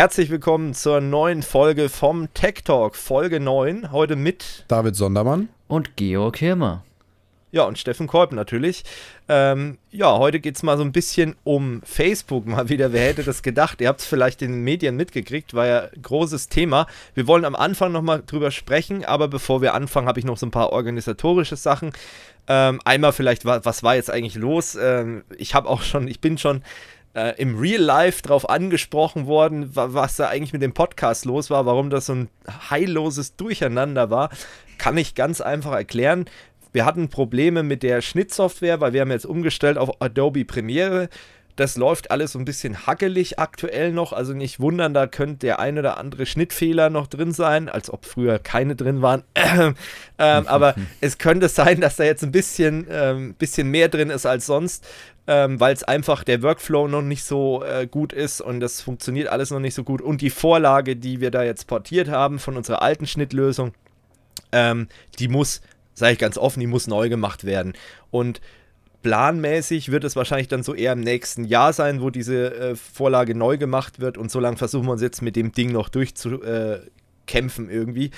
Herzlich 0.00 0.30
willkommen 0.30 0.72
zur 0.72 1.02
neuen 1.02 1.42
Folge 1.42 1.90
vom 1.90 2.32
Tech 2.32 2.64
Talk, 2.64 2.96
Folge 2.96 3.38
9. 3.38 3.92
Heute 3.92 4.16
mit 4.16 4.64
David 4.66 4.96
Sondermann 4.96 5.50
und 5.68 5.94
Georg 5.98 6.38
Hirmer. 6.38 6.84
Ja, 7.52 7.64
und 7.64 7.78
Steffen 7.78 8.06
Kolb 8.06 8.32
natürlich. 8.32 8.84
Ähm, 9.28 9.76
ja, 9.90 10.16
heute 10.16 10.40
geht 10.40 10.56
es 10.56 10.62
mal 10.62 10.78
so 10.78 10.84
ein 10.84 10.92
bisschen 10.92 11.36
um 11.44 11.82
Facebook 11.84 12.46
mal 12.46 12.70
wieder. 12.70 12.94
Wer 12.94 13.08
hätte 13.08 13.24
das 13.24 13.42
gedacht? 13.42 13.82
Ihr 13.82 13.88
habt 13.88 14.00
es 14.00 14.06
vielleicht 14.06 14.40
in 14.40 14.52
den 14.52 14.64
Medien 14.64 14.96
mitgekriegt, 14.96 15.52
war 15.52 15.66
ja 15.66 15.80
ein 15.94 16.00
großes 16.00 16.48
Thema. 16.48 16.86
Wir 17.12 17.26
wollen 17.26 17.44
am 17.44 17.54
Anfang 17.54 17.92
nochmal 17.92 18.22
drüber 18.24 18.52
sprechen, 18.52 19.04
aber 19.04 19.28
bevor 19.28 19.60
wir 19.60 19.74
anfangen, 19.74 20.08
habe 20.08 20.18
ich 20.18 20.24
noch 20.24 20.38
so 20.38 20.46
ein 20.46 20.50
paar 20.50 20.72
organisatorische 20.72 21.56
Sachen. 21.56 21.92
Ähm, 22.48 22.80
einmal 22.86 23.12
vielleicht, 23.12 23.44
was 23.44 23.82
war 23.82 23.96
jetzt 23.96 24.10
eigentlich 24.10 24.36
los? 24.36 24.78
Ähm, 24.80 25.24
ich 25.36 25.54
habe 25.54 25.68
auch 25.68 25.82
schon, 25.82 26.08
ich 26.08 26.22
bin 26.22 26.38
schon 26.38 26.62
äh, 27.14 27.40
im 27.40 27.58
Real 27.58 27.80
Life 27.80 28.22
drauf 28.22 28.48
angesprochen 28.48 29.26
worden, 29.26 29.70
was 29.74 30.16
da 30.16 30.28
eigentlich 30.28 30.52
mit 30.52 30.62
dem 30.62 30.74
Podcast 30.74 31.24
los 31.24 31.50
war, 31.50 31.66
warum 31.66 31.90
das 31.90 32.06
so 32.06 32.14
ein 32.14 32.28
heilloses 32.70 33.36
Durcheinander 33.36 34.10
war, 34.10 34.30
kann 34.78 34.96
ich 34.96 35.14
ganz 35.14 35.40
einfach 35.40 35.72
erklären. 35.72 36.26
Wir 36.72 36.84
hatten 36.84 37.08
Probleme 37.08 37.62
mit 37.62 37.82
der 37.82 38.00
Schnittsoftware, 38.00 38.80
weil 38.80 38.92
wir 38.92 39.00
haben 39.00 39.10
jetzt 39.10 39.26
umgestellt 39.26 39.76
auf 39.76 40.00
Adobe 40.00 40.44
Premiere. 40.44 41.08
Das 41.56 41.76
läuft 41.76 42.10
alles 42.10 42.32
so 42.32 42.38
ein 42.38 42.44
bisschen 42.44 42.86
hackelig 42.86 43.38
aktuell 43.38 43.92
noch, 43.92 44.12
also 44.12 44.32
nicht 44.32 44.60
wundern, 44.60 44.94
da 44.94 45.06
könnte 45.06 45.46
der 45.46 45.58
ein 45.58 45.78
oder 45.78 45.98
andere 45.98 46.24
Schnittfehler 46.24 46.88
noch 46.88 47.06
drin 47.06 47.32
sein, 47.32 47.68
als 47.68 47.90
ob 47.90 48.06
früher 48.06 48.38
keine 48.38 48.76
drin 48.76 49.02
waren. 49.02 49.24
ähm, 49.34 49.74
aber 50.18 50.74
es 51.00 51.18
könnte 51.18 51.48
sein, 51.48 51.80
dass 51.80 51.96
da 51.96 52.04
jetzt 52.04 52.22
ein 52.22 52.32
bisschen, 52.32 52.86
ähm, 52.88 53.34
bisschen 53.34 53.68
mehr 53.68 53.88
drin 53.88 54.10
ist 54.10 54.24
als 54.24 54.46
sonst 54.46 54.86
ähm, 55.30 55.60
weil 55.60 55.72
es 55.72 55.84
einfach 55.84 56.24
der 56.24 56.42
Workflow 56.42 56.88
noch 56.88 57.02
nicht 57.02 57.22
so 57.22 57.62
äh, 57.62 57.86
gut 57.86 58.12
ist 58.12 58.40
und 58.40 58.58
das 58.58 58.80
funktioniert 58.80 59.28
alles 59.28 59.52
noch 59.52 59.60
nicht 59.60 59.74
so 59.74 59.84
gut. 59.84 60.02
Und 60.02 60.22
die 60.22 60.30
Vorlage, 60.30 60.96
die 60.96 61.20
wir 61.20 61.30
da 61.30 61.44
jetzt 61.44 61.68
portiert 61.68 62.08
haben 62.08 62.40
von 62.40 62.56
unserer 62.56 62.82
alten 62.82 63.06
Schnittlösung, 63.06 63.72
ähm, 64.50 64.88
die 65.20 65.28
muss, 65.28 65.60
sage 65.94 66.14
ich 66.14 66.18
ganz 66.18 66.36
offen, 66.36 66.58
die 66.58 66.66
muss 66.66 66.88
neu 66.88 67.08
gemacht 67.08 67.44
werden. 67.44 67.74
Und 68.10 68.40
planmäßig 69.04 69.92
wird 69.92 70.02
es 70.02 70.16
wahrscheinlich 70.16 70.48
dann 70.48 70.64
so 70.64 70.74
eher 70.74 70.94
im 70.94 71.00
nächsten 71.00 71.44
Jahr 71.44 71.72
sein, 71.72 72.00
wo 72.00 72.10
diese 72.10 72.52
äh, 72.52 72.74
Vorlage 72.74 73.36
neu 73.36 73.56
gemacht 73.56 74.00
wird 74.00 74.18
und 74.18 74.32
so 74.32 74.40
lange 74.40 74.56
versuchen 74.56 74.86
wir 74.86 74.92
uns 74.92 75.02
jetzt 75.02 75.22
mit 75.22 75.36
dem 75.36 75.52
Ding 75.52 75.70
noch 75.70 75.90
durchzukämpfen 75.90 77.70
äh, 77.70 77.72
irgendwie. 77.72 78.10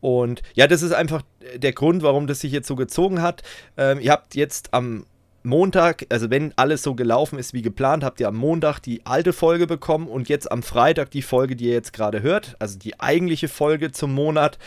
Und 0.00 0.40
ja, 0.54 0.66
das 0.66 0.80
ist 0.80 0.92
einfach 0.92 1.20
der 1.56 1.74
Grund, 1.74 2.02
warum 2.02 2.26
das 2.26 2.40
sich 2.40 2.52
jetzt 2.52 2.68
so 2.68 2.74
gezogen 2.74 3.20
hat. 3.20 3.42
Ähm, 3.76 4.00
ihr 4.00 4.12
habt 4.12 4.34
jetzt 4.34 4.72
am 4.72 5.04
Montag, 5.46 6.06
also 6.08 6.30
wenn 6.30 6.54
alles 6.56 6.82
so 6.82 6.94
gelaufen 6.94 7.38
ist 7.38 7.52
wie 7.52 7.60
geplant, 7.60 8.02
habt 8.02 8.18
ihr 8.18 8.28
am 8.28 8.36
Montag 8.36 8.80
die 8.80 9.04
alte 9.04 9.34
Folge 9.34 9.66
bekommen 9.66 10.08
und 10.08 10.30
jetzt 10.30 10.50
am 10.50 10.62
Freitag 10.62 11.10
die 11.10 11.20
Folge, 11.20 11.54
die 11.54 11.66
ihr 11.66 11.74
jetzt 11.74 11.92
gerade 11.92 12.22
hört, 12.22 12.56
also 12.58 12.78
die 12.78 12.98
eigentliche 12.98 13.48
Folge 13.48 13.92
zum 13.92 14.14
Monat. 14.14 14.58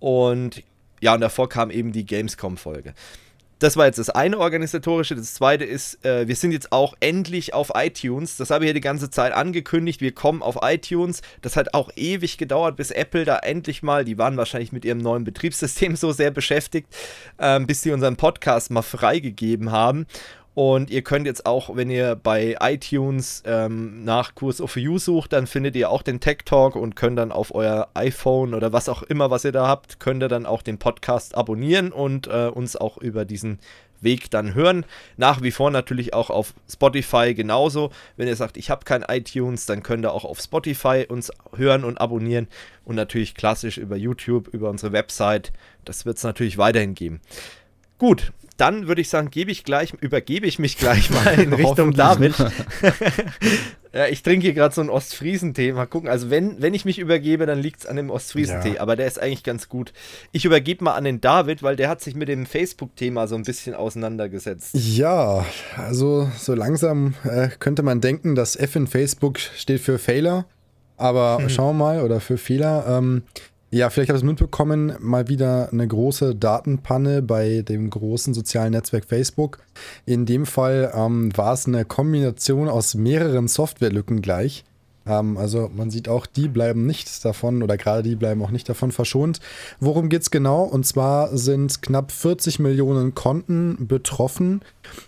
Und 0.00 0.62
ja, 1.00 1.14
und 1.14 1.22
davor 1.22 1.48
kam 1.48 1.70
eben 1.70 1.92
die 1.92 2.04
Gamescom-Folge. 2.04 2.92
Das 3.58 3.76
war 3.76 3.86
jetzt 3.86 3.98
das 3.98 4.10
eine 4.10 4.38
organisatorische. 4.38 5.16
Das 5.16 5.34
zweite 5.34 5.64
ist, 5.64 6.04
äh, 6.04 6.28
wir 6.28 6.36
sind 6.36 6.52
jetzt 6.52 6.70
auch 6.70 6.94
endlich 7.00 7.54
auf 7.54 7.72
iTunes. 7.74 8.36
Das 8.36 8.50
habe 8.50 8.64
ich 8.64 8.68
ja 8.68 8.72
die 8.72 8.80
ganze 8.80 9.10
Zeit 9.10 9.32
angekündigt. 9.32 10.00
Wir 10.00 10.12
kommen 10.12 10.42
auf 10.42 10.58
iTunes. 10.62 11.22
Das 11.42 11.56
hat 11.56 11.74
auch 11.74 11.90
ewig 11.96 12.38
gedauert, 12.38 12.76
bis 12.76 12.90
Apple 12.90 13.24
da 13.24 13.38
endlich 13.38 13.82
mal, 13.82 14.04
die 14.04 14.16
waren 14.16 14.36
wahrscheinlich 14.36 14.72
mit 14.72 14.84
ihrem 14.84 14.98
neuen 14.98 15.24
Betriebssystem 15.24 15.96
so 15.96 16.12
sehr 16.12 16.30
beschäftigt, 16.30 16.88
ähm, 17.38 17.66
bis 17.66 17.82
sie 17.82 17.90
unseren 17.90 18.16
Podcast 18.16 18.70
mal 18.70 18.82
freigegeben 18.82 19.72
haben. 19.72 20.06
Und 20.58 20.90
ihr 20.90 21.02
könnt 21.02 21.24
jetzt 21.24 21.46
auch, 21.46 21.76
wenn 21.76 21.88
ihr 21.88 22.16
bei 22.16 22.56
iTunes 22.58 23.44
ähm, 23.46 24.02
nach 24.02 24.34
Kurs 24.34 24.60
of 24.60 24.76
You 24.76 24.98
sucht, 24.98 25.32
dann 25.32 25.46
findet 25.46 25.76
ihr 25.76 25.88
auch 25.88 26.02
den 26.02 26.18
Tech 26.18 26.38
Talk 26.44 26.74
und 26.74 26.96
könnt 26.96 27.16
dann 27.16 27.30
auf 27.30 27.54
euer 27.54 27.86
iPhone 27.94 28.54
oder 28.54 28.72
was 28.72 28.88
auch 28.88 29.04
immer, 29.04 29.30
was 29.30 29.44
ihr 29.44 29.52
da 29.52 29.68
habt, 29.68 30.00
könnt 30.00 30.20
ihr 30.20 30.26
dann 30.26 30.46
auch 30.46 30.62
den 30.62 30.78
Podcast 30.78 31.36
abonnieren 31.36 31.92
und 31.92 32.26
äh, 32.26 32.50
uns 32.52 32.74
auch 32.74 32.98
über 32.98 33.24
diesen 33.24 33.60
Weg 34.00 34.32
dann 34.32 34.52
hören. 34.52 34.84
Nach 35.16 35.42
wie 35.42 35.52
vor 35.52 35.70
natürlich 35.70 36.12
auch 36.12 36.28
auf 36.28 36.54
Spotify 36.68 37.34
genauso. 37.34 37.92
Wenn 38.16 38.26
ihr 38.26 38.34
sagt, 38.34 38.56
ich 38.56 38.68
habe 38.68 38.84
kein 38.84 39.02
iTunes, 39.02 39.64
dann 39.64 39.84
könnt 39.84 40.04
ihr 40.04 40.12
auch 40.12 40.24
auf 40.24 40.40
Spotify 40.40 41.06
uns 41.08 41.30
hören 41.54 41.84
und 41.84 42.00
abonnieren. 42.00 42.48
Und 42.84 42.96
natürlich 42.96 43.36
klassisch 43.36 43.78
über 43.78 43.94
YouTube, 43.94 44.48
über 44.48 44.70
unsere 44.70 44.90
Website. 44.90 45.52
Das 45.84 46.04
wird 46.04 46.16
es 46.16 46.24
natürlich 46.24 46.58
weiterhin 46.58 46.96
geben. 46.96 47.20
Gut, 47.98 48.32
dann 48.58 48.88
würde 48.88 49.00
ich 49.00 49.08
sagen, 49.08 49.30
gebe 49.30 49.50
ich 49.50 49.64
gleich, 49.64 49.94
übergebe 49.94 50.46
ich 50.46 50.58
mich 50.58 50.76
gleich 50.76 51.10
mal 51.10 51.26
in 51.40 51.52
Richtung 51.52 51.92
David. 51.94 52.34
ja, 53.92 54.06
ich 54.08 54.22
trinke 54.22 54.46
hier 54.46 54.52
gerade 54.52 54.74
so 54.74 54.80
ein 54.80 54.90
Ostfriesentee. 54.90 55.72
Mal 55.72 55.86
gucken. 55.86 56.08
Also, 56.08 56.28
wenn, 56.28 56.60
wenn 56.60 56.74
ich 56.74 56.84
mich 56.84 56.98
übergebe, 56.98 57.46
dann 57.46 57.60
liegt 57.60 57.80
es 57.80 57.86
an 57.86 57.96
dem 57.96 58.10
Ostfriesentee. 58.10 58.74
Ja. 58.74 58.80
Aber 58.80 58.96
der 58.96 59.06
ist 59.06 59.20
eigentlich 59.20 59.44
ganz 59.44 59.68
gut. 59.68 59.92
Ich 60.32 60.44
übergebe 60.44 60.84
mal 60.84 60.94
an 60.94 61.04
den 61.04 61.20
David, 61.20 61.62
weil 61.62 61.76
der 61.76 61.88
hat 61.88 62.00
sich 62.00 62.16
mit 62.16 62.28
dem 62.28 62.46
Facebook-Thema 62.46 63.28
so 63.28 63.36
ein 63.36 63.44
bisschen 63.44 63.74
auseinandergesetzt. 63.74 64.70
Ja, 64.74 65.46
also 65.76 66.28
so 66.36 66.54
langsam 66.54 67.14
äh, 67.24 67.48
könnte 67.60 67.84
man 67.84 68.00
denken, 68.00 68.34
dass 68.34 68.56
F 68.56 68.74
in 68.74 68.88
Facebook 68.88 69.38
steht 69.38 69.80
für 69.80 69.98
Fehler. 69.98 70.46
Aber 70.96 71.38
hm. 71.38 71.48
schauen 71.48 71.78
wir 71.78 71.84
mal, 71.84 72.02
oder 72.02 72.20
für 72.20 72.38
Fehler. 72.38 72.84
Ähm, 72.88 73.22
ja, 73.70 73.90
vielleicht 73.90 74.08
habt 74.08 74.16
ihr 74.16 74.24
es 74.24 74.30
mitbekommen, 74.30 74.94
mal 74.98 75.28
wieder 75.28 75.68
eine 75.70 75.86
große 75.86 76.34
Datenpanne 76.34 77.20
bei 77.20 77.62
dem 77.62 77.90
großen 77.90 78.32
sozialen 78.32 78.72
Netzwerk 78.72 79.04
Facebook. 79.04 79.58
In 80.06 80.24
dem 80.24 80.46
Fall 80.46 80.92
ähm, 80.94 81.36
war 81.36 81.52
es 81.52 81.66
eine 81.66 81.84
Kombination 81.84 82.68
aus 82.68 82.94
mehreren 82.94 83.46
Softwarelücken 83.46 84.22
gleich. 84.22 84.64
Also 85.08 85.70
man 85.74 85.90
sieht 85.90 86.08
auch, 86.08 86.26
die 86.26 86.48
bleiben 86.48 86.86
nicht 86.86 87.24
davon 87.24 87.62
oder 87.62 87.76
gerade 87.76 88.02
die 88.02 88.16
bleiben 88.16 88.42
auch 88.42 88.50
nicht 88.50 88.68
davon 88.68 88.92
verschont. 88.92 89.40
Worum 89.80 90.08
geht 90.08 90.22
es 90.22 90.30
genau? 90.30 90.62
Und 90.62 90.86
zwar 90.86 91.36
sind 91.36 91.82
knapp 91.82 92.12
40 92.12 92.58
Millionen 92.58 93.14
Konten 93.14 93.86
betroffen. 93.88 94.60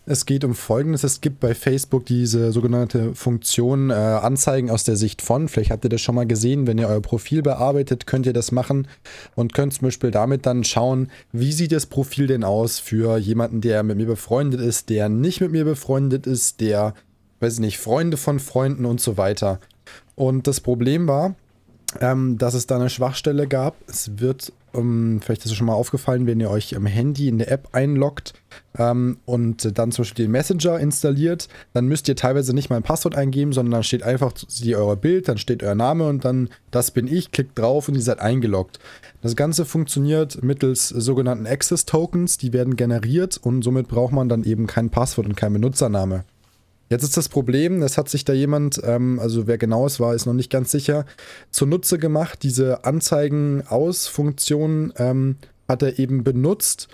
Es 0.07 0.27
geht 0.27 0.45
um 0.45 0.55
Folgendes. 0.55 1.05
Es 1.05 1.21
gibt 1.21 1.41
bei 1.41 1.55
Facebook 1.55 2.07
diese 2.07 2.53
sogenannte 2.53 3.15
Funktion 3.15 3.91
äh, 3.91 3.95
Anzeigen 3.95 4.71
aus 4.71 4.85
der 4.85 4.97
Sicht 4.97 5.23
von. 5.23 5.49
Vielleicht 5.49 5.71
habt 5.71 5.85
ihr 5.85 5.91
das 5.91 6.01
schon 6.01 6.15
mal 6.15 6.27
gesehen. 6.27 6.67
Wenn 6.67 6.79
ihr 6.79 6.89
euer 6.89 7.03
Profil 7.03 7.43
bearbeitet, 7.43 8.07
könnt 8.07 8.27
ihr 8.27 8.33
das 8.33 8.53
machen 8.53 8.89
und 9.35 9.55
könnt 9.55 9.75
zum 9.75 9.87
Beispiel 9.87 10.11
damit 10.11 10.47
dann 10.47 10.65
schauen, 10.65 11.11
wie 11.33 11.53
sieht 11.53 11.73
das 11.73 11.87
Profil 11.87 12.27
denn 12.27 12.45
aus 12.45 12.79
für 12.79 13.19
jemanden, 13.19 13.61
der 13.61 13.83
mit 13.83 13.97
mir 13.97 14.07
befreundet 14.07 14.61
ist, 14.61 14.89
der 14.91 15.09
nicht 15.09 15.41
mit 15.41 15.53
mir 15.53 15.65
befreundet 15.65 16.27
ist, 16.27 16.61
der, 16.61 16.95
weiß 17.41 17.55
ich 17.55 17.61
nicht, 17.61 17.79
Freunde 17.79 18.17
von 18.17 18.41
Freunden 18.41 18.85
und 18.85 19.01
so 19.01 19.17
weiter. 19.17 19.61
Und 20.21 20.47
das 20.47 20.61
Problem 20.61 21.09
war, 21.09 21.35
ähm, 21.99 22.37
dass 22.37 22.53
es 22.53 22.67
da 22.67 22.77
eine 22.77 22.91
Schwachstelle 22.91 23.49
gab. 23.49 23.77
Es 23.89 24.21
wird, 24.21 24.53
ähm, 24.75 25.19
vielleicht 25.23 25.47
ist 25.47 25.53
es 25.53 25.57
schon 25.57 25.67
mal 25.67 25.73
aufgefallen, 25.73 26.27
wenn 26.27 26.41
ihr 26.41 26.51
euch 26.51 26.77
am 26.77 26.85
Handy 26.85 27.27
in 27.27 27.39
der 27.39 27.51
App 27.51 27.71
einloggt 27.73 28.35
ähm, 28.77 29.17
und 29.25 29.79
dann 29.79 29.93
zum 29.93 30.03
Beispiel 30.03 30.27
den 30.27 30.33
Messenger 30.33 30.79
installiert, 30.79 31.49
dann 31.73 31.87
müsst 31.87 32.07
ihr 32.07 32.17
teilweise 32.17 32.53
nicht 32.53 32.69
mal 32.69 32.77
ein 32.77 32.83
Passwort 32.83 33.17
eingeben, 33.17 33.55
sondern 33.55 33.73
dann 33.73 33.83
steht 33.83 34.03
einfach 34.03 34.35
die, 34.35 34.77
euer 34.77 34.97
Bild, 34.97 35.27
dann 35.27 35.39
steht 35.39 35.63
euer 35.63 35.75
Name 35.75 36.07
und 36.07 36.23
dann 36.23 36.51
das 36.71 36.91
bin 36.91 37.09
ich, 37.09 37.33
klickt 37.33 37.59
drauf 37.59 37.89
und 37.89 37.95
ihr 37.95 38.03
seid 38.03 38.21
eingeloggt. 38.21 38.79
Das 39.23 39.37
Ganze 39.37 39.65
funktioniert 39.65 40.43
mittels 40.43 40.91
sogenannten 40.91 41.47
Access 41.47 41.87
Tokens, 41.87 42.37
die 42.37 42.53
werden 42.53 42.77
generiert 42.77 43.39
und 43.39 43.63
somit 43.63 43.89
braucht 43.89 44.13
man 44.13 44.29
dann 44.29 44.45
eben 44.45 44.67
kein 44.67 44.91
Passwort 44.91 45.29
und 45.29 45.35
kein 45.35 45.55
Benutzername. 45.55 46.25
Jetzt 46.91 47.05
ist 47.05 47.17
das 47.17 47.29
Problem, 47.29 47.83
es 47.83 47.97
hat 47.97 48.09
sich 48.09 48.25
da 48.25 48.33
jemand, 48.33 48.81
ähm, 48.85 49.21
also 49.21 49.47
wer 49.47 49.59
genau 49.59 49.87
es 49.87 50.01
war, 50.01 50.13
ist 50.13 50.27
noch 50.27 50.35
nicht 50.35 50.51
ganz 50.51 50.73
sicher, 50.73 51.07
zunutze 51.53 51.99
gemacht. 51.99 52.43
Diese 52.43 52.85
Anzeigen-Aus-Funktion 52.85 54.93
ähm, 54.97 55.37
hat 55.69 55.85
er 55.85 56.01
eben 56.01 56.25
benutzt, 56.25 56.89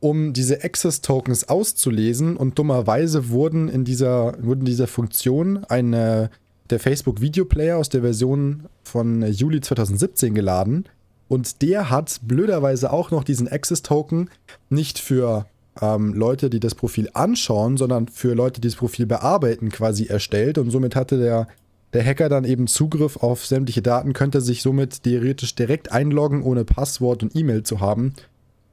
um 0.00 0.32
diese 0.32 0.64
Access-Tokens 0.64 1.48
auszulesen 1.48 2.36
und 2.36 2.58
dummerweise 2.58 3.30
wurden 3.30 3.68
in 3.68 3.84
dieser, 3.84 4.34
wurden 4.42 4.64
dieser 4.64 4.88
Funktion 4.88 5.62
eine, 5.68 6.30
der 6.70 6.80
Facebook 6.80 7.20
Video 7.20 7.44
Player 7.44 7.78
aus 7.78 7.88
der 7.88 8.00
Version 8.00 8.64
von 8.82 9.22
Juli 9.22 9.60
2017 9.60 10.34
geladen 10.34 10.86
und 11.28 11.62
der 11.62 11.88
hat 11.88 12.18
blöderweise 12.22 12.92
auch 12.92 13.12
noch 13.12 13.22
diesen 13.22 13.46
Access-Token 13.46 14.28
nicht 14.70 14.98
für 14.98 15.46
ähm, 15.80 16.14
Leute, 16.14 16.50
die 16.50 16.60
das 16.60 16.74
Profil 16.74 17.08
anschauen, 17.14 17.76
sondern 17.76 18.08
für 18.08 18.34
Leute, 18.34 18.60
die 18.60 18.68
das 18.68 18.76
Profil 18.76 19.06
bearbeiten, 19.06 19.70
quasi 19.70 20.06
erstellt. 20.06 20.58
Und 20.58 20.70
somit 20.70 20.96
hatte 20.96 21.18
der, 21.18 21.48
der 21.92 22.04
Hacker 22.04 22.28
dann 22.28 22.44
eben 22.44 22.66
Zugriff 22.66 23.16
auf 23.18 23.46
sämtliche 23.46 23.82
Daten, 23.82 24.12
könnte 24.12 24.40
sich 24.40 24.62
somit 24.62 25.02
theoretisch 25.02 25.54
direkt 25.54 25.92
einloggen, 25.92 26.42
ohne 26.42 26.64
Passwort 26.64 27.22
und 27.22 27.36
E-Mail 27.36 27.62
zu 27.62 27.80
haben. 27.80 28.14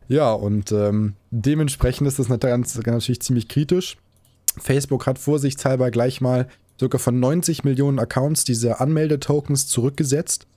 Ja, 0.07 0.33
und 0.33 0.71
ähm, 0.71 1.13
dementsprechend 1.31 2.07
ist 2.07 2.19
das 2.19 2.29
natürlich 2.29 3.21
ziemlich 3.21 3.47
kritisch. 3.47 3.97
Facebook 4.59 5.07
hat 5.07 5.17
vorsichtshalber 5.17 5.91
gleich 5.91 6.21
mal 6.21 6.47
sogar 6.79 6.99
von 6.99 7.19
90 7.19 7.63
Millionen 7.63 7.99
Accounts 7.99 8.43
diese 8.43 8.79
Anmeldetokens 8.79 9.67
zurückgesetzt. 9.67 10.47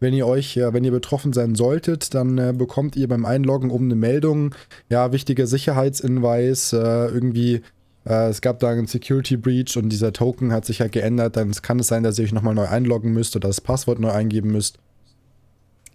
Wenn 0.00 0.14
ihr 0.14 0.26
euch, 0.26 0.56
wenn 0.56 0.84
ihr 0.84 0.92
betroffen 0.92 1.32
sein 1.32 1.54
solltet, 1.54 2.14
dann 2.14 2.38
äh, 2.38 2.54
bekommt 2.56 2.96
ihr 2.96 3.08
beim 3.08 3.24
Einloggen 3.24 3.70
oben 3.70 3.86
eine 3.86 3.96
Meldung, 3.96 4.54
ja, 4.88 5.12
wichtiger 5.12 5.46
Sicherheitshinweis, 5.46 6.72
äh, 6.72 7.06
irgendwie 7.06 7.62
Äh, 8.08 8.28
es 8.28 8.40
gab 8.40 8.60
da 8.60 8.70
einen 8.70 8.86
Security 8.86 9.36
Breach 9.36 9.76
und 9.76 9.88
dieser 9.88 10.12
Token 10.12 10.52
hat 10.52 10.64
sich 10.64 10.80
halt 10.80 10.92
geändert. 10.92 11.36
Dann 11.36 11.50
kann 11.50 11.80
es 11.80 11.88
sein, 11.88 12.04
dass 12.04 12.18
ihr 12.18 12.24
euch 12.24 12.32
nochmal 12.32 12.54
neu 12.54 12.66
einloggen 12.66 13.12
müsst 13.12 13.34
oder 13.34 13.48
das 13.48 13.60
Passwort 13.60 13.98
neu 13.98 14.10
eingeben 14.10 14.52
müsst. 14.52 14.78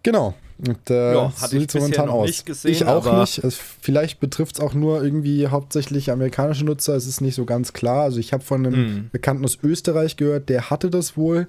Genau. 0.03 0.33
Und 0.57 0.89
äh, 0.89 1.13
ja, 1.13 1.31
hatte 1.41 1.57
ich 1.57 1.73
momentan 1.73 2.09
aus. 2.09 2.27
Nicht 2.27 2.45
gesehen, 2.45 2.71
ich 2.71 2.85
auch 2.85 3.19
nicht. 3.21 3.43
Es, 3.43 3.55
vielleicht 3.55 4.19
betrifft 4.19 4.55
es 4.55 4.61
auch 4.61 4.73
nur 4.73 5.01
irgendwie 5.03 5.47
hauptsächlich 5.47 6.11
amerikanische 6.11 6.65
Nutzer. 6.65 6.95
Es 6.95 7.07
ist 7.07 7.21
nicht 7.21 7.35
so 7.35 7.45
ganz 7.45 7.71
klar. 7.71 8.03
Also 8.03 8.19
ich 8.19 8.33
habe 8.33 8.43
von 8.43 8.65
einem 8.65 8.81
mm. 8.81 9.09
Bekannten 9.11 9.45
aus 9.45 9.57
Österreich 9.63 10.17
gehört, 10.17 10.49
der 10.49 10.69
hatte 10.69 10.89
das 10.89 11.15
wohl. 11.15 11.47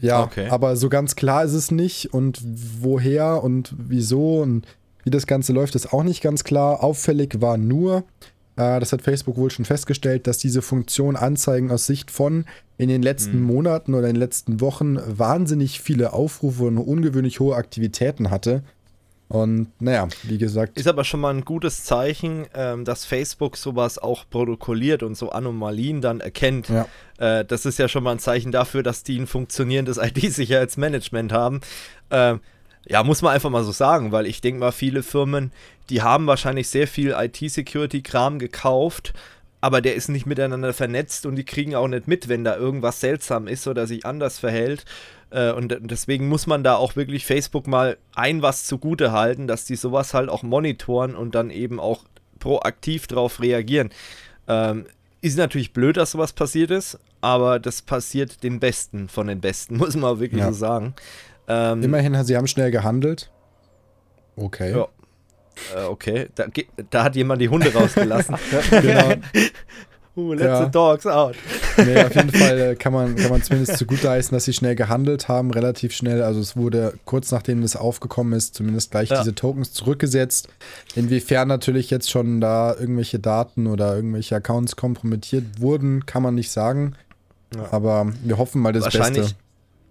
Ja, 0.00 0.22
okay. 0.22 0.48
aber 0.50 0.76
so 0.76 0.88
ganz 0.88 1.16
klar 1.16 1.44
ist 1.44 1.54
es 1.54 1.70
nicht. 1.70 2.12
Und 2.12 2.42
woher 2.80 3.42
und 3.42 3.74
wieso 3.76 4.40
und 4.42 4.66
wie 5.04 5.10
das 5.10 5.26
Ganze 5.26 5.52
läuft, 5.52 5.74
ist 5.74 5.92
auch 5.92 6.02
nicht 6.02 6.22
ganz 6.22 6.44
klar. 6.44 6.82
Auffällig 6.82 7.40
war 7.40 7.56
nur, 7.56 8.04
äh, 8.56 8.80
das 8.80 8.92
hat 8.92 9.02
Facebook 9.02 9.36
wohl 9.36 9.50
schon 9.50 9.64
festgestellt, 9.64 10.26
dass 10.26 10.38
diese 10.38 10.62
Funktion 10.62 11.16
Anzeigen 11.16 11.70
aus 11.70 11.86
Sicht 11.86 12.10
von 12.10 12.44
in 12.78 12.88
den 12.88 13.02
letzten 13.02 13.40
mhm. 13.40 13.46
Monaten 13.46 13.94
oder 13.94 14.08
in 14.08 14.14
den 14.14 14.20
letzten 14.20 14.60
Wochen 14.60 14.98
wahnsinnig 15.06 15.80
viele 15.80 16.12
Aufrufe 16.12 16.64
und 16.64 16.78
ungewöhnlich 16.78 17.40
hohe 17.40 17.56
Aktivitäten 17.56 18.30
hatte. 18.30 18.62
Und 19.28 19.72
naja, 19.80 20.06
wie 20.22 20.38
gesagt. 20.38 20.78
Ist 20.78 20.86
aber 20.86 21.02
schon 21.02 21.20
mal 21.20 21.34
ein 21.34 21.44
gutes 21.44 21.82
Zeichen, 21.82 22.46
ähm, 22.54 22.84
dass 22.84 23.04
Facebook 23.04 23.56
sowas 23.56 23.98
auch 23.98 24.24
protokolliert 24.30 25.02
und 25.02 25.16
so 25.16 25.30
Anomalien 25.30 26.00
dann 26.00 26.20
erkennt. 26.20 26.68
Ja. 26.68 26.86
Äh, 27.18 27.44
das 27.44 27.66
ist 27.66 27.78
ja 27.78 27.88
schon 27.88 28.04
mal 28.04 28.12
ein 28.12 28.18
Zeichen 28.20 28.52
dafür, 28.52 28.84
dass 28.84 29.02
die 29.02 29.18
ein 29.18 29.26
funktionierendes 29.26 29.96
IT-Sicherheitsmanagement 30.02 31.32
haben. 31.32 31.60
Äh, 32.10 32.36
ja, 32.88 33.02
muss 33.02 33.20
man 33.20 33.34
einfach 33.34 33.50
mal 33.50 33.64
so 33.64 33.72
sagen, 33.72 34.12
weil 34.12 34.26
ich 34.26 34.40
denke 34.40 34.60
mal, 34.60 34.70
viele 34.70 35.02
Firmen, 35.02 35.50
die 35.90 36.02
haben 36.02 36.28
wahrscheinlich 36.28 36.68
sehr 36.68 36.86
viel 36.86 37.16
IT-Security-Kram 37.18 38.38
gekauft, 38.38 39.12
aber 39.60 39.80
der 39.80 39.96
ist 39.96 40.08
nicht 40.08 40.26
miteinander 40.26 40.72
vernetzt 40.72 41.26
und 41.26 41.34
die 41.34 41.44
kriegen 41.44 41.74
auch 41.74 41.88
nicht 41.88 42.06
mit, 42.06 42.28
wenn 42.28 42.44
da 42.44 42.56
irgendwas 42.56 43.00
seltsam 43.00 43.48
ist 43.48 43.66
oder 43.66 43.88
sich 43.88 44.06
anders 44.06 44.38
verhält. 44.38 44.84
Äh, 45.36 45.52
und 45.52 45.76
deswegen 45.82 46.28
muss 46.28 46.46
man 46.46 46.64
da 46.64 46.76
auch 46.76 46.96
wirklich 46.96 47.26
Facebook 47.26 47.66
mal 47.66 47.98
ein 48.14 48.40
was 48.40 48.64
zugute 48.64 49.12
halten, 49.12 49.46
dass 49.46 49.66
die 49.66 49.76
sowas 49.76 50.14
halt 50.14 50.30
auch 50.30 50.42
monitoren 50.42 51.14
und 51.14 51.34
dann 51.34 51.50
eben 51.50 51.78
auch 51.78 52.04
proaktiv 52.38 53.06
darauf 53.06 53.42
reagieren. 53.42 53.90
Ähm, 54.48 54.86
ist 55.20 55.36
natürlich 55.36 55.74
blöd, 55.74 55.98
dass 55.98 56.12
sowas 56.12 56.32
passiert 56.32 56.70
ist, 56.70 56.98
aber 57.20 57.58
das 57.58 57.82
passiert 57.82 58.42
den 58.44 58.60
Besten 58.60 59.08
von 59.08 59.26
den 59.26 59.40
Besten, 59.40 59.76
muss 59.78 59.94
man 59.94 60.18
wirklich 60.20 60.40
ja. 60.40 60.52
so 60.52 60.58
sagen. 60.58 60.94
Ähm, 61.48 61.82
Immerhin, 61.82 62.24
sie 62.24 62.36
haben 62.36 62.46
schnell 62.46 62.70
gehandelt. 62.70 63.30
Okay. 64.36 64.70
Ja. 64.70 64.88
Äh, 65.74 65.84
okay, 65.84 66.28
da, 66.34 66.46
da, 66.90 67.04
hat 67.04 67.14
jemand 67.14 67.42
die 67.42 67.50
Hunde 67.50 67.72
rausgelassen. 67.74 68.36
genau. 68.70 69.14
Uh, 70.16 70.32
let 70.32 70.46
ja. 70.46 70.64
the 70.64 70.70
dogs 70.70 71.06
out. 71.06 71.36
nee, 71.76 72.02
auf 72.02 72.14
jeden 72.14 72.30
Fall 72.32 72.58
äh, 72.58 72.74
kann 72.74 72.94
man, 72.94 73.16
kann 73.16 73.30
man 73.30 73.42
zumindest 73.42 73.76
zugute 73.76 74.08
heißen, 74.08 74.34
dass 74.34 74.46
sie 74.46 74.54
schnell 74.54 74.74
gehandelt 74.74 75.28
haben, 75.28 75.50
relativ 75.50 75.92
schnell. 75.92 76.22
Also 76.22 76.40
es 76.40 76.56
wurde 76.56 76.94
kurz 77.04 77.30
nachdem 77.32 77.60
das 77.60 77.76
aufgekommen 77.76 78.32
ist, 78.32 78.54
zumindest 78.54 78.92
gleich 78.92 79.10
ja. 79.10 79.18
diese 79.18 79.34
Tokens 79.34 79.74
zurückgesetzt. 79.74 80.48
Inwiefern 80.94 81.48
natürlich 81.48 81.90
jetzt 81.90 82.10
schon 82.10 82.40
da 82.40 82.74
irgendwelche 82.74 83.18
Daten 83.18 83.66
oder 83.66 83.94
irgendwelche 83.94 84.36
Accounts 84.36 84.76
kompromittiert 84.76 85.60
wurden, 85.60 86.06
kann 86.06 86.22
man 86.22 86.34
nicht 86.34 86.50
sagen. 86.50 86.94
Ja. 87.54 87.70
Aber 87.70 88.10
wir 88.24 88.38
hoffen 88.38 88.62
mal 88.62 88.72
das 88.72 88.84
wahrscheinlich, 88.84 89.22
Beste. 89.22 89.36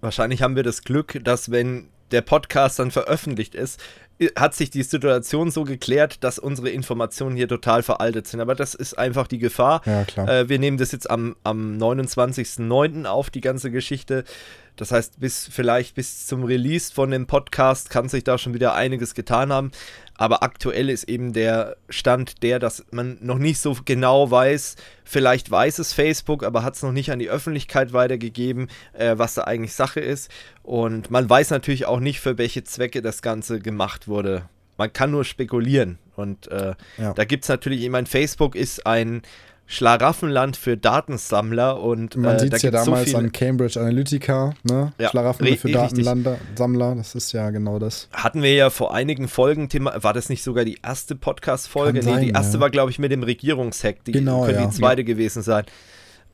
Wahrscheinlich 0.02 0.42
haben 0.42 0.56
wir 0.56 0.64
das 0.64 0.84
Glück, 0.84 1.20
dass 1.24 1.52
wenn 1.52 1.90
der 2.12 2.22
Podcast 2.22 2.80
dann 2.80 2.92
veröffentlicht 2.92 3.56
ist, 3.56 3.80
hat 4.38 4.56
sich 4.56 4.70
die 4.70 4.84
Situation 4.84 5.52
so 5.52 5.64
geklärt, 5.64 6.24
dass 6.24 6.40
unsere 6.40 6.70
Informationen 6.70 7.36
hier 7.36 7.48
total 7.48 7.84
veraltet 7.84 8.28
sind. 8.28 8.40
Aber 8.40 8.56
das 8.56 8.74
ist 8.74 8.98
einfach 8.98 9.28
die 9.28 9.40
Gefahr. 9.40 9.82
Ja. 9.86 10.28
Äh, 10.28 10.50
wir 10.50 10.60
nehmen 10.60 10.78
das 10.78 10.92
jetzt 10.92 11.10
am, 11.10 11.36
am 11.44 11.78
29.09. 11.78 13.06
auf, 13.06 13.30
die 13.30 13.42
ganze 13.42 13.72
Geschichte. 13.72 14.24
Das 14.78 14.92
heißt, 14.92 15.20
bis 15.20 15.48
vielleicht 15.52 15.96
bis 15.96 16.28
zum 16.28 16.44
Release 16.44 16.94
von 16.94 17.12
dem 17.12 17.28
Podcast 17.28 17.90
kann 17.90 18.10
sich 18.10 18.24
da 18.24 18.38
schon 18.38 18.54
wieder 18.54 18.74
einiges 18.74 19.16
getan 19.16 19.52
haben. 19.52 19.72
Aber 20.18 20.44
aktuell 20.44 20.90
ist 20.90 21.06
eben 21.06 21.34
der 21.34 21.76
Stand 21.90 22.42
der, 22.42 22.60
dass 22.60 22.86
man 22.92 23.18
noch 23.20 23.38
nicht 23.38 23.60
so 23.60 23.76
genau 23.84 24.32
weiß, 24.32 24.78
vielleicht 25.04 25.52
weiß 25.52 25.80
es 25.80 25.92
Facebook, 25.92 26.44
aber 26.44 26.64
hat 26.64 26.76
es 26.76 26.84
noch 26.84 26.94
nicht 26.94 27.12
an 27.12 27.20
die 27.20 27.30
Öffentlichkeit 27.30 27.92
weitergegeben, 27.92 28.70
äh, 28.94 29.18
was 29.18 29.34
da 29.34 29.44
eigentlich 29.44 29.74
Sache 29.74 30.00
ist. 30.00 30.32
Und 30.64 31.12
man 31.12 31.30
weiß 31.30 31.50
natürlich 31.50 31.86
auch 31.86 32.00
nicht, 32.00 32.22
für 32.22 32.38
welche 32.38 32.64
Zwecke 32.64 33.02
das 33.02 33.22
Ganze 33.22 33.60
gemacht 33.60 34.08
wurde. 34.08 34.48
Man 34.78 34.92
kann 34.92 35.12
nur 35.12 35.26
spekulieren. 35.26 36.00
Und 36.16 36.48
äh, 36.48 36.76
ja. 36.98 37.14
da 37.14 37.26
gibt 37.26 37.44
es 37.44 37.50
natürlich, 37.50 37.84
ich 37.84 37.90
meine, 37.90 38.08
Facebook 38.08 38.56
ist 38.56 38.86
ein 38.86 39.22
Schlaraffenland 39.68 40.58
für 40.58 40.78
Datensammler 40.78 41.82
und 41.82 42.16
man 42.18 42.36
äh, 42.36 42.40
sieht 42.40 42.54
es 42.54 42.62
ja 42.62 42.72
damals 42.72 43.12
so 43.12 43.18
an 43.18 43.32
Cambridge 43.32 43.80
Analytica, 43.80 44.54
ne? 44.64 44.94
Ja, 45.00 45.10
Schlaraffenland 45.10 45.58
für 45.58 45.72
Datensammler, 45.72 46.96
das 46.96 47.16
ist 47.16 47.32
ja 47.32 47.50
genau 47.50 47.80
das. 47.80 48.08
Hatten 48.14 48.44
wir 48.44 48.54
ja 48.54 48.70
vor 48.70 48.94
einigen 48.94 49.28
Folgen 49.28 49.68
Thema, 49.70 50.04
war 50.04 50.14
das 50.14 50.30
nicht 50.30 50.44
sogar 50.44 50.66
die 50.66 50.78
erste 50.84 51.16
Podcast 51.16 51.68
Folge? 51.68 52.04
Nee, 52.04 52.26
die 52.26 52.32
erste 52.32 52.58
ja. 52.58 52.62
war 52.62 52.70
glaube 52.70 52.92
ich 52.92 53.00
mit 53.00 53.12
dem 53.12 53.24
Regierungshack, 53.24 54.04
die 54.04 54.12
genau, 54.12 54.46
könnte 54.46 54.62
ja. 54.62 54.68
die 54.68 54.76
zweite 54.76 55.04
gewesen 55.04 55.42
sein. 55.42 55.66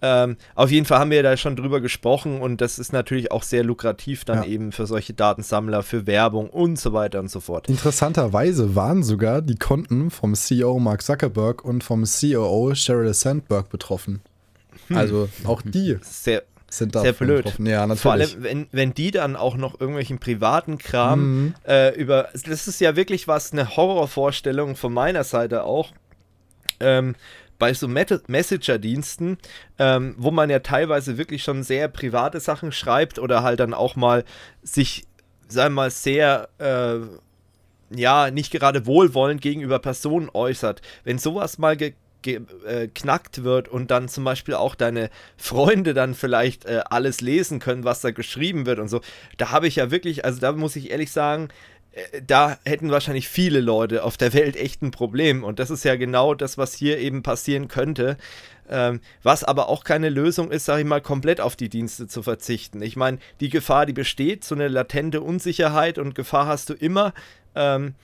Ähm, 0.01 0.37
auf 0.55 0.71
jeden 0.71 0.85
Fall 0.85 0.99
haben 0.99 1.11
wir 1.11 1.21
da 1.21 1.37
schon 1.37 1.55
drüber 1.55 1.79
gesprochen 1.79 2.41
und 2.41 2.59
das 2.59 2.79
ist 2.79 2.91
natürlich 2.91 3.31
auch 3.31 3.43
sehr 3.43 3.63
lukrativ 3.63 4.25
dann 4.25 4.43
ja. 4.43 4.49
eben 4.49 4.71
für 4.71 4.87
solche 4.87 5.13
Datensammler, 5.13 5.83
für 5.83 6.07
Werbung 6.07 6.49
und 6.49 6.79
so 6.79 6.93
weiter 6.93 7.19
und 7.19 7.29
so 7.29 7.39
fort. 7.39 7.69
Interessanterweise 7.69 8.75
waren 8.75 9.03
sogar 9.03 9.41
die 9.41 9.55
Konten 9.55 10.09
vom 10.09 10.33
CEO 10.33 10.79
Mark 10.79 11.03
Zuckerberg 11.03 11.63
und 11.63 11.83
vom 11.83 12.03
COO 12.03 12.73
Sheryl 12.73 13.13
Sandberg 13.13 13.69
betroffen. 13.69 14.21
Hm. 14.87 14.97
Also 14.97 15.29
auch 15.45 15.61
die 15.61 15.97
sehr, 16.01 16.43
sind 16.67 16.95
da 16.95 17.01
sehr 17.01 17.13
blöd. 17.13 17.43
Betroffen. 17.43 17.65
Ja, 17.65 17.85
natürlich. 17.85 18.01
Vor 18.01 18.11
allem, 18.13 18.29
wenn, 18.37 18.67
wenn 18.71 18.93
die 18.93 19.11
dann 19.11 19.35
auch 19.35 19.55
noch 19.55 19.79
irgendwelchen 19.79 20.19
privaten 20.19 20.77
Kram 20.77 21.43
mhm. 21.43 21.53
äh, 21.67 21.93
über. 21.95 22.29
Das 22.33 22.67
ist 22.67 22.79
ja 22.81 22.95
wirklich 22.95 23.27
was, 23.27 23.51
eine 23.53 23.75
Horrorvorstellung 23.75 24.75
von 24.75 24.93
meiner 24.93 25.23
Seite 25.23 25.63
auch. 25.63 25.91
Ähm, 26.79 27.15
bei 27.61 27.75
so 27.75 27.87
Messenger-Diensten, 27.87 29.37
ähm, 29.77 30.15
wo 30.17 30.31
man 30.31 30.49
ja 30.49 30.59
teilweise 30.59 31.19
wirklich 31.19 31.43
schon 31.43 31.61
sehr 31.61 31.87
private 31.89 32.39
Sachen 32.39 32.71
schreibt 32.71 33.19
oder 33.19 33.43
halt 33.43 33.59
dann 33.59 33.75
auch 33.75 33.95
mal 33.95 34.25
sich, 34.63 35.05
sagen 35.47 35.75
wir 35.75 35.83
mal, 35.83 35.91
sehr, 35.91 36.49
äh, 36.57 36.97
ja, 37.95 38.31
nicht 38.31 38.51
gerade 38.51 38.87
wohlwollend 38.87 39.41
gegenüber 39.41 39.77
Personen 39.77 40.31
äußert. 40.33 40.81
Wenn 41.03 41.19
sowas 41.19 41.59
mal 41.59 41.77
ge 41.77 41.93
geknackt 42.23 43.39
äh, 43.39 43.43
wird 43.43 43.67
und 43.67 43.89
dann 43.89 44.07
zum 44.07 44.23
Beispiel 44.23 44.53
auch 44.53 44.75
deine 44.75 45.09
Freunde 45.37 45.95
dann 45.95 46.13
vielleicht 46.13 46.65
äh, 46.65 46.81
alles 46.87 47.19
lesen 47.19 47.57
können, 47.59 47.83
was 47.83 48.01
da 48.01 48.11
geschrieben 48.11 48.67
wird 48.67 48.77
und 48.77 48.89
so. 48.89 49.01
Da 49.37 49.49
habe 49.49 49.67
ich 49.67 49.77
ja 49.77 49.89
wirklich, 49.89 50.23
also 50.23 50.39
da 50.39 50.51
muss 50.51 50.75
ich 50.75 50.91
ehrlich 50.91 51.11
sagen, 51.11 51.49
da 52.25 52.57
hätten 52.65 52.89
wahrscheinlich 52.89 53.27
viele 53.27 53.59
Leute 53.59 54.03
auf 54.03 54.15
der 54.15 54.33
Welt 54.33 54.55
echt 54.55 54.81
ein 54.81 54.91
Problem. 54.91 55.43
Und 55.43 55.59
das 55.59 55.69
ist 55.69 55.83
ja 55.83 55.95
genau 55.95 56.33
das, 56.33 56.57
was 56.57 56.73
hier 56.73 56.99
eben 56.99 57.21
passieren 57.21 57.67
könnte. 57.67 58.17
Ähm, 58.69 59.01
was 59.21 59.43
aber 59.43 59.67
auch 59.67 59.83
keine 59.83 60.09
Lösung 60.09 60.49
ist, 60.51 60.65
sage 60.65 60.81
ich 60.81 60.87
mal, 60.87 61.01
komplett 61.01 61.41
auf 61.41 61.57
die 61.57 61.67
Dienste 61.67 62.07
zu 62.07 62.23
verzichten. 62.23 62.81
Ich 62.81 62.95
meine, 62.95 63.17
die 63.41 63.49
Gefahr, 63.49 63.85
die 63.85 63.93
besteht, 63.93 64.45
so 64.45 64.55
eine 64.55 64.69
latente 64.69 65.19
Unsicherheit 65.19 65.97
und 65.97 66.15
Gefahr 66.15 66.47
hast 66.47 66.69
du 66.69 66.73
immer. 66.73 67.13
Ähm, 67.53 67.95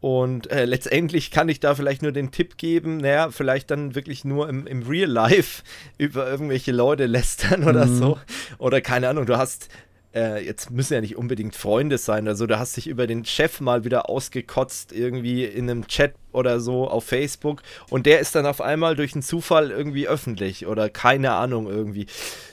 und 0.00 0.50
äh, 0.50 0.64
letztendlich 0.64 1.30
kann 1.32 1.48
ich 1.48 1.58
da 1.58 1.74
vielleicht 1.74 2.02
nur 2.02 2.12
den 2.12 2.30
Tipp 2.30 2.56
geben, 2.56 2.98
naja, 2.98 3.30
vielleicht 3.30 3.70
dann 3.70 3.96
wirklich 3.96 4.24
nur 4.24 4.48
im, 4.48 4.66
im 4.66 4.82
Real 4.82 5.10
Life 5.10 5.62
über 5.98 6.28
irgendwelche 6.28 6.72
Leute 6.72 7.06
lästern 7.06 7.64
oder 7.64 7.86
mhm. 7.86 7.96
so. 7.96 8.18
Oder 8.58 8.80
keine 8.80 9.08
Ahnung, 9.08 9.26
du 9.26 9.38
hast 9.38 9.68
äh, 10.14 10.44
jetzt 10.44 10.70
müssen 10.70 10.94
ja 10.94 11.00
nicht 11.00 11.16
unbedingt 11.16 11.54
Freunde 11.54 11.98
sein 11.98 12.24
oder 12.24 12.36
so, 12.36 12.46
du 12.46 12.58
hast 12.58 12.76
dich 12.76 12.86
über 12.86 13.06
den 13.06 13.24
Chef 13.24 13.60
mal 13.60 13.84
wieder 13.84 14.08
ausgekotzt, 14.08 14.92
irgendwie 14.92 15.44
in 15.44 15.68
einem 15.68 15.86
Chat 15.86 16.14
oder 16.32 16.60
so 16.60 16.88
auf 16.88 17.04
Facebook 17.04 17.62
und 17.90 18.06
der 18.06 18.20
ist 18.20 18.34
dann 18.34 18.46
auf 18.46 18.60
einmal 18.60 18.96
durch 18.96 19.14
einen 19.14 19.22
Zufall 19.22 19.70
irgendwie 19.70 20.08
öffentlich 20.08 20.66
oder 20.66 20.88
keine 20.88 21.32
Ahnung 21.32 21.68
irgendwie. 21.68 22.06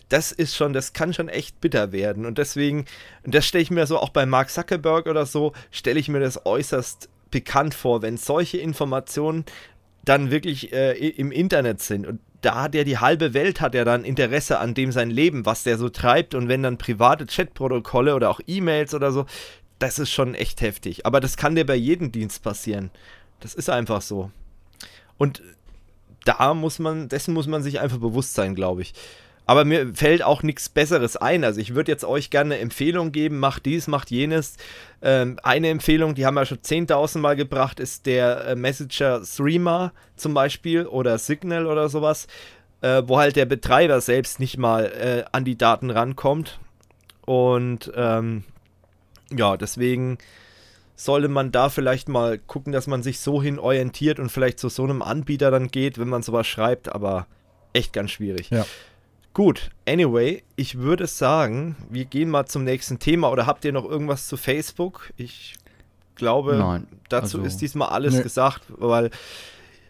Das 0.10 0.32
ist 0.32 0.56
schon, 0.56 0.74
das 0.74 0.94
kann 0.94 1.14
schon 1.14 1.30
echt 1.30 1.62
bitter 1.62 1.92
werden 1.92 2.26
und 2.26 2.38
deswegen, 2.38 2.86
das 3.24 3.46
stelle 3.46 3.62
ich 3.62 3.72
mir 3.72 3.88
so 3.88 4.00
auch 4.00 4.10
bei 4.10 4.26
Mark 4.26 4.50
Zuckerberg 4.50 5.08
oder 5.08 5.26
so, 5.26 5.54
stelle 5.72 6.00
ich 6.00 6.10
mir 6.10 6.20
das 6.20 6.46
äußerst 6.46 7.10
bekannt 7.32 7.74
vor, 7.74 8.02
wenn 8.02 8.18
solche 8.18 8.58
Informationen 8.58 9.46
dann 10.04 10.30
wirklich 10.30 10.72
äh, 10.72 10.94
im 10.94 11.32
Internet 11.32 11.82
sind 11.82 12.06
und 12.06 12.20
da 12.46 12.62
hat 12.62 12.76
ja 12.76 12.84
die 12.84 13.00
halbe 13.00 13.34
Welt 13.34 13.60
hat 13.60 13.74
ja 13.74 13.84
dann 13.84 14.06
Interesse 14.06 14.60
an 14.60 14.76
dem 14.76 14.92
sein 14.92 15.10
Leben, 15.10 15.46
was 15.46 15.64
der 15.64 15.78
so 15.78 15.90
treibt 15.90 16.36
und 16.36 16.48
wenn 16.48 16.62
dann 16.62 16.78
private 16.78 17.26
Chatprotokolle 17.26 18.14
oder 18.14 18.30
auch 18.30 18.40
E-Mails 18.46 18.94
oder 18.94 19.12
so, 19.12 19.26
das 19.80 19.98
ist 19.98 20.12
schon 20.12 20.36
echt 20.36 20.62
heftig. 20.62 21.06
Aber 21.06 21.20
das 21.20 21.38
kann 21.38 21.56
dir 21.56 21.66
bei 21.66 21.76
jedem 21.76 22.12
Dienst 22.12 22.44
passieren. 22.44 22.92
Das 23.40 23.56
ist 23.56 23.70
einfach 23.70 24.02
so. 24.02 24.32
Und 25.18 25.42
da 26.24 26.54
muss 26.54 26.80
man, 26.80 27.10
dessen 27.10 27.34
muss 27.34 27.48
man 27.48 27.64
sich 27.64 27.80
einfach 27.80 27.98
bewusst 27.98 28.36
sein, 28.36 28.54
glaube 28.54 28.84
ich. 28.84 28.94
Aber 29.46 29.66
mir 29.66 29.94
fällt 29.94 30.24
auch 30.24 30.44
nichts 30.44 30.70
Besseres 30.70 31.18
ein. 31.18 31.44
Also 31.44 31.62
ich 31.62 31.76
würde 31.76 31.92
jetzt 31.92 32.04
euch 32.04 32.30
gerne 32.30 32.56
eine 32.56 32.64
Empfehlung 32.64 33.12
geben, 33.12 33.40
macht 33.40 33.66
dies, 33.66 33.88
macht 33.88 34.10
jenes. 34.10 34.58
Ähm, 35.02 35.40
eine 35.44 35.70
Empfehlung, 35.70 36.16
die 36.16 36.26
haben 36.26 36.34
wir 36.34 36.46
schon 36.46 36.58
10.000 36.58 37.20
Mal 37.20 37.36
gebracht, 37.36 37.80
ist 37.80 38.06
der 38.06 38.46
äh, 38.46 38.56
Messenger 38.56 39.24
Streamer 39.24 39.94
zum 40.16 40.34
Beispiel 40.34 40.88
oder 40.88 41.18
Signal 41.18 41.68
oder 41.68 41.90
sowas, 41.90 42.28
äh, 42.82 43.04
wo 43.06 43.20
halt 43.20 43.36
der 43.36 43.46
Betreiber 43.46 44.02
selbst 44.02 44.40
nicht 44.40 44.58
mal 44.58 44.86
äh, 44.86 45.26
an 45.32 45.46
die 45.46 45.58
Daten 45.58 45.92
rankommt. 45.92 46.60
Und 47.26 47.92
ähm, 47.96 48.44
ja, 49.32 49.58
deswegen 49.58 50.18
sollte 50.96 51.28
man 51.28 51.52
da 51.52 51.70
vielleicht 51.70 52.10
mal 52.10 52.40
gucken, 52.40 52.72
dass 52.72 52.88
man 52.88 53.04
sich 53.04 53.20
so 53.20 53.44
hin 53.44 53.60
orientiert 53.60 54.20
und 54.20 54.32
vielleicht 54.32 54.60
zu 54.60 54.70
so 54.70 54.84
einem 54.84 55.02
Anbieter 55.02 55.52
dann 55.52 55.68
geht, 55.68 56.00
wenn 56.00 56.08
man 56.08 56.24
sowas 56.24 56.48
schreibt, 56.48 56.90
aber 56.90 57.28
echt 57.74 57.94
ganz 57.94 58.12
schwierig. 58.12 58.50
Ja. 58.50 58.66
Gut, 59.36 59.70
anyway, 59.86 60.44
ich 60.56 60.78
würde 60.78 61.08
sagen, 61.08 61.76
wir 61.90 62.06
gehen 62.06 62.30
mal 62.30 62.46
zum 62.46 62.64
nächsten 62.64 63.00
Thema. 63.00 63.30
Oder 63.30 63.46
habt 63.46 63.66
ihr 63.66 63.74
noch 63.74 63.84
irgendwas 63.84 64.28
zu 64.30 64.38
Facebook? 64.38 65.12
Ich 65.18 65.56
glaube, 66.16 66.56
Nein, 66.56 66.88
dazu 67.10 67.40
also- 67.40 67.46
ist 67.46 67.58
diesmal 67.58 67.90
alles 67.90 68.14
Nee. 68.16 68.24
gesagt, 68.24 68.62
weil 68.70 69.10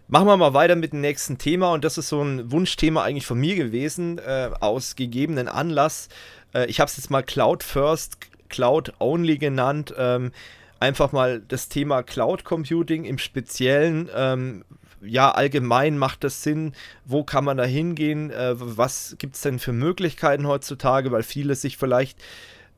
machen 0.08 0.26
wir 0.26 0.36
mal 0.36 0.56
weiter 0.56 0.76
mit 0.76 0.94
dem 0.94 1.02
nächsten 1.02 1.38
Thema. 1.38 1.74
Und 1.74 1.84
das 1.84 2.00
ist 2.00 2.10
so 2.10 2.24
ein 2.24 2.52
Wunschthema 2.52 3.04
eigentlich 3.04 3.28
von 3.28 3.40
mir 3.40 3.56
gewesen, 3.56 4.18
äh, 4.18 4.50
aus 4.62 4.96
gegebenen 4.96 5.48
Anlass. 5.48 6.10
Äh, 6.56 6.66
ich 6.66 6.80
habe 6.80 6.90
es 6.90 6.98
jetzt 6.98 7.12
mal 7.12 7.22
Cloud 7.22 7.62
First, 7.62 8.18
Cloud 8.50 8.94
Only 8.98 9.38
genannt. 9.38 9.94
Ähm, 9.96 10.32
einfach 10.80 11.12
mal 11.12 11.40
das 11.40 11.70
Thema 11.70 12.02
Cloud 12.02 12.46
Computing 12.46 13.06
im 13.06 13.20
Speziellen. 13.20 14.10
Ähm, 14.16 14.66
ja, 15.02 15.32
allgemein 15.32 15.98
macht 15.98 16.24
das 16.24 16.44
Sinn, 16.44 16.74
wo 17.06 17.24
kann 17.24 17.44
man 17.44 17.58
da 17.58 17.64
hingehen, 17.64 18.32
äh, 18.32 18.54
was 18.58 19.16
gibt 19.20 19.36
es 19.36 19.42
denn 19.42 19.60
für 19.60 19.74
Möglichkeiten 19.74 20.48
heutzutage, 20.48 21.12
weil 21.12 21.24
viele 21.24 21.56
sich 21.56 21.78
vielleicht, 21.78 22.22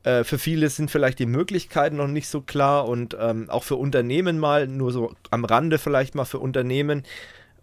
äh, 0.02 0.24
für 0.24 0.38
viele 0.38 0.68
sind 0.70 0.90
vielleicht 0.90 1.18
die 1.18 1.26
Möglichkeiten 1.26 1.96
noch 1.96 2.08
nicht 2.08 2.28
so 2.28 2.40
klar 2.40 2.88
und 2.88 3.16
ähm, 3.18 3.48
auch 3.50 3.64
für 3.64 3.76
Unternehmen 3.76 4.38
mal, 4.38 4.66
nur 4.66 4.92
so 4.92 5.12
am 5.30 5.44
Rande 5.44 5.78
vielleicht 5.78 6.14
mal 6.14 6.24
für 6.24 6.38
Unternehmen, 6.38 7.04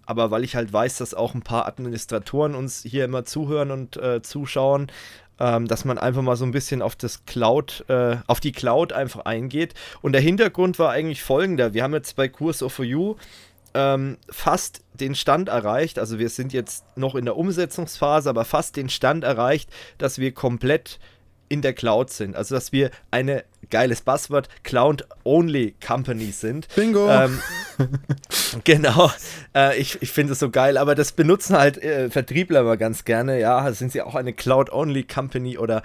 aber 0.06 0.32
weil 0.32 0.44
ich 0.44 0.56
halt 0.56 0.72
weiß, 0.72 0.98
dass 0.98 1.14
auch 1.14 1.34
ein 1.34 1.42
paar 1.42 1.68
Administratoren 1.68 2.56
uns 2.56 2.84
hier 2.84 3.06
immer 3.06 3.26
zuhören 3.26 3.72
und 3.72 3.98
äh, 3.98 4.22
zuschauen, 4.22 4.92
ähm, 5.40 5.68
dass 5.68 5.86
man 5.86 5.98
einfach 5.98 6.22
mal 6.22 6.36
so 6.36 6.46
ein 6.46 6.52
bisschen 6.52 6.82
auf 6.82 6.96
das 6.96 7.26
Cloud, 7.26 7.86
äh, 7.88 8.18
auf 8.28 8.40
die 8.40 8.52
Cloud 8.52 8.94
einfach 8.94 9.26
eingeht. 9.26 9.74
Und 10.02 10.14
der 10.14 10.22
Hintergrund 10.22 10.80
war 10.80 10.92
eigentlich 10.92 11.24
folgender: 11.24 11.74
Wir 11.74 11.84
haben 11.84 11.94
jetzt 11.94 12.16
bei 12.16 12.28
Course 12.28 12.64
of 12.64 12.80
You 12.80 13.16
ähm, 13.76 14.18
fast 14.30 14.82
den 14.94 15.14
Stand 15.14 15.50
erreicht. 15.50 16.00
Also 16.00 16.18
wir 16.18 16.30
sind 16.30 16.54
jetzt 16.54 16.86
noch 16.96 17.14
in 17.14 17.26
der 17.26 17.38
Umsetzungsphase, 17.38 18.30
aber 18.30 18.46
fast 18.46 18.78
den 18.78 18.90
Stand 18.90 19.24
erreicht, 19.24 19.70
dass 19.98 20.18
wir 20.18 20.34
komplett 20.34 21.00
in 21.50 21.62
der 21.62 21.74
Cloud 21.74 22.10
sind. 22.10 22.36
Also 22.36 22.56
dass 22.56 22.72
wir 22.72 22.90
eine 23.12 23.44
geiles 23.70 24.02
Buzzword 24.02 24.48
Cloud-Only 24.64 25.76
Company 25.86 26.32
sind. 26.32 26.68
Bingo! 26.76 27.10
Ähm, 27.10 27.40
genau, 28.64 29.12
äh, 29.54 29.78
ich, 29.78 30.02
ich 30.02 30.12
finde 30.12 30.34
es 30.34 30.40
so 30.40 30.50
geil, 30.50 30.78
aber 30.78 30.96
das 30.96 31.12
benutzen 31.12 31.58
halt 31.58 31.78
äh, 31.84 32.10
Vertriebler 32.10 32.62
immer 32.62 32.78
ganz 32.78 33.04
gerne. 33.04 33.40
Ja, 33.40 33.72
sind 33.74 33.92
sie 33.92 34.02
auch 34.02 34.16
eine 34.16 34.34
Cloud-Only-Company 34.34 35.58
oder 35.58 35.84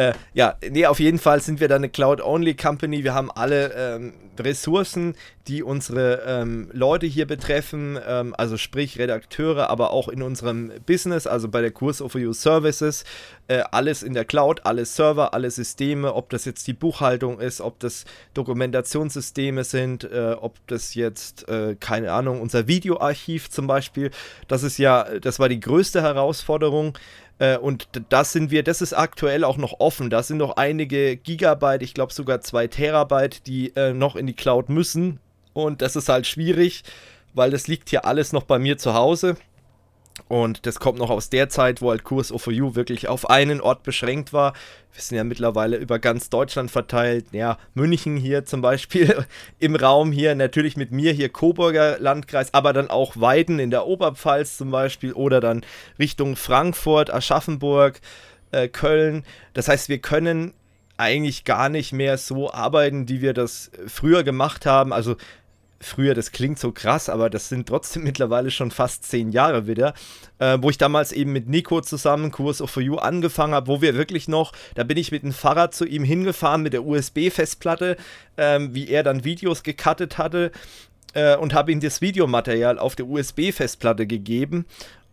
äh, 0.00 0.14
ja, 0.32 0.54
nee, 0.70 0.86
auf 0.86 0.98
jeden 0.98 1.18
Fall 1.18 1.42
sind 1.42 1.60
wir 1.60 1.68
da 1.68 1.76
eine 1.76 1.90
Cloud-Only-Company. 1.90 3.04
Wir 3.04 3.12
haben 3.12 3.30
alle 3.30 3.72
ähm, 3.74 4.14
Ressourcen, 4.38 5.14
die 5.46 5.62
unsere 5.62 6.22
ähm, 6.26 6.70
Leute 6.72 7.06
hier 7.06 7.26
betreffen, 7.26 7.98
ähm, 8.08 8.34
also 8.38 8.56
sprich 8.56 8.98
Redakteure, 8.98 9.68
aber 9.68 9.90
auch 9.90 10.08
in 10.08 10.22
unserem 10.22 10.72
Business, 10.86 11.26
also 11.26 11.48
bei 11.48 11.60
der 11.60 11.70
Kurs 11.70 12.00
of 12.00 12.14
You 12.14 12.32
Services, 12.32 13.04
äh, 13.48 13.62
alles 13.72 14.02
in 14.02 14.14
der 14.14 14.24
Cloud, 14.24 14.64
alle 14.64 14.86
Server, 14.86 15.34
alle 15.34 15.50
Systeme, 15.50 16.14
ob 16.14 16.30
das 16.30 16.46
jetzt 16.46 16.66
die 16.66 16.72
Buchhaltung 16.72 17.38
ist, 17.38 17.60
ob 17.60 17.78
das 17.80 18.06
Dokumentationssysteme 18.32 19.64
sind, 19.64 20.04
äh, 20.04 20.34
ob 20.40 20.66
das 20.66 20.94
jetzt, 20.94 21.46
äh, 21.50 21.76
keine 21.78 22.12
Ahnung, 22.12 22.40
unser 22.40 22.66
Videoarchiv 22.66 23.50
zum 23.50 23.66
Beispiel, 23.66 24.10
das 24.48 24.62
ist 24.62 24.78
ja, 24.78 25.04
das 25.20 25.38
war 25.38 25.50
die 25.50 25.60
größte 25.60 26.00
Herausforderung. 26.00 26.96
Äh, 27.40 27.56
Und 27.56 27.88
das 28.10 28.32
sind 28.32 28.52
wir, 28.52 28.62
das 28.62 28.80
ist 28.80 28.92
aktuell 28.92 29.42
auch 29.42 29.56
noch 29.56 29.80
offen. 29.80 30.10
Da 30.10 30.22
sind 30.22 30.36
noch 30.36 30.56
einige 30.56 31.16
Gigabyte, 31.16 31.82
ich 31.82 31.94
glaube 31.94 32.12
sogar 32.12 32.40
zwei 32.42 32.68
Terabyte, 32.68 33.46
die 33.46 33.74
äh, 33.74 33.92
noch 33.92 34.14
in 34.14 34.28
die 34.28 34.34
Cloud 34.34 34.68
müssen. 34.68 35.18
Und 35.52 35.82
das 35.82 35.96
ist 35.96 36.08
halt 36.08 36.28
schwierig, 36.28 36.84
weil 37.34 37.50
das 37.50 37.66
liegt 37.66 37.90
hier 37.90 38.04
alles 38.04 38.32
noch 38.32 38.44
bei 38.44 38.58
mir 38.60 38.78
zu 38.78 38.94
Hause. 38.94 39.36
Und 40.28 40.66
das 40.66 40.80
kommt 40.80 40.98
noch 40.98 41.10
aus 41.10 41.30
der 41.30 41.48
Zeit, 41.48 41.82
wo 41.82 41.90
halt 41.90 42.04
Kurs 42.04 42.32
OFU 42.32 42.74
wirklich 42.74 43.08
auf 43.08 43.28
einen 43.28 43.60
Ort 43.60 43.82
beschränkt 43.82 44.32
war. 44.32 44.52
Wir 44.92 45.02
sind 45.02 45.16
ja 45.16 45.24
mittlerweile 45.24 45.76
über 45.76 45.98
ganz 45.98 46.30
Deutschland 46.30 46.70
verteilt. 46.70 47.26
Ja, 47.32 47.58
München 47.74 48.16
hier 48.16 48.44
zum 48.44 48.60
Beispiel 48.60 49.24
im 49.58 49.76
Raum 49.76 50.12
hier, 50.12 50.34
natürlich 50.34 50.76
mit 50.76 50.92
mir 50.92 51.12
hier 51.12 51.28
Coburger 51.28 51.98
Landkreis, 51.98 52.54
aber 52.54 52.72
dann 52.72 52.90
auch 52.90 53.16
Weiden 53.16 53.58
in 53.58 53.70
der 53.70 53.86
Oberpfalz 53.86 54.56
zum 54.56 54.70
Beispiel 54.70 55.12
oder 55.12 55.40
dann 55.40 55.64
Richtung 55.98 56.36
Frankfurt, 56.36 57.12
Aschaffenburg, 57.12 58.00
äh, 58.52 58.68
Köln. 58.68 59.24
Das 59.54 59.68
heißt, 59.68 59.88
wir 59.88 59.98
können 59.98 60.54
eigentlich 61.00 61.44
gar 61.44 61.70
nicht 61.70 61.92
mehr 61.92 62.18
so 62.18 62.52
arbeiten, 62.52 63.08
wie 63.08 63.22
wir 63.22 63.32
das 63.32 63.70
früher 63.86 64.22
gemacht 64.22 64.66
haben. 64.66 64.92
Also 64.92 65.16
früher, 65.80 66.14
das 66.14 66.30
klingt 66.30 66.58
so 66.58 66.72
krass, 66.72 67.08
aber 67.08 67.30
das 67.30 67.48
sind 67.48 67.66
trotzdem 67.66 68.02
mittlerweile 68.04 68.50
schon 68.50 68.70
fast 68.70 69.04
zehn 69.04 69.30
Jahre 69.30 69.66
wieder, 69.66 69.94
äh, 70.38 70.58
wo 70.60 70.70
ich 70.70 70.78
damals 70.78 71.12
eben 71.12 71.32
mit 71.32 71.48
Nico 71.48 71.80
zusammen 71.80 72.30
Kurs 72.30 72.60
of 72.60 72.70
For 72.70 72.82
You 72.82 72.96
angefangen 72.96 73.54
habe, 73.54 73.68
wo 73.68 73.80
wir 73.80 73.94
wirklich 73.94 74.28
noch, 74.28 74.52
da 74.74 74.84
bin 74.84 74.98
ich 74.98 75.10
mit 75.10 75.22
dem 75.22 75.32
Fahrrad 75.32 75.74
zu 75.74 75.86
ihm 75.86 76.04
hingefahren 76.04 76.62
mit 76.62 76.72
der 76.72 76.84
USB-Festplatte, 76.84 77.96
ähm, 78.36 78.74
wie 78.74 78.88
er 78.88 79.02
dann 79.02 79.24
Videos 79.24 79.62
gecuttet 79.62 80.18
hatte 80.18 80.52
äh, 81.14 81.36
und 81.36 81.54
habe 81.54 81.72
ihm 81.72 81.80
das 81.80 82.00
Videomaterial 82.00 82.78
auf 82.78 82.94
der 82.94 83.06
USB-Festplatte 83.06 84.06
gegeben. 84.06 84.66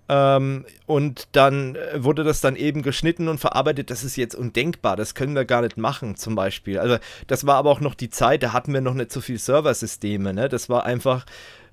Ähm, 0.10 0.66
und 0.86 1.28
dann 1.34 1.76
äh, 1.76 2.04
wurde 2.04 2.24
das 2.24 2.40
dann 2.40 2.56
eben 2.56 2.82
geschnitten 2.82 3.28
und 3.28 3.40
verarbeitet. 3.40 3.90
Das 3.90 4.04
ist 4.04 4.16
jetzt 4.16 4.36
undenkbar. 4.36 4.96
Das 4.96 5.16
können 5.16 5.36
wir 5.36 5.46
gar 5.46 5.62
nicht 5.62 5.78
machen, 5.78 6.16
zum 6.16 6.36
Beispiel. 6.36 6.80
Also, 6.80 6.98
das 7.28 7.46
war 7.46 7.56
aber 7.56 7.72
auch 7.72 7.82
noch 7.82 7.96
die 7.96 8.10
Zeit, 8.10 8.44
da 8.44 8.54
hatten 8.54 8.74
wir 8.74 8.82
noch 8.82 8.94
nicht 8.94 9.12
so 9.12 9.20
viel 9.20 9.38
Serversysteme. 9.38 10.34
Ne? 10.34 10.48
Das 10.48 10.70
war 10.70 10.86
einfach, 10.86 11.26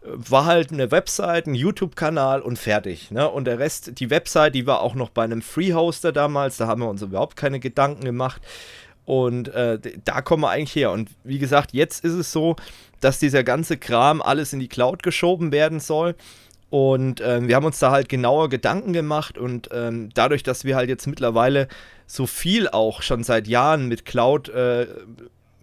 äh, 0.02 0.08
war 0.14 0.46
halt 0.46 0.72
eine 0.72 0.90
Website, 0.90 1.46
ein 1.46 1.54
YouTube-Kanal 1.54 2.40
und 2.42 2.58
fertig. 2.58 3.12
Ne? 3.12 3.28
Und 3.28 3.44
der 3.44 3.60
Rest, 3.60 4.00
die 4.00 4.10
Website, 4.10 4.54
die 4.54 4.66
war 4.66 4.80
auch 4.80 4.94
noch 4.96 5.10
bei 5.10 5.22
einem 5.22 5.42
Free-Hoster 5.42 6.10
damals. 6.12 6.56
Da 6.56 6.66
haben 6.66 6.82
wir 6.82 6.88
uns 6.88 7.02
überhaupt 7.02 7.36
keine 7.36 7.60
Gedanken 7.60 8.04
gemacht. 8.04 8.42
Und 9.04 9.48
äh, 9.48 9.78
da 10.04 10.22
kommen 10.22 10.42
wir 10.42 10.50
eigentlich 10.50 10.74
her. 10.74 10.90
Und 10.90 11.10
wie 11.24 11.38
gesagt, 11.38 11.72
jetzt 11.72 12.04
ist 12.04 12.14
es 12.14 12.32
so, 12.32 12.56
dass 13.00 13.18
dieser 13.18 13.44
ganze 13.44 13.76
Kram 13.76 14.22
alles 14.22 14.52
in 14.52 14.60
die 14.60 14.68
Cloud 14.68 15.02
geschoben 15.02 15.52
werden 15.52 15.78
soll. 15.78 16.16
Und 16.74 17.20
ähm, 17.20 17.46
wir 17.46 17.54
haben 17.54 17.66
uns 17.66 17.78
da 17.78 17.92
halt 17.92 18.08
genauer 18.08 18.48
Gedanken 18.48 18.92
gemacht 18.92 19.38
und 19.38 19.68
ähm, 19.70 20.08
dadurch, 20.12 20.42
dass 20.42 20.64
wir 20.64 20.74
halt 20.74 20.88
jetzt 20.88 21.06
mittlerweile 21.06 21.68
so 22.08 22.26
viel 22.26 22.66
auch 22.66 23.00
schon 23.00 23.22
seit 23.22 23.46
Jahren 23.46 23.86
mit 23.86 24.04
Cloud, 24.04 24.48
äh, 24.48 24.88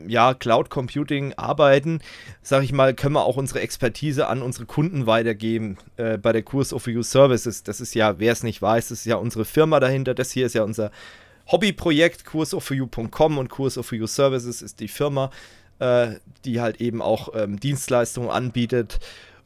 ja, 0.07 0.33
Cloud 0.33 0.69
Computing 0.69 1.33
arbeiten, 1.33 1.99
sag 2.41 2.63
ich 2.63 2.71
mal, 2.71 2.93
können 2.93 3.15
wir 3.15 3.25
auch 3.25 3.35
unsere 3.35 3.59
Expertise 3.59 4.27
an 4.27 4.41
unsere 4.41 4.65
Kunden 4.65 5.05
weitergeben 5.05 5.77
äh, 5.97 6.17
bei 6.17 6.31
der 6.31 6.43
Kurs 6.43 6.71
of 6.71 6.87
You 6.87 7.03
Services. 7.03 7.63
Das 7.63 7.81
ist 7.81 7.93
ja, 7.93 8.17
wer 8.19 8.31
es 8.31 8.43
nicht 8.43 8.61
weiß, 8.61 8.87
das 8.87 8.99
ist 8.99 9.05
ja 9.05 9.17
unsere 9.17 9.43
Firma 9.43 9.81
dahinter. 9.81 10.13
Das 10.13 10.31
hier 10.31 10.45
ist 10.45 10.55
ja 10.55 10.63
unser 10.63 10.91
Hobbyprojekt, 11.51 12.23
kursoforyou.com 12.23 13.37
und 13.37 13.49
Kurs 13.49 13.77
of 13.77 13.91
You 13.91 14.07
Services 14.07 14.61
ist 14.61 14.79
die 14.79 14.87
Firma, 14.87 15.29
äh, 15.79 16.11
die 16.45 16.61
halt 16.61 16.79
eben 16.79 17.01
auch 17.01 17.35
ähm, 17.35 17.59
Dienstleistungen 17.59 18.29
anbietet. 18.29 19.01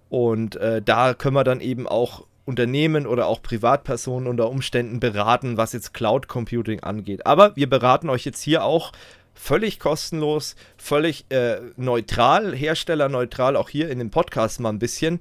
Und 0.10 0.56
äh, 0.58 0.82
da 0.82 1.14
können 1.14 1.36
wir 1.36 1.44
dann 1.44 1.62
eben 1.62 1.88
auch 1.88 2.26
Unternehmen 2.46 3.08
oder 3.08 3.28
auch 3.28 3.42
Privatpersonen 3.42 4.28
unter 4.28 4.50
Umständen 4.50 5.00
beraten, 5.00 5.58
was 5.58 5.74
jetzt 5.74 5.94
Cloud 5.94 6.28
Computing 6.28 6.82
angeht. 6.82 7.26
Aber 7.26 7.56
wir 7.56 7.70
beraten 7.70 8.10
euch 8.10 8.24
jetzt 8.24 8.42
hier 8.42 8.64
auch 8.64 8.92
völlig 9.34 9.80
kostenlos, 9.80 10.56
völlig 10.78 11.26
äh, 11.30 11.58
neutral, 11.76 12.56
herstellerneutral, 12.56 13.56
auch 13.56 13.70
hier 13.70 13.90
in 13.90 14.00
dem 14.00 14.12
Podcast 14.12 14.60
mal 14.60 14.70
ein 14.70 14.80
bisschen. 14.80 15.20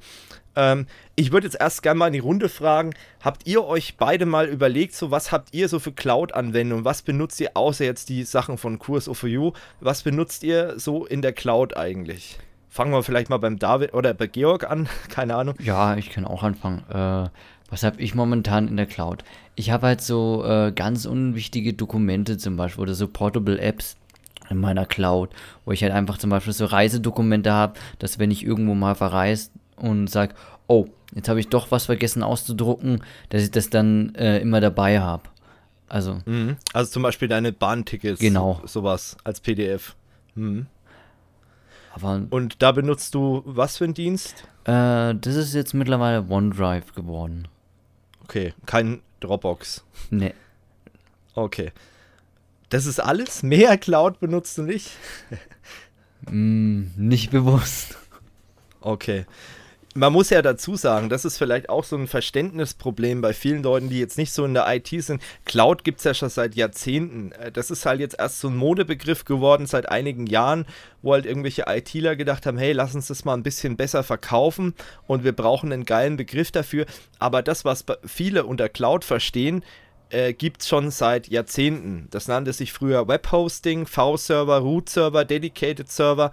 Ähm, 0.56 0.86
ich 1.16 1.32
würde 1.32 1.46
jetzt 1.46 1.60
erst 1.60 1.82
gerne 1.82 1.98
mal 1.98 2.06
in 2.08 2.12
die 2.12 2.18
Runde 2.20 2.48
fragen, 2.48 2.94
habt 3.20 3.46
ihr 3.46 3.64
euch 3.64 3.96
beide 3.96 4.26
mal 4.26 4.46
überlegt, 4.46 4.94
so 4.94 5.10
was 5.10 5.32
habt 5.32 5.52
ihr 5.52 5.68
so 5.68 5.78
für 5.78 5.92
Cloud-Anwendungen? 5.92 6.84
Was 6.84 7.02
benutzt 7.02 7.40
ihr 7.40 7.50
außer 7.54 7.84
jetzt 7.84 8.08
die 8.08 8.22
Sachen 8.24 8.58
von 8.58 8.78
Kurs 8.78 9.08
of 9.08 9.22
You? 9.24 9.52
Was 9.80 10.02
benutzt 10.02 10.44
ihr 10.44 10.78
so 10.78 11.06
in 11.06 11.22
der 11.22 11.32
Cloud 11.32 11.76
eigentlich? 11.76 12.38
Fangen 12.74 12.90
wir 12.90 13.04
vielleicht 13.04 13.30
mal 13.30 13.36
beim 13.36 13.60
David 13.60 13.94
oder 13.94 14.14
bei 14.14 14.26
Georg 14.26 14.68
an, 14.68 14.88
keine 15.08 15.36
Ahnung. 15.36 15.54
Ja, 15.60 15.96
ich 15.96 16.10
kann 16.10 16.24
auch 16.24 16.42
anfangen. 16.42 16.82
Äh, 16.90 17.28
was 17.70 17.84
habe 17.84 18.00
ich 18.00 18.16
momentan 18.16 18.66
in 18.66 18.76
der 18.76 18.86
Cloud? 18.86 19.22
Ich 19.54 19.70
habe 19.70 19.86
halt 19.86 20.00
so 20.00 20.44
äh, 20.44 20.72
ganz 20.72 21.06
unwichtige 21.06 21.74
Dokumente 21.74 22.36
zum 22.36 22.56
Beispiel 22.56 22.82
oder 22.82 22.94
so 22.94 23.06
Portable 23.06 23.60
Apps 23.60 23.94
in 24.50 24.58
meiner 24.58 24.86
Cloud, 24.86 25.30
wo 25.64 25.70
ich 25.70 25.84
halt 25.84 25.92
einfach 25.92 26.18
zum 26.18 26.30
Beispiel 26.30 26.52
so 26.52 26.64
Reisedokumente 26.64 27.52
habe, 27.52 27.74
dass 28.00 28.18
wenn 28.18 28.32
ich 28.32 28.44
irgendwo 28.44 28.74
mal 28.74 28.96
verreist 28.96 29.52
und 29.76 30.10
sage, 30.10 30.34
oh, 30.66 30.86
jetzt 31.14 31.28
habe 31.28 31.38
ich 31.38 31.50
doch 31.50 31.70
was 31.70 31.86
vergessen 31.86 32.24
auszudrucken, 32.24 33.04
dass 33.28 33.44
ich 33.44 33.52
das 33.52 33.70
dann 33.70 34.16
äh, 34.16 34.40
immer 34.40 34.60
dabei 34.60 34.98
habe. 34.98 35.22
Also, 35.88 36.18
Mhm. 36.26 36.56
Also 36.72 36.90
zum 36.90 37.04
Beispiel 37.04 37.28
deine 37.28 37.52
Bahntickets. 37.52 38.18
Genau. 38.18 38.60
Sowas 38.64 39.16
als 39.22 39.38
PDF. 39.38 39.94
Mhm. 40.34 40.66
Aber 41.94 42.26
Und 42.30 42.62
da 42.62 42.72
benutzt 42.72 43.14
du 43.14 43.42
was 43.46 43.76
für 43.78 43.84
einen 43.84 43.94
Dienst? 43.94 44.44
äh, 44.64 45.14
das 45.14 45.34
ist 45.36 45.54
jetzt 45.54 45.74
mittlerweile 45.74 46.24
OneDrive 46.28 46.92
geworden. 46.94 47.48
Okay, 48.24 48.54
kein 48.66 49.00
Dropbox. 49.20 49.84
Ne, 50.10 50.34
Okay. 51.34 51.72
Das 52.70 52.86
ist 52.86 53.00
alles? 53.00 53.42
Mehr 53.42 53.76
Cloud 53.78 54.20
benutzt 54.20 54.56
du 54.58 54.62
nicht? 54.62 54.90
mm, 56.30 56.84
nicht 56.96 57.30
bewusst. 57.30 57.96
Okay. 58.80 59.26
Man 59.96 60.12
muss 60.12 60.30
ja 60.30 60.42
dazu 60.42 60.74
sagen, 60.74 61.08
das 61.08 61.24
ist 61.24 61.38
vielleicht 61.38 61.68
auch 61.68 61.84
so 61.84 61.96
ein 61.96 62.08
Verständnisproblem 62.08 63.20
bei 63.20 63.32
vielen 63.32 63.62
Leuten, 63.62 63.88
die 63.88 64.00
jetzt 64.00 64.18
nicht 64.18 64.32
so 64.32 64.44
in 64.44 64.52
der 64.52 64.66
IT 64.74 64.88
sind. 64.88 65.22
Cloud 65.44 65.84
gibt 65.84 65.98
es 65.98 66.04
ja 66.04 66.14
schon 66.14 66.30
seit 66.30 66.56
Jahrzehnten. 66.56 67.30
Äh, 67.30 67.52
Das 67.52 67.70
ist 67.70 67.86
halt 67.86 68.00
jetzt 68.00 68.18
erst 68.18 68.40
so 68.40 68.48
ein 68.48 68.56
Modebegriff 68.56 69.24
geworden 69.24 69.66
seit 69.66 69.88
einigen 69.88 70.26
Jahren, 70.26 70.66
wo 71.00 71.12
halt 71.12 71.26
irgendwelche 71.26 71.66
ITler 71.68 72.16
gedacht 72.16 72.44
haben, 72.44 72.58
hey, 72.58 72.72
lass 72.72 72.96
uns 72.96 73.06
das 73.06 73.24
mal 73.24 73.34
ein 73.34 73.44
bisschen 73.44 73.76
besser 73.76 74.02
verkaufen 74.02 74.74
und 75.06 75.22
wir 75.22 75.32
brauchen 75.32 75.72
einen 75.72 75.84
geilen 75.84 76.16
Begriff 76.16 76.50
dafür. 76.50 76.86
Aber 77.20 77.42
das, 77.42 77.64
was 77.64 77.84
viele 78.04 78.46
unter 78.46 78.68
Cloud 78.68 79.04
verstehen, 79.04 79.62
äh, 80.10 80.32
gibt 80.32 80.62
es 80.62 80.68
schon 80.68 80.90
seit 80.90 81.28
Jahrzehnten. 81.28 82.08
Das 82.10 82.26
nannte 82.26 82.52
sich 82.52 82.72
früher 82.72 83.06
Webhosting, 83.06 83.86
V-Server, 83.86 84.58
Root-Server, 84.58 85.24
Dedicated 85.24 85.88
Server. 85.88 86.32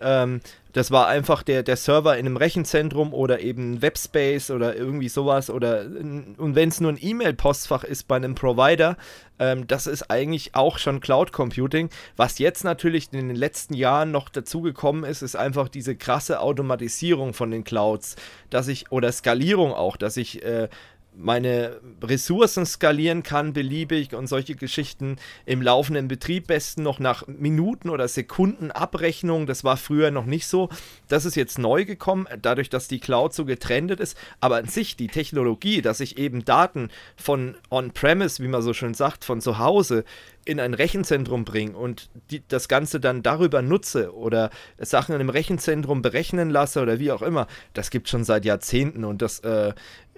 Ähm, 0.00 0.40
das 0.74 0.90
war 0.90 1.06
einfach 1.06 1.44
der, 1.44 1.62
der 1.62 1.76
Server 1.76 2.18
in 2.18 2.26
einem 2.26 2.36
Rechenzentrum 2.36 3.14
oder 3.14 3.40
eben 3.40 3.80
Webspace 3.80 4.50
oder 4.50 4.74
irgendwie 4.74 5.08
sowas. 5.08 5.48
Oder 5.48 5.82
und 5.82 6.54
wenn 6.56 6.68
es 6.68 6.80
nur 6.80 6.92
ein 6.92 6.98
E-Mail-Postfach 7.00 7.84
ist 7.84 8.08
bei 8.08 8.16
einem 8.16 8.34
Provider, 8.34 8.96
ähm, 9.38 9.68
das 9.68 9.86
ist 9.86 10.10
eigentlich 10.10 10.56
auch 10.56 10.78
schon 10.78 10.98
Cloud 10.98 11.30
Computing. 11.30 11.90
Was 12.16 12.40
jetzt 12.40 12.64
natürlich 12.64 13.12
in 13.12 13.28
den 13.28 13.36
letzten 13.36 13.74
Jahren 13.74 14.10
noch 14.10 14.28
dazugekommen 14.28 15.04
ist, 15.04 15.22
ist 15.22 15.36
einfach 15.36 15.68
diese 15.68 15.94
krasse 15.94 16.40
Automatisierung 16.40 17.34
von 17.34 17.52
den 17.52 17.62
Clouds, 17.62 18.16
dass 18.50 18.66
ich, 18.66 18.90
oder 18.90 19.12
Skalierung 19.12 19.72
auch, 19.72 19.96
dass 19.96 20.16
ich 20.16 20.44
äh, 20.44 20.68
meine 21.16 21.80
Ressourcen 22.02 22.66
skalieren 22.66 23.22
kann, 23.22 23.52
beliebig 23.52 24.14
und 24.14 24.26
solche 24.26 24.56
Geschichten 24.56 25.16
im 25.46 25.62
laufenden 25.62 26.08
Betrieb 26.08 26.48
besten 26.48 26.82
noch 26.82 26.98
nach 26.98 27.26
Minuten 27.26 27.90
oder 27.90 28.08
Sekunden 28.08 28.70
Abrechnung. 28.70 29.46
Das 29.46 29.64
war 29.64 29.76
früher 29.76 30.10
noch 30.10 30.26
nicht 30.26 30.46
so. 30.46 30.68
Das 31.08 31.24
ist 31.24 31.36
jetzt 31.36 31.58
neu 31.58 31.84
gekommen, 31.84 32.26
dadurch, 32.42 32.70
dass 32.70 32.88
die 32.88 33.00
Cloud 33.00 33.32
so 33.34 33.44
getrennt 33.44 33.92
ist. 33.92 34.16
Aber 34.40 34.56
an 34.56 34.66
sich 34.66 34.96
die 34.96 35.08
Technologie, 35.08 35.82
dass 35.82 36.00
ich 36.00 36.18
eben 36.18 36.44
Daten 36.44 36.88
von 37.16 37.56
On-Premise, 37.70 38.42
wie 38.42 38.48
man 38.48 38.62
so 38.62 38.72
schön 38.72 38.94
sagt, 38.94 39.24
von 39.24 39.40
zu 39.40 39.58
Hause 39.58 40.04
in 40.44 40.60
ein 40.60 40.74
Rechenzentrum 40.74 41.44
bringe 41.44 41.76
und 41.76 42.10
die, 42.30 42.42
das 42.48 42.68
Ganze 42.68 43.00
dann 43.00 43.22
darüber 43.22 43.62
nutze 43.62 44.14
oder 44.14 44.50
Sachen 44.78 45.14
in 45.14 45.20
einem 45.20 45.30
Rechenzentrum 45.30 46.02
berechnen 46.02 46.50
lasse 46.50 46.82
oder 46.82 46.98
wie 46.98 47.12
auch 47.12 47.22
immer, 47.22 47.46
das 47.72 47.90
gibt 47.90 48.08
schon 48.08 48.24
seit 48.24 48.44
Jahrzehnten 48.44 49.04
und 49.04 49.22
das 49.22 49.40
äh, 49.40 49.72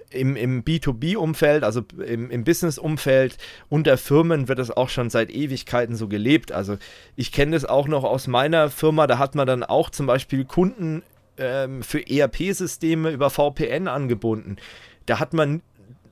im, 0.09 0.35
im 0.35 0.63
B2B-Umfeld, 0.63 1.63
also 1.63 1.83
im, 2.05 2.29
im 2.29 2.43
Business-Umfeld 2.43 3.37
unter 3.69 3.97
Firmen 3.97 4.47
wird 4.47 4.59
das 4.59 4.71
auch 4.71 4.89
schon 4.89 5.09
seit 5.09 5.31
Ewigkeiten 5.31 5.95
so 5.95 6.07
gelebt. 6.07 6.51
Also 6.51 6.77
ich 7.15 7.31
kenne 7.31 7.51
das 7.51 7.65
auch 7.65 7.87
noch 7.87 8.03
aus 8.03 8.27
meiner 8.27 8.69
Firma, 8.69 9.07
da 9.07 9.17
hat 9.17 9.35
man 9.35 9.47
dann 9.47 9.63
auch 9.63 9.89
zum 9.89 10.05
Beispiel 10.05 10.45
Kunden 10.45 11.03
ähm, 11.37 11.83
für 11.83 11.99
ERP-Systeme 11.99 13.11
über 13.11 13.29
VPN 13.29 13.87
angebunden. 13.87 14.57
Da 15.05 15.19
hat 15.19 15.33
man 15.33 15.61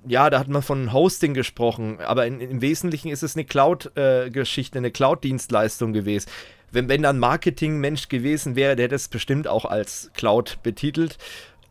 ja, 0.08 0.30
da 0.30 0.40
hat 0.40 0.48
man 0.48 0.62
von 0.62 0.94
Hosting 0.94 1.34
gesprochen, 1.34 2.00
aber 2.00 2.28
in, 2.28 2.40
im 2.40 2.62
Wesentlichen 2.62 3.10
ist 3.10 3.24
es 3.24 3.36
eine 3.36 3.44
Cloud-Geschichte, 3.44 4.78
eine 4.78 4.92
Cloud-Dienstleistung 4.92 5.94
gewesen. 5.94 6.30
Wenn, 6.72 6.90
wenn 6.90 7.02
dann 7.02 7.20
Marketing-Mensch 7.20 8.10
gewesen 8.10 8.56
wäre, 8.56 8.76
der 8.76 8.86
hätte 8.86 8.96
es 8.96 9.08
bestimmt 9.08 9.48
auch 9.48 9.66
als 9.66 10.12
Cloud 10.14 10.60
betitelt. 10.62 11.18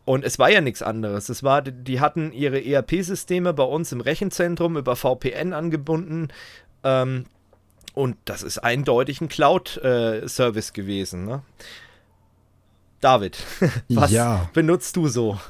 Und 0.05 0.23
es 0.23 0.37
war 0.37 0.51
ja 0.51 0.61
nichts 0.61 0.81
anderes. 0.83 1.29
Es 1.29 1.41
war, 1.43 1.61
die 1.63 1.99
hatten 1.99 2.31
ihre 2.31 2.63
ERP-Systeme 2.63 3.53
bei 3.53 3.63
uns 3.63 3.91
im 3.91 4.01
Rechenzentrum 4.01 4.77
über 4.77 4.95
VPN 4.95 5.51
angebunden. 5.53 6.27
Ähm, 6.83 7.25
und 7.95 8.15
das 8.25 8.43
ist 8.43 8.59
eindeutig 8.59 9.21
ein 9.21 9.29
Cloud-Service 9.29 10.73
gewesen. 10.73 11.25
Ne? 11.25 11.41
David, 13.01 13.37
was 13.89 14.11
Ja. 14.11 14.49
benutzt 14.53 14.95
du 14.95 15.07
so? 15.07 15.39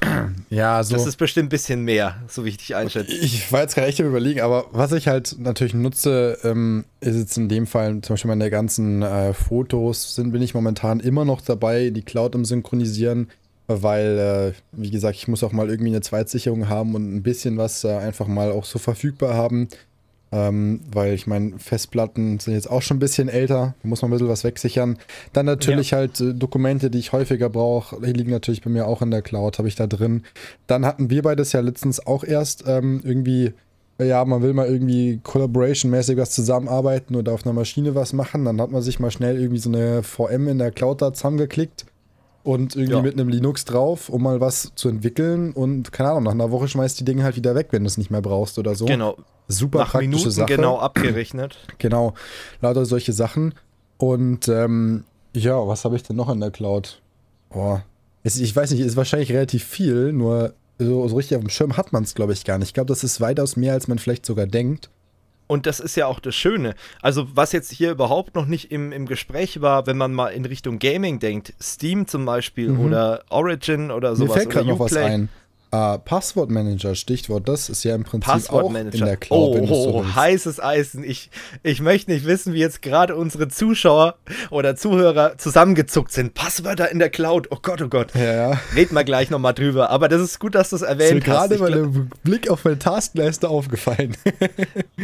Ja, 0.50 0.82
so. 0.84 0.94
Das 0.94 1.06
ist 1.06 1.16
bestimmt 1.16 1.46
ein 1.46 1.48
bisschen 1.50 1.82
mehr, 1.82 2.16
so 2.28 2.44
wie 2.44 2.50
ich 2.50 2.56
dich 2.58 2.74
einschätze. 2.76 3.12
Ich 3.12 3.50
war 3.52 3.62
jetzt 3.62 3.74
gerade 3.74 3.88
echt 3.88 4.00
am 4.00 4.06
überlegen, 4.06 4.40
aber 4.40 4.66
was 4.72 4.92
ich 4.92 5.08
halt 5.08 5.36
natürlich 5.38 5.74
nutze, 5.74 6.38
ähm, 6.44 6.84
ist 7.00 7.16
jetzt 7.16 7.36
in 7.36 7.48
dem 7.48 7.66
Fall 7.66 8.00
zum 8.02 8.14
Beispiel 8.14 8.28
meine 8.28 8.48
ganzen 8.50 9.02
äh, 9.02 9.32
Fotos, 9.34 10.14
sind, 10.14 10.30
bin 10.32 10.40
ich 10.42 10.54
momentan 10.54 11.00
immer 11.00 11.24
noch 11.24 11.40
dabei, 11.40 11.90
die 11.90 12.02
Cloud 12.02 12.34
im 12.36 12.44
Synchronisieren, 12.44 13.28
weil, 13.66 14.18
äh, 14.18 14.52
wie 14.72 14.90
gesagt, 14.90 15.16
ich 15.16 15.28
muss 15.28 15.42
auch 15.42 15.52
mal 15.52 15.68
irgendwie 15.68 15.90
eine 15.90 16.00
Zweitsicherung 16.00 16.68
haben 16.68 16.94
und 16.94 17.14
ein 17.14 17.22
bisschen 17.22 17.56
was 17.58 17.84
äh, 17.84 17.88
einfach 17.88 18.26
mal 18.26 18.52
auch 18.52 18.64
so 18.64 18.78
verfügbar 18.78 19.34
haben. 19.34 19.68
Ähm, 20.32 20.80
weil 20.90 21.14
ich 21.14 21.28
meine, 21.28 21.58
Festplatten 21.58 22.40
sind 22.40 22.54
jetzt 22.54 22.68
auch 22.68 22.82
schon 22.82 22.96
ein 22.96 23.00
bisschen 23.00 23.28
älter, 23.28 23.74
da 23.80 23.88
muss 23.88 24.02
man 24.02 24.10
ein 24.10 24.14
bisschen 24.14 24.28
was 24.28 24.42
wegsichern. 24.42 24.98
Dann 25.32 25.46
natürlich 25.46 25.92
halt 25.92 26.20
äh, 26.20 26.34
Dokumente, 26.34 26.90
die 26.90 26.98
ich 26.98 27.12
häufiger 27.12 27.48
brauche, 27.48 28.00
die 28.04 28.12
liegen 28.12 28.32
natürlich 28.32 28.60
bei 28.60 28.70
mir 28.70 28.88
auch 28.88 29.02
in 29.02 29.12
der 29.12 29.22
Cloud, 29.22 29.58
habe 29.58 29.68
ich 29.68 29.76
da 29.76 29.86
drin. 29.86 30.24
Dann 30.66 30.84
hatten 30.84 31.10
wir 31.10 31.22
beides 31.22 31.52
ja 31.52 31.60
letztens 31.60 32.04
auch 32.04 32.24
erst 32.24 32.64
ähm, 32.66 33.00
irgendwie, 33.04 33.52
ja, 34.00 34.24
man 34.24 34.42
will 34.42 34.52
mal 34.52 34.66
irgendwie 34.66 35.20
Collaboration-mäßig 35.22 36.16
was 36.16 36.30
zusammenarbeiten 36.30 37.14
oder 37.14 37.32
auf 37.32 37.46
einer 37.46 37.54
Maschine 37.54 37.94
was 37.94 38.12
machen, 38.12 38.44
dann 38.44 38.60
hat 38.60 38.72
man 38.72 38.82
sich 38.82 38.98
mal 38.98 39.12
schnell 39.12 39.40
irgendwie 39.40 39.60
so 39.60 39.70
eine 39.70 40.02
VM 40.02 40.48
in 40.48 40.58
der 40.58 40.72
Cloud 40.72 41.02
da 41.02 41.14
zusammengeklickt 41.14 41.86
und 42.46 42.76
irgendwie 42.76 42.94
Ja. 42.94 43.02
mit 43.02 43.14
einem 43.14 43.28
Linux 43.28 43.64
drauf, 43.64 44.08
um 44.08 44.22
mal 44.22 44.40
was 44.40 44.72
zu 44.76 44.88
entwickeln 44.88 45.52
und 45.52 45.92
keine 45.92 46.10
Ahnung, 46.10 46.22
nach 46.24 46.32
einer 46.32 46.50
Woche 46.50 46.68
schmeißt 46.68 46.98
die 47.00 47.04
Dinge 47.04 47.24
halt 47.24 47.36
wieder 47.36 47.54
weg, 47.54 47.68
wenn 47.72 47.82
du 47.82 47.88
es 47.88 47.98
nicht 47.98 48.10
mehr 48.10 48.22
brauchst 48.22 48.58
oder 48.58 48.74
so. 48.74 48.84
Genau, 48.86 49.16
Super 49.48 49.80
nach 49.80 49.90
praktische 49.92 50.08
Minuten 50.10 50.30
Sache. 50.30 50.56
genau 50.56 50.78
abgerechnet. 50.78 51.58
Genau, 51.78 52.14
lauter 52.60 52.84
solche 52.86 53.12
Sachen. 53.12 53.54
Und 53.98 54.48
ähm, 54.48 55.04
ja, 55.34 55.66
was 55.66 55.84
habe 55.84 55.96
ich 55.96 56.02
denn 56.02 56.16
noch 56.16 56.28
in 56.30 56.40
der 56.40 56.50
Cloud? 56.50 57.00
Boah, 57.50 57.82
es, 58.22 58.38
ich 58.38 58.54
weiß 58.54 58.70
nicht, 58.70 58.80
ist 58.80 58.96
wahrscheinlich 58.96 59.30
relativ 59.32 59.64
viel, 59.64 60.12
nur 60.12 60.54
so, 60.78 61.06
so 61.08 61.16
richtig 61.16 61.36
auf 61.36 61.42
dem 61.44 61.48
Schirm 61.50 61.76
hat 61.76 61.92
man 61.92 62.02
es, 62.04 62.14
glaube 62.14 62.32
ich, 62.32 62.44
gar 62.44 62.58
nicht. 62.58 62.68
Ich 62.68 62.74
glaube, 62.74 62.88
das 62.88 63.02
ist 63.04 63.20
weitaus 63.20 63.56
mehr, 63.56 63.72
als 63.72 63.88
man 63.88 63.98
vielleicht 63.98 64.26
sogar 64.26 64.46
denkt. 64.46 64.90
Und 65.48 65.66
das 65.66 65.78
ist 65.80 65.94
ja 65.96 66.06
auch 66.06 66.18
das 66.20 66.34
Schöne. 66.34 66.74
Also, 67.02 67.26
was 67.34 67.52
jetzt 67.52 67.70
hier 67.72 67.90
überhaupt 67.92 68.34
noch 68.34 68.46
nicht 68.46 68.72
im, 68.72 68.90
im 68.92 69.06
Gespräch 69.06 69.60
war, 69.60 69.86
wenn 69.86 69.96
man 69.96 70.12
mal 70.12 70.28
in 70.28 70.44
Richtung 70.44 70.78
Gaming 70.78 71.18
denkt, 71.20 71.54
Steam 71.62 72.06
zum 72.08 72.24
Beispiel 72.24 72.70
Mhm. 72.70 72.80
oder 72.86 73.22
Origin 73.30 73.90
oder 73.90 74.10
Mir 74.10 74.16
sowas. 74.16 74.34
fällt 74.36 74.50
gerade 74.50 74.64
oder 74.66 74.72
noch 74.74 74.80
was 74.80 74.96
ein. 74.96 75.28
Äh, 75.72 75.98
Passwortmanager, 75.98 76.94
Stichwort, 76.94 77.48
das 77.48 77.68
ist 77.68 77.82
ja 77.84 77.94
im 77.94 78.04
Prinzip 78.04 78.50
auch 78.50 78.72
in 78.72 78.90
der 78.92 79.16
Cloud. 79.16 79.68
Oh, 79.68 80.00
oh, 80.00 80.14
heißes 80.14 80.60
Eisen. 80.62 81.02
Ich, 81.02 81.28
ich 81.64 81.80
möchte 81.80 82.12
nicht 82.12 82.24
wissen, 82.24 82.52
wie 82.54 82.58
jetzt 82.60 82.82
gerade 82.82 83.16
unsere 83.16 83.48
Zuschauer 83.48 84.14
oder 84.50 84.76
Zuhörer 84.76 85.38
zusammengezuckt 85.38 86.12
sind. 86.12 86.34
Passwörter 86.34 86.90
in 86.90 87.00
der 87.00 87.10
Cloud. 87.10 87.48
Oh 87.50 87.58
Gott, 87.60 87.82
oh 87.82 87.88
Gott. 87.88 88.14
Ja, 88.14 88.50
ja. 88.50 88.60
Reden 88.76 88.94
wir 88.94 89.02
gleich 89.04 89.28
nochmal 89.30 89.54
drüber. 89.54 89.90
Aber 89.90 90.08
das 90.08 90.20
ist 90.22 90.38
gut, 90.38 90.54
dass 90.54 90.70
du 90.70 90.76
es 90.76 90.82
Ist 90.82 90.88
mir 90.88 90.92
erwähnt 91.04 91.26
hast. 91.26 91.50
gerade 91.50 91.58
bei 91.58 91.70
dem 91.70 92.10
Blick 92.22 92.48
auf 92.48 92.64
meine 92.64 92.78
Taskleiste 92.78 93.48
aufgefallen. 93.48 94.16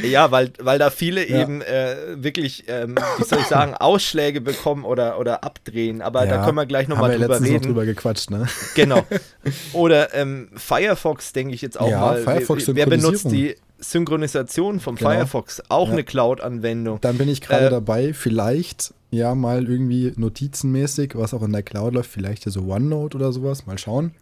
Ja, 0.03 0.31
weil, 0.31 0.53
weil 0.59 0.79
da 0.79 0.91
viele 0.91 1.29
Ja. 1.29 1.43
eben 1.43 1.61
äh, 1.63 1.97
wirklich, 2.17 2.65
ähm, 2.69 2.97
wie 3.19 3.25
soll 3.25 3.39
ich 3.41 3.47
sagen, 3.47 3.75
Ausschläge 3.75 4.41
bekommen 4.41 4.85
oder, 4.85 5.19
oder 5.19 5.45
abdrehen. 5.45 6.03
Aber 6.03 6.27
da 6.27 6.37
Ja, 6.37 6.45
können 6.45 6.57
wir 6.57 6.67
gleich 6.67 6.89
nochmal 6.89 7.17
drüber 7.17 7.41
reden. 7.41 7.55
noch 7.55 7.61
drüber 7.63 7.85
gequatscht, 7.85 8.31
ne? 8.31 8.47
Genau. 8.75 9.05
Oder 9.73 10.15
ähm, 10.15 10.49
Firefox, 10.55 11.33
denke 11.33 11.55
ich 11.55 11.63
jetzt 11.63 11.79
auch 11.81 11.89
Ja, 11.89 12.01
mal. 12.01 12.23
Firefox 12.23 12.67
wer, 12.69 12.75
wer 12.77 12.87
benutzt 12.87 13.31
die 13.31 13.57
Synchronisation 13.79 14.81
vom 14.81 14.97
Genau. 14.97 15.11
Firefox? 15.11 15.63
Auch 15.69 15.89
Ja. 15.89 15.93
eine 15.95 16.05
Cloud-Anwendung. 16.05 16.99
Dann 17.01 17.19
bin 17.19 17.29
ich 17.29 17.41
gerade 17.41 17.67
Äh, 17.67 17.71
dabei, 17.71 18.13
vielleicht 18.15 18.95
ja 19.11 19.35
mal 19.35 19.69
irgendwie 19.69 20.13
notizenmäßig, 20.17 21.13
was 21.17 21.35
auch 21.35 21.43
in 21.43 21.53
der 21.53 21.63
Cloud 21.63 21.95
läuft, 21.95 22.11
vielleicht 22.11 22.45
ja 22.47 22.53
so 22.53 22.63
OneNote 22.63 23.17
oder 23.17 23.33
sowas, 23.33 23.67
mal 23.67 23.79
schauen. 23.79 24.13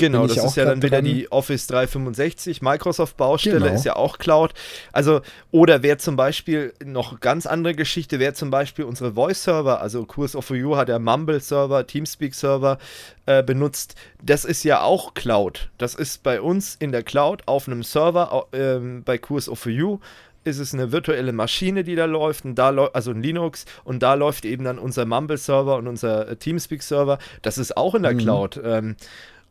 Genau, 0.00 0.26
das 0.26 0.42
ist 0.42 0.56
ja 0.56 0.64
dann 0.64 0.82
wieder 0.82 0.96
dran. 0.98 1.04
die 1.04 1.30
Office 1.30 1.66
365, 1.68 2.62
Microsoft-Baustelle 2.62 3.60
Genau. 3.60 3.74
ist 3.74 3.84
ja 3.84 3.96
auch 3.96 4.18
Cloud. 4.18 4.52
Also, 4.92 5.20
oder 5.50 5.82
wer 5.82 5.98
zum 5.98 6.16
Beispiel, 6.16 6.72
noch 6.84 7.20
ganz 7.20 7.46
andere 7.46 7.74
Geschichte, 7.74 8.18
wer 8.18 8.34
zum 8.34 8.50
Beispiel 8.50 8.84
unsere 8.84 9.12
Voice-Server, 9.12 9.80
also 9.80 10.04
Kurs 10.06 10.34
of 10.34 10.50
You 10.50 10.76
hat 10.76 10.88
ja 10.88 10.98
Mumble-Server, 10.98 11.86
Teamspeak-Server 11.86 12.78
äh, 13.26 13.42
benutzt, 13.42 13.94
das 14.22 14.44
ist 14.44 14.64
ja 14.64 14.82
auch 14.82 15.14
Cloud. 15.14 15.70
Das 15.78 15.94
ist 15.94 16.22
bei 16.22 16.40
uns 16.40 16.74
in 16.78 16.92
der 16.92 17.02
Cloud 17.02 17.42
auf 17.46 17.68
einem 17.68 17.82
Server 17.82 18.46
ähm, 18.52 19.02
bei 19.04 19.18
Kurs 19.18 19.48
of 19.48 19.66
You 19.66 19.98
ist 20.42 20.58
es 20.58 20.72
eine 20.72 20.90
virtuelle 20.90 21.32
Maschine, 21.32 21.84
die 21.84 21.94
da 21.94 22.06
läuft, 22.06 22.46
und 22.46 22.54
da 22.54 22.70
also 22.94 23.10
ein 23.10 23.22
Linux, 23.22 23.66
und 23.84 24.02
da 24.02 24.14
läuft 24.14 24.46
eben 24.46 24.64
dann 24.64 24.78
unser 24.78 25.04
Mumble-Server 25.04 25.76
und 25.76 25.86
unser 25.86 26.28
äh, 26.28 26.36
Teamspeak-Server. 26.36 27.18
Das 27.42 27.58
ist 27.58 27.76
auch 27.76 27.94
in 27.94 28.02
der 28.04 28.14
Mhm. 28.14 28.18
Cloud. 28.18 28.60
Ähm, 28.64 28.96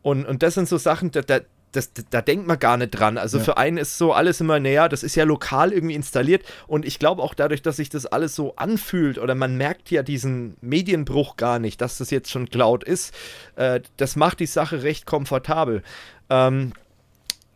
und, 0.02 0.26
und 0.26 0.42
das 0.42 0.54
sind 0.54 0.68
so 0.68 0.78
Sachen, 0.78 1.10
da, 1.10 1.22
da, 1.22 1.40
das, 1.72 1.92
da 2.10 2.20
denkt 2.20 2.46
man 2.46 2.58
gar 2.58 2.76
nicht 2.76 2.90
dran. 2.90 3.18
Also 3.18 3.38
ja. 3.38 3.44
für 3.44 3.56
einen 3.56 3.76
ist 3.76 3.96
so 3.98 4.12
alles 4.12 4.40
immer 4.40 4.58
näher, 4.58 4.88
das 4.88 5.02
ist 5.02 5.14
ja 5.14 5.24
lokal 5.24 5.72
irgendwie 5.72 5.94
installiert 5.94 6.44
und 6.66 6.84
ich 6.84 6.98
glaube 6.98 7.22
auch 7.22 7.34
dadurch, 7.34 7.62
dass 7.62 7.76
sich 7.76 7.88
das 7.90 8.06
alles 8.06 8.34
so 8.34 8.56
anfühlt 8.56 9.18
oder 9.18 9.34
man 9.34 9.56
merkt 9.56 9.90
ja 9.90 10.02
diesen 10.02 10.56
Medienbruch 10.60 11.36
gar 11.36 11.58
nicht, 11.58 11.80
dass 11.80 11.98
das 11.98 12.10
jetzt 12.10 12.30
schon 12.30 12.48
Cloud 12.48 12.84
ist, 12.84 13.14
äh, 13.56 13.80
das 13.96 14.16
macht 14.16 14.40
die 14.40 14.46
Sache 14.46 14.82
recht 14.82 15.06
komfortabel. 15.06 15.82
Ähm, 16.28 16.72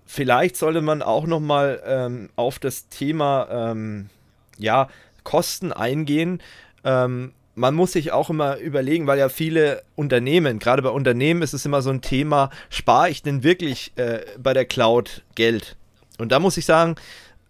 vielleicht 0.06 0.56
sollte 0.56 0.80
man 0.80 1.02
auch 1.02 1.26
noch 1.26 1.40
mal 1.40 1.82
ähm, 1.84 2.30
auf 2.36 2.58
das 2.58 2.88
Thema 2.88 3.48
ähm, 3.50 4.10
ja, 4.58 4.88
Kosten 5.24 5.72
eingehen. 5.72 6.40
Ähm, 6.84 7.32
man 7.54 7.74
muss 7.74 7.92
sich 7.92 8.12
auch 8.12 8.30
immer 8.30 8.58
überlegen, 8.58 9.06
weil 9.06 9.18
ja 9.18 9.28
viele 9.28 9.82
Unternehmen, 9.94 10.58
gerade 10.58 10.82
bei 10.82 10.90
Unternehmen 10.90 11.42
ist 11.42 11.54
es 11.54 11.64
immer 11.64 11.82
so 11.82 11.90
ein 11.90 12.00
Thema, 12.02 12.50
spare 12.70 13.10
ich 13.10 13.22
denn 13.22 13.42
wirklich 13.42 13.92
äh, 13.96 14.20
bei 14.38 14.52
der 14.52 14.64
Cloud 14.64 15.22
Geld? 15.34 15.76
Und 16.18 16.32
da 16.32 16.40
muss 16.40 16.56
ich 16.56 16.64
sagen, 16.64 16.96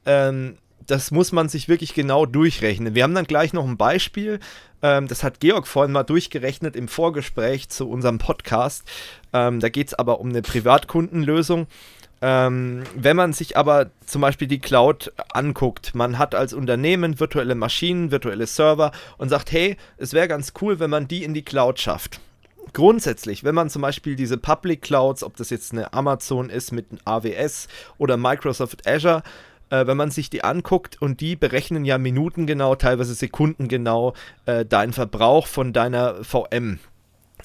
ähm, 0.07 0.59
das 0.87 1.11
muss 1.11 1.33
man 1.33 1.49
sich 1.49 1.69
wirklich 1.69 1.95
genau 1.95 2.27
durchrechnen. 2.27 2.95
Wir 2.95 3.05
haben 3.05 3.15
dann 3.15 3.27
gleich 3.27 3.53
noch 3.53 3.67
ein 3.67 3.79
Beispiel, 3.79 4.41
ähm, 4.83 5.09
das 5.09 5.25
hat 5.25 5.41
Georg 5.41 5.67
vorhin 5.67 5.93
mal 5.93 6.03
durchgerechnet 6.03 6.77
im 6.77 6.89
Vorgespräch 6.89 7.71
zu 7.71 7.89
unserem 7.89 8.19
Podcast. 8.19 8.85
Ähm, 9.33 9.61
da 9.61 9.71
geht 9.71 9.89
es 9.89 9.95
aber 9.95 10.21
um 10.21 10.29
eine 10.29 10.43
Privatkundenlösung. 10.43 11.67
Ähm, 12.27 12.85
wenn 12.95 13.19
man 13.19 13.35
sich 13.35 13.59
aber 13.59 13.91
zum 14.07 14.23
Beispiel 14.23 14.49
die 14.49 14.59
Cloud 14.59 15.13
anguckt, 15.35 15.95
man 15.95 16.19
hat 16.19 16.35
als 16.35 16.55
Unternehmen 16.55 17.21
virtuelle 17.21 17.55
Maschinen, 17.55 18.11
virtuelle 18.11 18.47
Server 18.47 18.93
und 19.19 19.29
sagt, 19.29 19.53
hey, 19.53 19.77
es 19.99 20.15
wäre 20.15 20.27
ganz 20.27 20.55
cool, 20.63 20.81
wenn 20.81 20.89
man 20.89 21.07
die 21.07 21.23
in 21.23 21.35
die 21.35 21.45
Cloud 21.45 21.79
schafft. 21.79 22.21
Grundsätzlich, 22.73 23.45
wenn 23.45 23.55
man 23.55 23.69
zum 23.69 23.83
Beispiel 23.83 24.17
diese 24.17 24.39
Public 24.39 24.81
Clouds, 24.81 25.23
ob 25.23 25.37
das 25.37 25.51
jetzt 25.51 25.73
eine 25.73 25.93
Amazon 25.93 26.49
ist 26.49 26.73
mit 26.73 26.87
AWS 27.05 27.69
oder 27.99 28.17
Microsoft 28.17 28.89
Azure, 28.89 29.23
äh, 29.69 29.87
wenn 29.87 29.99
man 29.99 30.11
sich 30.11 30.31
die 30.31 30.45
anguckt 30.45 31.03
und 31.03 31.21
die 31.21 31.37
berechnen 31.37 31.85
ja 31.85 31.99
minutengenau, 31.99 32.75
teilweise 32.75 33.13
sekundengenau 33.13 34.15
äh, 34.47 34.65
deinen 34.65 34.95
Verbrauch 34.95 35.47
von 35.47 35.75
deiner 35.75 36.25
VM. 36.25 36.79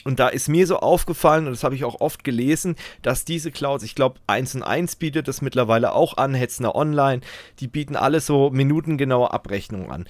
Und 0.05 0.19
da 0.19 0.29
ist 0.29 0.47
mir 0.47 0.65
so 0.65 0.77
aufgefallen, 0.79 1.45
und 1.45 1.51
das 1.51 1.63
habe 1.63 1.75
ich 1.75 1.83
auch 1.83 1.99
oft 1.99 2.23
gelesen, 2.23 2.75
dass 3.01 3.25
diese 3.25 3.51
Clouds, 3.51 3.83
ich 3.83 3.95
glaube, 3.95 4.19
1 4.27 4.55
und 4.55 4.63
1 4.63 4.95
bietet 4.95 5.27
das 5.27 5.41
mittlerweile 5.41 5.93
auch 5.93 6.15
an, 6.17 6.33
Hetzner 6.33 6.73
Online, 6.73 7.21
die 7.59 7.67
bieten 7.67 7.95
alle 7.95 8.21
so 8.21 8.49
minutengenaue 8.49 9.31
Abrechnungen 9.31 9.91
an. 9.91 10.07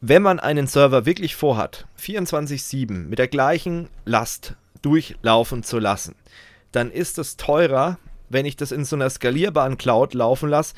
Wenn 0.00 0.22
man 0.22 0.40
einen 0.40 0.66
Server 0.66 1.06
wirklich 1.06 1.34
vorhat, 1.36 1.86
24-7 1.98 3.06
mit 3.06 3.18
der 3.18 3.28
gleichen 3.28 3.88
Last 4.04 4.56
durchlaufen 4.82 5.62
zu 5.62 5.78
lassen, 5.78 6.16
dann 6.72 6.90
ist 6.90 7.18
es 7.18 7.36
teurer, 7.36 7.98
wenn 8.28 8.44
ich 8.44 8.56
das 8.56 8.72
in 8.72 8.84
so 8.84 8.96
einer 8.96 9.08
skalierbaren 9.08 9.78
Cloud 9.78 10.14
laufen 10.14 10.48
lasse, 10.48 10.74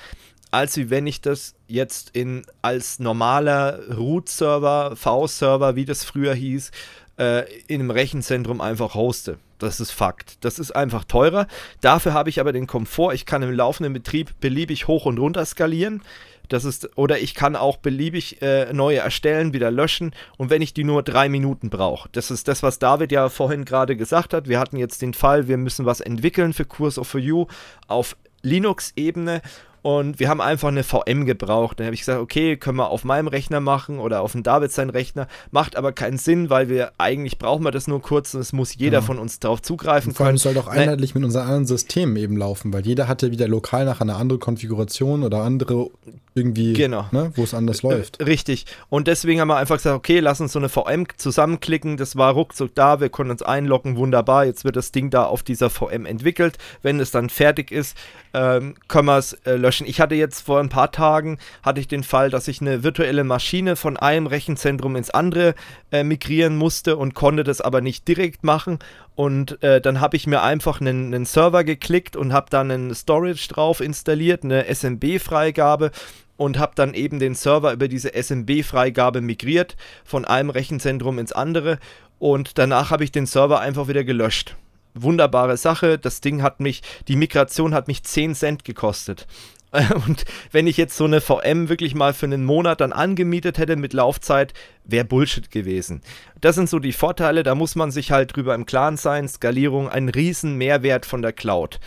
als 0.50 0.76
wenn 0.90 1.06
ich 1.06 1.20
das 1.20 1.54
jetzt 1.66 2.10
in 2.10 2.44
als 2.62 3.00
normaler 3.00 3.80
Root-Server, 3.96 4.94
V-Server, 4.94 5.74
wie 5.74 5.84
das 5.84 6.04
früher 6.04 6.34
hieß, 6.34 6.70
äh, 7.18 7.44
in 7.66 7.80
einem 7.80 7.90
Rechenzentrum 7.90 8.60
einfach 8.60 8.94
hoste. 8.94 9.38
Das 9.58 9.80
ist 9.80 9.90
Fakt. 9.92 10.44
Das 10.44 10.58
ist 10.58 10.72
einfach 10.72 11.04
teurer. 11.04 11.46
Dafür 11.80 12.12
habe 12.12 12.28
ich 12.28 12.40
aber 12.40 12.52
den 12.52 12.66
Komfort, 12.66 13.14
ich 13.14 13.26
kann 13.26 13.42
im 13.42 13.52
laufenden 13.52 13.92
Betrieb 13.92 14.38
beliebig 14.40 14.88
hoch 14.88 15.06
und 15.06 15.18
runter 15.18 15.44
skalieren. 15.44 16.02
Das 16.48 16.64
ist, 16.64 16.98
oder 16.98 17.18
ich 17.18 17.34
kann 17.34 17.56
auch 17.56 17.78
beliebig 17.78 18.42
äh, 18.42 18.70
neue 18.72 18.98
erstellen, 18.98 19.54
wieder 19.54 19.70
löschen 19.70 20.14
und 20.36 20.50
wenn 20.50 20.60
ich 20.60 20.74
die 20.74 20.84
nur 20.84 21.02
drei 21.02 21.30
Minuten 21.30 21.70
brauche. 21.70 22.08
Das 22.12 22.30
ist 22.30 22.48
das, 22.48 22.62
was 22.62 22.78
David 22.78 23.12
ja 23.12 23.30
vorhin 23.30 23.64
gerade 23.64 23.96
gesagt 23.96 24.34
hat. 24.34 24.46
Wir 24.46 24.58
hatten 24.58 24.76
jetzt 24.76 25.00
den 25.00 25.14
Fall, 25.14 25.48
wir 25.48 25.56
müssen 25.56 25.86
was 25.86 26.00
entwickeln 26.00 26.52
für 26.52 26.66
Kurs 26.66 26.98
of 26.98 27.14
You 27.14 27.46
auf 27.88 28.16
Linux-Ebene 28.42 29.40
und 29.84 30.18
wir 30.18 30.30
haben 30.30 30.40
einfach 30.40 30.68
eine 30.68 30.82
VM 30.82 31.26
gebraucht. 31.26 31.78
Dann 31.78 31.84
habe 31.84 31.94
ich 31.94 32.00
gesagt, 32.00 32.18
okay, 32.18 32.56
können 32.56 32.78
wir 32.78 32.88
auf 32.88 33.04
meinem 33.04 33.28
Rechner 33.28 33.60
machen 33.60 33.98
oder 33.98 34.22
auf 34.22 34.32
dem 34.32 34.42
David 34.42 34.72
sein 34.72 34.88
Rechner. 34.88 35.28
Macht 35.50 35.76
aber 35.76 35.92
keinen 35.92 36.16
Sinn, 36.16 36.48
weil 36.48 36.70
wir 36.70 36.92
eigentlich 36.96 37.36
brauchen 37.36 37.64
wir 37.64 37.70
das 37.70 37.86
nur 37.86 38.00
kurz 38.00 38.32
und 38.32 38.40
es 38.40 38.54
muss 38.54 38.74
jeder 38.74 39.00
ja. 39.00 39.02
von 39.02 39.18
uns 39.18 39.40
darauf 39.40 39.60
zugreifen 39.60 40.12
und 40.12 40.16
vor 40.16 40.24
allem 40.24 40.38
soll 40.38 40.54
doch 40.54 40.68
einheitlich 40.68 41.14
mit 41.14 41.22
unseren 41.22 41.42
anderen 41.42 41.66
Systemen 41.66 42.16
eben 42.16 42.38
laufen, 42.38 42.72
weil 42.72 42.86
jeder 42.86 43.08
hatte 43.08 43.30
wieder 43.30 43.46
lokal 43.46 43.84
nach 43.84 44.00
einer 44.00 44.16
anderen 44.16 44.40
Konfiguration 44.40 45.22
oder 45.22 45.42
andere 45.42 45.90
irgendwie, 46.34 46.72
genau. 46.72 47.06
ne, 47.12 47.32
wo 47.36 47.44
es 47.44 47.54
anders 47.54 47.82
läuft. 47.82 48.24
Richtig. 48.24 48.66
Und 48.88 49.06
deswegen 49.06 49.40
haben 49.40 49.48
wir 49.48 49.56
einfach 49.56 49.76
gesagt, 49.76 49.96
okay, 49.96 50.18
lass 50.18 50.40
uns 50.40 50.52
so 50.52 50.58
eine 50.58 50.68
VM 50.68 51.06
zusammenklicken. 51.16 51.96
Das 51.96 52.16
war 52.16 52.32
ruckzuck 52.32 52.74
da, 52.74 53.00
wir 53.00 53.08
konnten 53.08 53.32
uns 53.32 53.42
einloggen, 53.42 53.96
wunderbar. 53.96 54.44
Jetzt 54.44 54.64
wird 54.64 54.76
das 54.76 54.92
Ding 54.92 55.10
da 55.10 55.26
auf 55.26 55.42
dieser 55.42 55.70
VM 55.70 56.06
entwickelt. 56.06 56.58
Wenn 56.82 56.98
es 56.98 57.10
dann 57.10 57.30
fertig 57.30 57.70
ist, 57.70 57.96
ähm, 58.34 58.74
können 58.88 59.06
wir 59.06 59.18
es 59.18 59.32
äh, 59.44 59.54
löschen. 59.56 59.86
Ich 59.86 60.00
hatte 60.00 60.14
jetzt 60.14 60.40
vor 60.40 60.60
ein 60.60 60.68
paar 60.68 60.92
Tagen 60.92 61.38
hatte 61.62 61.80
ich 61.80 61.88
den 61.88 62.02
Fall, 62.02 62.30
dass 62.30 62.48
ich 62.48 62.60
eine 62.60 62.82
virtuelle 62.82 63.24
Maschine 63.24 63.76
von 63.76 63.96
einem 63.96 64.26
Rechenzentrum 64.26 64.96
ins 64.96 65.10
andere 65.10 65.54
äh, 65.92 66.04
migrieren 66.04 66.56
musste 66.56 66.96
und 66.96 67.14
konnte 67.14 67.44
das 67.44 67.60
aber 67.60 67.80
nicht 67.80 68.06
direkt 68.08 68.44
machen. 68.44 68.80
Und 69.14 69.62
äh, 69.62 69.80
dann 69.80 70.00
habe 70.00 70.16
ich 70.16 70.26
mir 70.26 70.42
einfach 70.42 70.80
einen, 70.80 71.14
einen 71.14 71.24
Server 71.24 71.64
geklickt 71.64 72.16
und 72.16 72.32
habe 72.32 72.50
dann 72.50 72.70
einen 72.70 72.94
Storage 72.94 73.48
drauf 73.48 73.80
installiert, 73.80 74.44
eine 74.44 74.66
SMB-Freigabe 74.66 75.92
und 76.36 76.58
habe 76.58 76.72
dann 76.74 76.94
eben 76.94 77.20
den 77.20 77.34
Server 77.34 77.72
über 77.72 77.86
diese 77.86 78.10
SMB-Freigabe 78.20 79.20
migriert 79.20 79.76
von 80.04 80.24
einem 80.24 80.50
Rechenzentrum 80.50 81.20
ins 81.20 81.32
andere 81.32 81.78
und 82.18 82.58
danach 82.58 82.90
habe 82.90 83.04
ich 83.04 83.12
den 83.12 83.26
Server 83.26 83.60
einfach 83.60 83.86
wieder 83.86 84.02
gelöscht. 84.02 84.56
Wunderbare 84.94 85.56
Sache, 85.56 85.98
das 85.98 86.20
Ding 86.20 86.42
hat 86.42 86.60
mich, 86.60 86.82
die 87.08 87.16
Migration 87.16 87.74
hat 87.74 87.88
mich 87.88 88.04
10 88.04 88.34
Cent 88.34 88.64
gekostet. 88.64 89.26
Und 90.06 90.24
wenn 90.52 90.66
ich 90.66 90.76
jetzt 90.76 90.96
so 90.96 91.04
eine 91.04 91.20
VM 91.20 91.68
wirklich 91.68 91.94
mal 91.94 92.14
für 92.14 92.26
einen 92.26 92.44
Monat 92.44 92.80
dann 92.80 92.92
angemietet 92.92 93.58
hätte 93.58 93.76
mit 93.76 93.92
Laufzeit, 93.92 94.54
wäre 94.84 95.04
Bullshit 95.04 95.50
gewesen. 95.50 96.02
Das 96.40 96.54
sind 96.54 96.68
so 96.68 96.78
die 96.78 96.92
Vorteile, 96.92 97.42
da 97.42 97.54
muss 97.54 97.74
man 97.74 97.90
sich 97.90 98.12
halt 98.12 98.36
drüber 98.36 98.54
im 98.54 98.66
Klaren 98.66 98.96
sein. 98.96 99.28
Skalierung, 99.28 99.88
ein 99.88 100.08
riesen 100.08 100.56
Mehrwert 100.56 101.06
von 101.06 101.22
der 101.22 101.32
Cloud. 101.32 101.80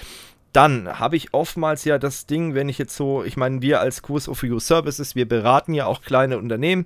Dann 0.53 0.99
habe 0.99 1.17
ich 1.17 1.33
oftmals 1.33 1.85
ja 1.85 1.99
das 1.99 2.25
Ding, 2.25 2.55
wenn 2.55 2.69
ich 2.69 2.77
jetzt 2.77 2.95
so, 2.95 3.23
ich 3.23 3.37
meine, 3.37 3.61
wir 3.61 3.79
als 3.79 4.01
Kurs 4.01 4.27
of 4.27 4.43
You 4.43 4.59
Services, 4.59 5.15
wir 5.15 5.27
beraten 5.27 5.73
ja 5.73 5.85
auch 5.85 6.01
kleine 6.01 6.37
Unternehmen, 6.37 6.85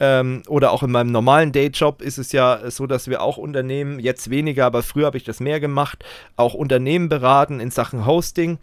ähm, 0.00 0.42
oder 0.48 0.72
auch 0.72 0.82
in 0.82 0.90
meinem 0.90 1.12
normalen 1.12 1.52
Dayjob 1.52 2.00
ist 2.02 2.18
es 2.18 2.32
ja 2.32 2.70
so, 2.70 2.86
dass 2.86 3.08
wir 3.08 3.22
auch 3.22 3.36
Unternehmen, 3.36 4.00
jetzt 4.00 4.30
weniger, 4.30 4.64
aber 4.66 4.82
früher 4.82 5.06
habe 5.06 5.18
ich 5.18 5.24
das 5.24 5.40
mehr 5.40 5.60
gemacht, 5.60 6.04
auch 6.36 6.54
Unternehmen 6.54 7.08
beraten 7.08 7.60
in 7.60 7.70
Sachen 7.70 8.06
Hosting. 8.06 8.58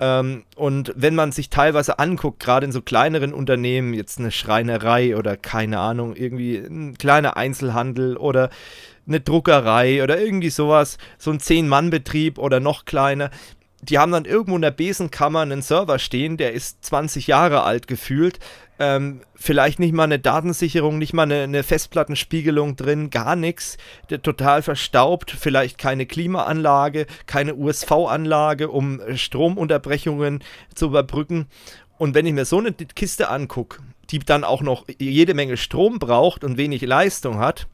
Ähm, 0.00 0.44
und 0.54 0.92
wenn 0.94 1.16
man 1.16 1.32
sich 1.32 1.50
teilweise 1.50 1.98
anguckt, 1.98 2.38
gerade 2.38 2.64
in 2.64 2.72
so 2.72 2.80
kleineren 2.80 3.34
Unternehmen, 3.34 3.92
jetzt 3.92 4.20
eine 4.20 4.30
Schreinerei 4.30 5.16
oder 5.16 5.36
keine 5.36 5.80
Ahnung, 5.80 6.14
irgendwie 6.14 6.56
ein 6.56 6.96
kleiner 6.96 7.36
Einzelhandel 7.36 8.16
oder 8.16 8.50
eine 9.08 9.20
Druckerei 9.20 10.02
oder 10.04 10.20
irgendwie 10.20 10.50
sowas, 10.50 10.98
so 11.16 11.32
ein 11.32 11.40
Zehn-Mann-Betrieb 11.40 12.38
oder 12.38 12.60
noch 12.60 12.84
kleiner, 12.84 13.30
die 13.82 13.98
haben 13.98 14.12
dann 14.12 14.24
irgendwo 14.24 14.56
in 14.56 14.62
der 14.62 14.70
Besenkammer 14.70 15.40
einen 15.40 15.62
Server 15.62 15.98
stehen, 15.98 16.36
der 16.36 16.52
ist 16.52 16.84
20 16.84 17.26
Jahre 17.26 17.62
alt 17.62 17.86
gefühlt. 17.86 18.38
Ähm, 18.80 19.22
vielleicht 19.34 19.80
nicht 19.80 19.92
mal 19.92 20.04
eine 20.04 20.18
Datensicherung, 20.18 20.98
nicht 20.98 21.12
mal 21.12 21.24
eine, 21.24 21.42
eine 21.42 21.62
Festplattenspiegelung 21.62 22.76
drin, 22.76 23.10
gar 23.10 23.34
nichts. 23.34 23.76
Der 24.10 24.22
total 24.22 24.62
verstaubt, 24.62 25.32
vielleicht 25.32 25.78
keine 25.78 26.06
Klimaanlage, 26.06 27.06
keine 27.26 27.54
USV-Anlage, 27.56 28.68
um 28.68 29.00
Stromunterbrechungen 29.14 30.44
zu 30.74 30.86
überbrücken. 30.86 31.46
Und 31.98 32.14
wenn 32.14 32.26
ich 32.26 32.32
mir 32.32 32.44
so 32.44 32.58
eine 32.58 32.72
Kiste 32.72 33.30
angucke, 33.30 33.80
die 34.10 34.20
dann 34.20 34.44
auch 34.44 34.62
noch 34.62 34.86
jede 34.98 35.34
Menge 35.34 35.56
Strom 35.56 35.98
braucht 35.98 36.44
und 36.44 36.56
wenig 36.56 36.82
Leistung 36.82 37.38
hat, 37.38 37.66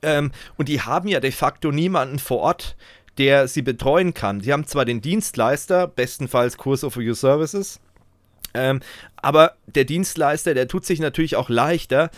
ähm, 0.00 0.32
und 0.56 0.68
die 0.68 0.80
haben 0.80 1.08
ja 1.08 1.20
de 1.20 1.32
facto 1.32 1.70
niemanden 1.70 2.18
vor 2.18 2.38
Ort, 2.38 2.76
der 3.18 3.48
sie 3.48 3.62
betreuen 3.62 4.14
kann. 4.14 4.40
Sie 4.40 4.52
haben 4.52 4.66
zwar 4.66 4.84
den 4.84 5.00
Dienstleister, 5.00 5.86
bestenfalls 5.86 6.56
Kurs 6.56 6.84
of 6.84 6.96
Your 6.96 7.14
Services, 7.14 7.80
ähm, 8.54 8.80
aber 9.16 9.54
der 9.66 9.84
Dienstleister, 9.84 10.54
der 10.54 10.68
tut 10.68 10.84
sich 10.84 11.00
natürlich 11.00 11.36
auch 11.36 11.48
leichter, 11.48 12.10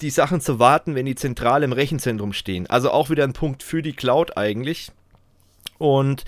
die 0.00 0.10
Sachen 0.10 0.40
zu 0.40 0.58
warten, 0.58 0.94
wenn 0.94 1.06
die 1.06 1.14
zentral 1.14 1.62
im 1.62 1.72
Rechenzentrum 1.72 2.32
stehen. 2.32 2.66
Also 2.68 2.90
auch 2.90 3.10
wieder 3.10 3.24
ein 3.24 3.34
Punkt 3.34 3.62
für 3.62 3.82
die 3.82 3.92
Cloud 3.92 4.36
eigentlich. 4.36 4.90
Und 5.78 6.24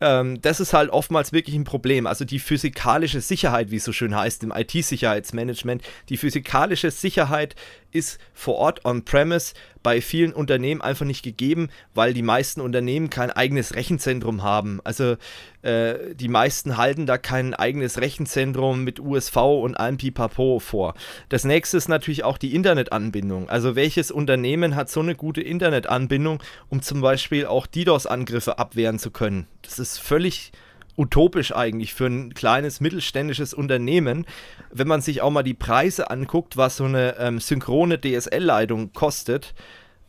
ähm, 0.00 0.40
das 0.40 0.60
ist 0.60 0.72
halt 0.72 0.90
oftmals 0.90 1.32
wirklich 1.32 1.56
ein 1.56 1.64
Problem. 1.64 2.06
Also 2.06 2.24
die 2.24 2.38
physikalische 2.38 3.20
Sicherheit, 3.20 3.70
wie 3.70 3.76
es 3.76 3.84
so 3.84 3.92
schön 3.92 4.14
heißt 4.14 4.42
im 4.44 4.52
IT-Sicherheitsmanagement, 4.54 5.82
die 6.08 6.16
physikalische 6.16 6.90
Sicherheit 6.90 7.54
ist 7.90 8.18
vor 8.34 8.56
Ort 8.56 8.84
on-premise 8.84 9.54
bei 9.82 10.00
vielen 10.00 10.32
Unternehmen 10.32 10.82
einfach 10.82 11.06
nicht 11.06 11.22
gegeben, 11.22 11.68
weil 11.94 12.12
die 12.12 12.22
meisten 12.22 12.60
Unternehmen 12.60 13.10
kein 13.10 13.30
eigenes 13.30 13.74
Rechenzentrum 13.74 14.42
haben. 14.42 14.80
Also 14.84 15.16
äh, 15.62 16.14
die 16.14 16.28
meisten 16.28 16.76
halten 16.76 17.06
da 17.06 17.16
kein 17.16 17.54
eigenes 17.54 17.98
Rechenzentrum 17.98 18.84
mit 18.84 19.00
USV 19.00 19.36
und 19.36 19.76
allem 19.76 19.96
Pipapo 19.96 20.58
vor. 20.58 20.94
Das 21.28 21.44
nächste 21.44 21.76
ist 21.76 21.88
natürlich 21.88 22.24
auch 22.24 22.38
die 22.38 22.54
Internetanbindung. 22.54 23.48
Also 23.48 23.76
welches 23.76 24.10
Unternehmen 24.10 24.76
hat 24.76 24.90
so 24.90 25.00
eine 25.00 25.14
gute 25.14 25.40
Internetanbindung, 25.40 26.42
um 26.68 26.82
zum 26.82 27.00
Beispiel 27.00 27.46
auch 27.46 27.66
DDoS-Angriffe 27.66 28.58
abwehren 28.58 28.98
zu 28.98 29.10
können? 29.10 29.46
Das 29.62 29.78
ist 29.78 29.98
völlig 29.98 30.52
utopisch 30.98 31.54
eigentlich 31.54 31.94
für 31.94 32.06
ein 32.06 32.34
kleines 32.34 32.80
mittelständisches 32.80 33.54
Unternehmen, 33.54 34.26
wenn 34.70 34.88
man 34.88 35.00
sich 35.00 35.22
auch 35.22 35.30
mal 35.30 35.44
die 35.44 35.54
Preise 35.54 36.10
anguckt, 36.10 36.56
was 36.56 36.76
so 36.76 36.84
eine 36.84 37.16
ähm, 37.18 37.38
synchrone 37.38 38.00
DSL-Leitung 38.00 38.92
kostet. 38.92 39.54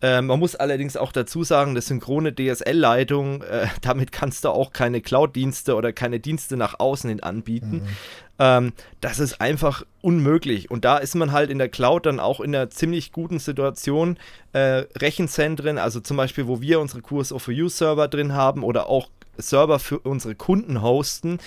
Äh, 0.02 0.22
man 0.22 0.40
muss 0.40 0.56
allerdings 0.56 0.96
auch 0.98 1.12
dazu 1.12 1.44
sagen, 1.44 1.72
eine 1.72 1.82
synchrone 1.82 2.34
DSL-Leitung, 2.34 3.44
äh, 3.44 3.68
damit 3.82 4.12
kannst 4.12 4.46
du 4.46 4.50
auch 4.50 4.74
keine 4.74 5.02
Cloud-Dienste 5.02 5.76
oder 5.76 5.94
keine 5.94 6.20
Dienste 6.20 6.58
nach 6.58 6.80
außen 6.80 7.10
hin 7.10 7.22
anbieten. 7.22 7.84
Mhm. 7.84 7.88
Ähm, 8.40 8.74
das 9.02 9.20
ist 9.20 9.42
einfach 9.42 9.84
unmöglich. 10.02 10.72
Und 10.72 10.86
da 10.86 10.98
ist 10.98 11.16
man 11.16 11.34
halt 11.34 11.50
in 11.50 11.58
der 11.58 11.70
Cloud 11.70 12.06
dann 12.06 12.20
auch 12.20 12.40
in 12.40 12.56
einer 12.56 12.70
ziemlich 12.70 13.12
guten 13.12 13.40
Situation. 13.40 14.18
Äh, 14.54 14.86
Rechenzentren, 14.96 15.78
also 15.78 16.00
zum 16.00 16.16
Beispiel, 16.16 16.48
wo 16.48 16.62
wir 16.62 16.80
unsere 16.80 17.02
Kurs 17.02 17.34
of 17.34 17.48
You 17.50 17.68
Server 17.68 18.08
drin 18.08 18.34
haben 18.34 18.64
oder 18.64 18.88
auch 18.88 19.10
Server 19.42 19.80
für 19.80 20.00
unsere 20.00 20.36
Kunden 20.36 20.82
hosten. 20.82 21.40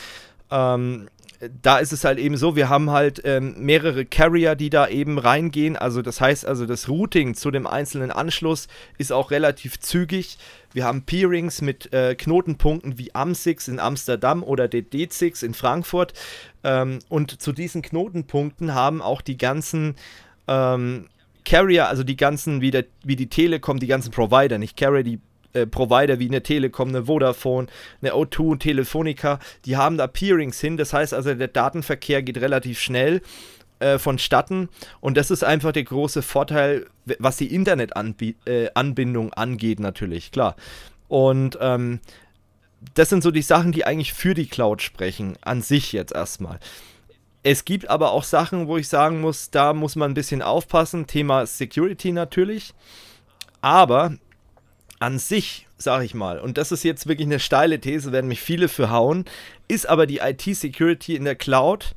Ähm, 0.51 1.09
da 1.61 1.79
ist 1.79 1.93
es 1.93 2.05
halt 2.05 2.19
eben 2.19 2.37
so, 2.37 2.55
wir 2.55 2.69
haben 2.69 2.91
halt 2.91 3.23
ähm, 3.25 3.55
mehrere 3.59 4.05
Carrier, 4.05 4.55
die 4.55 4.71
da 4.71 4.87
eben 4.87 5.19
reingehen. 5.19 5.77
Also 5.77 6.01
das 6.01 6.21
heißt 6.21 6.47
also, 6.47 6.67
das 6.67 6.89
Routing 6.89 7.35
zu 7.35 7.51
dem 7.51 7.67
einzelnen 7.67 8.13
Anschluss 8.13 8.69
ist 8.97 9.13
auch 9.13 9.33
relativ 9.33 9.81
zügig. 9.81 10.39
Wir 10.73 10.85
haben 10.85 11.03
Peerings 11.03 11.61
mit 11.61 11.93
äh, 11.93 12.15
Knotenpunkten 12.15 12.97
wie 12.97 13.13
Am6 13.13 13.71
in 13.71 13.81
Amsterdam 13.81 14.45
oder 14.45 14.69
der 14.69 14.83
D6 14.83 15.45
in 15.45 15.55
Frankfurt. 15.55 16.13
Ähm, 16.63 17.01
und 17.09 17.43
zu 17.43 17.53
diesen 17.53 17.83
Knotenpunkten 17.83 18.73
haben 18.73 19.03
auch 19.03 19.21
die 19.21 19.37
ganzen 19.37 19.97
ähm, 20.47 21.09
Carrier, 21.45 21.89
also 21.89 22.05
die 22.05 22.17
ganzen, 22.17 22.61
wie, 22.61 22.71
der, 22.71 22.85
wie 23.03 23.17
die 23.17 23.29
Telekom, 23.29 23.81
die 23.81 23.89
ganzen 23.89 24.13
Provider, 24.13 24.59
nicht 24.59 24.77
Carrier, 24.77 25.03
die 25.03 25.19
äh, 25.53 25.67
Provider 25.67 26.19
wie 26.19 26.29
eine 26.29 26.43
Telekom, 26.43 26.89
eine 26.89 27.07
Vodafone, 27.07 27.69
eine 28.01 28.13
O2, 28.13 28.59
Telefonica, 28.59 29.39
die 29.65 29.77
haben 29.77 29.97
da 29.97 30.07
Peerings 30.07 30.61
hin. 30.61 30.77
Das 30.77 30.93
heißt 30.93 31.15
also, 31.15 31.35
der 31.35 31.49
Datenverkehr 31.49 32.23
geht 32.23 32.39
relativ 32.39 32.81
schnell 32.81 33.23
äh, 33.81 33.99
vonstatten 33.99 34.69
und 35.01 35.17
das 35.17 35.31
ist 35.31 35.45
einfach 35.45 35.73
der 35.73 35.85
große 35.85 36.23
Vorteil, 36.23 36.87
was 37.19 37.37
die 37.37 37.53
Internetanbindung 37.55 39.29
äh, 39.29 39.35
angeht, 39.35 39.81
natürlich, 39.81 40.31
klar. 40.31 40.57
Und 41.09 41.59
ähm, 41.61 42.01
das 42.95 43.09
sind 43.09 43.23
so 43.23 43.31
die 43.31 43.43
Sachen, 43.43 43.73
die 43.73 43.85
eigentlich 43.85 44.13
für 44.13 44.35
die 44.35 44.47
Cloud 44.47 44.83
sprechen, 44.83 45.37
an 45.43 45.63
sich 45.63 45.93
jetzt 45.93 46.13
erstmal. 46.13 46.59
Es 47.43 47.65
gibt 47.65 47.91
aber 47.91 48.13
auch 48.13 48.25
Sachen, 48.25 48.69
wo 48.69 48.77
ich 48.77 48.89
sagen 48.89 49.21
muss, 49.21 49.51
da 49.51 49.73
muss 49.73 49.97
man 49.97 50.13
ein 50.13 50.15
bisschen 50.15 50.43
aufpassen. 50.43 51.07
Thema 51.07 51.45
Security 51.45 52.13
natürlich. 52.13 52.73
Aber 53.61 54.15
an 55.03 55.19
sich, 55.19 55.67
sage 55.79 56.05
ich 56.05 56.15
mal, 56.15 56.39
und 56.39 56.57
das 56.59 56.71
ist 56.71 56.85
jetzt 56.85 57.09
wirklich 57.09 57.27
eine 57.27 57.41
steile 57.41 57.81
These, 57.81 58.13
werden 58.13 58.29
mich 58.29 58.41
viele 58.41 58.69
für 58.69 58.91
hauen, 58.91 59.25
ist 59.67 59.89
aber 59.89 60.07
die 60.07 60.19
IT-Security 60.19 61.17
in 61.17 61.25
der 61.25 61.35
Cloud, 61.35 61.95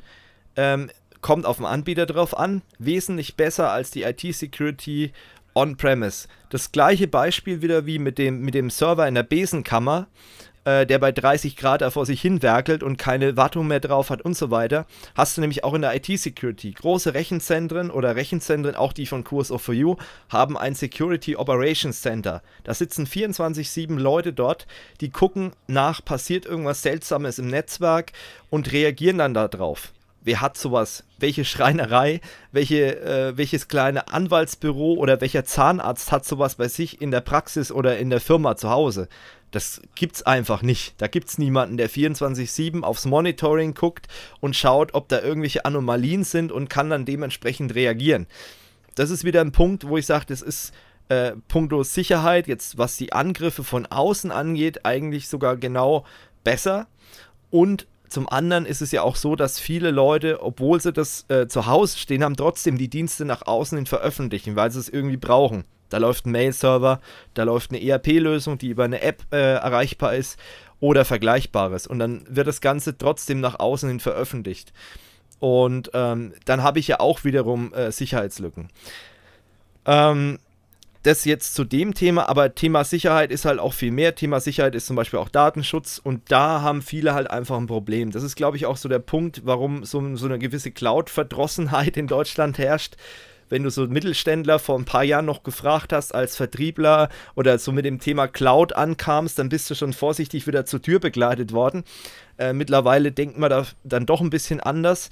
ähm, 0.56 0.90
kommt 1.22 1.46
auf 1.46 1.58
den 1.58 1.68
Anbieter 1.68 2.08
drauf 2.08 2.36
an, 2.36 2.64
wesentlich 2.80 3.36
besser 3.36 3.70
als 3.70 3.92
die 3.92 4.02
IT-Security 4.02 5.12
on-premise. 5.54 6.28
Das 6.50 6.72
gleiche 6.72 7.08
Beispiel 7.08 7.62
wieder 7.62 7.86
wie 7.86 8.00
mit 8.00 8.18
dem, 8.18 8.42
mit 8.42 8.56
dem 8.56 8.72
Server 8.72 9.08
in 9.08 9.14
der 9.14 9.24
Besenkammer 9.24 10.08
äh, 10.66 10.86
der 10.86 11.00
bei 11.00 11.12
30 11.12 11.56
Grad 11.56 11.82
da 11.82 11.92
vor 11.92 12.06
sich 12.06 12.22
hin 12.22 12.42
werkelt 12.42 12.84
und 12.84 12.98
keine 12.98 13.38
Wartung 13.38 13.68
mehr 13.68 13.80
drauf 13.80 14.10
hat 14.10 14.22
und 14.22 14.36
so 14.36 14.52
weiter, 14.52 14.86
hast 15.16 15.38
du 15.38 15.42
nämlich 15.42 15.64
auch 15.64 15.74
in 15.74 15.82
der 15.82 15.96
IT-Security. 15.96 16.72
Große 16.72 17.14
Rechenzentren 17.14 17.90
oder 17.90 18.16
Rechenzentren, 18.16 18.76
auch 18.76 18.94
die 18.94 19.06
von 19.06 19.24
Kurs 19.24 19.52
of 19.52 19.62
For 19.62 19.74
You, 19.74 19.96
haben 20.30 20.58
ein 20.58 20.76
Security 20.76 21.36
Operations 21.36 22.02
Center. 22.02 22.42
Da 22.64 22.74
sitzen 22.74 23.06
24-7 23.06 23.98
Leute 23.98 24.34
dort, 24.34 24.68
die 25.02 25.10
gucken 25.10 25.54
nach, 25.68 26.04
passiert 26.04 26.46
irgendwas 26.46 26.82
Seltsames 26.82 27.40
im 27.40 27.48
Netzwerk 27.48 28.12
und 28.50 28.72
reagieren 28.72 29.20
dann 29.20 29.34
darauf 29.34 29.94
wer 30.26 30.42
hat 30.42 30.58
sowas? 30.58 31.04
Welche 31.18 31.46
Schreinerei, 31.46 32.20
welche, 32.52 33.00
äh, 33.00 33.38
welches 33.38 33.68
kleine 33.70 34.10
Anwaltsbüro 34.10 34.96
oder 34.96 35.22
welcher 35.22 35.46
Zahnarzt 35.46 36.12
hat 36.12 36.26
sowas 36.26 36.56
bei 36.56 36.68
sich 36.68 37.02
in 37.02 37.12
der 37.12 37.22
Praxis 37.22 37.72
oder 37.72 37.98
in 37.98 38.10
der 38.10 38.20
Firma 38.20 38.58
zu 38.58 38.70
Hause? 38.70 39.08
Das 39.56 39.82
gibt's 39.96 40.22
einfach 40.22 40.62
nicht. 40.64 40.96
Da 40.98 41.08
gibt's 41.08 41.38
niemanden, 41.38 41.78
der 41.78 41.90
24/7 41.90 42.84
aufs 42.84 43.06
Monitoring 43.06 43.74
guckt 43.74 44.08
und 44.42 44.54
schaut, 44.54 44.94
ob 44.94 45.08
da 45.08 45.22
irgendwelche 45.22 45.64
Anomalien 45.64 46.26
sind 46.26 46.52
und 46.52 46.70
kann 46.70 46.90
dann 46.90 47.06
dementsprechend 47.06 47.74
reagieren. 47.74 48.28
Das 48.96 49.10
ist 49.12 49.24
wieder 49.24 49.40
ein 49.40 49.54
Punkt, 49.54 49.88
wo 49.88 49.96
ich 49.96 50.06
sage, 50.06 50.26
das 50.28 50.42
ist 50.42 50.74
äh, 51.08 51.32
puncto 51.48 51.84
Sicherheit, 51.84 52.50
jetzt 52.50 52.78
was 52.78 52.98
die 52.98 53.14
Angriffe 53.14 53.64
von 53.64 53.86
außen 53.86 54.30
angeht, 54.30 54.86
eigentlich 54.86 55.30
sogar 55.30 55.56
genau 55.56 56.06
besser. 56.44 56.88
Und 57.50 57.88
zum 58.10 58.28
anderen 58.28 58.66
ist 58.66 58.82
es 58.82 58.92
ja 58.92 59.04
auch 59.04 59.16
so, 59.16 59.38
dass 59.38 59.58
viele 59.58 59.92
Leute, 59.92 60.44
obwohl 60.44 60.82
sie 60.82 60.92
das 60.92 61.24
äh, 61.30 61.48
zu 61.48 61.66
Hause 61.66 61.98
stehen 61.98 62.26
haben, 62.26 62.36
trotzdem 62.36 62.78
die 62.78 62.90
Dienste 62.90 63.24
nach 63.24 63.48
außen 63.48 63.78
hin 63.78 63.86
veröffentlichen, 63.86 64.58
weil 64.58 64.70
sie 64.72 64.80
es 64.80 64.90
irgendwie 64.90 65.16
brauchen. 65.16 65.64
Da 65.96 66.00
läuft 66.00 66.26
ein 66.26 66.32
Mail-Server, 66.32 67.00
da 67.36 67.44
läuft 67.44 67.72
eine 67.72 67.82
ERP-Lösung, 67.82 68.58
die 68.58 68.68
über 68.68 68.84
eine 68.84 69.02
App 69.02 69.24
äh, 69.32 69.54
erreichbar 69.54 70.14
ist 70.14 70.38
oder 70.82 71.06
Vergleichbares. 71.06 71.88
Und 71.88 72.00
dann 72.00 72.26
wird 72.28 72.48
das 72.48 72.60
Ganze 72.60 72.98
trotzdem 72.98 73.40
nach 73.40 73.60
außen 73.60 73.88
hin 73.88 74.02
veröffentlicht. 74.02 74.74
Und 75.40 75.92
ähm, 75.94 76.34
dann 76.44 76.64
habe 76.64 76.80
ich 76.80 76.90
ja 76.90 77.00
auch 77.00 77.24
wiederum 77.24 77.74
äh, 77.74 77.94
Sicherheitslücken. 77.94 78.68
Ähm, 79.86 80.40
das 81.04 81.24
jetzt 81.24 81.56
zu 81.56 81.64
dem 81.64 81.94
Thema, 81.94 82.28
aber 82.28 82.56
Thema 82.56 82.84
Sicherheit 82.84 83.32
ist 83.32 83.46
halt 83.46 83.62
auch 83.62 83.72
viel 83.72 83.92
mehr. 83.92 84.16
Thema 84.16 84.42
Sicherheit 84.42 84.76
ist 84.76 84.88
zum 84.88 84.98
Beispiel 84.98 85.20
auch 85.20 85.30
Datenschutz 85.30 85.98
und 86.04 86.30
da 86.30 86.62
haben 86.62 86.82
viele 86.82 87.14
halt 87.14 87.30
einfach 87.32 87.56
ein 87.56 87.68
Problem. 87.68 88.12
Das 88.12 88.22
ist, 88.22 88.36
glaube 88.36 88.58
ich, 88.58 88.66
auch 88.66 88.76
so 88.76 88.90
der 88.90 89.00
Punkt, 89.00 89.44
warum 89.46 89.86
so, 89.86 90.18
so 90.18 90.26
eine 90.26 90.40
gewisse 90.40 90.72
Cloud-Verdrossenheit 90.72 91.96
in 91.96 92.08
Deutschland 92.08 92.58
herrscht. 92.58 92.98
Wenn 93.50 93.64
du 93.64 93.70
so 93.70 93.88
Mittelständler 93.88 94.60
vor 94.60 94.78
ein 94.78 94.86
paar 94.86 95.04
Jahren 95.04 95.26
noch 95.26 95.44
gefragt 95.44 95.94
hast 95.94 96.16
als 96.16 96.36
Vertriebler 96.36 97.10
oder 97.36 97.58
so 97.60 97.72
mit 97.72 97.86
dem 97.86 98.00
Thema 98.00 98.28
Cloud 98.28 98.76
ankamst, 98.76 99.38
dann 99.38 99.50
bist 99.50 99.70
du 99.70 99.76
schon 99.76 99.94
vorsichtig 99.94 100.48
wieder 100.48 100.66
zur 100.66 100.82
Tür 100.82 101.00
begleitet 101.00 101.54
worden. 101.54 101.84
Äh, 102.38 102.54
mittlerweile 102.54 103.12
denkt 103.12 103.38
man 103.38 103.50
da 103.50 103.66
dann 103.84 104.06
doch 104.06 104.22
ein 104.22 104.30
bisschen 104.30 104.60
anders. 104.60 105.10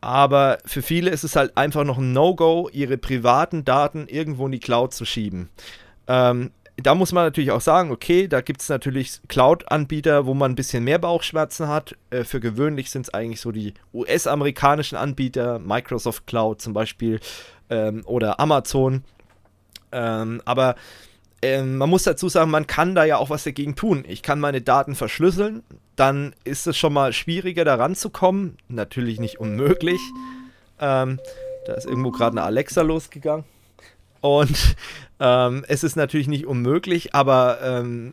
Aber 0.00 0.58
für 0.64 0.82
viele 0.82 1.10
ist 1.10 1.24
es 1.24 1.36
halt 1.36 1.56
einfach 1.56 1.84
noch 1.84 1.98
ein 1.98 2.12
No-Go, 2.12 2.70
ihre 2.72 2.96
privaten 2.96 3.64
Daten 3.64 4.06
irgendwo 4.08 4.46
in 4.46 4.52
die 4.52 4.60
Cloud 4.60 4.94
zu 4.94 5.04
schieben. 5.04 5.50
Ähm, 6.08 6.52
da 6.82 6.94
muss 6.94 7.12
man 7.12 7.24
natürlich 7.24 7.50
auch 7.50 7.60
sagen, 7.60 7.90
okay, 7.90 8.26
da 8.26 8.40
gibt 8.40 8.62
es 8.62 8.68
natürlich 8.68 9.20
Cloud-Anbieter, 9.28 10.26
wo 10.26 10.34
man 10.34 10.52
ein 10.52 10.54
bisschen 10.54 10.84
mehr 10.84 10.98
Bauchschmerzen 10.98 11.68
hat. 11.68 11.96
Äh, 12.10 12.24
für 12.24 12.40
gewöhnlich 12.40 12.90
sind 12.90 13.02
es 13.02 13.14
eigentlich 13.14 13.40
so 13.40 13.52
die 13.52 13.74
US-amerikanischen 13.92 14.96
Anbieter, 14.96 15.58
Microsoft 15.58 16.26
Cloud 16.26 16.62
zum 16.62 16.72
Beispiel 16.72 17.20
ähm, 17.70 18.02
oder 18.04 18.40
Amazon. 18.40 19.04
Ähm, 19.92 20.42
aber 20.44 20.76
ähm, 21.42 21.78
man 21.78 21.88
muss 21.88 22.02
dazu 22.02 22.28
sagen, 22.28 22.50
man 22.50 22.66
kann 22.66 22.94
da 22.94 23.04
ja 23.04 23.16
auch 23.16 23.30
was 23.30 23.44
dagegen 23.44 23.74
tun. 23.74 24.04
Ich 24.06 24.22
kann 24.22 24.40
meine 24.40 24.60
Daten 24.60 24.94
verschlüsseln, 24.94 25.62
dann 25.96 26.34
ist 26.44 26.66
es 26.66 26.76
schon 26.76 26.92
mal 26.92 27.12
schwieriger, 27.12 27.64
da 27.64 27.76
ranzukommen. 27.76 28.56
Natürlich 28.68 29.20
nicht 29.20 29.40
unmöglich. 29.40 30.00
Ähm, 30.78 31.18
da 31.66 31.74
ist 31.74 31.86
irgendwo 31.86 32.10
gerade 32.10 32.32
eine 32.32 32.42
Alexa 32.42 32.82
losgegangen. 32.82 33.44
Und 34.20 34.76
ähm, 35.20 35.64
es 35.68 35.82
ist 35.82 35.96
natürlich 35.96 36.28
nicht 36.28 36.46
unmöglich, 36.46 37.14
aber 37.14 37.58
ähm, 37.62 38.12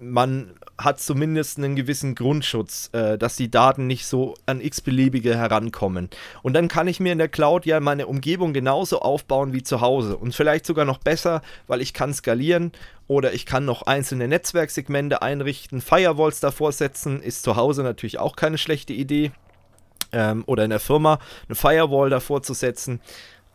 man 0.00 0.50
hat 0.76 1.00
zumindest 1.00 1.58
einen 1.58 1.76
gewissen 1.76 2.14
Grundschutz, 2.14 2.90
äh, 2.92 3.16
dass 3.16 3.36
die 3.36 3.50
Daten 3.50 3.86
nicht 3.86 4.06
so 4.06 4.34
an 4.46 4.60
x-beliebige 4.60 5.36
herankommen. 5.36 6.10
Und 6.42 6.54
dann 6.54 6.68
kann 6.68 6.88
ich 6.88 7.00
mir 7.00 7.12
in 7.12 7.18
der 7.18 7.28
Cloud 7.28 7.64
ja 7.64 7.80
meine 7.80 8.06
Umgebung 8.06 8.52
genauso 8.52 9.00
aufbauen 9.00 9.52
wie 9.52 9.62
zu 9.62 9.80
Hause 9.80 10.16
und 10.16 10.34
vielleicht 10.34 10.66
sogar 10.66 10.84
noch 10.84 10.98
besser, 10.98 11.42
weil 11.66 11.80
ich 11.80 11.94
kann 11.94 12.12
skalieren 12.12 12.72
oder 13.06 13.34
ich 13.34 13.46
kann 13.46 13.64
noch 13.64 13.82
einzelne 13.82 14.26
Netzwerksegmente 14.26 15.22
einrichten, 15.22 15.80
Firewalls 15.80 16.40
davor 16.40 16.72
setzen, 16.72 17.22
ist 17.22 17.42
zu 17.42 17.56
Hause 17.56 17.82
natürlich 17.82 18.18
auch 18.18 18.34
keine 18.34 18.58
schlechte 18.58 18.92
Idee. 18.92 19.32
Ähm, 20.12 20.44
oder 20.46 20.64
in 20.64 20.70
der 20.70 20.80
Firma 20.80 21.18
eine 21.48 21.56
Firewall 21.56 22.08
davor 22.08 22.42
zu 22.42 22.54
setzen. 22.54 23.00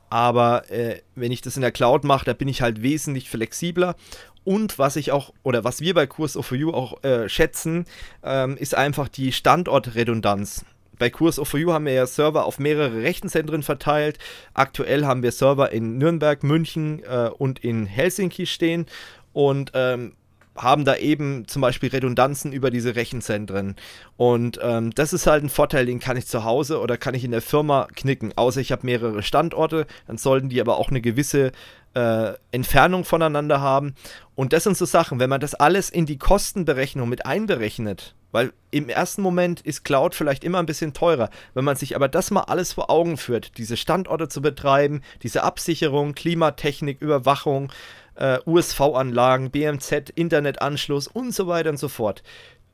Aber 0.09 0.69
äh, 0.71 1.01
wenn 1.15 1.31
ich 1.31 1.41
das 1.41 1.55
in 1.55 1.61
der 1.61 1.71
Cloud 1.71 2.03
mache, 2.03 2.25
da 2.25 2.33
bin 2.33 2.47
ich 2.47 2.61
halt 2.61 2.81
wesentlich 2.81 3.29
flexibler 3.29 3.95
und 4.43 4.79
was 4.79 4.95
ich 4.95 5.11
auch, 5.11 5.33
oder 5.43 5.63
was 5.63 5.81
wir 5.81 5.93
bei 5.93 6.07
Kurs 6.07 6.37
of 6.37 6.51
You 6.51 6.71
auch 6.71 7.03
äh, 7.03 7.29
schätzen, 7.29 7.85
ähm, 8.23 8.57
ist 8.57 8.75
einfach 8.75 9.07
die 9.07 9.31
Standortredundanz. 9.31 10.65
Bei 10.97 11.09
Kurs 11.09 11.39
of 11.39 11.53
You 11.53 11.71
haben 11.71 11.85
wir 11.85 11.93
ja 11.93 12.05
Server 12.05 12.45
auf 12.45 12.59
mehrere 12.59 13.01
Rechenzentren 13.01 13.63
verteilt. 13.63 14.19
Aktuell 14.53 15.05
haben 15.05 15.23
wir 15.23 15.31
Server 15.31 15.71
in 15.71 15.97
Nürnberg, 15.97 16.43
München 16.43 17.03
äh, 17.03 17.29
und 17.37 17.59
in 17.59 17.85
Helsinki 17.85 18.45
stehen. 18.45 18.85
Und 19.31 19.71
ähm, 19.75 20.13
haben 20.61 20.85
da 20.85 20.95
eben 20.95 21.47
zum 21.47 21.61
Beispiel 21.61 21.89
Redundanzen 21.89 22.51
über 22.51 22.69
diese 22.69 22.95
Rechenzentren. 22.95 23.75
Und 24.17 24.59
ähm, 24.61 24.91
das 24.93 25.13
ist 25.13 25.27
halt 25.27 25.43
ein 25.43 25.49
Vorteil, 25.49 25.85
den 25.85 25.99
kann 25.99 26.17
ich 26.17 26.27
zu 26.27 26.43
Hause 26.43 26.81
oder 26.81 26.97
kann 26.97 27.15
ich 27.15 27.23
in 27.23 27.31
der 27.31 27.41
Firma 27.41 27.87
knicken. 27.95 28.33
Außer 28.35 28.59
ich 28.59 28.71
habe 28.71 28.85
mehrere 28.85 29.23
Standorte, 29.23 29.87
dann 30.07 30.17
sollten 30.17 30.49
die 30.49 30.59
aber 30.59 30.77
auch 30.77 30.89
eine 30.89 31.01
gewisse 31.01 31.51
äh, 31.93 32.33
Entfernung 32.51 33.05
voneinander 33.05 33.61
haben. 33.61 33.95
Und 34.35 34.53
das 34.53 34.63
sind 34.63 34.77
so 34.77 34.85
Sachen, 34.85 35.19
wenn 35.19 35.29
man 35.29 35.41
das 35.41 35.55
alles 35.55 35.89
in 35.89 36.05
die 36.05 36.17
Kostenberechnung 36.17 37.09
mit 37.09 37.25
einberechnet, 37.25 38.15
Weil 38.31 38.53
im 38.71 38.89
ersten 38.89 39.21
Moment 39.21 39.61
ist 39.61 39.83
Cloud 39.83 40.13
vielleicht 40.13 40.43
immer 40.43 40.59
ein 40.59 40.67
bisschen 40.67 40.93
teurer. 40.93 41.29
Wenn 41.53 41.65
man 41.65 41.75
sich 41.75 41.95
aber 41.95 42.07
das 42.07 42.31
mal 42.31 42.43
alles 42.43 42.73
vor 42.73 42.89
Augen 42.89 43.17
führt, 43.17 43.57
diese 43.57 43.75
Standorte 43.75 44.27
zu 44.27 44.41
betreiben, 44.41 45.01
diese 45.23 45.43
Absicherung, 45.43 46.13
Klimatechnik, 46.13 47.01
Überwachung, 47.01 47.71
äh, 48.15 48.39
USV-Anlagen, 48.45 49.49
BMZ, 49.49 50.11
Internetanschluss 50.13 51.07
und 51.07 51.33
so 51.33 51.47
weiter 51.47 51.71
und 51.71 51.79
so 51.79 51.87
fort, 51.87 52.21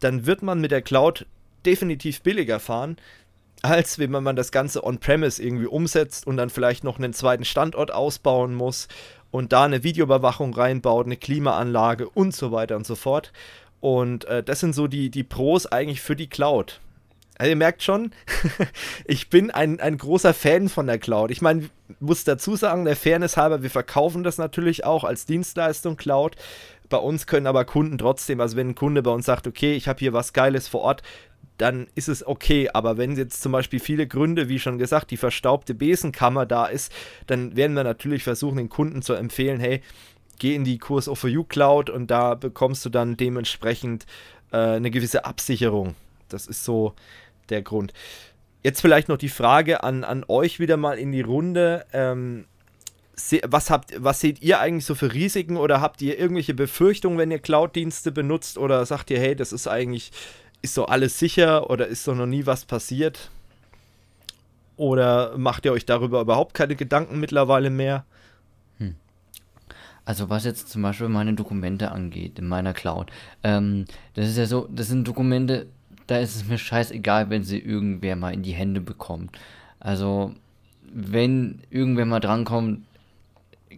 dann 0.02 0.26
wird 0.26 0.42
man 0.42 0.60
mit 0.60 0.72
der 0.72 0.82
Cloud 0.82 1.26
definitiv 1.66 2.22
billiger 2.22 2.60
fahren, 2.60 2.98
als 3.66 4.00
wenn 4.00 4.12
man 4.12 4.36
das 4.36 4.52
Ganze 4.52 4.84
on-premise 4.84 5.42
irgendwie 5.42 5.68
umsetzt 5.68 6.28
und 6.28 6.38
dann 6.38 6.50
vielleicht 6.50 6.84
noch 6.84 6.98
einen 6.98 7.14
zweiten 7.14 7.46
Standort 7.46 7.92
ausbauen 7.92 8.56
muss 8.56 8.88
und 9.32 9.52
da 9.52 9.66
eine 9.66 9.84
Videoüberwachung 9.84 10.54
reinbaut, 10.54 11.06
eine 11.06 11.18
Klimaanlage 11.18 12.10
und 12.10 12.36
so 12.36 12.52
weiter 12.52 12.76
und 12.76 12.86
so 12.86 12.96
fort. 12.96 13.32
Und 13.82 14.26
äh, 14.26 14.42
das 14.42 14.62
sind 14.62 14.74
so 14.74 14.88
die, 14.88 15.10
die 15.10 15.24
Pros 15.24 15.68
eigentlich 15.68 16.02
für 16.02 16.16
die 16.16 16.30
Cloud. 16.30 16.80
Also 17.38 17.50
ihr 17.50 17.58
merkt 17.58 17.84
schon, 17.84 18.12
ich 19.06 19.30
bin 19.30 19.52
ein, 19.52 19.80
ein 19.80 19.98
großer 19.98 20.34
Fan 20.34 20.70
von 20.70 20.88
der 20.88 21.00
Cloud. 21.00 21.32
Ich 21.32 21.42
meine, 21.42 21.70
muss 22.00 22.24
dazu 22.24 22.56
sagen, 22.56 22.86
der 22.86 22.96
Fairness 22.96 23.36
halber, 23.36 23.62
wir 23.62 23.70
verkaufen 23.70 24.24
das 24.24 24.38
natürlich 24.38 24.86
auch 24.86 25.04
als 25.04 25.26
Dienstleistung 25.26 25.98
Cloud. 25.98 26.38
Bei 26.88 26.98
uns 26.98 27.28
können 27.28 27.48
aber 27.48 27.66
Kunden 27.66 27.98
trotzdem, 27.98 28.40
also 28.40 28.56
wenn 28.56 28.70
ein 28.70 28.76
Kunde 28.76 29.04
bei 29.04 29.12
uns 29.12 29.26
sagt, 29.26 29.48
okay, 29.48 29.76
ich 29.76 29.88
habe 29.88 30.00
hier 30.00 30.14
was 30.14 30.34
Geiles 30.34 30.68
vor 30.68 30.82
Ort, 30.82 31.04
dann 31.58 31.88
ist 31.96 32.10
es 32.10 32.26
okay. 32.26 32.70
Aber 32.74 32.98
wenn 32.98 33.16
jetzt 33.16 33.42
zum 33.42 33.52
Beispiel 33.52 33.80
viele 33.80 34.08
Gründe, 34.08 34.50
wie 34.50 34.60
schon 34.60 34.78
gesagt, 34.78 35.12
die 35.12 35.18
verstaubte 35.18 35.74
Besenkammer 35.74 36.46
da 36.46 36.66
ist, 36.66 36.92
dann 37.28 37.56
werden 37.56 37.76
wir 37.76 37.84
natürlich 37.84 38.24
versuchen, 38.24 38.58
den 38.58 38.70
Kunden 38.70 39.02
zu 39.02 39.14
empfehlen, 39.14 39.60
hey, 39.60 39.82
geh 40.40 40.56
in 40.56 40.64
die 40.64 40.78
Kurs 40.78 41.08
of 41.08 41.24
You 41.24 41.44
Cloud 41.44 41.90
und 41.90 42.12
da 42.12 42.36
bekommst 42.36 42.86
du 42.86 42.90
dann 42.90 43.18
dementsprechend 43.18 44.06
äh, 44.52 44.58
eine 44.58 44.92
gewisse 44.92 45.26
Absicherung. 45.26 45.96
Das 46.30 46.48
ist 46.48 46.64
so 46.64 46.94
der 47.50 47.62
Grund. 47.62 47.94
Jetzt 48.64 48.82
vielleicht 48.82 49.10
noch 49.10 49.18
die 49.18 49.30
Frage 49.30 49.84
an, 49.84 50.04
an 50.04 50.26
euch 50.28 50.60
wieder 50.60 50.78
mal 50.78 50.98
in 50.98 51.12
die 51.12 51.22
Runde. 51.22 51.86
Ähm, 51.94 52.46
was, 53.48 53.70
habt, 53.70 53.94
was 54.04 54.20
seht 54.20 54.42
ihr 54.42 54.60
eigentlich 54.60 54.86
so 54.86 54.96
für 54.96 55.14
Risiken 55.14 55.58
oder 55.58 55.82
habt 55.82 56.02
ihr 56.02 56.20
irgendwelche 56.20 56.54
Befürchtungen, 56.54 57.18
wenn 57.18 57.32
ihr 57.32 57.40
Cloud-Dienste 57.40 58.12
benutzt 58.12 58.58
oder 58.58 58.86
sagt 58.86 59.10
ihr, 59.12 59.20
hey, 59.20 59.36
das 59.36 59.54
ist 59.54 59.68
eigentlich 59.68 60.12
ist 60.66 60.74
so 60.74 60.88
alles 60.88 61.18
sicher 61.20 61.70
oder 61.70 61.88
ist 61.88 62.04
so 62.04 62.14
noch 62.14 62.26
nie 62.26 62.46
was 62.46 62.66
passiert? 62.66 63.30
Oder 64.78 65.38
macht 65.38 65.64
ihr 65.66 65.72
euch 65.72 65.86
darüber 65.86 66.22
überhaupt 66.22 66.54
keine 66.54 66.76
Gedanken 66.76 67.20
mittlerweile 67.20 67.70
mehr? 67.70 68.04
Hm. 68.80 68.96
Also 70.04 70.30
was 70.30 70.44
jetzt 70.44 70.70
zum 70.70 70.82
Beispiel 70.82 71.08
meine 71.08 71.34
Dokumente 71.34 71.92
angeht 71.92 72.40
in 72.40 72.48
meiner 72.48 72.74
Cloud, 72.74 73.12
ähm, 73.44 73.86
das 74.16 74.28
ist 74.28 74.38
ja 74.38 74.48
so, 74.48 74.68
das 74.70 74.88
sind 74.88 75.08
Dokumente, 75.08 75.68
da 76.08 76.18
ist 76.18 76.36
es 76.36 76.48
mir 76.48 76.58
scheißegal, 76.58 77.30
wenn 77.30 77.44
sie 77.44 77.60
irgendwer 77.60 78.16
mal 78.16 78.34
in 78.34 78.44
die 78.44 78.54
Hände 78.54 78.82
bekommt. 78.82 79.38
Also 79.80 80.34
wenn 80.92 81.62
irgendwer 81.70 82.06
mal 82.06 82.20
drankommt, 82.20 82.82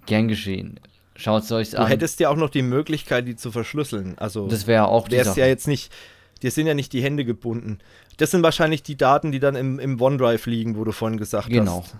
gern 0.05 0.27
geschehen. 0.27 0.79
Schaut 1.15 1.43
es 1.43 1.51
euch 1.51 1.77
an. 1.77 1.85
Du 1.85 1.91
hättest 1.91 2.19
ja 2.19 2.29
auch 2.29 2.35
noch 2.35 2.49
die 2.49 2.61
Möglichkeit, 2.61 3.27
die 3.27 3.35
zu 3.35 3.51
verschlüsseln. 3.51 4.17
Also 4.17 4.47
das 4.47 4.67
wäre 4.67 4.87
auch 4.87 5.09
Sache. 5.09 5.39
ja 5.39 5.47
jetzt 5.47 5.67
nicht 5.67 5.91
dir 6.39 6.51
sind 6.51 6.67
ja 6.67 6.73
nicht 6.73 6.93
die 6.93 7.01
Hände 7.01 7.25
gebunden. 7.25 7.79
Das 8.17 8.31
sind 8.31 8.43
wahrscheinlich 8.43 8.83
die 8.83 8.97
Daten, 8.97 9.31
die 9.31 9.39
dann 9.39 9.55
im, 9.55 9.79
im 9.79 10.01
OneDrive 10.01 10.45
liegen, 10.45 10.77
wo 10.77 10.83
du 10.83 10.91
vorhin 10.91 11.17
gesagt 11.17 11.49
genau. 11.49 11.81
hast. 11.83 11.95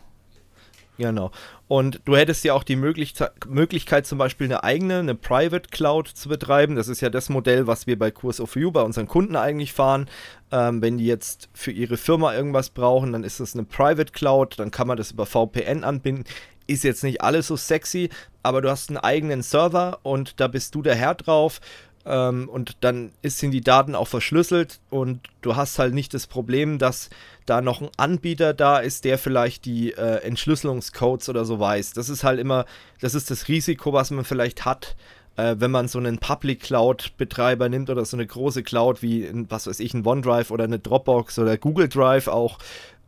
Genau. 0.98 1.32
Und 1.68 2.02
du 2.06 2.16
hättest 2.16 2.44
ja 2.44 2.54
auch 2.54 2.64
die 2.64 2.76
Möglich 2.76 3.14
Möglichkeit, 3.48 4.08
zum 4.08 4.18
Beispiel 4.18 4.48
eine 4.48 4.64
eigene, 4.64 5.00
eine 5.00 5.16
Private 5.16 5.70
Cloud 5.70 6.08
zu 6.08 6.30
betreiben. 6.30 6.76
Das 6.76 6.88
ist 6.88 7.02
ja 7.02 7.10
das 7.10 7.30
Modell, 7.30 7.68
was 7.68 7.88
wir 7.88 8.00
bei 8.00 8.10
Course 8.10 8.42
of 8.42 8.56
You 8.56 8.72
bei 8.72 8.82
unseren 8.82 9.08
Kunden 9.08 9.36
eigentlich 9.36 9.74
fahren. 9.74 10.10
Ähm, 10.52 10.82
wenn 10.82 10.98
die 10.98 11.06
jetzt 11.06 11.50
für 11.54 11.72
ihre 11.72 11.98
Firma 11.98 12.34
irgendwas 12.34 12.70
brauchen, 12.70 13.14
dann 13.14 13.24
ist 13.24 13.40
das 13.40 13.54
eine 13.54 13.64
Private 13.64 14.12
Cloud, 14.12 14.58
dann 14.58 14.72
kann 14.72 14.88
man 14.88 14.98
das 14.98 15.12
über 15.12 15.26
VPN 15.26 15.84
anbinden. 15.84 16.24
Ist 16.68 16.84
jetzt 16.84 17.04
nicht 17.04 17.22
alles 17.22 17.48
so 17.48 17.56
sexy, 17.56 18.10
aber 18.44 18.62
du 18.62 18.70
hast 18.70 18.90
einen 18.90 18.98
eigenen 18.98 19.42
Server 19.42 20.00
und 20.04 20.40
da 20.40 20.48
bist 20.48 20.74
du 20.74 20.82
der 20.82 20.96
Herr 20.96 21.16
drauf 21.16 21.60
ähm, 22.08 22.48
und 22.48 22.78
dann 22.82 23.12
sind 23.24 23.52
die 23.52 23.62
Daten 23.62 23.94
auch 23.94 24.08
verschlüsselt 24.08 24.80
und 24.90 25.20
du 25.42 25.56
hast 25.56 25.78
halt 25.78 25.94
nicht 25.94 26.14
das 26.14 26.26
Problem, 26.26 26.80
dass 26.80 27.10
da 27.46 27.62
noch 27.62 27.82
ein 27.82 27.90
Anbieter 27.98 28.54
da 28.54 28.80
ist, 28.80 29.06
der 29.06 29.18
vielleicht 29.18 29.66
die 29.66 29.92
äh, 29.92 30.22
Entschlüsselungscodes 30.24 31.30
oder 31.30 31.44
so 31.46 31.60
weiß. 31.60 31.94
Das 31.94 32.10
ist 32.10 32.24
halt 32.24 32.40
immer, 32.40 32.66
das 33.02 33.14
ist 33.14 33.30
das 33.30 33.48
Risiko, 33.48 33.94
was 33.94 34.12
man 34.12 34.26
vielleicht 34.26 34.66
hat, 34.66 34.96
äh, 35.36 35.56
wenn 35.60 35.72
man 35.72 35.88
so 35.88 36.00
einen 36.00 36.18
Public 36.18 36.62
Cloud 36.62 37.14
Betreiber 37.18 37.68
nimmt 37.68 37.90
oder 37.90 38.06
so 38.06 38.16
eine 38.16 38.26
große 38.26 38.64
Cloud 38.64 39.02
wie, 39.02 39.24
in, 39.24 39.52
was 39.52 39.68
weiß 39.68 39.80
ich, 39.82 39.94
ein 39.94 40.06
OneDrive 40.06 40.52
oder 40.52 40.64
eine 40.64 40.80
Dropbox 40.80 41.40
oder 41.40 41.58
Google 41.58 41.90
Drive 41.90 42.28
auch. 42.28 42.58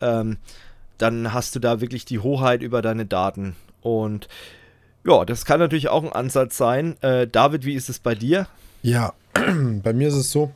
Ähm, 0.02 0.38
dann 0.98 1.34
hast 1.34 1.56
du 1.56 1.60
da 1.60 1.80
wirklich 1.80 2.04
die 2.04 2.20
Hoheit 2.20 2.62
über 2.62 2.82
deine 2.82 3.06
Daten. 3.06 3.56
Und 3.82 4.28
ja, 5.06 5.24
das 5.24 5.46
kann 5.46 5.60
natürlich 5.60 5.88
auch 5.88 6.04
ein 6.04 6.12
Ansatz 6.12 6.58
sein. 6.58 7.02
Äh, 7.02 7.28
David, 7.28 7.64
wie 7.64 7.74
ist 7.74 7.88
es 7.88 8.00
bei 8.00 8.16
dir? 8.16 8.48
Ja, 8.82 9.14
bei 9.84 9.94
mir 9.94 10.08
ist 10.08 10.16
es 10.16 10.32
so, 10.32 10.52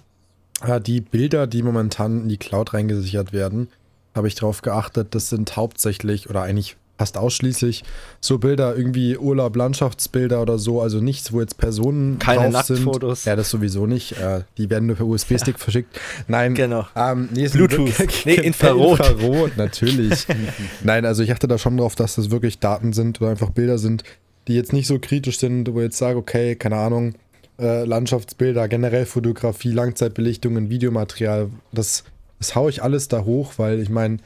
äh, 0.66 0.80
die 0.80 1.02
Bilder, 1.02 1.48
die 1.48 1.64
momentan 1.64 2.24
in 2.24 2.30
die 2.30 2.38
Cloud 2.38 2.74
reingesichert 2.74 3.34
werden, 3.34 3.70
habe 4.16 4.28
ich 4.28 4.36
darauf 4.36 4.62
geachtet, 4.62 5.16
das 5.16 5.30
sind 5.30 5.56
hauptsächlich 5.56 6.30
oder 6.30 6.44
eigentlich 6.44 6.78
fast 6.98 7.18
ausschließlich 7.18 7.84
so 8.22 8.38
Bilder, 8.38 8.76
irgendwie 8.78 9.18
Urlaub, 9.18 9.56
Landschaftsbilder 9.56 10.42
oder 10.42 10.60
so, 10.60 10.82
also 10.82 11.00
nichts, 11.02 11.34
wo 11.34 11.42
jetzt 11.42 11.58
Personen 11.58 12.20
Keine 12.20 12.52
drauf 12.52 12.70
Nacktfotos. 12.70 13.24
sind. 13.24 13.32
Ja, 13.32 13.36
das 13.36 13.50
sowieso 13.50 13.88
nicht. 13.88 14.14
Äh, 14.14 14.44
die 14.58 14.70
werden 14.70 14.86
nur 14.86 14.96
per 14.96 15.08
USB-Stick 15.08 15.56
ja. 15.56 15.64
verschickt. 15.64 16.00
Nein, 16.28 16.54
genau. 16.54 16.88
Ähm, 16.96 17.30
nee, 17.34 17.48
Bluetooth. 17.48 18.26
nee, 18.26 18.36
Infrarot. 18.36 19.00
Infrarot, 19.00 19.58
natürlich. 19.58 20.28
Nein, 20.84 21.06
also 21.06 21.24
ich 21.24 21.32
achte 21.32 21.48
da 21.48 21.58
schon 21.58 21.78
drauf, 21.78 21.96
dass 21.96 22.16
das 22.16 22.30
wirklich 22.30 22.60
Daten 22.60 22.94
sind 22.94 23.20
oder 23.20 23.32
einfach 23.32 23.50
Bilder 23.50 23.80
sind, 23.80 24.04
die 24.48 24.54
jetzt 24.54 24.72
nicht 24.72 24.88
so 24.88 25.00
kritisch 25.00 25.40
sind, 25.40 25.74
wo 25.74 25.80
ich 25.80 25.86
jetzt 25.86 25.98
sage, 25.98 26.18
okay, 26.18 26.56
keine 26.56 26.76
Ahnung, 26.76 27.16
äh, 27.60 27.86
Landschaftsbilder, 27.86 28.68
generell 28.68 29.06
Fotografie, 29.06 29.72
Langzeitbelichtungen, 29.72 30.70
Videomaterial, 30.70 31.50
das, 31.72 32.04
das 32.40 32.56
haue 32.56 32.70
ich 32.70 32.84
alles 32.84 33.08
da 33.08 33.24
hoch, 33.26 33.54
weil 33.58 33.80
ich 33.80 33.90
meine, 33.90 34.18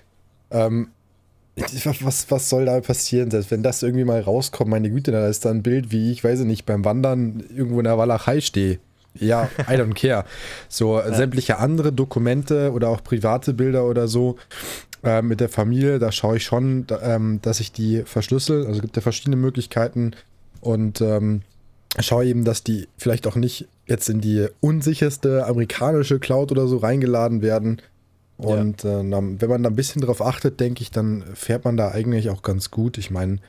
ähm, 0.52 0.90
was, 2.02 2.30
was 2.30 2.50
soll 2.50 2.66
da 2.66 2.80
passieren, 2.82 3.32
selbst 3.32 3.52
wenn 3.52 3.64
das 3.64 3.82
irgendwie 3.82 4.06
mal 4.06 4.22
rauskommt, 4.22 4.70
meine 4.70 4.90
Güte, 4.90 5.12
da 5.12 5.28
ist 5.28 5.46
da 5.46 5.50
ein 5.50 5.64
Bild, 5.64 5.92
wie 5.92 6.12
ich, 6.12 6.24
weiß 6.24 6.42
nicht, 6.42 6.66
beim 6.66 6.86
Wandern 6.86 7.44
irgendwo 7.56 7.80
in 7.80 7.86
der 7.86 7.98
Walachei 7.98 8.42
stehe. 8.42 8.80
Ja, 9.20 9.50
I 9.68 9.74
don't 9.74 9.96
care. 9.96 10.26
So 10.70 11.00
ja. 11.00 11.14
sämtliche 11.14 11.58
andere 11.58 11.92
Dokumente 11.92 12.72
oder 12.72 12.90
auch 12.90 13.04
private 13.04 13.54
Bilder 13.54 13.86
oder 13.86 14.08
so 14.08 14.38
äh, 15.04 15.24
mit 15.24 15.40
der 15.40 15.50
Familie, 15.50 15.98
da 15.98 16.12
schaue 16.12 16.38
ich 16.38 16.44
schon, 16.44 16.86
da, 16.88 17.02
ähm, 17.16 17.40
dass 17.42 17.60
ich 17.60 17.72
die 17.72 18.04
verschlüssel. 18.06 18.68
Also 18.68 18.82
gibt 18.82 18.96
ja 18.96 19.02
verschiedene 19.02 19.36
Möglichkeiten 19.36 20.12
und 20.62 21.02
ähm, 21.02 21.42
schaue 22.06 22.26
eben, 22.26 22.44
dass 22.44 22.64
die 22.64 22.88
vielleicht 22.98 23.28
auch 23.28 23.36
nicht 23.36 23.68
jetzt 23.88 24.10
in 24.10 24.22
die 24.22 24.48
unsicherste 24.60 25.46
amerikanische 25.46 26.20
Cloud 26.20 26.52
oder 26.52 26.68
so 26.68 26.78
reingeladen 26.78 27.42
werden. 27.42 27.82
Und 28.38 28.84
ja. 28.84 29.02
äh, 29.02 29.12
wenn 29.12 29.50
man 29.50 29.64
da 29.64 29.70
ein 29.70 29.76
bisschen 29.76 30.02
drauf 30.02 30.22
achtet, 30.22 30.60
denke 30.60 30.84
ich, 30.84 30.92
dann 30.92 31.24
fährt 31.34 31.66
man 31.66 31.76
da 31.76 31.90
eigentlich 31.90 32.30
auch 32.30 32.44
ganz 32.44 32.70
gut. 32.70 32.98
Ich 33.00 33.10
meine, 33.10 33.40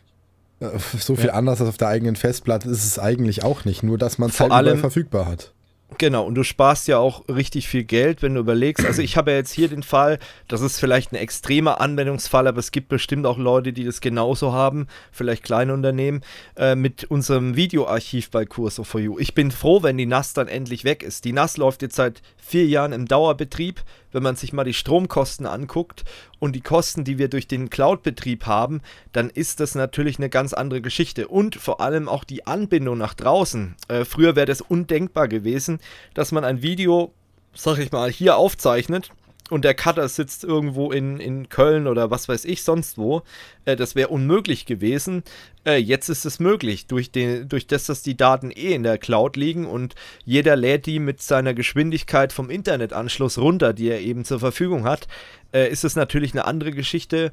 äh, 0.61 0.71
so 0.99 1.15
viel 1.15 1.27
ja. 1.27 1.35
anders 1.35 1.61
als 1.61 1.69
auf 1.69 1.77
der 1.77 1.89
eigenen 1.89 2.17
Festplatte 2.17 2.71
ist 2.71 2.85
es 2.85 2.99
eigentlich 2.99 3.45
auch 3.45 3.65
nicht, 3.65 3.83
nur 3.83 3.99
dass 3.99 4.19
man 4.19 4.31
es 4.31 4.41
halt 4.41 4.79
verfügbar 4.79 5.27
hat. 5.27 5.53
Genau, 5.97 6.27
und 6.27 6.35
du 6.35 6.43
sparst 6.43 6.87
ja 6.87 6.99
auch 6.99 7.27
richtig 7.29 7.67
viel 7.67 7.83
Geld, 7.83 8.21
wenn 8.21 8.35
du 8.35 8.41
überlegst. 8.41 8.85
Also 8.85 9.01
ich 9.01 9.17
habe 9.17 9.31
ja 9.31 9.39
jetzt 9.39 9.53
hier 9.53 9.69
den 9.69 9.83
Fall, 9.83 10.19
das 10.47 10.61
ist 10.61 10.79
vielleicht 10.79 11.13
ein 11.13 11.17
extremer 11.17 11.81
Anwendungsfall, 11.81 12.47
aber 12.47 12.59
es 12.59 12.73
gibt 12.73 12.89
bestimmt 12.89 13.25
auch 13.25 13.39
Leute, 13.39 13.73
die 13.73 13.85
das 13.85 14.03
genauso 14.03 14.53
haben, 14.53 14.87
vielleicht 15.13 15.45
kleine 15.45 15.73
Unternehmen, 15.73 16.21
äh, 16.57 16.75
mit 16.75 17.05
unserem 17.05 17.57
Videoarchiv 17.57 18.31
bei 18.31 18.45
Curso 18.45 18.85
for 18.85 19.01
You. 19.01 19.19
Ich 19.19 19.33
bin 19.33 19.51
froh, 19.51 19.83
wenn 19.83 19.97
die 19.97 20.05
NAS 20.05 20.35
dann 20.35 20.47
endlich 20.47 20.85
weg 20.85 21.03
ist. 21.03 21.25
Die 21.25 21.33
NAS 21.33 21.57
läuft 21.57 21.81
jetzt 21.81 21.97
seit 21.97 22.21
vier 22.49 22.67
Jahren 22.67 22.93
im 22.93 23.07
Dauerbetrieb 23.07 23.85
wenn 24.13 24.23
man 24.23 24.37
sich 24.37 24.53
mal 24.53 24.65
die 24.65 24.75
Stromkosten 24.75 25.47
anguckt 25.47 26.05
und 26.39 26.55
die 26.55 26.61
Kosten, 26.61 27.05
die 27.05 27.19
wir 27.19 27.29
durch 27.29 27.47
den 27.47 27.71
Cloud-Betrieb 27.71 28.47
haben, 28.47 28.81
dann 29.13 29.31
ist 29.31 29.61
das 29.61 29.75
natürlich 29.75 30.19
eine 30.19 30.31
ganz 30.31 30.53
andere 30.53 30.81
Geschichte. 30.81 31.29
Und 31.29 31.57
vor 31.57 31.81
allem 31.81 32.09
auch 32.09 32.25
die 32.25 32.47
Anbindung 32.47 32.99
nach 32.99 33.15
draußen. 33.15 33.77
Äh, 33.89 34.05
früher 34.05 34.37
wäre 34.37 34.47
das 34.47 34.61
undenkbar 34.61 35.29
gewesen, 35.29 35.81
dass 36.15 36.33
man 36.33 36.45
ein 36.45 36.63
Video, 36.63 37.13
sag 37.55 37.79
ich 37.79 37.93
mal, 37.93 38.11
hier 38.11 38.37
aufzeichnet 38.37 39.11
und 39.51 39.65
der 39.65 39.75
Cutter 39.75 40.09
sitzt 40.09 40.45
irgendwo 40.45 40.93
in, 40.93 41.19
in 41.19 41.49
Köln 41.49 41.87
oder 41.87 42.11
was 42.11 42.29
weiß 42.29 42.45
ich 42.45 42.63
sonst 42.63 42.99
wo, 42.99 43.23
äh, 43.65 43.77
das 43.77 43.95
wäre 43.95 44.09
unmöglich 44.09 44.67
gewesen. 44.67 45.23
Äh, 45.65 45.77
jetzt 45.77 46.09
ist 46.09 46.25
es 46.25 46.41
möglich, 46.41 46.87
durch, 46.87 47.11
den, 47.11 47.49
durch 47.49 47.67
das, 47.67 47.87
dass 47.87 48.03
die 48.03 48.17
Daten 48.17 48.51
eh 48.51 48.75
in 48.75 48.83
der 48.83 48.99
Cloud 48.99 49.37
liegen 49.37 49.67
und 49.67 49.95
jeder 50.25 50.57
lädt 50.57 50.87
die 50.87 50.99
mit 50.99 51.23
seiner 51.23 51.55
Geschwindigkeit 51.55 52.33
vom 52.33 52.51
Internetanschluss 52.51 53.39
runter, 53.39 53.73
die 53.73 53.89
er 53.89 54.01
eben 54.01 54.25
zur 54.25 54.41
Verfügung 54.41 54.85
hat, 54.85 55.09
äh, 55.53 55.71
ist 55.71 55.85
es 55.85 55.97
natürlich 55.97 56.33
eine 56.33 56.45
andere 56.45 56.73
Geschichte. 56.73 57.31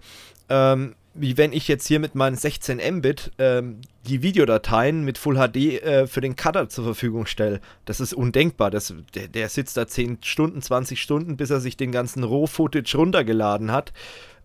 Ähm, 0.50 0.96
wie 1.16 1.38
wenn 1.38 1.54
ich 1.54 1.68
jetzt 1.68 1.88
hier 1.88 2.00
mit 2.00 2.14
meinen 2.14 2.36
16 2.36 2.80
Mbit 2.98 3.32
ähm, 3.40 3.80
die 4.06 4.22
Videodateien 4.22 5.04
mit 5.04 5.18
Full 5.18 5.36
HD 5.36 5.82
äh, 5.82 6.08
für 6.08 6.22
den 6.22 6.36
Cutter 6.36 6.68
zur 6.68 6.84
Verfügung 6.84 7.26
stelle. 7.26 7.62
Das 7.86 8.02
ist 8.02 8.14
undenkbar. 8.14 8.70
Das, 8.70 8.94
der, 9.16 9.30
der, 9.30 9.48
sitzt 9.50 9.78
da 9.78 9.88
10 9.88 10.20
Stunden, 10.22 10.62
20 10.62 11.02
Stunden, 11.02 11.38
bis 11.38 11.50
er 11.50 11.62
sich 11.62 11.78
den 11.78 11.92
ganzen 11.92 12.24
Roh-Footage 12.24 12.98
runtergeladen 12.98 13.72
hat. 13.72 13.94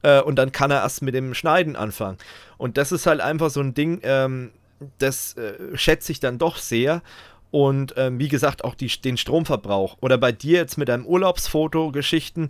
Äh, 0.03 0.21
und 0.23 0.37
dann 0.37 0.53
kann 0.53 0.71
er 0.71 0.83
erst 0.83 1.03
mit 1.03 1.15
dem 1.15 1.35
Schneiden 1.35 1.75
anfangen. 1.75 2.19
Und 2.57 2.77
das 2.77 2.93
ist 2.93 3.07
halt 3.07 3.21
einfach 3.21 3.51
so 3.51 3.61
ein 3.61 3.75
Ding, 3.75 4.01
ähm, 4.05 4.53
das 4.99 5.37
äh, 5.37 5.77
schätze 5.77 6.13
ich 6.13 6.21
dann 6.21 6.39
doch 6.39 6.57
sehr. 6.57 7.03
Und 7.51 7.95
ähm, 7.97 8.21
wie 8.21 8.29
gesagt, 8.29 8.63
auch 8.65 8.77
die, 8.77 8.87
den 8.87 9.17
Stromverbrauch. 9.17 9.97
Oder 10.01 10.19
bei 10.19 10.31
dir 10.31 10.59
jetzt 10.59 10.79
mit 10.79 10.89
deinem 10.89 11.05
Urlaubsfoto-Geschichten, 11.05 12.49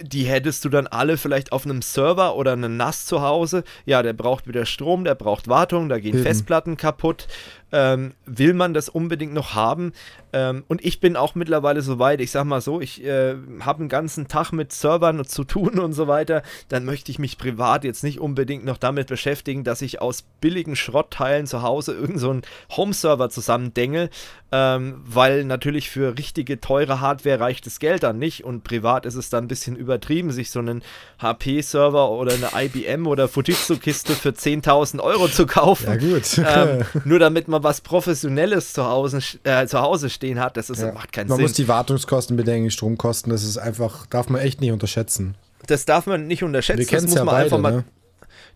die 0.00 0.24
hättest 0.24 0.64
du 0.64 0.68
dann 0.68 0.86
alle 0.86 1.16
vielleicht 1.16 1.52
auf 1.52 1.64
einem 1.64 1.82
Server 1.82 2.36
oder 2.36 2.52
einem 2.52 2.76
NAS 2.76 3.06
zu 3.06 3.22
Hause. 3.22 3.64
Ja, 3.84 4.02
der 4.02 4.12
braucht 4.12 4.46
wieder 4.46 4.66
Strom, 4.66 5.04
der 5.04 5.14
braucht 5.14 5.48
Wartung, 5.48 5.88
da 5.88 5.98
gehen 5.98 6.14
Eben. 6.14 6.22
Festplatten 6.22 6.76
kaputt. 6.76 7.28
Ähm, 7.72 8.12
will 8.26 8.54
man 8.54 8.74
das 8.74 8.88
unbedingt 8.88 9.32
noch 9.32 9.54
haben? 9.54 9.92
Ähm, 10.32 10.64
und 10.68 10.84
ich 10.84 11.00
bin 11.00 11.16
auch 11.16 11.34
mittlerweile 11.34 11.82
so 11.82 11.98
weit, 11.98 12.20
ich 12.20 12.30
sag 12.30 12.44
mal 12.44 12.60
so, 12.60 12.80
ich 12.80 13.04
äh, 13.04 13.34
habe 13.60 13.80
einen 13.80 13.88
ganzen 13.88 14.28
Tag 14.28 14.52
mit 14.52 14.72
Servern 14.72 15.24
zu 15.26 15.44
tun 15.44 15.78
und 15.78 15.92
so 15.92 16.08
weiter. 16.08 16.42
Dann 16.68 16.84
möchte 16.84 17.10
ich 17.10 17.18
mich 17.18 17.38
privat 17.38 17.84
jetzt 17.84 18.02
nicht 18.02 18.20
unbedingt 18.20 18.64
noch 18.64 18.78
damit 18.78 19.08
beschäftigen, 19.08 19.64
dass 19.64 19.82
ich 19.82 20.00
aus 20.00 20.22
billigen 20.40 20.76
Schrottteilen 20.76 21.46
zu 21.46 21.62
Hause 21.62 21.92
irgendeinen 21.92 22.42
so 22.70 22.76
Home-Server 22.76 23.30
zusammendengel, 23.30 24.10
ähm, 24.50 25.00
weil 25.04 25.44
natürlich 25.44 25.90
für 25.90 26.18
richtige 26.18 26.60
teure 26.60 27.00
Hardware 27.00 27.40
reicht 27.40 27.66
das 27.66 27.78
Geld 27.78 28.02
dann 28.02 28.18
nicht 28.18 28.44
und 28.44 28.64
privat 28.64 29.06
ist 29.06 29.14
es 29.14 29.30
dann 29.30 29.44
ein 29.44 29.48
bisschen 29.48 29.76
übertrieben, 29.76 30.30
sich 30.30 30.50
so 30.50 30.58
einen 30.58 30.82
HP-Server 31.20 32.10
oder 32.10 32.34
eine 32.34 32.50
IBM 32.66 33.06
oder 33.06 33.28
Fujitsu-Kiste 33.28 34.14
für 34.14 34.30
10.000 34.30 35.00
Euro 35.00 35.28
zu 35.28 35.46
kaufen. 35.46 35.86
Ja, 35.86 35.96
gut. 35.96 36.38
ähm, 36.38 36.84
nur 37.04 37.18
damit 37.18 37.48
man 37.48 37.61
was 37.62 37.80
Professionelles 37.80 38.72
zu 38.72 38.84
Hause, 38.84 39.20
äh, 39.44 39.66
zu 39.66 39.80
Hause 39.80 40.10
stehen 40.10 40.40
hat, 40.40 40.56
das 40.56 40.70
ist, 40.70 40.80
ja. 40.80 40.92
macht 40.92 41.12
keinen 41.12 41.28
man 41.28 41.36
Sinn. 41.36 41.44
Man 41.44 41.50
muss 41.50 41.56
die 41.56 41.68
Wartungskosten 41.68 42.36
bedenken, 42.36 42.64
die 42.64 42.70
Stromkosten, 42.70 43.32
das 43.32 43.42
ist 43.44 43.58
einfach, 43.58 44.06
darf 44.06 44.28
man 44.28 44.40
echt 44.40 44.60
nicht 44.60 44.72
unterschätzen. 44.72 45.34
Das 45.66 45.84
darf 45.84 46.06
man 46.06 46.26
nicht 46.26 46.42
unterschätzen. 46.42 46.80
Wir 46.80 46.86
das 46.86 47.02
muss 47.04 47.14
ja 47.14 47.24
man 47.24 47.34
beide, 47.34 47.44
einfach 47.44 47.58
mal. 47.58 47.72
Ne? 47.72 47.84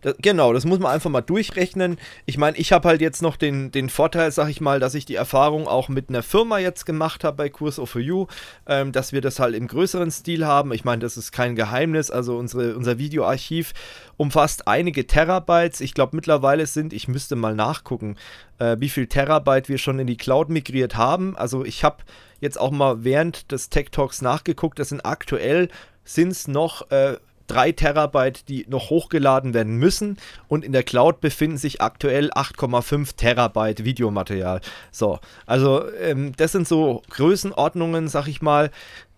Das, 0.01 0.15
genau, 0.19 0.53
das 0.53 0.65
muss 0.65 0.79
man 0.79 0.91
einfach 0.91 1.09
mal 1.09 1.21
durchrechnen. 1.21 1.97
Ich 2.25 2.37
meine, 2.37 2.57
ich 2.57 2.71
habe 2.71 2.87
halt 2.87 3.01
jetzt 3.01 3.21
noch 3.21 3.35
den, 3.35 3.71
den 3.71 3.89
Vorteil, 3.89 4.31
sag 4.31 4.49
ich 4.49 4.61
mal, 4.61 4.79
dass 4.79 4.95
ich 4.95 5.05
die 5.05 5.15
Erfahrung 5.15 5.67
auch 5.67 5.89
mit 5.89 6.09
einer 6.09 6.23
Firma 6.23 6.59
jetzt 6.59 6.85
gemacht 6.85 7.23
habe 7.23 7.37
bei 7.37 7.49
Kurs 7.49 7.79
of 7.79 7.95
You, 7.95 8.27
ähm, 8.67 8.91
dass 8.91 9.13
wir 9.13 9.21
das 9.21 9.39
halt 9.39 9.55
im 9.55 9.67
größeren 9.67 10.11
Stil 10.11 10.45
haben. 10.45 10.71
Ich 10.71 10.85
meine, 10.85 11.01
das 11.01 11.17
ist 11.17 11.31
kein 11.31 11.55
Geheimnis. 11.55 12.11
Also 12.11 12.37
unsere, 12.37 12.75
unser 12.75 12.97
Videoarchiv 12.97 13.73
umfasst 14.17 14.67
einige 14.67 15.07
Terabytes. 15.07 15.81
Ich 15.81 15.93
glaube, 15.93 16.15
mittlerweile 16.15 16.65
sind, 16.67 16.93
ich 16.93 17.07
müsste 17.07 17.35
mal 17.35 17.55
nachgucken, 17.55 18.17
äh, 18.59 18.77
wie 18.79 18.89
viel 18.89 19.07
Terabyte 19.07 19.69
wir 19.69 19.77
schon 19.77 19.99
in 19.99 20.07
die 20.07 20.17
Cloud 20.17 20.49
migriert 20.49 20.95
haben. 20.95 21.35
Also 21.37 21.65
ich 21.65 21.83
habe 21.83 21.97
jetzt 22.39 22.59
auch 22.59 22.71
mal 22.71 23.03
während 23.03 23.51
des 23.51 23.69
Tech 23.69 23.87
Talks 23.91 24.21
nachgeguckt. 24.21 24.79
Das 24.79 24.89
sind 24.89 25.05
aktuell 25.05 25.69
sind 26.03 26.31
es 26.31 26.47
noch 26.47 26.89
äh, 26.89 27.17
3 27.47 27.71
Terabyte, 27.71 28.47
die 28.47 28.65
noch 28.69 28.89
hochgeladen 28.89 29.53
werden 29.53 29.77
müssen. 29.77 30.17
Und 30.47 30.63
in 30.63 30.71
der 30.71 30.83
Cloud 30.83 31.21
befinden 31.21 31.57
sich 31.57 31.81
aktuell 31.81 32.31
8,5 32.31 33.15
Terabyte 33.15 33.83
Videomaterial. 33.83 34.61
So, 34.91 35.19
also 35.45 35.89
ähm, 36.01 36.33
das 36.37 36.51
sind 36.51 36.67
so 36.67 37.01
Größenordnungen, 37.09 38.07
sag 38.07 38.27
ich 38.27 38.41
mal. 38.41 38.71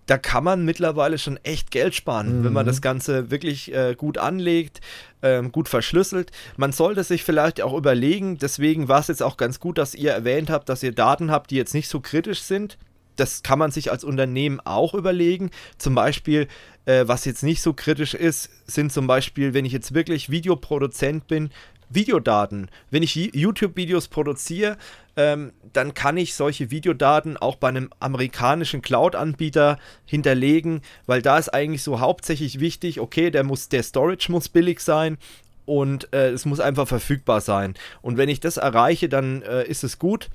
Da 0.05 0.17
kann 0.17 0.43
man 0.43 0.65
mittlerweile 0.65 1.19
schon 1.19 1.37
echt 1.43 1.69
Geld 1.69 1.93
sparen, 1.93 2.39
mhm. 2.39 2.43
wenn 2.45 2.53
man 2.53 2.65
mhm. 2.65 2.69
das 2.69 2.81
Ganze 2.81 3.29
wirklich 3.29 3.71
äh, 3.75 3.93
gut 3.95 4.17
anlegt, 4.17 4.81
ähm, 5.21 5.51
gut 5.51 5.69
verschlüsselt. 5.69 6.31
Man 6.57 6.71
sollte 6.71 7.03
sich 7.03 7.23
vielleicht 7.23 7.61
auch 7.61 7.75
überlegen, 7.75 8.39
deswegen 8.39 8.87
war 8.87 9.01
es 9.01 9.07
jetzt 9.07 9.21
auch 9.21 9.37
ganz 9.37 9.59
gut, 9.59 9.77
dass 9.77 9.93
ihr 9.93 10.11
erwähnt 10.11 10.49
habt, 10.49 10.67
dass 10.67 10.81
ihr 10.81 10.93
Daten 10.93 11.29
habt, 11.29 11.51
die 11.51 11.57
jetzt 11.57 11.75
nicht 11.75 11.89
so 11.89 11.99
kritisch 11.99 12.41
sind 12.41 12.79
das 13.19 13.43
kann 13.43 13.59
man 13.59 13.71
sich 13.71 13.91
als 13.91 14.03
Unternehmen 14.03 14.59
auch 14.63 14.93
überlegen. 14.93 15.51
Zum 15.77 15.95
Beispiel, 15.95 16.47
äh, 16.85 17.03
was 17.07 17.25
jetzt 17.25 17.43
nicht 17.43 17.61
so 17.61 17.73
kritisch 17.73 18.13
ist, 18.13 18.49
sind 18.65 18.91
zum 18.91 19.07
Beispiel, 19.07 19.53
wenn 19.53 19.65
ich 19.65 19.73
jetzt 19.73 19.93
wirklich 19.93 20.29
Videoproduzent 20.29 21.27
bin, 21.27 21.49
Videodaten. 21.89 22.69
Wenn 22.91 23.03
ich 23.03 23.15
YouTube-Videos 23.15 24.07
produziere, 24.07 24.77
ähm, 25.15 25.51
dann 25.73 25.93
kann 25.93 26.17
ich 26.17 26.35
solche 26.35 26.71
Videodaten 26.71 27.35
auch 27.35 27.55
bei 27.55 27.67
einem 27.67 27.89
amerikanischen 27.99 28.81
Cloud-Anbieter 28.81 29.77
hinterlegen, 30.05 30.81
weil 31.07 31.21
da 31.21 31.37
ist 31.37 31.49
eigentlich 31.49 31.83
so 31.83 31.99
hauptsächlich 31.99 32.59
wichtig, 32.59 32.99
okay, 32.99 33.31
der 33.31 33.43
muss, 33.43 33.69
der 33.69 33.83
Storage 33.83 34.31
muss 34.31 34.49
billig 34.49 34.79
sein 34.81 35.17
und 35.65 36.13
äh, 36.13 36.29
es 36.29 36.45
muss 36.45 36.59
einfach 36.59 36.87
verfügbar 36.87 37.41
sein. 37.41 37.75
Und 38.01 38.17
wenn 38.17 38.29
ich 38.29 38.39
das 38.39 38.57
erreiche, 38.57 39.09
dann 39.09 39.41
äh, 39.41 39.65
ist 39.65 39.83
es 39.83 39.99
gut. 39.99 40.29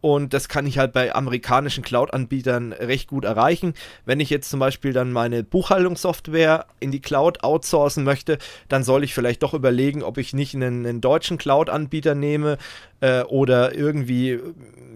Und 0.00 0.32
das 0.32 0.48
kann 0.48 0.66
ich 0.66 0.78
halt 0.78 0.92
bei 0.92 1.14
amerikanischen 1.14 1.82
Cloud-Anbietern 1.82 2.72
recht 2.72 3.08
gut 3.08 3.24
erreichen. 3.24 3.74
Wenn 4.04 4.20
ich 4.20 4.30
jetzt 4.30 4.50
zum 4.50 4.60
Beispiel 4.60 4.92
dann 4.92 5.12
meine 5.12 5.42
Buchhaltungssoftware 5.42 6.66
in 6.80 6.90
die 6.90 7.00
Cloud 7.00 7.42
outsourcen 7.42 8.04
möchte, 8.04 8.38
dann 8.68 8.84
soll 8.84 9.02
ich 9.04 9.14
vielleicht 9.14 9.42
doch 9.42 9.54
überlegen, 9.54 10.02
ob 10.02 10.18
ich 10.18 10.34
nicht 10.34 10.54
einen, 10.54 10.86
einen 10.86 11.00
deutschen 11.00 11.38
Cloud-Anbieter 11.38 12.14
nehme 12.14 12.58
äh, 13.00 13.22
oder 13.22 13.74
irgendwie, 13.74 14.38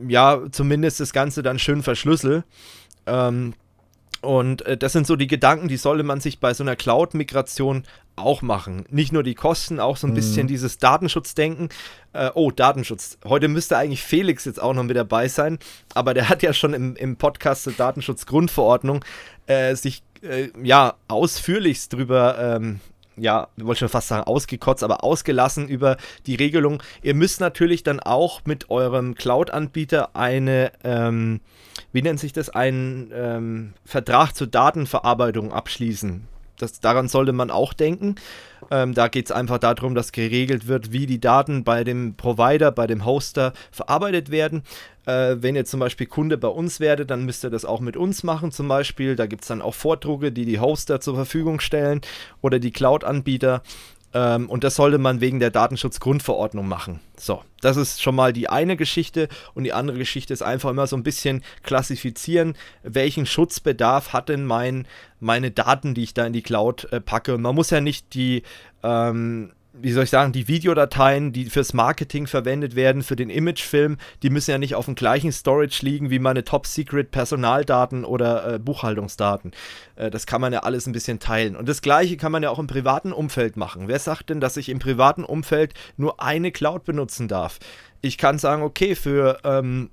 ja, 0.06 0.40
zumindest 0.50 1.00
das 1.00 1.12
Ganze 1.12 1.42
dann 1.42 1.58
schön 1.58 1.82
verschlüssel. 1.82 2.44
Ähm, 3.06 3.54
und 4.22 4.62
äh, 4.62 4.76
das 4.76 4.92
sind 4.92 5.06
so 5.06 5.16
die 5.16 5.26
Gedanken, 5.26 5.68
die 5.68 5.76
sollte 5.76 6.04
man 6.04 6.20
sich 6.20 6.38
bei 6.38 6.54
so 6.54 6.64
einer 6.64 6.76
Cloud-Migration 6.76 7.84
auch 8.16 8.40
machen. 8.42 8.84
Nicht 8.88 9.12
nur 9.12 9.22
die 9.22 9.34
Kosten, 9.34 9.80
auch 9.80 9.96
so 9.96 10.06
ein 10.06 10.10
mhm. 10.10 10.14
bisschen 10.14 10.46
dieses 10.46 10.78
Datenschutzdenken. 10.78 11.68
Äh, 12.12 12.30
oh, 12.34 12.50
Datenschutz. 12.50 13.18
Heute 13.24 13.48
müsste 13.48 13.76
eigentlich 13.76 14.02
Felix 14.02 14.44
jetzt 14.44 14.62
auch 14.62 14.74
noch 14.74 14.84
mit 14.84 14.96
dabei 14.96 15.28
sein, 15.28 15.58
aber 15.94 16.14
der 16.14 16.28
hat 16.28 16.42
ja 16.42 16.52
schon 16.52 16.72
im, 16.72 16.96
im 16.96 17.16
Podcast 17.16 17.64
zur 17.64 17.72
Datenschutzgrundverordnung 17.72 19.04
äh, 19.46 19.74
sich 19.74 20.02
äh, 20.22 20.48
ja 20.62 20.94
ausführlichst 21.08 21.92
drüber 21.92 22.38
ähm, 22.38 22.80
ja, 23.16 23.48
wollte 23.56 23.80
schon 23.80 23.88
fast 23.88 24.08
sagen, 24.08 24.24
ausgekotzt, 24.24 24.82
aber 24.82 25.04
ausgelassen 25.04 25.68
über 25.68 25.96
die 26.26 26.34
Regelung. 26.34 26.82
Ihr 27.02 27.14
müsst 27.14 27.40
natürlich 27.40 27.82
dann 27.82 28.00
auch 28.00 28.42
mit 28.44 28.70
eurem 28.70 29.14
Cloud-Anbieter 29.14 30.16
eine, 30.16 30.72
ähm, 30.84 31.40
wie 31.92 32.02
nennt 32.02 32.20
sich 32.20 32.32
das, 32.32 32.50
einen 32.50 33.10
ähm, 33.14 33.74
Vertrag 33.84 34.32
zur 34.34 34.46
Datenverarbeitung 34.46 35.52
abschließen. 35.52 36.28
Das, 36.62 36.80
daran 36.80 37.08
sollte 37.08 37.32
man 37.32 37.50
auch 37.50 37.72
denken. 37.72 38.14
Ähm, 38.70 38.94
da 38.94 39.08
geht 39.08 39.26
es 39.26 39.32
einfach 39.32 39.58
darum, 39.58 39.94
dass 39.94 40.12
geregelt 40.12 40.68
wird, 40.68 40.92
wie 40.92 41.06
die 41.06 41.20
Daten 41.20 41.64
bei 41.64 41.84
dem 41.84 42.14
Provider, 42.14 42.70
bei 42.70 42.86
dem 42.86 43.04
Hoster 43.04 43.52
verarbeitet 43.70 44.30
werden. 44.30 44.62
Äh, 45.04 45.36
wenn 45.40 45.56
ihr 45.56 45.64
zum 45.64 45.80
Beispiel 45.80 46.06
Kunde 46.06 46.38
bei 46.38 46.48
uns 46.48 46.78
werdet, 46.78 47.10
dann 47.10 47.24
müsst 47.24 47.44
ihr 47.44 47.50
das 47.50 47.64
auch 47.64 47.80
mit 47.80 47.96
uns 47.96 48.22
machen 48.22 48.52
zum 48.52 48.68
Beispiel. 48.68 49.16
Da 49.16 49.26
gibt 49.26 49.42
es 49.42 49.48
dann 49.48 49.60
auch 49.60 49.74
Vordrucke, 49.74 50.30
die 50.30 50.44
die 50.44 50.60
Hoster 50.60 51.00
zur 51.00 51.16
Verfügung 51.16 51.60
stellen 51.60 52.00
oder 52.40 52.60
die 52.60 52.70
Cloud-Anbieter. 52.70 53.62
Ähm, 54.14 54.48
und 54.48 54.64
das 54.64 54.76
sollte 54.76 54.98
man 54.98 55.20
wegen 55.20 55.40
der 55.40 55.50
Datenschutzgrundverordnung 55.50 56.68
machen. 56.68 57.00
So, 57.18 57.42
das 57.60 57.76
ist 57.76 58.02
schon 58.02 58.14
mal 58.14 58.32
die 58.32 58.48
eine 58.48 58.76
Geschichte. 58.76 59.28
Und 59.54 59.64
die 59.64 59.72
andere 59.72 59.98
Geschichte 59.98 60.32
ist 60.32 60.42
einfach 60.42 60.70
immer 60.70 60.86
so 60.86 60.96
ein 60.96 61.02
bisschen 61.02 61.42
klassifizieren, 61.62 62.54
welchen 62.82 63.26
Schutzbedarf 63.26 64.12
hat 64.12 64.28
denn 64.28 64.44
mein, 64.44 64.86
meine 65.20 65.50
Daten, 65.50 65.94
die 65.94 66.02
ich 66.02 66.14
da 66.14 66.26
in 66.26 66.32
die 66.32 66.42
Cloud 66.42 66.92
äh, 66.92 67.00
packe. 67.00 67.34
Und 67.34 67.42
man 67.42 67.54
muss 67.54 67.70
ja 67.70 67.80
nicht 67.80 68.14
die 68.14 68.42
ähm, 68.82 69.52
wie 69.74 69.92
soll 69.92 70.04
ich 70.04 70.10
sagen, 70.10 70.32
die 70.32 70.48
Videodateien, 70.48 71.32
die 71.32 71.46
fürs 71.46 71.72
Marketing 71.72 72.26
verwendet 72.26 72.76
werden, 72.76 73.02
für 73.02 73.16
den 73.16 73.30
Imagefilm, 73.30 73.96
die 74.22 74.30
müssen 74.30 74.50
ja 74.50 74.58
nicht 74.58 74.74
auf 74.74 74.84
dem 74.84 74.94
gleichen 74.94 75.32
Storage 75.32 75.84
liegen 75.84 76.10
wie 76.10 76.18
meine 76.18 76.44
Top-Secret-Personaldaten 76.44 78.04
oder 78.04 78.54
äh, 78.54 78.58
Buchhaltungsdaten. 78.58 79.52
Äh, 79.96 80.10
das 80.10 80.26
kann 80.26 80.40
man 80.40 80.52
ja 80.52 80.60
alles 80.60 80.86
ein 80.86 80.92
bisschen 80.92 81.20
teilen. 81.20 81.56
Und 81.56 81.68
das 81.68 81.80
Gleiche 81.80 82.18
kann 82.18 82.32
man 82.32 82.42
ja 82.42 82.50
auch 82.50 82.58
im 82.58 82.66
privaten 82.66 83.12
Umfeld 83.12 83.56
machen. 83.56 83.88
Wer 83.88 83.98
sagt 83.98 84.28
denn, 84.28 84.40
dass 84.40 84.58
ich 84.58 84.68
im 84.68 84.78
privaten 84.78 85.24
Umfeld 85.24 85.72
nur 85.96 86.22
eine 86.22 86.52
Cloud 86.52 86.84
benutzen 86.84 87.28
darf? 87.28 87.58
Ich 88.02 88.18
kann 88.18 88.38
sagen, 88.38 88.62
okay, 88.62 88.94
für 88.94 89.38
ähm, 89.44 89.90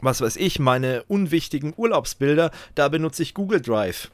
was 0.00 0.22
weiß 0.22 0.36
ich, 0.36 0.58
meine 0.58 1.04
unwichtigen 1.04 1.74
Urlaubsbilder, 1.76 2.50
da 2.74 2.88
benutze 2.88 3.22
ich 3.22 3.34
Google 3.34 3.60
Drive 3.60 4.10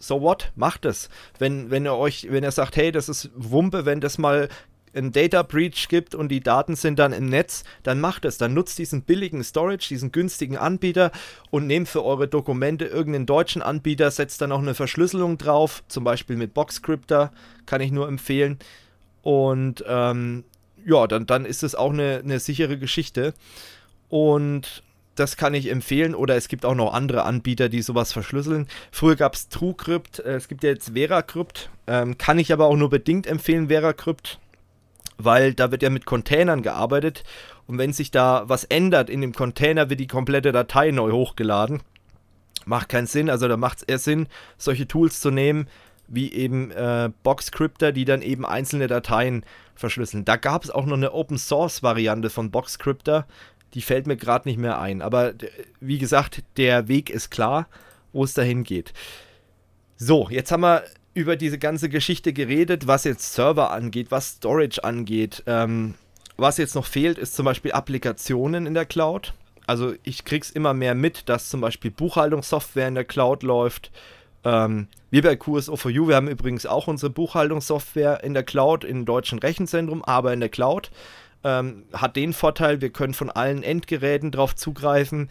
so 0.00 0.20
what? 0.20 0.50
Macht 0.56 0.84
es. 0.84 1.08
Wenn, 1.38 1.70
wenn 1.70 1.86
ihr 1.86 1.94
euch, 1.94 2.26
wenn 2.30 2.42
ihr 2.42 2.50
sagt, 2.50 2.76
hey, 2.76 2.90
das 2.90 3.08
ist 3.08 3.30
Wumpe, 3.36 3.84
wenn 3.84 4.00
das 4.00 4.18
mal 4.18 4.48
ein 4.92 5.12
Data 5.12 5.42
Breach 5.42 5.86
gibt 5.88 6.16
und 6.16 6.30
die 6.30 6.40
Daten 6.40 6.74
sind 6.74 6.98
dann 6.98 7.12
im 7.12 7.26
Netz, 7.26 7.62
dann 7.84 8.00
macht 8.00 8.24
es. 8.24 8.38
Dann 8.38 8.54
nutzt 8.54 8.78
diesen 8.78 9.02
billigen 9.02 9.44
Storage, 9.44 9.86
diesen 9.88 10.10
günstigen 10.10 10.56
Anbieter 10.56 11.12
und 11.50 11.66
nehmt 11.66 11.88
für 11.88 12.04
eure 12.04 12.26
Dokumente 12.26 12.86
irgendeinen 12.86 13.26
deutschen 13.26 13.62
Anbieter, 13.62 14.10
setzt 14.10 14.40
dann 14.40 14.50
auch 14.50 14.58
eine 14.58 14.74
Verschlüsselung 14.74 15.38
drauf, 15.38 15.84
zum 15.86 16.02
Beispiel 16.02 16.36
mit 16.36 16.54
Boxcryptor, 16.54 17.30
kann 17.66 17.80
ich 17.80 17.92
nur 17.92 18.08
empfehlen. 18.08 18.58
Und 19.22 19.84
ähm, 19.86 20.44
ja, 20.84 21.06
dann, 21.06 21.26
dann 21.26 21.44
ist 21.44 21.62
es 21.62 21.74
auch 21.74 21.92
eine, 21.92 22.22
eine 22.24 22.40
sichere 22.40 22.78
Geschichte. 22.78 23.34
Und 24.08 24.82
das 25.14 25.36
kann 25.36 25.54
ich 25.54 25.70
empfehlen. 25.70 26.14
Oder 26.14 26.36
es 26.36 26.48
gibt 26.48 26.64
auch 26.64 26.74
noch 26.74 26.92
andere 26.94 27.24
Anbieter, 27.24 27.68
die 27.68 27.82
sowas 27.82 28.12
verschlüsseln. 28.12 28.68
Früher 28.92 29.16
gab 29.16 29.34
es 29.34 29.48
TrueCrypt, 29.48 30.20
äh, 30.20 30.34
es 30.34 30.48
gibt 30.48 30.62
ja 30.64 30.70
jetzt 30.70 30.94
VeraCrypt. 30.94 31.70
Ähm, 31.86 32.18
kann 32.18 32.38
ich 32.38 32.52
aber 32.52 32.66
auch 32.66 32.76
nur 32.76 32.90
bedingt 32.90 33.26
empfehlen, 33.26 33.68
VeraCrypt. 33.68 34.38
weil 35.18 35.54
da 35.54 35.70
wird 35.70 35.82
ja 35.82 35.90
mit 35.90 36.06
Containern 36.06 36.62
gearbeitet 36.62 37.24
und 37.66 37.78
wenn 37.78 37.92
sich 37.92 38.10
da 38.10 38.44
was 38.46 38.64
ändert 38.64 39.10
in 39.10 39.20
dem 39.20 39.32
Container, 39.32 39.90
wird 39.90 40.00
die 40.00 40.06
komplette 40.06 40.50
Datei 40.50 40.90
neu 40.90 41.12
hochgeladen. 41.12 41.82
Macht 42.64 42.88
keinen 42.88 43.06
Sinn, 43.06 43.30
also 43.30 43.48
da 43.48 43.56
macht 43.56 43.78
es 43.78 43.82
eher 43.84 43.98
Sinn, 43.98 44.26
solche 44.58 44.88
Tools 44.88 45.20
zu 45.20 45.30
nehmen, 45.30 45.68
wie 46.08 46.32
eben 46.32 46.70
äh, 46.72 47.10
Boxcrypter, 47.22 47.92
die 47.92 48.04
dann 48.04 48.22
eben 48.22 48.44
einzelne 48.44 48.86
Dateien 48.88 49.44
verschlüsseln. 49.76 50.24
Da 50.24 50.36
gab 50.36 50.64
es 50.64 50.70
auch 50.70 50.84
noch 50.84 50.96
eine 50.96 51.12
Open 51.12 51.38
Source 51.38 51.82
Variante 51.82 52.28
von 52.28 52.50
Boxcrypter, 52.50 53.26
die 53.74 53.82
fällt 53.82 54.06
mir 54.06 54.16
gerade 54.16 54.48
nicht 54.48 54.58
mehr 54.58 54.80
ein. 54.80 55.02
Aber 55.02 55.34
wie 55.80 55.98
gesagt, 55.98 56.42
der 56.56 56.88
Weg 56.88 57.10
ist 57.10 57.30
klar, 57.30 57.68
wo 58.12 58.24
es 58.24 58.34
dahin 58.34 58.64
geht. 58.64 58.92
So, 59.96 60.28
jetzt 60.30 60.50
haben 60.50 60.62
wir 60.62 60.84
über 61.14 61.36
diese 61.36 61.58
ganze 61.58 61.88
Geschichte 61.88 62.32
geredet, 62.32 62.86
was 62.86 63.04
jetzt 63.04 63.34
Server 63.34 63.70
angeht, 63.70 64.10
was 64.10 64.36
Storage 64.36 64.82
angeht. 64.82 65.42
Ähm, 65.46 65.94
was 66.36 66.56
jetzt 66.56 66.74
noch 66.74 66.86
fehlt, 66.86 67.18
ist 67.18 67.34
zum 67.34 67.44
Beispiel 67.44 67.72
Applikationen 67.72 68.66
in 68.66 68.74
der 68.74 68.86
Cloud. 68.86 69.34
Also 69.66 69.94
ich 70.02 70.24
krieg's 70.24 70.50
immer 70.50 70.74
mehr 70.74 70.94
mit, 70.94 71.28
dass 71.28 71.50
zum 71.50 71.60
Beispiel 71.60 71.90
Buchhaltungssoftware 71.90 72.88
in 72.88 72.94
der 72.94 73.04
Cloud 73.04 73.42
läuft. 73.42 73.90
Ähm, 74.44 74.88
wir 75.10 75.22
bei 75.22 75.34
QSO4U, 75.34 76.08
wir 76.08 76.16
haben 76.16 76.28
übrigens 76.28 76.66
auch 76.66 76.86
unsere 76.86 77.10
Buchhaltungssoftware 77.10 78.24
in 78.24 78.32
der 78.32 78.42
Cloud, 78.42 78.84
im 78.84 79.04
deutschen 79.04 79.38
Rechenzentrum, 79.38 80.02
aber 80.02 80.32
in 80.32 80.40
der 80.40 80.48
Cloud. 80.48 80.90
Ähm, 81.42 81.84
hat 81.92 82.16
den 82.16 82.32
Vorteil, 82.32 82.80
wir 82.80 82.90
können 82.90 83.14
von 83.14 83.30
allen 83.30 83.62
Endgeräten 83.62 84.30
drauf 84.30 84.54
zugreifen. 84.54 85.30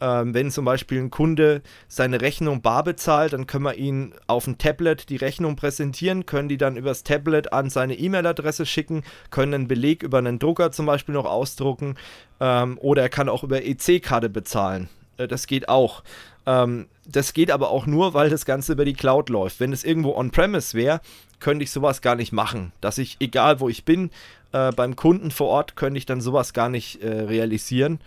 Ähm, 0.00 0.32
wenn 0.32 0.50
zum 0.50 0.64
Beispiel 0.64 0.98
ein 0.98 1.10
Kunde 1.10 1.60
seine 1.86 2.22
Rechnung 2.22 2.62
bar 2.62 2.84
bezahlt, 2.84 3.34
dann 3.34 3.46
können 3.46 3.64
wir 3.64 3.74
ihn 3.74 4.14
auf 4.26 4.46
ein 4.46 4.56
Tablet 4.56 5.10
die 5.10 5.16
Rechnung 5.16 5.56
präsentieren, 5.56 6.24
können 6.24 6.48
die 6.48 6.56
dann 6.56 6.78
übers 6.78 7.04
Tablet 7.04 7.52
an 7.52 7.68
seine 7.68 7.98
E-Mail-Adresse 7.98 8.64
schicken, 8.64 9.02
können 9.30 9.52
einen 9.52 9.68
Beleg 9.68 10.02
über 10.02 10.18
einen 10.18 10.38
Drucker 10.38 10.72
zum 10.72 10.86
Beispiel 10.86 11.14
noch 11.14 11.26
ausdrucken 11.26 11.96
ähm, 12.40 12.78
oder 12.78 13.02
er 13.02 13.08
kann 13.10 13.28
auch 13.28 13.44
über 13.44 13.62
EC-Karte 13.62 14.30
bezahlen. 14.30 14.88
Äh, 15.18 15.28
das 15.28 15.46
geht 15.46 15.68
auch. 15.68 16.02
Ähm, 16.46 16.88
das 17.06 17.34
geht 17.34 17.50
aber 17.50 17.70
auch 17.70 17.84
nur, 17.84 18.14
weil 18.14 18.30
das 18.30 18.46
Ganze 18.46 18.72
über 18.72 18.86
die 18.86 18.94
Cloud 18.94 19.28
läuft. 19.28 19.60
Wenn 19.60 19.72
es 19.72 19.84
irgendwo 19.84 20.14
on-premise 20.14 20.74
wäre, 20.76 21.00
könnte 21.40 21.64
ich 21.64 21.70
sowas 21.70 22.02
gar 22.02 22.14
nicht 22.14 22.32
machen. 22.32 22.72
Dass 22.80 22.98
ich, 22.98 23.16
egal 23.20 23.60
wo 23.60 23.68
ich 23.68 23.84
bin, 23.84 24.10
äh, 24.52 24.72
beim 24.72 24.96
Kunden 24.96 25.30
vor 25.30 25.48
Ort, 25.48 25.76
könnte 25.76 25.98
ich 25.98 26.06
dann 26.06 26.20
sowas 26.20 26.52
gar 26.52 26.68
nicht 26.68 27.02
äh, 27.02 27.22
realisieren. 27.22 28.00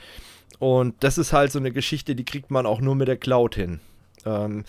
Und 0.59 1.03
das 1.03 1.17
ist 1.17 1.33
halt 1.33 1.51
so 1.51 1.59
eine 1.59 1.71
Geschichte, 1.71 2.15
die 2.15 2.25
kriegt 2.25 2.51
man 2.51 2.65
auch 2.65 2.79
nur 2.79 2.95
mit 2.95 3.07
der 3.07 3.17
Cloud 3.17 3.55
hin. 3.55 3.79
Ähm, 4.25 4.63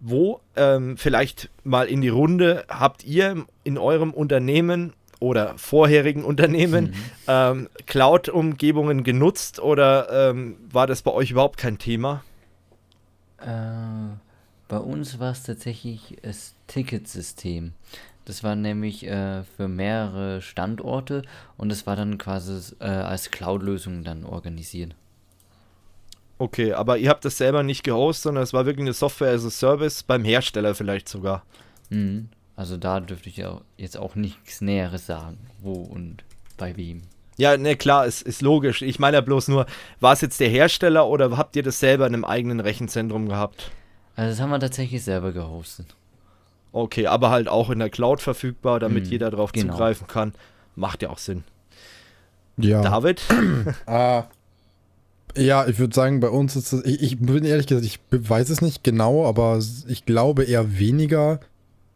wo, 0.00 0.40
ähm, 0.56 0.96
vielleicht 0.96 1.50
mal 1.64 1.86
in 1.86 2.00
die 2.00 2.08
Runde, 2.08 2.64
habt 2.68 3.04
ihr 3.04 3.46
in 3.64 3.78
eurem 3.78 4.12
Unternehmen 4.12 4.92
oder 5.20 5.56
vorherigen 5.56 6.24
Unternehmen 6.24 6.86
mhm. 6.86 6.94
ähm, 7.28 7.68
Cloud-Umgebungen 7.86 9.04
genutzt 9.04 9.60
oder 9.60 10.30
ähm, 10.30 10.56
war 10.70 10.86
das 10.86 11.02
bei 11.02 11.12
euch 11.12 11.30
überhaupt 11.30 11.56
kein 11.58 11.78
Thema? 11.78 12.22
Äh, 13.38 13.46
bei 14.68 14.78
uns 14.78 15.18
war 15.18 15.32
es 15.32 15.42
tatsächlich 15.42 16.16
das 16.22 16.54
Ticketsystem. 16.66 17.72
Das 18.24 18.42
war 18.42 18.56
nämlich 18.56 19.06
äh, 19.06 19.44
für 19.44 19.68
mehrere 19.68 20.42
Standorte 20.42 21.22
und 21.56 21.70
es 21.70 21.86
war 21.86 21.94
dann 21.94 22.18
quasi 22.18 22.74
äh, 22.80 22.84
als 22.84 23.30
Cloud-Lösung 23.30 24.02
dann 24.02 24.24
organisiert. 24.24 24.94
Okay, 26.38 26.72
aber 26.72 26.98
ihr 26.98 27.08
habt 27.08 27.24
das 27.24 27.38
selber 27.38 27.62
nicht 27.62 27.84
gehostet, 27.84 28.24
sondern 28.24 28.44
es 28.44 28.52
war 28.52 28.66
wirklich 28.66 28.84
eine 28.84 28.92
Software 28.92 29.32
as 29.32 29.44
a 29.44 29.50
Service 29.50 30.02
beim 30.02 30.24
Hersteller 30.24 30.74
vielleicht 30.74 31.08
sogar. 31.08 31.44
Mhm. 31.88 32.28
Also 32.56 32.76
da 32.76 33.00
dürfte 33.00 33.28
ich 33.28 33.36
ja 33.36 33.60
jetzt 33.76 33.96
auch 33.96 34.16
nichts 34.16 34.60
Näheres 34.60 35.06
sagen, 35.06 35.38
wo 35.60 35.72
und 35.72 36.24
bei 36.56 36.76
wem. 36.76 37.02
Ja, 37.38 37.56
ne, 37.56 37.76
klar, 37.76 38.06
ist, 38.06 38.22
ist 38.22 38.42
logisch. 38.42 38.82
Ich 38.82 38.98
meine 38.98 39.18
ja 39.18 39.20
bloß 39.20 39.48
nur, 39.48 39.66
war 40.00 40.14
es 40.14 40.22
jetzt 40.22 40.40
der 40.40 40.48
Hersteller 40.48 41.06
oder 41.06 41.36
habt 41.36 41.54
ihr 41.54 41.62
das 41.62 41.78
selber 41.78 42.06
in 42.06 42.14
einem 42.14 42.24
eigenen 42.24 42.60
Rechenzentrum 42.60 43.28
gehabt? 43.28 43.70
Also 44.16 44.30
das 44.30 44.40
haben 44.40 44.50
wir 44.50 44.60
tatsächlich 44.60 45.04
selber 45.04 45.32
gehostet. 45.32 45.94
Okay, 46.72 47.06
aber 47.06 47.30
halt 47.30 47.48
auch 47.48 47.70
in 47.70 47.78
der 47.78 47.90
Cloud 47.90 48.20
verfügbar, 48.20 48.80
damit 48.80 49.04
mhm, 49.04 49.10
jeder 49.10 49.30
darauf 49.30 49.52
genau. 49.52 49.72
zugreifen 49.72 50.06
kann. 50.06 50.32
Macht 50.74 51.02
ja 51.02 51.10
auch 51.10 51.18
Sinn. 51.18 51.44
Ja. 52.56 52.82
David? 52.82 53.22
ah, 53.86 54.24
ja, 55.36 55.66
ich 55.66 55.78
würde 55.78 55.94
sagen, 55.94 56.20
bei 56.20 56.28
uns 56.28 56.56
ist 56.56 56.72
es, 56.72 56.84
ich, 56.84 57.02
ich, 57.02 57.18
bin 57.18 57.44
ehrlich 57.44 57.66
gesagt, 57.66 57.86
ich 57.86 58.00
weiß 58.10 58.48
es 58.50 58.62
nicht 58.62 58.82
genau, 58.82 59.26
aber 59.26 59.58
ich 59.86 60.06
glaube 60.06 60.44
eher 60.44 60.78
weniger, 60.78 61.40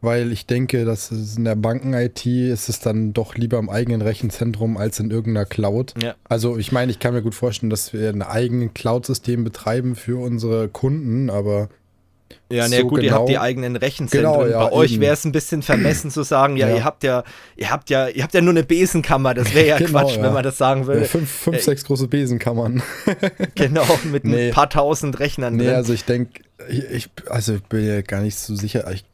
weil 0.02 0.32
ich 0.32 0.46
denke, 0.46 0.84
dass 0.84 1.10
in 1.10 1.44
der 1.44 1.56
Banken-IT 1.56 2.26
ist 2.26 2.68
es 2.68 2.80
dann 2.80 3.12
doch 3.12 3.36
lieber 3.36 3.58
im 3.58 3.70
eigenen 3.70 4.02
Rechenzentrum 4.02 4.76
als 4.76 5.00
in 5.00 5.10
irgendeiner 5.10 5.46
Cloud. 5.46 5.94
Ja. 6.02 6.14
Also 6.24 6.58
ich 6.58 6.72
meine, 6.72 6.90
ich 6.90 6.98
kann 6.98 7.14
mir 7.14 7.22
gut 7.22 7.34
vorstellen, 7.34 7.70
dass 7.70 7.92
wir 7.92 8.08
ein 8.10 8.22
eigenes 8.22 8.74
Cloud-System 8.74 9.44
betreiben 9.44 9.94
für 9.94 10.20
unsere 10.22 10.68
Kunden, 10.68 11.30
aber 11.30 11.68
ja, 12.50 12.68
na 12.68 12.78
so 12.78 12.88
gut, 12.88 13.00
genau. 13.00 13.02
ihr 13.02 13.14
habt 13.14 13.28
die 13.28 13.38
eigenen 13.38 13.76
Rechenzentren. 13.76 14.32
Genau, 14.32 14.46
ja, 14.46 14.64
Bei 14.64 14.72
euch 14.72 14.98
wäre 14.98 15.14
es 15.14 15.24
ein 15.24 15.32
bisschen 15.32 15.62
vermessen 15.62 16.10
zu 16.10 16.24
sagen, 16.24 16.56
ja, 16.56 16.68
ja, 16.68 16.76
ihr 16.76 16.84
habt 16.84 17.04
ja, 17.04 17.22
ihr 17.56 17.70
habt 17.70 17.90
ja, 17.90 18.08
ihr 18.08 18.22
habt 18.22 18.34
ja 18.34 18.40
nur 18.40 18.52
eine 18.52 18.64
Besenkammer. 18.64 19.34
Das 19.34 19.54
wäre 19.54 19.68
ja 19.68 19.78
genau, 19.78 20.00
Quatsch, 20.00 20.16
ja. 20.16 20.22
wenn 20.22 20.32
man 20.32 20.42
das 20.42 20.58
sagen 20.58 20.86
würde. 20.86 21.04
fünf, 21.04 21.30
fünf 21.30 21.58
äh, 21.58 21.60
sechs 21.60 21.84
große 21.84 22.08
Besenkammern. 22.08 22.82
genau, 23.54 23.86
mit 24.10 24.24
nee. 24.24 24.48
ein 24.48 24.54
paar 24.54 24.68
tausend 24.68 25.20
Rechnern 25.20 25.56
nee, 25.56 25.66
drin. 25.66 25.74
also 25.74 25.92
ich 25.92 26.04
denke, 26.04 26.42
ich, 26.68 27.08
also 27.26 27.54
ich 27.54 27.62
bin 27.62 27.86
ja 27.86 28.02
gar 28.02 28.20
nicht 28.20 28.36
so 28.36 28.54
sicher. 28.56 28.90
Ich, 28.92 29.04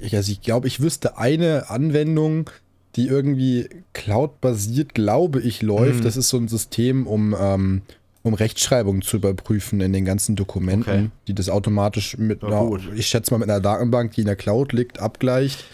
ich, 0.00 0.16
also 0.16 0.32
ich 0.32 0.40
glaube, 0.40 0.66
ich 0.68 0.80
wüsste 0.80 1.18
eine 1.18 1.68
Anwendung, 1.68 2.48
die 2.96 3.08
irgendwie 3.08 3.68
Cloud-basiert, 3.92 4.94
glaube 4.94 5.40
ich, 5.40 5.60
läuft. 5.62 6.00
Mhm. 6.00 6.04
Das 6.04 6.16
ist 6.16 6.30
so 6.30 6.38
ein 6.38 6.48
System, 6.48 7.06
um 7.06 7.36
ähm, 7.38 7.82
um 8.28 8.34
Rechtschreibung 8.34 9.02
zu 9.02 9.16
überprüfen 9.16 9.80
in 9.80 9.92
den 9.92 10.04
ganzen 10.04 10.36
Dokumenten, 10.36 10.90
okay. 10.90 11.10
die 11.26 11.34
das 11.34 11.48
automatisch 11.48 12.16
mit 12.16 12.42
ja, 12.42 12.48
einer, 12.48 12.78
ich 12.94 13.06
schätze 13.06 13.32
mal 13.32 13.38
mit 13.38 13.50
einer 13.50 13.60
Datenbank, 13.60 14.12
die 14.12 14.20
in 14.20 14.26
der 14.26 14.36
Cloud 14.36 14.72
liegt, 14.72 15.00
abgleicht. 15.00 15.64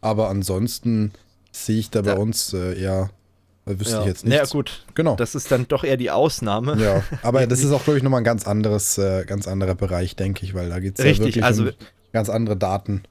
Aber 0.00 0.28
ansonsten 0.28 1.12
sehe 1.52 1.78
ich 1.78 1.90
da 1.90 2.02
bei 2.02 2.16
uns 2.16 2.52
äh, 2.52 2.80
eher, 2.80 3.10
wüsste 3.64 3.94
ja. 3.94 4.00
ich 4.00 4.06
jetzt 4.06 4.24
nicht. 4.24 4.34
Ja, 4.34 4.44
gut. 4.44 4.84
Genau. 4.94 5.16
Das 5.16 5.34
ist 5.34 5.50
dann 5.50 5.66
doch 5.68 5.84
eher 5.84 5.96
die 5.96 6.10
Ausnahme. 6.10 6.76
Ja, 6.82 7.02
aber 7.22 7.46
das 7.48 7.62
ist 7.62 7.72
auch, 7.72 7.84
glaube 7.84 7.98
ich, 7.98 8.02
nochmal 8.02 8.20
ein 8.20 8.24
ganz 8.24 8.46
anderes, 8.46 8.98
äh, 8.98 9.24
ganz 9.24 9.48
anderer 9.48 9.74
Bereich, 9.74 10.16
denke 10.16 10.44
ich, 10.44 10.54
weil 10.54 10.68
da 10.68 10.80
geht 10.80 10.98
es 10.98 11.04
ja 11.04 11.18
wirklich 11.18 11.44
also, 11.44 11.64
um 11.64 11.70
ganz 12.12 12.28
andere 12.28 12.56
Daten. 12.56 13.02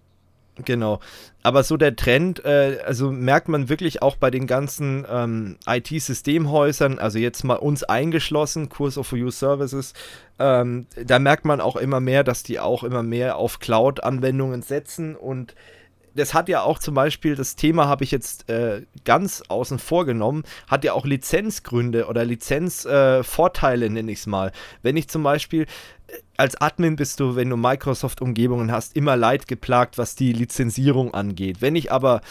Genau. 0.66 1.00
Aber 1.44 1.64
so 1.64 1.78
der 1.78 1.96
Trend, 1.96 2.44
äh, 2.46 2.80
also 2.86 3.12
merkt 3.12 3.50
man 3.50 3.70
wirklich 3.70 4.02
auch 4.02 4.16
bei 4.16 4.30
den 4.30 4.48
ganzen 4.48 5.06
ähm, 5.10 5.58
IT-Systemhäusern, 5.68 7.00
also 7.00 7.18
jetzt 7.18 7.44
mal 7.44 7.56
uns 7.56 7.84
eingeschlossen, 7.84 8.70
Kurs 8.70 8.98
of 8.98 9.12
You 9.12 9.32
Services, 9.32 9.94
ähm, 10.40 10.86
da 10.96 11.20
merkt 11.20 11.46
man 11.46 11.62
auch 11.62 11.76
immer 11.76 12.00
mehr, 12.00 12.24
dass 12.24 12.44
die 12.44 12.60
auch 12.60 12.84
immer 12.84 13.04
mehr 13.04 13.38
auf 13.38 13.60
Cloud-Anwendungen 13.60 14.62
setzen 14.62 15.16
und 15.16 15.56
das 16.16 16.34
hat 16.34 16.50
ja 16.50 16.62
auch 16.62 16.80
zum 16.80 16.96
Beispiel, 16.96 17.36
das 17.36 17.56
Thema 17.56 17.88
habe 17.88 18.04
ich 18.04 18.12
jetzt 18.12 18.50
äh, 18.50 18.84
ganz 19.06 19.44
außen 19.48 19.80
vor 19.80 20.06
genommen, 20.06 20.44
hat 20.68 20.84
ja 20.84 20.94
auch 20.94 21.06
Lizenzgründe 21.06 22.08
oder 22.08 22.26
Lizenzvorteile, 22.26 23.86
äh, 23.86 23.90
nenne 23.90 24.12
ich 24.12 24.20
es 24.20 24.28
mal. 24.28 24.52
Wenn 24.82 24.98
ich 24.98 25.08
zum 25.08 25.24
Beispiel 25.24 25.64
äh, 25.64 26.14
als 26.38 26.60
Admin 26.60 26.96
bist 26.96 27.20
du, 27.20 27.36
wenn 27.36 27.50
du 27.50 27.58
Microsoft-Umgebungen 27.58 28.72
hast, 28.72 28.96
immer 28.96 29.16
leid 29.16 29.48
geplagt, 29.48 29.98
was 29.98 30.16
die 30.16 30.34
Lizenzierung 30.34 31.14
angeht. 31.14 31.62
Wenn 31.62 31.76
ich 31.76 31.92
aber 31.92 32.22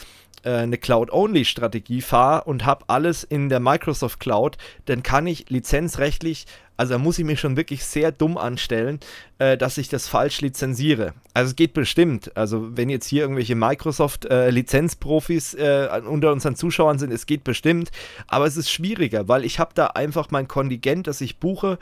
eine 0.49 0.79
Cloud-Only-Strategie 0.79 2.01
fahre 2.01 2.45
und 2.45 2.65
habe 2.65 2.85
alles 2.89 3.25
in 3.25 3.49
der 3.49 3.61
Microsoft 3.61 4.21
Cloud, 4.21 4.57
dann 4.87 5.03
kann 5.03 5.27
ich 5.27 5.51
lizenzrechtlich 5.51 6.47
also 6.81 6.95
da 6.95 6.99
muss 6.99 7.19
ich 7.19 7.27
mich 7.27 7.39
schon 7.39 7.59
wirklich 7.59 7.85
sehr 7.85 8.11
dumm 8.11 8.39
anstellen, 8.39 9.01
äh, 9.39 9.59
dass 9.59 9.77
ich 9.77 9.91
das 9.91 10.09
falsch 10.09 10.41
lizenziere. 10.41 11.13
Also 11.35 11.51
es 11.51 11.57
geht 11.57 11.75
bestimmt. 11.75 12.35
Also 12.39 12.75
wenn 12.75 12.89
jetzt 12.89 13.05
hier 13.05 13.21
irgendwelche 13.21 13.55
Microsoft-Lizenzprofis 13.55 15.53
äh, 15.53 15.85
äh, 15.85 16.01
unter 16.01 16.33
unseren 16.33 16.57
Zuschauern 16.57 16.99
sind, 16.99 17.13
es 17.13 17.27
geht 17.27 17.45
bestimmt. 17.45 17.91
Aber 18.29 18.47
es 18.47 18.57
ist 18.57 18.71
schwieriger, 18.71 19.29
weil 19.29 19.45
ich 19.45 19.59
habe 19.59 19.73
da 19.75 19.89
einfach 19.89 20.31
mein 20.31 20.49
Kontingent, 20.49 21.07
das 21.07 21.21
ich 21.21 21.37
buche. 21.37 21.79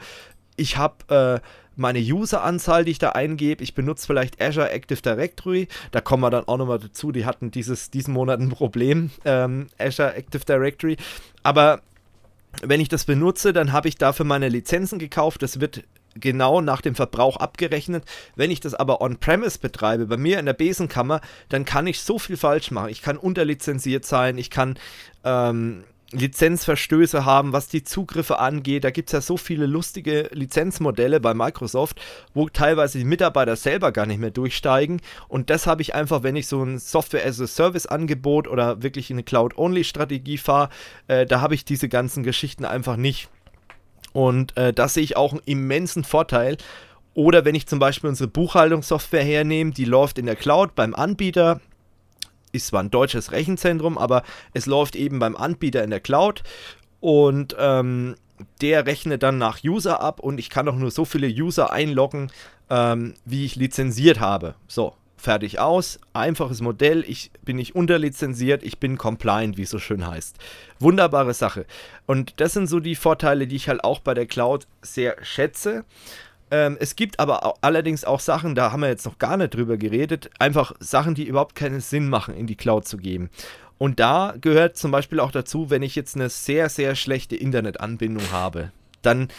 Ich 0.57 0.75
habe 0.75 0.97
äh, 1.07 1.39
meine 1.75 1.99
User-Anzahl, 1.99 2.85
die 2.85 2.91
ich 2.91 2.99
da 2.99 3.09
eingebe. 3.09 3.63
Ich 3.63 3.73
benutze 3.73 4.05
vielleicht 4.05 4.41
Azure 4.41 4.69
Active 4.69 5.01
Directory. 5.01 5.67
Da 5.91 6.01
kommen 6.01 6.23
wir 6.23 6.29
dann 6.29 6.47
auch 6.47 6.57
nochmal 6.57 6.79
dazu. 6.79 7.11
Die 7.11 7.25
hatten 7.25 7.51
dieses, 7.51 7.89
diesen 7.89 8.13
Monat 8.13 8.39
ein 8.39 8.49
Problem, 8.49 9.11
ähm, 9.25 9.67
Azure 9.77 10.13
Active 10.15 10.43
Directory. 10.45 10.97
Aber 11.43 11.81
wenn 12.61 12.81
ich 12.81 12.89
das 12.89 13.05
benutze, 13.05 13.53
dann 13.53 13.71
habe 13.71 13.87
ich 13.87 13.95
dafür 13.95 14.25
meine 14.25 14.49
Lizenzen 14.49 14.99
gekauft. 14.99 15.41
Das 15.41 15.59
wird 15.59 15.83
genau 16.15 16.61
nach 16.61 16.81
dem 16.81 16.95
Verbrauch 16.95 17.37
abgerechnet. 17.37 18.03
Wenn 18.35 18.51
ich 18.51 18.59
das 18.59 18.73
aber 18.73 19.01
on-premise 19.01 19.59
betreibe, 19.59 20.07
bei 20.07 20.17
mir 20.17 20.39
in 20.39 20.45
der 20.45 20.53
Besenkammer, 20.53 21.21
dann 21.49 21.65
kann 21.65 21.87
ich 21.87 22.01
so 22.01 22.19
viel 22.19 22.37
falsch 22.37 22.71
machen. 22.71 22.89
Ich 22.89 23.01
kann 23.01 23.17
unterlizenziert 23.17 24.05
sein, 24.05 24.37
ich 24.37 24.49
kann 24.49 24.77
ähm, 25.23 25.83
Lizenzverstöße 26.11 27.23
haben, 27.23 27.53
was 27.53 27.67
die 27.67 27.83
Zugriffe 27.83 28.39
angeht. 28.39 28.83
Da 28.83 28.89
gibt 28.89 29.09
es 29.09 29.13
ja 29.13 29.21
so 29.21 29.37
viele 29.37 29.65
lustige 29.67 30.29
Lizenzmodelle 30.31 31.19
bei 31.19 31.33
Microsoft, 31.33 32.01
wo 32.33 32.49
teilweise 32.49 32.97
die 32.97 33.05
Mitarbeiter 33.05 33.55
selber 33.55 33.91
gar 33.91 34.05
nicht 34.05 34.19
mehr 34.19 34.31
durchsteigen. 34.31 35.01
Und 35.27 35.49
das 35.49 35.67
habe 35.67 35.81
ich 35.81 35.93
einfach, 35.93 36.23
wenn 36.23 36.35
ich 36.35 36.47
so 36.47 36.63
ein 36.63 36.79
Software-as-a-Service-Angebot 36.79 38.47
oder 38.47 38.81
wirklich 38.81 39.11
eine 39.11 39.23
Cloud-Only-Strategie 39.23 40.37
fahre, 40.37 40.69
äh, 41.07 41.25
da 41.25 41.41
habe 41.41 41.53
ich 41.53 41.65
diese 41.65 41.89
ganzen 41.89 42.23
Geschichten 42.23 42.65
einfach 42.65 42.95
nicht. 42.95 43.29
Und 44.11 44.57
äh, 44.57 44.73
das 44.73 44.95
sehe 44.95 45.03
ich 45.03 45.15
auch 45.15 45.33
einen 45.33 45.41
immensen 45.45 46.03
Vorteil. 46.03 46.57
Oder 47.13 47.45
wenn 47.45 47.55
ich 47.55 47.67
zum 47.67 47.79
Beispiel 47.79 48.09
unsere 48.09 48.29
Buchhaltungssoftware 48.29 49.23
hernehme, 49.23 49.71
die 49.71 49.85
läuft 49.85 50.17
in 50.17 50.25
der 50.25 50.35
Cloud 50.35 50.73
beim 50.73 50.95
Anbieter, 50.95 51.59
ist 52.51 52.67
zwar 52.67 52.83
ein 52.83 52.91
deutsches 52.91 53.31
Rechenzentrum, 53.31 53.97
aber 53.97 54.23
es 54.53 54.65
läuft 54.65 54.95
eben 54.95 55.19
beim 55.19 55.35
Anbieter 55.35 55.83
in 55.83 55.89
der 55.89 55.99
Cloud 55.99 56.43
und 56.99 57.55
ähm, 57.59 58.15
der 58.61 58.85
rechnet 58.85 59.23
dann 59.23 59.37
nach 59.37 59.63
User 59.63 60.01
ab 60.01 60.19
und 60.19 60.39
ich 60.39 60.49
kann 60.49 60.67
auch 60.67 60.75
nur 60.75 60.91
so 60.91 61.05
viele 61.05 61.27
User 61.27 61.71
einloggen, 61.71 62.31
ähm, 62.69 63.13
wie 63.25 63.45
ich 63.45 63.55
lizenziert 63.55 64.19
habe. 64.19 64.55
So, 64.67 64.93
fertig 65.19 65.59
aus, 65.59 65.99
einfaches 66.13 66.61
Modell, 66.61 67.03
ich 67.07 67.31
bin 67.43 67.57
nicht 67.57 67.75
unterlizenziert, 67.75 68.63
ich 68.63 68.79
bin 68.79 68.97
compliant, 68.97 69.57
wie 69.57 69.63
es 69.63 69.69
so 69.69 69.79
schön 69.79 70.07
heißt. 70.07 70.37
Wunderbare 70.79 71.33
Sache. 71.33 71.65
Und 72.05 72.39
das 72.39 72.53
sind 72.53 72.67
so 72.67 72.79
die 72.79 72.95
Vorteile, 72.95 73.45
die 73.45 73.57
ich 73.57 73.67
halt 73.67 73.83
auch 73.83 73.99
bei 73.99 74.13
der 74.13 74.25
Cloud 74.25 74.67
sehr 74.81 75.17
schätze. 75.21 75.83
Ähm, 76.51 76.77
es 76.79 76.95
gibt 76.95 77.19
aber 77.19 77.45
auch, 77.45 77.55
allerdings 77.61 78.03
auch 78.03 78.19
Sachen, 78.19 78.55
da 78.55 78.71
haben 78.71 78.81
wir 78.81 78.89
jetzt 78.89 79.05
noch 79.05 79.17
gar 79.17 79.37
nicht 79.37 79.53
drüber 79.53 79.77
geredet, 79.77 80.29
einfach 80.39 80.73
Sachen, 80.79 81.15
die 81.15 81.25
überhaupt 81.25 81.55
keinen 81.55 81.81
Sinn 81.81 82.09
machen, 82.09 82.35
in 82.35 82.47
die 82.47 82.55
Cloud 82.55 82.87
zu 82.87 82.97
geben. 82.97 83.29
Und 83.77 83.99
da 83.99 84.35
gehört 84.39 84.77
zum 84.77 84.91
Beispiel 84.91 85.19
auch 85.19 85.31
dazu, 85.31 85.69
wenn 85.69 85.83
ich 85.83 85.95
jetzt 85.95 86.15
eine 86.15 86.29
sehr, 86.29 86.69
sehr 86.69 86.95
schlechte 86.95 87.35
Internetanbindung 87.35 88.31
habe, 88.31 88.71
dann 89.01 89.29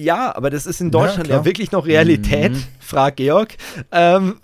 ja, 0.00 0.34
aber 0.36 0.48
das 0.48 0.66
ist 0.66 0.80
in 0.80 0.92
Deutschland 0.92 1.28
ja, 1.28 1.38
ja 1.38 1.44
wirklich 1.44 1.72
noch 1.72 1.84
Realität, 1.84 2.52
mhm. 2.52 2.64
fragt 2.78 3.16
Georg. 3.16 3.56
Ähm, 3.90 4.36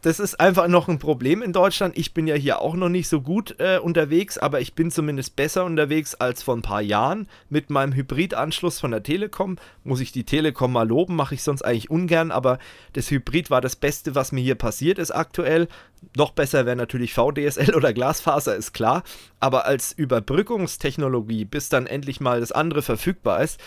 das 0.00 0.20
ist 0.20 0.40
einfach 0.40 0.68
noch 0.68 0.88
ein 0.88 0.98
Problem 0.98 1.42
in 1.42 1.52
Deutschland. 1.52 1.98
Ich 1.98 2.14
bin 2.14 2.26
ja 2.26 2.34
hier 2.34 2.62
auch 2.62 2.74
noch 2.74 2.88
nicht 2.88 3.06
so 3.08 3.20
gut 3.20 3.56
äh, 3.58 3.78
unterwegs, 3.78 4.38
aber 4.38 4.62
ich 4.62 4.72
bin 4.72 4.90
zumindest 4.90 5.36
besser 5.36 5.66
unterwegs 5.66 6.14
als 6.14 6.42
vor 6.42 6.56
ein 6.56 6.62
paar 6.62 6.80
Jahren 6.80 7.28
mit 7.50 7.68
meinem 7.68 7.92
Hybridanschluss 7.92 8.80
von 8.80 8.90
der 8.90 9.02
Telekom. 9.02 9.56
Muss 9.84 10.00
ich 10.00 10.12
die 10.12 10.24
Telekom 10.24 10.72
mal 10.72 10.88
loben, 10.88 11.14
mache 11.14 11.34
ich 11.34 11.42
sonst 11.42 11.60
eigentlich 11.60 11.90
ungern, 11.90 12.30
aber 12.30 12.58
das 12.94 13.10
Hybrid 13.10 13.50
war 13.50 13.60
das 13.60 13.76
Beste, 13.76 14.14
was 14.14 14.32
mir 14.32 14.42
hier 14.42 14.54
passiert 14.54 14.98
ist 14.98 15.10
aktuell. 15.10 15.68
Noch 16.16 16.30
besser 16.30 16.64
wäre 16.64 16.76
natürlich 16.76 17.12
VDSL 17.12 17.74
oder 17.74 17.92
Glasfaser, 17.92 18.56
ist 18.56 18.72
klar. 18.72 19.02
Aber 19.40 19.66
als 19.66 19.92
Überbrückungstechnologie, 19.92 21.44
bis 21.44 21.68
dann 21.68 21.86
endlich 21.86 22.20
mal 22.20 22.40
das 22.40 22.52
andere 22.52 22.80
verfügbar 22.80 23.42
ist, 23.42 23.60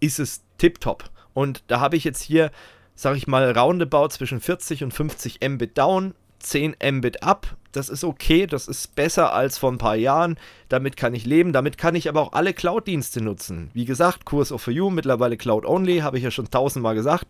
ist 0.00 0.18
es 0.18 0.42
tipptopp. 0.58 1.10
Und 1.34 1.62
da 1.68 1.80
habe 1.80 1.96
ich 1.96 2.04
jetzt 2.04 2.22
hier, 2.22 2.50
sage 2.94 3.16
ich 3.16 3.26
mal, 3.26 3.56
roundabout 3.56 4.08
zwischen 4.08 4.40
40 4.40 4.84
und 4.84 4.92
50 4.92 5.40
Mbit 5.46 5.78
down, 5.78 6.14
10 6.40 6.76
Mbit 6.92 7.22
up. 7.22 7.56
Das 7.72 7.88
ist 7.88 8.02
okay, 8.02 8.46
das 8.46 8.66
ist 8.66 8.94
besser 8.94 9.32
als 9.34 9.58
vor 9.58 9.70
ein 9.70 9.78
paar 9.78 9.94
Jahren. 9.94 10.38
Damit 10.68 10.96
kann 10.96 11.14
ich 11.14 11.26
leben. 11.26 11.52
Damit 11.52 11.78
kann 11.78 11.94
ich 11.94 12.08
aber 12.08 12.22
auch 12.22 12.32
alle 12.32 12.54
Cloud-Dienste 12.54 13.20
nutzen. 13.20 13.70
Wie 13.74 13.84
gesagt, 13.84 14.24
Kurs 14.24 14.52
of 14.52 14.66
You, 14.68 14.90
mittlerweile 14.90 15.36
Cloud 15.36 15.66
Only, 15.66 15.98
habe 15.98 16.16
ich 16.16 16.24
ja 16.24 16.30
schon 16.30 16.50
tausendmal 16.50 16.94
gesagt. 16.94 17.26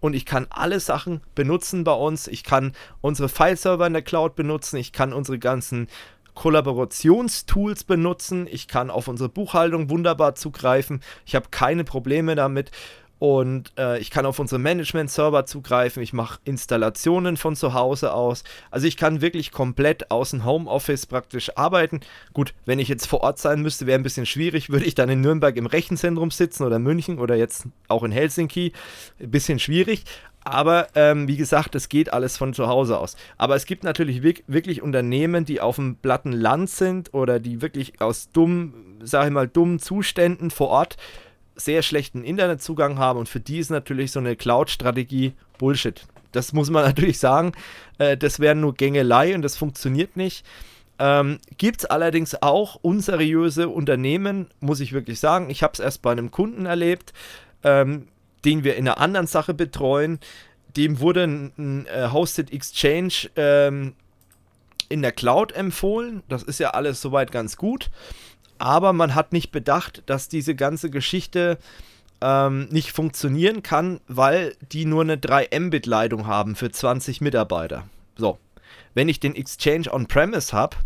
Und 0.00 0.14
ich 0.14 0.24
kann 0.24 0.46
alle 0.50 0.80
Sachen 0.80 1.20
benutzen 1.34 1.84
bei 1.84 1.92
uns. 1.92 2.26
Ich 2.26 2.42
kann 2.42 2.72
unsere 3.00 3.28
File-Server 3.28 3.86
in 3.86 3.92
der 3.92 4.02
Cloud 4.02 4.34
benutzen. 4.34 4.76
Ich 4.76 4.92
kann 4.92 5.12
unsere 5.12 5.38
ganzen 5.38 5.88
Kollaborationstools 6.34 7.84
benutzen. 7.84 8.46
Ich 8.50 8.68
kann 8.68 8.90
auf 8.90 9.08
unsere 9.08 9.28
Buchhaltung 9.28 9.90
wunderbar 9.90 10.34
zugreifen. 10.34 11.00
Ich 11.26 11.34
habe 11.34 11.46
keine 11.50 11.84
Probleme 11.84 12.34
damit. 12.34 12.70
Und 13.22 13.72
äh, 13.78 14.00
ich 14.00 14.10
kann 14.10 14.26
auf 14.26 14.40
unsere 14.40 14.58
Management-Server 14.58 15.46
zugreifen. 15.46 16.02
Ich 16.02 16.12
mache 16.12 16.40
Installationen 16.44 17.36
von 17.36 17.54
zu 17.54 17.72
Hause 17.72 18.14
aus. 18.14 18.42
Also 18.72 18.88
ich 18.88 18.96
kann 18.96 19.20
wirklich 19.20 19.52
komplett 19.52 20.10
aus 20.10 20.30
dem 20.30 20.44
Homeoffice 20.44 21.06
praktisch 21.06 21.56
arbeiten. 21.56 22.00
Gut, 22.32 22.52
wenn 22.64 22.80
ich 22.80 22.88
jetzt 22.88 23.06
vor 23.06 23.20
Ort 23.20 23.38
sein 23.38 23.62
müsste, 23.62 23.86
wäre 23.86 23.96
ein 23.96 24.02
bisschen 24.02 24.26
schwierig. 24.26 24.70
Würde 24.70 24.86
ich 24.86 24.96
dann 24.96 25.08
in 25.08 25.20
Nürnberg 25.20 25.56
im 25.56 25.66
Rechenzentrum 25.66 26.32
sitzen 26.32 26.64
oder 26.64 26.80
München 26.80 27.20
oder 27.20 27.36
jetzt 27.36 27.68
auch 27.86 28.02
in 28.02 28.10
Helsinki. 28.10 28.72
Ein 29.20 29.30
bisschen 29.30 29.60
schwierig. 29.60 30.02
Aber 30.44 30.88
ähm, 30.94 31.28
wie 31.28 31.36
gesagt, 31.36 31.74
es 31.74 31.88
geht 31.88 32.12
alles 32.12 32.36
von 32.36 32.52
zu 32.52 32.66
Hause 32.66 32.98
aus. 32.98 33.16
Aber 33.38 33.54
es 33.54 33.66
gibt 33.66 33.84
natürlich 33.84 34.22
wirklich 34.22 34.82
Unternehmen, 34.82 35.44
die 35.44 35.60
auf 35.60 35.76
dem 35.76 35.96
platten 35.96 36.32
Land 36.32 36.70
sind 36.70 37.14
oder 37.14 37.38
die 37.38 37.62
wirklich 37.62 38.00
aus 38.00 38.30
dummen, 38.32 38.98
sag 39.02 39.26
ich 39.26 39.32
mal, 39.32 39.48
dummen 39.48 39.78
Zuständen 39.78 40.50
vor 40.50 40.68
Ort 40.68 40.96
sehr 41.54 41.82
schlechten 41.82 42.24
Internetzugang 42.24 42.98
haben 42.98 43.18
und 43.18 43.28
für 43.28 43.40
die 43.40 43.58
ist 43.58 43.70
natürlich 43.70 44.10
so 44.10 44.20
eine 44.20 44.36
Cloud-Strategie 44.36 45.34
Bullshit. 45.58 46.06
Das 46.32 46.52
muss 46.52 46.70
man 46.70 46.84
natürlich 46.86 47.18
sagen. 47.18 47.52
Äh, 47.98 48.16
das 48.16 48.40
wäre 48.40 48.54
nur 48.54 48.74
Gängelei 48.74 49.34
und 49.34 49.42
das 49.42 49.56
funktioniert 49.56 50.16
nicht. 50.16 50.44
Ähm, 50.98 51.38
Gibt 51.58 51.80
es 51.80 51.84
allerdings 51.86 52.40
auch 52.42 52.76
unseriöse 52.76 53.68
Unternehmen, 53.68 54.46
muss 54.60 54.80
ich 54.80 54.92
wirklich 54.92 55.20
sagen. 55.20 55.50
Ich 55.50 55.62
habe 55.62 55.72
es 55.74 55.80
erst 55.80 56.02
bei 56.02 56.12
einem 56.12 56.30
Kunden 56.30 56.66
erlebt. 56.66 57.12
Ähm, 57.64 58.08
den 58.44 58.64
wir 58.64 58.76
in 58.76 58.88
einer 58.88 58.98
anderen 58.98 59.26
Sache 59.26 59.54
betreuen, 59.54 60.18
dem 60.76 61.00
wurde 61.00 61.24
ein, 61.24 61.52
ein 61.58 61.86
äh, 61.86 62.08
Hosted 62.12 62.52
Exchange 62.52 63.30
ähm, 63.36 63.94
in 64.88 65.02
der 65.02 65.12
Cloud 65.12 65.52
empfohlen. 65.52 66.22
Das 66.28 66.42
ist 66.42 66.60
ja 66.60 66.70
alles 66.70 67.00
soweit 67.00 67.30
ganz 67.32 67.56
gut. 67.56 67.90
Aber 68.58 68.92
man 68.92 69.14
hat 69.14 69.32
nicht 69.32 69.50
bedacht, 69.50 70.02
dass 70.06 70.28
diese 70.28 70.54
ganze 70.54 70.90
Geschichte 70.90 71.58
ähm, 72.20 72.68
nicht 72.70 72.92
funktionieren 72.92 73.62
kann, 73.62 74.00
weil 74.06 74.54
die 74.70 74.84
nur 74.84 75.02
eine 75.02 75.18
3 75.18 75.48
Mbit-Leitung 75.58 76.26
haben 76.26 76.54
für 76.54 76.70
20 76.70 77.20
Mitarbeiter. 77.20 77.88
So, 78.16 78.38
wenn 78.94 79.08
ich 79.08 79.20
den 79.20 79.34
Exchange 79.34 79.92
on-premise 79.92 80.52
habe, 80.52 80.76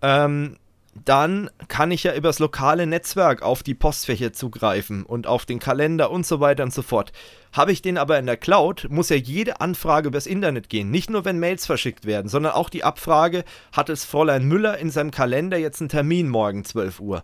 ähm, 0.00 0.56
dann 1.04 1.50
kann 1.68 1.90
ich 1.90 2.04
ja 2.04 2.14
übers 2.14 2.38
lokale 2.38 2.86
Netzwerk 2.86 3.42
auf 3.42 3.62
die 3.62 3.74
Postfächer 3.74 4.32
zugreifen 4.32 5.04
und 5.04 5.26
auf 5.26 5.44
den 5.44 5.58
Kalender 5.58 6.10
und 6.10 6.24
so 6.24 6.40
weiter 6.40 6.62
und 6.62 6.72
so 6.72 6.82
fort. 6.82 7.12
Habe 7.52 7.72
ich 7.72 7.82
den 7.82 7.98
aber 7.98 8.18
in 8.18 8.26
der 8.26 8.36
Cloud, 8.36 8.86
muss 8.90 9.08
ja 9.08 9.16
jede 9.16 9.60
Anfrage 9.60 10.08
übers 10.08 10.26
Internet 10.26 10.68
gehen. 10.68 10.90
Nicht 10.90 11.10
nur, 11.10 11.24
wenn 11.24 11.40
Mails 11.40 11.66
verschickt 11.66 12.06
werden, 12.06 12.28
sondern 12.28 12.52
auch 12.52 12.70
die 12.70 12.84
Abfrage, 12.84 13.44
hat 13.72 13.88
es 13.88 14.04
Fräulein 14.04 14.44
Müller 14.44 14.78
in 14.78 14.90
seinem 14.90 15.10
Kalender 15.10 15.56
jetzt 15.56 15.80
einen 15.80 15.88
Termin 15.88 16.28
morgen 16.28 16.64
12 16.64 17.00
Uhr. 17.00 17.22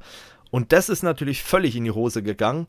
Und 0.51 0.73
das 0.73 0.89
ist 0.89 1.03
natürlich 1.03 1.43
völlig 1.43 1.77
in 1.77 1.85
die 1.85 1.91
Hose 1.93 2.23
gegangen. 2.23 2.67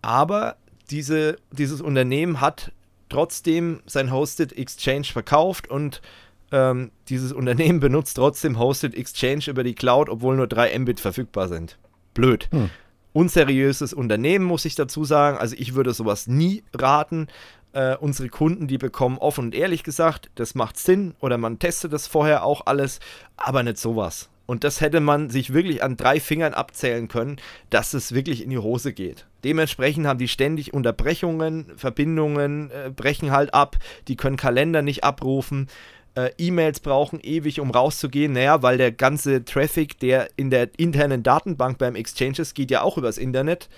Aber 0.00 0.56
diese, 0.90 1.36
dieses 1.50 1.80
Unternehmen 1.80 2.40
hat 2.40 2.70
trotzdem 3.08 3.82
sein 3.86 4.12
Hosted 4.12 4.56
Exchange 4.56 5.06
verkauft 5.06 5.68
und 5.68 6.00
ähm, 6.52 6.90
dieses 7.08 7.32
Unternehmen 7.32 7.80
benutzt 7.80 8.16
trotzdem 8.16 8.58
Hosted 8.58 8.94
Exchange 8.94 9.44
über 9.48 9.64
die 9.64 9.74
Cloud, 9.74 10.08
obwohl 10.08 10.36
nur 10.36 10.46
3 10.46 10.78
Mbit 10.78 11.00
verfügbar 11.00 11.48
sind. 11.48 11.78
Blöd. 12.14 12.48
Hm. 12.52 12.70
Unseriöses 13.12 13.94
Unternehmen, 13.94 14.44
muss 14.44 14.64
ich 14.64 14.74
dazu 14.74 15.04
sagen. 15.04 15.38
Also 15.38 15.56
ich 15.58 15.74
würde 15.74 15.94
sowas 15.94 16.26
nie 16.26 16.64
raten. 16.74 17.28
Äh, 17.72 17.96
unsere 17.96 18.28
Kunden, 18.28 18.68
die 18.68 18.78
bekommen 18.78 19.18
offen 19.18 19.46
und 19.46 19.54
ehrlich 19.54 19.82
gesagt, 19.82 20.30
das 20.34 20.54
macht 20.54 20.78
Sinn 20.78 21.14
oder 21.20 21.36
man 21.36 21.58
testet 21.58 21.92
das 21.92 22.06
vorher 22.06 22.44
auch 22.44 22.62
alles, 22.66 23.00
aber 23.36 23.62
nicht 23.62 23.78
sowas. 23.78 24.30
Und 24.46 24.64
das 24.64 24.80
hätte 24.80 25.00
man 25.00 25.28
sich 25.28 25.52
wirklich 25.52 25.82
an 25.82 25.96
drei 25.96 26.20
Fingern 26.20 26.54
abzählen 26.54 27.08
können, 27.08 27.36
dass 27.68 27.94
es 27.94 28.14
wirklich 28.14 28.42
in 28.42 28.50
die 28.50 28.58
Hose 28.58 28.92
geht. 28.92 29.26
Dementsprechend 29.44 30.06
haben 30.06 30.18
die 30.18 30.28
ständig 30.28 30.72
Unterbrechungen, 30.72 31.66
Verbindungen 31.76 32.70
äh, 32.70 32.90
brechen 32.90 33.32
halt 33.32 33.52
ab, 33.52 33.76
die 34.08 34.16
können 34.16 34.36
Kalender 34.36 34.82
nicht 34.82 35.04
abrufen 35.04 35.68
äh, 36.16 36.30
E-Mails 36.38 36.80
brauchen 36.80 37.20
ewig, 37.20 37.60
um 37.60 37.70
rauszugehen. 37.70 38.32
Naja, 38.32 38.62
weil 38.62 38.78
der 38.78 38.90
ganze 38.90 39.44
Traffic, 39.44 39.98
der 40.00 40.28
in 40.36 40.50
der 40.50 40.70
internen 40.78 41.22
Datenbank 41.22 41.78
beim 41.78 41.94
Exchange 41.94 42.38
ist, 42.38 42.54
geht 42.54 42.70
ja 42.70 42.82
auch 42.82 42.98
übers 42.98 43.18
Internet. 43.18 43.68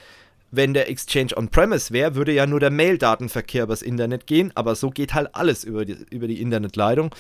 Wenn 0.50 0.72
der 0.72 0.88
Exchange 0.88 1.36
on-premise 1.36 1.92
wäre, 1.92 2.14
würde 2.14 2.32
ja 2.32 2.46
nur 2.46 2.60
der 2.60 2.70
Mail-Datenverkehr 2.70 3.64
übers 3.64 3.82
Internet 3.82 4.26
gehen, 4.26 4.50
aber 4.54 4.74
so 4.74 4.88
geht 4.88 5.12
halt 5.12 5.34
alles 5.34 5.62
über 5.62 5.84
die, 5.84 5.98
über 6.10 6.26
die 6.26 6.40
Internetleitung. 6.40 7.14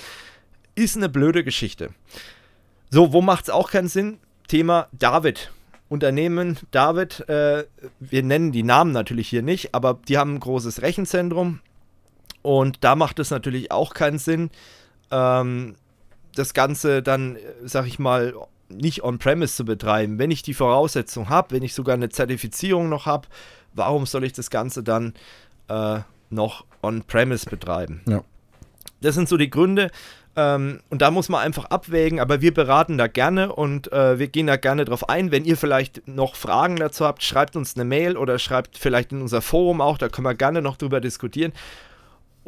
Ist 0.74 0.96
eine 0.96 1.10
blöde 1.10 1.44
Geschichte. 1.44 1.90
So, 2.88 3.12
wo 3.12 3.20
macht 3.20 3.44
es 3.44 3.50
auch 3.50 3.70
keinen 3.70 3.88
Sinn? 3.88 4.18
Thema 4.46 4.88
David. 4.92 5.50
Unternehmen 5.90 6.58
David, 6.70 7.28
äh, 7.28 7.64
wir 7.98 8.22
nennen 8.22 8.52
die 8.52 8.62
Namen 8.62 8.92
natürlich 8.92 9.28
hier 9.28 9.42
nicht, 9.42 9.74
aber 9.74 9.98
die 10.08 10.16
haben 10.16 10.34
ein 10.34 10.40
großes 10.40 10.82
Rechenzentrum 10.82 11.60
und 12.42 12.84
da 12.84 12.94
macht 12.94 13.18
es 13.18 13.30
natürlich 13.30 13.70
auch 13.70 13.94
keinen 13.94 14.18
Sinn, 14.18 14.50
ähm, 15.10 15.76
das 16.34 16.54
Ganze 16.54 17.02
dann, 17.02 17.36
sag 17.64 17.86
ich 17.86 17.98
mal, 17.98 18.34
nicht 18.68 19.02
on-premise 19.02 19.54
zu 19.54 19.64
betreiben. 19.64 20.18
Wenn 20.18 20.30
ich 20.30 20.42
die 20.42 20.54
Voraussetzung 20.54 21.28
habe, 21.28 21.54
wenn 21.54 21.62
ich 21.62 21.74
sogar 21.74 21.94
eine 21.94 22.10
Zertifizierung 22.10 22.88
noch 22.88 23.06
habe, 23.06 23.28
warum 23.72 24.06
soll 24.06 24.24
ich 24.24 24.32
das 24.32 24.50
Ganze 24.50 24.82
dann 24.82 25.14
äh, 25.68 26.00
noch 26.30 26.64
on-premise 26.82 27.48
betreiben? 27.48 28.02
Ja. 28.06 28.22
Das 29.00 29.14
sind 29.14 29.28
so 29.28 29.36
die 29.36 29.50
Gründe. 29.50 29.90
Ähm, 30.36 30.80
und 30.90 31.02
da 31.02 31.10
muss 31.10 31.28
man 31.28 31.40
einfach 31.40 31.64
abwägen, 31.66 32.20
aber 32.20 32.40
wir 32.40 32.54
beraten 32.54 32.98
da 32.98 33.06
gerne 33.06 33.52
und 33.52 33.90
äh, 33.92 34.18
wir 34.18 34.28
gehen 34.28 34.46
da 34.46 34.56
gerne 34.56 34.84
drauf 34.84 35.08
ein. 35.08 35.32
Wenn 35.32 35.44
ihr 35.44 35.56
vielleicht 35.56 36.06
noch 36.06 36.36
Fragen 36.36 36.76
dazu 36.76 37.04
habt, 37.04 37.22
schreibt 37.22 37.56
uns 37.56 37.74
eine 37.74 37.84
Mail 37.84 38.16
oder 38.16 38.38
schreibt 38.38 38.78
vielleicht 38.78 39.10
in 39.12 39.20
unser 39.20 39.42
Forum 39.42 39.80
auch, 39.80 39.98
da 39.98 40.08
können 40.08 40.26
wir 40.26 40.34
gerne 40.34 40.62
noch 40.62 40.76
drüber 40.76 41.00
diskutieren. 41.00 41.52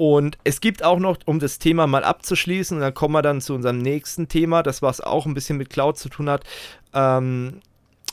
Und 0.01 0.39
es 0.45 0.63
gibt 0.63 0.83
auch 0.83 0.99
noch, 0.99 1.19
um 1.27 1.41
das 1.41 1.59
Thema 1.59 1.87
mal 1.87 2.05
abzuschließen, 2.05 2.75
und 2.75 2.81
dann 2.81 2.95
kommen 2.95 3.13
wir 3.13 3.21
dann 3.21 3.43
zu 3.43 3.53
unserem 3.53 3.77
nächsten 3.77 4.29
Thema, 4.29 4.63
das 4.63 4.81
was 4.81 5.03
auch 5.03 5.27
ein 5.27 5.35
bisschen 5.35 5.59
mit 5.59 5.69
Cloud 5.69 5.99
zu 5.99 6.09
tun 6.09 6.31
hat. 6.31 6.43
Ähm, 6.95 7.61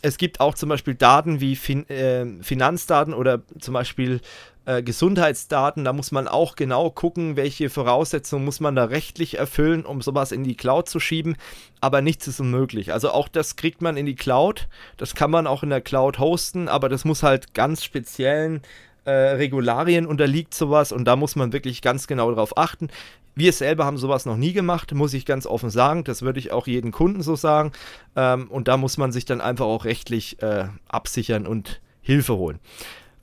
es 0.02 0.18
gibt 0.18 0.42
auch 0.42 0.56
zum 0.56 0.68
Beispiel 0.68 0.96
Daten 0.96 1.40
wie 1.40 1.56
fin 1.56 1.90
äh, 1.90 2.26
Finanzdaten 2.44 3.14
oder 3.14 3.42
zum 3.58 3.74
Beispiel 3.74 4.20
äh, 4.66 4.84
Gesundheitsdaten. 4.84 5.86
Da 5.86 5.94
muss 5.94 6.12
man 6.12 6.28
auch 6.28 6.58
genau 6.58 6.90
gucken, 6.90 7.38
welche 7.38 7.70
Voraussetzungen 7.70 8.44
muss 8.44 8.60
man 8.60 8.76
da 8.76 8.84
rechtlich 8.84 9.38
erfüllen, 9.38 9.86
um 9.86 10.02
sowas 10.02 10.34
in 10.34 10.44
die 10.44 10.58
Cloud 10.58 10.90
zu 10.90 11.00
schieben. 11.00 11.38
Aber 11.80 12.02
nichts 12.02 12.28
ist 12.28 12.42
unmöglich. 12.42 12.92
Also 12.92 13.12
auch 13.12 13.30
das 13.30 13.56
kriegt 13.56 13.82
man 13.82 13.96
in 13.96 14.06
die 14.06 14.16
Cloud. 14.16 14.68
Das 14.98 15.16
kann 15.16 15.32
man 15.32 15.48
auch 15.48 15.64
in 15.64 15.70
der 15.70 15.80
Cloud 15.80 16.20
hosten, 16.20 16.68
aber 16.68 16.90
das 16.90 17.06
muss 17.06 17.24
halt 17.24 17.54
ganz 17.54 17.82
speziellen 17.82 18.62
äh, 19.08 19.12
Regularien 19.12 20.06
unterliegt 20.06 20.54
sowas 20.54 20.92
und 20.92 21.06
da 21.06 21.16
muss 21.16 21.36
man 21.36 21.54
wirklich 21.54 21.82
ganz 21.82 22.08
genau 22.08 22.30
darauf 22.30 22.58
achten. 22.58 22.90
Wir 23.36 23.54
selber 23.54 23.86
haben 23.86 23.98
sowas 23.98 24.26
noch 24.26 24.36
nie 24.36 24.52
gemacht, 24.52 24.94
muss 24.94 25.14
ich 25.14 25.26
ganz 25.26 25.46
offen 25.46 25.70
sagen. 25.70 26.04
Das 26.04 26.24
würde 26.24 26.40
ich 26.40 26.52
auch 26.52 26.68
jedem 26.68 26.92
Kunden 26.92 27.22
so 27.22 27.36
sagen. 27.36 27.72
Ähm, 28.16 28.48
und 28.50 28.68
da 28.68 28.78
muss 28.78 28.98
man 28.98 29.12
sich 29.12 29.26
dann 29.26 29.42
einfach 29.42 29.66
auch 29.66 29.86
rechtlich 29.86 30.42
äh, 30.42 30.66
absichern 30.90 31.48
und 31.48 31.80
Hilfe 32.02 32.36
holen. 32.36 32.60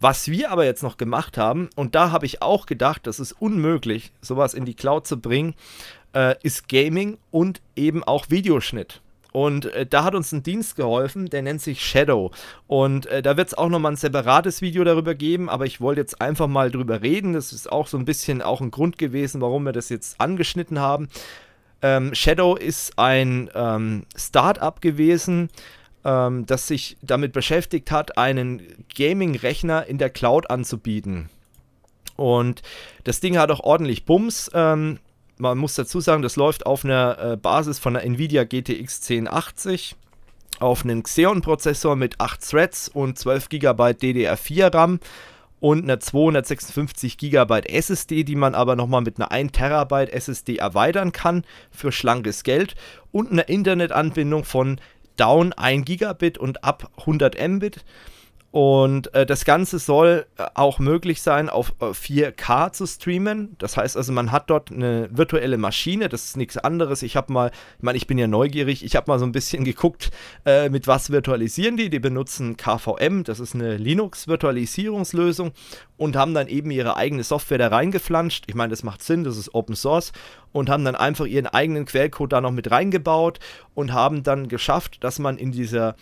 Was 0.00 0.28
wir 0.28 0.50
aber 0.50 0.64
jetzt 0.64 0.82
noch 0.82 0.96
gemacht 0.96 1.36
haben, 1.36 1.68
und 1.76 1.94
da 1.94 2.10
habe 2.10 2.26
ich 2.26 2.42
auch 2.42 2.66
gedacht, 2.66 3.06
das 3.06 3.20
ist 3.20 3.32
unmöglich, 3.32 4.12
sowas 4.20 4.54
in 4.54 4.64
die 4.64 4.74
Cloud 4.74 5.06
zu 5.06 5.20
bringen, 5.20 5.54
äh, 6.14 6.36
ist 6.42 6.68
Gaming 6.68 7.18
und 7.30 7.60
eben 7.76 8.04
auch 8.04 8.30
Videoschnitt. 8.30 9.02
Und 9.34 9.66
äh, 9.74 9.84
da 9.84 10.04
hat 10.04 10.14
uns 10.14 10.30
ein 10.30 10.44
Dienst 10.44 10.76
geholfen, 10.76 11.28
der 11.28 11.42
nennt 11.42 11.60
sich 11.60 11.84
Shadow. 11.84 12.30
Und 12.68 13.06
äh, 13.06 13.20
da 13.20 13.36
wird 13.36 13.48
es 13.48 13.54
auch 13.54 13.68
nochmal 13.68 13.90
ein 13.90 13.96
separates 13.96 14.62
Video 14.62 14.84
darüber 14.84 15.16
geben, 15.16 15.50
aber 15.50 15.66
ich 15.66 15.80
wollte 15.80 16.00
jetzt 16.02 16.20
einfach 16.20 16.46
mal 16.46 16.70
drüber 16.70 17.02
reden. 17.02 17.32
Das 17.32 17.52
ist 17.52 17.70
auch 17.70 17.88
so 17.88 17.98
ein 17.98 18.04
bisschen 18.04 18.42
auch 18.42 18.60
ein 18.60 18.70
Grund 18.70 18.96
gewesen, 18.96 19.40
warum 19.40 19.64
wir 19.64 19.72
das 19.72 19.88
jetzt 19.88 20.20
angeschnitten 20.20 20.78
haben. 20.78 21.08
Ähm, 21.82 22.14
Shadow 22.14 22.54
ist 22.54 22.96
ein 22.96 23.50
ähm, 23.56 24.04
Start-up 24.16 24.80
gewesen, 24.80 25.50
ähm, 26.04 26.46
das 26.46 26.68
sich 26.68 26.96
damit 27.02 27.32
beschäftigt 27.32 27.90
hat, 27.90 28.16
einen 28.16 28.62
Gaming-Rechner 28.94 29.84
in 29.86 29.98
der 29.98 30.10
Cloud 30.10 30.48
anzubieten. 30.48 31.28
Und 32.14 32.62
das 33.02 33.18
Ding 33.18 33.36
hat 33.36 33.50
auch 33.50 33.60
ordentlich 33.60 34.04
Bums. 34.04 34.48
Ähm, 34.54 35.00
man 35.38 35.58
muss 35.58 35.74
dazu 35.74 36.00
sagen, 36.00 36.22
das 36.22 36.36
läuft 36.36 36.66
auf 36.66 36.84
einer 36.84 37.18
äh, 37.18 37.36
Basis 37.36 37.78
von 37.78 37.94
der 37.94 38.04
Nvidia 38.04 38.44
GTX 38.44 39.10
1080 39.10 39.96
auf 40.60 40.84
einem 40.84 41.02
Xeon-Prozessor 41.02 41.96
mit 41.96 42.20
8 42.20 42.48
Threads 42.48 42.88
und 42.88 43.18
12 43.18 43.48
GB 43.48 43.82
DDR4 43.82 44.72
RAM 44.72 45.00
und 45.60 45.84
einer 45.84 45.98
256 45.98 47.18
GB 47.18 47.60
SSD, 47.66 48.22
die 48.22 48.36
man 48.36 48.54
aber 48.54 48.76
nochmal 48.76 49.00
mit 49.00 49.18
einer 49.18 49.32
1 49.32 49.52
TB 49.52 50.12
SSD 50.12 50.56
erweitern 50.56 51.12
kann 51.12 51.44
für 51.70 51.90
schlankes 51.90 52.44
Geld 52.44 52.74
und 53.12 53.32
eine 53.32 53.42
Internetanbindung 53.42 54.44
von 54.44 54.80
down 55.16 55.52
1 55.52 55.84
Gigabit 55.86 56.38
und 56.38 56.64
up 56.64 56.90
100 56.98 57.36
Mbit. 57.48 57.84
Und 58.54 59.12
äh, 59.14 59.26
das 59.26 59.44
Ganze 59.44 59.80
soll 59.80 60.26
äh, 60.38 60.44
auch 60.54 60.78
möglich 60.78 61.22
sein, 61.22 61.48
auf 61.48 61.72
äh, 61.80 61.86
4K 61.86 62.70
zu 62.70 62.86
streamen. 62.86 63.56
Das 63.58 63.76
heißt 63.76 63.96
also, 63.96 64.12
man 64.12 64.30
hat 64.30 64.48
dort 64.48 64.70
eine 64.70 65.08
virtuelle 65.10 65.58
Maschine. 65.58 66.08
Das 66.08 66.26
ist 66.26 66.36
nichts 66.36 66.56
anderes. 66.56 67.02
Ich 67.02 67.16
habe 67.16 67.32
mal, 67.32 67.50
ich 67.78 67.82
meine, 67.82 67.98
ich 67.98 68.06
bin 68.06 68.16
ja 68.16 68.28
neugierig. 68.28 68.84
Ich 68.84 68.94
habe 68.94 69.10
mal 69.10 69.18
so 69.18 69.24
ein 69.24 69.32
bisschen 69.32 69.64
geguckt, 69.64 70.12
äh, 70.46 70.68
mit 70.68 70.86
was 70.86 71.10
virtualisieren 71.10 71.76
die. 71.76 71.90
Die 71.90 71.98
benutzen 71.98 72.56
KVM. 72.56 73.24
Das 73.24 73.40
ist 73.40 73.56
eine 73.56 73.76
Linux-Virtualisierungslösung 73.76 75.50
und 75.96 76.14
haben 76.14 76.32
dann 76.32 76.46
eben 76.46 76.70
ihre 76.70 76.96
eigene 76.96 77.24
Software 77.24 77.58
da 77.58 77.66
reingeflanscht. 77.66 78.44
Ich 78.46 78.54
meine, 78.54 78.70
das 78.70 78.84
macht 78.84 79.02
Sinn. 79.02 79.24
Das 79.24 79.36
ist 79.36 79.52
Open 79.52 79.74
Source 79.74 80.12
und 80.52 80.70
haben 80.70 80.84
dann 80.84 80.94
einfach 80.94 81.26
ihren 81.26 81.48
eigenen 81.48 81.86
Quellcode 81.86 82.32
da 82.32 82.40
noch 82.40 82.52
mit 82.52 82.70
reingebaut 82.70 83.40
und 83.74 83.92
haben 83.92 84.22
dann 84.22 84.46
geschafft, 84.46 85.02
dass 85.02 85.18
man 85.18 85.38
in 85.38 85.50
dieser 85.50 85.96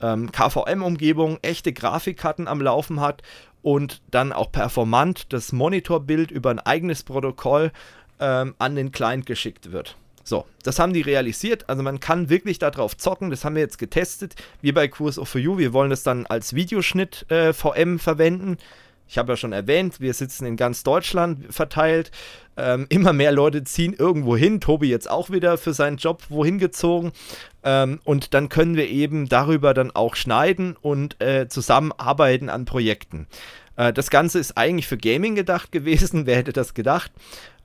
ähm, 0.00 0.30
KVM-Umgebung 0.32 1.38
echte 1.42 1.72
Grafikkarten 1.72 2.48
am 2.48 2.60
Laufen 2.60 3.00
hat 3.00 3.22
und 3.62 4.02
dann 4.10 4.32
auch 4.32 4.52
performant 4.52 5.32
das 5.32 5.52
Monitorbild 5.52 6.30
über 6.30 6.50
ein 6.50 6.60
eigenes 6.60 7.02
Protokoll 7.02 7.72
ähm, 8.20 8.54
an 8.58 8.76
den 8.76 8.92
Client 8.92 9.26
geschickt 9.26 9.72
wird. 9.72 9.96
So, 10.22 10.44
das 10.64 10.80
haben 10.80 10.92
die 10.92 11.02
realisiert. 11.02 11.68
Also 11.68 11.84
man 11.84 12.00
kann 12.00 12.28
wirklich 12.28 12.58
darauf 12.58 12.96
zocken. 12.96 13.30
Das 13.30 13.44
haben 13.44 13.54
wir 13.54 13.62
jetzt 13.62 13.78
getestet. 13.78 14.34
Wir 14.60 14.74
bei 14.74 14.88
Kurs 14.88 15.20
of 15.20 15.34
You, 15.36 15.56
wir 15.56 15.72
wollen 15.72 15.90
das 15.90 16.02
dann 16.02 16.26
als 16.26 16.54
Videoschnitt 16.54 17.30
äh, 17.30 17.52
VM 17.52 18.00
verwenden. 18.00 18.58
Ich 19.08 19.18
habe 19.18 19.32
ja 19.32 19.36
schon 19.36 19.52
erwähnt, 19.52 20.00
wir 20.00 20.14
sitzen 20.14 20.46
in 20.46 20.56
ganz 20.56 20.82
Deutschland 20.82 21.52
verteilt. 21.54 22.10
Ähm, 22.56 22.86
immer 22.88 23.12
mehr 23.12 23.32
Leute 23.32 23.62
ziehen 23.64 23.92
irgendwo 23.92 24.36
hin. 24.36 24.60
Tobi 24.60 24.88
jetzt 24.88 25.08
auch 25.08 25.30
wieder 25.30 25.58
für 25.58 25.74
seinen 25.74 25.96
Job 25.98 26.24
wohin 26.28 26.58
gezogen. 26.58 27.12
Ähm, 27.62 28.00
und 28.04 28.34
dann 28.34 28.48
können 28.48 28.76
wir 28.76 28.88
eben 28.88 29.28
darüber 29.28 29.74
dann 29.74 29.90
auch 29.90 30.16
schneiden 30.16 30.76
und 30.80 31.20
äh, 31.22 31.48
zusammenarbeiten 31.48 32.48
an 32.48 32.64
Projekten. 32.64 33.28
Äh, 33.76 33.92
das 33.92 34.10
Ganze 34.10 34.38
ist 34.38 34.56
eigentlich 34.56 34.86
für 34.86 34.96
Gaming 34.96 35.34
gedacht 35.34 35.70
gewesen. 35.70 36.26
Wer 36.26 36.36
hätte 36.36 36.52
das 36.52 36.74
gedacht? 36.74 37.12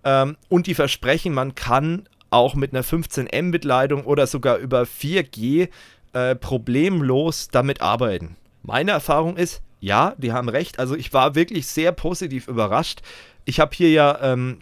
Ähm, 0.04 0.38
und 0.50 0.68
die 0.68 0.76
versprechen, 0.76 1.34
man 1.34 1.56
kann 1.56 2.08
auch 2.30 2.56
mit 2.56 2.74
einer 2.74 2.84
15 2.84 3.30
Mbit-Leitung 3.48 4.06
oder 4.06 4.28
sogar 4.28 4.58
über 4.58 4.84
4G 4.84 5.70
äh, 6.14 6.36
problemlos 6.36 7.50
damit 7.50 7.82
arbeiten. 7.82 8.38
Meine 8.64 8.92
Erfahrung 8.92 9.38
ist, 9.38 9.62
ja, 9.82 10.14
die 10.18 10.32
haben 10.32 10.48
recht. 10.48 10.80
Also 10.80 10.96
ich 10.96 11.12
war 11.12 11.36
wirklich 11.36 11.68
sehr 11.68 11.92
positiv 11.92 12.48
überrascht. 12.48 13.02
Ich 13.44 13.60
habe 13.60 13.76
hier 13.76 13.90
ja 13.90 14.20
ähm, 14.22 14.60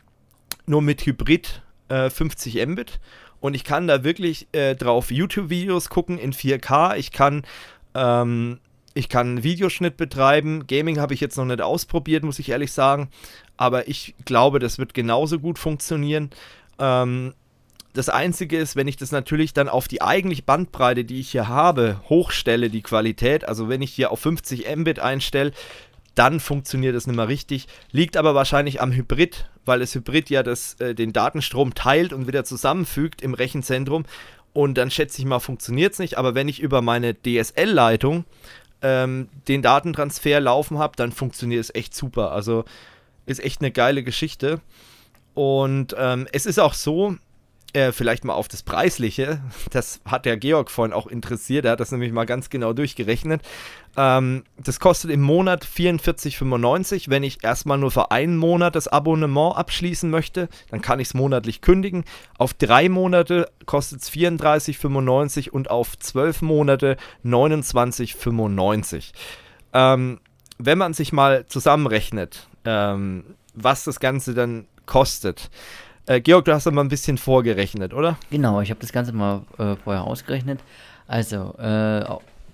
nur 0.65 0.81
mit 0.81 1.05
Hybrid 1.05 1.61
äh, 1.89 2.09
50 2.09 2.65
Mbit 2.65 2.99
und 3.41 3.53
ich 3.53 3.63
kann 3.63 3.87
da 3.87 4.03
wirklich 4.03 4.47
äh, 4.53 4.75
drauf 4.75 5.11
YouTube-Videos 5.11 5.89
gucken 5.89 6.17
in 6.17 6.33
4K. 6.33 6.97
Ich 6.97 7.11
kann, 7.11 7.43
ähm, 7.93 8.59
ich 8.93 9.09
kann 9.09 9.43
Videoschnitt 9.43 9.97
betreiben. 9.97 10.65
Gaming 10.67 10.99
habe 10.99 11.13
ich 11.13 11.19
jetzt 11.19 11.37
noch 11.37 11.45
nicht 11.45 11.61
ausprobiert, 11.61 12.23
muss 12.23 12.39
ich 12.39 12.49
ehrlich 12.49 12.71
sagen. 12.71 13.09
Aber 13.57 13.89
ich 13.89 14.15
glaube, 14.23 14.59
das 14.59 14.79
wird 14.79 14.93
genauso 14.93 15.39
gut 15.39 15.59
funktionieren. 15.59 16.29
Ähm, 16.79 17.33
das 17.99 18.07
Einzige 18.07 18.57
ist, 18.57 18.77
wenn 18.77 18.87
ich 18.87 18.95
das 18.95 19.11
natürlich 19.11 19.51
dann 19.51 19.67
auf 19.67 19.89
die 19.89 20.01
eigentliche 20.01 20.43
Bandbreite, 20.43 21.03
die 21.03 21.19
ich 21.19 21.31
hier 21.31 21.49
habe, 21.49 21.99
hochstelle, 22.07 22.69
die 22.69 22.81
Qualität, 22.81 23.45
also 23.45 23.67
wenn 23.67 23.81
ich 23.81 23.91
hier 23.91 24.11
auf 24.11 24.21
50 24.21 24.73
Mbit 24.73 24.99
einstelle, 24.99 25.51
dann 26.15 26.39
funktioniert 26.39 26.95
das 26.95 27.07
nicht 27.07 27.17
mehr 27.17 27.27
richtig. 27.27 27.67
Liegt 27.91 28.15
aber 28.15 28.35
wahrscheinlich 28.35 28.81
am 28.81 28.93
Hybrid, 28.93 29.49
weil 29.65 29.79
das 29.79 29.93
Hybrid 29.93 30.29
ja 30.29 30.43
das, 30.43 30.75
äh, 30.75 30.95
den 30.95 31.11
Datenstrom 31.11 31.73
teilt 31.73 32.13
und 32.13 32.25
wieder 32.25 32.45
zusammenfügt 32.45 33.21
im 33.21 33.33
Rechenzentrum. 33.33 34.05
Und 34.53 34.77
dann 34.77 34.91
schätze 34.91 35.19
ich 35.19 35.25
mal, 35.25 35.39
funktioniert 35.39 35.91
es 35.91 35.99
nicht. 35.99 36.17
Aber 36.17 36.35
wenn 36.35 36.47
ich 36.47 36.61
über 36.61 36.81
meine 36.81 37.15
DSL-Leitung 37.15 38.23
ähm, 38.81 39.27
den 39.49 39.61
Datentransfer 39.61 40.39
laufen 40.39 40.77
habe, 40.77 40.95
dann 40.95 41.11
funktioniert 41.11 41.65
es 41.65 41.75
echt 41.75 41.93
super. 41.93 42.31
Also 42.31 42.63
ist 43.25 43.43
echt 43.43 43.59
eine 43.59 43.71
geile 43.71 44.03
Geschichte. 44.03 44.61
Und 45.33 45.95
ähm, 45.97 46.29
es 46.31 46.45
ist 46.45 46.59
auch 46.59 46.73
so, 46.73 47.17
äh, 47.73 47.91
vielleicht 47.91 48.25
mal 48.25 48.33
auf 48.33 48.47
das 48.47 48.63
Preisliche. 48.63 49.41
Das 49.71 50.01
hat 50.05 50.25
der 50.25 50.37
Georg 50.37 50.71
vorhin 50.71 50.93
auch 50.93 51.07
interessiert. 51.07 51.65
Er 51.65 51.71
hat 51.71 51.79
das 51.79 51.91
nämlich 51.91 52.11
mal 52.11 52.25
ganz 52.25 52.49
genau 52.49 52.73
durchgerechnet. 52.73 53.41
Ähm, 53.97 54.43
das 54.57 54.79
kostet 54.79 55.11
im 55.11 55.21
Monat 55.21 55.65
44,95. 55.65 57.09
Wenn 57.09 57.23
ich 57.23 57.43
erstmal 57.43 57.77
nur 57.77 57.91
für 57.91 58.11
einen 58.11 58.37
Monat 58.37 58.75
das 58.75 58.87
Abonnement 58.87 59.55
abschließen 59.55 60.09
möchte, 60.09 60.49
dann 60.69 60.81
kann 60.81 60.99
ich 60.99 61.09
es 61.09 61.13
monatlich 61.13 61.61
kündigen. 61.61 62.05
Auf 62.37 62.53
drei 62.53 62.89
Monate 62.89 63.51
kostet 63.65 64.01
es 64.01 64.11
34,95 64.11 65.49
und 65.49 65.69
auf 65.69 65.97
zwölf 65.99 66.41
Monate 66.41 66.97
29,95. 67.25 69.11
Ähm, 69.73 70.19
wenn 70.57 70.77
man 70.77 70.93
sich 70.93 71.13
mal 71.13 71.45
zusammenrechnet, 71.45 72.47
ähm, 72.65 73.23
was 73.53 73.83
das 73.83 73.99
Ganze 73.99 74.33
dann 74.33 74.67
kostet, 74.85 75.49
äh, 76.09 76.21
Georg, 76.21 76.45
du 76.45 76.53
hast 76.53 76.65
doch 76.65 76.71
mal 76.71 76.81
ein 76.81 76.89
bisschen 76.89 77.17
vorgerechnet, 77.17 77.93
oder? 77.93 78.17
Genau, 78.31 78.61
ich 78.61 78.71
habe 78.71 78.79
das 78.79 78.91
Ganze 78.91 79.13
mal 79.13 79.43
äh, 79.57 79.75
vorher 79.75 80.03
ausgerechnet. 80.03 80.59
Also, 81.07 81.55
äh, 81.57 82.03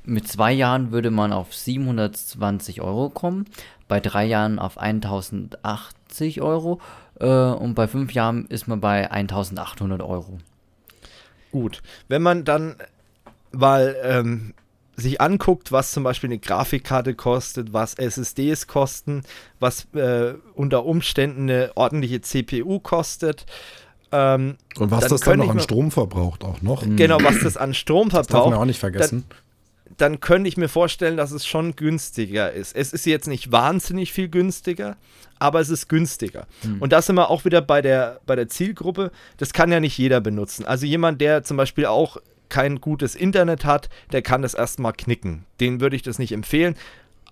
mit 0.03 0.27
zwei 0.27 0.51
Jahren 0.51 0.91
würde 0.91 1.09
man 1.09 1.31
auf 1.33 1.55
720 1.55 2.81
Euro 2.81 3.09
kommen, 3.09 3.45
bei 3.87 3.99
drei 3.99 4.25
Jahren 4.25 4.59
auf 4.59 4.77
1080 4.77 6.41
Euro 6.41 6.81
äh, 7.19 7.25
und 7.27 7.75
bei 7.75 7.87
fünf 7.87 8.11
Jahren 8.11 8.45
ist 8.47 8.67
man 8.67 8.81
bei 8.81 9.09
1800 9.09 10.01
Euro. 10.01 10.39
Gut, 11.51 11.81
wenn 12.09 12.21
man 12.21 12.43
dann 12.43 12.75
mal 13.51 13.95
ähm, 14.03 14.53
sich 14.95 15.19
anguckt, 15.19 15.71
was 15.71 15.91
zum 15.91 16.03
Beispiel 16.03 16.29
eine 16.29 16.39
Grafikkarte 16.39 17.15
kostet, 17.15 17.73
was 17.73 17.95
SSDs 17.95 18.67
kosten, 18.67 19.23
was 19.59 19.87
äh, 19.93 20.35
unter 20.53 20.85
Umständen 20.85 21.49
eine 21.49 21.71
ordentliche 21.75 22.21
CPU 22.21 22.79
kostet, 22.79 23.45
Ähm, 24.11 24.55
und 24.77 24.91
was 24.91 25.07
das 25.07 25.21
dann 25.21 25.39
noch 25.39 25.49
an 25.49 25.59
Strom 25.59 25.91
verbraucht 25.91 26.43
auch 26.43 26.61
noch. 26.61 26.83
Genau, 26.85 27.17
was 27.21 27.39
das 27.41 27.57
an 27.57 27.73
Strom 27.73 28.11
verbraucht. 28.11 28.29
Das 28.29 28.37
darf 28.43 28.49
man 28.49 28.59
auch 28.59 28.65
nicht 28.65 28.79
vergessen. 28.79 29.25
Dann, 29.27 29.97
dann 29.97 30.19
könnte 30.19 30.47
ich 30.47 30.57
mir 30.57 30.69
vorstellen, 30.69 31.17
dass 31.17 31.31
es 31.31 31.45
schon 31.45 31.75
günstiger 31.75 32.51
ist. 32.51 32.75
Es 32.75 32.93
ist 32.93 33.05
jetzt 33.05 33.27
nicht 33.27 33.51
wahnsinnig 33.51 34.13
viel 34.13 34.29
günstiger, 34.29 34.95
aber 35.39 35.59
es 35.59 35.69
ist 35.69 35.89
günstiger. 35.89 36.47
Mhm. 36.63 36.81
Und 36.81 36.93
da 36.93 37.01
sind 37.01 37.15
wir 37.15 37.29
auch 37.29 37.45
wieder 37.45 37.61
bei 37.61 37.81
der, 37.81 38.19
bei 38.25 38.35
der 38.35 38.47
Zielgruppe. 38.47 39.11
Das 39.37 39.53
kann 39.53 39.71
ja 39.71 39.79
nicht 39.79 39.97
jeder 39.97 40.21
benutzen. 40.21 40.65
Also 40.65 40.85
jemand, 40.85 41.19
der 41.19 41.43
zum 41.43 41.57
Beispiel 41.57 41.87
auch 41.87 42.17
kein 42.55 42.79
gutes 42.79 43.15
Internet 43.15 43.65
hat, 43.65 43.89
der 44.13 44.21
kann 44.21 44.41
das 44.41 44.53
erstmal 44.53 44.93
knicken. 44.93 45.43
Den 45.59 45.81
würde 45.81 45.97
ich 45.97 46.03
das 46.03 46.19
nicht 46.19 46.31
empfehlen. 46.31 46.75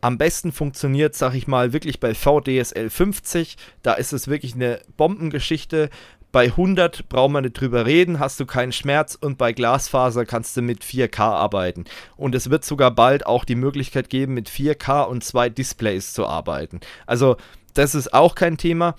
Am 0.02 0.18
besten 0.18 0.52
funktioniert, 0.52 1.16
sag 1.16 1.34
ich 1.34 1.48
mal, 1.48 1.72
wirklich 1.72 2.02
bei 2.02 2.14
VDSL 2.14 2.90
50. 2.90 3.56
Da 3.84 3.94
ist 3.94 4.12
es 4.12 4.28
wirklich 4.28 4.54
eine 4.54 4.82
Bombengeschichte. 4.98 5.90
Bei 6.34 6.48
100 6.48 7.08
braucht 7.08 7.32
man 7.32 7.46
nicht 7.46 7.54
drüber 7.54 7.86
reden, 7.86 8.20
hast 8.20 8.38
du 8.42 8.46
keinen 8.46 8.74
Schmerz 8.74 9.16
und 9.16 9.38
bei 9.38 9.54
Glasfaser 9.54 10.26
kannst 10.26 10.58
du 10.58 10.62
mit 10.62 10.84
4K 10.84 11.22
arbeiten. 11.22 11.86
Und 12.18 12.36
es 12.36 12.50
wird 12.50 12.66
sogar 12.66 12.92
bald 12.92 13.26
auch 13.26 13.46
die 13.46 13.56
Möglichkeit 13.56 14.10
geben, 14.10 14.34
mit 14.34 14.50
4K 14.50 15.04
und 15.04 15.24
zwei 15.24 15.48
Displays 15.48 16.12
zu 16.12 16.28
arbeiten. 16.28 16.82
Also 17.06 17.38
das 17.76 17.96
ist 17.96 18.14
auch 18.14 18.36
kein 18.36 18.58
Thema. 18.58 18.96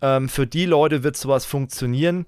Ähm, 0.00 0.30
für 0.30 0.46
die 0.46 0.64
Leute 0.64 1.02
wird 1.02 1.18
sowas 1.18 1.44
funktionieren, 1.44 2.24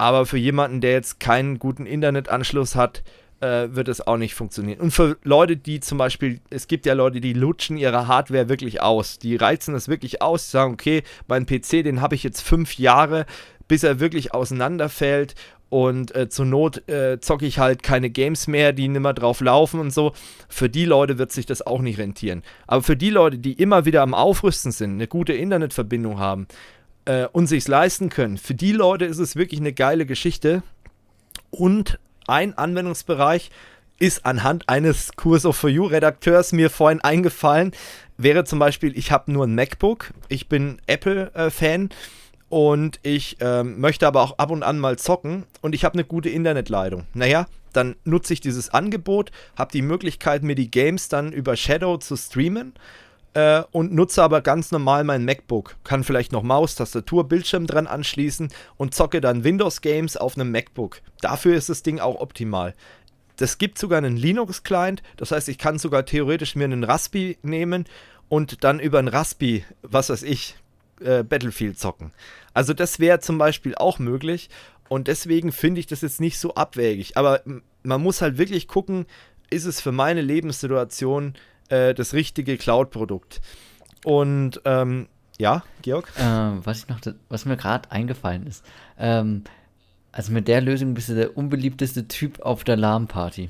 aber 0.00 0.24
für 0.24 0.38
jemanden, 0.38 0.80
der 0.80 0.92
jetzt 0.92 1.20
keinen 1.20 1.58
guten 1.58 1.84
Internetanschluss 1.84 2.74
hat, 2.74 3.02
äh, 3.40 3.68
wird 3.70 3.86
es 3.86 4.06
auch 4.06 4.16
nicht 4.16 4.34
funktionieren. 4.34 4.80
Und 4.80 4.92
für 4.92 5.18
Leute, 5.24 5.58
die 5.58 5.80
zum 5.80 5.98
Beispiel, 5.98 6.40
es 6.48 6.68
gibt 6.68 6.86
ja 6.86 6.94
Leute, 6.94 7.20
die 7.20 7.34
lutschen 7.34 7.76
ihre 7.76 8.08
Hardware 8.08 8.48
wirklich 8.48 8.80
aus. 8.80 9.18
Die 9.18 9.36
reizen 9.36 9.74
das 9.74 9.88
wirklich 9.88 10.22
aus, 10.22 10.50
sagen, 10.50 10.72
okay, 10.72 11.02
mein 11.28 11.44
PC, 11.44 11.84
den 11.84 12.00
habe 12.00 12.14
ich 12.14 12.22
jetzt 12.22 12.40
fünf 12.40 12.78
Jahre, 12.78 13.26
bis 13.68 13.82
er 13.82 14.00
wirklich 14.00 14.32
auseinanderfällt 14.32 15.34
und 15.68 16.14
äh, 16.16 16.30
zur 16.30 16.46
Not 16.46 16.88
äh, 16.88 17.20
zocke 17.20 17.44
ich 17.44 17.58
halt 17.58 17.82
keine 17.82 18.08
Games 18.08 18.46
mehr, 18.46 18.72
die 18.72 18.88
nimmer 18.88 19.12
drauf 19.12 19.42
laufen 19.42 19.80
und 19.80 19.90
so. 19.90 20.12
Für 20.48 20.70
die 20.70 20.86
Leute 20.86 21.18
wird 21.18 21.30
sich 21.30 21.44
das 21.44 21.60
auch 21.60 21.82
nicht 21.82 21.98
rentieren. 21.98 22.42
Aber 22.66 22.82
für 22.82 22.96
die 22.96 23.10
Leute, 23.10 23.36
die 23.36 23.52
immer 23.52 23.84
wieder 23.84 24.00
am 24.00 24.14
Aufrüsten 24.14 24.72
sind, 24.72 24.94
eine 24.94 25.08
gute 25.08 25.34
Internetverbindung 25.34 26.18
haben 26.18 26.46
äh, 27.10 27.26
und 27.32 27.48
sich 27.48 27.66
leisten 27.66 28.08
können, 28.08 28.38
für 28.38 28.54
die 28.54 28.72
Leute 28.72 29.04
ist 29.04 29.18
es 29.18 29.34
wirklich 29.34 29.60
eine 29.60 29.72
geile 29.72 30.06
Geschichte. 30.06 30.62
Und 31.50 31.98
ein 32.28 32.56
Anwendungsbereich 32.56 33.50
ist 33.98 34.24
anhand 34.24 34.68
eines 34.68 35.16
Kurs 35.16 35.44
of 35.44 35.56
For 35.56 35.68
You 35.68 35.86
Redakteurs 35.86 36.52
mir 36.52 36.70
vorhin 36.70 37.00
eingefallen, 37.00 37.72
wäre 38.16 38.44
zum 38.44 38.60
Beispiel, 38.60 38.96
ich 38.96 39.10
habe 39.10 39.32
nur 39.32 39.46
ein 39.46 39.54
MacBook, 39.54 40.12
ich 40.28 40.48
bin 40.48 40.80
Apple-Fan. 40.86 41.90
Und 42.48 42.98
ich 43.04 43.36
ähm, 43.38 43.78
möchte 43.78 44.08
aber 44.08 44.22
auch 44.22 44.38
ab 44.38 44.50
und 44.50 44.64
an 44.64 44.80
mal 44.80 44.98
zocken 44.98 45.44
und 45.60 45.72
ich 45.72 45.84
habe 45.84 45.92
eine 45.92 46.02
gute 46.02 46.30
Internetleitung. 46.30 47.06
Naja, 47.14 47.46
dann 47.72 47.94
nutze 48.02 48.32
ich 48.32 48.40
dieses 48.40 48.70
Angebot, 48.70 49.30
habe 49.56 49.70
die 49.70 49.82
Möglichkeit, 49.82 50.42
mir 50.42 50.56
die 50.56 50.68
Games 50.68 51.08
dann 51.08 51.30
über 51.30 51.54
Shadow 51.54 51.98
zu 51.98 52.16
streamen 52.16 52.74
äh, 53.34 53.62
und 53.70 53.92
nutze 53.92 54.22
aber 54.22 54.40
ganz 54.40 54.72
normal 54.72 55.04
mein 55.04 55.24
MacBook. 55.24 55.76
Kann 55.84 56.04
vielleicht 56.04 56.32
noch 56.32 56.42
Maus, 56.42 56.74
Tastatur, 56.74 57.28
Bildschirm 57.28 57.66
dran 57.66 57.86
anschließen 57.86 58.50
und 58.76 58.94
zocke 58.94 59.20
dann 59.20 59.44
Windows-Games 59.44 60.16
auf 60.16 60.36
einem 60.36 60.50
MacBook. 60.50 61.00
Dafür 61.20 61.54
ist 61.54 61.68
das 61.68 61.82
Ding 61.82 62.00
auch 62.00 62.20
optimal. 62.20 62.74
Das 63.36 63.58
gibt 63.58 63.78
sogar 63.78 63.98
einen 63.98 64.16
Linux-Client, 64.16 65.02
das 65.16 65.30
heißt, 65.30 65.48
ich 65.48 65.58
kann 65.58 65.78
sogar 65.78 66.04
theoretisch 66.04 66.56
mir 66.56 66.64
einen 66.64 66.84
Raspi 66.84 67.38
nehmen 67.42 67.86
und 68.28 68.64
dann 68.64 68.80
über 68.80 68.98
einen 68.98 69.08
Raspi, 69.08 69.64
was 69.82 70.10
weiß 70.10 70.24
ich, 70.24 70.56
äh, 71.00 71.22
Battlefield 71.22 71.78
zocken. 71.78 72.12
Also 72.52 72.74
das 72.74 72.98
wäre 72.98 73.20
zum 73.20 73.38
Beispiel 73.38 73.74
auch 73.74 73.98
möglich 73.98 74.50
und 74.88 75.08
deswegen 75.08 75.52
finde 75.52 75.80
ich 75.80 75.86
das 75.86 76.02
jetzt 76.02 76.20
nicht 76.20 76.38
so 76.38 76.54
abwägig. 76.54 77.16
Aber 77.16 77.42
man 77.82 78.02
muss 78.02 78.20
halt 78.20 78.36
wirklich 78.36 78.68
gucken, 78.68 79.06
ist 79.48 79.64
es 79.64 79.80
für 79.80 79.92
meine 79.92 80.20
Lebenssituation 80.20 81.34
äh, 81.70 81.94
das 81.94 82.12
richtige 82.12 82.56
Cloud-Produkt. 82.56 83.40
Und 84.04 84.60
ähm, 84.64 85.08
ja, 85.38 85.62
Georg? 85.82 86.12
Äh, 86.18 86.22
was, 86.22 86.80
ich 86.80 86.88
noch, 86.88 87.00
was 87.28 87.44
mir 87.46 87.56
gerade 87.56 87.90
eingefallen 87.90 88.46
ist. 88.46 88.64
Ähm, 88.98 89.44
also 90.12 90.32
mit 90.32 90.48
der 90.48 90.60
Lösung 90.60 90.94
bist 90.94 91.08
du 91.08 91.14
der 91.14 91.36
unbeliebteste 91.36 92.08
Typ 92.08 92.40
auf 92.40 92.64
der 92.64 92.76
LAN-Party. 92.76 93.48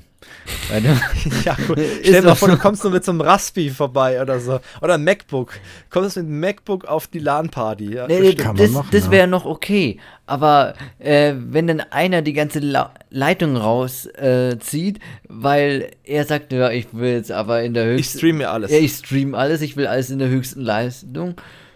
ja, 1.45 1.55
gut. 1.67 1.79
Stell 2.01 2.21
dir 2.21 2.21
mal 2.21 2.35
vor, 2.35 2.49
du 2.49 2.57
kommst 2.57 2.83
nur 2.83 2.93
mit 2.93 3.03
so 3.03 3.11
einem 3.11 3.21
Raspi 3.21 3.71
vorbei 3.71 4.21
oder 4.21 4.39
so. 4.39 4.59
Oder 4.81 4.95
ein 4.95 5.03
MacBook. 5.03 5.53
Kommst 5.89 6.17
mit 6.17 6.25
einem 6.25 6.39
MacBook 6.39 6.85
auf 6.85 7.07
die 7.07 7.19
LAN-Party. 7.19 7.95
Ja, 7.95 8.07
nee, 8.07 8.35
das, 8.35 8.55
das, 8.55 8.71
das 8.91 9.11
wäre 9.11 9.27
noch 9.27 9.45
okay. 9.45 9.99
Aber 10.27 10.75
äh, 10.99 11.33
wenn 11.35 11.65
dann 11.65 11.79
einer 11.79 12.21
die 12.21 12.33
ganze 12.33 12.59
La 12.59 12.93
Leitung 13.09 13.57
rauszieht, 13.57 14.97
äh, 14.97 15.01
weil 15.27 15.91
er 16.03 16.25
sagt, 16.25 16.53
ja, 16.53 16.69
ich 16.69 16.93
will 16.93 17.11
jetzt 17.11 17.31
aber 17.31 17.63
in 17.63 17.73
der 17.73 17.85
höchsten. 17.85 18.17
Ich 18.17 18.19
streame 18.19 18.49
alles. 18.49 18.71
Ja, 18.71 18.77
ich 18.77 18.93
streame 18.93 19.37
alles, 19.37 19.61
ich 19.61 19.75
will 19.75 19.87
alles 19.87 20.11
in 20.11 20.19
der 20.19 20.29
höchsten 20.29 20.61
Leistung. 20.61 21.35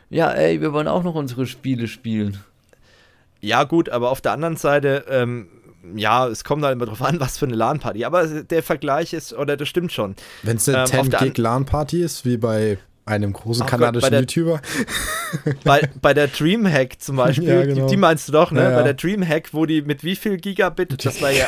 Ja, 0.10 0.32
ey, 0.32 0.62
wir 0.62 0.72
wollen 0.72 0.88
auch 0.88 1.04
noch 1.04 1.16
unsere 1.16 1.48
Spiele 1.48 1.88
spielen. 1.88 2.38
Ja, 3.42 3.64
gut, 3.64 3.90
aber 3.90 4.10
auf 4.10 4.22
der 4.22 4.32
anderen 4.32 4.58
Seite, 4.58 5.06
ähm, 5.10 5.48
ja, 5.96 6.28
es 6.28 6.44
kommt 6.44 6.64
halt 6.64 6.76
immer 6.76 6.86
drauf 6.86 7.02
an, 7.02 7.20
was 7.20 7.38
für 7.38 7.46
eine 7.46 7.56
LAN-Party. 7.56 8.06
Aber 8.06 8.26
der 8.26 8.64
Vergleich 8.64 9.14
ist, 9.14 9.34
oder 9.34 9.58
das 9.58 9.68
stimmt 9.68 9.92
schon. 9.92 10.16
Wenn 10.44 10.58
es 10.58 10.68
eine 10.68 10.86
ähm, 10.92 11.12
10 11.12 11.34
LAN-Party 11.36 12.02
ist, 12.02 12.26
wie 12.26 12.38
bei 12.38 12.78
einem 13.06 13.34
großen 13.34 13.66
kanadischen 13.66 14.02
Gott, 14.02 14.02
bei 14.02 14.10
der, 14.10 14.20
YouTuber. 14.22 14.62
Bei, 15.64 15.90
bei 16.02 16.14
der 16.14 16.28
Dreamhack 16.28 17.02
zum 17.02 17.16
Beispiel, 17.18 17.48
ja, 17.48 17.66
genau. 17.66 17.86
die, 17.86 17.92
die, 17.92 17.98
meinst 17.98 18.28
du 18.28 18.32
doch, 18.32 18.52
ne? 18.52 18.64
Ja, 18.64 18.72
ja. 18.72 18.78
Bei 18.78 18.84
der 18.84 18.94
Dreamhack, 18.94 19.54
wo 19.54 19.66
die 19.66 19.82
mit 19.82 20.04
wie 20.04 20.16
viel 20.16 20.38
Gigabit, 20.38 21.06
das 21.06 21.22
war 21.22 21.30
ja 21.30 21.46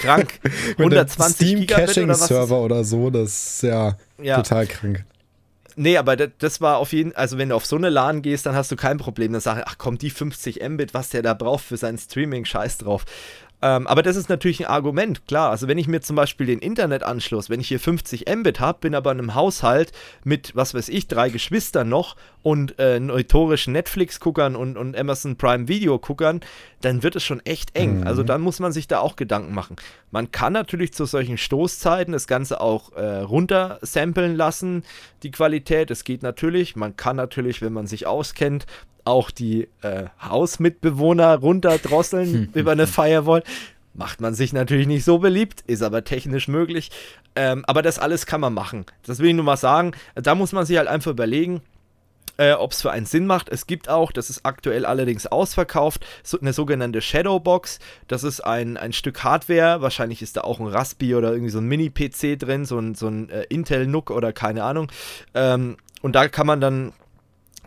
krank, 0.00 0.38
120 0.78 1.34
Steam 1.34 1.60
Gigabit 1.60 1.86
Caching 1.86 2.04
oder 2.04 2.12
was? 2.12 2.26
Server 2.26 2.60
oder 2.60 2.84
so, 2.84 3.10
das 3.10 3.30
ist 3.30 3.62
ja, 3.62 3.96
total 4.18 4.66
krank. 4.66 5.04
Nee, 5.76 5.96
aber 5.96 6.16
das, 6.16 6.60
war 6.60 6.78
auf 6.78 6.92
jeden 6.92 7.14
also 7.14 7.38
wenn 7.38 7.48
du 7.48 7.54
auf 7.54 7.66
so 7.66 7.76
eine 7.76 7.88
LAN 7.88 8.22
gehst, 8.22 8.46
dann 8.46 8.54
hast 8.54 8.70
du 8.70 8.76
kein 8.76 8.98
Problem. 8.98 9.32
Dann 9.32 9.40
sag 9.40 9.58
ich, 9.58 9.64
ach 9.66 9.78
komm, 9.78 9.98
die 9.98 10.10
50 10.10 10.60
Mbit, 10.68 10.94
was 10.94 11.10
der 11.10 11.22
da 11.22 11.34
braucht 11.34 11.64
für 11.64 11.76
sein 11.76 11.98
Streaming, 11.98 12.44
scheiß 12.44 12.78
drauf. 12.78 13.04
Ähm, 13.62 13.86
aber 13.86 14.02
das 14.02 14.16
ist 14.16 14.28
natürlich 14.28 14.60
ein 14.60 14.72
Argument, 14.72 15.26
klar. 15.28 15.50
Also 15.50 15.68
wenn 15.68 15.78
ich 15.78 15.86
mir 15.86 16.00
zum 16.00 16.16
Beispiel 16.16 16.46
den 16.46 16.58
Internetanschluss, 16.58 17.48
wenn 17.48 17.60
ich 17.60 17.68
hier 17.68 17.78
50 17.78 18.26
Mbit 18.28 18.58
habe, 18.58 18.80
bin 18.80 18.94
aber 18.96 19.12
in 19.12 19.20
einem 19.20 19.34
Haushalt 19.36 19.92
mit, 20.24 20.56
was 20.56 20.74
weiß 20.74 20.88
ich, 20.88 21.06
drei 21.06 21.30
Geschwistern 21.30 21.88
noch 21.88 22.16
und 22.42 22.78
äh, 22.80 22.98
notorischen 22.98 23.72
Netflix-Guckern 23.72 24.56
und, 24.56 24.76
und 24.76 24.96
Amazon 24.96 25.36
Prime 25.36 25.68
Video-Guckern, 25.68 26.40
dann 26.84 27.02
wird 27.02 27.16
es 27.16 27.24
schon 27.24 27.40
echt 27.40 27.76
eng. 27.76 28.00
Mhm. 28.00 28.06
Also 28.06 28.22
dann 28.22 28.40
muss 28.40 28.60
man 28.60 28.72
sich 28.72 28.88
da 28.88 29.00
auch 29.00 29.16
Gedanken 29.16 29.54
machen. 29.54 29.76
Man 30.10 30.30
kann 30.30 30.52
natürlich 30.52 30.92
zu 30.92 31.04
solchen 31.04 31.38
Stoßzeiten 31.38 32.12
das 32.12 32.26
Ganze 32.26 32.60
auch 32.60 32.92
äh, 32.92 33.20
runtersamplen 33.20 34.36
lassen, 34.36 34.84
die 35.22 35.30
Qualität. 35.30 35.90
Das 35.90 36.04
geht 36.04 36.22
natürlich. 36.22 36.76
Man 36.76 36.96
kann 36.96 37.16
natürlich, 37.16 37.62
wenn 37.62 37.72
man 37.72 37.86
sich 37.86 38.06
auskennt, 38.06 38.66
auch 39.04 39.30
die 39.30 39.68
äh, 39.82 40.04
Hausmitbewohner 40.22 41.36
runterdrosseln 41.36 42.50
über 42.54 42.72
eine 42.72 42.86
Firewall. 42.86 43.42
Macht 43.94 44.20
man 44.20 44.34
sich 44.34 44.52
natürlich 44.54 44.86
nicht 44.86 45.04
so 45.04 45.18
beliebt, 45.18 45.62
ist 45.66 45.82
aber 45.82 46.04
technisch 46.04 46.48
möglich. 46.48 46.90
Ähm, 47.34 47.64
aber 47.66 47.82
das 47.82 47.98
alles 47.98 48.24
kann 48.24 48.40
man 48.40 48.54
machen. 48.54 48.86
Das 49.04 49.18
will 49.18 49.28
ich 49.28 49.34
nur 49.34 49.44
mal 49.44 49.56
sagen. 49.56 49.92
Da 50.14 50.34
muss 50.34 50.52
man 50.52 50.64
sich 50.64 50.78
halt 50.78 50.88
einfach 50.88 51.10
überlegen, 51.10 51.60
äh, 52.42 52.54
ob 52.54 52.72
es 52.72 52.82
für 52.82 52.90
einen 52.90 53.06
Sinn 53.06 53.26
macht. 53.26 53.48
Es 53.48 53.66
gibt 53.66 53.88
auch, 53.88 54.10
das 54.10 54.28
ist 54.28 54.44
aktuell 54.44 54.84
allerdings 54.84 55.26
ausverkauft, 55.26 56.04
so 56.24 56.40
eine 56.40 56.52
sogenannte 56.52 57.00
Shadowbox. 57.00 57.78
Das 58.08 58.24
ist 58.24 58.40
ein, 58.40 58.76
ein 58.76 58.92
Stück 58.92 59.22
Hardware. 59.22 59.80
Wahrscheinlich 59.80 60.22
ist 60.22 60.36
da 60.36 60.40
auch 60.40 60.58
ein 60.58 60.66
Raspi 60.66 61.14
oder 61.14 61.30
irgendwie 61.30 61.50
so 61.50 61.58
ein 61.58 61.66
Mini-PC 61.66 62.38
drin, 62.38 62.64
so 62.64 62.78
ein, 62.78 62.94
so 62.94 63.06
ein 63.06 63.28
äh, 63.30 63.44
Intel 63.44 63.86
NUC 63.86 64.10
oder 64.10 64.32
keine 64.32 64.64
Ahnung. 64.64 64.90
Ähm, 65.34 65.76
und 66.00 66.16
da 66.16 66.28
kann 66.28 66.46
man 66.46 66.60
dann 66.60 66.92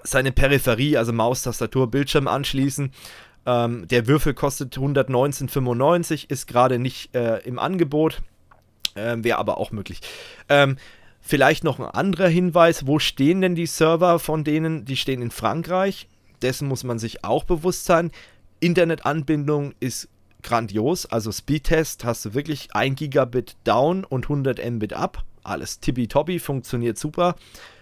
seine 0.03 0.32
Peripherie, 0.32 0.97
also 0.97 1.13
Maus, 1.13 1.43
Tastatur, 1.43 1.89
Bildschirm 1.89 2.28
anschließen. 2.28 2.91
Ähm, 3.45 3.88
der 3.88 4.07
Würfel 4.07 4.34
kostet 4.34 4.76
119,95, 4.76 6.30
ist 6.30 6.47
gerade 6.47 6.80
nicht 6.80 7.15
äh, 7.15 7.38
im 7.39 7.59
Angebot, 7.59 8.21
äh, 8.95 9.15
wäre 9.19 9.38
aber 9.38 9.57
auch 9.57 9.71
möglich. 9.71 10.01
Ähm, 10.49 10.78
vielleicht 11.26 11.63
noch 11.63 11.80
ein 11.80 11.86
anderer 11.86 12.28
Hinweis, 12.28 12.86
wo 12.86 12.99
stehen 12.99 13.41
denn 13.41 13.55
die 13.55 13.65
Server 13.65 14.19
von 14.19 14.43
denen? 14.43 14.86
Die 14.86 14.95
stehen 14.95 15.21
in 15.21 15.32
Frankreich, 15.32 16.07
dessen 16.41 16.67
muss 16.67 16.84
man 16.84 16.99
sich 16.99 17.26
auch 17.26 17.43
bewusst 17.43 17.86
sein. 17.86 18.11
Internetanbindung 18.59 19.73
ist 19.80 20.07
grandios, 20.43 21.07
also 21.07 21.32
Speedtest 21.32 22.05
hast 22.05 22.23
du 22.26 22.34
wirklich 22.36 22.76
1 22.76 22.97
Gigabit 22.97 23.57
down 23.63 24.03
und 24.03 24.26
100 24.26 24.63
Mbit 24.63 24.93
up, 24.93 25.23
alles 25.43 25.80
tippitoppi, 25.80 26.39
funktioniert 26.39 26.99
super. 26.99 27.36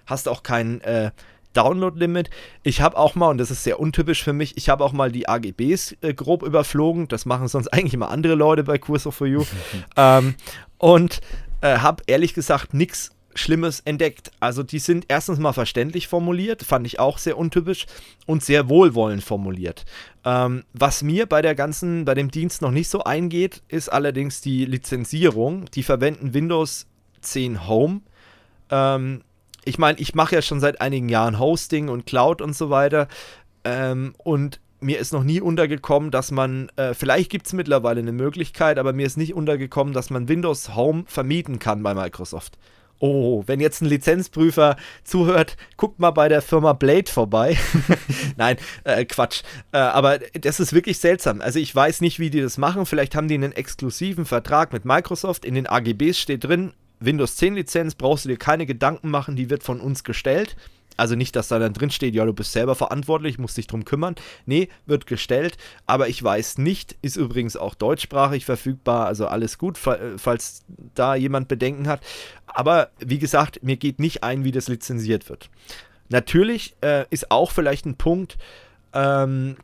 Hast 0.05 0.29
auch 0.29 0.43
keinen 0.43 0.79
äh, 0.81 1.11
Download-Limit. 1.53 2.29
Ich 2.63 2.81
habe 2.81 2.97
auch 2.97 3.15
mal, 3.15 3.29
und 3.29 3.37
das 3.37 3.51
ist 3.51 3.63
sehr 3.63 3.79
untypisch 3.79 4.23
für 4.23 4.33
mich, 4.33 4.55
ich 4.57 4.69
habe 4.69 4.83
auch 4.83 4.93
mal 4.93 5.11
die 5.11 5.27
AGBs 5.27 5.97
äh, 6.01 6.13
grob 6.13 6.43
überflogen. 6.43 7.09
Das 7.09 7.25
machen 7.25 7.49
sonst 7.49 7.67
eigentlich 7.73 7.93
immer 7.93 8.09
andere 8.09 8.35
Leute 8.35 8.63
bei 8.63 8.77
Curso 8.77 9.11
for 9.11 9.27
You. 9.27 9.43
ähm, 9.97 10.35
und 10.77 11.19
äh, 11.61 11.79
habe 11.79 12.03
ehrlich 12.07 12.33
gesagt 12.33 12.73
nichts 12.73 13.11
Schlimmes 13.35 13.81
entdeckt. 13.81 14.31
Also 14.39 14.63
die 14.63 14.79
sind 14.79 15.05
erstens 15.07 15.39
mal 15.39 15.53
verständlich 15.53 16.07
formuliert, 16.07 16.63
fand 16.63 16.85
ich 16.87 16.99
auch 16.99 17.17
sehr 17.17 17.37
untypisch 17.37 17.85
und 18.25 18.43
sehr 18.43 18.69
wohlwollend 18.69 19.23
formuliert. 19.23 19.85
Ähm, 20.25 20.63
was 20.73 21.03
mir 21.03 21.25
bei 21.25 21.41
der 21.41 21.55
ganzen, 21.55 22.05
bei 22.05 22.13
dem 22.13 22.31
Dienst 22.31 22.61
noch 22.61 22.71
nicht 22.71 22.89
so 22.89 23.03
eingeht, 23.03 23.61
ist 23.67 23.89
allerdings 23.89 24.41
die 24.41 24.65
Lizenzierung. 24.65 25.65
Die 25.73 25.83
verwenden 25.83 26.33
Windows 26.33 26.87
10 27.21 27.67
Home. 27.67 28.01
Ähm, 28.69 29.23
ich 29.65 29.77
meine, 29.77 29.99
ich 29.99 30.15
mache 30.15 30.35
ja 30.35 30.41
schon 30.41 30.59
seit 30.59 30.81
einigen 30.81 31.09
Jahren 31.09 31.39
Hosting 31.39 31.89
und 31.89 32.05
Cloud 32.05 32.41
und 32.41 32.55
so 32.55 32.69
weiter. 32.69 33.07
Ähm, 33.63 34.13
und 34.17 34.59
mir 34.83 34.99
ist 34.99 35.13
noch 35.13 35.23
nie 35.23 35.41
untergekommen, 35.41 36.11
dass 36.11 36.31
man, 36.31 36.69
äh, 36.75 36.93
vielleicht 36.93 37.31
gibt 37.31 37.47
es 37.47 37.53
mittlerweile 37.53 38.01
eine 38.01 38.11
Möglichkeit, 38.11 38.77
aber 38.77 38.93
mir 38.93 39.05
ist 39.05 39.17
nicht 39.17 39.33
untergekommen, 39.33 39.93
dass 39.93 40.09
man 40.09 40.27
Windows 40.27 40.75
Home 40.75 41.05
vermieten 41.07 41.59
kann 41.59 41.81
bei 41.81 41.93
Microsoft. 41.93 42.57
Oh, 43.05 43.43
wenn 43.47 43.59
jetzt 43.59 43.81
ein 43.81 43.89
Lizenzprüfer 43.89 44.77
zuhört, 45.03 45.57
guckt 45.75 45.99
mal 45.99 46.11
bei 46.11 46.29
der 46.29 46.41
Firma 46.41 46.71
Blade 46.71 47.11
vorbei. 47.11 47.57
Nein, 48.37 48.55
äh, 48.85 49.03
Quatsch. 49.03 49.43
Äh, 49.73 49.79
aber 49.79 50.19
das 50.19 50.61
ist 50.61 50.71
wirklich 50.71 50.99
seltsam. 50.99 51.41
Also 51.41 51.59
ich 51.59 51.75
weiß 51.75 51.99
nicht, 51.99 52.19
wie 52.19 52.29
die 52.29 52.39
das 52.39 52.57
machen. 52.57 52.85
Vielleicht 52.85 53.13
haben 53.15 53.27
die 53.27 53.33
einen 53.33 53.51
exklusiven 53.51 54.23
Vertrag 54.23 54.71
mit 54.71 54.85
Microsoft. 54.85 55.43
In 55.43 55.55
den 55.55 55.67
AGBs 55.67 56.17
steht 56.17 56.45
drin, 56.45 56.71
Windows 57.01 57.35
10 57.35 57.55
Lizenz 57.55 57.95
brauchst 57.95 58.23
du 58.23 58.29
dir 58.29 58.37
keine 58.37 58.65
Gedanken 58.65 59.09
machen, 59.09 59.35
die 59.35 59.49
wird 59.49 59.63
von 59.63 59.81
uns 59.81 60.05
gestellt. 60.05 60.55
Also 60.97 61.15
nicht, 61.15 61.35
dass 61.35 61.47
da 61.47 61.59
dann 61.59 61.73
drin 61.73 61.89
steht, 61.89 62.15
ja, 62.15 62.25
du 62.25 62.33
bist 62.33 62.51
selber 62.51 62.75
verantwortlich, 62.75 63.39
musst 63.39 63.57
dich 63.57 63.67
drum 63.67 63.85
kümmern. 63.85 64.15
Nee, 64.45 64.69
wird 64.85 65.07
gestellt, 65.07 65.57
aber 65.85 66.07
ich 66.07 66.23
weiß 66.23 66.57
nicht, 66.59 66.95
ist 67.01 67.15
übrigens 67.15 67.57
auch 67.57 67.75
deutschsprachig 67.75 68.45
verfügbar, 68.45 69.07
also 69.07 69.27
alles 69.27 69.57
gut, 69.57 69.77
falls 69.77 70.63
da 70.95 71.15
jemand 71.15 71.47
Bedenken 71.47 71.87
hat. 71.87 72.01
Aber 72.45 72.89
wie 72.99 73.19
gesagt, 73.19 73.63
mir 73.63 73.77
geht 73.77 73.99
nicht 73.99 74.23
ein, 74.23 74.43
wie 74.43 74.51
das 74.51 74.67
lizenziert 74.67 75.29
wird. 75.29 75.49
Natürlich 76.09 76.75
äh, 76.81 77.05
ist 77.09 77.31
auch 77.31 77.51
vielleicht 77.51 77.85
ein 77.85 77.95
Punkt, 77.95 78.37
ähm, 78.93 79.55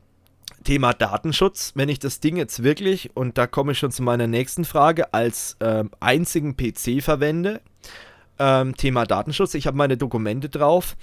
Thema 0.64 0.94
Datenschutz, 0.94 1.72
wenn 1.76 1.90
ich 1.90 2.00
das 2.00 2.20
Ding 2.20 2.38
jetzt 2.38 2.64
wirklich, 2.64 3.16
und 3.16 3.38
da 3.38 3.48
komme 3.48 3.72
ich 3.72 3.80
schon 3.80 3.92
zu 3.92 4.04
meiner 4.04 4.28
nächsten 4.28 4.66
Frage, 4.66 5.14
als 5.14 5.56
äh, 5.60 5.84
einzigen 6.00 6.58
PC 6.58 7.02
verwende, 7.02 7.62
ähm, 8.40 8.76
Thema 8.76 9.06
Datenschutz. 9.06 9.54
Ich 9.54 9.68
habe 9.68 9.78
meine 9.78 9.98
Dokumente 9.98 10.50
drauf. 10.50 10.96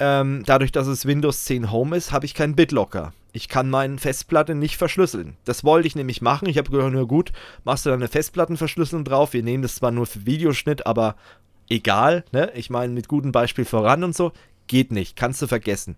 Ähm, 0.00 0.42
dadurch, 0.46 0.72
dass 0.72 0.86
es 0.86 1.06
Windows 1.06 1.44
10 1.44 1.72
Home 1.72 1.96
ist, 1.96 2.12
habe 2.12 2.24
ich 2.26 2.34
keinen 2.34 2.54
BitLocker. 2.54 3.12
Ich 3.32 3.48
kann 3.48 3.68
meine 3.68 3.98
Festplatte 3.98 4.54
nicht 4.54 4.76
verschlüsseln. 4.76 5.36
Das 5.44 5.64
wollte 5.64 5.86
ich 5.86 5.96
nämlich 5.96 6.22
machen. 6.22 6.48
Ich 6.48 6.56
habe 6.56 6.70
gehört, 6.70 6.92
nur 6.92 7.06
gut, 7.06 7.32
machst 7.64 7.84
du 7.84 7.90
da 7.90 7.94
eine 7.94 8.08
Festplattenverschlüsselung 8.08 9.04
drauf. 9.04 9.32
Wir 9.32 9.42
nehmen 9.42 9.62
das 9.62 9.76
zwar 9.76 9.90
nur 9.90 10.06
für 10.06 10.24
Videoschnitt, 10.24 10.86
aber 10.86 11.16
egal. 11.68 12.24
Ne? 12.32 12.50
Ich 12.54 12.70
meine, 12.70 12.92
mit 12.92 13.08
gutem 13.08 13.32
Beispiel 13.32 13.64
voran 13.64 14.04
und 14.04 14.16
so. 14.16 14.32
Geht 14.66 14.92
nicht. 14.92 15.16
Kannst 15.16 15.42
du 15.42 15.46
vergessen. 15.46 15.96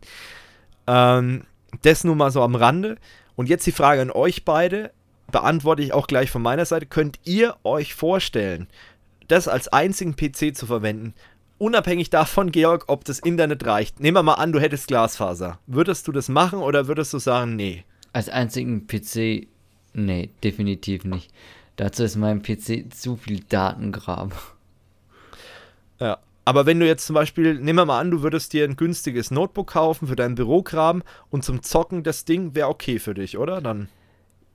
Ähm, 0.87 1.45
das 1.83 2.05
nur 2.05 2.17
mal 2.17 2.31
so 2.31 2.43
am 2.43 2.55
Rande. 2.55 2.97
Und 3.37 3.49
jetzt 3.49 3.67
die 3.67 3.73
Frage 3.73 4.03
an 4.03 4.11
euch 4.11 4.45
beide. 4.45 4.93
Beantworte 5.31 5.83
ich 5.83 5.93
auch 5.93 6.09
gleich 6.09 6.31
von 6.31 6.43
meiner 6.43 6.65
Seite. 6.65 6.87
Könnt 6.87 7.21
ihr 7.25 7.57
euch 7.63 7.95
vorstellen, 7.95 8.67
das 9.31 9.49
als 9.49 9.69
einzigen 9.69 10.17
PC 10.17 10.57
zu 10.57 10.67
verwenden, 10.67 11.15
unabhängig 11.59 12.11
davon, 12.11 12.53
Georg, 12.53 12.85
ob 12.89 13.05
das 13.05 13.19
Internet 13.19 13.65
reicht. 13.67 14.01
Nehmen 14.01 14.17
wir 14.17 14.23
mal 14.23 14.35
an, 14.35 14.53
du 14.53 14.61
hättest 14.61 14.89
Glasfaser. 14.89 15.59
Würdest 15.67 16.09
du 16.09 16.13
das 16.13 16.29
machen 16.29 16.61
oder 16.61 16.89
würdest 16.89 17.13
du 17.13 17.19
sagen, 17.19 17.57
nee? 17.57 17.85
Als 18.13 18.29
einzigen 18.29 18.87
PC, 18.87 19.47
nee, 19.93 20.31
definitiv 20.43 21.05
nicht. 21.05 21.31
Dazu 21.77 22.03
ist 22.03 22.17
mein 22.17 22.43
PC 22.43 22.93
zu 22.93 23.17
viel 23.17 23.41
Datengraben. 23.49 24.33
Ja, 26.01 26.19
aber 26.45 26.67
wenn 26.67 26.81
du 26.81 26.87
jetzt 26.87 27.07
zum 27.07 27.15
Beispiel, 27.15 27.55
nehmen 27.55 27.79
wir 27.79 27.85
mal 27.85 28.01
an, 28.01 28.11
du 28.11 28.23
würdest 28.23 28.53
dir 28.53 28.65
ein 28.65 28.77
günstiges 28.77 29.31
Notebook 29.31 29.69
kaufen 29.69 30.09
für 30.09 30.17
deinen 30.17 30.35
Bürokram 30.35 31.03
und 31.31 31.45
zum 31.45 31.63
Zocken 31.63 32.03
das 32.03 32.25
Ding 32.25 32.55
wäre 32.55 32.69
okay 32.69 32.99
für 32.99 33.15
dich, 33.15 33.39
oder? 33.39 33.61
Dann. 33.61 33.89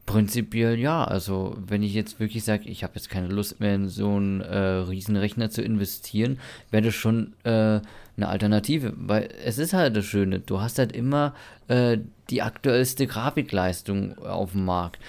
Prinzipiell 0.05 0.77
ja. 0.77 1.03
Also 1.03 1.57
wenn 1.65 1.81
ich 1.81 1.93
jetzt 1.93 2.19
wirklich 2.19 2.43
sage, 2.43 2.69
ich 2.69 2.83
habe 2.83 2.93
jetzt 2.95 3.09
keine 3.09 3.27
Lust 3.27 3.59
mehr 3.59 3.75
in 3.75 3.89
so 3.89 4.15
einen 4.15 4.41
äh, 4.41 4.57
Riesenrechner 4.57 5.49
zu 5.49 5.63
investieren, 5.63 6.39
wäre 6.69 6.83
das 6.83 6.95
schon 6.95 7.33
äh, 7.43 7.81
eine 8.17 8.27
Alternative. 8.27 8.93
Weil 8.95 9.29
es 9.43 9.57
ist 9.57 9.73
halt 9.73 9.97
das 9.97 10.05
Schöne, 10.05 10.39
du 10.39 10.61
hast 10.61 10.77
halt 10.77 10.91
immer 10.91 11.33
äh, 11.67 11.97
die 12.29 12.43
aktuellste 12.43 13.07
Grafikleistung 13.07 14.17
auf 14.19 14.51
dem 14.51 14.65
Markt. 14.65 14.99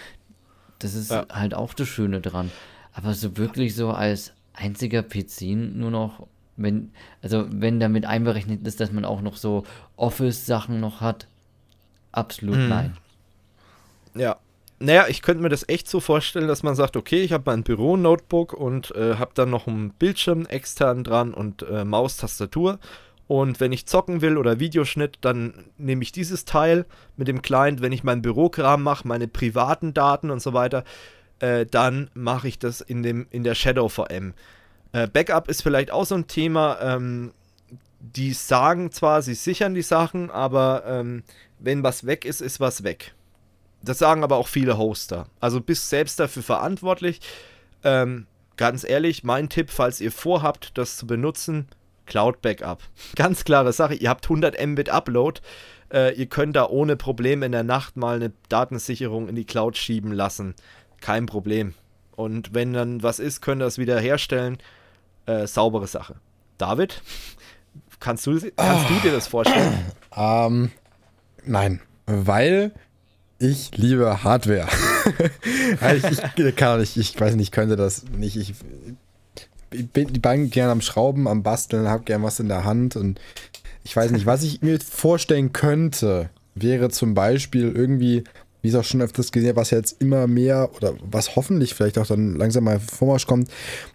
Das 0.79 0.95
ist 0.95 1.11
ja. 1.11 1.27
halt 1.31 1.55
auch 1.55 1.75
das 1.75 1.89
Schöne 1.89 2.21
dran. 2.23 2.51
Aber 2.95 3.13
so 3.13 3.37
wirklich 3.37 3.75
so 3.75 3.91
als 3.91 4.33
einziger 4.55 5.03
PC 5.03 5.43
nur 5.75 5.91
noch, 5.91 6.27
wenn, 6.57 6.91
also 7.21 7.47
wenn 7.51 7.81
damit 7.81 8.07
einberechnet 8.07 8.67
ist, 8.67 8.81
dass 8.81 8.93
man 8.93 9.05
auch 9.05 9.21
noch 9.21 9.37
so 9.37 9.65
Office-Sachen 9.97 10.81
noch 10.81 11.03
hat, 11.03 11.27
absolut 12.13 12.57
mhm. 12.57 12.69
nein. 12.69 12.97
Ja, 14.15 14.39
naja, 14.79 15.07
ich 15.09 15.23
könnte 15.23 15.43
mir 15.43 15.49
das 15.49 15.69
echt 15.69 15.89
so 15.89 16.01
vorstellen, 16.01 16.49
dass 16.49 16.63
man 16.63 16.75
sagt, 16.75 16.97
okay, 16.97 17.23
ich 17.23 17.33
habe 17.33 17.45
mein 17.47 17.63
Büro-Notebook 17.63 18.53
und 18.53 18.95
äh, 18.95 19.15
habe 19.15 19.31
dann 19.35 19.51
noch 19.51 19.67
einen 19.67 19.91
Bildschirm 19.91 20.45
extern 20.47 21.03
dran 21.03 21.33
und 21.33 21.63
äh, 21.63 21.85
Maustastatur. 21.85 22.79
Und 23.27 23.59
wenn 23.59 23.73
ich 23.73 23.87
zocken 23.87 24.21
will 24.21 24.37
oder 24.37 24.61
Videoschnitt, 24.61 25.19
dann 25.23 25.65
nehme 25.79 26.03
ich 26.03 26.13
dieses 26.13 26.45
Teil 26.45 26.85
mit 27.17 27.27
dem 27.27 27.43
Client. 27.43 27.81
Wenn 27.81 27.93
ich 27.93 28.05
meinen 28.05 28.23
Bürokram 28.23 28.83
mache, 28.83 29.09
meine 29.09 29.29
privaten 29.29 29.95
Daten 29.95 30.31
und 30.31 30.41
so 30.41 30.53
weiter, 30.53 30.85
äh, 31.41 31.67
dann 31.67 32.11
mache 32.15 32.47
ich 32.47 32.59
das 32.59 32.81
in, 32.81 33.03
dem, 33.03 33.27
in 33.31 33.45
der 33.45 33.55
Shadow 33.55 33.89
VM. 33.89 34.35
Äh, 34.93 35.09
Backup 35.09 35.49
ist 35.49 35.63
vielleicht 35.63 35.91
auch 35.91 36.05
so 36.05 36.15
ein 36.15 36.29
Thema. 36.29 36.79
Ähm, 36.81 37.33
die 37.99 38.33
sagen 38.33 38.93
zwar, 38.93 39.23
sie 39.23 39.35
sichern 39.35 39.75
die 39.75 39.83
Sachen, 39.83 40.31
aber 40.31 40.85
ähm, 40.87 41.25
wenn 41.59 41.83
was 41.83 42.07
weg 42.07 42.25
ist, 42.25 42.41
ist 42.41 42.61
was 42.61 42.85
weg. 42.85 43.15
Das 43.87 43.99
sagen 43.99 44.25
aber 44.25 44.37
auch 44.37 44.49
viele 44.49 44.79
Hoster. 44.79 45.27
Also 45.41 45.61
bist 45.61 45.89
selbst 45.89 46.21
dafür 46.21 46.43
verantwortlich. 46.43 47.21
Ähm, 47.85 48.27
ganz 48.57 48.85
ehrlich, 48.85 49.25
mein 49.25 49.49
Tipp, 49.49 49.71
falls 49.71 50.01
ihr 50.01 50.13
vorhabt, 50.13 50.77
das 50.77 50.97
zu 50.97 51.07
benutzen, 51.07 51.69
Cloud 52.07 52.43
Backup. 52.43 52.83
Ganz 53.17 53.45
klare 53.45 53.73
Sache. 53.73 53.95
Ihr 53.95 54.09
habt 54.09 54.25
100 54.25 54.65
Mbit 54.65 54.89
Upload. 54.89 55.41
Äh, 55.93 56.15
ihr 56.15 56.27
könnt 56.27 56.57
da 56.57 56.67
ohne 56.67 56.97
Probleme 56.97 57.47
in 57.47 57.53
der 57.53 57.65
Nacht 57.65 57.97
mal 57.97 58.17
eine 58.17 58.33
Datensicherung 58.49 59.29
in 59.29 59.37
die 59.37 59.45
Cloud 59.45 59.77
schieben 59.77 60.13
lassen. 60.13 60.55
Kein 61.01 61.27
Problem. 61.27 61.75
Und 62.17 62.55
wenn 62.55 62.73
dann 62.73 63.03
was 63.03 63.19
ist, 63.19 63.41
könnt 63.41 63.61
ihr 63.61 63.67
das 63.67 63.79
wieder 63.79 64.01
herstellen. 64.01 64.59
Äh, 65.27 65.47
saubere 65.47 65.87
Sache. 65.87 66.17
David, 66.59 67.03
kannst 68.01 68.27
du, 68.27 68.33
kannst 68.33 68.55
oh. 68.57 68.95
du 68.95 69.01
dir 69.01 69.13
das 69.13 69.27
vorstellen? 69.27 69.93
Ähm, 70.17 70.71
nein, 71.45 71.81
weil 72.07 72.73
ich 73.39 73.71
liebe 73.77 74.23
Hardware. 74.23 74.69
Ich, 75.97 76.05
ich, 76.05 76.57
kann 76.57 76.81
nicht, 76.81 76.97
ich 76.97 77.21
weiß 77.21 77.37
nicht, 77.37 77.49
ich 77.49 77.51
könnte 77.53 77.77
das 77.77 78.05
nicht. 78.17 78.37
Ich, 78.37 78.55
ich 79.71 79.89
bin 79.89 80.13
die 80.13 80.19
beiden 80.19 80.51
gerne 80.51 80.73
am 80.73 80.81
Schrauben, 80.81 81.29
am 81.29 81.43
Basteln, 81.43 81.89
habe 81.89 82.03
gerne 82.05 82.25
was 82.25 82.41
in 82.41 82.49
der 82.49 82.65
Hand 82.65 82.97
und 82.97 83.21
ich 83.85 83.95
weiß 83.95 84.11
nicht, 84.11 84.27
was 84.27 84.43
ich 84.43 84.63
mir 84.63 84.81
vorstellen 84.81 85.53
könnte, 85.53 86.31
wäre 86.57 86.89
zum 86.89 87.15
Beispiel 87.15 87.71
irgendwie, 87.73 88.25
wie 88.63 88.69
es 88.69 88.75
auch 88.75 88.85
schon 88.85 89.01
öfters 89.01 89.31
gesehen, 89.31 89.55
was 89.55 89.71
jetzt 89.71 90.01
immer 90.01 90.27
mehr 90.27 90.71
oder 90.75 90.95
was 91.09 91.37
hoffentlich 91.37 91.75
vielleicht 91.75 91.99
auch 91.99 92.07
dann 92.07 92.35
langsam 92.35 92.65
mal 92.65 92.81
Vormarsch 92.81 93.27
kommt, 93.27 93.49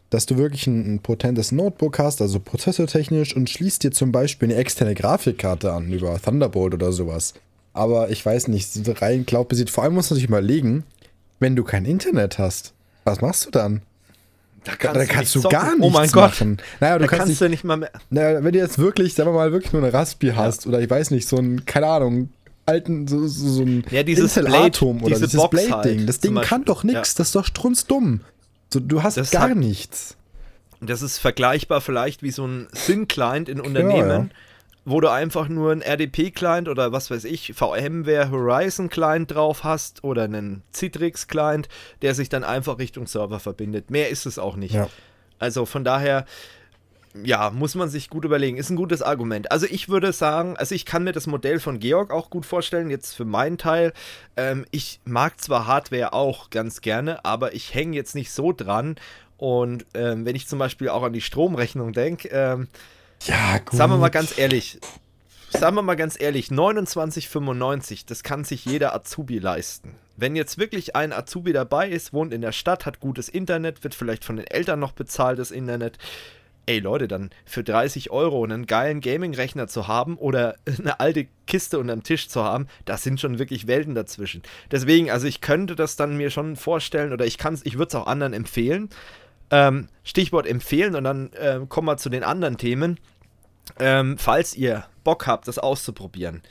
dass 0.10 0.26
du 0.26 0.38
wirklich 0.38 0.68
ein, 0.68 0.96
ein 0.96 1.00
potentes 1.00 1.52
Notebook 1.52 2.00
hast, 2.00 2.22
also 2.22 2.40
prozessortechnisch 2.40 3.36
und 3.36 3.50
schließt 3.50 3.84
dir 3.84 3.92
zum 3.92 4.14
Beispiel 4.14 4.50
eine 4.50 4.60
externe 4.60 4.96
Grafikkarte 4.96 5.74
an 5.74 5.92
über 5.92 6.18
Thunderbolt 6.22 6.74
oder 6.74 6.94
sowas. 6.94 7.34
Aber 7.74 8.10
ich 8.10 8.26
weiß 8.26 8.48
nicht, 8.50 8.70
rein 9.02 9.26
Cloud-basiert. 9.26 9.70
Vor 9.70 9.84
allem 9.84 9.94
musst 9.94 10.12
du 10.12 10.16
dich 10.16 10.26
überlegen, 10.26 10.84
wenn 11.40 11.56
du 11.56 11.64
kein 11.64 11.86
Internet 11.86 12.38
hast, 12.38 12.74
was 13.04 13.22
machst 13.22 13.46
du 13.46 13.52
dann? 13.52 13.82
Da 14.64 14.76
kannst, 14.76 14.96
da, 14.96 15.06
kannst 15.06 15.36
du, 15.36 15.42
gar 15.42 15.76
nichts 15.76 15.86
oh 15.86 15.90
mein 15.90 16.12
Gott. 16.12 16.32
machen. 16.32 16.58
Naja, 16.80 17.00
du 17.00 17.06
da 17.06 17.08
kannst, 17.08 17.18
kannst 17.18 17.30
nicht, 17.30 17.42
du 17.42 17.50
nicht 17.50 17.64
mal 17.64 17.78
mehr. 17.78 17.92
Naja, 18.12 18.44
wenn 18.44 18.54
du 18.54 18.60
jetzt 18.60 18.78
wirklich, 18.78 19.16
sagen 19.16 19.30
wir 19.30 19.34
mal, 19.34 19.52
wirklich 19.52 19.74
nur 19.74 19.82
eine 19.82 19.92
Raspi 19.92 20.28
ja. 20.28 20.36
hast 20.36 20.68
oder 20.68 20.80
ich 20.82 20.90
weiß 20.90 21.10
nicht, 21.10 21.28
so 21.28 21.38
ein, 21.38 21.66
keine 21.66 21.88
Ahnung, 21.88 22.30
alten, 22.68 23.08
so, 23.08 23.28
so, 23.28 23.50
so 23.50 23.64
ein 23.64 23.84
ja, 23.90 24.04
dieses 24.04 24.36
Blade-Atom 24.36 25.02
oder 25.02 25.16
diese 25.16 25.28
dieses 25.28 25.50
Blade-Ding. 25.50 26.00
Halt, 26.00 26.10
das 26.10 26.20
Ding 26.20 26.36
kann 26.42 26.64
doch 26.64 26.84
nichts, 26.84 27.14
ja. 27.14 27.18
das 27.18 27.28
ist 27.28 27.36
doch 27.36 27.46
strunzdumm. 27.46 28.22
So, 28.72 28.80
du 28.80 29.02
hast 29.02 29.18
das 29.18 29.32
gar 29.32 29.50
hat, 29.50 29.58
nichts. 29.58 30.16
Das 30.80 31.02
ist 31.02 31.18
vergleichbar 31.18 31.82
vielleicht 31.82 32.22
wie 32.22 32.32
so 32.32 32.46
ein 32.46 32.68
Thin-Client 32.86 33.50
in 33.50 33.60
Unternehmen. 33.60 34.30
Ja, 34.30 34.36
wo 34.84 35.00
du 35.00 35.12
einfach 35.12 35.48
nur 35.48 35.72
einen 35.72 35.82
RDP-Client 35.82 36.68
oder 36.68 36.92
was 36.92 37.12
weiß 37.12 37.26
ich, 37.26 37.54
VMware 37.54 38.32
Horizon-Client 38.32 39.32
drauf 39.32 39.64
hast 39.64 40.04
oder 40.04 40.24
einen 40.24 40.64
Citrix-Client, 40.74 41.70
der 42.02 42.16
sich 42.16 42.30
dann 42.30 42.44
einfach 42.44 42.80
Richtung 42.80 43.06
Server 43.06 43.40
verbindet. 43.40 43.92
Mehr 43.92 44.10
ist 44.10 44.26
es 44.26 44.40
auch 44.40 44.56
nicht. 44.56 44.74
Ja. 44.74 44.90
Also 45.38 45.66
von 45.66 45.84
daher, 45.84 46.26
ja, 47.24 47.52
muss 47.52 47.76
man 47.76 47.90
sich 47.90 48.10
gut 48.10 48.26
überlegen. 48.26 48.58
Ist 48.58 48.70
ein 48.70 48.76
gutes 48.76 49.02
Argument. 49.02 49.52
Also 49.52 49.68
ich 49.70 49.90
würde 49.90 50.14
sagen, 50.14 50.58
also 50.58 50.74
ich 50.74 50.86
kann 50.86 51.04
mir 51.04 51.12
das 51.12 51.28
Modell 51.28 51.60
von 51.60 51.80
Georg 51.80 52.12
auch 52.12 52.30
gut 52.30 52.46
vorstellen, 52.46 52.90
jetzt 52.90 53.14
für 53.16 53.26
meinen 53.26 53.58
Teil. 53.58 53.94
Ähm, 54.36 54.66
ich 54.72 55.00
mag 55.06 55.40
zwar 55.42 55.68
Hardware 55.68 56.14
auch 56.14 56.50
ganz 56.50 56.82
gerne, 56.82 57.24
aber 57.24 57.54
ich 57.54 57.74
hänge 57.74 57.96
jetzt 57.96 58.16
nicht 58.16 58.32
so 58.32 58.52
dran 58.52 58.96
Und 59.38 59.86
ähm, 59.96 60.26
wenn 60.26 60.36
ich 60.36 60.48
zum 60.48 60.60
Beispiel 60.60 60.90
auch 60.90 61.02
an 61.04 61.14
die 61.14 61.22
Stromrechnung 61.22 61.94
denke, 61.94 62.30
ähm, 62.30 62.68
ja, 63.26 63.58
gut. 63.60 63.78
sagen 63.78 63.92
wir 63.92 63.98
mal 63.98 64.10
ganz 64.10 64.38
ehrlich, 64.38 64.80
sagen 65.50 65.76
wir 65.76 65.82
mal 65.82 65.96
ganz 65.96 66.20
ehrlich, 66.20 66.48
29,95, 66.48 68.06
das 68.08 68.24
kann 68.24 68.44
sich 68.44 68.66
jeder 68.66 68.96
Azubi 68.96 69.40
leisten. 69.40 69.96
Wenn 70.18 70.36
jetzt 70.36 70.58
wirklich 70.58 70.96
ein 70.96 71.14
Azubi 71.14 71.54
dabei 71.54 71.90
ist, 71.90 72.14
wohnt 72.14 72.34
in 72.34 72.42
der 72.42 72.52
Stadt, 72.52 72.86
hat 72.86 73.00
gutes 73.00 73.30
Internet, 73.30 73.84
wird 73.84 73.96
vielleicht 73.96 74.24
von 74.24 74.38
den 74.38 74.48
Eltern 74.48 74.80
noch 74.80 74.92
bezahlt, 74.92 75.40
das 75.40 75.52
Internet. 75.52 75.98
Ey 76.68 76.78
Leute, 76.78 77.08
dann 77.08 77.32
für 77.44 77.64
30 77.64 78.12
Euro 78.12 78.44
einen 78.44 78.68
geilen 78.68 79.02
Gaming-Rechner 79.02 79.68
zu 79.68 79.88
haben 79.88 80.18
oder 80.18 80.56
eine 80.78 81.00
alte 81.00 81.28
Kiste 81.48 81.80
unterm 81.80 82.04
Tisch 82.04 82.30
zu 82.30 82.44
haben, 82.44 82.68
das 82.86 83.02
sind 83.02 83.20
schon 83.20 83.40
wirklich 83.40 83.66
Welten 83.66 83.96
dazwischen. 83.96 84.44
Deswegen, 84.70 85.10
also 85.10 85.26
ich 85.26 85.42
könnte 85.42 85.76
das 85.76 85.96
dann 85.96 86.18
mir 86.18 86.30
schon 86.30 86.56
vorstellen 86.56 87.14
oder 87.14 87.26
ich 87.26 87.40
kann 87.40 87.56
es, 87.56 87.66
ich 87.66 87.80
würde 87.80 87.88
es 87.88 87.96
auch 87.96 88.06
anderen 88.06 88.34
empfehlen. 88.34 88.90
Ähm, 89.52 89.90
Stichwort 90.04 90.48
empfehlen 90.48 90.96
und 90.96 91.04
dann 91.04 91.34
äh, 91.34 91.60
kommen 91.68 91.88
wir 91.88 91.98
zu 91.98 92.10
den 92.10 92.24
anderen 92.24 92.58
Themen. 92.58 93.00
Ähm, 93.80 94.18
falls 94.18 94.56
ihr 94.56 94.86
Bock 95.04 95.28
habt, 95.28 95.48
das 95.48 95.60
auszuprobieren. 95.60 96.42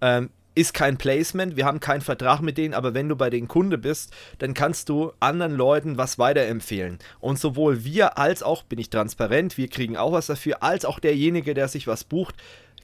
Ähm, 0.00 0.30
ist 0.58 0.74
kein 0.74 0.96
Placement, 0.96 1.56
wir 1.56 1.64
haben 1.64 1.78
keinen 1.78 2.00
Vertrag 2.00 2.40
mit 2.40 2.58
denen, 2.58 2.74
aber 2.74 2.92
wenn 2.92 3.08
du 3.08 3.14
bei 3.14 3.30
den 3.30 3.46
Kunde 3.46 3.78
bist, 3.78 4.12
dann 4.38 4.54
kannst 4.54 4.88
du 4.88 5.12
anderen 5.20 5.54
Leuten 5.54 5.98
was 5.98 6.18
weiterempfehlen. 6.18 6.98
Und 7.20 7.38
sowohl 7.38 7.84
wir 7.84 8.18
als 8.18 8.42
auch, 8.42 8.64
bin 8.64 8.80
ich 8.80 8.90
transparent, 8.90 9.56
wir 9.56 9.68
kriegen 9.68 9.96
auch 9.96 10.10
was 10.10 10.26
dafür, 10.26 10.62
als 10.64 10.84
auch 10.84 10.98
derjenige, 10.98 11.54
der 11.54 11.68
sich 11.68 11.86
was 11.86 12.02
bucht, 12.02 12.34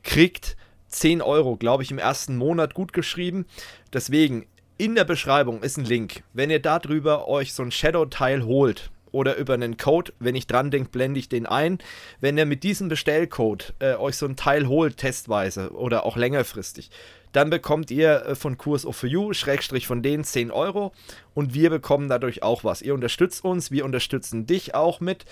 kriegt 0.05 0.57
10 0.87 1.20
Euro, 1.20 1.57
glaube 1.57 1.83
ich, 1.83 1.91
im 1.91 1.99
ersten 1.99 2.37
Monat 2.37 2.75
gut 2.75 2.93
geschrieben. 2.93 3.45
Deswegen, 3.93 4.47
in 4.79 4.95
der 4.95 5.05
Beschreibung 5.05 5.62
ist 5.64 5.77
ein 5.77 5.85
Link. 5.85 6.22
Wenn 6.33 6.51
ihr 6.51 6.61
darüber 6.61 7.27
euch 7.27 7.55
so 7.55 7.64
ein 7.64 7.72
Shadow-Teil 7.72 8.45
holt, 8.45 8.93
oder 9.14 9.36
über 9.36 9.54
einen 9.54 9.76
Code. 9.76 10.12
Wenn 10.18 10.34
ich 10.34 10.46
dran 10.46 10.70
denke, 10.70 10.90
blende 10.90 11.20
ich 11.20 11.28
den 11.28 11.46
ein. 11.46 11.78
Wenn 12.20 12.36
ihr 12.36 12.44
mit 12.44 12.62
diesem 12.64 12.88
Bestellcode 12.88 13.72
äh, 13.78 13.94
euch 13.94 14.16
so 14.16 14.26
ein 14.26 14.36
Teil 14.36 14.68
holt, 14.68 14.98
testweise 14.98 15.70
oder 15.72 16.04
auch 16.04 16.16
längerfristig, 16.16 16.90
dann 17.32 17.48
bekommt 17.48 17.90
ihr 17.90 18.26
äh, 18.26 18.34
von 18.34 18.58
Kurs 18.58 18.84
of 18.84 19.02
You, 19.02 19.32
Schrägstrich 19.32 19.86
von 19.86 20.02
denen 20.02 20.24
10 20.24 20.50
Euro 20.50 20.92
und 21.32 21.54
wir 21.54 21.70
bekommen 21.70 22.08
dadurch 22.08 22.42
auch 22.42 22.64
was. 22.64 22.82
Ihr 22.82 22.94
unterstützt 22.94 23.44
uns, 23.44 23.70
wir 23.70 23.84
unterstützen 23.84 24.46
dich 24.46 24.74
auch 24.74 25.00
mit. 25.00 25.24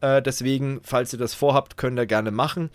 Äh, 0.00 0.22
deswegen, 0.22 0.80
falls 0.82 1.12
ihr 1.12 1.18
das 1.18 1.34
vorhabt, 1.34 1.76
könnt 1.76 1.98
ihr 1.98 2.06
gerne 2.06 2.30
machen. 2.30 2.70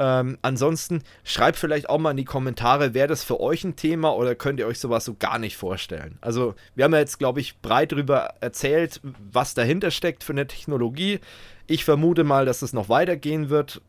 Ähm, 0.00 0.38
ansonsten 0.40 1.02
schreibt 1.24 1.58
vielleicht 1.58 1.90
auch 1.90 1.98
mal 1.98 2.12
in 2.12 2.16
die 2.16 2.24
Kommentare, 2.24 2.94
wäre 2.94 3.06
das 3.06 3.22
für 3.22 3.38
euch 3.38 3.64
ein 3.64 3.76
Thema 3.76 4.16
oder 4.16 4.34
könnt 4.34 4.58
ihr 4.58 4.66
euch 4.66 4.78
sowas 4.78 5.04
so 5.04 5.14
gar 5.14 5.38
nicht 5.38 5.58
vorstellen? 5.58 6.16
Also, 6.22 6.54
wir 6.74 6.86
haben 6.86 6.94
ja 6.94 7.00
jetzt, 7.00 7.18
glaube 7.18 7.40
ich, 7.40 7.60
breit 7.60 7.92
darüber 7.92 8.32
erzählt, 8.40 9.02
was 9.30 9.52
dahinter 9.52 9.90
steckt 9.90 10.24
für 10.24 10.32
eine 10.32 10.46
Technologie. 10.46 11.20
Ich 11.66 11.84
vermute 11.84 12.24
mal, 12.24 12.46
dass 12.46 12.62
es 12.62 12.72
noch 12.72 12.88
weitergehen 12.88 13.50
wird. 13.50 13.82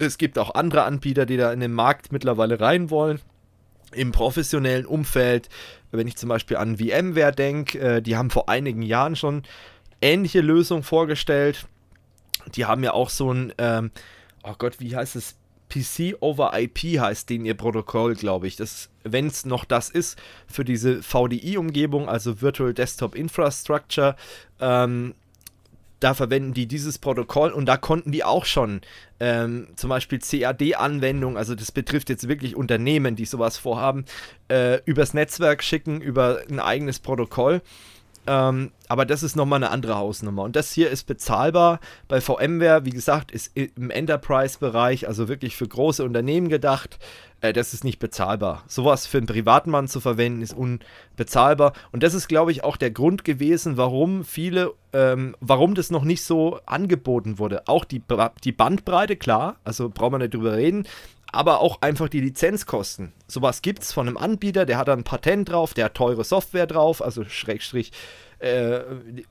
Es 0.00 0.18
gibt 0.18 0.40
auch 0.40 0.56
andere 0.56 0.82
Anbieter, 0.82 1.24
die 1.24 1.36
da 1.36 1.52
in 1.52 1.60
den 1.60 1.72
Markt 1.72 2.10
mittlerweile 2.10 2.58
rein 2.58 2.90
wollen. 2.90 3.20
Im 3.92 4.10
professionellen 4.10 4.86
Umfeld, 4.86 5.48
wenn 5.92 6.08
ich 6.08 6.16
zum 6.16 6.28
Beispiel 6.28 6.56
an 6.56 6.78
VMware 6.78 7.32
denke, 7.32 7.78
äh, 7.78 8.02
die 8.02 8.16
haben 8.16 8.30
vor 8.30 8.48
einigen 8.48 8.82
Jahren 8.82 9.14
schon 9.14 9.44
ähnliche 10.02 10.40
Lösungen 10.40 10.82
vorgestellt. 10.82 11.68
Die 12.56 12.64
haben 12.64 12.82
ja 12.82 12.92
auch 12.92 13.08
so 13.08 13.32
ein 13.32 13.52
ähm, 13.58 13.92
oh 14.48 14.54
Gott, 14.58 14.80
wie 14.80 14.94
heißt 14.96 15.16
es? 15.16 15.36
PC 15.68 16.16
over 16.20 16.58
IP 16.58 16.98
heißt 16.98 17.28
den 17.28 17.44
ihr 17.44 17.52
Protokoll, 17.52 18.14
glaube 18.14 18.46
ich. 18.46 18.56
wenn 19.04 19.26
es 19.26 19.44
noch 19.44 19.66
das 19.66 19.90
ist, 19.90 20.18
für 20.46 20.64
diese 20.64 21.02
VDI-Umgebung, 21.02 22.08
also 22.08 22.40
Virtual 22.40 22.72
Desktop 22.72 23.14
Infrastructure, 23.14 24.16
ähm, 24.60 25.14
da 26.00 26.14
verwenden 26.14 26.54
die 26.54 26.66
dieses 26.66 26.98
Protokoll 26.98 27.50
und 27.50 27.66
da 27.66 27.76
konnten 27.76 28.12
die 28.12 28.24
auch 28.24 28.44
schon 28.44 28.80
ähm, 29.20 29.66
zum 29.76 29.90
Beispiel 29.90 30.20
CAD-Anwendungen, 30.20 31.36
also 31.36 31.54
das 31.54 31.72
betrifft 31.72 32.08
jetzt 32.08 32.28
wirklich 32.28 32.54
Unternehmen, 32.54 33.16
die 33.16 33.24
sowas 33.24 33.58
vorhaben, 33.58 34.04
äh, 34.48 34.80
übers 34.84 35.12
Netzwerk 35.12 35.62
schicken, 35.62 36.00
über 36.00 36.42
ein 36.48 36.60
eigenes 36.60 37.00
Protokoll. 37.00 37.62
Ähm, 38.28 38.72
aber 38.88 39.06
das 39.06 39.22
ist 39.22 39.36
nochmal 39.36 39.56
eine 39.56 39.70
andere 39.70 39.96
Hausnummer. 39.96 40.42
Und 40.42 40.54
das 40.54 40.70
hier 40.70 40.90
ist 40.90 41.04
bezahlbar. 41.04 41.80
Bei 42.08 42.20
VMware, 42.20 42.84
wie 42.84 42.90
gesagt, 42.90 43.32
ist 43.32 43.56
im 43.56 43.90
Enterprise-Bereich, 43.90 45.08
also 45.08 45.28
wirklich 45.28 45.56
für 45.56 45.66
große 45.66 46.04
Unternehmen 46.04 46.48
gedacht. 46.48 46.98
Äh, 47.40 47.54
das 47.54 47.72
ist 47.72 47.84
nicht 47.84 47.98
bezahlbar. 47.98 48.64
Sowas 48.66 49.06
für 49.06 49.16
einen 49.16 49.26
Privatmann 49.26 49.88
zu 49.88 50.00
verwenden, 50.00 50.42
ist 50.42 50.54
unbezahlbar. 50.54 51.72
Und 51.90 52.02
das 52.02 52.12
ist, 52.12 52.28
glaube 52.28 52.52
ich, 52.52 52.64
auch 52.64 52.76
der 52.76 52.90
Grund 52.90 53.24
gewesen, 53.24 53.78
warum 53.78 54.24
viele, 54.24 54.74
ähm, 54.92 55.34
warum 55.40 55.74
das 55.74 55.90
noch 55.90 56.04
nicht 56.04 56.22
so 56.22 56.60
angeboten 56.66 57.38
wurde. 57.38 57.66
Auch 57.66 57.86
die, 57.86 58.02
die 58.44 58.52
Bandbreite, 58.52 59.16
klar, 59.16 59.56
also 59.64 59.88
braucht 59.88 60.12
man 60.12 60.20
nicht 60.20 60.34
drüber 60.34 60.54
reden 60.54 60.86
aber 61.32 61.60
auch 61.60 61.82
einfach 61.82 62.08
die 62.08 62.20
Lizenzkosten. 62.20 63.12
Sowas 63.26 63.62
gibt 63.62 63.82
es 63.82 63.92
von 63.92 64.08
einem 64.08 64.16
Anbieter, 64.16 64.64
der 64.66 64.78
hat 64.78 64.88
ein 64.88 65.04
Patent 65.04 65.50
drauf, 65.50 65.74
der 65.74 65.86
hat 65.86 65.94
teure 65.94 66.24
Software 66.24 66.66
drauf, 66.66 67.02
also 67.02 67.24
Schrägstrich, 67.24 67.92
äh, 68.38 68.80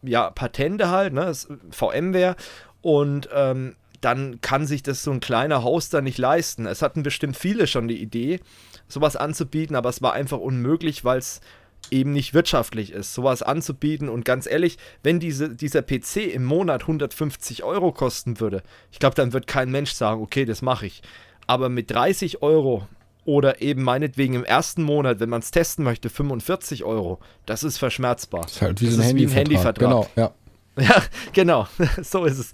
ja, 0.03 0.29
Patente 0.29 0.89
halt, 0.89 1.13
ne, 1.13 1.31
VMware. 1.71 2.35
Und 2.81 3.29
ähm, 3.33 3.75
dann 4.01 4.41
kann 4.41 4.67
sich 4.67 4.83
das 4.83 5.03
so 5.03 5.11
ein 5.11 5.19
kleiner 5.19 5.63
Hoster 5.63 6.01
nicht 6.01 6.17
leisten. 6.17 6.67
Es 6.67 6.81
hatten 6.81 7.03
bestimmt 7.03 7.35
viele 7.35 7.65
schon 7.65 7.87
die 7.87 8.01
Idee, 8.01 8.39
sowas 8.87 9.15
anzubieten, 9.15 9.75
aber 9.75 9.89
es 9.89 10.01
war 10.01 10.13
einfach 10.13 10.37
unmöglich, 10.37 11.03
weil 11.03 11.17
es 11.17 11.41
eben 11.89 12.11
nicht 12.11 12.33
wirtschaftlich 12.33 12.91
ist, 12.91 13.13
sowas 13.13 13.41
anzubieten. 13.41 14.09
Und 14.09 14.25
ganz 14.25 14.45
ehrlich, 14.45 14.77
wenn 15.03 15.19
diese, 15.19 15.49
dieser 15.49 15.81
PC 15.81 16.33
im 16.33 16.45
Monat 16.45 16.81
150 16.81 17.63
Euro 17.63 17.91
kosten 17.91 18.39
würde, 18.39 18.61
ich 18.91 18.99
glaube, 18.99 19.15
dann 19.15 19.33
wird 19.33 19.47
kein 19.47 19.71
Mensch 19.71 19.91
sagen, 19.91 20.21
okay, 20.21 20.45
das 20.45 20.61
mache 20.61 20.85
ich. 20.85 21.01
Aber 21.47 21.69
mit 21.69 21.89
30 21.89 22.41
Euro 22.41 22.87
oder 23.25 23.61
eben 23.61 23.83
meinetwegen 23.83 24.35
im 24.35 24.45
ersten 24.45 24.83
Monat, 24.83 25.19
wenn 25.19 25.29
man 25.29 25.41
es 25.41 25.51
testen 25.51 25.83
möchte, 25.83 26.09
45 26.09 26.85
Euro, 26.85 27.19
das 27.45 27.63
ist 27.63 27.77
verschmerzbar. 27.77 28.43
Das 28.43 28.53
ist 28.53 28.61
halt 28.61 28.81
wie, 28.81 28.85
das 28.85 28.99
ein, 28.99 29.01
Handy 29.01 29.21
wie 29.21 29.25
ein 29.25 29.31
Handyvertrag. 29.31 29.89
Genau, 29.89 30.07
ja. 30.15 30.31
Ja, 30.79 31.01
genau, 31.33 31.67
so 32.03 32.25
ist 32.25 32.37
es. 32.37 32.51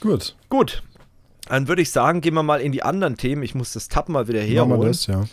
Gut. 0.00 0.36
Gut. 0.50 0.82
Dann 1.48 1.66
würde 1.66 1.82
ich 1.82 1.90
sagen, 1.90 2.20
gehen 2.20 2.34
wir 2.34 2.42
mal 2.42 2.60
in 2.60 2.72
die 2.72 2.82
anderen 2.82 3.16
Themen. 3.16 3.42
Ich 3.42 3.54
muss 3.54 3.72
das 3.72 3.88
Tab 3.88 4.08
mal 4.08 4.28
wieder 4.28 4.40
herholen. 4.40 4.78
Machen 4.78 4.88
das, 4.88 5.06
ja. 5.06 5.24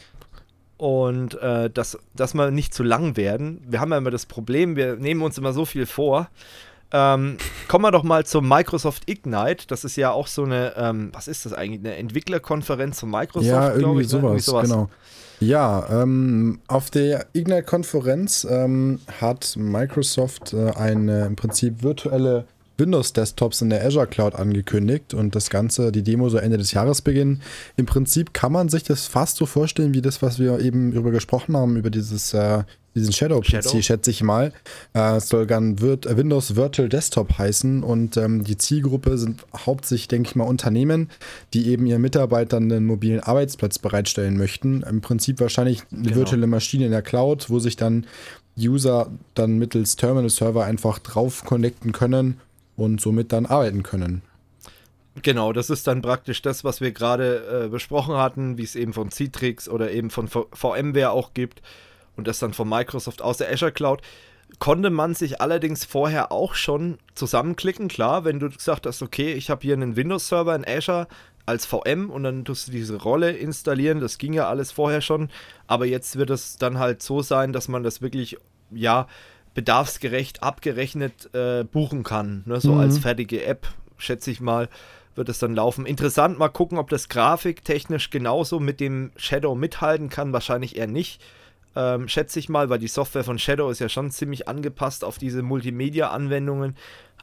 Und 0.78 1.36
äh, 1.42 1.70
dass, 1.70 1.98
dass 2.16 2.34
wir 2.34 2.50
nicht 2.52 2.74
zu 2.74 2.84
lang 2.84 3.18
werden. 3.18 3.62
Wir 3.68 3.82
haben 3.82 3.92
ja 3.92 3.98
immer 3.98 4.12
das 4.12 4.26
Problem, 4.26 4.76
wir 4.76 4.96
nehmen 4.96 5.22
uns 5.22 5.38
immer 5.38 5.54
so 5.54 5.66
viel 5.66 5.86
vor 5.86 6.30
ähm, 6.92 7.38
kommen 7.68 7.86
wir 7.86 7.92
doch 7.92 8.04
mal 8.04 8.26
zum 8.26 8.48
Microsoft 8.48 9.10
Ignite. 9.10 9.68
Das 9.68 9.84
ist 9.84 9.96
ja 9.96 10.12
auch 10.12 10.28
so 10.28 10.44
eine, 10.44 10.74
ähm, 10.76 11.10
was 11.14 11.28
ist 11.28 11.46
das 11.46 11.54
eigentlich, 11.54 11.80
eine 11.80 11.96
Entwicklerkonferenz 11.96 13.00
von 13.00 13.10
Microsoft, 13.10 13.46
ja, 13.46 13.74
irgendwie, 13.74 14.02
ich, 14.02 14.10
sowas, 14.10 14.22
ne? 14.22 14.28
irgendwie 14.30 14.44
sowas, 14.44 14.70
genau. 14.70 14.90
Ja, 15.40 16.04
ähm, 16.04 16.60
auf 16.68 16.92
der 16.92 17.26
Ignite-Konferenz 17.34 18.46
ähm, 18.50 19.00
hat 19.20 19.56
Microsoft 19.58 20.54
äh, 20.54 20.70
eine 20.72 21.26
im 21.26 21.36
Prinzip 21.36 21.82
virtuelle 21.82 22.46
Windows-Desktops 22.78 23.62
in 23.62 23.70
der 23.70 23.86
Azure 23.86 24.08
Cloud 24.08 24.36
angekündigt 24.36 25.14
und 25.14 25.36
das 25.36 25.50
Ganze, 25.50 25.92
die 25.92 26.04
Demo 26.04 26.30
so 26.30 26.38
Ende 26.38 26.58
des 26.58 26.74
Jahres 26.74 27.02
beginnen. 27.02 27.42
Im 27.76 27.86
Prinzip 27.86 28.34
kann 28.34 28.52
man 28.52 28.70
sich 28.70 28.84
das 28.84 29.08
fast 29.08 29.38
so 29.38 29.46
vorstellen 29.46 29.94
wie 29.94 30.02
das, 30.02 30.22
was 30.22 30.40
wir 30.40 30.60
eben 30.60 30.92
über 30.92 31.12
gesprochen 31.12 31.56
haben, 31.56 31.76
über 31.76 31.90
dieses 31.90 32.34
äh, 32.34 32.64
diesen 32.96 33.14
Shadow-PC, 33.14 33.64
Shadow? 33.64 33.82
schätze 33.82 34.12
ich 34.12 34.22
mal. 34.24 34.52
Äh, 34.94 35.18
es 35.18 35.30
soll 35.30 35.48
dann 35.48 35.80
Virt 35.80 36.06
äh, 36.06 36.18
Windows 36.18 36.56
Virtual 36.56 36.90
Desktop 36.90 37.38
heißen 37.38 37.84
und 37.84 38.18
ähm, 38.18 38.44
die 38.44 38.58
Zielgruppe 38.58 39.18
sind 39.18 39.46
hauptsächlich, 39.56 40.08
denke 40.10 40.30
ich 40.30 40.36
mal, 40.36 40.44
Unternehmen, 40.44 41.10
die 41.54 41.68
eben 41.70 41.86
ihren 41.86 42.02
Mitarbeitern 42.02 42.72
einen 42.72 42.86
mobilen 42.86 43.22
Arbeitsplatz 43.22 43.80
bereitstellen 43.80 44.38
möchten. 44.38 44.84
Im 44.84 45.02
Prinzip 45.02 45.40
wahrscheinlich 45.40 45.84
eine 45.92 46.04
genau. 46.04 46.16
virtuelle 46.18 46.48
Maschine 46.48 46.86
in 46.86 46.92
der 46.92 47.02
Cloud, 47.02 47.50
wo 47.50 47.60
sich 47.60 47.76
dann 47.76 48.06
User 48.58 49.10
dann 49.34 49.58
mittels 49.58 49.96
Terminal-Server 49.96 50.66
einfach 50.66 51.00
drauf 51.00 51.46
connecten 51.46 51.94
können 51.94 52.40
und 52.76 53.00
somit 53.00 53.32
dann 53.32 53.46
arbeiten 53.46 53.84
können. 53.84 54.22
Genau, 55.24 55.52
das 55.52 55.70
ist 55.70 55.88
dann 55.88 56.02
praktisch 56.02 56.42
das, 56.42 56.64
was 56.64 56.80
wir 56.80 56.92
gerade 56.92 57.66
äh, 57.66 57.68
besprochen 57.70 58.16
hatten, 58.16 58.58
wie 58.58 58.64
es 58.64 58.76
eben 58.76 58.94
von 58.94 59.12
Citrix 59.12 59.68
oder 59.68 59.92
eben 59.92 60.10
von 60.10 60.28
v 60.28 60.48
VMware 60.54 61.12
auch 61.12 61.34
gibt 61.34 61.62
und 62.16 62.28
das 62.28 62.40
dann 62.40 62.54
von 62.54 62.68
Microsoft 62.68 63.22
aus 63.22 63.38
der 63.38 63.52
Azure 63.52 63.72
Cloud. 63.72 64.02
Konnte 64.60 64.90
man 64.90 65.16
sich 65.16 65.40
allerdings 65.40 65.86
vorher 65.86 66.32
auch 66.32 66.56
schon 66.56 66.98
zusammenklicken, 67.16 67.88
klar, 67.88 68.26
wenn 68.26 68.40
du 68.40 68.50
gesagt 68.50 68.86
hast, 68.86 69.02
okay, 69.02 69.34
ich 69.34 69.50
habe 69.50 69.62
hier 69.62 69.74
einen 69.74 69.96
Windows-Server 69.96 70.54
in 70.56 70.68
Azure 70.68 71.08
als 71.46 71.66
VM 71.66 72.10
und 72.10 72.24
dann 72.24 72.44
tust 72.46 72.68
du 72.68 72.72
diese 72.72 73.02
Rolle 73.02 73.32
installieren, 73.32 74.02
das 74.02 74.18
ging 74.18 74.34
ja 74.34 74.50
alles 74.50 74.72
vorher 74.72 75.02
schon, 75.02 75.30
aber 75.68 75.86
jetzt 75.86 76.18
wird 76.18 76.30
es 76.30 76.58
dann 76.58 76.80
halt 76.80 77.02
so 77.02 77.22
sein, 77.22 77.54
dass 77.54 77.68
man 77.68 77.84
das 77.84 78.02
wirklich, 78.02 78.38
ja, 78.72 79.08
bedarfsgerecht 79.54 80.44
abgerechnet 80.44 81.34
äh, 81.34 81.64
buchen 81.64 82.04
kann, 82.04 82.44
ne? 82.46 82.60
so 82.62 82.74
mhm. 82.74 82.82
als 82.82 83.00
fertige 83.00 83.46
App, 83.46 83.68
schätze 83.98 84.32
ich 84.32 84.42
mal 84.42 84.70
wird 85.16 85.30
es 85.30 85.40
dann 85.40 85.56
laufen. 85.56 85.86
Interessant, 85.86 86.40
mal 86.40 86.50
gucken, 86.50 86.78
ob 86.78 86.90
das 86.90 87.10
grafiktechnisch 87.10 88.10
genauso 88.10 88.60
mit 88.60 88.80
dem 88.80 89.12
Shadow 89.16 89.56
mithalten 89.56 90.10
kann. 90.10 90.34
Wahrscheinlich 90.34 90.78
eher 90.78 90.88
nicht 90.88 91.22
ähm, 91.76 92.08
schätze 92.08 92.40
ich 92.40 92.50
mal, 92.50 92.70
weil 92.70 92.80
die 92.80 92.88
Software 92.88 93.24
von 93.24 93.40
Shadow 93.40 93.70
ist 93.70 93.80
ja 93.80 93.90
schon 93.90 94.12
ziemlich 94.12 94.48
angepasst 94.48 95.04
auf 95.04 95.18
diese 95.18 95.42
Multimedia-Anwendungen. 95.42 96.76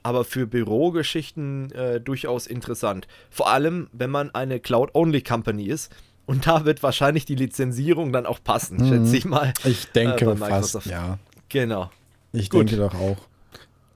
aber 0.02 0.24
für 0.24 0.46
Bürogeschichten 0.46 1.72
äh, 1.72 2.00
durchaus 2.00 2.46
interessant. 2.46 3.06
Vor 3.30 3.50
allem, 3.50 3.88
wenn 3.92 4.10
man 4.10 4.34
eine 4.34 4.60
Cloud-Only-Company 4.60 5.64
ist. 5.64 5.92
Und 6.24 6.46
da 6.46 6.64
wird 6.64 6.82
wahrscheinlich 6.82 7.24
die 7.24 7.34
Lizenzierung 7.34 8.12
dann 8.12 8.26
auch 8.26 8.38
passen, 8.42 8.76
mhm. 8.76 8.88
schätze 8.88 9.16
ich 9.16 9.24
mal. 9.24 9.52
Ich 9.64 9.90
denke 9.92 10.30
äh, 10.30 10.36
fast, 10.36 10.86
ja. 10.86 11.18
Genau. 11.48 11.90
Ich 12.32 12.50
Gut. 12.50 12.70
denke 12.70 12.76
doch 12.76 12.94
auch. 12.94 13.16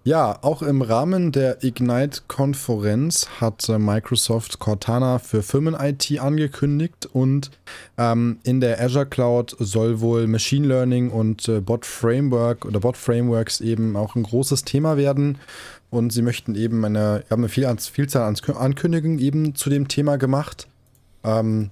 Ja, 0.04 0.40
auch 0.42 0.62
im 0.62 0.82
Rahmen 0.82 1.30
der 1.30 1.62
Ignite-Konferenz 1.62 3.28
hat 3.40 3.68
äh, 3.68 3.78
Microsoft 3.78 4.58
Cortana 4.58 5.20
für 5.20 5.44
Firmen-IT 5.44 6.18
angekündigt 6.18 7.08
und 7.12 7.52
ähm, 7.96 8.38
in 8.42 8.60
der 8.60 8.80
Azure 8.82 9.06
Cloud 9.06 9.54
soll 9.60 10.00
wohl 10.00 10.26
Machine 10.26 10.66
Learning 10.66 11.10
und 11.10 11.48
äh, 11.48 11.60
Bot-Framework 11.60 12.64
oder 12.64 12.80
Bot-Frameworks 12.80 13.60
eben 13.60 13.94
auch 13.94 14.16
ein 14.16 14.24
großes 14.24 14.64
Thema 14.64 14.96
werden. 14.96 15.38
Und 15.90 16.12
sie 16.12 16.22
möchten 16.22 16.56
eben 16.56 16.84
eine, 16.84 17.22
haben 17.30 17.44
eine 17.44 17.78
Vielzahl 17.78 18.26
an 18.26 18.56
Ankündigungen 18.56 19.20
eben 19.20 19.54
zu 19.54 19.70
dem 19.70 19.86
Thema 19.86 20.16
gemacht. 20.16 20.66
Ähm, 21.22 21.70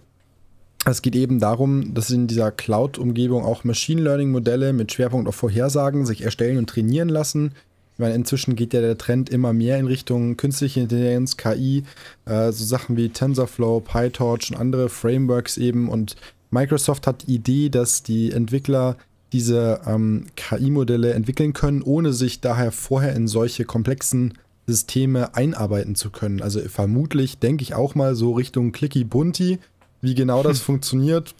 es 0.84 1.02
geht 1.02 1.16
eben 1.16 1.40
darum, 1.40 1.94
dass 1.94 2.10
in 2.10 2.28
dieser 2.28 2.52
Cloud-Umgebung 2.52 3.44
auch 3.44 3.64
Machine 3.64 4.02
Learning-Modelle 4.02 4.72
mit 4.72 4.92
Schwerpunkt 4.92 5.26
auf 5.26 5.34
Vorhersagen 5.34 6.06
sich 6.06 6.22
erstellen 6.22 6.58
und 6.58 6.70
trainieren 6.70 7.08
lassen 7.08 7.54
meine, 8.00 8.14
inzwischen 8.14 8.56
geht 8.56 8.72
ja 8.74 8.80
der 8.80 8.98
Trend 8.98 9.30
immer 9.30 9.52
mehr 9.52 9.78
in 9.78 9.86
Richtung 9.86 10.36
künstliche 10.36 10.80
Intelligenz, 10.80 11.36
KI, 11.36 11.84
äh, 12.26 12.52
so 12.52 12.64
Sachen 12.64 12.96
wie 12.96 13.08
TensorFlow, 13.08 13.80
PyTorch 13.80 14.50
und 14.50 14.56
andere 14.56 14.88
Frameworks 14.88 15.56
eben. 15.56 15.88
Und 15.88 16.16
Microsoft 16.50 17.06
hat 17.06 17.26
die 17.26 17.34
Idee, 17.34 17.68
dass 17.68 18.02
die 18.02 18.32
Entwickler 18.32 18.96
diese 19.32 19.80
ähm, 19.86 20.26
KI-Modelle 20.36 21.12
entwickeln 21.12 21.52
können, 21.52 21.82
ohne 21.82 22.12
sich 22.12 22.40
daher 22.40 22.72
vorher 22.72 23.14
in 23.14 23.28
solche 23.28 23.64
komplexen 23.64 24.34
Systeme 24.66 25.34
einarbeiten 25.34 25.94
zu 25.94 26.10
können. 26.10 26.42
Also 26.42 26.60
vermutlich 26.60 27.38
denke 27.38 27.62
ich 27.62 27.74
auch 27.74 27.94
mal 27.94 28.14
so 28.14 28.32
Richtung 28.32 28.72
Clicky 28.72 29.04
Bunti. 29.04 29.58
Wie 30.00 30.14
genau 30.14 30.42
das 30.42 30.60
funktioniert, 30.60 31.34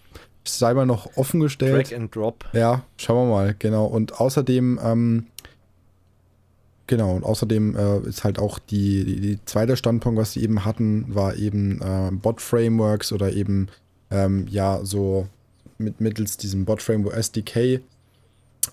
sei 0.45 0.75
mal 0.75 0.87
noch 0.87 1.17
offen 1.17 1.41
gestellt. 1.41 1.91
Drag 1.91 1.97
and 1.97 2.15
Drop. 2.15 2.45
Ja, 2.53 2.85
schauen 2.97 3.29
wir 3.29 3.35
mal, 3.35 3.55
genau. 3.59 3.87
Und 3.87 4.21
außerdem 4.21 4.81
ähm, 4.83 5.27
Genau, 6.91 7.15
und 7.15 7.23
außerdem 7.23 7.77
äh, 7.77 8.01
ist 8.09 8.25
halt 8.25 8.41
auch 8.41 8.59
die, 8.59 9.05
die, 9.05 9.21
die, 9.21 9.39
zweite 9.45 9.77
Standpunkt, 9.77 10.19
was 10.19 10.33
sie 10.33 10.43
eben 10.43 10.65
hatten, 10.65 11.05
war 11.15 11.37
eben 11.37 11.81
äh, 11.81 12.11
Bot-Frameworks 12.11 13.13
oder 13.13 13.33
eben, 13.33 13.69
ähm, 14.11 14.49
ja, 14.51 14.81
so 14.83 15.29
mit, 15.79 16.01
mittels 16.01 16.37
diesem 16.37 16.65
Bot-Framework 16.65 17.15
SDK. 17.15 17.79
Mhm. 17.79 17.81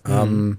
Ähm, 0.08 0.58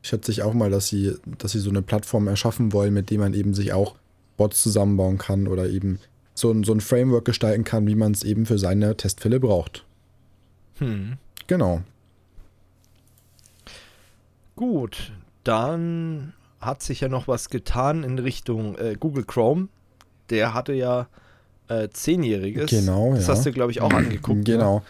schätze 0.00 0.32
ich 0.32 0.40
auch 0.40 0.54
mal, 0.54 0.70
dass 0.70 0.88
sie, 0.88 1.14
dass 1.36 1.52
sie 1.52 1.58
so 1.58 1.68
eine 1.68 1.82
Plattform 1.82 2.26
erschaffen 2.26 2.72
wollen, 2.72 2.94
mit 2.94 3.10
dem 3.10 3.20
man 3.20 3.34
eben 3.34 3.52
sich 3.52 3.74
auch 3.74 3.96
Bots 4.38 4.62
zusammenbauen 4.62 5.18
kann 5.18 5.46
oder 5.46 5.68
eben 5.68 5.98
so 6.32 6.50
ein, 6.50 6.64
so 6.64 6.72
ein 6.72 6.80
Framework 6.80 7.26
gestalten 7.26 7.64
kann, 7.64 7.86
wie 7.86 7.96
man 7.96 8.12
es 8.12 8.22
eben 8.22 8.46
für 8.46 8.58
seine 8.58 8.96
Testfälle 8.96 9.40
braucht. 9.40 9.84
Hm. 10.78 11.18
Genau. 11.48 11.82
Gut, 14.56 15.12
dann 15.42 16.32
hat 16.64 16.82
sich 16.82 17.00
ja 17.00 17.08
noch 17.08 17.28
was 17.28 17.48
getan 17.50 18.04
in 18.04 18.18
Richtung 18.18 18.76
äh, 18.76 18.96
Google 18.98 19.24
Chrome. 19.24 19.68
Der 20.30 20.54
hatte 20.54 20.72
ja 20.72 21.08
äh, 21.68 21.88
zehnjähriges. 21.88 22.70
Genau, 22.70 23.14
Das 23.14 23.26
ja. 23.26 23.34
hast 23.34 23.46
du, 23.46 23.52
glaube 23.52 23.70
ich, 23.72 23.80
auch 23.80 23.92
angeguckt. 23.92 24.38
Ne? 24.38 24.44
Genau. 24.44 24.82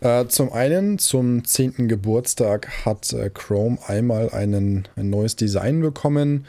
Äh, 0.00 0.26
zum 0.26 0.52
einen, 0.52 0.98
zum 0.98 1.44
10. 1.44 1.86
Geburtstag 1.86 2.84
hat 2.84 3.12
äh, 3.12 3.30
Chrome 3.30 3.78
einmal 3.86 4.30
einen, 4.30 4.88
ein 4.96 5.10
neues 5.10 5.36
Design 5.36 5.80
bekommen. 5.80 6.46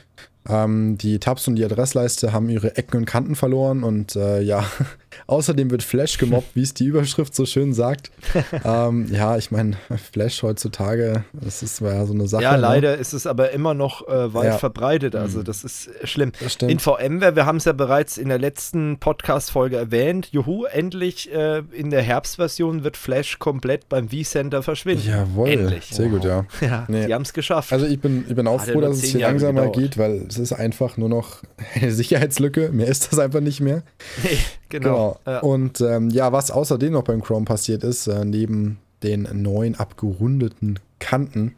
Ähm, 0.49 0.97
die 0.97 1.19
Tabs 1.19 1.47
und 1.47 1.55
die 1.55 1.64
Adressleiste 1.64 2.34
haben 2.34 2.49
ihre 2.49 2.76
Ecken 2.77 2.97
und 2.97 3.05
Kanten 3.05 3.35
verloren 3.35 3.84
und 3.84 4.15
äh, 4.15 4.41
ja, 4.41 4.65
außerdem 5.27 5.72
wird 5.72 5.84
Flash 5.84 6.18
gemobbt, 6.18 6.49
wie 6.56 6.61
es 6.61 6.73
die 6.73 6.85
Überschrift 6.85 7.35
so 7.35 7.45
schön 7.45 7.73
sagt. 7.73 8.11
ähm, 8.65 9.07
ja, 9.11 9.38
ich 9.38 9.52
meine, 9.52 9.77
Flash 10.11 10.44
heutzutage, 10.44 11.23
das 11.34 11.64
ist 11.64 11.81
ja 11.81 12.06
so 12.06 12.14
eine 12.14 12.27
Sache. 12.27 12.44
Ja, 12.44 12.53
ne? 12.53 12.57
leider 12.57 12.91
ne? 12.91 12.98
ist 12.98 13.14
es 13.14 13.27
aber 13.27 13.52
immer 13.52 13.73
noch 13.73 14.07
äh, 14.07 14.34
weit 14.34 14.45
ja. 14.45 14.57
verbreitet, 14.57 15.15
also 15.15 15.40
mhm. 15.40 15.44
das 15.45 15.64
ist 15.64 15.90
schlimm. 16.03 16.31
Das 16.40 16.56
in 16.56 16.80
VMware, 16.80 17.35
wir 17.35 17.45
haben 17.45 17.57
es 17.57 17.65
ja 17.65 17.73
bereits 17.73 18.18
in 18.18 18.30
der 18.30 18.40
letzten 18.40 18.98
Podcast-Folge 18.99 19.77
erwähnt, 19.77 20.30
juhu, 20.31 20.65
endlich 20.65 21.31
äh, 21.34 21.64
in 21.72 21.90
der 21.90 22.02
Herbstversion 22.02 22.84
wird 22.84 22.98
Flash 22.98 23.40
komplett 23.40 23.90
beim 23.90 24.10
vCenter 24.10 24.64
verschwinden. 24.64 25.07
Jawohl, 25.07 25.49
endlich. 25.49 25.85
sehr 25.85 26.10
gut, 26.10 26.23
ja. 26.23 26.45
Ja, 26.61 26.85
nee. 26.88 27.06
die 27.07 27.14
haben 27.14 27.23
es 27.23 27.34
geschafft. 27.34 27.72
Also 27.73 27.85
ich 27.85 27.99
bin, 27.99 28.26
ich 28.27 28.35
bin 28.35 28.48
auch 28.48 28.61
froh, 28.61 28.81
dass 28.81 28.98
es 28.98 29.03
hier 29.03 29.22
langsamer 29.22 29.69
geht, 29.69 29.98
weil 29.98 30.26
es 30.27 30.38
ist 30.38 30.53
einfach 30.53 30.98
nur 30.98 31.10
noch 31.10 31.44
eine 31.76 31.91
Sicherheitslücke. 31.91 32.69
Mehr 32.72 32.88
ist 32.88 33.11
das 33.11 33.19
einfach 33.19 33.41
nicht 33.41 33.61
mehr. 33.61 33.84
Nee, 34.23 34.38
genau. 34.69 34.90
genau. 34.90 35.02
Ja. 35.25 35.39
Und 35.39 35.81
ähm, 35.81 36.09
ja, 36.09 36.31
was 36.31 36.51
außerdem 36.51 36.93
noch 36.93 37.03
beim 37.03 37.21
Chrome 37.21 37.45
passiert 37.45 37.84
ist, 37.84 38.07
äh, 38.07 38.25
neben 38.25 38.80
den 39.03 39.27
neuen 39.41 39.75
abgerundeten 39.75 40.80
Kanten 40.99 41.55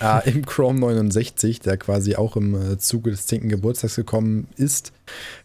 äh, 0.00 0.30
im 0.30 0.46
Chrome 0.46 0.80
69, 0.80 1.60
der 1.60 1.76
quasi 1.76 2.16
auch 2.16 2.36
im 2.36 2.54
äh, 2.54 2.78
Zuge 2.78 3.10
des 3.10 3.26
10. 3.26 3.48
Geburtstags 3.48 3.96
gekommen 3.96 4.48
ist, 4.56 4.92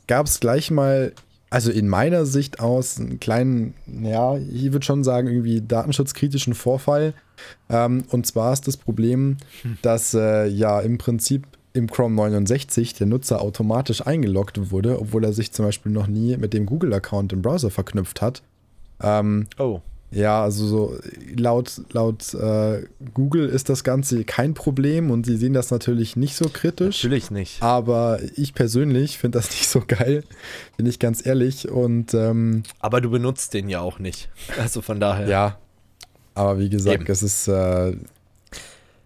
gab 0.08 0.28
es 0.28 0.40
gleich 0.40 0.72
mal 0.72 1.14
also 1.54 1.70
in 1.70 1.88
meiner 1.88 2.26
Sicht 2.26 2.60
aus 2.60 3.00
einen 3.00 3.20
kleinen, 3.20 3.76
ja, 3.86 4.38
ich 4.38 4.72
würde 4.74 4.84
schon 4.84 5.04
sagen, 5.04 5.28
irgendwie 5.28 5.62
datenschutzkritischen 5.62 6.56
Vorfall. 6.56 7.14
Ähm, 7.70 8.06
und 8.10 8.26
zwar 8.26 8.54
ist 8.54 8.68
das 8.68 8.76
Problem, 8.76 9.38
hm. 9.62 9.78
dass 9.84 10.16
äh, 10.16 10.48
ja 10.48 10.80
im 10.80 10.98
Prinzip 10.98 11.46
im 11.74 11.90
Chrome 11.90 12.16
69 12.16 12.94
der 12.94 13.08
Nutzer 13.08 13.42
automatisch 13.42 14.06
eingeloggt 14.06 14.72
wurde, 14.72 15.00
obwohl 15.00 15.24
er 15.24 15.34
sich 15.34 15.52
zum 15.52 15.66
Beispiel 15.66 15.92
noch 15.92 16.08
nie 16.08 16.38
mit 16.38 16.54
dem 16.54 16.66
Google-Account 16.66 17.34
im 17.34 17.42
Browser 17.42 17.72
verknüpft 17.72 18.22
hat. 18.22 18.44
Ähm, 19.02 19.48
oh. 19.58 19.82
Ja, 20.12 20.44
also 20.44 20.68
so 20.68 20.98
laut, 21.36 21.82
laut 21.92 22.36
äh, 22.36 22.84
Google 23.16 23.50
ist 23.50 23.70
das 23.70 23.84
Ganze 23.84 24.24
kein 24.24 24.54
Problem 24.54 25.10
und 25.10 25.26
sie 25.26 25.38
sehen 25.38 25.54
das 25.54 25.72
natürlich 25.72 26.16
nicht 26.16 26.36
so 26.36 26.50
kritisch. 26.54 27.04
Natürlich 27.04 27.32
nicht. 27.32 27.64
Aber 27.64 28.20
ich 28.36 28.54
persönlich 28.54 29.18
finde 29.18 29.40
das 29.40 29.50
nicht 29.50 29.68
so 29.68 29.82
geil, 29.86 30.24
bin 30.78 30.86
ich 30.86 31.00
ganz 31.00 31.26
ehrlich. 31.26 31.70
Und 31.70 32.14
ähm, 32.14 32.62
aber 32.80 33.02
du 33.02 33.10
benutzt 33.10 33.56
den 33.56 33.70
ja 33.70 33.82
auch 33.82 33.98
nicht. 33.98 34.30
Also 34.60 34.84
von 34.84 35.00
daher. 35.00 35.28
Ja. 35.28 35.58
Aber 36.36 36.60
wie 36.60 36.70
gesagt, 36.70 37.02
Eben. 37.02 37.12
es 37.12 37.24
ist 37.24 37.48
äh, 37.48 37.96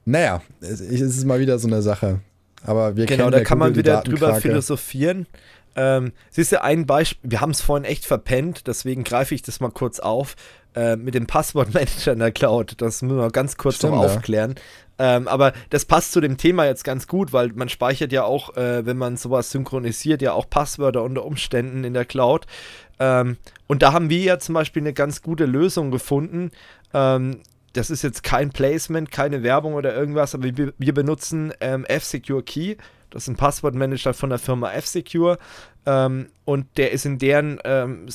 naja, 0.04 0.42
es 0.62 0.80
ist 0.80 1.26
mal 1.26 1.42
wieder 1.42 1.60
so 1.60 1.68
eine 1.68 1.82
Sache. 1.82 2.22
Aber 2.64 2.96
wir 2.96 3.06
genau, 3.06 3.30
da 3.30 3.42
kann 3.42 3.58
man 3.58 3.76
wieder 3.76 4.02
drüber 4.02 4.36
philosophieren. 4.36 5.28
Ähm, 5.76 6.12
siehst 6.32 6.52
du, 6.52 6.62
ein 6.62 6.88
Beispiel, 6.88 7.32
wir 7.32 7.42
haben 7.42 7.52
es 7.52 7.62
vorhin 7.62 7.86
echt 7.86 8.06
verpennt, 8.06 8.66
deswegen 8.66 9.04
greife 9.04 9.36
ich 9.36 9.44
das 9.44 9.60
mal 9.60 9.70
kurz 9.70 10.00
auf, 10.00 10.36
äh, 10.76 10.96
mit 10.96 11.14
dem 11.14 11.28
Passwortmanager 11.28 12.14
in 12.14 12.20
der 12.20 12.32
Cloud. 12.32 12.82
Das 12.82 13.04
müssen 13.04 13.18
wir 13.18 13.30
ganz 13.30 13.58
kurz 13.58 13.76
Stimmt, 13.76 13.94
noch 13.94 14.04
aufklären. 14.04 14.56
Ja. 14.58 15.18
Ähm, 15.18 15.28
aber 15.28 15.54
das 15.70 15.86
passt 15.86 16.12
zu 16.14 16.22
dem 16.22 16.38
Thema 16.38 16.66
jetzt 16.66 16.84
ganz 16.84 17.08
gut, 17.08 17.32
weil 17.32 17.50
man 17.50 17.70
speichert 17.70 18.12
ja 18.12 18.24
auch, 18.24 18.58
äh, 18.58 18.86
wenn 18.88 18.98
man 18.98 19.18
sowas 19.18 19.52
synchronisiert, 19.52 20.24
ja 20.24 20.34
auch 20.34 20.50
Passwörter 20.50 21.04
unter 21.04 21.24
Umständen 21.24 21.84
in 21.84 21.94
der 21.94 22.06
Cloud. 22.06 22.48
Ähm, 23.00 23.38
und 23.68 23.84
da 23.84 23.94
haben 23.94 24.10
wir 24.10 24.20
ja 24.20 24.40
zum 24.40 24.56
Beispiel 24.56 24.82
eine 24.82 24.94
ganz 24.94 25.22
gute 25.22 25.46
Lösung 25.46 25.92
gefunden. 25.92 26.50
Ähm, 26.94 27.42
das 27.78 27.92
ist 27.92 28.02
jetzt 28.02 28.24
kein 28.24 28.50
Placement, 28.50 29.12
keine 29.12 29.44
Werbung 29.44 29.76
oder 29.76 29.96
irgendwas, 29.96 30.34
aber 30.34 30.46
wir, 30.58 30.74
wir 30.78 30.94
benutzen 30.94 31.54
ähm, 31.62 31.86
F-Secure 31.86 32.42
Key. 32.42 32.76
Das 33.12 33.24
ist 33.24 33.28
ein 33.30 33.36
Passwortmanager 33.36 34.14
von 34.14 34.30
der 34.32 34.40
Firma 34.40 34.72
F-Secure. 34.74 35.38
Ähm, 35.86 36.28
und 36.44 36.66
der 36.78 36.92
ist 36.92 37.06
in 37.06 37.20
deren 37.20 37.60
ähm, 37.64 38.08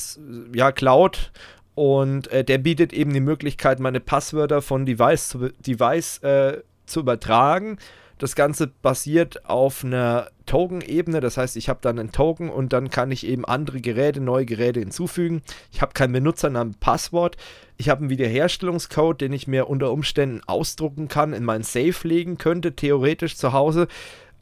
ja, 0.53 0.73
Cloud 0.73 1.31
und 1.75 2.27
äh, 2.29 2.45
der 2.45 2.59
bietet 2.59 2.93
eben 2.93 3.15
die 3.15 3.21
Möglichkeit, 3.21 3.79
meine 3.79 4.01
Passwörter 4.01 4.63
von 4.63 4.85
Device 4.85 5.29
zu 5.29 5.49
Device 5.61 6.19
äh, 6.19 6.63
zu 6.87 7.01
übertragen. 7.01 7.79
Das 8.23 8.37
Ganze 8.37 8.69
basiert 8.69 9.47
auf 9.47 9.83
einer 9.83 10.31
Token-Ebene, 10.47 11.19
das 11.19 11.39
heißt, 11.39 11.57
ich 11.57 11.69
habe 11.69 11.81
dann 11.83 11.99
einen 11.99 12.13
Token 12.13 12.51
und 12.51 12.73
dann 12.73 12.89
kann 12.89 13.11
ich 13.11 13.27
eben 13.27 13.45
andere 13.45 13.81
Geräte, 13.81 14.21
neue 14.21 14.47
Geräte 14.47 14.79
hinzufügen. 14.79 15.43
Ich 15.73 15.83
habe 15.83 15.93
keinen 15.93 16.13
Benutzernamen, 16.13 16.77
Passwort. 16.79 17.37
Ich 17.79 17.89
habe 17.89 18.03
einen 18.03 18.11
Wiederherstellungscode, 18.11 19.21
den 19.21 19.33
ich 19.33 19.49
mir 19.49 19.69
unter 19.69 19.91
Umständen 19.91 20.41
ausdrucken 20.47 21.09
kann, 21.09 21.33
in 21.33 21.43
meinen 21.43 21.65
Safe 21.65 22.07
legen 22.07 22.39
könnte, 22.39 22.77
theoretisch 22.77 23.37
zu 23.37 23.53
Hause 23.53 23.89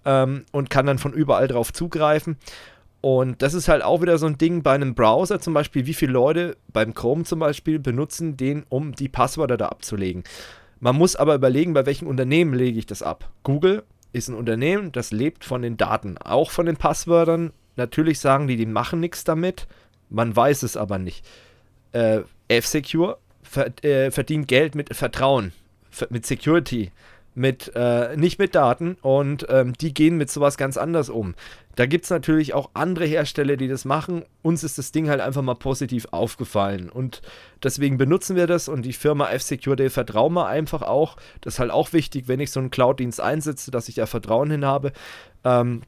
ähm, 0.05 0.45
und 0.53 0.69
kann 0.69 0.85
dann 0.85 0.99
von 0.99 1.15
überall 1.15 1.49
drauf 1.49 1.73
zugreifen. 1.73 2.37
Und 3.01 3.41
das 3.41 3.55
ist 3.55 3.69
halt 3.69 3.83
auch 3.83 4.03
wieder 4.03 4.19
so 4.19 4.27
ein 4.27 4.37
Ding 4.37 4.63
bei 4.63 4.75
einem 4.75 4.95
Browser 4.95 5.41
zum 5.41 5.55
Beispiel, 5.55 5.87
wie 5.87 5.95
viele 5.95 6.13
Leute 6.13 6.59
beim 6.69 6.93
Chrome 6.93 7.25
zum 7.25 7.39
Beispiel 7.39 7.79
benutzen 7.79 8.37
den, 8.37 8.65
um 8.69 8.95
die 8.95 9.09
Passwörter 9.09 9.57
da 9.57 9.69
abzulegen. 9.69 10.23
Man 10.81 10.97
muss 10.97 11.15
aber 11.15 11.35
überlegen, 11.35 11.75
bei 11.75 11.87
welchen 11.87 12.07
Unternehmen 12.07 12.55
lege 12.55 12.79
ich 12.79 12.87
das 12.87 13.03
ab. 13.03 13.31
Google 13.43 13.85
ist 14.13 14.29
ein 14.29 14.35
Unternehmen, 14.35 14.93
das 14.93 15.13
lebt 15.13 15.45
von 15.45 15.63
den 15.63 15.77
Daten, 15.77 16.19
auch 16.19 16.51
von 16.51 16.67
den 16.67 16.77
Passwörtern. 16.77 17.53
Natürlich 17.77 18.19
sagen 18.19 18.49
die, 18.49 18.57
die 18.57 18.67
machen 18.67 18.99
nichts 18.99 19.23
damit. 19.23 19.69
Man 20.09 20.35
weiß 20.35 20.63
es 20.63 20.77
aber 20.77 20.99
nicht. 20.99 21.25
Äh, 21.93 22.23
F-Secure 22.49 23.19
äh, 23.83 24.11
verdient 24.11 24.49
Geld 24.49 24.75
mit 24.75 24.95
Vertrauen, 24.97 25.53
mit 26.09 26.27
Security. 26.27 26.91
Mit, 27.35 27.73
äh, 27.75 28.17
nicht 28.17 28.39
mit 28.39 28.55
Daten 28.55 28.97
und 29.03 29.47
ähm, 29.49 29.73
die 29.75 29.95
gehen 29.95 30.17
mit 30.17 30.31
sowas 30.31 30.57
ganz 30.57 30.77
anders 30.77 31.09
um. 31.09 31.35
Da 31.77 31.87
gibt 31.87 32.05
es 32.05 32.11
natürlich 32.11 32.53
auch 32.53 32.71
andere 32.75 33.07
Hersteller, 33.07 33.57
die 33.57 33.69
das 33.69 33.85
machen. 33.85 34.25
Uns 34.43 34.65
ist 34.65 34.79
das 34.79 34.93
Ding 34.93 35.09
halt 35.09 35.21
einfach 35.21 35.43
mal 35.43 35.55
positiv 35.55 36.09
aufgefallen 36.11 36.91
und 36.91 37.23
deswegen 37.63 37.97
benutzen 37.97 38.37
wir 38.37 38.47
das 38.47 38.69
und 38.69 38.83
die 38.83 38.93
Firma 38.93 39.31
F-Secure, 39.31 39.77
der 39.77 39.91
vertrauen 39.91 40.35
wir 40.35 40.47
einfach 40.47 40.83
auch. 40.83 41.17
Das 41.41 41.55
ist 41.55 41.61
halt 41.61 41.71
auch 41.71 41.93
wichtig, 41.93 42.29
wenn 42.29 42.41
ich 42.41 42.51
so 42.51 42.61
einen 42.61 42.71
Cloud-Dienst 42.71 43.21
einsetze, 43.21 43.71
dass 43.71 43.89
ich 43.89 43.95
da 43.95 44.07
Vertrauen 44.07 44.51
hin 44.51 44.65
habe. 44.65 44.93
Ähm, 45.45 45.83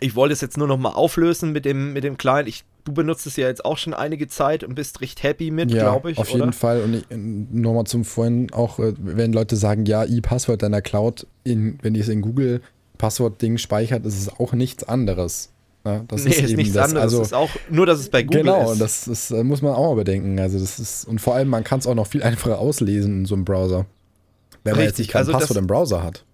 ich 0.00 0.14
wollte 0.14 0.32
es 0.32 0.40
jetzt 0.40 0.56
nur 0.56 0.68
noch 0.68 0.78
mal 0.78 0.90
auflösen 0.90 1.52
mit 1.52 1.64
dem, 1.64 1.92
mit 1.92 2.04
dem 2.04 2.16
Client. 2.16 2.48
Ich, 2.48 2.64
du 2.88 2.94
benutzt 2.94 3.26
es 3.26 3.36
ja 3.36 3.46
jetzt 3.46 3.64
auch 3.64 3.76
schon 3.76 3.92
einige 3.92 4.28
Zeit 4.28 4.64
und 4.64 4.74
bist 4.74 5.00
recht 5.00 5.22
happy 5.22 5.50
mit, 5.50 5.70
ja, 5.70 5.82
glaube 5.82 6.10
ich. 6.10 6.18
Auf 6.18 6.30
jeden 6.30 6.52
Fall. 6.52 6.82
Und 6.82 7.54
nochmal 7.54 7.84
zum 7.84 8.04
vorhin 8.04 8.50
auch, 8.52 8.78
äh, 8.78 8.94
wenn 8.98 9.32
Leute 9.32 9.56
sagen, 9.56 9.84
ja, 9.84 10.04
E-Passwort 10.04 10.62
deiner 10.62 10.80
Cloud, 10.80 11.26
in, 11.44 11.78
wenn 11.82 11.94
die 11.94 12.00
es 12.00 12.08
in 12.08 12.22
Google 12.22 12.62
Passwort-Ding 12.96 13.58
speichert, 13.58 14.06
ist 14.06 14.18
es 14.18 14.40
auch 14.40 14.54
nichts 14.54 14.84
anderes. 14.84 15.50
Ja, 15.84 16.02
das 16.08 16.24
nee, 16.24 16.30
ist, 16.30 16.40
ist 16.40 16.56
nichts 16.56 16.74
das, 16.74 16.88
anderes. 16.88 17.04
Also, 17.04 17.22
ist 17.22 17.34
auch 17.34 17.50
nur, 17.70 17.86
dass 17.86 18.00
es 18.00 18.08
bei 18.08 18.22
Google 18.22 18.40
genau, 18.40 18.62
ist. 18.62 18.72
Genau, 18.72 18.78
das 18.78 19.06
ist, 19.06 19.30
äh, 19.30 19.44
muss 19.44 19.62
man 19.62 19.74
auch 19.74 19.90
mal 19.90 19.96
bedenken. 19.96 20.40
Also 20.40 20.58
das 20.58 20.78
ist, 20.80 21.04
und 21.04 21.20
vor 21.20 21.34
allem, 21.34 21.48
man 21.48 21.62
kann 21.62 21.78
es 21.78 21.86
auch 21.86 21.94
noch 21.94 22.06
viel 22.06 22.22
einfacher 22.24 22.58
auslesen 22.58 23.20
in 23.20 23.24
so 23.26 23.34
einem 23.34 23.44
Browser. 23.44 23.86
Wenn 24.64 24.72
man 24.72 24.80
Richtig, 24.80 24.88
jetzt 24.88 24.98
nicht 24.98 25.10
kein 25.10 25.20
also 25.20 25.32
Passwort 25.32 25.58
im 25.58 25.66
Browser 25.66 26.02
hat. 26.02 26.24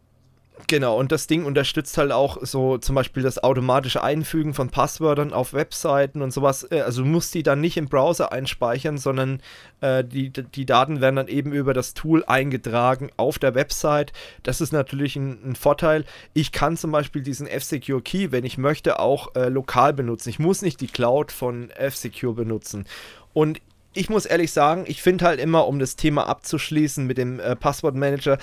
Genau, 0.69 0.97
und 0.97 1.11
das 1.11 1.27
Ding 1.27 1.45
unterstützt 1.45 1.99
halt 1.99 2.13
auch 2.13 2.39
so 2.43 2.79
zum 2.79 2.95
Beispiel 2.95 3.25
das 3.25 3.43
automatische 3.43 4.05
Einfügen 4.05 4.55
von 4.55 4.71
Passwörtern 4.71 5.33
auf 5.33 5.53
Webseiten 5.53 6.23
und 6.23 6.33
sowas. 6.33 6.67
Äh, 6.71 6.83
also 6.83 7.03
du 7.03 7.09
musst 7.09 7.35
die 7.35 7.43
dann 7.43 7.61
nicht 7.61 7.77
im 7.77 7.89
Browser 7.89 8.31
einspeichern, 8.31 8.97
sondern 8.97 9.43
äh, 9.81 10.05
die, 10.05 10.31
die 10.31 10.65
Daten 10.65 11.01
werden 11.01 11.17
dann 11.17 11.29
eben 11.29 11.53
über 11.53 11.75
das 11.75 11.93
Tool 11.95 12.25
eingetragen 12.25 13.11
auf 13.17 13.41
der 13.41 13.57
Website. 13.57 14.13
Das 14.45 14.61
ist 14.61 14.73
natürlich 14.73 15.17
ein, 15.17 15.39
ein 15.45 15.57
Vorteil. 15.57 16.05
Ich 16.35 16.53
kann 16.53 16.77
zum 16.77 16.93
Beispiel 16.93 17.23
diesen 17.23 17.49
F-Secure 17.49 18.01
Key, 18.01 18.31
wenn 18.31 18.45
ich 18.45 18.57
möchte, 18.57 19.01
auch 19.01 19.35
äh, 19.35 19.49
lokal 19.49 19.93
benutzen. 19.93 20.29
Ich 20.29 20.39
muss 20.39 20.63
nicht 20.63 20.81
die 20.81 20.87
Cloud 20.87 21.33
von 21.33 21.71
F-Secure 21.71 22.33
benutzen. 22.33 22.87
Und 23.33 23.61
ich 23.95 24.11
muss 24.11 24.27
ehrlich 24.27 24.53
sagen, 24.53 24.85
ich 24.87 25.03
finde 25.03 25.25
halt 25.25 25.41
immer, 25.41 25.67
um 25.67 25.79
das 25.79 25.97
Thema 25.97 26.27
abzuschließen 26.27 27.07
mit 27.07 27.17
dem 27.17 27.39
äh, 27.41 27.57
Passwortmanager, 27.57 28.39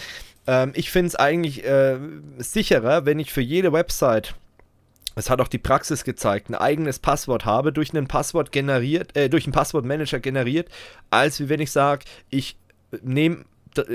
ähm, 0.47 0.71
ich 0.75 0.91
finde 0.91 1.07
es 1.07 1.15
eigentlich 1.15 1.63
äh, 1.65 1.97
sicherer, 2.37 3.05
wenn 3.05 3.19
ich 3.19 3.31
für 3.31 3.41
jede 3.41 3.73
Website 3.73 4.35
es 5.15 5.29
hat 5.29 5.41
auch 5.41 5.47
die 5.47 5.57
Praxis 5.57 6.03
gezeigt, 6.03 6.49
ein 6.49 6.55
eigenes 6.55 6.99
Passwort 6.99 7.45
habe, 7.45 7.73
durch 7.73 7.93
einen 7.93 8.07
Passwort 8.07 8.51
generiert, 8.51 9.15
äh, 9.17 9.29
durch 9.29 9.45
einen 9.45 9.53
Passwortmanager 9.53 10.19
generiert, 10.19 10.69
als 11.09 11.39
wie 11.39 11.49
wenn 11.49 11.59
ich 11.59 11.71
sage, 11.71 12.05
ich 12.29 12.57
nehme 13.01 13.43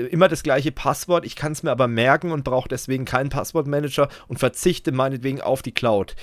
immer 0.09 0.27
das 0.27 0.43
gleiche 0.43 0.71
Passwort, 0.71 1.25
ich 1.25 1.35
kann 1.35 1.51
es 1.51 1.63
mir 1.63 1.71
aber 1.71 1.87
merken 1.87 2.31
und 2.31 2.43
brauche 2.43 2.69
deswegen 2.69 3.05
keinen 3.05 3.29
Passwortmanager 3.29 4.09
und 4.27 4.39
verzichte 4.39 4.91
meinetwegen 4.91 5.41
auf 5.41 5.61
die 5.61 5.71
Cloud. 5.71 6.15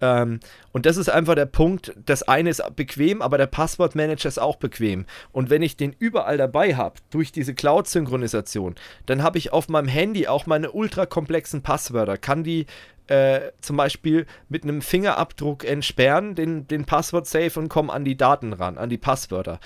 Ähm, 0.00 0.40
und 0.72 0.86
das 0.86 0.96
ist 0.96 1.08
einfach 1.08 1.34
der 1.34 1.46
Punkt, 1.46 1.94
das 2.04 2.22
eine 2.22 2.50
ist 2.50 2.62
bequem, 2.76 3.22
aber 3.22 3.38
der 3.38 3.46
Passwortmanager 3.46 4.28
ist 4.28 4.38
auch 4.38 4.56
bequem. 4.56 5.06
Und 5.32 5.50
wenn 5.50 5.62
ich 5.62 5.76
den 5.76 5.94
überall 5.98 6.36
dabei 6.36 6.76
habe, 6.76 6.96
durch 7.10 7.32
diese 7.32 7.54
Cloud-Synchronisation, 7.54 8.74
dann 9.06 9.22
habe 9.22 9.38
ich 9.38 9.52
auf 9.52 9.68
meinem 9.68 9.88
Handy 9.88 10.26
auch 10.28 10.46
meine 10.46 10.72
ultra 10.72 11.06
komplexen 11.06 11.62
Passwörter, 11.62 12.18
kann 12.18 12.44
die 12.44 12.66
äh, 13.08 13.52
zum 13.60 13.76
Beispiel 13.76 14.26
mit 14.48 14.64
einem 14.64 14.82
Fingerabdruck 14.82 15.64
entsperren, 15.64 16.34
den, 16.34 16.66
den 16.66 16.84
Passwort-Safe 16.84 17.58
und 17.58 17.68
komme 17.68 17.92
an 17.92 18.04
die 18.04 18.16
Daten 18.16 18.52
ran, 18.52 18.78
an 18.78 18.90
die 18.90 18.98
Passwörter. 18.98 19.60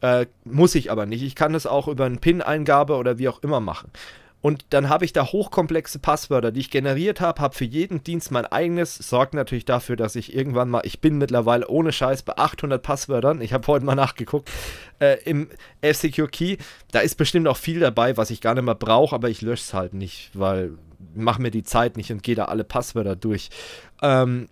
Äh, 0.00 0.26
muss 0.44 0.74
ich 0.74 0.90
aber 0.90 1.06
nicht. 1.06 1.22
Ich 1.22 1.34
kann 1.34 1.52
das 1.52 1.66
auch 1.66 1.88
über 1.88 2.04
eine 2.04 2.16
PIN-Eingabe 2.16 2.96
oder 2.96 3.18
wie 3.18 3.28
auch 3.28 3.42
immer 3.42 3.60
machen. 3.60 3.90
Und 4.42 4.66
dann 4.70 4.88
habe 4.88 5.04
ich 5.04 5.12
da 5.12 5.26
hochkomplexe 5.26 5.98
Passwörter, 5.98 6.52
die 6.52 6.60
ich 6.60 6.70
generiert 6.70 7.20
habe, 7.20 7.40
habe 7.40 7.54
für 7.54 7.64
jeden 7.64 8.04
Dienst 8.04 8.30
mein 8.30 8.46
eigenes, 8.46 8.96
sorgt 8.96 9.34
natürlich 9.34 9.64
dafür, 9.64 9.96
dass 9.96 10.14
ich 10.14 10.34
irgendwann 10.34 10.68
mal, 10.68 10.82
ich 10.84 11.00
bin 11.00 11.18
mittlerweile 11.18 11.66
ohne 11.66 11.90
Scheiß 11.90 12.22
bei 12.22 12.36
800 12.36 12.80
Passwörtern, 12.82 13.40
ich 13.40 13.52
habe 13.52 13.66
heute 13.66 13.84
mal 13.84 13.94
nachgeguckt, 13.94 14.48
äh, 15.00 15.18
im 15.24 15.48
F-Secure 15.80 16.28
Key, 16.28 16.58
da 16.92 17.00
ist 17.00 17.16
bestimmt 17.16 17.48
auch 17.48 17.56
viel 17.56 17.80
dabei, 17.80 18.16
was 18.16 18.30
ich 18.30 18.40
gar 18.40 18.54
nicht 18.54 18.64
mehr 18.64 18.74
brauche, 18.74 19.14
aber 19.14 19.30
ich 19.30 19.42
lösche 19.42 19.62
es 19.62 19.74
halt 19.74 19.94
nicht, 19.94 20.30
weil 20.34 20.78
mache 21.14 21.42
mir 21.42 21.50
die 21.50 21.64
Zeit 21.64 21.96
nicht 21.96 22.12
und 22.12 22.22
gehe 22.22 22.34
da 22.34 22.46
alle 22.46 22.64
Passwörter 22.64 23.16
durch. 23.16 23.50
Ähm, 24.02 24.48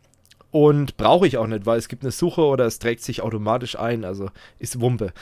und 0.50 0.96
brauche 0.96 1.26
ich 1.26 1.36
auch 1.36 1.46
nicht, 1.46 1.66
weil 1.66 1.78
es 1.78 1.88
gibt 1.88 2.04
eine 2.04 2.12
Suche 2.12 2.42
oder 2.42 2.64
es 2.64 2.78
trägt 2.78 3.02
sich 3.02 3.22
automatisch 3.22 3.76
ein, 3.78 4.04
also 4.04 4.30
ist 4.58 4.80
Wumpe. 4.80 5.12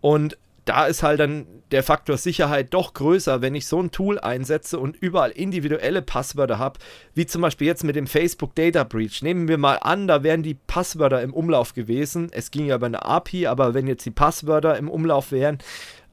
Und 0.00 0.36
da 0.64 0.86
ist 0.86 1.02
halt 1.02 1.18
dann 1.20 1.46
der 1.72 1.82
Faktor 1.82 2.16
Sicherheit 2.16 2.72
doch 2.72 2.94
größer, 2.94 3.42
wenn 3.42 3.54
ich 3.54 3.66
so 3.66 3.80
ein 3.80 3.90
Tool 3.90 4.18
einsetze 4.18 4.78
und 4.78 4.96
überall 4.96 5.30
individuelle 5.30 6.02
Passwörter 6.02 6.58
habe, 6.58 6.78
wie 7.14 7.26
zum 7.26 7.42
Beispiel 7.42 7.66
jetzt 7.66 7.82
mit 7.82 7.96
dem 7.96 8.06
Facebook 8.06 8.54
Data 8.54 8.84
Breach. 8.84 9.22
Nehmen 9.22 9.48
wir 9.48 9.58
mal 9.58 9.76
an, 9.76 10.06
da 10.06 10.22
wären 10.22 10.42
die 10.42 10.54
Passwörter 10.54 11.22
im 11.22 11.34
Umlauf 11.34 11.74
gewesen. 11.74 12.28
Es 12.32 12.50
ging 12.50 12.66
ja 12.66 12.76
über 12.76 12.86
eine 12.86 13.04
API, 13.04 13.46
aber 13.46 13.74
wenn 13.74 13.86
jetzt 13.86 14.04
die 14.06 14.10
Passwörter 14.10 14.76
im 14.76 14.88
Umlauf 14.88 15.32
wären, 15.32 15.58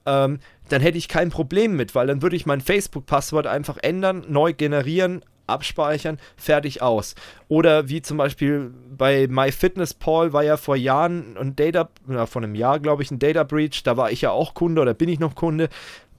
ähm, 0.06 0.40
dann 0.70 0.82
hätte 0.82 0.98
ich 0.98 1.08
kein 1.08 1.30
Problem 1.30 1.76
mit, 1.76 1.94
weil 1.94 2.08
dann 2.08 2.22
würde 2.22 2.36
ich 2.36 2.46
mein 2.46 2.62
Facebook-Passwort 2.62 3.48
einfach 3.48 3.78
ändern, 3.82 4.26
neu 4.30 4.54
generieren, 4.54 5.24
abspeichern, 5.50 6.20
fertig 6.38 6.82
aus. 6.82 7.16
Oder 7.48 7.90
wie 7.90 8.02
zum 8.02 8.18
Beispiel 8.18 8.74
bei 8.96 9.28
MyFitnessPal 9.28 10.34
war 10.34 10.44
ja 10.44 10.58
vor 10.58 10.76
Jahren 10.76 11.38
ein 11.38 11.56
Data, 11.56 11.90
oder 12.08 12.28
vor 12.28 12.42
einem 12.42 12.56
Jahr 12.56 12.80
glaube 12.80 13.04
ich, 13.04 13.12
ein 13.12 13.20
Data 13.20 13.44
Breach, 13.44 13.84
da 13.84 13.98
war 13.98 14.12
ich 14.12 14.22
ja 14.22 14.32
auch 14.32 14.54
Kunde 14.54 14.82
oder 14.82 14.94
bin 14.94 15.10
ich 15.10 15.20
noch 15.20 15.36
Kunde. 15.36 15.70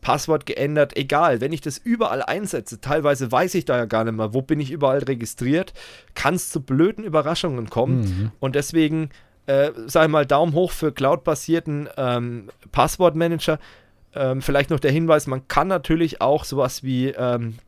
Passwort 0.01 0.47
geändert, 0.47 0.97
egal. 0.97 1.41
Wenn 1.41 1.53
ich 1.53 1.61
das 1.61 1.79
überall 1.79 2.23
einsetze, 2.23 2.81
teilweise 2.81 3.31
weiß 3.31 3.55
ich 3.55 3.65
da 3.65 3.77
ja 3.77 3.85
gar 3.85 4.05
nicht 4.05 4.17
mehr, 4.17 4.35
wo 4.35 4.43
bin 4.43 4.61
ich 4.61 4.71
überall 4.71 5.01
registriert, 5.01 5.73
kann 6.15 6.35
es 6.35 6.51
zu 6.51 6.63
blöden 6.63 7.05
Überraschungen 7.05 7.69
kommen. 7.69 8.01
Mhm. 8.01 8.33
Und 8.41 8.55
deswegen, 8.55 9.11
äh, 9.47 9.71
sag 9.87 10.05
ich 10.05 10.11
mal, 10.11 10.27
Daumen 10.27 10.55
hoch 10.55 10.73
für 10.73 10.93
cloud-basierten 10.93 11.89
ähm, 11.97 12.49
Passwortmanager. 12.73 13.59
Ähm, 14.15 14.43
vielleicht 14.43 14.71
noch 14.71 14.81
der 14.81 14.91
Hinweis, 14.91 15.27
man 15.27 15.47
kann 15.47 15.69
natürlich 15.69 16.21
auch 16.21 16.45
sowas 16.45 16.83
wie 16.83 17.09
ähm, 17.09 17.59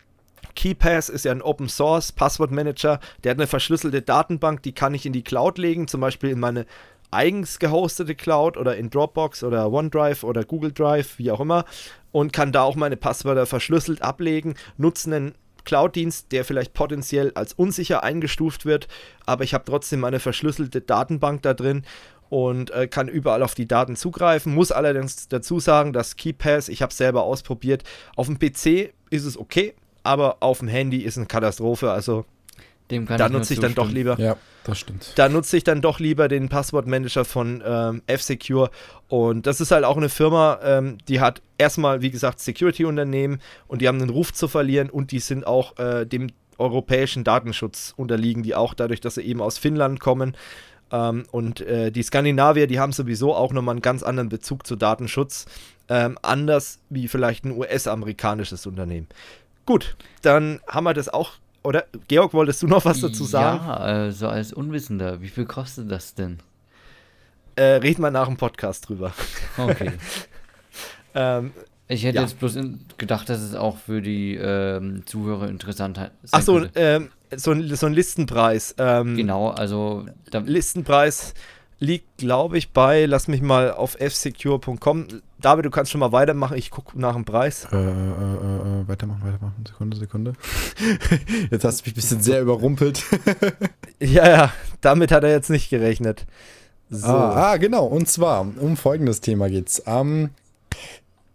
KeyPass 0.55 1.09
ist 1.09 1.25
ja 1.25 1.33
ein 1.33 1.43
Open 1.43 1.69
Source 1.69 2.13
Passwortmanager, 2.13 3.01
der 3.25 3.31
hat 3.31 3.39
eine 3.39 3.47
verschlüsselte 3.47 4.03
Datenbank, 4.03 4.63
die 4.63 4.73
kann 4.73 4.95
ich 4.95 5.07
in 5.07 5.13
die 5.13 5.25
Cloud 5.25 5.59
legen, 5.59 5.89
zum 5.89 6.01
Beispiel 6.01 6.31
in 6.31 6.41
meine 6.41 6.67
eigens 7.11 7.59
gehostete 7.59 8.15
Cloud 8.15 8.57
oder 8.57 8.77
in 8.77 8.91
Dropbox 8.91 9.45
oder 9.45 9.71
OneDrive 9.71 10.25
oder 10.25 10.45
Google 10.45 10.73
Drive, 10.73 11.19
wie 11.19 11.31
auch 11.31 11.41
immer, 11.41 11.65
und 12.11 12.33
kann 12.33 12.53
da 12.53 12.63
auch 12.63 12.75
meine 12.75 12.97
Passwörter 12.97 13.47
verschlüsselt 13.47 14.03
ablegen, 14.03 14.55
nutzen 14.77 15.13
einen 15.13 15.35
Cloud-Dienst, 15.65 16.33
der 16.33 16.45
vielleicht 16.45 16.75
potenziell 16.75 17.33
als 17.35 17.53
unsicher 17.53 18.03
eingestuft 18.03 18.65
wird, 18.65 18.89
aber 19.27 19.45
ich 19.45 19.55
habe 19.55 19.65
trotzdem 19.65 20.01
meine 20.01 20.21
verschlüsselte 20.21 20.81
Datenbank 20.81 21.43
da 21.43 21.55
drin 21.55 21.85
und 22.29 22.71
äh, 22.71 22.89
kann 22.89 23.09
überall 23.09 23.43
auf 23.43 23.55
die 23.55 23.69
Daten 23.69 23.95
zugreifen. 23.95 24.55
Muss 24.55 24.73
allerdings 24.73 25.29
dazu 25.29 25.61
sagen, 25.61 25.93
dass 25.93 26.17
KeyPass, 26.17 26.69
ich 26.69 26.83
habe 26.83 26.91
es 26.91 26.97
selber 26.97 27.25
ausprobiert, 27.25 27.85
auf 28.17 28.27
dem 28.27 28.39
PC 28.39 28.95
ist 29.11 29.27
es 29.27 29.37
okay, 29.37 29.75
aber 30.03 30.39
auf 30.41 30.59
dem 30.59 30.69
Handy 30.69 30.99
ist 30.99 31.17
eine 31.17 31.27
Katastrophe. 31.27 31.91
Also 31.91 32.25
da 32.89 33.29
nutze 33.29 33.55
ich 33.55 33.61
dann 33.61 33.75
doch 33.75 33.91
lieber. 33.91 34.19
Ja, 34.19 34.37
das 34.65 34.79
stimmt. 34.79 35.13
Da 35.17 35.29
nutze 35.29 35.57
ich 35.57 35.65
dann 35.65 35.81
doch 35.81 35.99
lieber 35.99 36.29
den 36.29 36.49
Passwortmanager 36.49 37.25
von 37.25 37.63
ähm, 37.65 38.03
F-Secure. 38.07 38.71
Und 39.09 39.47
das 39.47 39.61
ist 39.61 39.71
halt 39.71 39.85
auch 39.85 39.97
eine 39.97 40.09
Firma, 40.09 40.59
ähm, 40.63 40.99
die 41.09 41.21
hat 41.21 41.43
erstmal, 41.59 42.03
wie 42.03 42.11
gesagt, 42.11 42.41
Security-Unternehmen 42.41 43.41
und 43.67 43.83
die 43.83 43.89
haben 43.89 44.01
einen 44.01 44.11
Ruf 44.11 44.33
zu 44.33 44.49
verlieren 44.49 44.91
und 44.91 45.11
die 45.11 45.21
sind 45.21 45.47
auch 45.47 45.79
äh, 45.79 46.05
dem 46.05 46.29
europäischen 46.59 47.25
Datenschutz 47.25 47.95
unterliegen, 47.97 48.43
die 48.43 48.55
auch 48.55 48.75
dadurch, 48.75 49.01
dass 49.01 49.15
sie 49.15 49.23
eben 49.23 49.41
aus 49.41 49.59
Finnland 49.59 50.01
kommen. 50.01 50.37
Ähm, 50.91 51.25
und 51.31 51.63
äh, 51.63 51.91
die 51.91 52.03
Skandinavier, 52.03 52.67
die 52.67 52.79
haben 52.79 52.93
sowieso 52.93 53.35
auch 53.35 53.53
nochmal 53.53 53.75
einen 53.75 53.83
ganz 53.83 54.03
anderen 54.03 54.29
Bezug 54.29 54.67
zu 54.67 54.77
Datenschutz. 54.77 55.47
Ähm, 55.89 56.17
anders 56.23 56.79
wie 56.91 57.09
vielleicht 57.09 57.45
ein 57.45 57.53
US-amerikanisches 57.53 58.67
Unternehmen. 58.67 59.09
Gut, 59.65 59.97
dann 60.23 60.61
haben 60.67 60.85
wir 60.85 60.95
das 60.95 61.09
auch. 61.09 61.33
Oder 61.63 61.85
Georg, 62.09 62.35
wolltest 62.35 62.63
du 62.63 62.67
noch 62.67 62.85
was 62.85 63.01
dazu 63.01 63.25
sagen? 63.25 63.65
Ja, 63.65 64.07
äh, 64.07 64.13
so 64.13 64.29
als 64.29 64.53
Unwissender, 64.53 65.21
wie 65.21 65.29
viel 65.29 65.45
kostet 65.45 65.91
das 65.91 66.15
denn? 66.15 66.41
Äh, 67.55 67.63
reden 67.63 68.03
wir 68.03 68.11
nach 68.11 68.27
dem 68.27 68.37
Podcast 68.37 68.89
drüber. 68.89 69.13
Okay. 69.57 69.93
ähm, 71.15 71.53
ich 71.87 72.05
hätte 72.05 72.17
ja. 72.17 72.23
jetzt 72.23 72.39
bloß 72.39 72.59
gedacht, 72.97 73.29
dass 73.29 73.41
es 73.41 73.55
auch 73.55 73.77
für 73.77 74.01
die 74.01 74.35
ähm, 74.35 75.05
Zuhörer 75.07 75.49
interessant 75.49 75.99
sein 75.99 76.11
Ach 76.31 76.43
so, 76.43 76.67
ähm, 76.75 77.11
so, 77.37 77.53
ein, 77.53 77.75
so 77.77 77.87
ein 77.87 77.93
Listenpreis. 77.93 78.75
Ähm, 78.79 79.17
genau, 79.17 79.51
also 79.51 80.07
Listenpreis 80.33 81.35
liegt, 81.83 82.19
glaube 82.19 82.57
ich, 82.59 82.73
bei, 82.73 83.07
lass 83.07 83.29
mich 83.29 83.43
mal 83.43 83.73
auf 83.73 83.97
fsecure.com. 83.99 85.09
David, 85.41 85.65
du 85.65 85.71
kannst 85.71 85.91
schon 85.91 85.99
mal 85.99 86.13
weitermachen, 86.13 86.57
ich 86.57 86.71
gucke 86.71 86.99
nach 86.99 87.15
dem 87.15 87.25
Preis. 87.25 87.67
Äh, 87.73 87.77
äh, 87.77 87.81
äh, 87.81 87.85
äh, 87.85 88.89
weitermachen, 88.89 89.23
weitermachen. 89.25 89.65
Sekunde, 89.67 89.97
Sekunde. 89.97 90.33
jetzt 91.51 91.65
hast 91.65 91.81
du 91.81 91.85
mich 91.85 91.93
ein 91.93 91.97
bisschen 91.97 92.23
sehr 92.23 92.41
überrumpelt. 92.41 93.05
ja, 94.01 94.29
ja, 94.29 94.53
damit 94.81 95.11
hat 95.11 95.25
er 95.25 95.31
jetzt 95.31 95.51
nicht 95.51 95.71
gerechnet. 95.71 96.25
So. 96.89 97.09
Ah, 97.09 97.53
ah, 97.53 97.57
genau. 97.57 97.87
Und 97.87 98.09
zwar, 98.09 98.43
um 98.43 98.77
folgendes 98.77 99.21
Thema 99.21 99.49
geht's. 99.49 99.83
Ähm, 99.87 100.31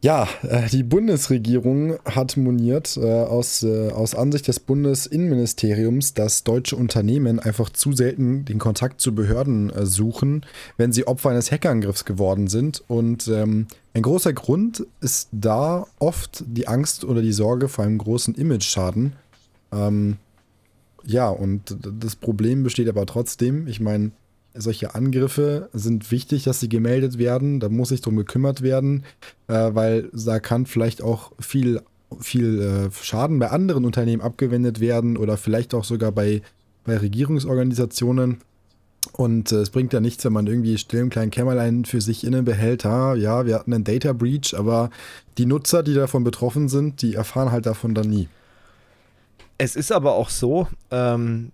Ja, 0.02 0.28
äh, 0.44 0.69
die 0.69 0.84
Bundesregierung 0.84 1.98
hat 2.06 2.38
moniert 2.38 2.98
äh, 2.98 3.02
aus, 3.02 3.64
äh, 3.64 3.90
aus 3.90 4.14
Ansicht 4.14 4.48
des 4.48 4.60
Bundesinnenministeriums, 4.60 6.14
dass 6.14 6.44
deutsche 6.44 6.76
Unternehmen 6.76 7.40
einfach 7.40 7.72
zu 7.72 7.94
selten 7.94 8.45
den 8.45 8.60
Kontakt 8.60 9.02
zu 9.02 9.15
Behörden 9.15 9.72
suchen, 9.86 10.45
wenn 10.78 10.91
sie 10.91 11.07
Opfer 11.07 11.32
eines 11.32 11.52
Hackerangriffs 11.52 12.06
geworden 12.06 12.48
sind. 12.48 12.84
Und 12.88 13.28
ähm, 13.28 13.65
ein 13.95 14.03
großer 14.03 14.34
Grund 14.34 14.86
ist 15.02 15.30
da 15.32 15.88
oft 15.98 16.44
die 16.45 16.68
Angst 16.68 17.03
oder 17.03 17.24
die 17.24 17.34
Sorge 17.34 17.68
vor 17.68 17.84
einem 17.84 17.98
großen 17.98 18.36
Image-Schaden. 18.36 19.14
Ähm, 19.72 20.18
ja, 21.03 21.30
und 21.30 21.76
das 21.99 22.15
Problem 22.15 22.61
besteht 22.61 22.88
aber 22.88 23.07
trotzdem. 23.07 23.65
Ich 23.65 23.80
meine, 23.80 24.11
solche 24.58 24.96
Angriffe 24.96 25.70
sind 25.74 26.12
wichtig, 26.12 26.44
dass 26.44 26.60
sie 26.60 26.70
gemeldet 26.70 27.18
werden. 27.18 27.60
Da 27.60 27.70
muss 27.70 27.90
sich 27.90 28.02
drum 28.02 28.16
gekümmert 28.16 28.62
werden, 28.62 29.04
äh, 29.48 29.70
weil 29.74 30.10
da 30.14 30.40
kann 30.40 30.66
vielleicht 30.66 31.02
auch 31.02 31.32
viel, 31.40 31.82
viel 32.20 32.62
äh, 32.62 32.92
Schaden 32.92 33.40
bei 33.40 33.50
anderen 33.50 33.86
Unternehmen 33.86 34.22
abgewendet 34.22 34.80
werden 34.80 35.18
oder 35.18 35.38
vielleicht 35.38 35.74
auch 35.74 35.84
sogar 35.84 36.12
bei, 36.12 36.42
bei 36.84 36.98
Regierungsorganisationen. 36.98 38.38
Und 39.14 39.52
äh, 39.52 39.58
es 39.58 39.70
bringt 39.70 39.94
ja 39.94 40.00
nichts, 40.00 40.26
wenn 40.26 40.34
man 40.34 40.48
irgendwie 40.48 40.78
still 40.78 41.00
im 41.00 41.10
kleinen 41.10 41.32
Kämmerlein 41.32 41.86
für 41.86 42.02
sich 42.02 42.24
innen 42.24 42.46
behält, 42.46 42.86
ha, 42.86 43.16
ja, 43.16 43.46
wir 43.46 43.56
hatten 43.56 43.74
einen 43.74 43.84
Data 43.84 44.14
Breach, 44.14 44.54
aber 44.58 44.90
die 45.38 45.46
Nutzer, 45.46 45.84
die 45.84 45.94
davon 45.94 46.24
betroffen 46.24 46.68
sind, 46.70 47.02
die 47.02 47.16
erfahren 47.16 47.52
halt 47.52 47.66
davon 47.66 47.94
dann 47.94 48.10
nie. 48.10 48.28
Es 49.58 49.76
ist 49.76 49.92
aber 49.92 50.14
auch 50.14 50.30
so, 50.30 50.68
ähm, 50.92 51.52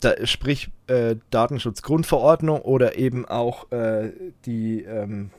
da, 0.00 0.26
sprich 0.26 0.70
äh, 0.86 1.16
Datenschutzgrundverordnung 1.30 2.60
oder 2.60 2.98
eben 2.98 3.26
auch 3.26 3.70
äh, 3.72 4.12
die, 4.46 4.82
ähm, 4.82 5.30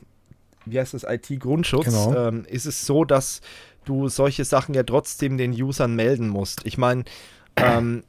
wie 0.66 0.78
heißt 0.78 0.94
das, 0.94 1.04
IT-Grundschutz, 1.04 1.86
genau. 1.86 2.28
ähm, 2.28 2.44
ist 2.46 2.66
es 2.66 2.86
so, 2.86 3.04
dass 3.04 3.40
du 3.84 4.08
solche 4.08 4.44
Sachen 4.44 4.74
ja 4.74 4.82
trotzdem 4.82 5.38
den 5.38 5.52
Usern 5.52 5.96
melden 5.96 6.28
musst. 6.28 6.66
Ich 6.66 6.78
meine, 6.78 7.04
ähm, 7.56 8.04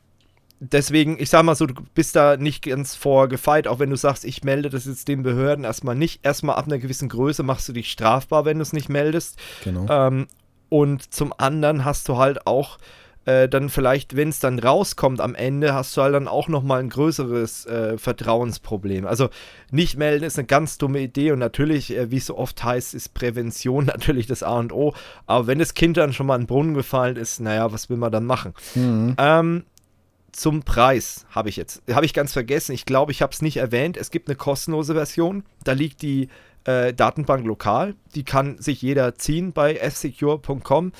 deswegen, 0.59 1.19
ich 1.19 1.29
sag 1.29 1.43
mal 1.43 1.55
so, 1.55 1.65
du 1.65 1.75
bist 1.93 2.15
da 2.15 2.37
nicht 2.37 2.63
ganz 2.63 2.95
vorgefeit, 2.95 3.67
auch 3.67 3.79
wenn 3.79 3.89
du 3.89 3.95
sagst, 3.95 4.25
ich 4.25 4.43
melde 4.43 4.69
das 4.69 4.85
jetzt 4.85 5.07
den 5.07 5.23
Behörden 5.23 5.65
erstmal 5.65 5.95
nicht. 5.95 6.25
Erstmal 6.25 6.55
ab 6.55 6.65
einer 6.67 6.77
gewissen 6.77 7.09
Größe 7.09 7.43
machst 7.43 7.67
du 7.67 7.73
dich 7.73 7.91
strafbar, 7.91 8.45
wenn 8.45 8.57
du 8.57 8.63
es 8.63 8.73
nicht 8.73 8.89
meldest. 8.89 9.37
Genau. 9.63 9.87
Ähm, 9.89 10.27
und 10.69 11.13
zum 11.13 11.33
anderen 11.37 11.83
hast 11.83 12.07
du 12.07 12.17
halt 12.17 12.47
auch 12.47 12.77
äh, 13.25 13.47
dann 13.47 13.69
vielleicht, 13.69 14.15
wenn 14.15 14.29
es 14.29 14.39
dann 14.39 14.57
rauskommt 14.57 15.21
am 15.21 15.35
Ende, 15.35 15.73
hast 15.73 15.95
du 15.95 16.01
halt 16.01 16.15
dann 16.15 16.27
auch 16.27 16.47
nochmal 16.47 16.79
ein 16.79 16.89
größeres 16.89 17.65
äh, 17.67 17.97
Vertrauensproblem. 17.97 19.05
Also 19.05 19.29
nicht 19.71 19.97
melden 19.97 20.23
ist 20.23 20.39
eine 20.39 20.47
ganz 20.47 20.77
dumme 20.77 20.99
Idee 20.99 21.31
und 21.31 21.39
natürlich, 21.39 21.95
äh, 21.95 22.09
wie 22.09 22.17
es 22.17 22.25
so 22.25 22.37
oft 22.37 22.63
heißt, 22.63 22.95
ist 22.95 23.13
Prävention 23.13 23.85
natürlich 23.87 24.25
das 24.25 24.41
A 24.43 24.57
und 24.57 24.73
O. 24.73 24.93
Aber 25.27 25.47
wenn 25.47 25.59
das 25.59 25.73
Kind 25.73 25.97
dann 25.97 26.13
schon 26.13 26.25
mal 26.25 26.35
in 26.35 26.41
den 26.41 26.47
Brunnen 26.47 26.73
gefallen 26.73 27.15
ist, 27.15 27.39
naja, 27.39 27.71
was 27.71 27.89
will 27.89 27.97
man 27.97 28.11
dann 28.11 28.25
machen? 28.25 28.53
Mhm. 28.75 29.15
Ähm, 29.17 29.65
zum 30.31 30.63
Preis 30.63 31.25
habe 31.29 31.49
ich 31.49 31.57
jetzt, 31.57 31.83
habe 31.91 32.05
ich 32.05 32.13
ganz 32.13 32.33
vergessen. 32.33 32.71
Ich 32.71 32.85
glaube, 32.85 33.11
ich 33.11 33.21
habe 33.21 33.33
es 33.33 33.41
nicht 33.41 33.57
erwähnt. 33.57 33.97
Es 33.97 34.11
gibt 34.11 34.29
eine 34.29 34.35
kostenlose 34.35 34.93
Version. 34.93 35.43
Da 35.63 35.73
liegt 35.73 36.01
die 36.01 36.29
äh, 36.63 36.93
Datenbank 36.93 37.45
lokal. 37.45 37.95
Die 38.15 38.23
kann 38.23 38.57
sich 38.57 38.81
jeder 38.81 39.15
ziehen 39.15 39.51
bei 39.51 39.75
fsecure.com. 39.75 40.93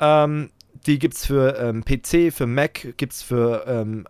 Ähm, 0.00 0.50
die 0.86 0.98
gibt 0.98 1.14
es 1.14 1.26
für 1.26 1.58
ähm, 1.58 1.84
PC, 1.84 2.32
für 2.32 2.46
Mac, 2.46 2.94
gibt 2.96 3.12
es 3.12 3.22
für 3.22 3.64
ähm, 3.66 4.06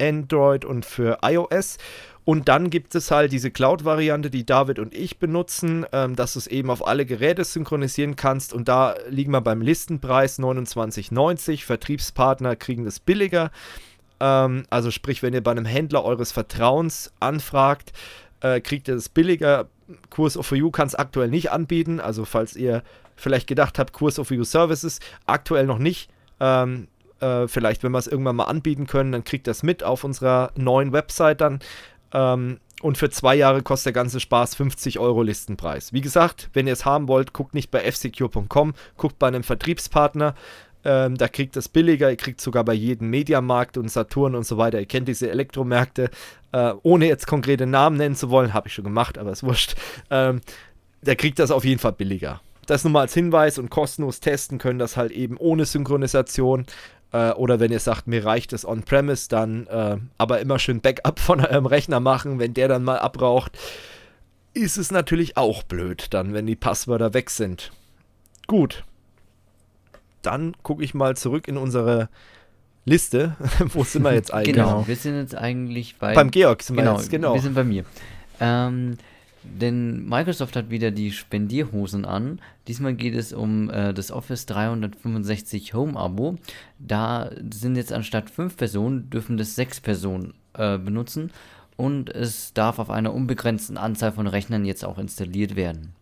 Android 0.00 0.64
und 0.64 0.84
für 0.84 1.18
iOS. 1.22 1.78
Und 2.24 2.48
dann 2.48 2.70
gibt 2.70 2.94
es 2.94 3.10
halt 3.10 3.32
diese 3.32 3.50
Cloud-Variante, 3.50 4.30
die 4.30 4.46
David 4.46 4.78
und 4.78 4.94
ich 4.94 5.18
benutzen, 5.18 5.84
ähm, 5.92 6.14
dass 6.14 6.34
du 6.34 6.38
es 6.38 6.46
eben 6.46 6.70
auf 6.70 6.86
alle 6.86 7.04
Geräte 7.04 7.42
synchronisieren 7.44 8.14
kannst. 8.14 8.52
Und 8.52 8.68
da 8.68 8.94
liegen 9.08 9.32
wir 9.32 9.40
beim 9.40 9.60
Listenpreis 9.60 10.38
29,90. 10.38 11.64
Vertriebspartner 11.64 12.54
kriegen 12.54 12.84
das 12.84 13.00
billiger. 13.00 13.50
Ähm, 14.20 14.64
also 14.70 14.92
sprich, 14.92 15.22
wenn 15.22 15.34
ihr 15.34 15.42
bei 15.42 15.50
einem 15.50 15.64
Händler 15.64 16.04
eures 16.04 16.30
Vertrauens 16.30 17.12
anfragt, 17.18 17.92
äh, 18.42 18.60
kriegt 18.60 18.88
ihr 18.88 18.94
das 18.94 19.08
billiger. 19.08 19.68
Kurs 20.10 20.36
of 20.36 20.50
You 20.52 20.70
kann 20.70 20.86
es 20.86 20.94
aktuell 20.94 21.28
nicht 21.28 21.50
anbieten. 21.50 22.00
Also 22.00 22.24
falls 22.24 22.56
ihr 22.56 22.82
vielleicht 23.16 23.46
gedacht 23.46 23.78
habt, 23.78 23.92
Kurs 23.92 24.18
of 24.18 24.30
You 24.30 24.44
Services, 24.44 25.00
aktuell 25.26 25.66
noch 25.66 25.78
nicht. 25.78 26.10
Ähm, 26.40 26.88
äh, 27.20 27.46
vielleicht, 27.46 27.82
wenn 27.82 27.92
wir 27.92 27.98
es 27.98 28.06
irgendwann 28.06 28.36
mal 28.36 28.44
anbieten 28.44 28.86
können, 28.86 29.12
dann 29.12 29.24
kriegt 29.24 29.46
das 29.46 29.62
mit 29.62 29.82
auf 29.82 30.04
unserer 30.04 30.50
neuen 30.56 30.92
Website 30.92 31.40
dann. 31.40 31.60
Ähm, 32.12 32.58
und 32.82 32.98
für 32.98 33.10
zwei 33.10 33.36
Jahre 33.36 33.62
kostet 33.62 33.86
der 33.86 34.02
ganze 34.02 34.18
Spaß 34.18 34.56
50 34.56 34.98
Euro 34.98 35.22
Listenpreis. 35.22 35.92
Wie 35.92 36.00
gesagt, 36.00 36.50
wenn 36.52 36.66
ihr 36.66 36.72
es 36.72 36.84
haben 36.84 37.06
wollt, 37.06 37.32
guckt 37.32 37.54
nicht 37.54 37.70
bei 37.70 37.90
fsecure.com, 37.90 38.74
guckt 38.96 39.18
bei 39.20 39.28
einem 39.28 39.44
Vertriebspartner. 39.44 40.34
Ähm, 40.84 41.16
da 41.16 41.28
kriegt 41.28 41.56
es 41.56 41.68
billiger, 41.68 42.10
ihr 42.10 42.16
kriegt 42.16 42.40
sogar 42.40 42.64
bei 42.64 42.74
jedem 42.74 43.10
Mediamarkt 43.10 43.76
und 43.76 43.88
Saturn 43.88 44.34
und 44.34 44.44
so 44.44 44.58
weiter. 44.58 44.80
Ihr 44.80 44.86
kennt 44.86 45.08
diese 45.08 45.30
Elektromärkte, 45.30 46.10
äh, 46.52 46.72
ohne 46.82 47.06
jetzt 47.06 47.26
konkrete 47.26 47.66
Namen 47.66 47.96
nennen 47.96 48.16
zu 48.16 48.30
wollen, 48.30 48.54
habe 48.54 48.68
ich 48.68 48.74
schon 48.74 48.84
gemacht, 48.84 49.18
aber 49.18 49.30
ist 49.30 49.42
wurscht. 49.42 49.76
Ähm, 50.10 50.40
der 51.02 51.16
kriegt 51.16 51.38
das 51.38 51.50
auf 51.50 51.64
jeden 51.64 51.80
Fall 51.80 51.92
billiger 51.92 52.40
das 52.66 52.84
nur 52.84 52.92
mal 52.92 53.00
als 53.02 53.14
Hinweis 53.14 53.58
und 53.58 53.70
kostenlos 53.70 54.20
testen 54.20 54.58
können 54.58 54.78
das 54.78 54.96
halt 54.96 55.12
eben 55.12 55.36
ohne 55.36 55.64
Synchronisation. 55.64 56.66
Äh, 57.12 57.32
oder 57.32 57.60
wenn 57.60 57.72
ihr 57.72 57.80
sagt, 57.80 58.06
mir 58.06 58.24
reicht 58.24 58.52
es 58.52 58.66
on-premise, 58.66 59.28
dann 59.28 59.66
äh, 59.66 59.98
aber 60.18 60.40
immer 60.40 60.58
schön 60.58 60.80
Backup 60.80 61.20
von 61.20 61.40
eurem 61.40 61.66
Rechner 61.66 62.00
machen, 62.00 62.38
wenn 62.38 62.54
der 62.54 62.68
dann 62.68 62.84
mal 62.84 62.98
abraucht. 62.98 63.58
Ist 64.54 64.76
es 64.76 64.90
natürlich 64.90 65.36
auch 65.36 65.62
blöd, 65.62 66.08
dann, 66.10 66.34
wenn 66.34 66.46
die 66.46 66.56
Passwörter 66.56 67.14
weg 67.14 67.30
sind. 67.30 67.72
Gut. 68.46 68.84
Dann 70.22 70.54
gucke 70.62 70.82
ich 70.82 70.94
mal 70.94 71.16
zurück 71.16 71.48
in 71.48 71.56
unsere 71.56 72.08
Liste. 72.84 73.36
Wo 73.58 73.84
sind 73.84 74.02
wir 74.02 74.14
jetzt 74.14 74.32
eigentlich? 74.32 74.54
Genau, 74.54 74.86
wir 74.86 74.96
sind 74.96 75.16
jetzt 75.16 75.34
eigentlich 75.34 75.96
bei. 75.98 76.14
Beim 76.14 76.30
Georg 76.30 76.62
sind 76.62 76.76
wir 76.76 76.82
genau, 76.82 76.96
jetzt, 76.96 77.10
genau. 77.10 77.34
Wir 77.34 77.42
sind 77.42 77.54
bei 77.54 77.64
mir. 77.64 77.84
Ähm, 78.40 78.96
denn 79.44 80.06
Microsoft 80.08 80.54
hat 80.54 80.70
wieder 80.70 80.90
die 80.90 81.10
Spendierhosen 81.10 82.04
an. 82.04 82.40
Diesmal 82.68 82.94
geht 82.94 83.14
es 83.14 83.32
um 83.32 83.70
äh, 83.70 83.92
das 83.92 84.12
Office 84.12 84.46
365 84.46 85.74
Home 85.74 85.98
Abo. 85.98 86.36
Da 86.78 87.30
sind 87.52 87.76
jetzt 87.76 87.92
anstatt 87.92 88.30
fünf 88.30 88.56
Personen, 88.56 89.10
dürfen 89.10 89.36
das 89.36 89.56
sechs 89.56 89.80
Personen 89.80 90.34
äh, 90.54 90.78
benutzen. 90.78 91.32
Und 91.76 92.10
es 92.10 92.52
darf 92.52 92.78
auf 92.78 92.90
einer 92.90 93.12
unbegrenzten 93.12 93.76
Anzahl 93.76 94.12
von 94.12 94.26
Rechnern 94.26 94.64
jetzt 94.64 94.84
auch 94.84 94.98
installiert 94.98 95.56
werden. 95.56 95.94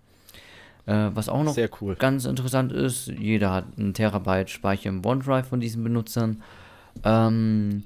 Äh, 0.86 1.10
was 1.14 1.28
auch 1.28 1.42
noch 1.42 1.56
cool. 1.80 1.94
ganz 1.96 2.24
interessant 2.24 2.72
ist, 2.72 3.08
jeder 3.08 3.52
hat 3.52 3.66
einen 3.78 3.94
Terabyte 3.94 4.50
Speicher 4.50 4.88
im 4.88 5.04
OneDrive 5.04 5.46
von 5.46 5.60
diesen 5.60 5.84
Benutzern. 5.84 6.42
Ähm, 7.04 7.84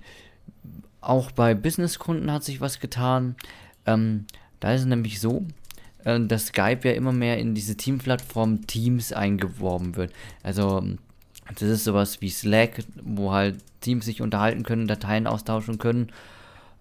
auch 1.00 1.30
bei 1.32 1.54
Businesskunden 1.54 2.30
hat 2.32 2.44
sich 2.44 2.60
was 2.60 2.80
getan. 2.80 3.36
Ähm, 3.86 4.26
da 4.60 4.72
ist 4.72 4.82
es 4.82 4.86
nämlich 4.86 5.20
so, 5.20 5.44
äh, 6.04 6.20
dass 6.20 6.46
Skype 6.46 6.80
ja 6.84 6.92
immer 6.92 7.12
mehr 7.12 7.38
in 7.38 7.54
diese 7.54 7.76
Teamplattform 7.76 8.66
Teams 8.66 9.12
eingeworben 9.12 9.96
wird. 9.96 10.12
Also 10.42 10.82
das 11.52 11.62
ist 11.62 11.84
sowas 11.84 12.20
wie 12.20 12.30
Slack, 12.30 12.84
wo 13.02 13.32
halt 13.32 13.58
Teams 13.80 14.06
sich 14.06 14.22
unterhalten 14.22 14.62
können, 14.62 14.86
Dateien 14.86 15.26
austauschen 15.26 15.78
können. 15.78 16.08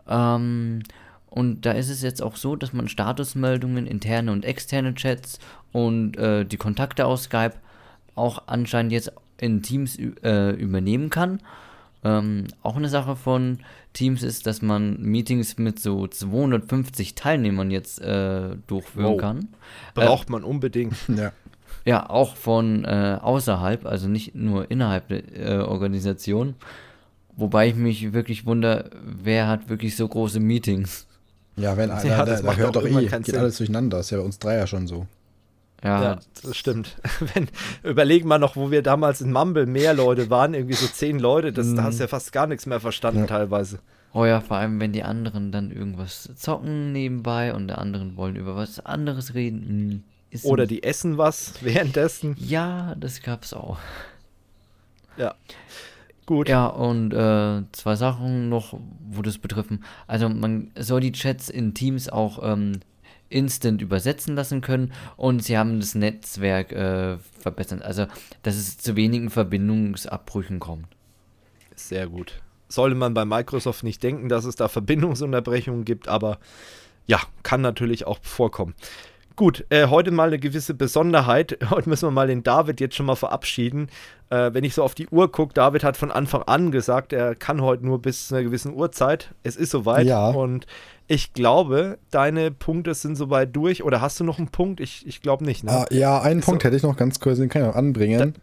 Ähm, 0.07 0.83
und 1.33 1.65
da 1.65 1.71
ist 1.71 1.89
es 1.89 2.03
jetzt 2.03 2.21
auch 2.21 2.35
so, 2.35 2.55
dass 2.55 2.73
man 2.73 2.87
Statusmeldungen, 2.87 3.87
interne 3.87 4.31
und 4.31 4.45
externe 4.45 4.93
Chats 4.93 5.39
und 5.71 6.15
äh, 6.15 6.45
die 6.45 6.57
Kontakte 6.57 7.07
aus 7.07 7.23
Skype 7.23 7.55
auch 8.13 8.43
anscheinend 8.45 8.91
jetzt 8.91 9.11
in 9.39 9.63
Teams 9.63 9.97
äh, 9.97 10.51
übernehmen 10.51 11.09
kann. 11.09 11.39
Ähm, 12.03 12.45
auch 12.61 12.75
eine 12.75 12.87
Sache 12.87 13.15
von 13.15 13.57
Teams 13.93 14.21
ist, 14.21 14.45
dass 14.45 14.61
man 14.61 15.01
Meetings 15.01 15.57
mit 15.57 15.79
so 15.79 16.05
250 16.05 17.15
Teilnehmern 17.15 17.71
jetzt 17.71 17.99
äh, 17.99 18.55
durchführen 18.67 19.13
wow. 19.13 19.17
kann. 19.17 19.47
Braucht 19.95 20.29
äh, 20.29 20.33
man 20.33 20.43
unbedingt. 20.43 20.93
ja. 21.07 21.31
Ja, 21.83 22.11
auch 22.11 22.35
von 22.35 22.85
äh, 22.85 23.17
außerhalb, 23.19 23.87
also 23.87 24.07
nicht 24.07 24.35
nur 24.35 24.69
innerhalb 24.69 25.07
der 25.07 25.23
äh, 25.35 25.57
Organisation. 25.63 26.53
Wobei 27.35 27.69
ich 27.69 27.75
mich 27.75 28.13
wirklich 28.13 28.45
wundere, 28.45 28.91
wer 29.03 29.47
hat 29.47 29.67
wirklich 29.67 29.95
so 29.95 30.07
große 30.07 30.39
Meetings? 30.39 31.07
Ja, 31.55 31.77
wenn 31.77 31.91
einer, 31.91 32.05
ja, 32.05 32.25
da, 32.25 32.41
da 32.41 32.55
hört 32.55 32.75
doch 32.75 32.85
eh, 32.85 33.05
geht 33.05 33.25
Sinn. 33.25 33.37
alles 33.37 33.57
durcheinander. 33.57 33.97
Das 33.97 34.07
ist 34.07 34.11
ja 34.11 34.17
bei 34.17 34.23
uns 34.23 34.39
drei 34.39 34.55
ja 34.55 34.67
schon 34.67 34.87
so. 34.87 35.07
Ja, 35.83 36.03
ja 36.03 36.19
das 36.41 36.57
stimmt. 36.57 36.95
Wenn, 37.33 37.47
überlegen 37.83 38.27
wir 38.27 38.39
noch, 38.39 38.55
wo 38.55 38.71
wir 38.71 38.81
damals 38.81 39.21
in 39.21 39.31
Mumble 39.31 39.65
mehr 39.65 39.93
Leute 39.93 40.29
waren, 40.29 40.53
irgendwie 40.53 40.75
so 40.75 40.87
zehn 40.87 41.19
Leute, 41.19 41.51
das, 41.51 41.73
da 41.75 41.83
hast 41.83 41.99
du 41.99 42.03
ja 42.03 42.07
fast 42.07 42.31
gar 42.31 42.47
nichts 42.47 42.65
mehr 42.65 42.79
verstanden 42.79 43.21
ja. 43.21 43.27
teilweise. 43.27 43.79
Oh 44.13 44.25
ja, 44.25 44.41
vor 44.41 44.57
allem, 44.57 44.79
wenn 44.79 44.93
die 44.93 45.03
anderen 45.03 45.51
dann 45.51 45.71
irgendwas 45.71 46.29
zocken 46.35 46.91
nebenbei 46.91 47.53
und 47.53 47.67
die 47.67 47.73
anderen 47.73 48.15
wollen 48.15 48.35
über 48.35 48.55
was 48.55 48.79
anderes 48.85 49.33
reden. 49.33 50.03
Hm, 50.31 50.39
Oder 50.43 50.67
die 50.67 50.83
essen 50.83 51.17
was 51.17 51.55
währenddessen. 51.61 52.35
Ja, 52.39 52.95
das 52.95 53.21
gab's 53.21 53.53
auch. 53.53 53.77
Ja. 55.17 55.35
Gut. 56.25 56.47
Ja, 56.47 56.67
und 56.67 57.13
äh, 57.13 57.63
zwei 57.73 57.95
Sachen 57.95 58.49
noch, 58.49 58.79
wo 59.09 59.21
das 59.21 59.37
betreffen. 59.37 59.83
Also 60.07 60.29
man 60.29 60.71
soll 60.77 61.01
die 61.01 61.11
Chats 61.11 61.49
in 61.49 61.73
Teams 61.73 62.07
auch 62.07 62.39
ähm, 62.41 62.79
instant 63.29 63.81
übersetzen 63.81 64.35
lassen 64.35 64.61
können 64.61 64.93
und 65.17 65.43
sie 65.43 65.57
haben 65.57 65.79
das 65.79 65.95
Netzwerk 65.95 66.71
äh, 66.71 67.17
verbessert. 67.17 67.81
Also, 67.81 68.05
dass 68.43 68.55
es 68.55 68.77
zu 68.77 68.95
wenigen 68.95 69.29
Verbindungsabbrüchen 69.29 70.59
kommt. 70.59 70.87
Sehr 71.75 72.07
gut. 72.07 72.41
Sollte 72.69 72.95
man 72.95 73.13
bei 73.13 73.25
Microsoft 73.25 73.83
nicht 73.83 74.01
denken, 74.01 74.29
dass 74.29 74.45
es 74.45 74.55
da 74.55 74.67
Verbindungsunterbrechungen 74.67 75.83
gibt, 75.83 76.07
aber 76.07 76.39
ja, 77.05 77.19
kann 77.43 77.61
natürlich 77.61 78.07
auch 78.07 78.19
vorkommen. 78.21 78.75
Gut, 79.35 79.65
äh, 79.69 79.87
heute 79.87 80.11
mal 80.11 80.27
eine 80.27 80.37
gewisse 80.37 80.75
Besonderheit. 80.75 81.57
Heute 81.71 81.89
müssen 81.89 82.05
wir 82.07 82.11
mal 82.11 82.27
den 82.27 82.43
David 82.43 82.79
jetzt 82.79 82.95
schon 82.95 83.07
mal 83.07 83.15
verabschieden. 83.15 83.87
Äh, 84.29 84.53
wenn 84.53 84.63
ich 84.63 84.75
so 84.75 84.83
auf 84.83 84.93
die 84.93 85.07
Uhr 85.07 85.31
gucke, 85.31 85.55
David 85.55 85.83
hat 85.83 85.97
von 85.97 86.11
Anfang 86.11 86.43
an 86.43 86.69
gesagt, 86.71 87.13
er 87.13 87.33
kann 87.33 87.61
heute 87.61 87.83
nur 87.83 87.99
bis 87.99 88.27
zu 88.27 88.35
einer 88.35 88.43
gewissen 88.43 88.75
Uhrzeit. 88.75 89.33
Es 89.41 89.55
ist 89.55 89.71
soweit. 89.71 90.05
Ja. 90.05 90.29
Und 90.29 90.67
ich 91.07 91.33
glaube, 91.33 91.97
deine 92.11 92.51
Punkte 92.51 92.93
sind 92.93 93.15
soweit 93.15 93.55
durch. 93.55 93.83
Oder 93.83 94.01
hast 94.01 94.19
du 94.19 94.23
noch 94.23 94.37
einen 94.37 94.49
Punkt? 94.49 94.79
Ich, 94.79 95.05
ich 95.07 95.21
glaube 95.21 95.45
nicht. 95.45 95.63
Ne? 95.63 95.71
Ah, 95.71 95.85
ja, 95.89 96.21
einen 96.21 96.39
Ist 96.41 96.45
Punkt 96.45 96.61
so- 96.61 96.67
hätte 96.67 96.77
ich 96.77 96.83
noch 96.83 96.95
ganz 96.95 97.19
kurz, 97.19 97.39
den 97.39 97.49
kann 97.49 97.63
ich 97.63 97.67
noch 97.69 97.75
anbringen. 97.75 98.35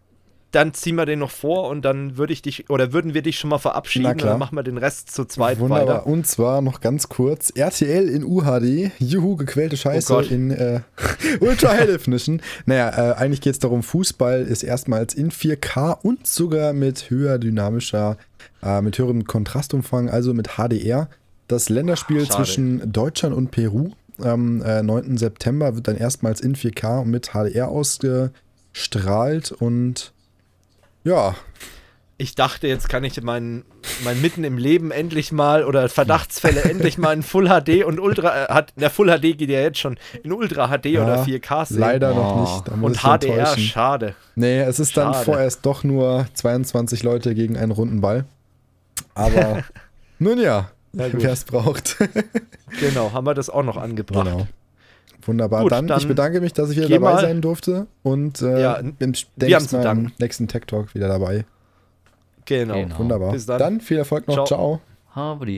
Dann 0.53 0.75
ziehen 0.75 0.97
wir 0.97 1.07
den 1.07 1.21
noch 1.21 1.31
vor 1.31 1.69
und 1.69 1.85
dann 1.85 2.17
würde 2.17 2.33
ich 2.33 2.43
dich 2.43 2.69
oder 2.71 2.93
würden 2.93 3.15
wir 3.15 3.23
dich 3.23 3.39
schon 3.39 3.51
mal 3.51 3.59
verabschieden 3.59 4.07
und 4.07 4.23
dann 4.23 4.39
machen 4.39 4.57
wir 4.57 4.65
den 4.65 4.79
Rest 4.79 5.15
zu 5.15 5.25
zweit 5.25 5.61
Wunderbar. 5.61 5.87
weiter. 5.87 6.07
Und 6.07 6.27
zwar 6.27 6.61
noch 6.61 6.81
ganz 6.81 7.09
kurz: 7.09 7.51
RTL 7.51 8.09
in 8.09 8.25
UHD. 8.25 8.91
Juhu, 8.99 9.37
gequälte 9.37 9.77
Scheiße 9.77 10.13
Oh 10.13 10.21
in 10.21 10.51
äh, 10.51 10.81
Ultra 11.41 11.71
High 11.71 11.87
Definition. 11.87 12.43
Naja, 12.67 13.13
äh, 13.13 13.15
eigentlich 13.15 13.41
geht 13.41 13.53
es 13.53 13.59
darum: 13.61 13.85
Fußball 13.85 14.43
ist 14.43 14.65
erstmals 14.65 15.15
in 15.15 15.31
4K 15.31 15.99
und 16.03 16.27
sogar 16.27 16.73
mit 16.73 17.11
höher 17.11 17.39
dynamischer, 17.39 18.17
äh, 18.63 18.83
mit 18.83 18.99
höherem 18.99 19.25
Kontrastumfang, 19.25 20.09
also 20.09 20.35
mit 20.35 20.57
HDR. 20.57 21.09
Das 21.47 21.69
Länderspiel 21.69 22.27
Schade. 22.27 22.37
zwischen 22.37 22.93
Deutschland 22.93 23.35
und 23.37 23.51
Peru 23.51 23.91
am 24.21 24.63
äh, 24.63 24.83
9. 24.83 25.17
September 25.17 25.75
wird 25.75 25.89
dann 25.89 25.97
erstmals 25.97 26.41
in 26.41 26.55
4K 26.55 27.03
und 27.03 27.11
mit 27.11 27.31
HDR 27.33 27.69
ausgestrahlt 27.69 29.53
und 29.53 30.13
ja, 31.05 31.35
Ich 32.19 32.35
dachte, 32.35 32.67
jetzt 32.69 32.89
kann 32.91 33.03
ich 33.05 33.23
mein, 33.23 33.65
mein 34.05 34.21
Mitten 34.21 34.45
im 34.45 34.59
Leben 34.59 34.91
endlich 34.91 35.33
mal 35.33 35.65
oder 35.65 35.89
Verdachtsfälle 35.89 36.63
endlich 36.71 36.99
mal 36.99 37.13
in 37.15 37.23
Full 37.23 37.49
HD 37.49 37.85
und 37.85 37.99
Ultra, 37.99 38.45
äh, 38.45 38.49
hat, 38.53 38.73
der 38.77 38.91
Full 38.91 39.09
HD 39.09 39.39
geht 39.39 39.49
ja 39.49 39.61
jetzt 39.61 39.79
schon 39.79 39.97
in 40.23 40.33
Ultra 40.33 40.69
HD 40.69 40.87
oder 40.99 41.17
Ja, 41.17 41.23
4K 41.25 41.65
sehen. 41.67 41.79
leider 41.79 42.15
noch 42.15 42.37
Oh. 42.37 42.41
nicht. 42.43 42.69
Da 42.69 42.77
muss 42.77 42.91
Und 42.93 42.99
HDR, 43.03 43.39
enttäuschen. 43.39 43.63
schade. 43.63 44.15
Nee, 44.35 44.61
es 44.61 44.79
ist 44.79 44.97
dann 44.97 45.15
Schade. 45.15 45.25
vorerst 45.25 45.65
doch 45.65 45.83
nur 45.85 46.27
22 46.35 47.03
Leute 47.03 47.35
gegen 47.35 47.57
einen 47.57 47.73
runden 47.73 48.01
Ball. 48.03 48.27
Aber 49.15 49.65
nun 50.19 50.39
ja, 50.39 50.71
wer 50.93 51.33
es 51.33 51.45
braucht. 51.45 51.97
Genau, 52.81 53.13
haben 53.13 53.27
wir 53.27 53.35
das 53.35 53.49
auch 53.49 53.63
noch 53.63 53.77
angebracht. 53.79 54.27
genau. 54.27 54.47
Wunderbar. 55.23 55.63
Gut, 55.63 55.73
dann, 55.73 55.87
dann 55.87 56.01
ich 56.01 56.09
bedanke 56.09 56.41
mich, 56.41 56.53
dass 56.53 56.71
ich 56.71 56.77
wieder 56.77 56.89
dabei 56.89 57.15
mal. 57.15 57.21
sein 57.21 57.41
durfte 57.41 57.87
und 58.03 58.41
äh, 58.43 58.61
Ja, 58.63 58.81
bin 58.81 58.93
wir 58.99 59.07
haben 59.07 59.27
demnächst 59.37 59.69
zu 59.71 59.77
mal 59.77 59.81
im 59.83 59.85
danken. 59.85 60.13
nächsten 60.19 60.49
Tech 60.49 60.63
Talk 60.67 60.95
wieder 60.95 61.09
dabei. 61.09 61.45
Genau. 62.47 62.75
Genau. 62.75 62.99
Wunderbar. 62.99 63.33
Bis 63.33 63.47
dann. 63.47 63.81
viel 63.81 63.99
Erfolg 63.99 64.27
noch. 64.29 64.45
Ciao. 64.47 64.81
Ciao. 65.15 65.51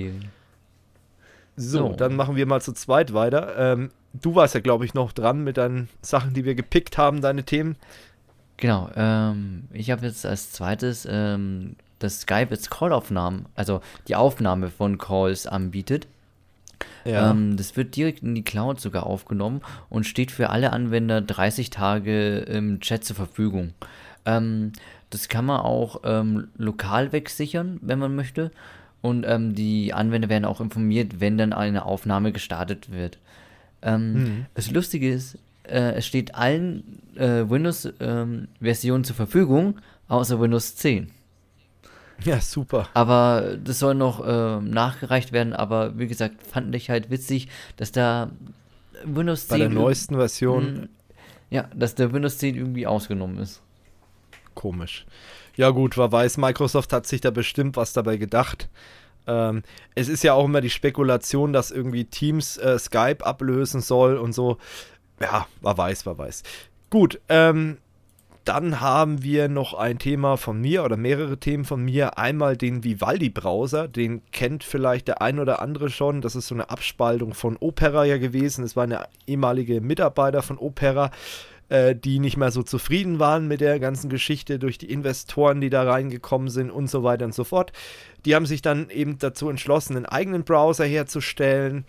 So, 1.56 1.78
So. 1.88 1.92
dann 1.94 2.16
machen 2.16 2.36
wir 2.36 2.46
mal 2.46 2.60
zu 2.60 2.72
zweit 2.72 3.12
weiter. 3.14 3.54
Ähm, 3.56 3.90
du 4.14 4.34
warst 4.34 4.54
ja, 4.54 4.60
glaube 4.60 4.84
ich, 4.84 4.94
noch 4.94 5.12
dran 5.12 5.44
mit 5.44 5.56
deinen 5.58 5.88
Sachen, 6.00 6.32
die 6.34 6.44
wir 6.44 6.54
gepickt 6.54 6.98
haben, 6.98 7.20
deine 7.20 7.44
Themen. 7.44 7.76
Genau, 8.56 8.90
ähm, 8.96 9.64
ich 9.72 9.90
habe 9.90 10.06
jetzt 10.06 10.24
als 10.24 10.52
zweites, 10.52 11.06
ähm, 11.10 11.76
dass 11.98 12.20
Skype 12.22 12.48
jetzt 12.50 12.70
Call-Aufnahmen, 12.70 13.46
also 13.54 13.80
die 14.08 14.14
Aufnahme 14.16 14.70
von 14.70 14.98
Calls 14.98 15.46
anbietet. 15.46 16.06
Ähm, 17.04 17.56
das 17.56 17.76
wird 17.76 17.96
direkt 17.96 18.22
in 18.22 18.34
die 18.34 18.44
Cloud 18.44 18.80
sogar 18.80 19.06
aufgenommen 19.06 19.60
und 19.88 20.06
steht 20.06 20.30
für 20.30 20.50
alle 20.50 20.72
Anwender 20.72 21.20
30 21.20 21.70
Tage 21.70 22.38
im 22.38 22.80
Chat 22.80 23.04
zur 23.04 23.16
Verfügung. 23.16 23.74
Ähm, 24.24 24.72
das 25.10 25.28
kann 25.28 25.44
man 25.44 25.60
auch 25.60 26.00
ähm, 26.04 26.48
lokal 26.56 27.12
wegsichern, 27.12 27.78
wenn 27.82 27.98
man 27.98 28.14
möchte. 28.14 28.50
Und 29.00 29.24
ähm, 29.26 29.54
die 29.54 29.92
Anwender 29.92 30.28
werden 30.28 30.44
auch 30.44 30.60
informiert, 30.60 31.20
wenn 31.20 31.36
dann 31.36 31.52
eine 31.52 31.84
Aufnahme 31.84 32.32
gestartet 32.32 32.92
wird. 32.92 33.18
Ähm, 33.82 34.12
Mhm. 34.12 34.46
Das 34.54 34.70
Lustige 34.70 35.12
ist, 35.12 35.38
äh, 35.64 35.94
es 35.94 36.06
steht 36.06 36.34
allen 36.36 37.02
äh, 37.16 37.48
Windows-Versionen 37.50 39.04
zur 39.04 39.16
Verfügung, 39.16 39.78
außer 40.08 40.40
Windows 40.40 40.76
10. 40.76 41.10
ja, 42.24 42.40
super. 42.40 42.88
Aber 42.94 43.56
das 43.62 43.78
soll 43.78 43.94
noch 43.94 44.22
ähm, 44.26 44.70
nachgereicht 44.70 45.32
werden. 45.32 45.52
Aber 45.52 45.98
wie 45.98 46.06
gesagt, 46.06 46.46
fand 46.46 46.74
ich 46.74 46.90
halt 46.90 47.10
witzig, 47.10 47.48
dass 47.76 47.92
da 47.92 48.30
Windows 49.04 49.48
10. 49.48 49.54
Bei 49.54 49.58
der 49.58 49.68
neuesten 49.70 50.14
Version 50.16 50.64
Mm, 50.74 50.88
Ja, 51.50 51.68
dass 51.74 51.94
der 51.94 52.12
Windows 52.12 52.38
10 52.38 52.54
irgendwie 52.56 52.86
ausgenommen 52.86 53.38
ist. 53.38 53.60
Komisch. 54.54 55.06
Ja 55.56 55.70
gut, 55.70 55.96
wer 55.98 56.10
weiß, 56.12 56.38
Microsoft 56.38 56.92
hat 56.92 57.06
sich 57.06 57.20
da 57.20 57.30
bestimmt 57.30 57.76
was 57.76 57.92
dabei 57.92 58.16
gedacht. 58.16 58.68
Ähm, 59.26 59.62
es 59.94 60.08
ist 60.08 60.24
ja 60.24 60.34
auch 60.34 60.46
immer 60.46 60.60
die 60.60 60.70
Spekulation, 60.70 61.52
dass 61.52 61.70
irgendwie 61.70 62.04
Teams 62.04 62.56
äh, 62.56 62.78
Skype 62.78 63.24
ablösen 63.24 63.80
soll 63.80 64.16
und 64.16 64.32
so. 64.32 64.58
Ja, 65.20 65.46
wer 65.60 65.76
weiß, 65.78 66.06
wer 66.06 66.18
weiß. 66.18 66.42
Gut, 66.90 67.20
ähm, 67.28 67.78
dann 68.44 68.80
haben 68.80 69.22
wir 69.22 69.48
noch 69.48 69.74
ein 69.74 69.98
Thema 69.98 70.36
von 70.36 70.60
mir 70.60 70.84
oder 70.84 70.96
mehrere 70.96 71.38
Themen 71.38 71.64
von 71.64 71.84
mir. 71.84 72.18
Einmal 72.18 72.56
den 72.56 72.82
Vivaldi-Browser, 72.82 73.88
den 73.88 74.22
kennt 74.32 74.64
vielleicht 74.64 75.08
der 75.08 75.22
ein 75.22 75.38
oder 75.38 75.62
andere 75.62 75.90
schon. 75.90 76.20
Das 76.20 76.34
ist 76.34 76.48
so 76.48 76.54
eine 76.54 76.68
Abspaltung 76.70 77.34
von 77.34 77.56
Opera 77.58 78.04
ja 78.04 78.18
gewesen. 78.18 78.64
Es 78.64 78.74
war 78.74 78.84
eine 78.84 79.06
ehemalige 79.26 79.80
Mitarbeiter 79.80 80.42
von 80.42 80.58
Opera, 80.58 81.10
äh, 81.68 81.94
die 81.94 82.18
nicht 82.18 82.36
mehr 82.36 82.50
so 82.50 82.62
zufrieden 82.62 83.18
waren 83.18 83.46
mit 83.46 83.60
der 83.60 83.78
ganzen 83.78 84.10
Geschichte 84.10 84.58
durch 84.58 84.76
die 84.76 84.90
Investoren, 84.90 85.60
die 85.60 85.70
da 85.70 85.84
reingekommen 85.84 86.48
sind 86.48 86.70
und 86.70 86.88
so 86.88 87.04
weiter 87.04 87.24
und 87.24 87.34
so 87.34 87.44
fort. 87.44 87.72
Die 88.24 88.34
haben 88.34 88.46
sich 88.46 88.60
dann 88.60 88.90
eben 88.90 89.18
dazu 89.18 89.48
entschlossen, 89.48 89.96
einen 89.96 90.06
eigenen 90.06 90.44
Browser 90.44 90.84
herzustellen, 90.84 91.84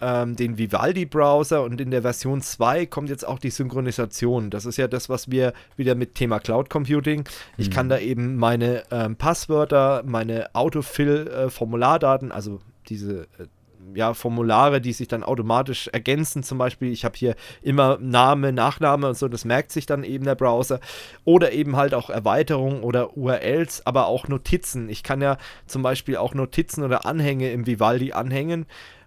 ähm, 0.00 0.36
den 0.36 0.58
Vivaldi-Browser 0.58 1.62
und 1.62 1.80
in 1.80 1.90
der 1.90 2.02
Version 2.02 2.42
2 2.42 2.86
kommt 2.86 3.08
jetzt 3.08 3.26
auch 3.26 3.38
die 3.38 3.50
Synchronisation. 3.50 4.50
Das 4.50 4.66
ist 4.66 4.76
ja 4.76 4.88
das, 4.88 5.08
was 5.08 5.30
wir 5.30 5.52
wieder 5.76 5.94
mit 5.94 6.14
Thema 6.14 6.38
Cloud 6.38 6.70
Computing. 6.70 7.24
Ich 7.56 7.70
kann 7.70 7.88
da 7.88 7.98
eben 7.98 8.36
meine 8.36 8.82
ähm, 8.90 9.16
Passwörter, 9.16 10.02
meine 10.04 10.54
Autofill-Formulardaten, 10.54 12.32
also 12.32 12.60
diese 12.88 13.22
äh, 13.38 13.46
ja, 13.94 14.14
Formulare, 14.14 14.80
die 14.80 14.92
sich 14.92 15.08
dann 15.08 15.22
automatisch 15.22 15.88
ergänzen. 15.88 16.42
Zum 16.42 16.58
Beispiel, 16.58 16.92
ich 16.92 17.04
habe 17.04 17.16
hier 17.16 17.34
immer 17.62 17.98
Name, 18.00 18.52
Nachname 18.52 19.08
und 19.08 19.16
so, 19.16 19.28
das 19.28 19.44
merkt 19.44 19.72
sich 19.72 19.86
dann 19.86 20.04
eben 20.04 20.24
der 20.24 20.34
Browser. 20.34 20.80
Oder 21.24 21.52
eben 21.52 21.76
halt 21.76 21.94
auch 21.94 22.10
Erweiterungen 22.10 22.82
oder 22.82 23.16
URLs, 23.16 23.86
aber 23.86 24.06
auch 24.06 24.28
Notizen. 24.28 24.88
Ich 24.88 25.02
kann 25.02 25.20
ja 25.20 25.38
zum 25.66 25.82
Beispiel 25.82 26.16
auch 26.16 26.34
Notizen 26.34 26.82
oder 26.82 27.06
Anhänge 27.06 27.50
im 27.52 27.66
Vivaldi 27.66 28.12
anhängen. 28.12 28.66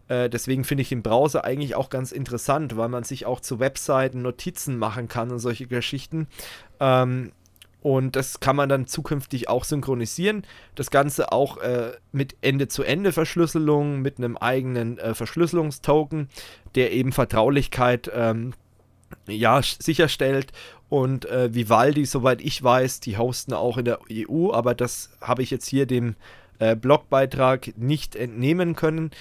Äh, 0.10 0.30
deswegen 0.30 0.66
finde 0.66 0.82
ich 0.82 0.90
den 0.90 1.04
Browser 1.04 1.46
eigentlich 1.46 1.76
auch 1.76 1.90
ganz 1.90 2.12
interessant, 2.12 2.76
weil 2.76 2.90
man 2.90 3.04
sich 3.04 3.26
auch 3.26 3.40
zu 3.40 3.60
Webseiten 3.60 4.22
Notizen 4.22 4.78
machen 4.78 5.08
kann 5.08 5.32
und 5.32 5.40
solche 5.40 5.68
Geschichten. 5.68 6.28
Ähm, 6.82 7.32
und 7.82 8.18
das 8.18 8.42
kann 8.42 8.58
man 8.58 8.68
dann 8.68 8.88
zukünftig 8.88 9.48
auch 9.48 9.64
synchronisieren. 9.64 10.44
Das 10.76 10.92
Ganze 10.92 11.32
auch 11.32 11.58
äh, 11.58 11.94
mit 12.12 12.36
Ende-zu-Ende-Verschlüsselung, 12.42 14.02
mit 14.02 14.18
einem 14.18 14.36
eigenen 14.36 14.98
äh, 14.98 15.14
Verschlüsselungstoken, 15.14 16.28
der 16.76 16.92
eben 16.92 17.14
Vertraulichkeit 17.14 18.12
ähm, 18.14 18.54
ja, 19.28 19.62
sicherstellt. 19.62 20.52
Und 20.90 21.26
äh, 21.26 21.54
Vivaldi, 21.54 22.06
soweit 22.06 22.42
ich 22.42 22.62
weiß, 22.62 23.00
die 23.00 23.18
hosten 23.18 23.54
auch 23.54 23.78
in 23.78 23.86
der 23.86 24.00
EU, 24.12 24.52
aber 24.52 24.74
das 24.74 25.12
habe 25.22 25.44
ich 25.44 25.52
jetzt 25.52 25.68
hier 25.68 25.86
dem 25.86 26.16
äh, 26.58 26.76
Blogbeitrag 26.76 27.78
nicht 27.78 28.16
entnehmen 28.16 28.76
können. 28.76 29.12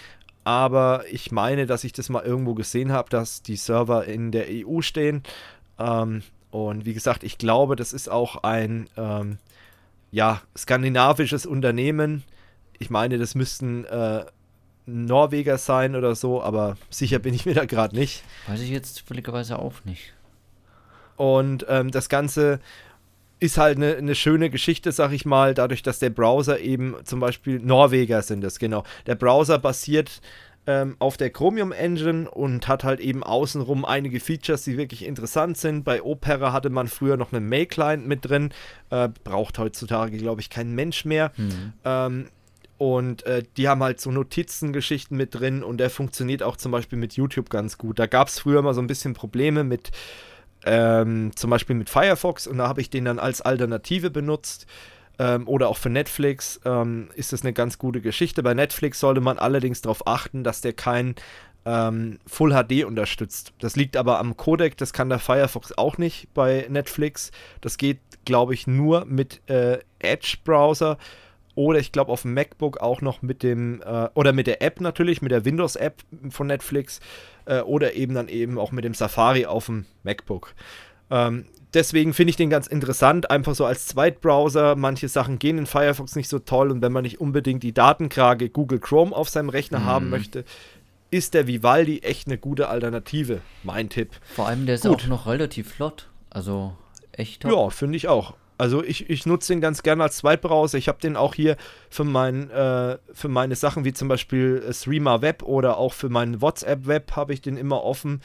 Aber 0.49 1.05
ich 1.11 1.31
meine, 1.31 1.67
dass 1.67 1.85
ich 1.85 1.93
das 1.93 2.09
mal 2.09 2.25
irgendwo 2.25 2.55
gesehen 2.55 2.91
habe, 2.91 3.11
dass 3.11 3.43
die 3.43 3.57
Server 3.57 4.07
in 4.07 4.33
der 4.33 4.47
EU 4.49 4.81
stehen. 4.81 5.23
Ähm, 5.79 6.23
und 6.51 6.87
wie 6.87 6.95
gesagt, 6.95 7.23
ich 7.23 7.37
glaube, 7.37 7.77
das 7.77 7.93
ist 7.93 8.09
auch 8.09 8.45
ein 8.45 8.89
ähm, 8.97 9.37
ja, 10.11 10.41
skandinavisches 10.57 11.45
Unternehmen. 11.45 12.25
Ich 12.79 12.89
meine, 12.89 13.19
das 13.19 13.35
müssten 13.35 13.85
äh, 13.85 14.25
Norweger 14.87 15.59
sein 15.59 15.95
oder 15.95 16.15
so, 16.15 16.43
aber 16.43 16.79
sicher 16.89 17.19
bin 17.19 17.35
ich 17.35 17.45
mir 17.45 17.53
da 17.53 17.67
gerade 17.67 17.95
nicht. 17.95 18.25
Weiß 18.47 18.63
ich 18.63 18.71
jetzt 18.71 19.01
völligerweise 19.01 19.59
auch 19.59 19.85
nicht. 19.85 20.15
Und 21.17 21.67
ähm, 21.69 21.91
das 21.91 22.09
Ganze 22.09 22.59
ist 23.41 23.59
halt 23.59 23.77
eine, 23.77 23.97
eine 23.97 24.15
schöne 24.15 24.51
Geschichte, 24.51 24.93
sag 24.93 25.13
ich 25.13 25.25
mal, 25.25 25.55
dadurch, 25.55 25.83
dass 25.83 25.99
der 25.99 26.11
Browser 26.11 26.61
eben 26.61 26.97
zum 27.05 27.21
Beispiel 27.21 27.61
Norweger 27.61 28.23
sind 28.23 28.45
es, 28.45 28.59
genau. 28.59 28.85
Der 29.07 29.15
Browser 29.15 29.59
basiert 29.59 30.21
ähm, 30.67 30.97
auf 30.99 31.17
der 31.17 31.31
Chromium 31.31 31.73
Engine 31.73 32.31
und 32.31 32.69
hat 32.69 32.85
halt 32.85 33.01
eben 33.01 33.23
außenrum 33.23 33.85
einige 33.85 34.21
Features, 34.21 34.65
die 34.65 34.77
wirklich 34.77 35.05
interessant 35.05 35.57
sind. 35.57 35.85
Bei 35.85 36.03
Opera 36.03 36.53
hatte 36.53 36.69
man 36.69 36.89
früher 36.89 37.17
noch 37.17 37.33
einen 37.33 37.49
Mail-Client 37.49 38.07
mit 38.07 38.29
drin, 38.29 38.51
äh, 38.91 39.09
braucht 39.25 39.59
heutzutage, 39.59 40.19
glaube 40.19 40.41
ich, 40.41 40.51
kein 40.51 40.75
Mensch 40.75 41.05
mehr. 41.05 41.33
Hm. 41.37 41.73
Ähm, 41.85 42.27
und 42.77 43.25
äh, 43.25 43.43
die 43.57 43.67
haben 43.67 43.83
halt 43.83 44.01
so 44.01 44.11
Notizengeschichten 44.11 45.17
mit 45.17 45.35
drin 45.35 45.65
und 45.65 45.79
der 45.79 45.91
funktioniert 45.91 46.43
auch 46.43 46.57
zum 46.57 46.71
Beispiel 46.71 46.99
mit 46.99 47.15
YouTube 47.15 47.51
ganz 47.51 47.79
gut. 47.79 47.99
Da 47.99 48.07
gab 48.07 48.29
es 48.29 48.39
früher 48.39 48.61
mal 48.63 48.75
so 48.75 48.81
ein 48.81 48.87
bisschen 48.87 49.15
Probleme 49.15 49.65
mit 49.65 49.91
ähm, 50.69 51.33
zum 51.35 51.51
Beispiel 51.51 51.75
mit 51.77 51.91
Firefox 51.91 52.47
und 52.47 52.59
da 52.59 52.69
habe 52.69 52.81
ich 52.81 52.91
den 52.91 53.07
dann 53.07 53.19
als 53.19 53.41
Alternative 53.41 54.11
benutzt. 54.11 54.67
Ähm, 55.21 55.49
oder 55.49 55.69
auch 55.69 55.77
für 55.77 55.91
Netflix 55.91 56.61
ähm, 56.65 57.09
ist 57.17 57.33
das 57.33 57.43
eine 57.43 57.53
ganz 57.53 57.79
gute 57.79 58.01
Geschichte. 58.01 58.43
Bei 58.45 58.55
Netflix 58.55 59.01
sollte 59.01 59.21
man 59.21 59.39
allerdings 59.39 59.81
darauf 59.81 60.07
achten, 60.07 60.45
dass 60.45 60.61
der 60.61 60.75
kein 60.75 61.17
ähm, 61.65 62.19
Full 62.27 62.53
HD 62.53 62.85
unterstützt. 62.85 63.53
Das 63.59 63.75
liegt 63.75 63.97
aber 63.97 64.21
am 64.21 64.37
Codec, 64.37 64.77
das 64.77 64.93
kann 64.93 65.09
der 65.09 65.19
Firefox 65.19 65.77
auch 65.77 65.99
nicht 65.99 66.33
bei 66.35 66.67
Netflix. 66.69 67.33
Das 67.61 67.79
geht, 67.79 67.99
glaube 68.25 68.55
ich, 68.55 68.67
nur 68.67 69.07
mit 69.07 69.41
äh, 69.51 69.79
Edge-Browser 69.99 70.99
oder 71.57 71.81
ich 71.81 71.91
glaube 71.91 72.13
auf 72.13 72.23
dem 72.23 72.35
MacBook 72.35 72.81
auch 72.81 73.01
noch 73.01 73.21
mit 73.21 73.43
dem, 73.43 73.83
äh, 73.83 74.09
oder 74.15 74.33
mit 74.33 74.47
der 74.47 74.63
App 74.63 74.81
natürlich, 74.81 75.23
mit 75.23 75.33
der 75.33 75.45
Windows-App 75.45 75.97
von 76.31 76.47
Netflix 76.47 77.01
äh, 77.49 77.61
oder 77.61 77.95
eben 77.95 78.15
dann 78.15 78.29
eben 78.29 78.59
auch 78.59 78.73
mit 78.73 78.85
dem 78.85 78.95
Safari 78.95 79.47
auf 79.47 79.67
dem 79.67 79.87
MacBook. 80.05 80.55
Ähm, 81.11 81.47
deswegen 81.75 82.15
finde 82.15 82.31
ich 82.31 82.37
den 82.37 82.51
ganz 82.51 82.67
interessant, 82.67 83.31
einfach 83.31 83.55
so 83.55 83.65
als 83.65 83.87
Zweitbrowser. 83.87 84.77
Manche 84.77 85.09
Sachen 85.09 85.39
gehen 85.39 85.59
in 85.59 85.67
Firefox 85.67 86.15
nicht 86.15 86.29
so 86.29 86.39
toll 86.39 86.71
und 86.71 86.83
wenn 86.83 86.93
man 86.93 87.03
nicht 87.03 87.21
unbedingt 87.21 87.63
die 87.63 87.73
Datenkrage 87.73 88.51
Google 88.51 88.79
Chrome 88.79 89.15
auf 89.15 89.29
seinem 89.29 89.49
Rechner 89.49 89.81
mm. 89.81 89.85
haben 89.85 90.11
möchte, 90.11 90.45
ist 91.11 91.33
der 91.33 91.47
Vivaldi 91.47 92.01
echt 92.01 92.27
eine 92.27 92.37
gute 92.37 92.69
Alternative. 92.69 93.41
Mein 93.63 93.89
Tipp. 93.89 94.11
Vor 94.35 94.47
allem 94.47 94.67
der 94.67 94.75
ist 94.75 94.83
Gut. 94.83 95.05
auch 95.05 95.07
noch 95.07 95.27
relativ 95.27 95.73
flott. 95.73 96.09
Also 96.29 96.75
echt 97.13 97.43
top. 97.43 97.51
Ja, 97.51 97.71
finde 97.71 97.97
ich 97.97 98.09
auch. 98.09 98.35
Also 98.59 98.83
ich, 98.83 99.09
ich 99.09 99.25
nutze 99.25 99.53
den 99.53 99.61
ganz 99.61 99.83
gerne 99.83 100.03
als 100.03 100.19
Zweitbrowser. 100.19 100.77
Ich 100.77 100.89
habe 100.89 101.01
den 101.01 101.17
auch 101.17 101.35
hier 101.35 101.57
für, 101.89 102.05
mein, 102.05 102.51
äh, 102.51 102.99
für 103.13 103.29
meine 103.29 103.55
Sachen 103.55 103.85
wie 103.85 103.93
zum 103.93 104.09
Beispiel 104.09 104.69
Streamer 104.73 105.23
Web 105.23 105.45
oder 105.45 105.79
auch 105.79 105.95
für 105.95 106.09
meinen 106.09 106.43
WhatsApp 106.43 106.87
Web 106.87 107.13
habe 107.17 107.33
ich 107.33 107.41
den 107.41 107.57
immer 107.57 107.83
offen. 107.85 108.21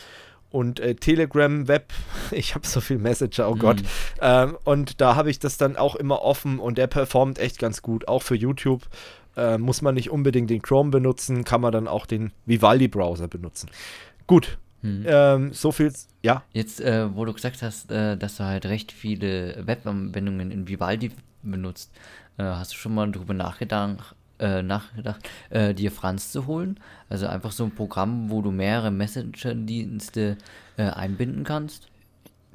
Und 0.50 0.80
äh, 0.80 0.96
Telegram 0.96 1.68
Web, 1.68 1.94
ich 2.32 2.56
habe 2.56 2.68
so 2.68 2.82
viel 2.82 2.98
Messenger, 2.98 3.50
oh 3.50 3.56
Gott. 3.56 3.82
Mhm. 3.82 3.88
Ähm, 4.22 4.58
und 4.64 5.02
da 5.02 5.16
habe 5.16 5.30
ich 5.30 5.40
das 5.40 5.58
dann 5.58 5.78
auch 5.78 5.96
immer 5.96 6.22
offen 6.24 6.60
und 6.60 6.78
der 6.78 6.88
performt 6.88 7.40
echt 7.40 7.60
ganz 7.60 7.82
gut. 7.82 8.08
Auch 8.08 8.24
für 8.24 8.36
YouTube 8.36 8.84
äh, 9.36 9.58
muss 9.58 9.82
man 9.82 9.96
nicht 9.96 10.10
unbedingt 10.10 10.50
den 10.50 10.62
Chrome 10.62 10.92
benutzen, 10.92 11.44
kann 11.44 11.62
man 11.62 11.72
dann 11.72 11.88
auch 11.88 12.06
den 12.06 12.32
Vivaldi 12.46 12.88
Browser 12.88 13.28
benutzen. 13.28 13.70
Gut, 14.28 14.58
hm. 14.84 15.06
Ähm, 15.08 15.54
so 15.54 15.72
viel, 15.72 15.94
ja. 16.24 16.44
Jetzt, 16.52 16.82
äh, 16.82 17.16
wo 17.16 17.24
du 17.24 17.34
gesagt 17.34 17.62
hast, 17.62 17.90
äh, 17.90 18.18
dass 18.18 18.38
du 18.38 18.44
halt 18.44 18.66
recht 18.66 18.92
viele 18.92 19.66
Webanwendungen 19.66 20.52
in 20.52 20.68
Vivaldi 20.68 21.12
benutzt, 21.42 21.92
äh, 22.38 22.44
hast 22.44 22.74
du 22.74 22.76
schon 22.76 22.94
mal 22.94 23.10
darüber 23.10 23.34
nachgedacht, 23.34 24.14
äh, 24.40 24.62
nachgedacht 24.62 25.28
äh, 25.52 25.74
dir 25.74 25.90
Franz 25.90 26.34
zu 26.34 26.48
holen? 26.48 26.82
Also 27.10 27.28
einfach 27.28 27.54
so 27.54 27.64
ein 27.64 27.72
Programm, 27.72 28.30
wo 28.30 28.42
du 28.42 28.52
mehrere 28.52 28.92
Messenger-Dienste 28.92 30.38
äh, 30.76 30.84
einbinden 30.84 31.46
kannst? 31.46 31.88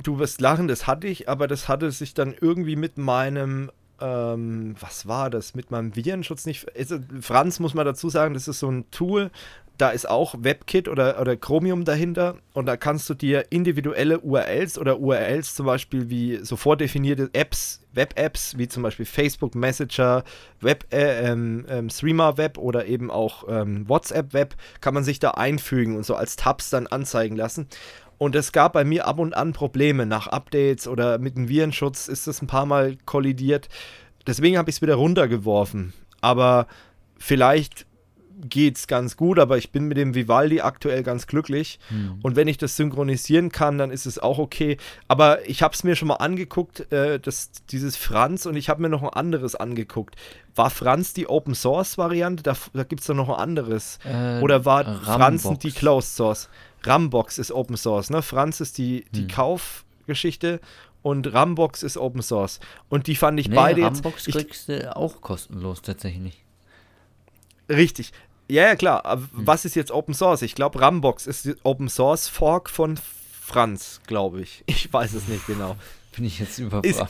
Du 0.03 0.19
wirst 0.19 0.43
lachen, 0.43 0.69
das 0.69 0.87
hatte 0.87 1.07
ich, 1.07 1.31
aber 1.31 1.49
das 1.49 1.67
hatte 1.67 1.91
sich 1.91 2.13
dann 2.13 2.35
irgendwie 2.39 2.77
mit 2.77 2.99
meinem 2.99 3.71
ähm, 4.01 4.77
was 4.79 5.09
war 5.09 5.29
das, 5.29 5.57
mit 5.57 5.73
meinem 5.73 5.97
Virenschutz 5.97 6.47
nicht. 6.47 6.67
Also, 6.77 6.99
Franz 7.21 7.59
muss 7.59 7.75
man 7.75 7.85
dazu 7.85 8.09
sagen, 8.09 8.35
das 8.35 8.47
ist 8.47 8.61
so 8.61 8.71
ein 8.71 8.89
Tool, 8.93 9.33
da 9.79 9.91
ist 9.91 10.09
auch 10.09 10.35
WebKit 10.39 10.89
oder, 10.89 11.21
oder 11.21 11.37
Chromium 11.37 11.85
dahinter 11.85 12.37
und 12.53 12.67
da 12.67 12.77
kannst 12.77 13.09
du 13.09 13.15
dir 13.15 13.47
individuelle 13.51 14.19
URLs 14.19 14.77
oder 14.77 14.99
URLs 14.99 15.55
zum 15.55 15.67
Beispiel 15.67 16.11
wie 16.11 16.41
so 16.43 16.57
vordefinierte 16.57 17.31
Apps, 17.33 17.81
Web-Apps, 17.93 18.59
wie 18.59 18.69
zum 18.69 18.83
Beispiel 18.83 19.07
Facebook 19.07 19.55
Messenger, 19.55 20.25
Web, 20.61 20.87
äh, 20.93 21.31
ähm, 21.31 21.65
ähm, 21.69 21.91
Streamer 21.91 22.37
Web 22.37 22.59
oder 22.59 22.87
eben 22.87 23.11
auch 23.11 23.45
ähm, 23.49 23.89
WhatsApp 23.89 24.33
Web, 24.33 24.57
kann 24.81 24.95
man 24.95 25.05
sich 25.05 25.21
da 25.21 25.31
einfügen 25.31 25.97
und 25.97 26.05
so 26.05 26.17
als 26.17 26.37
Tabs 26.37 26.71
dann 26.71 26.89
anzeigen 26.89 27.37
lassen. 27.37 27.69
Und 28.19 28.35
es 28.35 28.51
gab 28.51 28.73
bei 28.73 28.85
mir 28.85 29.07
ab 29.07 29.21
und 29.21 29.35
an 29.35 29.53
Probleme 29.53 30.05
nach 30.05 30.27
Updates 30.27 30.89
oder 30.89 31.19
mit 31.19 31.37
dem 31.37 31.49
Virenschutz 31.49 32.09
ist 32.09 32.27
das 32.27 32.43
ein 32.43 32.49
paar 32.49 32.67
Mal 32.67 32.97
kollidiert. 33.07 33.69
Deswegen 34.27 34.59
habe 34.59 34.71
ich 34.71 34.77
es 34.77 34.83
wieder 34.83 34.97
runtergeworfen. 34.97 35.93
Aber 36.21 36.67
vielleicht 37.17 37.87
geht's 38.41 38.87
ganz 38.87 39.17
gut, 39.17 39.39
aber 39.39 39.59
ich 39.59 39.73
bin 39.73 39.85
mit 39.85 39.97
dem 39.97 40.15
Vivaldi 40.15 40.61
aktuell 40.61 41.03
ganz 41.03 41.27
glücklich. 41.27 41.79
Hm. 41.89 42.19
Und 42.23 42.37
wenn 42.37 42.49
ich 42.49 42.59
das 42.59 42.77
synchronisieren 42.77 43.51
kann, 43.51 43.79
dann 43.79 43.91
ist 43.91 44.07
es 44.07 44.19
auch 44.19 44.39
okay. 44.39 44.77
Aber 45.09 45.49
ich 45.49 45.63
habe 45.63 45.75
es 45.75 45.85
mir 45.85 45.97
schon 45.97 46.09
mal 46.09 46.17
angeguckt, 46.17 46.91
äh, 46.93 47.19
das, 47.19 47.51
dieses 47.71 47.97
Franz, 47.97 48.47
und 48.47 48.57
ich 48.57 48.69
habe 48.69 48.83
mir 48.83 48.89
noch 48.89 49.03
ein 49.03 49.09
anderes 49.11 49.55
angeguckt. 49.55 50.17
War 50.55 50.71
Franz 50.71 51.15
die 51.15 51.29
Open 51.29 51.55
Source 51.55 51.99
Variante? 51.99 52.43
Da, 52.43 52.57
da 52.73 52.85
gibt 52.85 53.01
es 53.01 53.07
doch 53.07 53.15
noch 53.15 53.29
ein 53.29 53.37
anderes. 53.37 53.99
Äh, 54.05 54.41
Oder 54.41 54.65
war 54.65 54.87
Rambox. 54.87 55.43
Franz 55.43 55.59
die 55.61 55.73
Closed 55.73 56.15
Source? 56.15 56.49
Rambox 56.83 57.39
ist 57.39 57.53
Open 57.53 57.77
Source, 57.77 58.11
ne? 58.11 58.23
Franz 58.23 58.61
ist 58.61 58.79
die, 58.79 59.05
die 59.13 59.23
hm. 59.23 59.29
Kaufgeschichte 59.29 60.61
und 61.03 61.33
Rambox 61.33 61.83
ist 61.83 61.97
Open 61.97 62.23
Source. 62.23 62.61
Und 62.89 63.07
die 63.07 63.17
fand 63.17 63.39
ich 63.41 63.49
nee, 63.49 63.57
beide 63.57 63.83
Rambox 63.83 64.27
jetzt. 64.27 64.37
Rambox 64.37 64.47
kriegst 64.47 64.69
du 64.69 64.97
auch 64.97 65.21
kostenlos 65.21 65.83
tatsächlich. 65.83 66.45
Richtig. 67.69 68.13
Ja, 68.51 68.65
ja, 68.65 68.77
klar. 68.77 69.03
Hm. 69.05 69.29
was 69.33 69.65
ist 69.65 69.77
jetzt 69.77 69.91
Open 69.91 70.15
Source? 70.15 70.43
Ich 70.43 70.55
glaube, 70.55 70.81
Rambox 70.81 71.27
ist 71.27 71.49
Open 71.63 71.89
Source 71.89 72.29
Fork 72.29 72.71
von 72.71 72.99
Franz, 73.41 74.01
glaube 74.07 74.41
ich. 74.41 74.65
Ich 74.67 74.93
weiß 74.93 75.15
es 75.15 75.29
nicht 75.29 75.47
genau. 75.47 75.77
Bin 76.15 76.25
ich 76.25 76.39
jetzt 76.39 76.59
überfragt. 76.59 76.87
Ist, 76.87 77.03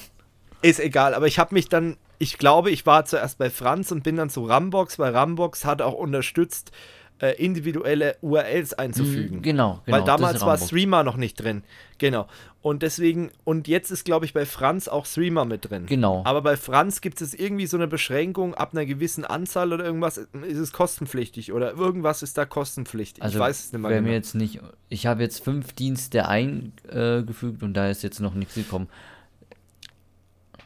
ist 0.63 0.81
egal, 0.81 1.15
aber 1.15 1.27
ich 1.27 1.39
habe 1.39 1.55
mich 1.55 1.69
dann, 1.69 1.97
ich 2.19 2.39
glaube, 2.39 2.71
ich 2.71 2.87
war 2.87 3.05
zuerst 3.05 3.39
bei 3.39 3.51
Franz 3.51 3.93
und 3.93 4.03
bin 4.03 4.17
dann 4.17 4.31
zu 4.31 4.45
Rambox, 4.45 4.99
weil 4.99 5.15
Rambox 5.15 5.65
hat 5.65 5.81
auch 5.81 5.95
unterstützt, 5.95 6.73
äh, 7.21 7.33
individuelle 7.43 8.17
URLs 8.21 8.75
einzufügen. 8.75 9.43
Genau, 9.43 9.81
genau. 9.85 9.97
Weil 9.99 10.05
damals 10.05 10.41
war 10.43 10.57
Streamer 10.59 11.03
noch 11.03 11.17
nicht 11.17 11.35
drin. 11.35 11.63
Genau. 11.99 12.29
Und 12.61 12.83
deswegen, 12.83 13.31
und 13.45 13.69
jetzt 13.69 13.91
ist, 13.91 14.05
glaube 14.05 14.25
ich, 14.25 14.35
bei 14.35 14.45
Franz 14.45 14.89
auch 14.89 15.07
Streamer 15.07 15.45
mit 15.45 15.71
drin. 15.71 15.87
Genau. 15.87 16.23
Aber 16.25 16.43
bei 16.43 16.57
Franz 16.57 17.01
gibt 17.01 17.21
es 17.21 17.35
irgendwie 17.35 17.67
so 17.67 17.77
eine 17.77 17.87
Beschränkung, 17.87 18.55
ab 18.55 18.71
einer 18.73 18.85
gewissen 18.85 19.25
Anzahl 19.25 19.73
oder 19.73 19.85
irgendwas 19.85 20.17
ist 20.19 20.59
es 20.59 20.73
kostenpflichtig 20.73 21.53
oder 21.53 21.73
irgendwas 21.73 22.23
ist 22.23 22.37
da 22.37 22.45
kostenpflichtig. 22.45 23.23
Also 23.23 23.39
ich 23.39 23.41
weiß 23.41 23.65
es 23.65 23.73
nicht 23.73 23.83
mehr. 23.83 23.91
Genau. 23.91 24.03
Mir 24.03 24.15
jetzt 24.15 24.35
nicht, 24.35 24.61
ich 24.89 25.07
habe 25.07 25.23
jetzt 25.23 25.43
fünf 25.43 25.73
Dienste 25.73 26.29
eingefügt 26.29 27.63
und 27.63 27.75
da 27.75 27.89
ist 27.89 28.03
jetzt 28.03 28.21
noch 28.21 28.35
nichts 28.35 28.55
gekommen. 28.55 28.89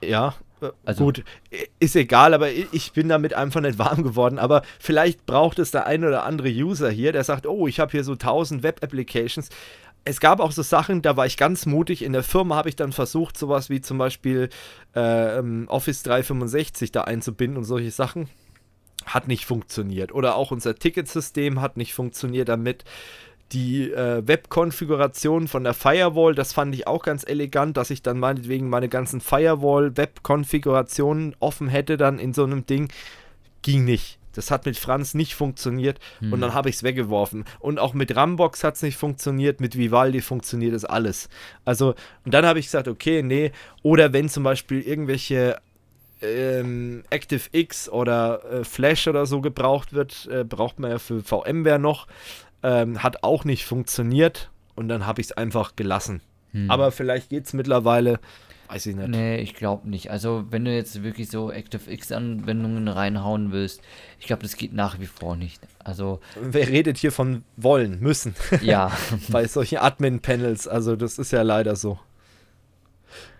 Ja, 0.02 0.34
also, 0.84 1.04
Gut, 1.04 1.24
ist 1.78 1.96
egal, 1.96 2.34
aber 2.34 2.50
ich 2.50 2.92
bin 2.92 3.08
damit 3.08 3.34
einfach 3.34 3.60
nicht 3.60 3.78
warm 3.78 4.02
geworden. 4.02 4.38
Aber 4.38 4.62
vielleicht 4.78 5.26
braucht 5.26 5.58
es 5.58 5.70
der 5.70 5.86
ein 5.86 6.04
oder 6.04 6.24
andere 6.24 6.48
User 6.48 6.90
hier, 6.90 7.12
der 7.12 7.24
sagt, 7.24 7.46
oh, 7.46 7.66
ich 7.66 7.80
habe 7.80 7.90
hier 7.92 8.04
so 8.04 8.12
1000 8.12 8.62
Web-Applications. 8.62 9.48
Es 10.04 10.20
gab 10.20 10.40
auch 10.40 10.52
so 10.52 10.62
Sachen, 10.62 11.00
da 11.02 11.16
war 11.16 11.26
ich 11.26 11.36
ganz 11.36 11.66
mutig. 11.66 12.02
In 12.02 12.12
der 12.12 12.24
Firma 12.24 12.56
habe 12.56 12.68
ich 12.68 12.76
dann 12.76 12.92
versucht, 12.92 13.38
sowas 13.38 13.70
wie 13.70 13.80
zum 13.80 13.98
Beispiel 13.98 14.48
äh, 14.94 15.42
Office 15.66 16.02
365 16.02 16.90
da 16.90 17.02
einzubinden 17.02 17.56
und 17.56 17.64
solche 17.64 17.90
Sachen. 17.90 18.28
Hat 19.04 19.28
nicht 19.28 19.46
funktioniert. 19.46 20.12
Oder 20.12 20.36
auch 20.36 20.50
unser 20.50 20.76
Ticketsystem 20.76 21.60
hat 21.60 21.76
nicht 21.76 21.94
funktioniert 21.94 22.48
damit 22.48 22.84
die 23.52 23.90
äh, 23.90 24.26
Web-Konfiguration 24.26 25.48
von 25.48 25.64
der 25.64 25.74
Firewall, 25.74 26.34
das 26.34 26.52
fand 26.52 26.74
ich 26.74 26.86
auch 26.86 27.02
ganz 27.02 27.24
elegant, 27.24 27.76
dass 27.76 27.90
ich 27.90 28.02
dann 28.02 28.18
meinetwegen 28.18 28.68
meine 28.68 28.88
ganzen 28.88 29.20
Firewall-Web-Konfigurationen 29.20 31.34
offen 31.40 31.68
hätte 31.68 31.96
dann 31.96 32.18
in 32.18 32.32
so 32.32 32.44
einem 32.44 32.64
Ding. 32.66 32.88
Ging 33.62 33.84
nicht. 33.84 34.18
Das 34.34 34.50
hat 34.50 34.66
mit 34.66 34.78
Franz 34.78 35.14
nicht 35.14 35.34
funktioniert 35.34 35.98
hm. 36.20 36.32
und 36.32 36.40
dann 36.40 36.54
habe 36.54 36.70
ich 36.70 36.76
es 36.76 36.82
weggeworfen. 36.82 37.44
Und 37.60 37.78
auch 37.78 37.94
mit 37.94 38.16
Rambox 38.16 38.64
hat 38.64 38.76
es 38.76 38.82
nicht 38.82 38.96
funktioniert, 38.96 39.60
mit 39.60 39.76
Vivaldi 39.76 40.22
funktioniert 40.22 40.74
das 40.74 40.84
alles. 40.84 41.28
Also, 41.64 41.94
und 42.24 42.32
dann 42.32 42.46
habe 42.46 42.58
ich 42.58 42.66
gesagt, 42.66 42.88
okay, 42.88 43.22
nee. 43.22 43.52
Oder 43.82 44.12
wenn 44.12 44.28
zum 44.28 44.42
Beispiel 44.42 44.80
irgendwelche 44.80 45.60
ähm, 46.22 47.02
ActiveX 47.10 47.88
oder 47.88 48.42
äh, 48.50 48.64
Flash 48.64 49.08
oder 49.08 49.26
so 49.26 49.40
gebraucht 49.40 49.92
wird, 49.92 50.28
äh, 50.30 50.44
braucht 50.44 50.78
man 50.78 50.92
ja 50.92 50.98
für 50.98 51.22
VMware 51.22 51.78
noch. 51.78 52.06
Ähm, 52.62 53.02
hat 53.02 53.22
auch 53.24 53.44
nicht 53.44 53.64
funktioniert 53.64 54.50
und 54.74 54.88
dann 54.88 55.06
habe 55.06 55.20
ich 55.20 55.28
es 55.28 55.32
einfach 55.32 55.76
gelassen. 55.76 56.20
Hm. 56.52 56.70
Aber 56.70 56.92
vielleicht 56.92 57.30
geht 57.30 57.46
es 57.46 57.52
mittlerweile, 57.52 58.20
weiß 58.68 58.86
ich 58.86 58.96
nicht. 58.96 59.08
Nee, 59.08 59.38
ich 59.38 59.54
glaube 59.54 59.88
nicht. 59.88 60.10
Also, 60.10 60.44
wenn 60.50 60.64
du 60.64 60.74
jetzt 60.74 61.02
wirklich 61.02 61.28
so 61.28 61.50
ActiveX-Anwendungen 61.50 62.88
reinhauen 62.88 63.52
willst, 63.52 63.82
ich 64.20 64.26
glaube, 64.26 64.42
das 64.42 64.56
geht 64.56 64.72
nach 64.72 65.00
wie 65.00 65.06
vor 65.06 65.36
nicht. 65.36 65.60
Also. 65.82 66.20
Wer 66.40 66.68
redet 66.68 66.98
hier 66.98 67.12
von 67.12 67.44
wollen, 67.56 68.00
müssen? 68.00 68.34
Ja. 68.62 68.92
Bei 69.28 69.46
solchen 69.46 69.78
Admin-Panels, 69.78 70.68
also, 70.68 70.96
das 70.96 71.18
ist 71.18 71.32
ja 71.32 71.42
leider 71.42 71.76
so. 71.76 71.98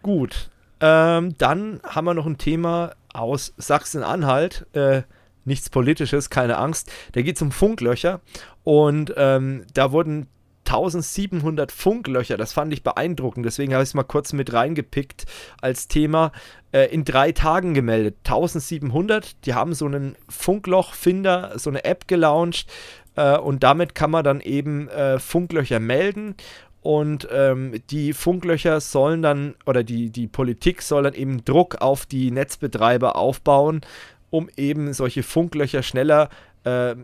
Gut. 0.02 0.50
Ähm, 0.80 1.36
dann 1.38 1.80
haben 1.84 2.06
wir 2.06 2.14
noch 2.14 2.26
ein 2.26 2.38
Thema 2.38 2.94
aus 3.12 3.54
Sachsen-Anhalt. 3.56 4.66
Äh, 4.72 5.02
nichts 5.44 5.70
Politisches, 5.70 6.30
keine 6.30 6.58
Angst. 6.58 6.90
Da 7.12 7.22
geht 7.22 7.36
es 7.36 7.42
um 7.42 7.52
Funklöcher 7.52 8.20
und 8.64 9.12
ähm, 9.16 9.64
da 9.74 9.92
wurden 9.92 10.28
1700 10.66 11.72
Funklöcher, 11.72 12.36
das 12.36 12.52
fand 12.52 12.72
ich 12.72 12.82
beeindruckend, 12.82 13.44
deswegen 13.44 13.74
habe 13.74 13.82
ich 13.82 13.90
es 13.90 13.94
mal 13.94 14.04
kurz 14.04 14.32
mit 14.32 14.52
reingepickt 14.52 15.26
als 15.60 15.88
Thema, 15.88 16.32
äh, 16.70 16.86
in 16.92 17.04
drei 17.04 17.32
Tagen 17.32 17.74
gemeldet. 17.74 18.16
1700, 18.24 19.44
die 19.44 19.54
haben 19.54 19.74
so 19.74 19.86
einen 19.86 20.16
Funklochfinder, 20.28 21.58
so 21.58 21.68
eine 21.68 21.84
App 21.84 22.06
gelauncht 22.06 22.70
äh, 23.16 23.36
und 23.36 23.62
damit 23.64 23.94
kann 23.94 24.12
man 24.12 24.24
dann 24.24 24.40
eben 24.40 24.88
äh, 24.88 25.18
Funklöcher 25.18 25.80
melden 25.80 26.36
und 26.82 27.28
ähm, 27.30 27.80
die 27.90 28.12
Funklöcher 28.12 28.80
sollen 28.80 29.22
dann, 29.22 29.54
oder 29.66 29.84
die, 29.84 30.10
die 30.10 30.26
Politik 30.26 30.82
soll 30.82 31.04
dann 31.04 31.14
eben 31.14 31.44
Druck 31.44 31.80
auf 31.80 32.06
die 32.06 32.30
Netzbetreiber 32.32 33.14
aufbauen, 33.16 33.82
um 34.30 34.48
eben 34.56 34.92
solche 34.92 35.22
Funklöcher 35.22 35.82
schneller 35.84 36.28
äh, 36.64 36.96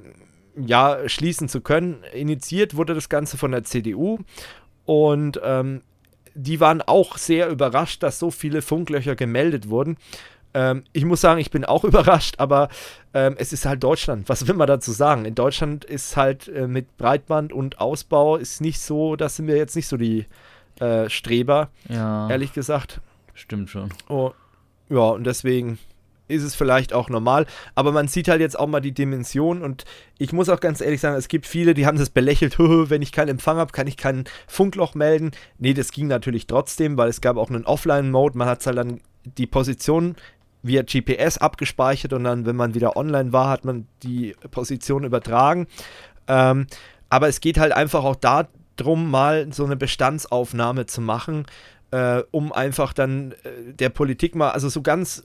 ja, 0.67 1.09
schließen 1.09 1.49
zu 1.49 1.61
können. 1.61 2.03
Initiiert 2.13 2.77
wurde 2.77 2.95
das 2.95 3.09
Ganze 3.09 3.37
von 3.37 3.53
der 3.53 3.65
CDU 3.65 4.19
und 4.85 5.41
ähm, 5.43 5.83
die 6.35 6.61
waren 6.61 6.83
auch 6.83 7.17
sehr 7.19 7.49
überrascht, 7.49 8.03
dass 8.03 8.19
so 8.19 8.31
viele 8.31 8.63
Funklöcher 8.63 9.17
gemeldet 9.17 9.69
wurden. 9.69 9.97
Ähm, 10.55 10.85
ich 10.93 11.05
muss 11.05 11.21
sagen, 11.21 11.41
ich 11.41 11.51
bin 11.51 11.65
auch 11.65 11.85
überrascht, 11.93 12.37
aber 12.39 12.69
ähm, 13.15 13.35
es 13.39 13.53
ist 13.53 13.67
halt 13.67 13.83
Deutschland. 13.83 14.29
Was 14.29 14.47
will 14.47 14.55
man 14.55 14.67
dazu 14.69 14.93
sagen? 14.93 15.25
In 15.25 15.35
Deutschland 15.35 15.85
ist 15.85 16.17
halt 16.17 16.49
äh, 16.49 16.67
mit 16.67 16.97
Breitband 16.97 17.53
und 17.53 17.81
Ausbau 17.81 18.37
ist 18.37 18.61
nicht 18.61 18.81
so, 18.81 19.17
da 19.17 19.29
sind 19.29 19.47
wir 19.47 19.57
jetzt 19.57 19.77
nicht 19.77 19.89
so 19.89 19.97
die 19.97 20.27
äh, 20.81 21.09
Streber, 21.11 21.71
Ja, 21.89 22.31
ehrlich 22.31 22.53
gesagt. 22.53 23.01
stimmt 23.35 23.69
schon. 23.71 23.91
Oh, 24.09 24.33
ja, 24.89 25.01
und 25.11 25.25
deswegen 25.25 25.79
ist 26.29 26.43
es 26.43 26.55
vielleicht 26.55 26.93
auch 26.93 27.09
normal. 27.09 27.47
Aber 27.75 27.93
man 27.93 28.09
sieht 28.09 28.29
halt 28.29 28.41
jetzt 28.41 28.59
auch 28.59 28.67
mal 28.67 28.81
die 28.81 28.93
Dimension 28.93 29.63
und 29.63 29.85
ich 30.19 30.33
muss 30.33 30.49
auch 30.49 30.61
ganz 30.61 30.81
ehrlich 30.81 31.01
sagen, 31.01 31.17
es 31.17 31.29
gibt 31.29 31.47
viele, 31.47 31.75
die 31.75 31.87
haben 31.87 31.99
das 31.99 32.11
belächelt, 32.11 32.59
wenn 32.59 33.03
ich 33.03 33.13
keinen 33.13 33.29
Empfang 33.29 33.57
habe, 33.59 33.73
kann 33.73 33.87
ich 33.87 33.97
kein 33.97 34.25
Funkloch 34.47 34.95
melden. 34.95 35.33
Nee, 35.59 35.75
das 35.75 35.93
ging 35.93 36.07
natürlich 36.07 36.47
trotzdem, 36.47 36.97
weil 36.97 37.09
es 37.09 37.21
gab 37.21 37.37
auch 37.37 37.51
einen 37.51 37.65
Offline-Mode. 37.65 38.39
Man 38.39 38.49
hat 38.49 38.65
halt 38.67 38.77
dann 38.79 39.01
die 39.25 39.47
Position 39.47 40.17
via 40.63 40.83
GPS 40.83 41.39
abgespeichert 41.39 42.13
und 42.13 42.25
dann, 42.25 42.47
wenn 42.47 42.57
man 42.57 42.75
wieder 42.75 42.97
online 42.97 43.33
war, 43.33 43.49
hat 43.49 43.65
man 43.65 43.87
die 44.03 44.35
Position 44.51 45.05
übertragen. 45.05 45.67
Ähm, 46.27 46.67
aber 47.09 47.29
es 47.29 47.41
geht 47.41 47.59
halt 47.59 47.73
einfach 47.73 48.05
auch 48.05 48.17
darum, 48.17 49.11
mal 49.11 49.53
so 49.53 49.65
eine 49.65 49.77
Bestandsaufnahme 49.77 50.87
zu 50.87 51.01
machen, 51.01 51.47
äh, 51.91 52.23
um 52.31 52.53
einfach 52.53 52.93
dann 52.93 53.33
äh, 53.45 53.73
der 53.73 53.89
Politik 53.89 54.35
mal, 54.35 54.51
also 54.51 54.69
so 54.69 54.83
ganz 54.83 55.23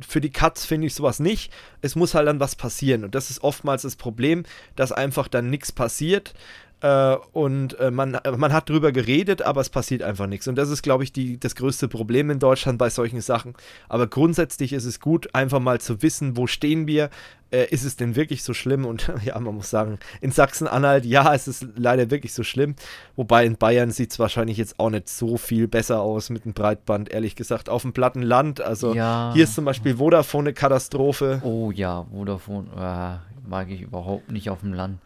für 0.00 0.20
die 0.20 0.30
Cuts 0.30 0.64
finde 0.64 0.86
ich 0.86 0.94
sowas 0.94 1.20
nicht. 1.20 1.52
Es 1.80 1.96
muss 1.96 2.14
halt 2.14 2.28
dann 2.28 2.40
was 2.40 2.56
passieren. 2.56 3.04
Und 3.04 3.14
das 3.14 3.30
ist 3.30 3.42
oftmals 3.42 3.82
das 3.82 3.96
Problem, 3.96 4.44
dass 4.76 4.92
einfach 4.92 5.28
dann 5.28 5.50
nichts 5.50 5.72
passiert. 5.72 6.34
Äh, 6.82 7.16
und 7.32 7.78
äh, 7.78 7.90
man, 7.92 8.18
man 8.36 8.52
hat 8.52 8.68
drüber 8.68 8.90
geredet, 8.90 9.42
aber 9.42 9.60
es 9.60 9.70
passiert 9.70 10.02
einfach 10.02 10.26
nichts. 10.26 10.48
Und 10.48 10.56
das 10.56 10.68
ist, 10.68 10.82
glaube 10.82 11.04
ich, 11.04 11.12
die, 11.12 11.38
das 11.38 11.54
größte 11.54 11.86
Problem 11.88 12.28
in 12.28 12.40
Deutschland 12.40 12.76
bei 12.78 12.90
solchen 12.90 13.20
Sachen. 13.20 13.54
Aber 13.88 14.08
grundsätzlich 14.08 14.72
ist 14.72 14.84
es 14.84 14.98
gut, 14.98 15.32
einfach 15.34 15.60
mal 15.60 15.80
zu 15.80 16.02
wissen, 16.02 16.36
wo 16.36 16.46
stehen 16.48 16.86
wir. 16.88 17.08
Äh, 17.52 17.66
ist 17.66 17.84
es 17.84 17.96
denn 17.96 18.16
wirklich 18.16 18.42
so 18.42 18.52
schlimm? 18.52 18.84
Und 18.84 19.12
ja, 19.24 19.38
man 19.38 19.54
muss 19.54 19.70
sagen, 19.70 19.98
in 20.20 20.32
Sachsen-Anhalt, 20.32 21.04
ja, 21.04 21.32
es 21.34 21.46
ist 21.46 21.66
leider 21.76 22.10
wirklich 22.10 22.34
so 22.34 22.42
schlimm. 22.42 22.74
Wobei 23.14 23.46
in 23.46 23.56
Bayern 23.56 23.92
sieht 23.92 24.10
es 24.10 24.18
wahrscheinlich 24.18 24.56
jetzt 24.56 24.80
auch 24.80 24.90
nicht 24.90 25.08
so 25.08 25.36
viel 25.36 25.68
besser 25.68 26.00
aus 26.00 26.30
mit 26.30 26.44
dem 26.44 26.52
Breitband, 26.52 27.10
ehrlich 27.10 27.36
gesagt. 27.36 27.68
Auf 27.68 27.82
dem 27.82 27.92
platten 27.92 28.22
Land, 28.22 28.60
also 28.60 28.92
Ja. 28.92 29.30
hier 29.34 29.44
ist 29.44 29.54
zum 29.54 29.64
Beispiel 29.66 29.98
Vodafone 29.98 30.48
eine 30.48 30.54
Katastrophe. 30.54 31.40
Oh 31.44 31.70
ja, 31.70 32.06
Vodafone 32.10 32.66
äh, 32.76 33.48
mag 33.48 33.70
ich 33.70 33.82
überhaupt 33.82 34.32
nicht 34.32 34.50
auf 34.50 34.60
dem 34.60 34.72
Land. 34.72 34.98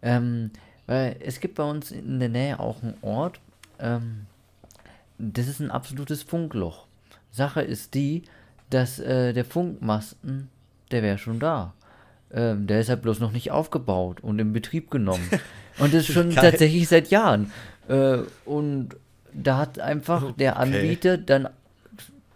Ähm, 0.00 0.50
weil 0.88 1.16
es 1.20 1.38
gibt 1.38 1.54
bei 1.54 1.62
uns 1.62 1.92
in 1.92 2.18
der 2.18 2.30
Nähe 2.30 2.58
auch 2.58 2.82
einen 2.82 2.96
Ort, 3.02 3.38
ähm, 3.78 4.26
das 5.18 5.46
ist 5.46 5.60
ein 5.60 5.70
absolutes 5.70 6.22
Funkloch. 6.22 6.86
Sache 7.30 7.60
ist 7.60 7.94
die, 7.94 8.22
dass 8.70 8.98
äh, 8.98 9.32
der 9.32 9.44
Funkmasten, 9.44 10.48
der 10.90 11.02
wäre 11.02 11.18
schon 11.18 11.38
da. 11.38 11.74
Ähm, 12.32 12.66
der 12.66 12.80
ist 12.80 12.88
halt 12.88 13.02
bloß 13.02 13.20
noch 13.20 13.32
nicht 13.32 13.50
aufgebaut 13.50 14.20
und 14.20 14.38
in 14.38 14.52
Betrieb 14.52 14.90
genommen. 14.90 15.28
und 15.78 15.92
das 15.92 16.06
schon 16.06 16.30
Geil. 16.30 16.50
tatsächlich 16.50 16.88
seit 16.88 17.10
Jahren. 17.10 17.52
Äh, 17.88 18.18
und 18.46 18.96
da 19.34 19.58
hat 19.58 19.78
einfach 19.78 20.32
der 20.32 20.52
Okay. 20.54 20.62
Anbieter 20.62 21.18
dann 21.18 21.48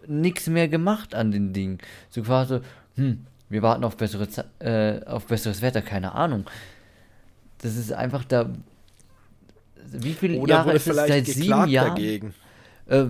nichts 0.07 0.47
mehr 0.47 0.67
gemacht 0.67 1.15
an 1.15 1.31
den 1.31 1.53
Dingen. 1.53 1.79
So 2.09 2.21
quasi, 2.21 2.59
hm, 2.95 3.25
wir 3.49 3.61
warten 3.63 3.83
auf, 3.83 3.97
bessere, 3.97 4.27
äh, 4.59 5.03
auf 5.05 5.25
besseres 5.25 5.61
Wetter, 5.63 5.81
keine 5.81 6.13
Ahnung. 6.13 6.45
Das 7.63 7.75
ist 7.77 7.93
einfach 7.93 8.25
da. 8.25 8.49
Wie 9.91 10.13
viele 10.13 10.37
Oder 10.37 10.49
Jahre 10.49 10.73
ist 10.73 10.87
es? 10.87 10.95
Seit 11.07 11.27
sieben 11.27 11.67
Jahren? 11.67 11.89
dagegen, 11.95 12.33
Äh, 12.85 13.05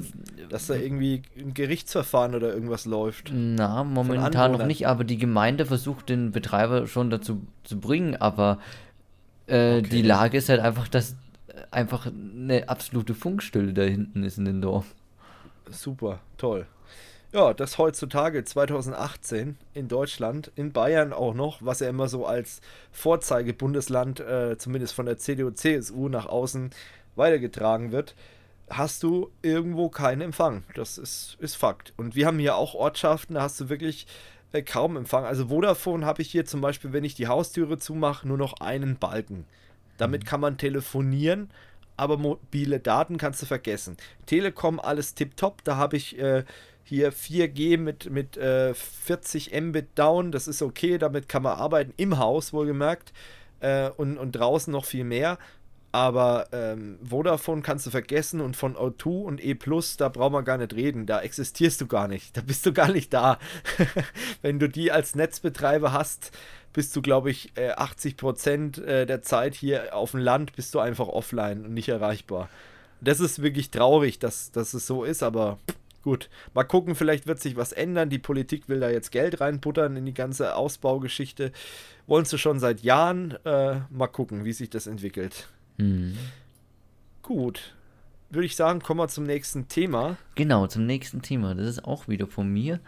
dass 0.49 0.67
da 0.67 0.75
irgendwie 0.75 1.23
ein 1.38 1.53
Gerichtsverfahren 1.53 2.35
oder 2.35 2.53
irgendwas 2.53 2.85
läuft. 2.85 3.35
na, 3.35 3.84
momentan 3.84 4.51
noch 4.51 4.63
nicht, 4.63 4.88
aber 4.88 5.03
die 5.03 5.17
Gemeinde 5.17 5.65
versucht 5.65 6.09
den 6.09 6.31
Betreiber 6.31 6.88
schon 6.88 7.09
dazu 7.09 7.47
zu 7.63 7.80
bringen, 7.80 8.15
aber 8.17 8.59
äh, 9.47 9.81
die 9.84 10.01
Okay. 10.01 10.01
Lage 10.01 10.38
ist 10.38 10.49
halt 10.49 10.61
einfach, 10.61 10.88
dass 10.89 11.17
einfach 11.71 12.07
eine 12.07 12.69
absolute 12.69 13.15
Funkstille 13.15 13.73
da 13.73 13.84
hinten 13.84 14.23
ist 14.23 14.38
in 14.38 14.45
dem 14.45 14.61
Dorf. 14.61 14.95
Super, 15.69 16.21
toll. 16.38 16.67
Ja, 17.34 17.51
das 17.55 17.80
heutzutage 17.80 18.43
2018 18.43 19.57
in 19.73 19.88
Deutschland, 19.88 20.51
in 20.55 20.72
Bayern 20.72 21.14
auch 21.14 21.34
noch, 21.34 21.65
was 21.65 21.80
ja 21.80 21.89
immer 21.89 22.07
so 22.07 22.27
als 22.27 22.61
Vorzeigebundesland, 22.91 24.19
äh, 24.19 24.55
zumindest 24.60 24.93
von 24.93 25.07
der 25.07 25.18
CDU, 25.18 25.49
CSU 25.49 26.10
nach 26.10 26.27
außen 26.27 26.69
weitergetragen 27.15 27.91
wird, 27.91 28.14
hast 28.69 29.01
du 29.01 29.31
irgendwo 29.41 29.89
keinen 29.89 30.22
Empfang. 30.22 30.64
Das 30.76 30.99
ist, 30.99 31.38
ist 31.39 31.55
Fakt. 31.55 31.93
Und 31.97 32.14
wir 32.14 32.27
haben 32.27 32.38
hier 32.38 32.55
auch 32.55 32.76
Ortschaften, 32.76 33.34
da 33.34 33.41
hast 33.41 33.60
du 33.60 33.68
wirklich 33.68 34.05
äh, 34.51 34.61
kaum 34.61 34.95
Empfang. 34.95 35.26
Also 35.26 35.47
Vodafone 35.47 36.05
habe 36.05 36.22
ich 36.22 36.30
hier 36.30 36.45
zum 36.45 36.61
Beispiel, 36.61 36.93
wenn 36.93 37.03
ich 37.03 37.15
die 37.15 37.27
Haustüre 37.27 37.80
zumache, 37.80 38.27
nur 38.27 38.38
noch 38.38 38.61
einen 38.61 38.97
Balken. 38.97 39.45
Damit 39.97 40.27
kann 40.27 40.39
man 40.39 40.60
telefonieren, 40.60 41.49
aber 41.97 42.18
mobile 42.18 42.80
Daten 42.80 43.18
kannst 43.18 43.41
du 43.41 43.47
vergessen. 43.47 43.97
Telekom, 44.27 44.80
alles 44.80 45.15
tipptopp. 45.15 45.64
Da 45.64 45.77
habe 45.77 45.97
ich 45.97 46.19
äh, 46.19 46.43
hier 46.84 47.14
4G 47.14 47.77
mit, 47.77 48.10
mit 48.10 48.38
äh, 48.38 48.73
40 48.73 49.53
Mbit 49.60 49.88
down. 49.95 50.31
Das 50.31 50.47
ist 50.47 50.61
okay, 50.61 50.97
damit 50.97 51.30
kann 51.30 51.43
man 51.43 51.57
arbeiten. 51.57 51.93
Im 51.97 52.18
Haus 52.18 52.53
wohlgemerkt. 52.53 53.14
Äh, 53.60 53.89
und, 53.89 54.18
und 54.18 54.34
draußen 54.34 54.72
noch 54.72 54.85
viel 54.85 55.03
mehr. 55.03 55.38
Aber 55.93 56.47
ähm, 56.51 56.97
Vodafone 57.07 57.61
kannst 57.61 57.85
du 57.85 57.91
vergessen 57.91 58.41
und 58.41 58.57
von 58.57 58.76
O2 58.76 59.26
und 59.26 59.43
E 59.43 59.55
da 59.97 60.10
braucht 60.10 60.31
man 60.31 60.43
gar 60.43 60.57
nicht 60.57 60.73
reden. 60.73 61.05
Da 61.05 61.22
existierst 61.22 61.80
du 61.81 61.85
gar 61.85 62.07
nicht. 62.07 62.35
Da 62.35 62.41
bist 62.41 62.65
du 62.65 62.73
gar 62.73 62.91
nicht 62.91 63.14
da. 63.14 63.38
Wenn 64.41 64.57
du 64.57 64.68
die 64.68 64.91
als 64.91 65.14
Netzbetreiber 65.14 65.93
hast, 65.93 66.31
bist 66.73 66.95
du, 66.95 67.03
glaube 67.03 67.30
ich, 67.30 67.55
äh, 67.55 67.69
80 67.69 68.18
Prozent 68.18 68.80
äh, 68.80 69.05
der 69.05 69.22
Zeit 69.22 69.53
hier 69.53 69.95
auf 69.95 70.11
dem 70.11 70.19
Land 70.19 70.55
bist 70.55 70.73
du 70.73 70.80
einfach 70.80 71.07
offline 71.07 71.64
und 71.64 71.76
nicht 71.76 71.89
erreichbar. 71.89 72.49
Das 72.99 73.19
ist 73.19 73.43
wirklich 73.43 73.69
traurig, 73.69 74.18
dass, 74.18 74.51
dass 74.51 74.73
es 74.73 74.88
so 74.88 75.03
ist, 75.03 75.22
aber 75.22 75.60
gut. 76.03 76.30
Mal 76.53 76.63
gucken, 76.65 76.95
vielleicht 76.95 77.25
wird 77.27 77.39
sich 77.39 77.55
was 77.55 77.71
ändern. 77.71 78.09
Die 78.09 78.19
Politik 78.19 78.69
will 78.69 78.80
da 78.80 78.89
jetzt 78.89 79.11
Geld 79.11 79.41
reinbuttern 79.41 79.95
in 79.97 80.05
die 80.05 80.13
ganze 80.13 80.55
Ausbaugeschichte. 80.55 81.51
Wollen 82.05 82.25
sie 82.25 82.38
schon 82.38 82.59
seit 82.59 82.81
Jahren. 82.81 83.31
Äh, 83.45 83.80
mal 83.89 84.07
gucken, 84.07 84.45
wie 84.45 84.53
sich 84.53 84.69
das 84.69 84.85
entwickelt. 84.88 85.49
Hm. 85.80 86.15
Gut. 87.21 87.73
Würde 88.30 88.45
ich 88.45 88.55
sagen, 88.55 88.80
kommen 88.81 88.99
wir 88.99 89.07
zum 89.07 89.25
nächsten 89.25 89.67
Thema. 89.67 90.17
Genau, 90.35 90.67
zum 90.67 90.85
nächsten 90.85 91.21
Thema. 91.21 91.55
Das 91.55 91.67
ist 91.67 91.85
auch 91.85 92.07
wieder 92.07 92.27
von 92.27 92.47
mir. 92.49 92.80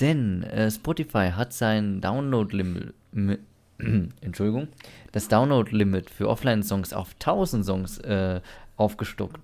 Denn 0.00 0.42
äh, 0.42 0.70
Spotify 0.70 1.30
hat 1.34 1.52
sein 1.52 2.00
Download-Limit, 2.00 2.92
mi- 3.12 3.38
Entschuldigung, 4.20 4.68
das 5.12 5.28
Download-Limit 5.28 6.10
für 6.10 6.28
Offline-Songs 6.28 6.92
auf 6.92 7.12
1000 7.14 7.64
Songs 7.64 7.98
äh, 7.98 8.40
aufgestockt. 8.76 9.38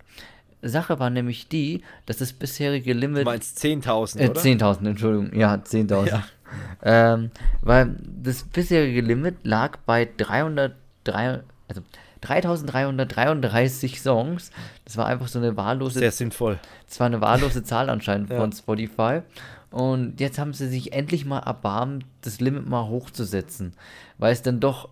Sache 0.63 0.99
war 0.99 1.11
nämlich 1.11 1.49
die, 1.49 1.83
dass 2.07 2.19
das 2.19 2.33
bisherige 2.33 2.93
Du 2.95 3.01
Limit 3.01 3.25
meinst 3.25 3.59
10.000, 3.65 4.19
äh, 4.21 4.29
oder? 4.31 4.41
10.000, 4.41 4.87
Entschuldigung. 4.89 5.39
Ja, 5.39 5.55
10.000. 5.55 6.07
Ja. 6.09 6.23
Ähm, 6.83 7.31
weil 7.63 7.95
das 8.23 8.43
bisherige 8.43 9.01
Limit 9.01 9.37
lag 9.45 9.77
bei 9.87 10.09
300, 10.17 10.75
drei- 11.05 11.41
also 11.69 11.81
3.333 12.23 13.99
Songs. 14.01 14.51
Das 14.85 14.97
war 14.97 15.07
einfach 15.07 15.29
so 15.29 15.39
eine 15.39 15.57
wahllose, 15.57 15.99
Sehr 16.01 16.11
sinnvoll. 16.11 16.59
das 16.89 17.01
war 17.01 17.07
eine 17.07 17.21
wahllose 17.21 17.63
Zahl 17.63 17.89
anscheinend 17.91 18.31
Ja. 18.31 18.37
von 18.39 18.53
Spotify. 18.53 19.21
Und 19.71 20.19
jetzt 20.21 20.39
haben 20.39 20.53
sie 20.53 20.69
sich 20.69 20.93
endlich 20.93 21.25
mal 21.25 21.39
erbarmt, 21.39 22.05
das 22.23 22.41
Limit 22.41 22.69
mal 22.69 22.89
hochzusetzen, 22.89 23.73
weil 24.19 24.33
es 24.33 24.43
dann 24.43 24.59
doch 24.59 24.89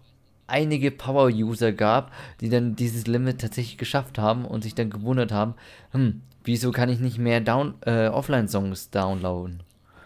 einige 0.48 0.90
Power-User 0.90 1.72
gab, 1.72 2.12
die 2.40 2.48
dann 2.48 2.74
dieses 2.74 3.06
Limit 3.06 3.40
tatsächlich 3.40 3.78
geschafft 3.78 4.18
haben 4.18 4.44
und 4.44 4.62
sich 4.62 4.74
dann 4.74 4.90
gewundert 4.90 5.30
haben, 5.30 5.54
hm, 5.92 6.22
wieso 6.44 6.72
kann 6.72 6.88
ich 6.88 6.98
nicht 6.98 7.18
mehr 7.18 7.40
down, 7.40 7.74
äh, 7.86 8.08
Offline-Songs 8.08 8.90
downloaden? 8.90 9.62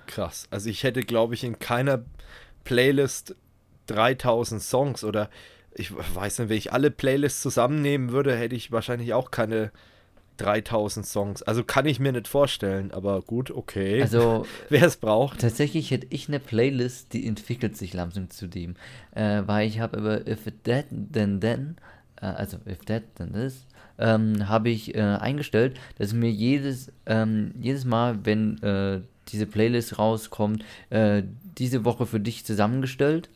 Krass. 0.06 0.46
Also 0.50 0.68
ich 0.68 0.82
hätte, 0.82 1.02
glaube 1.02 1.34
ich, 1.34 1.44
in 1.44 1.58
keiner 1.58 2.04
Playlist 2.64 3.34
3000 3.86 4.62
Songs 4.62 5.04
oder 5.04 5.30
ich 5.74 5.92
weiß 5.92 6.40
nicht, 6.40 6.48
wenn 6.50 6.56
ich 6.58 6.72
alle 6.72 6.90
Playlists 6.90 7.40
zusammennehmen 7.40 8.10
würde, 8.10 8.36
hätte 8.36 8.54
ich 8.54 8.72
wahrscheinlich 8.72 9.14
auch 9.14 9.30
keine 9.30 9.70
3000 10.36 11.06
Songs. 11.06 11.42
Also 11.42 11.64
kann 11.64 11.86
ich 11.86 12.00
mir 12.00 12.12
nicht 12.12 12.28
vorstellen, 12.28 12.90
aber 12.92 13.22
gut, 13.22 13.50
okay. 13.50 14.02
Also, 14.02 14.46
wer 14.68 14.84
es 14.84 14.96
braucht. 14.96 15.40
Tatsächlich 15.40 15.90
hätte 15.90 16.06
ich 16.10 16.28
eine 16.28 16.40
Playlist, 16.40 17.12
die 17.12 17.26
entwickelt 17.26 17.76
sich 17.76 17.94
langsam 17.94 18.30
zu 18.30 18.46
dem. 18.46 18.74
Äh, 19.14 19.42
weil 19.46 19.68
ich 19.68 19.80
habe 19.80 19.98
über 19.98 20.26
If 20.26 20.44
That, 20.64 20.86
Then 20.90 21.40
Then, 21.40 21.76
äh, 22.20 22.26
also 22.26 22.58
If 22.68 22.84
That, 22.86 23.02
Then 23.16 23.32
This, 23.32 23.66
ähm, 23.98 24.48
habe 24.48 24.70
ich 24.70 24.94
äh, 24.94 25.00
eingestellt, 25.00 25.78
dass 25.98 26.12
mir 26.12 26.30
jedes, 26.30 26.90
ähm, 27.06 27.52
jedes 27.60 27.84
Mal, 27.84 28.24
wenn 28.24 28.62
äh, 28.62 29.00
diese 29.28 29.46
Playlist 29.46 29.98
rauskommt, 29.98 30.64
äh, 30.90 31.22
diese 31.58 31.84
Woche 31.84 32.06
für 32.06 32.20
dich 32.20 32.44
zusammengestellt. 32.44 33.28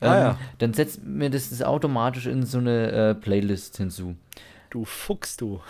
Ähm, 0.00 0.08
Ah, 0.10 0.18
ja. 0.18 0.38
Dann 0.58 0.74
setzt 0.74 1.04
mir 1.04 1.30
das, 1.30 1.50
das 1.50 1.62
automatisch 1.62 2.26
in 2.26 2.44
so 2.44 2.58
eine 2.58 2.90
äh, 2.92 3.14
Playlist 3.14 3.76
hinzu. 3.76 4.16
Du 4.70 4.84
Fuchs, 4.84 5.36
du. 5.36 5.60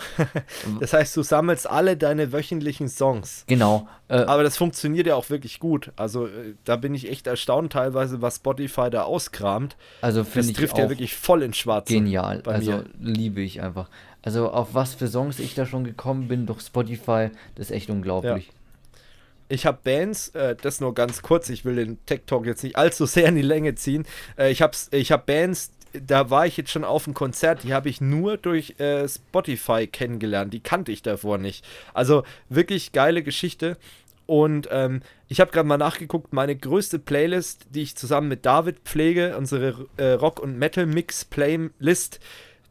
das 0.80 0.92
heißt, 0.92 1.16
du 1.16 1.22
sammelst 1.22 1.68
alle 1.68 1.96
deine 1.96 2.32
wöchentlichen 2.32 2.88
Songs. 2.88 3.44
Genau. 3.46 3.88
Äh, 4.08 4.16
Aber 4.16 4.42
das 4.42 4.56
funktioniert 4.56 5.06
ja 5.06 5.14
auch 5.14 5.30
wirklich 5.30 5.60
gut. 5.60 5.92
Also 5.96 6.26
äh, 6.26 6.54
da 6.64 6.76
bin 6.76 6.94
ich 6.94 7.08
echt 7.08 7.26
erstaunt 7.26 7.72
teilweise, 7.72 8.20
was 8.22 8.36
Spotify 8.36 8.90
da 8.90 9.02
auskramt. 9.02 9.76
also 10.00 10.20
Das 10.22 10.28
finde 10.28 10.50
ich 10.50 10.56
trifft 10.56 10.74
auch 10.74 10.78
ja 10.78 10.88
wirklich 10.88 11.14
voll 11.14 11.42
ins 11.42 11.56
Schwarze. 11.58 11.92
genial. 11.92 12.42
Also 12.46 12.72
mir. 12.72 12.84
liebe 13.00 13.40
ich 13.40 13.62
einfach. 13.62 13.88
Also 14.22 14.50
auf 14.50 14.74
was 14.74 14.94
für 14.94 15.06
Songs 15.08 15.38
ich 15.38 15.54
da 15.54 15.64
schon 15.64 15.84
gekommen 15.84 16.26
bin 16.28 16.46
durch 16.46 16.60
Spotify, 16.60 17.30
das 17.54 17.70
ist 17.70 17.76
echt 17.76 17.90
unglaublich. 17.90 18.50
Ich 19.50 19.64
habe 19.64 19.78
Bands, 19.82 20.28
äh, 20.30 20.56
das 20.60 20.80
nur 20.80 20.92
ganz 20.92 21.22
kurz, 21.22 21.48
ich 21.48 21.64
will 21.64 21.76
den 21.76 22.04
Tech 22.04 22.22
Talk 22.26 22.44
jetzt 22.44 22.62
nicht 22.62 22.76
allzu 22.76 23.06
sehr 23.06 23.28
in 23.28 23.36
die 23.36 23.42
Länge 23.42 23.74
ziehen. 23.76 24.04
Äh, 24.36 24.50
ich 24.50 24.60
habe 24.60 24.76
ich 24.90 25.10
hab 25.12 25.24
Bands, 25.24 25.70
da 25.92 26.30
war 26.30 26.46
ich 26.46 26.56
jetzt 26.56 26.70
schon 26.70 26.84
auf 26.84 27.06
einem 27.06 27.14
Konzert, 27.14 27.64
die 27.64 27.74
habe 27.74 27.88
ich 27.88 28.00
nur 28.00 28.36
durch 28.36 28.78
äh, 28.78 29.08
Spotify 29.08 29.86
kennengelernt. 29.86 30.52
Die 30.52 30.60
kannte 30.60 30.92
ich 30.92 31.02
davor 31.02 31.38
nicht. 31.38 31.64
Also 31.94 32.24
wirklich 32.48 32.92
geile 32.92 33.22
Geschichte. 33.22 33.76
Und 34.26 34.68
ähm, 34.70 35.00
ich 35.28 35.40
habe 35.40 35.50
gerade 35.50 35.66
mal 35.66 35.78
nachgeguckt, 35.78 36.34
meine 36.34 36.54
größte 36.54 36.98
Playlist, 36.98 37.66
die 37.70 37.82
ich 37.82 37.96
zusammen 37.96 38.28
mit 38.28 38.44
David 38.44 38.80
pflege, 38.84 39.36
unsere 39.38 39.86
äh, 39.96 40.12
Rock- 40.12 40.40
und 40.40 40.58
Metal-Mix-Playlist, 40.58 42.20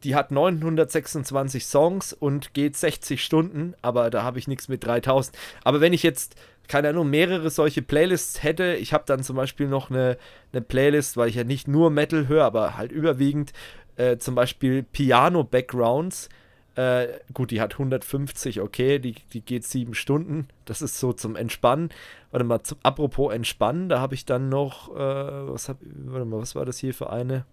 die 0.04 0.14
hat 0.14 0.30
926 0.30 1.66
Songs 1.66 2.12
und 2.12 2.54
geht 2.54 2.76
60 2.76 3.24
Stunden, 3.24 3.74
aber 3.82 4.10
da 4.10 4.22
habe 4.22 4.38
ich 4.38 4.46
nichts 4.46 4.68
mit 4.68 4.84
3000. 4.84 5.36
Aber 5.64 5.80
wenn 5.80 5.92
ich 5.92 6.04
jetzt, 6.04 6.36
keine 6.68 6.90
Ahnung, 6.90 7.10
mehrere 7.10 7.50
solche 7.50 7.82
Playlists 7.82 8.42
hätte, 8.42 8.74
ich 8.74 8.92
habe 8.92 9.04
dann 9.06 9.22
zum 9.22 9.36
Beispiel 9.36 9.66
noch 9.66 9.90
eine, 9.90 10.18
eine 10.52 10.60
Playlist, 10.60 11.16
weil 11.16 11.28
ich 11.28 11.34
ja 11.34 11.44
nicht 11.44 11.66
nur 11.66 11.90
Metal 11.90 12.28
höre, 12.28 12.44
aber 12.44 12.76
halt 12.76 12.92
überwiegend, 12.92 13.52
äh, 13.96 14.18
zum 14.18 14.34
Beispiel 14.34 14.82
Piano-Backgrounds. 14.82 16.28
Äh, 16.76 17.08
gut, 17.34 17.50
die 17.50 17.60
hat 17.60 17.72
150, 17.72 18.60
okay, 18.60 19.00
die, 19.00 19.16
die 19.32 19.40
geht 19.40 19.64
sieben 19.64 19.94
Stunden. 19.94 20.46
Das 20.66 20.82
ist 20.82 21.00
so 21.00 21.12
zum 21.12 21.34
Entspannen. 21.34 21.88
Warte 22.30 22.44
mal, 22.44 22.62
zum, 22.62 22.78
apropos 22.82 23.32
Entspannen, 23.32 23.88
da 23.88 23.98
habe 23.98 24.14
ich 24.14 24.26
dann 24.26 24.48
noch, 24.48 24.94
äh, 24.94 24.98
was, 24.98 25.68
hab, 25.68 25.78
warte 25.80 26.26
mal, 26.26 26.38
was 26.38 26.54
war 26.54 26.66
das 26.66 26.78
hier 26.78 26.94
für 26.94 27.10
eine? 27.10 27.46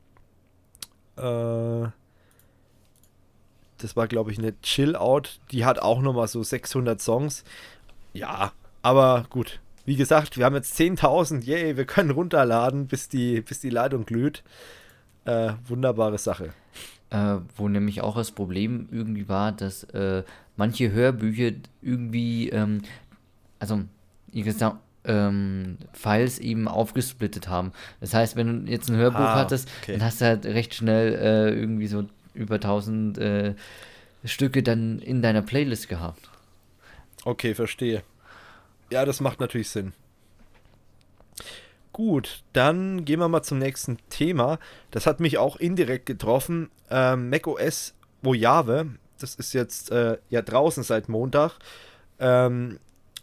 Äh, 1.16 1.90
das 3.78 3.96
war, 3.96 4.08
glaube 4.08 4.32
ich, 4.32 4.38
eine 4.38 4.60
Chill-Out. 4.62 5.40
Die 5.52 5.66
hat 5.66 5.80
auch 5.80 6.02
nochmal 6.02 6.28
so 6.28 6.44
600 6.44 7.02
Songs. 7.02 7.44
Ja, 8.14 8.52
aber 8.86 9.26
gut. 9.30 9.60
Wie 9.86 9.96
gesagt, 9.96 10.38
wir 10.38 10.46
haben 10.46 10.56
jetzt 10.56 10.80
10.000. 10.80 11.44
Yay, 11.44 11.76
wir 11.76 11.86
können 11.86 12.12
runterladen, 12.12 12.88
bis 12.88 13.10
die, 13.10 13.42
bis 13.42 13.60
die 13.60 13.70
Leitung 13.70 14.06
glüht. 14.06 14.44
Äh, 15.26 15.54
wunderbare 15.68 16.18
Sache. 16.20 16.54
Äh, 17.10 17.38
wo 17.56 17.68
nämlich 17.68 18.02
auch 18.02 18.16
das 18.16 18.32
Problem 18.32 18.88
irgendwie 18.92 19.28
war, 19.28 19.52
dass 19.52 19.84
äh, 19.86 20.24
manche 20.56 20.92
Hörbücher 20.92 21.52
irgendwie, 21.82 22.50
ähm, 22.50 22.82
also 23.60 23.82
ihre 24.32 24.52
Sa 24.52 24.80
ähm, 25.04 25.78
Files 25.94 26.40
eben 26.40 26.68
aufgesplittet 26.68 27.48
haben. 27.48 27.72
Das 28.02 28.14
heißt, 28.14 28.36
wenn 28.36 28.66
du 28.66 28.72
jetzt 28.72 28.90
ein 28.90 28.96
Hörbuch 28.96 29.20
Ah, 29.20 29.36
hattest, 29.36 29.70
okay. 29.82 29.94
dann 29.94 30.04
hast 30.04 30.22
du 30.22 30.26
halt 30.26 30.46
recht 30.46 30.74
schnell 30.74 31.14
äh, 31.16 31.60
irgendwie 31.60 31.88
so 31.88 32.06
über 32.34 32.56
1000 32.56 33.18
äh, 33.18 33.54
Stücke 34.26 34.64
dann 34.64 34.98
in 35.00 35.22
deiner 35.22 35.44
Playlist 35.44 35.90
gehabt. 35.90 36.30
Okay, 37.24 37.54
verstehe. 37.56 38.04
Ja, 38.92 39.06
das 39.06 39.20
macht 39.20 39.40
natürlich 39.40 39.70
Sinn. 39.70 39.94
Gut, 41.92 42.44
dann 42.52 43.06
gehen 43.06 43.20
wir 43.20 43.30
mal 43.30 43.42
zum 43.42 43.58
nächsten 43.58 43.98
Thema. 44.10 44.60
Das 44.92 45.08
hat 45.08 45.20
mich 45.20 45.38
auch 45.38 45.56
indirekt 45.56 46.06
getroffen. 46.06 46.70
Ähm, 46.90 47.30
macOS 47.30 47.96
Mojave, 48.22 48.88
das 49.20 49.36
ist 49.36 49.54
jetzt 49.54 49.92
äh, 49.92 50.18
ja 50.30 50.42
draußen 50.42 50.84
seit 50.84 51.08
Montag. 51.08 51.54
Ähm, 52.20 52.80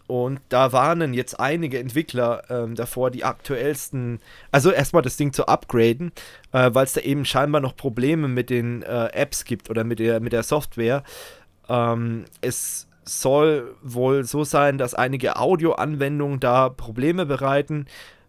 und 0.07 0.41
da 0.49 0.73
warnen 0.73 1.15
jetzt 1.15 1.39
einige 1.39 1.79
Entwickler 1.79 2.45
ähm, 2.51 2.75
davor, 2.75 3.11
die 3.11 3.25
aktuellsten, 3.25 4.21
also 4.51 4.71
erstmal 4.71 5.03
das 5.03 5.17
Ding 5.17 5.33
zu 5.33 5.47
upgraden, 5.47 6.13
äh, 6.53 6.71
weil 6.73 6.85
es 6.85 6.93
da 6.93 7.01
eben 7.01 7.25
scheinbar 7.25 7.61
noch 7.61 7.77
Probleme 7.77 8.29
mit 8.29 8.51
den 8.51 8.83
äh, 8.83 9.07
Apps 9.13 9.45
gibt 9.45 9.71
oder 9.71 9.85
mit 9.85 9.99
der, 9.99 10.21
mit 10.21 10.33
der 10.33 10.43
Software. 10.43 11.03
Ähm, 11.69 12.25
es 12.41 12.89
soll 13.05 13.75
wohl 13.83 14.25
so 14.25 14.45
sein, 14.45 14.79
dass 14.79 14.95
einige 14.95 15.37
Audioanwendungen 15.37 16.41
da 16.41 16.69
Probleme 16.69 17.27
bereiten. 17.27 17.87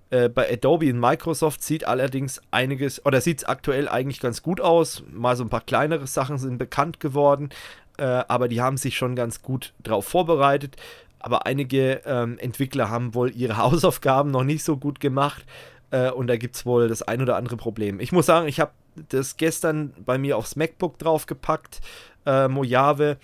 Äh, 0.09 0.29
bei 0.29 0.51
Adobe 0.51 0.91
und 0.91 0.99
Microsoft 0.99 1.63
sieht 1.63 1.87
allerdings 1.87 2.41
einiges, 2.51 3.05
oder 3.05 3.21
sieht 3.21 3.39
es 3.39 3.45
aktuell 3.45 3.87
eigentlich 3.87 4.19
ganz 4.19 4.41
gut 4.41 4.61
aus. 4.61 5.03
Mal 5.11 5.35
so 5.35 5.43
ein 5.43 5.49
paar 5.49 5.61
kleinere 5.61 6.07
Sachen 6.07 6.37
sind 6.37 6.57
bekannt 6.57 6.99
geworden, 6.99 7.49
äh, 7.97 8.03
aber 8.03 8.47
die 8.47 8.61
haben 8.61 8.77
sich 8.77 8.97
schon 8.97 9.15
ganz 9.15 9.41
gut 9.41 9.73
darauf 9.79 10.05
vorbereitet. 10.05 10.75
Aber 11.19 11.45
einige 11.45 12.01
ähm, 12.05 12.37
Entwickler 12.37 12.89
haben 12.89 13.15
wohl 13.15 13.31
ihre 13.35 13.57
Hausaufgaben 13.57 14.31
noch 14.31 14.43
nicht 14.43 14.63
so 14.63 14.77
gut 14.77 14.99
gemacht 14.99 15.45
äh, 15.93 16.09
und 16.09 16.27
da 16.27 16.37
gibt 16.37 16.55
es 16.55 16.65
wohl 16.65 16.87
das 16.87 17.03
ein 17.03 17.21
oder 17.21 17.35
andere 17.35 17.55
Problem. 17.55 17.99
Ich 17.99 18.11
muss 18.11 18.25
sagen, 18.25 18.47
ich 18.47 18.59
habe 18.59 18.71
das 19.09 19.37
gestern 19.37 19.93
bei 20.05 20.17
mir 20.17 20.37
aufs 20.37 20.55
MacBook 20.55 20.97
draufgepackt, 20.97 21.81
äh, 22.25 22.47
Mojave. 22.47 23.17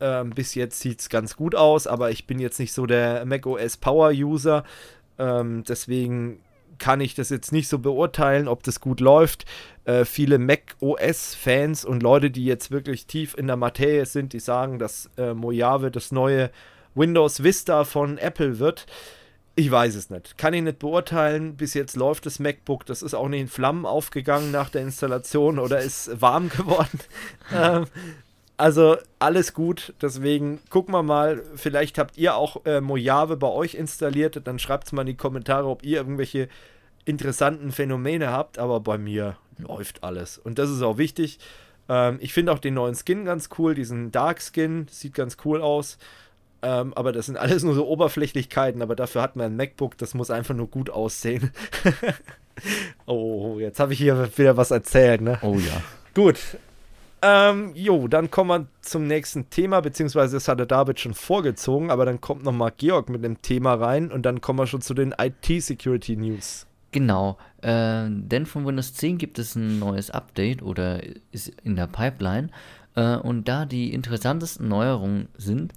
Ähm, 0.00 0.30
bis 0.30 0.54
jetzt 0.54 0.80
sieht 0.80 1.00
es 1.00 1.08
ganz 1.08 1.36
gut 1.36 1.54
aus, 1.54 1.86
aber 1.86 2.10
ich 2.10 2.26
bin 2.26 2.38
jetzt 2.38 2.58
nicht 2.58 2.72
so 2.72 2.86
der 2.86 3.24
macOS 3.26 3.76
Power 3.76 4.10
User. 4.10 4.64
Ähm, 5.18 5.64
deswegen 5.64 6.40
kann 6.78 7.00
ich 7.00 7.14
das 7.14 7.28
jetzt 7.28 7.52
nicht 7.52 7.68
so 7.68 7.78
beurteilen, 7.78 8.48
ob 8.48 8.62
das 8.62 8.80
gut 8.80 9.00
läuft. 9.00 9.44
Äh, 9.84 10.04
viele 10.04 10.38
macOS-Fans 10.38 11.84
und 11.84 12.02
Leute, 12.02 12.30
die 12.30 12.44
jetzt 12.44 12.70
wirklich 12.70 13.06
tief 13.06 13.34
in 13.36 13.46
der 13.46 13.56
Materie 13.56 14.06
sind, 14.06 14.32
die 14.32 14.40
sagen, 14.40 14.78
dass 14.78 15.10
äh, 15.16 15.34
Mojave 15.34 15.90
das 15.90 16.10
neue 16.10 16.50
Windows 16.94 17.42
Vista 17.42 17.84
von 17.84 18.18
Apple 18.18 18.58
wird. 18.58 18.86
Ich 19.56 19.70
weiß 19.70 19.94
es 19.94 20.10
nicht. 20.10 20.38
Kann 20.38 20.54
ich 20.54 20.62
nicht 20.62 20.78
beurteilen. 20.78 21.56
Bis 21.56 21.74
jetzt 21.74 21.96
läuft 21.96 22.24
das 22.24 22.38
MacBook. 22.38 22.86
Das 22.86 23.02
ist 23.02 23.14
auch 23.14 23.28
nicht 23.28 23.42
in 23.42 23.48
Flammen 23.48 23.84
aufgegangen 23.84 24.50
nach 24.50 24.70
der 24.70 24.82
Installation 24.82 25.58
oder 25.58 25.80
ist 25.80 26.20
warm 26.20 26.48
geworden. 26.48 26.98
ähm, 27.54 27.84
also 28.60 28.98
alles 29.18 29.54
gut, 29.54 29.94
deswegen 30.02 30.60
gucken 30.68 30.92
wir 30.92 31.02
mal. 31.02 31.42
Vielleicht 31.54 31.96
habt 31.96 32.18
ihr 32.18 32.34
auch 32.34 32.66
äh, 32.66 32.82
Mojave 32.82 33.38
bei 33.38 33.48
euch 33.48 33.74
installiert. 33.74 34.42
Dann 34.44 34.58
schreibt 34.58 34.86
es 34.86 34.92
mal 34.92 35.00
in 35.02 35.08
die 35.08 35.16
Kommentare, 35.16 35.66
ob 35.66 35.82
ihr 35.82 35.96
irgendwelche 35.96 36.48
interessanten 37.06 37.72
Phänomene 37.72 38.30
habt. 38.30 38.58
Aber 38.58 38.80
bei 38.80 38.98
mir 38.98 39.36
läuft 39.56 40.04
alles. 40.04 40.36
Und 40.36 40.58
das 40.58 40.68
ist 40.68 40.82
auch 40.82 40.98
wichtig. 40.98 41.38
Ähm, 41.88 42.18
ich 42.20 42.34
finde 42.34 42.52
auch 42.52 42.58
den 42.58 42.74
neuen 42.74 42.94
Skin 42.94 43.24
ganz 43.24 43.48
cool. 43.58 43.74
Diesen 43.74 44.12
Dark 44.12 44.42
Skin 44.42 44.86
sieht 44.90 45.14
ganz 45.14 45.38
cool 45.46 45.62
aus. 45.62 45.96
Ähm, 46.60 46.92
aber 46.92 47.12
das 47.12 47.26
sind 47.26 47.38
alles 47.38 47.62
nur 47.62 47.74
so 47.74 47.88
Oberflächlichkeiten. 47.88 48.82
Aber 48.82 48.94
dafür 48.94 49.22
hat 49.22 49.36
man 49.36 49.46
ein 49.46 49.56
MacBook, 49.56 49.96
das 49.96 50.12
muss 50.12 50.30
einfach 50.30 50.54
nur 50.54 50.68
gut 50.68 50.90
aussehen. 50.90 51.50
oh, 53.06 53.56
jetzt 53.58 53.80
habe 53.80 53.94
ich 53.94 53.98
hier 53.98 54.30
wieder 54.36 54.58
was 54.58 54.70
erzählt, 54.70 55.22
ne? 55.22 55.38
Oh 55.40 55.54
ja. 55.54 55.82
Gut. 56.14 56.38
Ähm, 57.22 57.72
jo, 57.74 58.08
dann 58.08 58.30
kommen 58.30 58.62
wir 58.62 58.66
zum 58.80 59.06
nächsten 59.06 59.50
Thema, 59.50 59.80
beziehungsweise 59.80 60.36
das 60.36 60.48
hat 60.48 60.58
der 60.58 60.66
David 60.66 61.00
schon 61.00 61.12
vorgezogen, 61.12 61.90
aber 61.90 62.06
dann 62.06 62.20
kommt 62.20 62.44
nochmal 62.44 62.72
Georg 62.76 63.10
mit 63.10 63.22
dem 63.22 63.42
Thema 63.42 63.74
rein 63.74 64.10
und 64.10 64.24
dann 64.24 64.40
kommen 64.40 64.58
wir 64.58 64.66
schon 64.66 64.80
zu 64.80 64.94
den 64.94 65.14
IT-Security-News. 65.18 66.66
Genau, 66.92 67.36
äh, 67.62 68.06
denn 68.08 68.46
von 68.46 68.66
Windows 68.66 68.94
10 68.94 69.18
gibt 69.18 69.38
es 69.38 69.54
ein 69.54 69.78
neues 69.78 70.10
Update 70.10 70.62
oder 70.62 71.00
ist 71.30 71.52
in 71.62 71.76
der 71.76 71.86
Pipeline. 71.86 72.48
Äh, 72.96 73.16
und 73.16 73.46
da 73.48 73.66
die 73.66 73.92
interessantesten 73.92 74.66
Neuerungen 74.68 75.28
sind, 75.36 75.72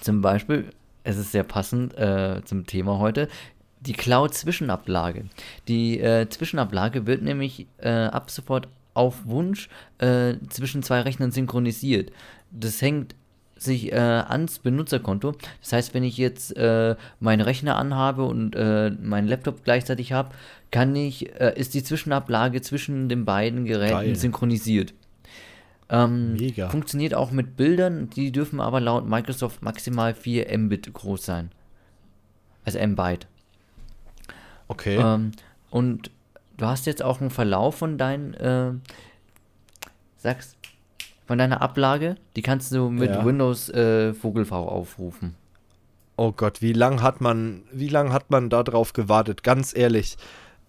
zum 0.00 0.22
Beispiel, 0.22 0.70
es 1.04 1.18
ist 1.18 1.32
sehr 1.32 1.44
passend 1.44 1.96
äh, 1.96 2.42
zum 2.44 2.66
Thema 2.66 2.98
heute, 2.98 3.28
die 3.80 3.92
Cloud-Zwischenablage. 3.92 5.26
Die 5.68 6.00
äh, 6.00 6.28
Zwischenablage 6.28 7.06
wird 7.06 7.22
nämlich 7.22 7.66
äh, 7.78 7.88
ab 7.90 8.30
sofort 8.30 8.68
auf 8.94 9.26
Wunsch 9.26 9.68
äh, 9.98 10.34
zwischen 10.48 10.82
zwei 10.82 11.00
Rechnern 11.00 11.30
synchronisiert. 11.30 12.10
Das 12.50 12.82
hängt 12.82 13.14
sich 13.56 13.92
äh, 13.92 13.96
ans 13.96 14.58
Benutzerkonto. 14.58 15.34
Das 15.60 15.72
heißt, 15.72 15.94
wenn 15.94 16.02
ich 16.02 16.16
jetzt 16.16 16.56
äh, 16.56 16.96
meinen 17.20 17.42
Rechner 17.42 17.76
anhabe 17.76 18.24
und 18.24 18.56
äh, 18.56 18.90
meinen 18.90 19.28
Laptop 19.28 19.64
gleichzeitig 19.64 20.12
habe, 20.12 20.30
kann 20.70 20.96
ich, 20.96 21.38
äh, 21.38 21.52
ist 21.56 21.74
die 21.74 21.82
Zwischenablage 21.82 22.62
zwischen 22.62 23.08
den 23.08 23.24
beiden 23.24 23.66
Geräten 23.66 23.92
Geil. 23.92 24.16
synchronisiert. 24.16 24.94
Ähm, 25.90 26.34
Mega. 26.34 26.68
Funktioniert 26.70 27.14
auch 27.14 27.32
mit 27.32 27.56
Bildern, 27.56 28.08
die 28.10 28.32
dürfen 28.32 28.60
aber 28.60 28.80
laut 28.80 29.06
Microsoft 29.06 29.62
maximal 29.62 30.14
4 30.14 30.56
Mbit 30.56 30.92
groß 30.92 31.24
sein. 31.24 31.50
Also 32.64 32.78
M-Byte. 32.78 33.26
Okay. 34.68 34.96
Ähm, 34.96 35.32
und 35.70 36.10
du 36.60 36.66
hast 36.66 36.86
jetzt 36.86 37.02
auch 37.02 37.20
einen 37.20 37.30
Verlauf 37.30 37.76
von 37.76 37.98
deinen, 37.98 38.34
äh, 38.34 38.72
sag's, 40.16 40.56
von 41.26 41.38
deiner 41.38 41.62
Ablage. 41.62 42.16
Die 42.36 42.42
kannst 42.42 42.72
du 42.72 42.90
mit 42.90 43.10
Ja. 43.10 43.24
Windows 43.24 43.68
äh, 43.70 44.12
Vogelv 44.14 44.52
aufrufen. 44.52 45.36
Oh 46.16 46.32
Gott, 46.32 46.60
wie 46.60 46.72
lang 46.72 47.02
hat 47.02 47.20
man, 47.20 47.62
wie 47.72 47.88
lang 47.88 48.12
hat 48.12 48.30
man 48.30 48.50
da 48.50 48.62
drauf 48.62 48.92
gewartet? 48.92 49.42
Ganz 49.42 49.74
ehrlich, 49.74 50.18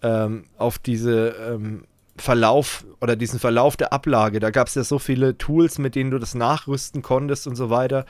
ähm, 0.02 0.44
auf 0.56 0.78
diese 0.78 1.28
ähm, 1.30 1.84
Verlauf 2.16 2.84
oder 3.00 3.16
diesen 3.16 3.38
Verlauf 3.38 3.76
der 3.76 3.92
Ablage. 3.92 4.40
Da 4.40 4.50
gab 4.50 4.68
es 4.68 4.74
ja 4.74 4.84
so 4.84 4.98
viele 4.98 5.36
Tools, 5.36 5.78
mit 5.78 5.94
denen 5.94 6.10
du 6.10 6.18
das 6.18 6.34
nachrüsten 6.34 7.02
konntest 7.02 7.46
und 7.46 7.56
so 7.56 7.68
weiter. 7.68 8.06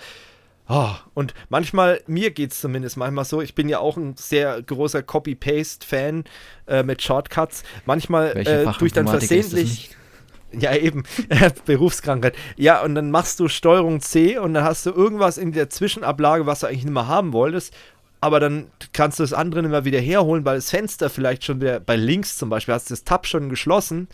Oh, 0.75 0.95
und 1.13 1.35
manchmal, 1.51 2.01
mir 2.07 2.31
geht 2.31 2.53
es 2.53 2.61
zumindest 2.63 2.97
manchmal 2.97 3.27
so, 3.27 3.43
ich 3.43 3.55
bin 3.55 3.69
ja 3.69 3.79
auch 3.79 3.99
ein 3.99 4.17
sehr 4.17 4.63
großer 4.63 5.03
Copy-Paste-Fan 5.03 6.25
äh, 6.67 6.83
mit 6.83 7.03
Shortcuts. 7.03 7.63
Manchmal 7.85 8.35
äh, 8.35 8.45
dann 8.45 8.65
Fachinformatiker 8.65 9.37
ist 9.37 9.53
das 9.53 9.61
versehentlich. 9.61 9.97
Ja, 10.59 10.75
eben. 10.75 11.03
Berufskrankheit. 11.67 12.37
Ja, 12.57 12.83
und 12.83 12.95
dann 12.95 13.11
machst 13.11 13.39
du 13.39 13.49
Steuerung 13.49 14.01
C 14.01 14.39
und 14.39 14.55
dann 14.55 14.65
hast 14.65 14.87
du 14.87 14.93
irgendwas 14.93 15.37
in 15.37 15.53
der 15.53 15.69
Zwischenablage, 15.69 16.47
was 16.47 16.61
du 16.61 16.69
eigentlich 16.69 16.85
nicht 16.85 16.95
mehr 16.95 17.07
haben 17.07 17.35
wolltest. 17.35 17.75
Aber 18.23 18.41
dann 18.41 18.69
kannst 18.95 19.19
du 19.19 19.25
das 19.25 19.35
andere 19.35 19.61
nicht 19.61 19.73
mehr 19.73 19.85
wieder 19.85 20.01
herholen, 20.01 20.47
weil 20.47 20.57
das 20.57 20.71
Fenster 20.71 21.11
vielleicht 21.11 21.45
schon 21.45 21.61
wieder, 21.61 21.81
bei 21.81 21.97
links 21.97 22.39
zum 22.39 22.49
Beispiel, 22.49 22.73
hast 22.73 22.89
du 22.89 22.95
das 22.95 23.05
Tab 23.05 23.27
schon 23.27 23.51
geschlossen 23.51 24.09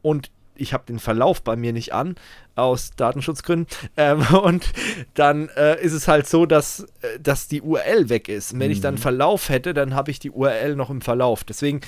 und 0.00 0.30
ich 0.56 0.72
habe 0.72 0.84
den 0.86 0.98
Verlauf 0.98 1.42
bei 1.42 1.56
mir 1.56 1.72
nicht 1.72 1.92
an, 1.92 2.16
aus 2.54 2.92
Datenschutzgründen. 2.96 3.66
Ähm, 3.96 4.26
und 4.42 4.72
dann 5.14 5.48
äh, 5.56 5.82
ist 5.82 5.92
es 5.92 6.08
halt 6.08 6.26
so, 6.26 6.46
dass, 6.46 6.80
äh, 7.02 7.20
dass 7.20 7.48
die 7.48 7.62
URL 7.62 8.08
weg 8.08 8.28
ist. 8.28 8.52
Und 8.52 8.60
wenn 8.60 8.70
ich 8.70 8.80
dann 8.80 8.98
Verlauf 8.98 9.48
hätte, 9.48 9.74
dann 9.74 9.94
habe 9.94 10.10
ich 10.10 10.18
die 10.18 10.30
URL 10.30 10.76
noch 10.76 10.90
im 10.90 11.00
Verlauf. 11.00 11.44
Deswegen 11.44 11.80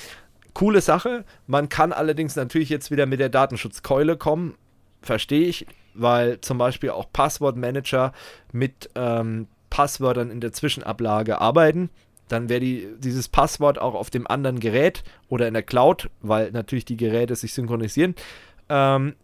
coole 0.53 0.81
Sache. 0.81 1.23
Man 1.45 1.69
kann 1.69 1.93
allerdings 1.93 2.35
natürlich 2.35 2.69
jetzt 2.69 2.91
wieder 2.91 3.05
mit 3.05 3.19
der 3.19 3.29
Datenschutzkeule 3.29 4.17
kommen. 4.17 4.55
Verstehe 5.01 5.47
ich, 5.47 5.67
weil 5.93 6.41
zum 6.41 6.57
Beispiel 6.57 6.89
auch 6.89 7.11
Passwortmanager 7.11 8.11
mit 8.51 8.89
ähm, 8.95 9.47
Passwörtern 9.69 10.31
in 10.31 10.41
der 10.41 10.53
Zwischenablage 10.53 11.39
arbeiten. 11.39 11.89
Dann 12.27 12.49
wäre 12.49 12.59
die, 12.59 12.87
dieses 12.97 13.29
Passwort 13.29 13.79
auch 13.79 13.93
auf 13.93 14.09
dem 14.09 14.27
anderen 14.27 14.59
Gerät 14.59 15.03
oder 15.29 15.47
in 15.47 15.53
der 15.53 15.63
Cloud, 15.63 16.09
weil 16.21 16.51
natürlich 16.51 16.85
die 16.85 16.97
Geräte 16.97 17.35
sich 17.35 17.53
synchronisieren. 17.53 18.15
Ähm, 18.69 19.15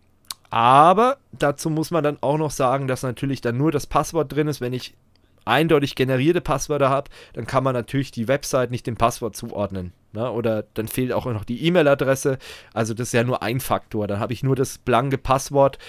aber 0.49 1.17
dazu 1.31 1.69
muss 1.69 1.91
man 1.91 2.03
dann 2.03 2.17
auch 2.21 2.37
noch 2.37 2.51
sagen, 2.51 2.87
dass 2.87 3.03
natürlich 3.03 3.41
dann 3.41 3.57
nur 3.57 3.71
das 3.71 3.87
Passwort 3.87 4.31
drin 4.31 4.47
ist. 4.47 4.61
Wenn 4.61 4.73
ich 4.73 4.95
eindeutig 5.45 5.95
generierte 5.95 6.41
Passwörter 6.41 6.89
habe, 6.89 7.09
dann 7.33 7.47
kann 7.47 7.63
man 7.63 7.73
natürlich 7.73 8.11
die 8.11 8.27
Website 8.27 8.71
nicht 8.71 8.87
dem 8.87 8.95
Passwort 8.95 9.35
zuordnen. 9.35 9.93
Ne? 10.13 10.31
Oder 10.31 10.63
dann 10.75 10.87
fehlt 10.87 11.11
auch 11.11 11.25
noch 11.25 11.43
die 11.43 11.65
E-Mail-Adresse. 11.65 12.37
Also 12.73 12.93
das 12.93 13.07
ist 13.07 13.13
ja 13.13 13.23
nur 13.23 13.41
ein 13.43 13.59
Faktor. 13.59 14.07
Dann 14.07 14.19
habe 14.19 14.33
ich 14.33 14.43
nur 14.43 14.55
das 14.55 14.77
blanke 14.77 15.17
Passwort 15.17 15.79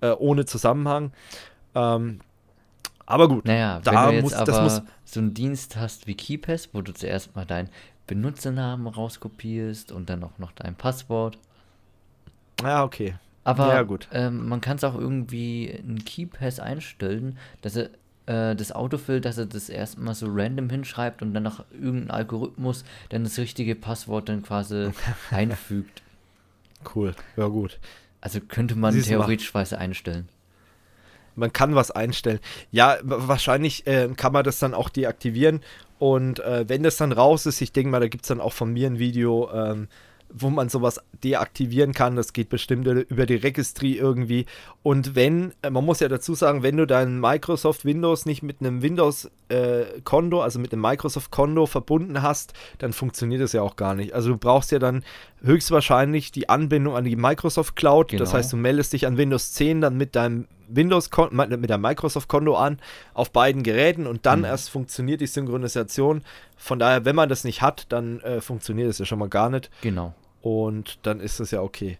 äh, 0.00 0.10
ohne 0.10 0.44
Zusammenhang. 0.44 1.12
Ähm, 1.74 2.20
aber 3.04 3.28
gut, 3.28 3.44
Naja, 3.44 3.80
da 3.82 3.92
wenn 3.92 4.08
du 4.08 4.14
jetzt 4.14 4.22
muss, 4.22 4.34
aber 4.34 4.52
das 4.52 4.62
muss 4.62 4.82
so 5.04 5.20
einen 5.20 5.34
Dienst 5.34 5.76
hast 5.76 6.06
wie 6.06 6.14
KeyPass, 6.14 6.70
wo 6.72 6.80
du 6.80 6.94
zuerst 6.94 7.34
mal 7.34 7.44
deinen 7.44 7.68
Benutzernamen 8.06 8.86
rauskopierst 8.86 9.92
und 9.92 10.08
dann 10.08 10.22
auch 10.22 10.38
noch 10.38 10.52
dein 10.52 10.74
Passwort. 10.74 11.38
Ja, 12.62 12.84
okay. 12.84 13.14
Aber 13.44 13.68
Ja, 13.68 13.82
gut. 13.82 14.08
Ähm, 14.12 14.48
man 14.48 14.60
kann 14.60 14.76
es 14.76 14.84
auch 14.84 14.94
irgendwie 14.96 15.66
in 15.66 16.04
KeyPass 16.04 16.60
einstellen, 16.60 17.38
dass 17.60 17.76
er 17.76 17.90
äh, 18.26 18.54
das 18.54 18.70
Autofill, 18.72 19.20
dass 19.20 19.36
er 19.38 19.46
das 19.46 19.68
erstmal 19.68 20.14
so 20.14 20.26
random 20.28 20.70
hinschreibt 20.70 21.22
und 21.22 21.34
dann 21.34 21.42
nach 21.42 21.64
irgendeinem 21.72 22.12
Algorithmus 22.12 22.84
dann 23.08 23.24
das 23.24 23.38
richtige 23.38 23.74
Passwort 23.74 24.28
dann 24.28 24.42
quasi 24.42 24.90
einfügt. 25.30 26.02
Cool. 26.94 27.14
Ja, 27.36 27.48
gut. 27.48 27.78
Also 28.20 28.38
könnte 28.40 28.76
man 28.76 28.92
Siehst 28.92 29.08
du 29.08 29.14
mal. 29.14 29.18
theoretisch 29.24 29.52
weise 29.54 29.78
einstellen. 29.78 30.28
Man 31.34 31.52
kann 31.52 31.74
was 31.74 31.90
einstellen. 31.90 32.40
Ja, 32.70 32.98
wa- 33.02 33.26
wahrscheinlich 33.26 33.86
äh, 33.86 34.08
kann 34.16 34.32
man 34.32 34.44
das 34.44 34.58
dann 34.58 34.74
auch 34.74 34.88
deaktivieren. 34.90 35.60
Und 35.98 36.40
äh, 36.40 36.68
wenn 36.68 36.82
das 36.82 36.96
dann 36.96 37.10
raus 37.12 37.46
ist, 37.46 37.60
ich 37.60 37.72
denke 37.72 37.90
mal, 37.90 38.00
da 38.00 38.08
gibt 38.08 38.24
es 38.24 38.28
dann 38.28 38.40
auch 38.40 38.52
von 38.52 38.72
mir 38.72 38.86
ein 38.88 38.98
Video, 38.98 39.50
ähm, 39.52 39.88
wo 40.34 40.50
man 40.50 40.68
sowas 40.68 41.00
deaktivieren 41.22 41.92
kann. 41.92 42.16
Das 42.16 42.32
geht 42.32 42.48
bestimmt 42.48 42.86
über 42.86 43.26
die 43.26 43.34
Registry 43.36 43.92
irgendwie. 43.92 44.46
Und 44.82 45.14
wenn, 45.14 45.52
äh, 45.62 45.70
man 45.70 45.84
muss 45.84 46.00
ja 46.00 46.08
dazu 46.08 46.34
sagen, 46.34 46.62
wenn 46.62 46.76
du 46.76 46.86
dein 46.86 47.20
Microsoft 47.20 47.84
Windows 47.84 48.26
nicht 48.26 48.42
mit 48.42 48.60
einem 48.60 48.82
Windows-Konto, 48.82 50.40
also 50.42 50.58
mit 50.58 50.72
einem 50.72 50.82
Microsoft-Konto 50.82 51.66
verbunden 51.66 52.22
hast, 52.22 52.54
dann 52.78 52.92
funktioniert 52.92 53.42
das 53.42 53.52
ja 53.52 53.62
auch 53.62 53.76
gar 53.76 53.94
nicht. 53.94 54.14
Also 54.14 54.30
du 54.30 54.36
brauchst 54.38 54.72
ja 54.72 54.78
dann 54.78 55.04
höchstwahrscheinlich 55.42 56.32
die 56.32 56.48
Anbindung 56.48 56.96
an 56.96 57.04
die 57.04 57.16
Microsoft 57.16 57.76
Cloud. 57.76 58.12
Das 58.12 58.18
Genau. 58.30 58.32
heißt, 58.32 58.52
du 58.52 58.56
meldest 58.56 58.92
dich 58.92 59.06
an 59.06 59.16
Windows 59.16 59.52
10 59.52 59.80
dann 59.80 59.96
mit 59.96 60.16
deinem 60.16 60.46
Windows 60.74 61.10
mit 61.32 61.68
deinem 61.68 61.82
Microsoft 61.82 62.28
Konto 62.30 62.54
an 62.56 62.78
auf 63.12 63.30
beiden 63.30 63.62
Geräten 63.62 64.06
und 64.06 64.24
dann 64.24 64.38
Mhm. 64.40 64.44
erst 64.46 64.70
funktioniert 64.70 65.20
die 65.20 65.26
Synchronisation. 65.26 66.22
Von 66.56 66.78
daher, 66.78 67.04
wenn 67.04 67.14
man 67.14 67.28
das 67.28 67.44
nicht 67.44 67.60
hat, 67.60 67.86
dann 67.90 68.20
äh, 68.20 68.40
funktioniert 68.40 68.88
es 68.88 68.98
ja 68.98 69.04
schon 69.04 69.18
mal 69.18 69.28
gar 69.28 69.50
nicht 69.50 69.70
Genau. 69.82 70.14
Und 70.42 70.98
dann 71.06 71.20
ist 71.20 71.40
es 71.40 71.50
ja 71.50 71.62
okay. 71.62 71.98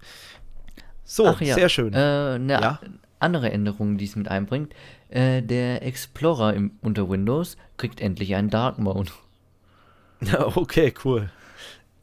So, 1.04 1.36
ja, 1.40 1.54
sehr 1.54 1.68
schön. 1.68 1.94
Äh, 1.94 1.96
eine 1.96 2.52
Ja? 2.52 2.80
andere 3.18 3.50
Änderung, 3.50 3.98
die 3.98 4.04
es 4.04 4.16
mit 4.16 4.28
einbringt, 4.28 4.74
äh, 5.08 5.42
der 5.42 5.82
Explorer 5.82 6.54
im, 6.54 6.72
unter 6.82 7.08
Windows 7.08 7.56
kriegt 7.76 8.00
endlich 8.00 8.34
einen 8.34 8.50
Dark 8.50 8.78
Mode. 8.78 9.12
okay, 10.54 10.92
cool. 11.04 11.30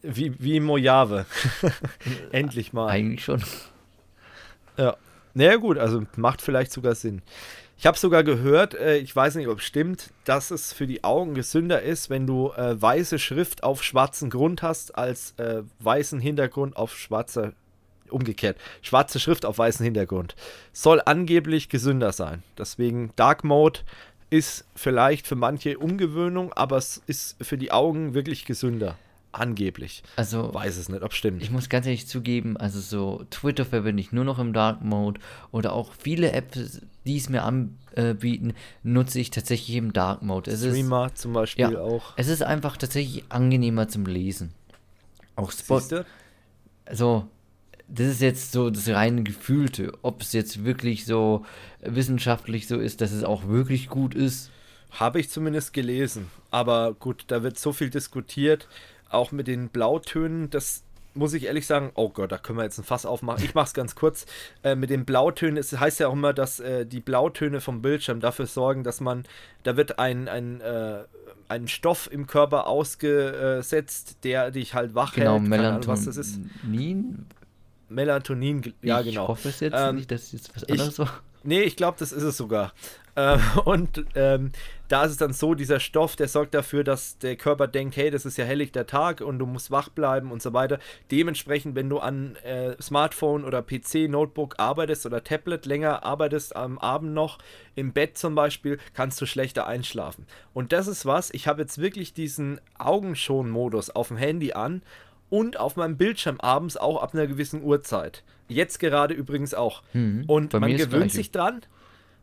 Wie, 0.02 0.34
wie 0.41 0.60
Mojave. 0.60 1.26
Endlich 2.32 2.72
mal. 2.72 2.88
Eigentlich 2.88 3.24
schon. 3.24 3.44
Ja. 4.78 4.95
Naja, 5.34 5.57
gut, 5.57 5.78
also 5.78 6.03
macht 6.16 6.41
vielleicht 6.41 6.72
sogar 6.72 6.95
Sinn. 6.95 7.22
Ich 7.80 7.85
habe 7.85 7.97
sogar 7.97 8.26
gehört, 8.26 8.73
äh, 8.73 8.97
ich 8.97 9.15
weiß 9.15 9.35
nicht, 9.35 9.47
ob 9.47 9.60
es 9.60 9.64
stimmt, 9.64 10.10
dass 10.26 10.51
es 10.51 10.73
für 10.73 10.85
die 10.85 11.06
Augen 11.06 11.34
gesünder 11.34 11.81
ist, 11.81 12.10
wenn 12.10 12.27
du 12.27 12.51
äh, 12.51 12.80
weiße 12.80 13.19
Schrift 13.19 13.64
auf 13.64 13.84
schwarzen 13.84 14.30
Grund 14.30 14.61
hast, 14.61 14.97
als 14.97 15.34
äh, 15.38 15.64
weißen 15.80 16.19
Hintergrund 16.19 16.76
auf 16.76 16.97
schwarzer, 16.97 17.53
umgekehrt, 18.10 18.57
schwarze 18.81 19.22
Schrift 19.22 19.45
auf 19.45 19.60
weißen 19.60 19.81
Hintergrund. 19.81 20.35
Soll 20.73 21.01
angeblich 21.06 21.69
gesünder 21.69 22.11
sein. 22.11 22.43
Deswegen 22.57 23.14
Dark 23.15 23.45
Mode 23.45 23.80
ist 24.30 24.65
vielleicht 24.76 25.26
für 25.26 25.38
manche 25.38 25.77
Umgewöhnung, 25.80 26.51
aber 26.51 26.76
es 26.76 27.01
ist 27.07 27.38
für 27.41 27.57
die 27.57 27.72
Augen 27.72 28.14
wirklich 28.14 28.43
gesünder. 28.43 28.97
Angeblich. 29.31 30.03
Also, 30.15 30.53
Weiß 30.53 30.77
es 30.77 30.89
nicht, 30.89 31.03
ob 31.03 31.14
stimmt. 31.14 31.43
ich 31.43 31.51
muss 31.51 31.69
ganz 31.69 31.85
ehrlich 31.85 32.07
zugeben, 32.07 32.57
also 32.57 32.80
so 32.80 33.26
Twitter 33.30 33.64
verwende 33.64 34.01
ich 34.01 34.11
nur 34.11 34.26
noch 34.26 34.39
im 34.39 34.53
Dark 34.53 34.84
Mode 34.84 35.22
oder 35.51 35.73
auch 35.73 35.93
viele 35.93 36.31
Apps, 36.31 36.81
die 37.06 37.18
es 37.18 37.30
mir 37.30 37.43
anbieten, 37.43 38.53
nutze 38.81 39.19
ich 39.19 39.30
tatsächlich 39.30 39.76
im 39.76 39.93
Dark 39.93 40.23
Mode. 40.23 40.49
Es 40.49 40.64
ist, 40.64 40.73
Streamer 40.73 41.14
zum 41.14 41.34
Beispiel 41.34 41.72
ja, 41.72 41.80
auch. 41.80 42.14
es 42.18 42.27
ist 42.27 42.41
einfach 42.41 42.76
tatsächlich 42.76 43.23
angenehmer 43.30 43.88
zum 43.88 44.07
Lesen. 44.07 44.51
Auch 45.35 45.51
Spot, 45.51 45.80
Siehste? 45.80 46.06
also 46.85 47.27
das 47.88 48.07
ist 48.07 48.22
jetzt 48.22 48.51
so 48.51 48.69
das 48.69 48.88
reine 48.89 49.23
Gefühlte, 49.23 49.93
ob 50.01 50.22
es 50.22 50.34
jetzt 50.34 50.64
wirklich 50.64 51.06
so 51.06 51.45
wissenschaftlich 51.81 52.68
so 52.68 52.77
ist, 52.77 53.01
dass 53.01 53.11
es 53.11 53.23
auch 53.23 53.47
wirklich 53.47 53.89
gut 53.89 54.15
ist. 54.15 54.51
Habe 54.91 55.19
ich 55.19 55.30
zumindest 55.30 55.73
gelesen. 55.73 56.30
Aber 56.51 56.93
gut, 56.93 57.26
da 57.27 57.43
wird 57.43 57.60
so 57.60 57.73
viel 57.73 57.89
diskutiert. 57.89 58.68
Auch 59.10 59.31
mit 59.31 59.48
den 59.48 59.69
Blautönen, 59.69 60.49
das 60.49 60.84
muss 61.15 61.34
ich 61.34 61.45
ehrlich 61.45 61.65
sagen, 61.65 61.91
oh 61.95 62.10
Gott, 62.10 62.31
da 62.31 62.38
können 62.38 62.60
wir 62.60 62.64
jetzt 62.64 62.77
ein 62.77 62.84
Fass 62.84 63.06
aufmachen. 63.06 63.44
Ich 63.44 63.56
mache 63.56 63.65
es 63.68 63.73
ganz 63.73 63.95
kurz. 63.95 64.26
Äh, 64.64 64.76
mit 64.76 64.90
den 64.91 65.06
Blautönen, 65.06 65.57
es 65.57 65.77
heißt 65.77 65.99
ja 65.99 66.07
auch 66.07 66.14
immer, 66.14 66.34
dass 66.34 66.60
äh, 66.60 66.86
die 66.86 66.99
Blautöne 66.99 67.60
vom 67.61 67.81
Bildschirm 67.81 68.19
dafür 68.19 68.45
sorgen, 68.45 68.84
dass 68.84 69.02
man, 69.02 69.23
da 69.64 69.76
wird 69.76 69.98
ein, 69.99 70.27
ein, 70.30 70.61
äh, 70.61 70.99
ein 71.48 71.68
Stoff 71.68 72.07
im 72.11 72.27
Körper 72.27 72.68
ausgesetzt, 72.68 74.18
der 74.23 74.52
dich 74.52 74.76
halt 74.76 74.94
wach 74.95 75.14
Genau, 75.14 75.40
hält. 75.40 75.49
Keine 75.49 75.68
Ahnung, 75.69 75.88
was 75.88 76.06
das 76.06 76.15
ist. 76.18 76.40
Melatonin. 76.64 77.26
Melatonin, 77.90 78.73
ja 78.84 78.99
ich 79.02 79.07
genau. 79.07 79.27
hoffe 79.30 79.49
es 79.49 79.60
jetzt 79.61 79.73
Ähm, 79.76 79.95
nicht, 79.95 80.11
dass 80.11 80.23
es 80.26 80.31
jetzt 80.31 80.56
was 80.56 80.64
ich- 80.64 80.69
anderes 80.72 80.99
war. 80.99 81.22
Nee, 81.44 81.61
ich 81.61 81.76
glaube, 81.76 81.98
das 81.99 82.11
ist 82.11 82.23
es 82.23 82.38
sogar. 82.38 82.73
Ähm, 83.19 83.39
und 83.65 84.05
ähm, 84.15 84.51
da 84.87 85.03
ist 85.03 85.11
es 85.11 85.17
dann 85.17 85.33
so, 85.33 85.53
dieser 85.53 85.79
Stoff, 85.79 86.15
der 86.15 86.27
sorgt 86.27 86.53
dafür, 86.53 86.83
dass 86.83 87.17
der 87.19 87.35
Körper 87.35 87.67
denkt, 87.67 87.95
hey, 87.97 88.09
das 88.09 88.25
ist 88.25 88.37
ja 88.37 88.45
helllichter 88.45 88.87
Tag 88.87 89.21
und 89.21 89.37
du 89.37 89.45
musst 89.45 89.69
wach 89.71 89.89
bleiben 89.89 90.31
und 90.31 90.41
so 90.41 90.53
weiter. 90.53 90.79
Dementsprechend, 91.11 91.75
wenn 91.75 91.89
du 91.89 91.99
an 91.99 92.37
äh, 92.37 92.75
Smartphone 92.81 93.43
oder 93.43 93.61
PC, 93.61 94.09
Notebook 94.09 94.55
arbeitest 94.57 95.05
oder 95.05 95.23
Tablet 95.23 95.65
länger 95.65 96.03
arbeitest 96.03 96.55
am 96.55 96.79
Abend 96.79 97.13
noch, 97.13 97.37
im 97.75 97.93
Bett 97.93 98.17
zum 98.17 98.35
Beispiel, 98.35 98.79
kannst 98.93 99.21
du 99.21 99.25
schlechter 99.25 99.67
einschlafen. 99.67 100.25
Und 100.53 100.71
das 100.71 100.87
ist 100.87 101.05
was, 101.05 101.29
ich 101.31 101.47
habe 101.47 101.61
jetzt 101.61 101.77
wirklich 101.79 102.13
diesen 102.13 102.59
Augenschon-Modus 102.77 103.91
auf 103.91 104.07
dem 104.07 104.17
Handy 104.17 104.53
an 104.53 104.81
und 105.29 105.59
auf 105.59 105.75
meinem 105.75 105.97
Bildschirm 105.97 106.39
abends 106.39 106.77
auch 106.77 107.01
ab 107.01 107.13
einer 107.13 107.27
gewissen 107.27 107.61
Uhrzeit. 107.61 108.23
Jetzt 108.47 108.79
gerade 108.79 109.13
übrigens 109.13 109.53
auch. 109.53 109.83
Mhm, 109.93 110.23
und 110.25 110.53
man 110.53 110.75
gewöhnt 110.75 111.11
sich 111.11 111.29
dran. 111.31 111.61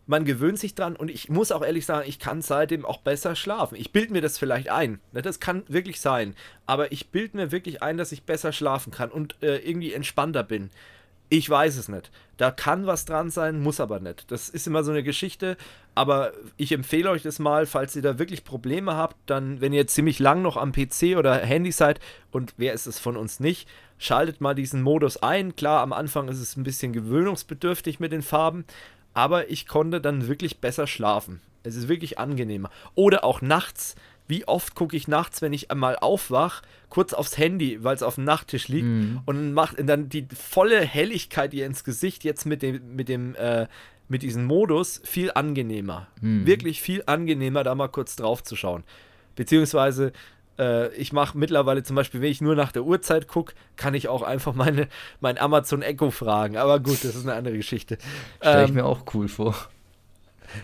Man 0.07 0.24
gewöhnt 0.24 0.59
sich 0.59 0.74
dran 0.74 0.95
und 0.95 1.11
ich 1.11 1.28
muss 1.28 1.51
auch 1.51 1.65
ehrlich 1.65 1.85
sagen, 1.85 2.09
ich 2.09 2.19
kann 2.20 2.41
seitdem 2.41 2.85
auch 2.85 2.99
besser 2.99 3.35
schlafen. 3.35 3.77
Ich 3.77 3.93
bilde 3.93 4.12
mir 4.12 4.23
das 4.23 4.39
vielleicht 4.39 4.70
ein. 4.70 5.01
Ne, 5.12 5.20
Das 5.20 5.41
kann 5.41 5.65
wirklich 5.66 6.01
sein. 6.01 6.37
Aber 6.65 6.93
ich 6.93 7.09
bilde 7.09 7.37
mir 7.37 7.53
wirklich 7.53 7.83
ein, 7.83 7.97
dass 7.97 8.12
ich 8.12 8.23
besser 8.23 8.53
schlafen 8.53 8.93
kann 8.93 9.11
und 9.11 9.35
äh, 9.43 9.59
irgendwie 9.59 9.93
entspannter 9.93 10.45
bin. 10.45 10.70
Ich 11.28 11.51
weiß 11.51 11.77
es 11.77 11.89
nicht. 11.89 12.12
Da 12.37 12.53
kann 12.53 12.87
was 12.87 13.05
dran 13.05 13.31
sein, 13.31 13.61
muss 13.61 13.81
aber 13.81 13.99
nicht. 13.99 14.31
Das 14.31 14.49
ist 14.49 14.69
immer 14.69 14.85
so 14.85 14.93
eine 14.93 15.03
Geschichte. 15.03 15.57
Aber 15.97 16.33
ich 16.57 16.70
empfehle 16.70 17.11
euch 17.11 17.23
das 17.23 17.41
mal, 17.41 17.66
falls 17.66 17.97
ihr 17.97 18.03
da 18.03 18.20
wirklich 18.20 18.45
Probleme 18.45 18.95
habt, 18.95 19.16
dann, 19.27 19.61
wenn 19.61 19.73
ihr 19.73 19.89
ziemlich 19.89 20.20
lang 20.20 20.43
noch 20.43 20.57
am 20.57 20.70
PC 20.70 21.16
oder 21.16 21.35
Handy 21.35 21.73
seid, 21.73 21.99
und 22.31 22.55
wer 22.59 22.74
ist 22.74 22.87
es 22.87 23.01
von 23.01 23.16
uns 23.16 23.41
nicht, 23.41 23.69
schaltet 23.99 24.41
mal 24.41 24.55
diesen 24.55 24.83
Modus 24.83 25.16
ein. 25.16 25.57
Klar, 25.57 25.81
am 25.83 25.93
Anfang 25.93 26.28
ist 26.28 26.41
es 26.41 26.57
ein 26.57 26.62
bisschen 26.65 26.93
gewöhnungsbedürftig 26.93 27.99
mit 27.99 28.12
den 28.12 28.23
Farben, 28.23 28.65
aber 29.17 29.51
ich 29.51 29.67
konnte 29.67 30.03
dann 30.03 30.29
wirklich 30.29 30.59
besser 30.59 30.87
schlafen. 30.87 31.41
Es 31.63 31.75
ist 31.75 31.89
wirklich 31.89 32.19
angenehmer. 32.19 32.69
Oder 32.95 33.25
auch 33.25 33.41
nachts. 33.41 33.95
Wie 34.29 34.47
oft 34.47 34.75
gucke 34.75 34.95
ich 34.95 35.09
nachts, 35.09 35.41
wenn 35.41 35.55
ich 35.55 35.71
einmal 35.71 35.97
aufwach, 35.97 36.61
kurz 36.91 37.15
aufs 37.15 37.39
Handy, 37.39 37.83
weil 37.83 37.95
es 37.97 38.03
auf 38.03 38.17
dem 38.17 38.25
Nachttisch 38.25 38.69
liegt 38.69 38.87
und 39.25 39.53
macht 39.55 39.77
dann 39.89 40.11
die 40.11 40.27
volle 40.35 40.83
Helligkeit 40.83 41.55
ihr 41.55 41.65
ins 41.65 41.83
Gesicht 41.83 42.25
jetzt 42.25 42.45
mit 42.45 42.61
dem 42.61 42.95
mit 42.95 43.09
dem 43.09 43.35
äh, 43.37 43.69
mit 44.09 44.23
diesem 44.23 44.45
Modus 44.45 45.01
viel 45.05 45.31
angenehmer. 45.33 46.09
Wirklich 46.45 46.83
viel 46.83 47.03
angenehmer, 47.07 47.65
da 47.65 47.75
mal 47.75 47.89
kurz 47.89 48.17
drauf 48.17 48.43
zu 48.43 48.55
schauen. 48.55 48.85
Beziehungsweise 49.35 50.13
äh, 50.59 50.89
ich 50.95 51.12
mache 51.12 51.37
mittlerweile 51.39 51.83
zum 51.83 51.97
Beispiel, 51.97 52.20
wenn 52.20 52.31
ich 52.31 52.41
nur 52.41 52.55
nach 52.55 52.73
der 52.73 52.85
Uhrzeit 52.85 53.28
gucke, 53.28 53.55
kann 53.77 53.95
ich 53.95 54.09
auch 54.09 54.23
einfach 54.23 54.55
meine, 54.55 54.89
mein 55.20 55.39
Amazon 55.39 55.83
Echo 55.83 56.11
fragen. 56.11 56.57
Aber 56.57 56.81
gut, 56.81 57.05
das 57.05 57.15
ist 57.15 57.24
eine 57.24 57.35
andere 57.35 57.57
Geschichte. 57.57 57.99
Stelle 58.41 58.65
ich 58.65 58.69
Ähm, 58.70 58.74
mir 58.77 58.85
auch 58.85 59.03
cool 59.15 59.28
vor. 59.28 59.55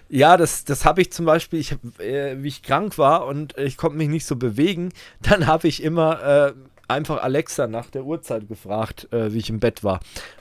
ja, 0.08 0.36
das, 0.36 0.64
das 0.64 0.84
habe 0.84 1.02
ich 1.02 1.12
zum 1.12 1.24
Beispiel, 1.26 1.58
ich, 1.60 1.72
hab, 1.72 2.00
äh, 2.00 2.42
wie 2.42 2.48
ich 2.48 2.62
krank 2.62 2.98
war 2.98 3.26
und 3.26 3.56
ich 3.58 3.76
konnte 3.76 3.96
mich 3.98 4.08
nicht 4.08 4.26
so 4.26 4.36
bewegen, 4.36 4.92
dann 5.22 5.46
habe 5.46 5.68
ich 5.68 5.82
immer 5.82 6.22
äh, 6.48 6.52
einfach 6.88 7.22
Alexa 7.22 7.66
nach 7.66 7.86
der 7.90 8.04
Uhrzeit 8.04 8.48
gefragt, 8.48 9.08
äh, 9.12 9.32
wie 9.32 9.38
ich 9.38 9.50
im 9.50 9.60
Bett 9.60 9.82
war. 9.84 10.00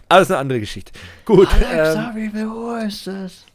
Alles 0.10 0.30
eine 0.30 0.40
andere 0.40 0.60
Geschichte. 0.60 0.92
Gut. 1.26 1.48
ähm, 1.74 2.12
wie 2.16 2.30
viel 2.30 2.46
Uhr 2.48 2.84
ist 2.84 3.08
es? 3.08 3.46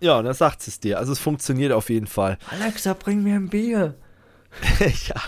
ja, 0.00 0.18
und 0.18 0.24
dann 0.24 0.34
sagt 0.34 0.66
es 0.66 0.80
dir. 0.80 0.98
Also 0.98 1.12
es 1.12 1.18
funktioniert 1.18 1.72
auf 1.72 1.90
jeden 1.90 2.06
Fall. 2.06 2.38
Alexa, 2.50 2.94
bring 2.94 3.22
mir 3.22 3.36
ein 3.36 3.48
Bier. 3.48 3.94
ja, 4.80 5.20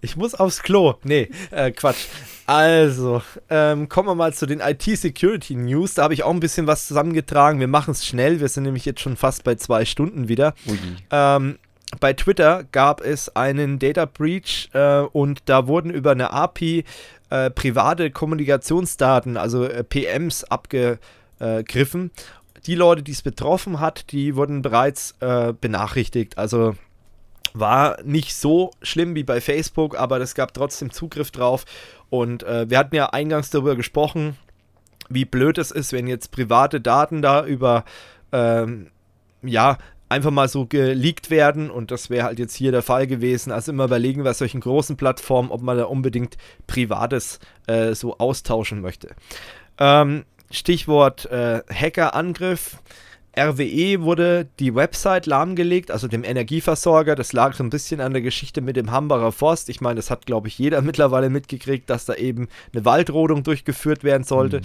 ich 0.00 0.16
muss 0.16 0.34
aufs 0.34 0.62
Klo. 0.62 0.94
Nee, 1.04 1.30
äh, 1.50 1.70
Quatsch. 1.70 2.06
Also, 2.46 3.22
ähm, 3.50 3.88
kommen 3.88 4.08
wir 4.08 4.14
mal 4.14 4.32
zu 4.32 4.46
den 4.46 4.60
IT-Security-News. 4.60 5.94
Da 5.94 6.04
habe 6.04 6.14
ich 6.14 6.22
auch 6.22 6.30
ein 6.30 6.40
bisschen 6.40 6.66
was 6.66 6.86
zusammengetragen. 6.86 7.60
Wir 7.60 7.68
machen 7.68 7.90
es 7.90 8.06
schnell. 8.06 8.40
Wir 8.40 8.48
sind 8.48 8.62
nämlich 8.62 8.86
jetzt 8.86 9.00
schon 9.00 9.16
fast 9.16 9.44
bei 9.44 9.56
zwei 9.56 9.84
Stunden 9.84 10.28
wieder. 10.28 10.54
Ähm, 11.10 11.58
bei 12.00 12.12
Twitter 12.14 12.64
gab 12.72 13.02
es 13.02 13.34
einen 13.34 13.78
Data 13.78 14.06
Breach 14.06 14.70
äh, 14.72 15.00
und 15.00 15.42
da 15.46 15.66
wurden 15.66 15.90
über 15.90 16.12
eine 16.12 16.30
API 16.30 16.84
äh, 17.30 17.50
private 17.50 18.10
Kommunikationsdaten, 18.10 19.36
also 19.36 19.64
äh, 19.64 19.84
PMs, 19.84 20.44
abgegriffen. 20.44 22.10
Die 22.66 22.74
Leute, 22.74 23.02
die 23.02 23.12
es 23.12 23.22
betroffen 23.22 23.80
hat, 23.80 24.10
die 24.12 24.36
wurden 24.36 24.62
bereits 24.62 25.14
äh, 25.20 25.52
benachrichtigt. 25.52 26.38
Also 26.38 26.74
war 27.54 28.02
nicht 28.04 28.34
so 28.34 28.70
schlimm 28.82 29.14
wie 29.14 29.24
bei 29.24 29.40
Facebook, 29.40 29.98
aber 29.98 30.20
es 30.20 30.34
gab 30.34 30.54
trotzdem 30.54 30.90
Zugriff 30.90 31.30
drauf. 31.30 31.64
Und 32.10 32.42
äh, 32.42 32.68
wir 32.68 32.78
hatten 32.78 32.94
ja 32.94 33.06
eingangs 33.06 33.50
darüber 33.50 33.76
gesprochen, 33.76 34.36
wie 35.08 35.24
blöd 35.24 35.58
es 35.58 35.70
ist, 35.70 35.92
wenn 35.92 36.06
jetzt 36.06 36.30
private 36.30 36.80
Daten 36.80 37.22
da 37.22 37.44
über, 37.44 37.84
ähm, 38.32 38.90
ja, 39.42 39.78
einfach 40.08 40.30
mal 40.30 40.48
so 40.48 40.66
geleakt 40.66 41.30
werden. 41.30 41.70
Und 41.70 41.90
das 41.90 42.10
wäre 42.10 42.24
halt 42.24 42.38
jetzt 42.38 42.54
hier 42.54 42.72
der 42.72 42.82
Fall 42.82 43.06
gewesen. 43.06 43.52
Also 43.52 43.72
immer 43.72 43.84
überlegen 43.84 44.24
bei 44.24 44.32
solchen 44.32 44.60
großen 44.60 44.96
Plattformen, 44.96 45.50
ob 45.50 45.62
man 45.62 45.76
da 45.76 45.84
unbedingt 45.84 46.36
Privates 46.66 47.38
äh, 47.66 47.94
so 47.94 48.18
austauschen 48.18 48.80
möchte. 48.80 49.14
Ähm, 49.78 50.24
Stichwort 50.50 51.26
äh, 51.26 51.62
Hackerangriff. 51.70 52.78
RWE 53.38 54.02
wurde 54.02 54.48
die 54.58 54.74
Website 54.74 55.26
lahmgelegt, 55.26 55.90
also 55.90 56.08
dem 56.08 56.24
Energieversorger. 56.24 57.14
Das 57.14 57.32
lag 57.32 57.54
so 57.54 57.62
ein 57.62 57.70
bisschen 57.70 58.00
an 58.00 58.12
der 58.12 58.22
Geschichte 58.22 58.60
mit 58.60 58.76
dem 58.76 58.90
Hambacher 58.90 59.32
Forst. 59.32 59.68
Ich 59.68 59.80
meine, 59.80 59.96
das 59.96 60.10
hat, 60.10 60.26
glaube 60.26 60.48
ich, 60.48 60.58
jeder 60.58 60.82
mittlerweile 60.82 61.30
mitgekriegt, 61.30 61.88
dass 61.88 62.04
da 62.04 62.14
eben 62.14 62.48
eine 62.72 62.84
Waldrodung 62.84 63.42
durchgeführt 63.42 64.04
werden 64.04 64.24
sollte. 64.24 64.60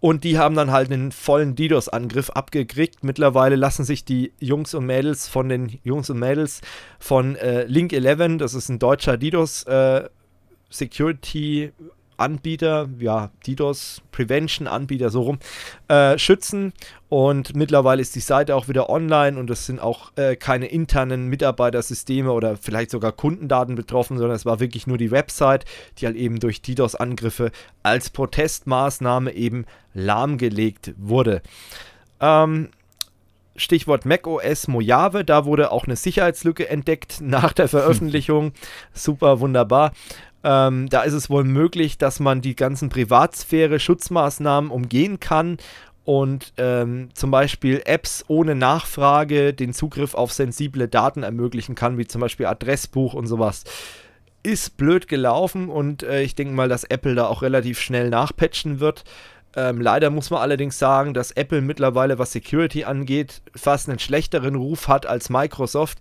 Und 0.00 0.24
die 0.24 0.36
haben 0.36 0.56
dann 0.56 0.72
halt 0.72 0.90
einen 0.90 1.12
vollen 1.12 1.54
DDoS-Angriff 1.54 2.30
abgekriegt. 2.30 3.04
Mittlerweile 3.04 3.54
lassen 3.54 3.84
sich 3.84 4.04
die 4.04 4.32
Jungs 4.40 4.74
und 4.74 4.84
Mädels 4.84 5.28
von 5.28 5.48
den 5.48 5.78
Jungs 5.84 6.10
und 6.10 6.18
Mädels 6.18 6.60
von 6.98 7.36
äh, 7.36 7.64
Link 7.66 7.92
11, 7.92 8.38
das 8.38 8.54
ist 8.54 8.68
ein 8.68 8.80
deutscher 8.80 9.16
DDoS 9.16 9.62
äh, 9.62 10.08
Security 10.70 11.72
Anbieter, 12.22 12.88
ja, 12.98 13.30
DDoS 13.46 14.00
Prevention 14.12 14.68
Anbieter, 14.68 15.10
so 15.10 15.22
rum, 15.22 15.38
äh, 15.88 16.16
schützen. 16.16 16.72
Und 17.08 17.54
mittlerweile 17.54 18.00
ist 18.00 18.14
die 18.14 18.20
Seite 18.20 18.56
auch 18.56 18.68
wieder 18.68 18.88
online 18.88 19.38
und 19.38 19.50
es 19.50 19.66
sind 19.66 19.80
auch 19.80 20.12
äh, 20.16 20.36
keine 20.36 20.66
internen 20.66 21.26
Mitarbeitersysteme 21.26 22.32
oder 22.32 22.56
vielleicht 22.56 22.90
sogar 22.90 23.12
Kundendaten 23.12 23.74
betroffen, 23.74 24.16
sondern 24.16 24.36
es 24.36 24.46
war 24.46 24.60
wirklich 24.60 24.86
nur 24.86 24.96
die 24.96 25.10
Website, 25.10 25.66
die 25.98 26.06
halt 26.06 26.16
eben 26.16 26.40
durch 26.40 26.62
DDoS-Angriffe 26.62 27.50
als 27.82 28.08
Protestmaßnahme 28.08 29.32
eben 29.32 29.66
lahmgelegt 29.92 30.94
wurde. 30.96 31.42
Ähm, 32.20 32.70
Stichwort 33.56 34.06
macOS 34.06 34.68
Mojave, 34.68 35.24
da 35.24 35.44
wurde 35.44 35.72
auch 35.72 35.84
eine 35.84 35.96
Sicherheitslücke 35.96 36.68
entdeckt 36.68 37.20
nach 37.20 37.52
der 37.52 37.68
Veröffentlichung. 37.68 38.52
Super, 38.92 39.40
wunderbar. 39.40 39.92
Ähm, 40.44 40.88
da 40.88 41.02
ist 41.02 41.12
es 41.12 41.30
wohl 41.30 41.44
möglich, 41.44 41.98
dass 41.98 42.20
man 42.20 42.40
die 42.40 42.56
ganzen 42.56 42.88
Privatsphäre-Schutzmaßnahmen 42.88 44.70
umgehen 44.70 45.20
kann 45.20 45.58
und 46.04 46.52
ähm, 46.56 47.10
zum 47.14 47.30
Beispiel 47.30 47.82
Apps 47.84 48.24
ohne 48.26 48.54
Nachfrage 48.54 49.54
den 49.54 49.72
Zugriff 49.72 50.14
auf 50.14 50.32
sensible 50.32 50.88
Daten 50.88 51.22
ermöglichen 51.22 51.74
kann, 51.74 51.96
wie 51.96 52.06
zum 52.06 52.20
Beispiel 52.20 52.46
Adressbuch 52.46 53.14
und 53.14 53.26
sowas. 53.26 53.64
Ist 54.42 54.76
blöd 54.76 55.06
gelaufen 55.06 55.68
und 55.68 56.02
äh, 56.02 56.22
ich 56.22 56.34
denke 56.34 56.54
mal, 56.54 56.68
dass 56.68 56.82
Apple 56.82 57.14
da 57.14 57.26
auch 57.26 57.42
relativ 57.42 57.80
schnell 57.80 58.10
nachpatchen 58.10 58.80
wird. 58.80 59.04
Ähm, 59.54 59.80
leider 59.80 60.10
muss 60.10 60.30
man 60.30 60.40
allerdings 60.40 60.78
sagen, 60.78 61.14
dass 61.14 61.30
Apple 61.30 61.60
mittlerweile, 61.60 62.18
was 62.18 62.32
Security 62.32 62.82
angeht, 62.84 63.42
fast 63.54 63.88
einen 63.88 64.00
schlechteren 64.00 64.56
Ruf 64.56 64.88
hat 64.88 65.06
als 65.06 65.30
Microsoft. 65.30 65.98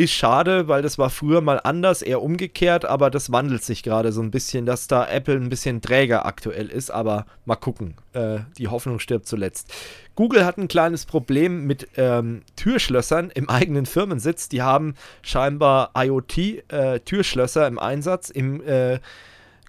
Ist 0.00 0.14
schade, 0.14 0.66
weil 0.66 0.80
das 0.80 0.96
war 0.96 1.10
früher 1.10 1.42
mal 1.42 1.60
anders, 1.62 2.00
eher 2.00 2.22
umgekehrt, 2.22 2.86
aber 2.86 3.10
das 3.10 3.32
wandelt 3.32 3.62
sich 3.62 3.82
gerade 3.82 4.12
so 4.12 4.22
ein 4.22 4.30
bisschen, 4.30 4.64
dass 4.64 4.86
da 4.86 5.06
Apple 5.06 5.34
ein 5.34 5.50
bisschen 5.50 5.82
träger 5.82 6.24
aktuell 6.24 6.68
ist, 6.68 6.90
aber 6.90 7.26
mal 7.44 7.56
gucken. 7.56 7.96
Äh, 8.14 8.38
die 8.56 8.68
Hoffnung 8.68 8.98
stirbt 8.98 9.26
zuletzt. 9.26 9.70
Google 10.14 10.46
hat 10.46 10.56
ein 10.56 10.68
kleines 10.68 11.04
Problem 11.04 11.66
mit 11.66 11.86
ähm, 11.98 12.40
Türschlössern 12.56 13.28
im 13.28 13.50
eigenen 13.50 13.84
Firmensitz. 13.84 14.48
Die 14.48 14.62
haben 14.62 14.94
scheinbar 15.20 15.90
IoT-Türschlösser 15.94 17.66
im 17.66 17.78
Einsatz 17.78 18.30
im 18.30 18.66
äh, 18.66 19.00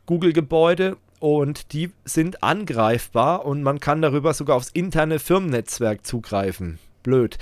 Google-Gebäude 0.05 0.95
und 1.19 1.73
die 1.73 1.91
sind 2.05 2.41
angreifbar 2.41 3.45
und 3.45 3.63
man 3.63 3.81
kann 3.81 4.01
darüber 4.01 4.33
sogar 4.33 4.55
aufs 4.55 4.69
interne 4.69 5.19
Firmennetzwerk 5.19 6.05
zugreifen. 6.05 6.79
Blöd. 7.03 7.37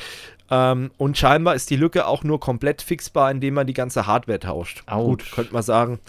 Ähm, 0.52 0.92
und 0.98 1.18
scheinbar 1.18 1.56
ist 1.56 1.70
die 1.70 1.76
Lücke 1.76 2.08
auch 2.08 2.24
nur 2.24 2.40
komplett 2.40 2.82
fixbar, 2.82 3.32
indem 3.32 3.54
man 3.56 3.68
die 3.68 3.74
ganze 3.74 4.08
Hardware 4.08 4.40
tauscht. 4.40 4.84
Autsch. 4.88 5.26
Gut, 5.26 5.32
könnte 5.36 5.54
man 5.54 5.64
sagen. 5.64 6.00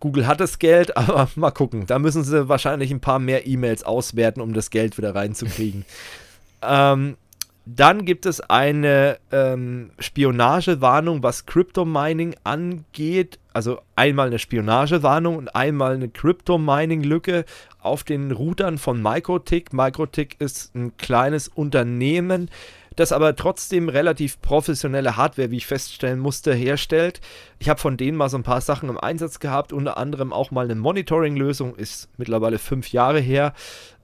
Google 0.00 0.26
hat 0.26 0.40
das 0.40 0.58
Geld, 0.58 0.96
aber 0.96 1.28
mal 1.36 1.50
gucken. 1.52 1.86
Da 1.86 1.98
müssen 1.98 2.24
sie 2.24 2.48
wahrscheinlich 2.48 2.90
ein 2.90 3.00
paar 3.00 3.18
mehr 3.18 3.46
E-Mails 3.46 3.84
auswerten, 3.84 4.40
um 4.40 4.52
das 4.52 4.70
Geld 4.70 4.98
wieder 4.98 5.14
reinzukriegen. 5.14 5.84
ähm, 6.62 7.16
dann 7.64 8.04
gibt 8.04 8.26
es 8.26 8.40
eine 8.40 9.18
ähm, 9.30 9.92
Spionagewarnung, 10.00 11.22
was 11.22 11.46
Crypto-Mining 11.46 12.34
angeht. 12.42 13.38
Also 13.52 13.80
einmal 13.94 14.26
eine 14.26 14.40
Spionagewarnung 14.40 15.36
und 15.36 15.54
einmal 15.54 15.94
eine 15.94 16.08
Crypto-Mining-Lücke 16.08 17.44
auf 17.80 18.02
den 18.02 18.32
Routern 18.32 18.78
von 18.78 19.00
Microtik. 19.00 19.72
Microtik 19.72 20.36
ist 20.40 20.74
ein 20.74 20.96
kleines 20.96 21.46
Unternehmen, 21.46 22.50
das 22.96 23.12
aber 23.12 23.36
trotzdem 23.36 23.88
relativ 23.88 24.40
professionelle 24.40 25.16
Hardware, 25.16 25.50
wie 25.50 25.58
ich 25.58 25.66
feststellen 25.66 26.18
musste, 26.18 26.54
herstellt. 26.54 27.20
Ich 27.58 27.68
habe 27.68 27.80
von 27.80 27.96
denen 27.96 28.16
mal 28.16 28.28
so 28.28 28.36
ein 28.36 28.42
paar 28.42 28.60
Sachen 28.60 28.88
im 28.88 28.98
Einsatz 28.98 29.40
gehabt, 29.40 29.72
unter 29.72 29.96
anderem 29.96 30.32
auch 30.32 30.50
mal 30.50 30.64
eine 30.64 30.74
Monitoring-Lösung, 30.74 31.76
ist 31.76 32.08
mittlerweile 32.18 32.58
fünf 32.58 32.92
Jahre 32.92 33.20
her, 33.20 33.54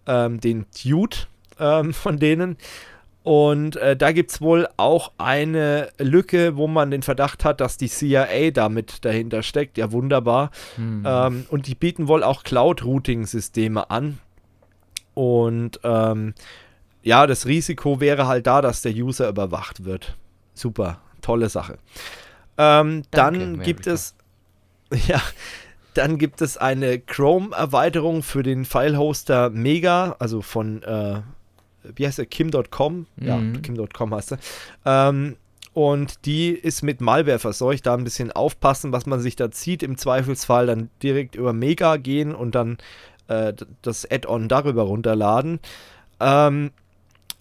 ähm, 0.07 0.41
den 0.41 0.67
Dude 0.83 1.17
ähm, 1.59 1.93
von 1.95 2.19
denen. 2.19 2.57
Und 3.25 3.77
äh, 3.77 3.95
da 3.95 4.13
gibt 4.13 4.31
es 4.31 4.41
wohl 4.41 4.69
auch 4.79 5.13
eine 5.19 5.91
Lücke, 5.99 6.57
wo 6.57 6.67
man 6.67 6.91
den 6.91 7.03
Verdacht 7.03 7.45
hat, 7.45 7.61
dass 7.61 7.77
die 7.77 7.89
CIA 7.89 8.53
damit 8.53 9.05
dahinter 9.05 9.43
steckt. 9.43 9.77
Ja, 9.77 9.93
wunderbar. 9.93 10.51
Hm. 10.77 11.03
Ähm, 11.05 11.47
und 11.51 11.67
die 11.67 11.75
bieten 11.75 12.09
wohl 12.09 12.23
auch 12.23 12.43
Cloud-Routing-Systeme 12.43 13.91
an. 13.91 14.19
Und 15.13 15.81
ähm, 15.83 16.33
ja, 17.03 17.27
das 17.27 17.47
Risiko 17.47 18.01
wäre 18.01 18.27
halt 18.27 18.47
da, 18.47 18.61
dass 18.61 18.83
der 18.83 18.93
User 18.93 19.29
überwacht 19.29 19.85
wird. 19.85 20.17
Super, 20.55 21.01
tolle 21.21 21.49
Sache. 21.49 21.79
Ähm, 22.57 23.03
dann 23.11 23.61
gibt 23.63 23.87
es, 23.87 24.15
ja, 25.07 25.23
dann 25.95 26.19
gibt 26.19 26.43
es 26.43 26.57
eine 26.57 26.99
Chrome-Erweiterung 26.99 28.23
für 28.23 28.43
den 28.43 28.65
File-Hoster 28.65 29.51
Mega, 29.51 30.17
also 30.19 30.43
von, 30.43 30.83
äh, 30.83 31.21
wie 31.95 32.07
heißt 32.07 32.19
der, 32.19 32.27
Kim.com? 32.27 33.07
Mhm. 33.17 33.27
Ja, 33.27 33.41
Kim.com 33.63 34.15
heißt 34.15 34.33
er. 34.33 34.39
Ähm, 34.85 35.37
und 35.79 36.27
die 36.27 36.51
ist 36.51 36.83
mit 36.83 37.01
Malware 37.01 37.39
verseucht. 37.39 37.87
Da 37.87 37.95
ein 37.95 38.03
bisschen 38.03 38.33
aufpassen, 38.33 38.91
was 38.91 39.07
man 39.07 39.21
sich 39.21 39.37
da 39.37 39.53
zieht. 39.53 39.85
Im 39.85 39.97
Zweifelsfall 39.97 40.67
dann 40.67 40.91
direkt 41.05 41.37
über 41.37 41.53
Mega 41.53 41.99
gehen 41.99 42.35
und 42.35 42.57
dann 42.57 42.79
äh, 43.29 43.53
das 43.83 44.11
Add-on 44.11 44.49
darüber 44.49 44.83
runterladen. 44.83 45.61
Ähm, 46.19 46.73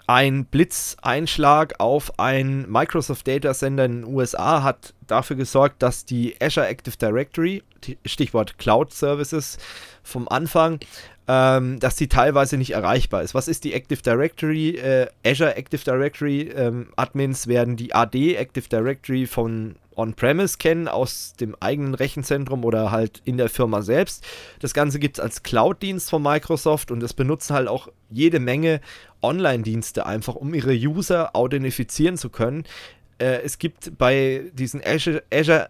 ein 0.07 0.45
Blitzeinschlag 0.45 1.79
auf 1.79 2.17
einen 2.17 2.69
Microsoft 2.71 3.27
Data 3.27 3.53
Center 3.53 3.85
in 3.85 4.03
den 4.03 4.05
USA 4.05 4.63
hat 4.63 4.93
dafür 5.05 5.35
gesorgt, 5.35 5.83
dass 5.83 6.05
die 6.05 6.35
Azure 6.41 6.67
Active 6.67 6.95
Directory, 6.97 7.61
Stichwort 8.05 8.57
Cloud 8.57 8.91
Services 8.93 9.57
vom 10.03 10.27
Anfang, 10.27 10.79
ähm, 11.27 11.79
dass 11.79 11.95
die 11.95 12.07
teilweise 12.07 12.57
nicht 12.57 12.71
erreichbar 12.71 13.21
ist. 13.21 13.35
Was 13.35 13.47
ist 13.47 13.63
die 13.63 13.73
Active 13.73 14.01
Directory? 14.01 14.71
Äh, 14.77 15.07
Azure 15.25 15.55
Active 15.55 15.83
Directory 15.83 16.41
ähm, 16.55 16.89
Admins 16.95 17.47
werden 17.47 17.75
die 17.75 17.93
AD 17.93 18.35
Active 18.35 18.69
Directory 18.69 19.25
von 19.25 19.75
On-Premise 19.97 20.57
kennen, 20.57 20.87
aus 20.87 21.33
dem 21.33 21.55
eigenen 21.59 21.95
Rechenzentrum 21.95 22.63
oder 22.63 22.91
halt 22.91 23.21
in 23.25 23.37
der 23.37 23.49
Firma 23.49 23.81
selbst. 23.81 24.23
Das 24.59 24.73
Ganze 24.73 24.99
gibt 24.99 25.17
es 25.17 25.23
als 25.23 25.43
Cloud-Dienst 25.43 26.09
von 26.09 26.21
Microsoft 26.21 26.91
und 26.91 26.99
das 26.99 27.13
benutzen 27.13 27.55
halt 27.55 27.67
auch 27.67 27.89
jede 28.09 28.39
Menge 28.39 28.79
Online-Dienste 29.21 30.05
einfach, 30.05 30.35
um 30.35 30.53
ihre 30.53 30.73
User 30.73 31.35
authentifizieren 31.35 32.17
zu 32.17 32.29
können. 32.29 32.63
Äh, 33.17 33.41
es 33.43 33.57
gibt 33.57 33.97
bei 33.97 34.51
diesen 34.53 34.81
Azure, 34.85 35.23
Azure 35.33 35.69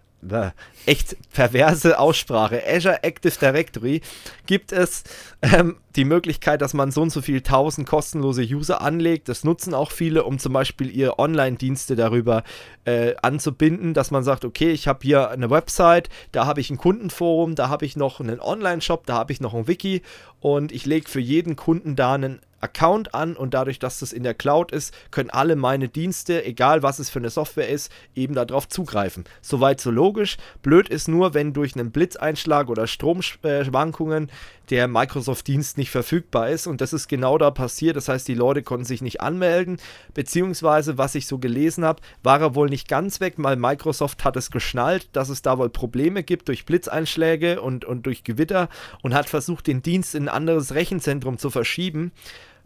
echt 0.86 1.16
perverse 1.32 1.98
Aussprache, 1.98 2.62
Azure 2.66 3.02
Active 3.02 3.34
Directory, 3.40 4.00
gibt 4.46 4.72
es 4.72 5.04
ähm, 5.42 5.76
die 5.94 6.04
Möglichkeit, 6.04 6.60
dass 6.60 6.74
man 6.74 6.90
so 6.90 7.02
und 7.02 7.10
so 7.10 7.22
viel 7.22 7.40
tausend 7.40 7.86
kostenlose 7.86 8.42
User 8.42 8.80
anlegt. 8.80 9.28
Das 9.28 9.44
nutzen 9.44 9.74
auch 9.74 9.90
viele, 9.90 10.24
um 10.24 10.38
zum 10.38 10.52
Beispiel 10.52 10.90
ihre 10.90 11.18
Online-Dienste 11.18 11.94
darüber 11.94 12.42
äh, 12.84 13.14
anzubinden, 13.22 13.94
dass 13.94 14.10
man 14.10 14.24
sagt, 14.24 14.44
okay, 14.44 14.70
ich 14.70 14.88
habe 14.88 15.00
hier 15.02 15.30
eine 15.30 15.50
Website, 15.50 16.08
da 16.32 16.46
habe 16.46 16.60
ich 16.60 16.70
ein 16.70 16.78
Kundenforum, 16.78 17.54
da 17.54 17.68
habe 17.68 17.84
ich 17.84 17.96
noch 17.96 18.20
einen 18.20 18.40
Online-Shop, 18.40 19.06
da 19.06 19.14
habe 19.14 19.32
ich 19.32 19.40
noch 19.40 19.54
ein 19.54 19.68
Wiki 19.68 20.02
und 20.40 20.72
ich 20.72 20.86
lege 20.86 21.08
für 21.08 21.20
jeden 21.20 21.56
Kunden 21.56 21.96
da 21.96 22.14
einen 22.14 22.40
Account 22.60 23.14
an 23.14 23.36
und 23.36 23.54
dadurch, 23.54 23.78
dass 23.78 24.00
das 24.00 24.12
in 24.12 24.22
der 24.22 24.34
Cloud 24.34 24.72
ist, 24.72 24.92
können 25.10 25.30
alle 25.30 25.56
meine 25.56 25.88
Dienste, 25.88 26.44
egal 26.44 26.82
was 26.82 26.98
es 26.98 27.10
für 27.10 27.20
eine 27.20 27.30
Software 27.30 27.68
ist, 27.68 27.92
eben 28.14 28.34
darauf 28.34 28.68
zugreifen. 28.68 29.24
Soweit 29.40 29.80
so 29.80 29.90
logisch. 29.90 30.36
Blöd 30.62 30.88
ist 30.88 31.08
nur, 31.08 31.34
wenn 31.34 31.52
durch 31.52 31.74
einen 31.74 31.90
Blitzeinschlag 31.90 32.68
oder 32.68 32.86
Stromschwankungen 32.86 34.30
der 34.70 34.86
Microsoft-Dienst 34.86 35.78
nicht 35.78 35.90
verfügbar 35.90 36.50
ist 36.50 36.66
und 36.66 36.80
das 36.80 36.92
ist 36.92 37.08
genau 37.08 37.38
da 37.38 37.50
passiert. 37.50 37.96
Das 37.96 38.08
heißt, 38.08 38.28
die 38.28 38.34
Leute 38.34 38.62
konnten 38.62 38.84
sich 38.84 39.00
nicht 39.00 39.20
anmelden, 39.20 39.78
beziehungsweise, 40.12 40.98
was 40.98 41.14
ich 41.14 41.26
so 41.26 41.38
gelesen 41.38 41.84
habe, 41.84 42.02
war 42.22 42.40
er 42.40 42.54
wohl 42.54 42.68
nicht 42.68 42.88
ganz 42.88 43.20
weg, 43.20 43.34
weil 43.38 43.56
Microsoft 43.56 44.24
hat 44.24 44.36
es 44.36 44.50
geschnallt, 44.50 45.08
dass 45.12 45.28
es 45.30 45.42
da 45.42 45.58
wohl 45.58 45.70
Probleme 45.70 46.22
gibt 46.22 46.48
durch 46.48 46.66
Blitzeinschläge 46.66 47.62
und, 47.62 47.84
und 47.84 48.04
durch 48.04 48.24
Gewitter 48.24 48.68
und 49.02 49.14
hat 49.14 49.28
versucht, 49.28 49.66
den 49.66 49.82
Dienst 49.82 50.14
in 50.14 50.27
ein 50.28 50.34
anderes 50.34 50.74
Rechenzentrum 50.74 51.38
zu 51.38 51.50
verschieben. 51.50 52.12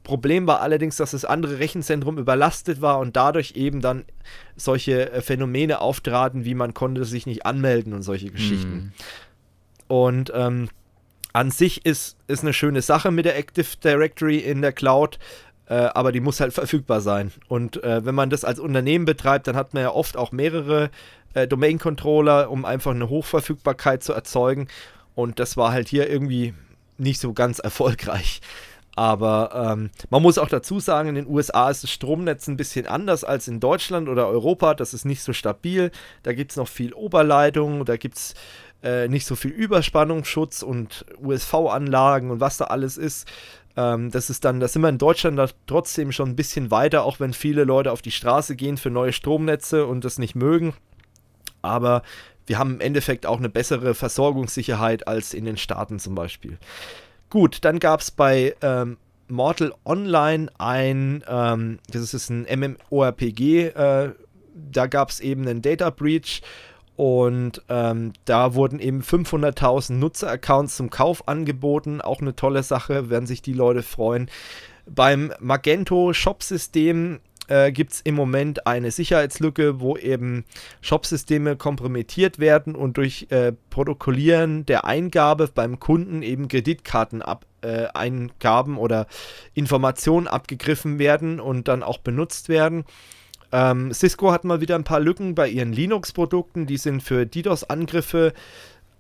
Problem 0.03 0.47
war 0.47 0.61
allerdings, 0.61 0.97
dass 0.97 1.13
das 1.13 1.25
andere 1.25 1.59
Rechenzentrum 1.61 2.19
überlastet 2.19 2.81
war 2.81 2.99
und 2.99 3.15
dadurch 3.15 3.53
eben 3.53 3.81
dann 3.81 4.05
solche 4.57 5.13
äh, 5.13 5.21
Phänomene 5.21 5.81
auftraten, 5.81 6.45
wie 6.45 6.55
man 6.55 6.75
konnte 6.75 7.05
sich 7.05 7.27
nicht 7.27 7.47
anmelden 7.47 7.93
und 7.93 8.03
solche 8.03 8.31
Geschichten. 8.31 8.93
Mm. 9.89 9.93
Und 9.93 10.33
ähm, 10.35 10.69
an 11.33 11.51
sich 11.51 11.87
ist, 11.87 12.17
ist 12.27 12.43
eine 12.43 12.53
schöne 12.53 12.83
Sache 12.83 13.11
mit 13.11 13.27
der 13.27 13.37
Active 13.37 13.77
Directory 13.83 14.39
in 14.39 14.61
der 14.61 14.73
Cloud, 14.73 15.19
äh, 15.67 15.75
aber 15.75 16.11
die 16.11 16.21
muss 16.21 16.41
halt 16.41 16.53
verfügbar 16.53 17.01
sein. 17.01 17.31
Und 17.49 17.83
äh, 17.85 18.05
wenn 18.05 18.15
man 18.15 18.29
das 18.29 18.45
als 18.45 18.59
Unternehmen 18.59 19.05
betreibt, 19.05 19.47
dann 19.47 19.57
hat 19.57 19.73
man 19.73 19.85
ja 19.85 19.93
oft 19.93 20.17
auch 20.17 20.33
mehrere 20.33 20.91
äh, 21.35 21.47
Domain-Controller, 21.47 22.51
um 22.51 22.65
einfach 22.65 22.91
eine 22.91 23.09
Hochverfügbarkeit 23.09 24.03
zu 24.03 24.13
erzeugen. 24.13 24.69
Und 25.15 25.39
das 25.39 25.57
war 25.57 25.73
halt 25.73 25.89
hier 25.89 26.11
irgendwie 26.11 26.55
nicht 26.99 27.21
so 27.21 27.33
ganz 27.33 27.59
erfolgreich. 27.59 28.41
Aber 28.95 29.73
ähm, 29.73 29.91
man 30.11 30.23
muss 30.23 30.37
auch 30.37 30.49
dazu 30.49 30.79
sagen, 30.79 31.09
in 31.09 31.15
den 31.15 31.27
USA 31.27 31.71
ist 31.71 31.83
das 31.83 31.91
Stromnetz 31.91 32.47
ein 32.47 32.59
bisschen 32.59 32.87
anders 32.87 33.25
als 33.25 33.49
in 33.49 33.59
Deutschland 33.59 34.09
oder 34.09 34.29
Europa. 34.29 34.75
Das 34.75 34.93
ist 34.93 35.07
nicht 35.07 35.23
so 35.23 35.33
stabil. 35.33 35.91
Da 36.23 36.35
gibt 36.35 36.51
es 36.51 36.57
noch 36.59 36.69
viel 36.69 36.93
Oberleitung, 36.93 37.87
da 37.87 37.97
gibt 37.97 38.19
es 38.19 38.35
äh, 38.83 39.09
nicht 39.09 39.25
so 39.25 39.35
viel 39.35 39.51
Überspannungsschutz 39.51 40.63
und 40.63 41.07
USV-Anlagen 41.23 42.31
und 42.31 42.41
was 42.41 42.59
da 42.59 42.65
alles 42.65 42.99
ist. 42.99 43.27
Ähm, 43.77 44.11
das 44.11 44.29
ist 44.29 44.45
dann, 44.45 44.61
da 44.61 44.69
sind 44.69 44.83
wir 44.83 44.91
in 44.91 44.99
Deutschland 44.99 45.39
da 45.39 45.49
trotzdem 45.67 46.13
schon 46.13 46.31
ein 46.31 46.37
bisschen 46.37 46.71
weiter, 46.71 47.05
auch 47.05 47.19
wenn 47.19 47.33
viele 47.33 47.65
Leute 47.65 47.93
auf 47.93 48.03
die 48.03 48.11
Straße 48.11 48.57
gehen 48.57 48.77
für 48.77 48.91
neue 48.91 49.15
Stromnetze 49.15 49.87
und 49.87 50.05
das 50.05 50.19
nicht 50.19 50.35
mögen. 50.35 50.75
Aber 51.63 52.03
wir 52.47 52.59
haben 52.59 52.75
im 52.75 52.81
Endeffekt 52.81 53.27
auch 53.27 53.39
eine 53.39 53.49
bessere 53.49 53.95
Versorgungssicherheit 53.95 55.07
als 55.09 55.35
in 55.35 55.45
den 55.45 55.57
Staaten 55.57 55.99
zum 55.99 56.15
Beispiel. 56.15 56.59
Gut, 57.31 57.59
dann 57.63 57.79
gab 57.79 58.01
es 58.01 58.11
bei 58.11 58.55
ähm, 58.61 58.99
Mortal 59.29 59.73
Online 59.85 60.51
ein, 60.59 61.25
ähm, 61.27 61.79
das 61.91 62.13
ist 62.13 62.31
ein 62.31 62.47
MMORPG, 62.91 63.69
äh, 63.69 64.11
da 64.71 64.87
gab 64.87 65.11
es 65.11 65.21
eben 65.21 65.49
einen 65.49 65.63
Data 65.63 65.91
Breach 65.91 66.43
und 66.97 67.63
ähm, 67.69 68.13
da 68.27 68.55
wurden 68.55 68.79
eben 68.79 69.03
500.000 69.03 69.95
Nutzeraccounts 69.95 70.77
zum 70.77 70.91
Kauf 70.91 71.27
angeboten. 71.27 72.01
Auch 72.01 72.21
eine 72.21 72.37
tolle 72.37 72.63
Sache, 72.63 73.09
werden 73.09 73.27
sich 73.27 73.41
die 73.41 73.55
Leute 73.55 73.83
freuen. 73.83 74.31
Beim 74.87 75.33
Magento 75.41 76.13
Shop-System 76.13 77.21
äh, 77.49 77.73
gibt 77.73 77.93
es 77.93 78.01
im 78.03 78.15
Moment 78.15 78.67
eine 78.67 78.91
Sicherheitslücke, 78.91 79.81
wo 79.81 79.97
eben 79.97 80.45
Shopsysteme 80.81 81.57
kompromittiert 81.57 82.39
werden 82.39 82.75
und 82.75 82.97
durch 82.97 83.27
äh, 83.31 83.53
Protokollieren 83.71 84.67
der 84.67 84.85
Eingabe 84.85 85.49
beim 85.53 85.81
Kunden 85.81 86.23
eben 86.23 86.49
Kreditkarteneingaben 86.49 88.77
äh, 88.77 88.79
oder 88.79 89.07
Informationen 89.55 90.29
abgegriffen 90.29 90.99
werden 90.99 91.41
und 91.41 91.69
dann 91.69 91.83
auch 91.83 91.99
benutzt 91.99 92.49
werden. 92.49 92.85
Ähm, 93.51 93.93
Cisco 93.93 94.33
hat 94.33 94.45
mal 94.45 94.61
wieder 94.61 94.77
ein 94.77 94.85
paar 94.85 95.01
Lücken 95.01 95.35
bei 95.35 95.49
ihren 95.49 95.73
Linux-Produkten, 95.73 96.67
die 96.67 96.79
sind 96.79 97.03
für 97.03 97.27
DDoS-Angriffe 97.27 98.33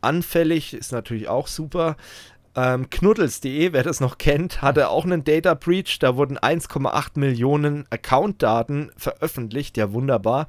anfällig, 0.02 0.74
ist 0.74 0.92
natürlich 0.92 1.28
auch 1.28 1.46
super. 1.46 1.96
Ähm, 2.54 2.90
Knuddels.de, 2.90 3.72
wer 3.72 3.82
das 3.82 4.00
noch 4.00 4.18
kennt, 4.18 4.60
hatte 4.60 4.88
auch 4.88 5.04
einen 5.04 5.24
Data 5.24 5.54
Breach. 5.54 5.98
Da 5.98 6.16
wurden 6.16 6.38
1,8 6.38 7.18
Millionen 7.18 7.86
Account-Daten 7.90 8.90
veröffentlicht. 8.96 9.76
Ja, 9.76 9.92
wunderbar. 9.92 10.46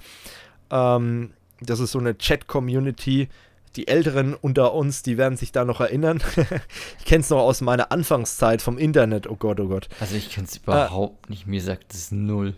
Ähm, 0.70 1.32
das 1.62 1.80
ist 1.80 1.92
so 1.92 2.00
eine 2.00 2.18
Chat-Community. 2.18 3.30
Die 3.76 3.88
Älteren 3.88 4.36
unter 4.36 4.74
uns, 4.74 5.02
die 5.02 5.18
werden 5.18 5.38
sich 5.38 5.52
da 5.52 5.66
noch 5.66 5.80
erinnern. 5.80 6.22
ich 7.00 7.06
kenne 7.06 7.22
es 7.22 7.30
noch 7.30 7.40
aus 7.40 7.62
meiner 7.62 7.92
Anfangszeit 7.92 8.62
vom 8.62 8.78
Internet. 8.78 9.28
Oh 9.28 9.36
Gott, 9.36 9.60
oh 9.60 9.68
Gott. 9.68 9.88
Also 10.00 10.16
ich 10.16 10.30
kenne 10.30 10.48
es 10.48 10.58
überhaupt 10.58 11.28
äh, 11.28 11.32
nicht. 11.32 11.48
Mir 11.48 11.62
sagt 11.62 11.94
es 11.94 12.12
null. 12.12 12.54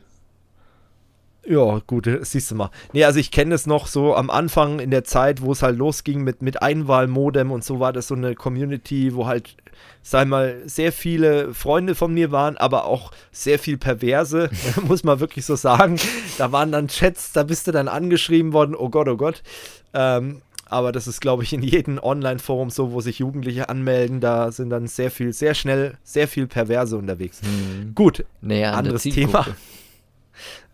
Ja, 1.47 1.79
gut, 1.85 2.09
siehst 2.21 2.51
du 2.51 2.55
mal. 2.55 2.71
Nee, 2.93 3.03
also 3.03 3.19
ich 3.19 3.29
kenne 3.29 3.53
es 3.53 3.67
noch 3.67 3.85
so 3.85 4.15
am 4.15 4.29
Anfang 4.29 4.79
in 4.79 4.89
der 4.89 5.03
Zeit, 5.03 5.41
wo 5.41 5.51
es 5.51 5.61
halt 5.61 5.77
losging 5.77 6.23
mit, 6.23 6.41
mit 6.41 6.61
Einwahlmodem 6.61 7.51
und 7.51 7.63
so 7.63 7.79
war 7.79 7.93
das 7.93 8.07
so 8.07 8.15
eine 8.15 8.33
Community, 8.33 9.13
wo 9.13 9.27
halt, 9.27 9.55
sag 10.01 10.27
mal, 10.27 10.61
sehr 10.65 10.91
viele 10.91 11.53
Freunde 11.53 11.93
von 11.93 12.13
mir 12.13 12.31
waren, 12.31 12.57
aber 12.57 12.85
auch 12.85 13.11
sehr 13.31 13.59
viel 13.59 13.77
Perverse, 13.77 14.49
muss 14.87 15.03
man 15.03 15.19
wirklich 15.19 15.45
so 15.45 15.55
sagen. 15.55 15.99
Da 16.39 16.51
waren 16.51 16.71
dann 16.71 16.87
Chats, 16.87 17.31
da 17.31 17.43
bist 17.43 17.67
du 17.67 17.71
dann 17.71 17.87
angeschrieben 17.87 18.51
worden, 18.51 18.75
oh 18.75 18.89
Gott, 18.89 19.07
oh 19.07 19.17
Gott. 19.17 19.43
Ähm, 19.93 20.41
aber 20.67 20.91
das 20.91 21.07
ist, 21.07 21.21
glaube 21.21 21.43
ich, 21.43 21.53
in 21.53 21.61
jedem 21.61 21.99
Online-Forum 21.99 22.71
so, 22.71 22.91
wo 22.91 22.99
sich 22.99 23.19
Jugendliche 23.19 23.69
anmelden. 23.69 24.19
Da 24.19 24.51
sind 24.51 24.71
dann 24.71 24.87
sehr 24.87 25.11
viel, 25.11 25.31
sehr 25.31 25.53
schnell, 25.53 25.97
sehr 26.03 26.27
viel 26.27 26.47
Perverse 26.47 26.97
unterwegs. 26.97 27.41
Hm. 27.41 27.93
Gut, 27.93 28.25
naja, 28.41 28.73
anderes 28.73 29.03
Thema. 29.03 29.45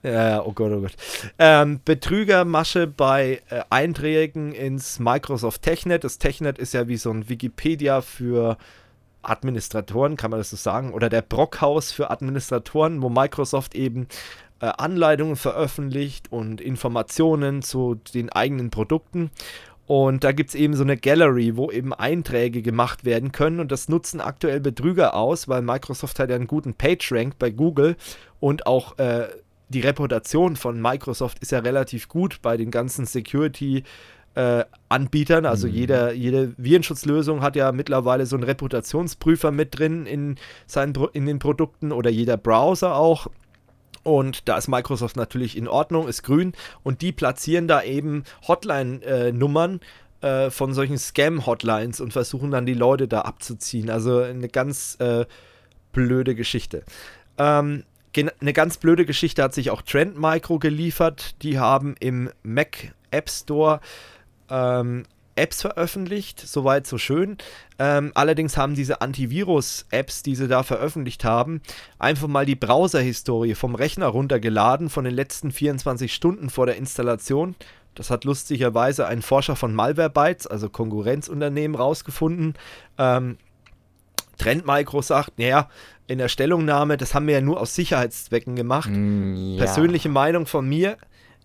Ja, 0.04 0.44
oh 0.44 0.52
Gott, 0.54 0.72
oh 0.72 0.82
Gott. 0.82 0.96
Ähm, 1.38 1.80
Betrügermasche 1.86 2.88
bei 2.88 3.42
äh, 3.50 3.62
Einträgen 3.70 4.52
ins 4.52 5.00
Microsoft 5.00 5.62
TechNet. 5.62 6.04
Das 6.04 6.18
TechNet 6.18 6.58
ist 6.58 6.74
ja 6.74 6.88
wie 6.88 6.98
so 6.98 7.12
ein 7.12 7.30
Wikipedia 7.30 8.02
für 8.02 8.58
Administratoren, 9.22 10.18
kann 10.18 10.32
man 10.32 10.40
das 10.40 10.50
so 10.50 10.58
sagen, 10.58 10.94
oder 10.94 11.10
der 11.10 11.22
Brockhaus 11.22 11.92
für 11.92 12.10
Administratoren, 12.10 13.02
wo 13.04 13.10
Microsoft 13.10 13.76
eben 13.76 14.08
äh, 14.60 14.66
Anleitungen 14.66 15.36
veröffentlicht 15.36 16.32
und 16.32 16.62
Informationen 16.62 17.62
zu 17.62 17.96
den 18.14 18.32
eigenen 18.32 18.72
Produkten. 18.72 19.30
Und 19.86 20.24
da 20.24 20.32
gibt 20.32 20.52
es 20.52 20.56
eben 20.56 20.74
so 20.74 20.84
eine 20.84 20.96
Gallery, 20.96 21.58
wo 21.58 21.70
eben 21.70 21.94
Einträge 21.94 22.62
gemacht 22.62 23.04
werden 23.04 23.32
können. 23.32 23.60
Und 23.60 23.72
das 23.72 23.90
nutzen 23.90 24.22
aktuell 24.22 24.62
Betrüger 24.62 25.16
aus, 25.16 25.48
weil 25.48 25.62
Microsoft 25.62 26.18
hat 26.18 26.30
ja 26.30 26.38
einen 26.38 26.48
guten 26.48 26.74
PageRank 26.74 27.38
bei 27.38 27.52
Google 27.52 27.98
und 28.40 28.66
auch 28.68 28.98
äh, 29.00 29.28
die 29.72 29.82
Reputation 29.82 30.56
von 30.56 30.82
Microsoft 30.82 31.40
ist 31.40 31.52
ja 31.52 31.60
relativ 31.60 32.08
gut 32.08 32.42
bei 32.42 32.58
den 32.58 32.72
ganzen 32.72 33.06
Security- 33.06 33.84
äh, 34.36 34.64
Anbietern. 34.90 35.46
Also 35.46 35.68
mhm. 35.68 35.74
jeder, 35.74 36.14
jede 36.14 36.54
Virenschutzlösung 36.58 37.42
hat 37.42 37.56
ja 37.56 37.72
mittlerweile 37.72 38.26
so 38.26 38.36
einen 38.36 38.46
Reputationsprüfer 38.46 39.52
mit 39.52 39.78
drin 39.78 40.06
in, 40.06 40.38
seinen, 40.68 40.94
in 41.14 41.26
den 41.26 41.40
Produkten 41.40 41.92
oder 41.92 42.10
jeder 42.10 42.38
Browser 42.38 42.96
auch. 42.96 43.28
Und 44.04 44.48
da 44.48 44.58
ist 44.58 44.68
Microsoft 44.68 45.16
natürlich 45.16 45.58
in 45.58 45.68
Ordnung, 45.68 46.08
ist 46.08 46.24
grün. 46.24 46.54
Und 46.82 47.02
die 47.02 47.12
platzieren 47.12 47.68
da 47.68 47.84
eben 47.84 48.24
Hotline-Nummern 48.48 49.80
äh, 50.22 50.50
von 50.50 50.74
solchen 50.74 50.98
Scam-Hotlines 50.98 52.00
und 52.02 52.14
versuchen 52.14 52.52
dann 52.52 52.66
die 52.66 52.74
Leute 52.74 53.08
da 53.08 53.22
abzuziehen. 53.22 53.90
Also 53.90 54.20
eine 54.20 54.48
ganz 54.48 54.96
äh, 55.00 55.26
blöde 55.92 56.36
Geschichte. 56.36 56.84
Ähm, 57.38 57.84
eine 58.16 58.54
ganz 58.54 58.78
blöde 58.78 59.06
Geschichte 59.06 59.44
hat 59.44 59.54
sich 59.54 59.70
auch 59.70 59.82
Trend 59.82 60.20
Micro 60.20 60.60
geliefert. 60.60 61.42
Die 61.44 61.60
haben 61.60 61.96
im 62.00 62.30
Mac 62.44 62.94
App 63.12 63.30
Store 63.30 63.80
ähm, 64.50 65.04
Apps 65.36 65.62
veröffentlicht, 65.62 66.40
soweit 66.40 66.86
so 66.86 66.98
schön. 66.98 67.38
Ähm, 67.80 68.12
allerdings 68.16 68.58
haben 68.58 68.76
diese 68.76 69.02
Antivirus-Apps, 69.02 70.24
die 70.24 70.36
sie 70.36 70.48
da 70.48 70.64
veröffentlicht 70.64 71.24
haben, 71.24 71.62
einfach 72.00 72.28
mal 72.28 72.46
die 72.46 72.56
Browser-Historie 72.56 73.56
vom 73.56 73.76
Rechner 73.76 74.08
runtergeladen 74.08 74.90
von 74.90 75.06
den 75.06 75.14
letzten 75.14 75.52
24 75.52 76.14
Stunden 76.14 76.50
vor 76.50 76.66
der 76.66 76.76
Installation. 76.76 77.56
Das 77.96 78.10
hat 78.10 78.24
lustigerweise 78.24 79.08
ein 79.08 79.22
Forscher 79.22 79.56
von 79.56 79.74
Malwarebytes, 79.74 80.48
also 80.48 80.70
Konkurrenzunternehmen, 80.70 81.76
rausgefunden. 81.76 82.56
Ähm, 82.98 83.38
Trend 84.38 84.66
Micro 84.66 85.02
sagt, 85.02 85.38
naja, 85.40 85.70
in 86.08 86.18
der 86.18 86.28
Stellungnahme, 86.28 86.98
das 86.98 87.14
haben 87.14 87.28
wir 87.28 87.36
ja 87.36 87.42
nur 87.42 87.60
aus 87.60 87.76
Sicherheitszwecken 87.76 88.56
gemacht. 88.56 88.90
Mm, 88.92 89.54
ja. 89.54 89.66
Persönliche 89.66 90.10
Meinung 90.10 90.46
von 90.46 90.68
mir 90.68 90.98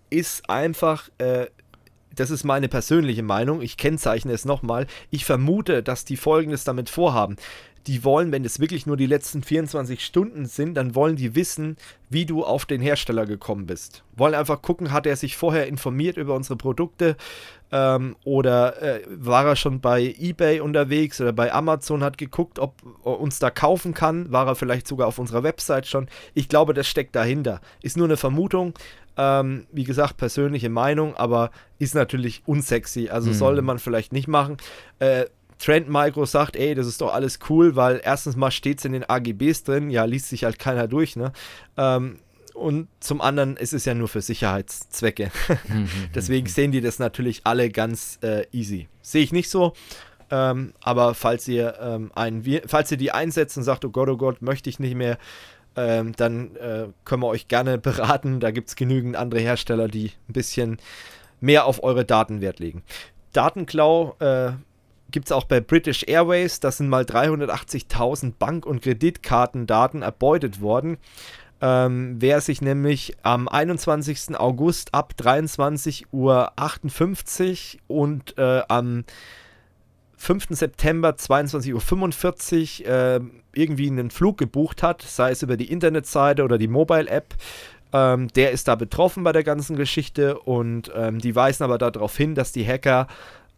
ist 0.09 0.49
einfach, 0.49 1.09
äh, 1.19 1.47
das 2.13 2.31
ist 2.31 2.43
meine 2.43 2.67
persönliche 2.67 3.23
Meinung, 3.23 3.61
ich 3.61 3.77
kennzeichne 3.77 4.33
es 4.33 4.45
nochmal, 4.45 4.87
ich 5.09 5.25
vermute, 5.25 5.83
dass 5.83 6.05
die 6.05 6.17
Folgendes 6.17 6.63
damit 6.63 6.89
vorhaben 6.89 7.37
die 7.87 8.03
wollen, 8.03 8.31
wenn 8.31 8.43
es 8.43 8.59
wirklich 8.59 8.85
nur 8.85 8.97
die 8.97 9.05
letzten 9.05 9.41
24 9.41 10.03
Stunden 10.03 10.45
sind, 10.45 10.75
dann 10.75 10.93
wollen 10.93 11.15
die 11.15 11.35
wissen, 11.35 11.77
wie 12.09 12.25
du 12.25 12.43
auf 12.43 12.65
den 12.65 12.81
Hersteller 12.81 13.25
gekommen 13.25 13.65
bist. 13.65 14.03
Wollen 14.15 14.35
einfach 14.35 14.61
gucken, 14.61 14.91
hat 14.91 15.05
er 15.05 15.15
sich 15.15 15.37
vorher 15.37 15.67
informiert 15.67 16.17
über 16.17 16.35
unsere 16.35 16.57
Produkte 16.57 17.15
ähm, 17.71 18.15
oder 18.25 18.81
äh, 18.81 19.01
war 19.07 19.45
er 19.45 19.55
schon 19.55 19.79
bei 19.79 20.15
eBay 20.19 20.59
unterwegs 20.59 21.19
oder 21.21 21.31
bei 21.31 21.53
Amazon, 21.53 22.03
hat 22.03 22.17
geguckt, 22.17 22.59
ob 22.59 22.75
er 23.05 23.19
uns 23.19 23.39
da 23.39 23.49
kaufen 23.49 23.93
kann, 23.93 24.31
war 24.31 24.47
er 24.47 24.55
vielleicht 24.55 24.87
sogar 24.87 25.07
auf 25.07 25.17
unserer 25.17 25.43
Website 25.43 25.87
schon. 25.87 26.07
Ich 26.33 26.49
glaube, 26.49 26.73
das 26.73 26.87
steckt 26.87 27.15
dahinter. 27.15 27.61
Ist 27.81 27.97
nur 27.97 28.07
eine 28.07 28.17
Vermutung. 28.17 28.73
Ähm, 29.17 29.65
wie 29.71 29.83
gesagt, 29.83 30.17
persönliche 30.17 30.69
Meinung, 30.69 31.15
aber 31.15 31.49
ist 31.79 31.95
natürlich 31.95 32.43
unsexy. 32.45 33.09
Also 33.09 33.29
mhm. 33.29 33.33
sollte 33.33 33.61
man 33.63 33.79
vielleicht 33.79 34.13
nicht 34.13 34.27
machen. 34.27 34.57
Äh, 34.99 35.25
Trend 35.59 35.89
Micro 35.89 36.25
sagt, 36.25 36.55
ey, 36.55 36.75
das 36.75 36.87
ist 36.87 37.01
doch 37.01 37.13
alles 37.13 37.39
cool, 37.49 37.75
weil 37.75 38.01
erstens 38.03 38.35
mal 38.35 38.51
steht 38.51 38.79
es 38.79 38.85
in 38.85 38.93
den 38.93 39.09
AGBs 39.09 39.63
drin, 39.63 39.89
ja, 39.89 40.05
liest 40.05 40.29
sich 40.29 40.43
halt 40.43 40.59
keiner 40.59 40.87
durch, 40.87 41.15
ne? 41.15 41.31
Ähm, 41.77 42.19
und 42.53 42.87
zum 42.99 43.21
anderen 43.21 43.55
ist 43.55 43.73
es 43.73 43.85
ja 43.85 43.93
nur 43.93 44.07
für 44.07 44.21
Sicherheitszwecke. 44.21 45.31
Deswegen 46.15 46.47
sehen 46.47 46.71
die 46.71 46.81
das 46.81 46.97
natürlich 46.97 47.41
alle 47.43 47.69
ganz 47.69 48.17
äh, 48.23 48.47
easy. 48.51 48.87
Sehe 49.01 49.23
ich 49.23 49.31
nicht 49.31 49.49
so. 49.49 49.73
Ähm, 50.31 50.73
aber 50.81 51.13
falls 51.13 51.47
ihr 51.47 51.77
ähm, 51.79 52.11
einen, 52.15 52.43
falls 52.65 52.91
ihr 52.91 52.97
die 52.97 53.11
einsetzt 53.11 53.57
und 53.57 53.63
sagt, 53.63 53.85
oh 53.85 53.91
Gott, 53.91 54.09
oh 54.09 54.17
Gott, 54.17 54.41
möchte 54.41 54.71
ich 54.71 54.79
nicht 54.79 54.95
mehr, 54.95 55.19
ähm, 55.75 56.13
dann 56.17 56.55
äh, 56.55 56.87
können 57.05 57.21
wir 57.21 57.27
euch 57.27 57.47
gerne 57.47 57.77
beraten. 57.77 58.39
Da 58.39 58.51
gibt 58.51 58.69
es 58.69 58.75
genügend 58.75 59.15
andere 59.15 59.39
Hersteller, 59.39 59.87
die 59.87 60.11
ein 60.27 60.33
bisschen 60.33 60.79
mehr 61.39 61.65
auf 61.65 61.83
eure 61.83 62.05
Daten 62.05 62.41
Wert 62.41 62.59
legen. 62.59 62.83
Datenklau 63.33 64.15
äh, 64.19 64.53
gibt 65.11 65.27
es 65.27 65.31
auch 65.31 65.45
bei 65.45 65.59
British 65.59 66.03
Airways. 66.07 66.59
Da 66.59 66.71
sind 66.71 66.89
mal 66.89 67.03
380.000 67.03 68.33
Bank- 68.37 68.65
und 68.65 68.81
Kreditkartendaten 68.81 70.01
erbeutet 70.01 70.61
worden. 70.61 70.97
Ähm, 71.59 72.17
wer 72.19 72.39
sich 72.41 72.61
nämlich 72.61 73.15
am 73.23 73.47
21. 73.47 74.37
August 74.37 74.93
ab 74.93 75.13
23.58 75.19 76.05
Uhr 76.11 76.51
und 77.87 78.37
äh, 78.37 78.61
am 78.67 79.05
5. 80.17 80.47
September 80.49 81.11
22.45 81.11 82.81
Uhr 82.81 82.87
äh, 82.87 83.19
irgendwie 83.53 83.87
einen 83.87 84.11
Flug 84.11 84.37
gebucht 84.37 84.83
hat, 84.83 85.01
sei 85.01 85.31
es 85.31 85.41
über 85.41 85.57
die 85.57 85.71
Internetseite 85.71 86.43
oder 86.43 86.57
die 86.57 86.67
Mobile-App, 86.67 87.33
ähm, 87.93 88.27
der 88.29 88.51
ist 88.51 88.67
da 88.67 88.75
betroffen 88.75 89.23
bei 89.23 89.31
der 89.31 89.43
ganzen 89.43 89.75
Geschichte 89.75 90.39
und 90.39 90.91
ähm, 90.93 91.19
die 91.19 91.35
weisen 91.35 91.63
aber 91.63 91.77
darauf 91.77 92.15
hin, 92.17 92.35
dass 92.35 92.51
die 92.51 92.67
Hacker 92.67 93.07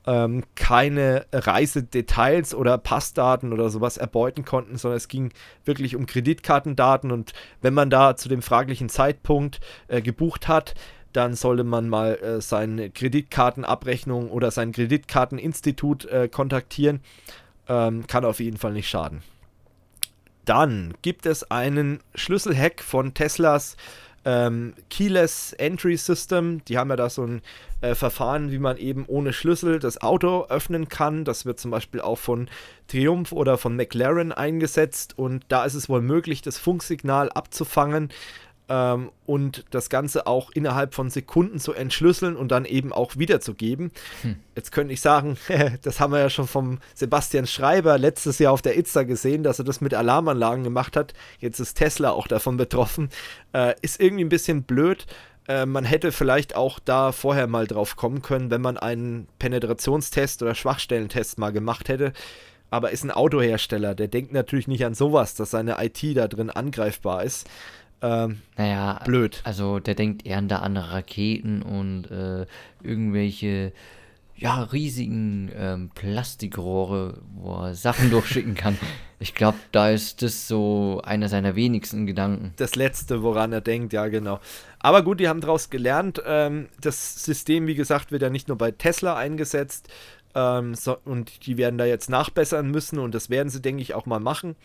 ähm, 0.05 0.43
keine 0.55 1.25
Reisedetails 1.31 2.55
oder 2.55 2.77
Passdaten 2.77 3.53
oder 3.53 3.69
sowas 3.69 3.97
erbeuten 3.97 4.45
konnten, 4.45 4.77
sondern 4.77 4.97
es 4.97 5.07
ging 5.07 5.31
wirklich 5.65 5.95
um 5.95 6.05
Kreditkartendaten 6.05 7.11
und 7.11 7.33
wenn 7.61 7.73
man 7.73 7.89
da 7.89 8.15
zu 8.15 8.29
dem 8.29 8.41
fraglichen 8.41 8.89
Zeitpunkt 8.89 9.59
äh, 9.87 10.01
gebucht 10.01 10.47
hat, 10.47 10.75
dann 11.13 11.33
sollte 11.33 11.63
man 11.63 11.89
mal 11.89 12.15
äh, 12.15 12.41
seine 12.41 12.89
Kreditkartenabrechnung 12.89 14.29
oder 14.29 14.51
sein 14.51 14.71
Kreditkarteninstitut 14.71 16.05
äh, 16.05 16.27
kontaktieren. 16.29 17.01
Ähm, 17.67 18.07
kann 18.07 18.25
auf 18.25 18.39
jeden 18.39 18.57
Fall 18.57 18.73
nicht 18.73 18.89
schaden. 18.89 19.21
Dann 20.45 20.95
gibt 21.01 21.25
es 21.25 21.49
einen 21.51 21.99
Schlüsselhack 22.15 22.81
von 22.81 23.13
Teslas 23.13 23.77
ähm, 24.25 24.73
Keyless 24.89 25.53
Entry 25.53 25.97
System. 25.97 26.63
Die 26.65 26.77
haben 26.77 26.89
ja 26.89 26.95
da 26.95 27.09
so 27.09 27.23
ein 27.23 27.41
äh, 27.81 27.95
Verfahren, 27.95 28.51
wie 28.51 28.59
man 28.59 28.77
eben 28.77 29.05
ohne 29.07 29.33
Schlüssel 29.33 29.79
das 29.79 30.01
Auto 30.01 30.45
öffnen 30.49 30.89
kann. 30.89 31.25
Das 31.25 31.45
wird 31.45 31.59
zum 31.59 31.71
Beispiel 31.71 32.01
auch 32.01 32.17
von 32.17 32.49
Triumph 32.87 33.31
oder 33.31 33.57
von 33.57 33.75
McLaren 33.75 34.31
eingesetzt 34.31 35.17
und 35.17 35.45
da 35.47 35.63
ist 35.63 35.75
es 35.75 35.89
wohl 35.89 36.01
möglich, 36.01 36.41
das 36.41 36.57
Funksignal 36.57 37.29
abzufangen 37.31 38.09
ähm, 38.69 39.11
und 39.25 39.65
das 39.71 39.89
Ganze 39.89 40.27
auch 40.27 40.51
innerhalb 40.51 40.93
von 40.93 41.09
Sekunden 41.09 41.59
zu 41.59 41.73
entschlüsseln 41.73 42.35
und 42.35 42.51
dann 42.51 42.65
eben 42.65 42.93
auch 42.93 43.17
wiederzugeben. 43.17 43.91
Hm. 44.21 44.37
Jetzt 44.55 44.71
könnte 44.71 44.93
ich 44.93 45.01
sagen, 45.01 45.37
das 45.81 45.99
haben 45.99 46.13
wir 46.13 46.19
ja 46.19 46.29
schon 46.29 46.47
vom 46.47 46.79
Sebastian 46.93 47.47
Schreiber 47.47 47.97
letztes 47.97 48.39
Jahr 48.39 48.53
auf 48.53 48.61
der 48.61 48.77
Itza 48.77 49.03
gesehen, 49.03 49.43
dass 49.43 49.59
er 49.59 49.65
das 49.65 49.81
mit 49.81 49.93
Alarmanlagen 49.93 50.63
gemacht 50.63 50.95
hat. 50.95 51.13
Jetzt 51.39 51.59
ist 51.59 51.75
Tesla 51.75 52.11
auch 52.11 52.27
davon 52.27 52.57
betroffen. 52.57 53.09
Äh, 53.53 53.73
ist 53.81 53.99
irgendwie 53.99 54.23
ein 54.23 54.29
bisschen 54.29 54.63
blöd. 54.63 55.07
Äh, 55.47 55.65
man 55.65 55.83
hätte 55.83 56.11
vielleicht 56.11 56.55
auch 56.55 56.79
da 56.79 57.11
vorher 57.11 57.47
mal 57.47 57.65
drauf 57.65 57.95
kommen 57.95 58.21
können, 58.21 58.51
wenn 58.51 58.61
man 58.61 58.77
einen 58.77 59.27
Penetrationstest 59.39 60.43
oder 60.43 60.53
Schwachstellentest 60.53 61.39
mal 61.39 61.51
gemacht 61.51 61.89
hätte 61.89 62.13
aber 62.71 62.91
ist 62.91 63.03
ein 63.03 63.09
Autohersteller, 63.09 63.95
der 63.95 64.07
denkt 64.07 64.31
natürlich 64.31 64.67
nicht 64.67 64.85
an 64.85 64.93
sowas, 64.93 65.33
dass 65.33 65.49
seine 65.49 65.83
IT 65.83 66.03
da 66.15 66.27
drin 66.27 66.51
angreifbar 66.51 67.23
ist. 67.23 67.47
Ähm, 68.01 68.41
naja, 68.57 69.01
blöd. 69.05 69.41
Also 69.43 69.79
der 69.79 69.95
denkt 69.95 70.25
eher 70.25 70.37
an 70.37 70.47
da 70.47 70.59
andere 70.59 70.91
Raketen 70.91 71.61
und 71.61 72.09
äh, 72.11 72.45
irgendwelche 72.81 73.73
ja, 74.39 74.63
riesigen 74.63 75.51
ähm, 75.53 75.91
Plastikrohre, 75.93 77.17
wo 77.35 77.65
er 77.65 77.75
Sachen 77.75 78.09
durchschicken 78.11 78.55
kann. 78.55 78.77
Ich 79.19 79.35
glaube, 79.35 79.57
da 79.73 79.89
ist 79.89 80.21
das 80.21 80.47
so 80.47 81.01
einer 81.03 81.27
seiner 81.27 81.55
wenigsten 81.55 82.05
Gedanken. 82.05 82.53
Das 82.55 82.75
Letzte, 82.75 83.21
woran 83.21 83.51
er 83.51 83.59
denkt, 83.59 83.91
ja, 83.91 84.07
genau. 84.07 84.39
Aber 84.79 85.03
gut, 85.03 85.19
die 85.19 85.27
haben 85.27 85.41
daraus 85.41 85.69
gelernt. 85.69 86.21
Ähm, 86.25 86.69
das 86.79 87.21
System, 87.25 87.67
wie 87.67 87.75
gesagt, 87.75 88.13
wird 88.13 88.21
ja 88.21 88.29
nicht 88.29 88.47
nur 88.47 88.57
bei 88.57 88.71
Tesla 88.71 89.17
eingesetzt. 89.17 89.89
Ähm, 90.35 90.73
so, 90.73 90.97
und 91.03 91.45
die 91.45 91.57
werden 91.57 91.77
da 91.77 91.85
jetzt 91.85 92.09
nachbessern 92.09 92.71
müssen 92.71 92.97
und 92.99 93.13
das 93.13 93.29
werden 93.29 93.49
sie, 93.49 93.61
denke 93.61 93.81
ich, 93.81 93.93
auch 93.93 94.05
mal 94.05 94.19
machen. 94.19 94.55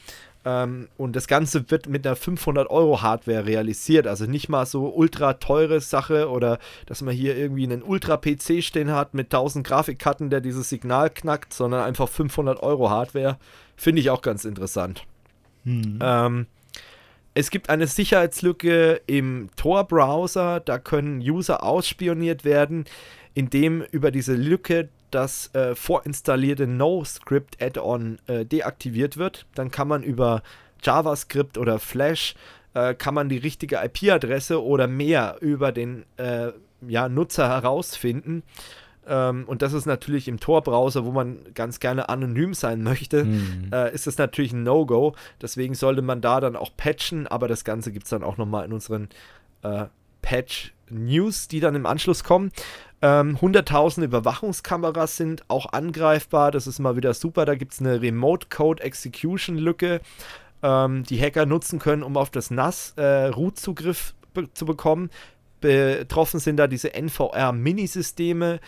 Ähm, 0.44 0.88
und 0.96 1.16
das 1.16 1.26
Ganze 1.26 1.70
wird 1.70 1.88
mit 1.88 2.06
einer 2.06 2.16
500 2.16 2.68
Euro 2.70 3.02
Hardware 3.02 3.46
realisiert. 3.46 4.06
Also 4.06 4.26
nicht 4.26 4.48
mal 4.48 4.66
so 4.66 4.94
ultra 4.94 5.34
teure 5.34 5.80
Sache 5.80 6.28
oder 6.28 6.58
dass 6.86 7.02
man 7.02 7.14
hier 7.14 7.36
irgendwie 7.36 7.64
einen 7.64 7.82
Ultra 7.82 8.16
PC 8.16 8.62
stehen 8.62 8.92
hat 8.92 9.14
mit 9.14 9.26
1000 9.26 9.66
Grafikkarten, 9.66 10.30
der 10.30 10.40
dieses 10.40 10.68
Signal 10.68 11.10
knackt, 11.10 11.54
sondern 11.54 11.82
einfach 11.82 12.08
500 12.08 12.62
Euro 12.62 12.90
Hardware. 12.90 13.38
Finde 13.76 14.00
ich 14.00 14.10
auch 14.10 14.22
ganz 14.22 14.44
interessant. 14.44 15.06
Hm. 15.64 15.98
Ähm, 16.02 16.46
es 17.32 17.50
gibt 17.50 17.68
eine 17.68 17.86
Sicherheitslücke 17.86 19.00
im 19.06 19.48
Tor-Browser. 19.56 20.60
Da 20.60 20.78
können 20.78 21.20
User 21.20 21.64
ausspioniert 21.64 22.44
werden, 22.44 22.84
indem 23.34 23.82
über 23.90 24.10
diese 24.10 24.34
Lücke 24.34 24.88
das 25.14 25.54
äh, 25.54 25.74
vorinstallierte 25.74 26.66
No-Script-Add-on 26.66 28.18
äh, 28.26 28.44
deaktiviert 28.44 29.16
wird. 29.16 29.46
Dann 29.54 29.70
kann 29.70 29.88
man 29.88 30.02
über 30.02 30.42
JavaScript 30.82 31.56
oder 31.58 31.78
Flash 31.78 32.34
äh, 32.74 32.94
kann 32.94 33.14
man 33.14 33.28
die 33.28 33.38
richtige 33.38 33.76
IP-Adresse 33.76 34.62
oder 34.62 34.86
mehr 34.86 35.36
über 35.40 35.72
den 35.72 36.04
äh, 36.16 36.50
ja, 36.86 37.08
Nutzer 37.08 37.48
herausfinden. 37.48 38.42
Ähm, 39.06 39.44
und 39.46 39.62
das 39.62 39.72
ist 39.72 39.86
natürlich 39.86 40.28
im 40.28 40.40
Tor-Browser, 40.40 41.04
wo 41.04 41.12
man 41.12 41.38
ganz 41.54 41.80
gerne 41.80 42.08
anonym 42.08 42.54
sein 42.54 42.82
möchte, 42.82 43.24
mhm. 43.24 43.70
Äh, 43.72 43.94
ist 43.94 44.06
das 44.06 44.18
natürlich 44.18 44.52
ein 44.52 44.62
No-Go. 44.62 45.14
Deswegen 45.40 45.74
sollte 45.74 46.02
man 46.02 46.20
da 46.20 46.40
dann 46.40 46.56
auch 46.56 46.70
patchen, 46.76 47.26
aber 47.26 47.48
das 47.48 47.64
Ganze 47.64 47.92
gibt 47.92 48.06
es 48.06 48.10
dann 48.10 48.24
auch 48.24 48.36
nochmal 48.36 48.64
in 48.64 48.72
unseren 48.72 49.08
äh, 49.62 49.86
Patch-News, 50.22 51.48
die 51.48 51.60
dann 51.60 51.74
im 51.74 51.86
Anschluss 51.86 52.24
kommen. 52.24 52.50
Ähm, 53.04 53.36
100.000 53.36 54.02
Überwachungskameras 54.02 55.18
sind 55.18 55.44
auch 55.48 55.74
angreifbar. 55.74 56.50
Das 56.50 56.66
ist 56.66 56.78
mal 56.78 56.96
wieder 56.96 57.12
super. 57.12 57.44
Da 57.44 57.54
gibt 57.54 57.74
es 57.74 57.80
eine 57.80 58.00
Remote 58.00 58.46
Code 58.48 58.82
Execution 58.82 59.58
Lücke, 59.58 60.00
ähm, 60.62 61.02
die 61.02 61.20
Hacker 61.20 61.44
nutzen 61.44 61.78
können, 61.78 62.02
um 62.02 62.16
auf 62.16 62.30
das 62.30 62.50
NAS 62.50 62.94
äh, 62.96 63.30
be 63.30 64.48
zu 64.54 64.64
bekommen. 64.64 65.10
Betroffen 65.60 66.40
sind 66.40 66.56
da 66.56 66.66
diese 66.66 66.94
NVR-Minisysteme. 66.94 68.58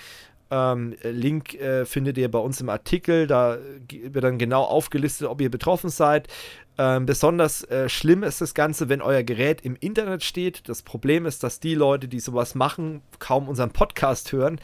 Ähm, 0.50 0.94
Link 1.02 1.54
äh, 1.54 1.86
findet 1.86 2.18
ihr 2.18 2.30
bei 2.30 2.38
uns 2.38 2.60
im 2.60 2.68
Artikel. 2.68 3.26
Da 3.26 3.56
wird 3.88 4.22
dann 4.22 4.36
genau 4.36 4.64
aufgelistet, 4.64 5.28
ob 5.28 5.40
ihr 5.40 5.50
betroffen 5.50 5.88
seid. 5.88 6.28
Ähm, 6.78 7.06
besonders 7.06 7.64
äh, 7.64 7.88
schlimm 7.88 8.22
ist 8.22 8.40
das 8.40 8.54
Ganze, 8.54 8.88
wenn 8.88 9.00
euer 9.00 9.22
Gerät 9.22 9.62
im 9.62 9.76
Internet 9.76 10.22
steht. 10.22 10.68
Das 10.68 10.82
Problem 10.82 11.24
ist, 11.24 11.42
dass 11.42 11.58
die 11.60 11.74
Leute, 11.74 12.06
die 12.08 12.20
sowas 12.20 12.54
machen, 12.54 13.02
kaum 13.18 13.48
unseren 13.48 13.70
Podcast 13.70 14.32
hören, 14.32 14.60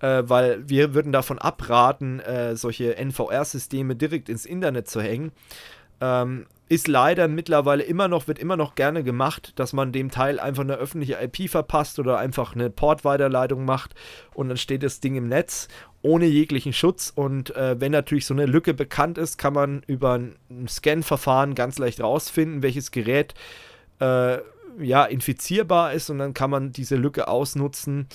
äh, 0.00 0.22
weil 0.26 0.68
wir 0.68 0.94
würden 0.94 1.12
davon 1.12 1.38
abraten, 1.38 2.20
äh, 2.20 2.54
solche 2.56 2.96
NVR-Systeme 2.96 3.96
direkt 3.96 4.28
ins 4.28 4.46
Internet 4.46 4.88
zu 4.88 5.00
hängen. 5.00 5.32
Ähm, 6.00 6.46
ist 6.68 6.88
leider 6.88 7.28
mittlerweile 7.28 7.84
immer 7.84 8.08
noch, 8.08 8.26
wird 8.26 8.40
immer 8.40 8.56
noch 8.56 8.74
gerne 8.74 9.04
gemacht, 9.04 9.52
dass 9.54 9.72
man 9.72 9.92
dem 9.92 10.10
Teil 10.10 10.40
einfach 10.40 10.64
eine 10.64 10.74
öffentliche 10.74 11.16
IP 11.22 11.48
verpasst 11.48 12.00
oder 12.00 12.18
einfach 12.18 12.54
eine 12.54 12.70
Portweiterleitung 12.70 13.64
macht 13.64 13.94
und 14.34 14.48
dann 14.48 14.56
steht 14.56 14.82
das 14.82 14.98
Ding 14.98 15.14
im 15.14 15.28
Netz 15.28 15.68
ohne 16.02 16.26
jeglichen 16.26 16.72
Schutz. 16.72 17.12
Und 17.14 17.54
äh, 17.54 17.80
wenn 17.80 17.92
natürlich 17.92 18.26
so 18.26 18.34
eine 18.34 18.46
Lücke 18.46 18.74
bekannt 18.74 19.16
ist, 19.16 19.38
kann 19.38 19.52
man 19.52 19.82
über 19.86 20.14
ein 20.14 20.68
Scan-Verfahren 20.68 21.54
ganz 21.54 21.78
leicht 21.78 22.00
rausfinden, 22.00 22.62
welches 22.62 22.90
Gerät 22.90 23.34
äh, 24.00 24.38
ja 24.80 25.04
infizierbar 25.04 25.92
ist 25.92 26.10
und 26.10 26.18
dann 26.18 26.34
kann 26.34 26.50
man 26.50 26.72
diese 26.72 26.96
Lücke 26.96 27.28
ausnutzen 27.28 28.08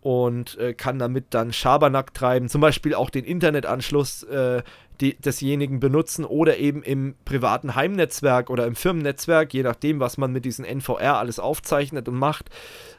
und 0.00 0.58
äh, 0.58 0.74
kann 0.74 0.98
damit 0.98 1.26
dann 1.30 1.52
Schabernack 1.52 2.12
treiben, 2.12 2.48
zum 2.48 2.60
Beispiel 2.60 2.94
auch 2.94 3.10
den 3.10 3.24
Internetanschluss 3.24 4.24
äh, 4.24 4.62
die, 5.00 5.16
desjenigen 5.16 5.80
benutzen 5.80 6.24
oder 6.24 6.58
eben 6.58 6.82
im 6.82 7.14
privaten 7.24 7.74
Heimnetzwerk 7.74 8.50
oder 8.50 8.66
im 8.66 8.76
Firmennetzwerk, 8.76 9.52
je 9.54 9.62
nachdem, 9.62 10.00
was 10.00 10.18
man 10.18 10.32
mit 10.32 10.44
diesen 10.44 10.64
NVR 10.64 11.18
alles 11.18 11.38
aufzeichnet 11.38 12.08
und 12.08 12.16
macht, 12.16 12.50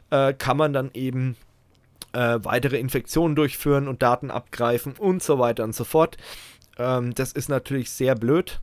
äh, 0.09 0.33
kann 0.33 0.57
man 0.57 0.73
dann 0.73 0.91
eben 0.93 1.35
äh, 2.13 2.39
weitere 2.43 2.77
Infektionen 2.77 3.35
durchführen 3.35 3.87
und 3.87 4.01
Daten 4.01 4.31
abgreifen 4.31 4.93
und 4.97 5.23
so 5.23 5.39
weiter 5.39 5.63
und 5.63 5.75
so 5.75 5.83
fort. 5.83 6.17
Ähm, 6.77 7.13
das 7.13 7.31
ist 7.31 7.49
natürlich 7.49 7.91
sehr 7.91 8.15
blöd. 8.15 8.59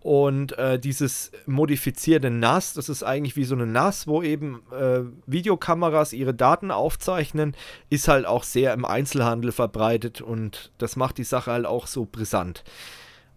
Und 0.00 0.56
äh, 0.58 0.78
dieses 0.78 1.32
modifizierte 1.46 2.30
NAS, 2.30 2.74
das 2.74 2.88
ist 2.88 3.02
eigentlich 3.02 3.34
wie 3.36 3.44
so 3.44 3.56
eine 3.56 3.66
NAS, 3.66 4.06
wo 4.06 4.22
eben 4.22 4.62
äh, 4.72 5.00
Videokameras 5.26 6.12
ihre 6.12 6.34
Daten 6.34 6.70
aufzeichnen, 6.70 7.56
ist 7.90 8.06
halt 8.06 8.24
auch 8.24 8.44
sehr 8.44 8.72
im 8.74 8.84
Einzelhandel 8.84 9.50
verbreitet 9.50 10.20
und 10.20 10.70
das 10.78 10.94
macht 10.94 11.18
die 11.18 11.24
Sache 11.24 11.50
halt 11.50 11.66
auch 11.66 11.88
so 11.88 12.06
brisant. 12.10 12.62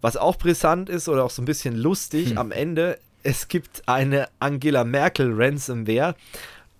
Was 0.00 0.16
auch 0.16 0.36
brisant 0.36 0.88
ist 0.88 1.08
oder 1.08 1.24
auch 1.24 1.30
so 1.30 1.42
ein 1.42 1.46
bisschen 1.46 1.76
lustig 1.76 2.30
hm. 2.30 2.38
am 2.38 2.52
Ende, 2.52 2.98
es 3.24 3.48
gibt 3.48 3.88
eine 3.88 4.28
Angela 4.38 4.84
Merkel 4.84 5.32
Ransomware, 5.34 6.14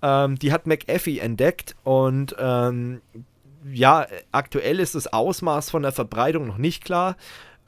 ähm, 0.00 0.38
die 0.38 0.52
hat 0.52 0.66
McAfee 0.66 1.18
entdeckt 1.18 1.74
und 1.82 2.36
ähm, 2.38 3.00
ja, 3.70 4.06
aktuell 4.32 4.80
ist 4.80 4.94
das 4.94 5.12
Ausmaß 5.12 5.70
von 5.70 5.82
der 5.82 5.92
Verbreitung 5.92 6.46
noch 6.46 6.59
nicht 6.59 6.84
klar 6.84 7.16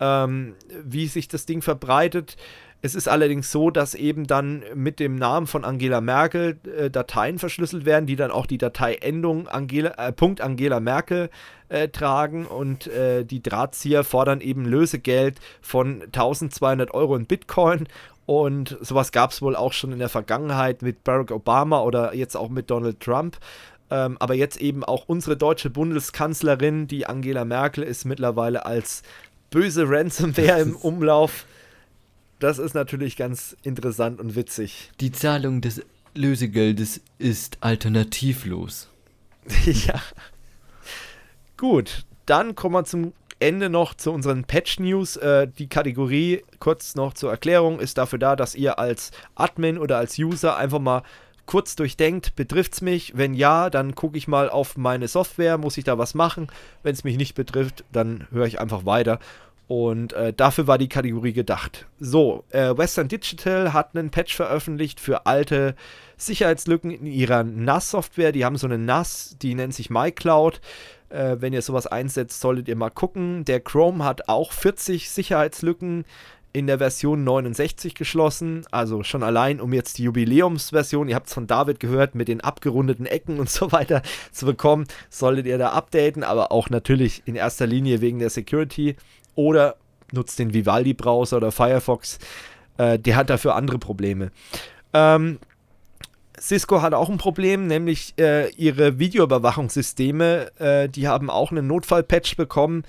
ähm, 0.00 0.54
wie 0.84 1.06
sich 1.06 1.28
das 1.28 1.46
Ding 1.46 1.62
verbreitet. 1.62 2.36
Es 2.82 2.94
ist 2.94 3.08
allerdings 3.08 3.50
so, 3.50 3.70
dass 3.70 3.94
eben 3.94 4.26
dann 4.26 4.62
mit 4.74 5.00
dem 5.00 5.16
Namen 5.16 5.46
von 5.46 5.64
Angela 5.64 6.02
Merkel 6.02 6.58
äh, 6.76 6.90
Dateien 6.90 7.38
verschlüsselt 7.38 7.86
werden, 7.86 8.04
die 8.06 8.16
dann 8.16 8.30
auch 8.30 8.44
die 8.44 8.58
Dateiendung 8.58 9.48
Angela, 9.48 9.94
äh, 9.96 10.12
Punkt 10.12 10.42
Angela 10.42 10.80
Merkel 10.80 11.30
äh, 11.70 11.88
tragen 11.88 12.44
und 12.44 12.86
äh, 12.88 13.24
die 13.24 13.42
Drahtzieher 13.42 14.04
fordern 14.04 14.42
eben 14.42 14.66
Lösegeld 14.66 15.38
von 15.62 16.02
1200 16.02 16.92
Euro 16.92 17.16
in 17.16 17.24
Bitcoin 17.24 17.88
und 18.26 18.76
sowas 18.80 19.12
gab 19.12 19.30
es 19.30 19.42
wohl 19.42 19.56
auch 19.56 19.72
schon 19.72 19.92
in 19.92 19.98
der 19.98 20.08
Vergangenheit 20.08 20.82
mit 20.82 21.04
Barack 21.04 21.30
Obama 21.30 21.80
oder 21.80 22.14
jetzt 22.14 22.36
auch 22.36 22.48
mit 22.48 22.70
Donald 22.70 23.00
Trump. 23.00 23.38
Ähm, 23.90 24.16
aber 24.18 24.34
jetzt 24.34 24.60
eben 24.60 24.82
auch 24.82 25.04
unsere 25.08 25.36
deutsche 25.36 25.68
Bundeskanzlerin, 25.68 26.86
die 26.86 27.06
Angela 27.06 27.44
Merkel, 27.44 27.84
ist 27.84 28.06
mittlerweile 28.06 28.64
als 28.64 29.02
böse 29.54 29.88
Ransomware 29.88 30.60
im 30.62 30.74
Umlauf. 30.74 31.46
Das 32.40 32.58
ist 32.58 32.74
natürlich 32.74 33.16
ganz 33.16 33.56
interessant 33.62 34.18
und 34.18 34.34
witzig. 34.34 34.90
Die 34.98 35.12
Zahlung 35.12 35.60
des 35.60 35.80
Lösegeldes 36.16 37.00
ist 37.18 37.58
alternativlos. 37.60 38.88
ja. 39.64 40.02
Gut, 41.56 42.04
dann 42.26 42.56
kommen 42.56 42.74
wir 42.74 42.84
zum 42.84 43.12
Ende 43.38 43.70
noch 43.70 43.94
zu 43.94 44.10
unseren 44.10 44.42
Patch 44.42 44.80
News. 44.80 45.16
Äh, 45.16 45.46
die 45.46 45.68
Kategorie, 45.68 46.42
kurz 46.58 46.96
noch 46.96 47.14
zur 47.14 47.30
Erklärung, 47.30 47.78
ist 47.78 47.96
dafür 47.96 48.18
da, 48.18 48.34
dass 48.34 48.56
ihr 48.56 48.80
als 48.80 49.12
Admin 49.36 49.78
oder 49.78 49.98
als 49.98 50.18
User 50.18 50.56
einfach 50.56 50.80
mal 50.80 51.04
kurz 51.46 51.76
durchdenkt, 51.76 52.36
betrifft 52.36 52.74
es 52.74 52.80
mich? 52.80 53.16
Wenn 53.16 53.34
ja, 53.34 53.70
dann 53.70 53.94
gucke 53.94 54.18
ich 54.18 54.28
mal 54.28 54.48
auf 54.50 54.76
meine 54.76 55.08
Software, 55.08 55.58
muss 55.58 55.76
ich 55.76 55.84
da 55.84 55.98
was 55.98 56.14
machen? 56.14 56.48
Wenn 56.82 56.94
es 56.94 57.04
mich 57.04 57.16
nicht 57.16 57.34
betrifft, 57.34 57.84
dann 57.92 58.26
höre 58.30 58.46
ich 58.46 58.60
einfach 58.60 58.86
weiter. 58.86 59.18
Und 59.66 60.12
äh, 60.12 60.32
dafür 60.32 60.66
war 60.66 60.76
die 60.76 60.88
Kategorie 60.88 61.32
gedacht. 61.32 61.86
So, 61.98 62.44
äh, 62.50 62.76
Western 62.76 63.08
Digital 63.08 63.72
hat 63.72 63.96
einen 63.96 64.10
Patch 64.10 64.36
veröffentlicht 64.36 65.00
für 65.00 65.24
alte 65.24 65.74
Sicherheitslücken 66.18 66.90
in 66.90 67.06
ihrer 67.06 67.44
NAS-Software. 67.44 68.32
Die 68.32 68.44
haben 68.44 68.56
so 68.58 68.66
eine 68.66 68.78
NAS, 68.78 69.36
die 69.40 69.54
nennt 69.54 69.74
sich 69.74 69.88
MyCloud. 69.88 70.60
Äh, 71.08 71.36
wenn 71.40 71.54
ihr 71.54 71.62
sowas 71.62 71.86
einsetzt, 71.86 72.40
solltet 72.40 72.68
ihr 72.68 72.76
mal 72.76 72.90
gucken. 72.90 73.44
Der 73.46 73.60
Chrome 73.60 74.04
hat 74.04 74.28
auch 74.28 74.52
40 74.52 75.08
Sicherheitslücken 75.10 76.04
in 76.54 76.68
der 76.68 76.78
Version 76.78 77.24
69 77.24 77.94
geschlossen. 77.94 78.64
Also 78.70 79.02
schon 79.02 79.22
allein, 79.22 79.60
um 79.60 79.72
jetzt 79.74 79.98
die 79.98 80.04
Jubiläumsversion, 80.04 81.08
ihr 81.08 81.16
habt 81.16 81.26
es 81.26 81.34
von 81.34 81.48
David 81.48 81.80
gehört, 81.80 82.14
mit 82.14 82.28
den 82.28 82.40
abgerundeten 82.40 83.04
Ecken 83.04 83.40
und 83.40 83.50
so 83.50 83.72
weiter 83.72 84.00
zu 84.32 84.46
bekommen, 84.46 84.86
solltet 85.10 85.46
ihr 85.46 85.58
da 85.58 85.70
updaten, 85.70 86.22
aber 86.22 86.52
auch 86.52 86.70
natürlich 86.70 87.22
in 87.26 87.34
erster 87.34 87.66
Linie 87.66 88.00
wegen 88.00 88.20
der 88.20 88.30
Security 88.30 88.96
oder 89.34 89.76
nutzt 90.12 90.38
den 90.38 90.54
Vivaldi-Browser 90.54 91.38
oder 91.38 91.50
Firefox. 91.50 92.20
Äh, 92.78 93.00
der 93.00 93.16
hat 93.16 93.30
dafür 93.30 93.56
andere 93.56 93.78
Probleme. 93.78 94.30
Ähm, 94.92 95.40
Cisco 96.38 96.82
hat 96.82 96.94
auch 96.94 97.08
ein 97.08 97.18
Problem, 97.18 97.66
nämlich 97.66 98.14
äh, 98.16 98.50
ihre 98.50 99.00
Videoüberwachungssysteme, 99.00 100.52
äh, 100.58 100.88
die 100.88 101.08
haben 101.08 101.30
auch 101.30 101.50
einen 101.50 101.66
Notfallpatch 101.66 102.36
bekommen. 102.36 102.84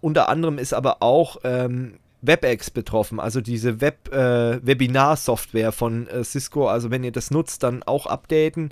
Unter 0.00 0.28
anderem 0.28 0.58
ist 0.58 0.74
aber 0.74 1.00
auch 1.00 1.36
ähm, 1.44 1.94
WebEx 2.26 2.70
betroffen, 2.70 3.20
also 3.20 3.40
diese 3.40 3.80
Web, 3.80 4.12
äh, 4.12 4.64
Webinar-Software 4.64 5.72
von 5.72 6.06
äh, 6.08 6.24
Cisco. 6.24 6.68
Also 6.68 6.90
wenn 6.90 7.04
ihr 7.04 7.12
das 7.12 7.30
nutzt, 7.30 7.62
dann 7.62 7.82
auch 7.82 8.06
updaten 8.06 8.70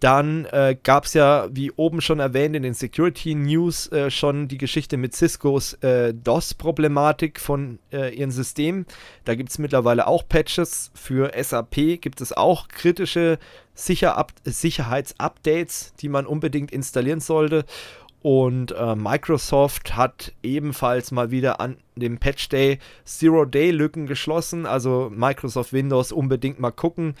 Dann 0.00 0.44
äh, 0.46 0.76
gab 0.82 1.04
es 1.06 1.14
ja, 1.14 1.48
wie 1.50 1.70
oben 1.70 2.02
schon 2.02 2.18
erwähnt, 2.18 2.54
in 2.56 2.62
den 2.62 2.74
Security 2.74 3.34
News 3.34 3.90
äh, 3.90 4.10
schon 4.10 4.48
die 4.48 4.58
Geschichte 4.58 4.98
mit 4.98 5.14
Ciscos 5.14 5.74
äh, 5.74 6.12
DOS-Problematik 6.12 7.40
von 7.40 7.78
äh, 7.90 8.14
ihren 8.14 8.30
Systemen. 8.30 8.84
Da 9.24 9.34
gibt 9.34 9.50
es 9.50 9.58
mittlerweile 9.58 10.06
auch 10.06 10.28
Patches. 10.28 10.90
Für 10.94 11.32
SAP 11.42 12.02
gibt 12.02 12.20
es 12.20 12.32
auch 12.32 12.68
kritische 12.68 13.38
Sicher 13.76 14.26
Sicherheitsupdates, 14.44 15.94
die 16.00 16.08
man 16.08 16.26
unbedingt 16.26 16.70
installieren 16.70 17.20
sollte. 17.20 17.64
Und 18.24 18.72
äh, 18.72 18.96
Microsoft 18.96 19.96
hat 19.96 20.32
ebenfalls 20.42 21.10
mal 21.12 21.30
wieder 21.30 21.60
an 21.60 21.76
dem 21.94 22.16
Patch 22.18 22.48
Day 22.48 22.78
Zero-Day-Lücken 23.04 24.06
geschlossen. 24.06 24.64
Also 24.64 25.12
Microsoft 25.14 25.74
Windows 25.74 26.10
unbedingt 26.10 26.58
mal 26.58 26.70
gucken 26.70 27.14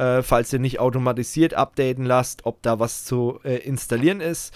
äh, 0.00 0.22
falls 0.22 0.52
ihr 0.52 0.58
nicht 0.58 0.80
automatisiert 0.80 1.52
updaten 1.52 2.06
lasst, 2.06 2.46
ob 2.46 2.62
da 2.62 2.78
was 2.78 3.04
zu 3.04 3.38
äh, 3.44 3.56
installieren 3.56 4.20
ist. 4.20 4.54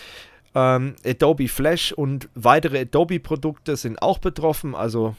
Ähm, 0.55 0.97
Adobe 1.05 1.49
Flash 1.49 1.93
und 1.93 2.31
weitere 2.35 2.81
Adobe-Produkte 2.81 3.77
sind 3.77 4.01
auch 4.01 4.19
betroffen, 4.19 4.75
also 4.75 5.15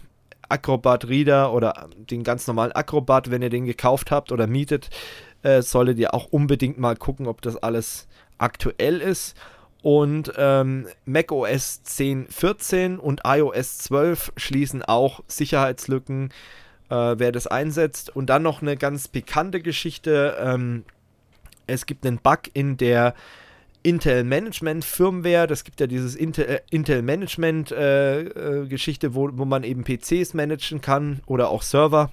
Acrobat 0.49 1.07
Reader 1.07 1.53
oder 1.53 1.89
den 1.95 2.23
ganz 2.23 2.47
normalen 2.47 2.71
Acrobat, 2.71 3.29
wenn 3.29 3.43
ihr 3.43 3.49
den 3.49 3.65
gekauft 3.65 4.09
habt 4.09 4.31
oder 4.31 4.47
mietet, 4.47 4.89
äh, 5.43 5.61
solltet 5.61 5.99
ihr 5.99 6.13
auch 6.13 6.25
unbedingt 6.27 6.79
mal 6.79 6.95
gucken, 6.95 7.27
ob 7.27 7.41
das 7.41 7.57
alles 7.57 8.07
aktuell 8.39 9.01
ist. 9.01 9.35
Und 9.85 10.33
ähm, 10.35 10.87
macOS 11.05 11.81
10.14 11.85 12.97
und 12.97 13.21
iOS 13.23 13.77
12 13.77 14.33
schließen 14.35 14.81
auch 14.81 15.21
Sicherheitslücken 15.27 16.31
äh, 16.89 17.15
wer 17.19 17.31
das 17.31 17.47
einsetzt. 17.47 18.15
Und 18.15 18.31
dann 18.31 18.43
noch 18.43 18.61
eine 18.61 18.77
ganz 18.77 19.07
pikante 19.07 19.61
Geschichte. 19.61 20.37
Ähm, 20.39 20.85
es 21.67 21.85
gibt 21.85 22.05
einen 22.05 22.17
Bug 22.17 22.39
in 22.53 22.77
der 22.77 23.13
Intel 23.83 24.23
Management 24.23 24.83
Firmware. 24.85 25.47
Das 25.47 25.63
gibt 25.63 25.79
ja 25.79 25.87
dieses 25.87 26.15
Intel, 26.15 26.45
äh, 26.45 26.59
Intel 26.71 27.01
Management 27.01 27.71
äh, 27.71 28.21
äh, 28.21 28.67
Geschichte, 28.67 29.13
wo, 29.13 29.29
wo 29.33 29.45
man 29.45 29.63
eben 29.63 29.83
PCs 29.83 30.33
managen 30.33 30.81
kann 30.81 31.21
oder 31.25 31.49
auch 31.49 31.61
Server. 31.61 32.11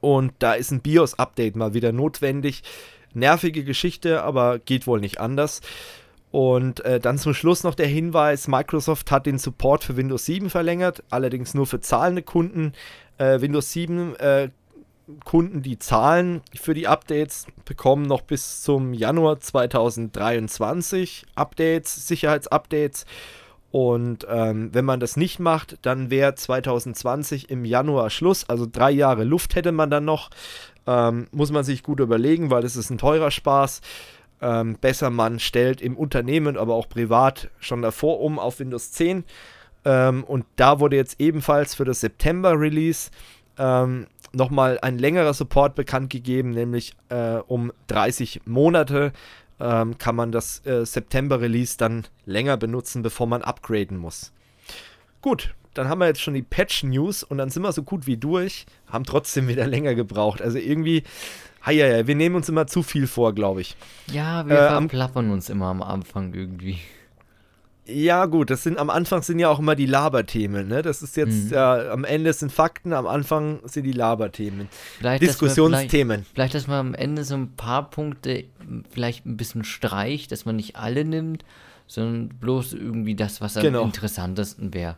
Und 0.00 0.34
da 0.38 0.52
ist 0.52 0.70
ein 0.70 0.82
BIOS-Update 0.82 1.56
mal 1.56 1.72
wieder 1.72 1.92
notwendig. 1.92 2.62
Nervige 3.14 3.64
Geschichte, 3.64 4.22
aber 4.22 4.58
geht 4.58 4.86
wohl 4.86 5.00
nicht 5.00 5.18
anders. 5.18 5.62
Und 6.34 6.84
äh, 6.84 6.98
dann 6.98 7.16
zum 7.16 7.32
Schluss 7.32 7.62
noch 7.62 7.76
der 7.76 7.86
Hinweis: 7.86 8.48
Microsoft 8.48 9.12
hat 9.12 9.24
den 9.24 9.38
Support 9.38 9.84
für 9.84 9.96
Windows 9.96 10.24
7 10.24 10.50
verlängert, 10.50 11.04
allerdings 11.08 11.54
nur 11.54 11.64
für 11.64 11.80
zahlende 11.80 12.22
Kunden 12.22 12.72
äh, 13.18 13.40
Windows 13.40 13.70
7 13.70 14.16
äh, 14.16 14.48
Kunden, 15.24 15.62
die 15.62 15.78
zahlen 15.78 16.40
für 16.52 16.74
die 16.74 16.88
Updates, 16.88 17.46
bekommen 17.64 18.06
noch 18.06 18.22
bis 18.22 18.62
zum 18.62 18.94
Januar 18.94 19.38
2023 19.38 21.24
Updates, 21.36 22.08
Sicherheitsupdates. 22.08 23.06
Und 23.70 24.26
ähm, 24.28 24.70
wenn 24.72 24.84
man 24.84 24.98
das 24.98 25.16
nicht 25.16 25.38
macht, 25.38 25.78
dann 25.82 26.10
wäre 26.10 26.34
2020 26.34 27.48
im 27.48 27.64
Januar 27.64 28.10
Schluss. 28.10 28.48
Also 28.48 28.66
drei 28.70 28.90
Jahre 28.90 29.22
Luft 29.22 29.54
hätte 29.54 29.70
man 29.70 29.88
dann 29.88 30.04
noch. 30.04 30.30
Ähm, 30.86 31.28
muss 31.30 31.52
man 31.52 31.62
sich 31.62 31.84
gut 31.84 32.00
überlegen, 32.00 32.50
weil 32.50 32.64
es 32.64 32.74
ist 32.74 32.90
ein 32.90 32.98
teurer 32.98 33.30
Spaß. 33.30 33.82
Ähm, 34.40 34.76
besser 34.80 35.10
man 35.10 35.38
stellt 35.38 35.80
im 35.80 35.96
Unternehmen, 35.96 36.56
aber 36.56 36.74
auch 36.74 36.88
privat 36.88 37.50
schon 37.60 37.82
davor 37.82 38.20
um 38.20 38.38
auf 38.38 38.58
Windows 38.58 38.92
10. 38.92 39.24
Ähm, 39.84 40.24
und 40.24 40.44
da 40.56 40.80
wurde 40.80 40.96
jetzt 40.96 41.20
ebenfalls 41.20 41.74
für 41.74 41.84
das 41.84 42.00
September-Release 42.00 43.10
ähm, 43.58 44.06
nochmal 44.32 44.78
ein 44.82 44.98
längerer 44.98 45.34
Support 45.34 45.74
bekannt 45.74 46.10
gegeben, 46.10 46.50
nämlich 46.50 46.94
äh, 47.08 47.36
um 47.46 47.72
30 47.86 48.42
Monate 48.46 49.12
ähm, 49.60 49.98
kann 49.98 50.16
man 50.16 50.32
das 50.32 50.64
äh, 50.66 50.84
September-Release 50.84 51.76
dann 51.78 52.04
länger 52.26 52.56
benutzen, 52.56 53.02
bevor 53.02 53.26
man 53.26 53.42
upgraden 53.42 53.96
muss. 53.96 54.32
Gut, 55.20 55.54
dann 55.74 55.88
haben 55.88 55.98
wir 55.98 56.06
jetzt 56.06 56.20
schon 56.20 56.34
die 56.34 56.42
Patch-News 56.42 57.22
und 57.22 57.38
dann 57.38 57.50
sind 57.50 57.62
wir 57.62 57.72
so 57.72 57.82
gut 57.82 58.06
wie 58.06 58.16
durch, 58.16 58.66
haben 58.86 59.04
trotzdem 59.04 59.48
wieder 59.48 59.66
länger 59.68 59.94
gebraucht. 59.94 60.42
Also 60.42 60.58
irgendwie, 60.58 61.02
ja, 61.70 62.06
wir 62.06 62.14
nehmen 62.14 62.36
uns 62.36 62.48
immer 62.48 62.66
zu 62.66 62.82
viel 62.82 63.06
vor, 63.06 63.34
glaube 63.34 63.62
ich. 63.62 63.76
Ja, 64.12 64.46
wir 64.46 64.56
äh, 64.56 64.68
verplappern 64.68 65.30
uns 65.30 65.48
immer 65.48 65.66
am 65.66 65.82
Anfang 65.82 66.34
irgendwie. 66.34 66.78
Ja, 67.86 68.24
gut, 68.24 68.48
das 68.48 68.62
sind 68.62 68.78
am 68.78 68.88
Anfang 68.88 69.22
sind 69.22 69.38
ja 69.38 69.50
auch 69.50 69.58
immer 69.58 69.74
die 69.74 69.84
Laberthemen, 69.84 70.68
ne? 70.68 70.80
Das 70.80 71.02
ist 71.02 71.16
jetzt 71.16 71.46
mhm. 71.46 71.50
ja 71.50 71.90
am 71.90 72.04
Ende 72.04 72.32
sind 72.32 72.50
Fakten, 72.50 72.94
am 72.94 73.06
Anfang 73.06 73.60
sind 73.64 73.84
die 73.84 73.92
Laberthemen. 73.92 74.68
Vielleicht, 74.98 75.22
Diskussionsthemen. 75.22 76.20
Dass 76.20 76.28
vielleicht, 76.28 76.34
vielleicht, 76.34 76.54
dass 76.54 76.66
man 76.66 76.78
am 76.78 76.94
Ende 76.94 77.24
so 77.24 77.34
ein 77.34 77.56
paar 77.56 77.90
Punkte 77.90 78.44
vielleicht 78.90 79.26
ein 79.26 79.36
bisschen 79.36 79.64
streicht, 79.64 80.32
dass 80.32 80.46
man 80.46 80.56
nicht 80.56 80.76
alle 80.76 81.04
nimmt, 81.04 81.44
sondern 81.86 82.28
bloß 82.28 82.72
irgendwie 82.72 83.16
das, 83.16 83.42
was 83.42 83.58
am 83.58 83.62
genau. 83.62 83.82
interessantesten 83.82 84.72
wäre. 84.72 84.96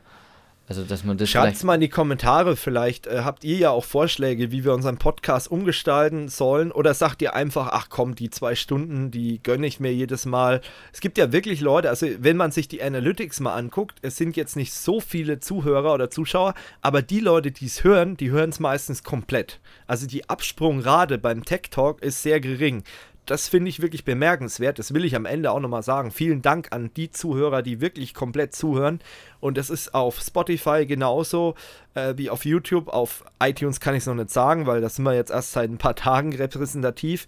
Also, 0.68 0.82
dass 0.82 1.04
man 1.04 1.16
das 1.16 1.30
Schreibt 1.30 1.62
mal 1.62 1.76
in 1.76 1.80
die 1.80 1.88
Kommentare, 1.88 2.56
vielleicht 2.56 3.06
äh, 3.06 3.20
habt 3.22 3.44
ihr 3.44 3.56
ja 3.56 3.70
auch 3.70 3.84
Vorschläge, 3.84 4.50
wie 4.50 4.64
wir 4.64 4.74
unseren 4.74 4.96
Podcast 4.96 5.48
umgestalten 5.48 6.28
sollen. 6.28 6.72
Oder 6.72 6.92
sagt 6.92 7.22
ihr 7.22 7.36
einfach, 7.36 7.68
ach 7.70 7.86
komm, 7.88 8.16
die 8.16 8.30
zwei 8.30 8.56
Stunden, 8.56 9.12
die 9.12 9.40
gönne 9.44 9.68
ich 9.68 9.78
mir 9.78 9.94
jedes 9.94 10.26
Mal. 10.26 10.60
Es 10.92 11.00
gibt 11.00 11.18
ja 11.18 11.30
wirklich 11.30 11.60
Leute, 11.60 11.88
also 11.88 12.08
wenn 12.18 12.36
man 12.36 12.50
sich 12.50 12.66
die 12.66 12.82
Analytics 12.82 13.38
mal 13.38 13.54
anguckt, 13.54 13.98
es 14.02 14.16
sind 14.16 14.36
jetzt 14.36 14.56
nicht 14.56 14.74
so 14.74 14.98
viele 14.98 15.38
Zuhörer 15.38 15.94
oder 15.94 16.10
Zuschauer, 16.10 16.54
aber 16.82 17.00
die 17.00 17.20
Leute, 17.20 17.52
die 17.52 17.66
es 17.66 17.84
hören, 17.84 18.16
die 18.16 18.30
hören 18.30 18.50
es 18.50 18.58
meistens 18.58 19.04
komplett. 19.04 19.60
Also 19.86 20.08
die 20.08 20.28
Absprungrate 20.28 21.18
beim 21.18 21.44
Tech 21.44 21.70
Talk 21.70 22.02
ist 22.02 22.22
sehr 22.22 22.40
gering 22.40 22.82
das 23.26 23.48
finde 23.48 23.68
ich 23.68 23.82
wirklich 23.82 24.04
bemerkenswert. 24.04 24.78
Das 24.78 24.94
will 24.94 25.04
ich 25.04 25.16
am 25.16 25.26
Ende 25.26 25.50
auch 25.50 25.60
nochmal 25.60 25.82
sagen. 25.82 26.10
Vielen 26.10 26.42
Dank 26.42 26.68
an 26.70 26.90
die 26.96 27.10
Zuhörer, 27.10 27.62
die 27.62 27.80
wirklich 27.80 28.14
komplett 28.14 28.54
zuhören. 28.54 29.00
Und 29.40 29.58
das 29.58 29.68
ist 29.68 29.94
auf 29.94 30.20
Spotify 30.20 30.86
genauso 30.86 31.54
äh, 31.94 32.14
wie 32.16 32.30
auf 32.30 32.44
YouTube. 32.44 32.88
Auf 32.88 33.24
iTunes 33.42 33.80
kann 33.80 33.94
ich 33.94 34.00
es 34.00 34.06
noch 34.06 34.14
nicht 34.14 34.30
sagen, 34.30 34.66
weil 34.66 34.80
das 34.80 34.96
sind 34.96 35.04
wir 35.04 35.14
jetzt 35.14 35.30
erst 35.32 35.52
seit 35.52 35.68
ein 35.68 35.78
paar 35.78 35.96
Tagen 35.96 36.34
repräsentativ. 36.34 37.26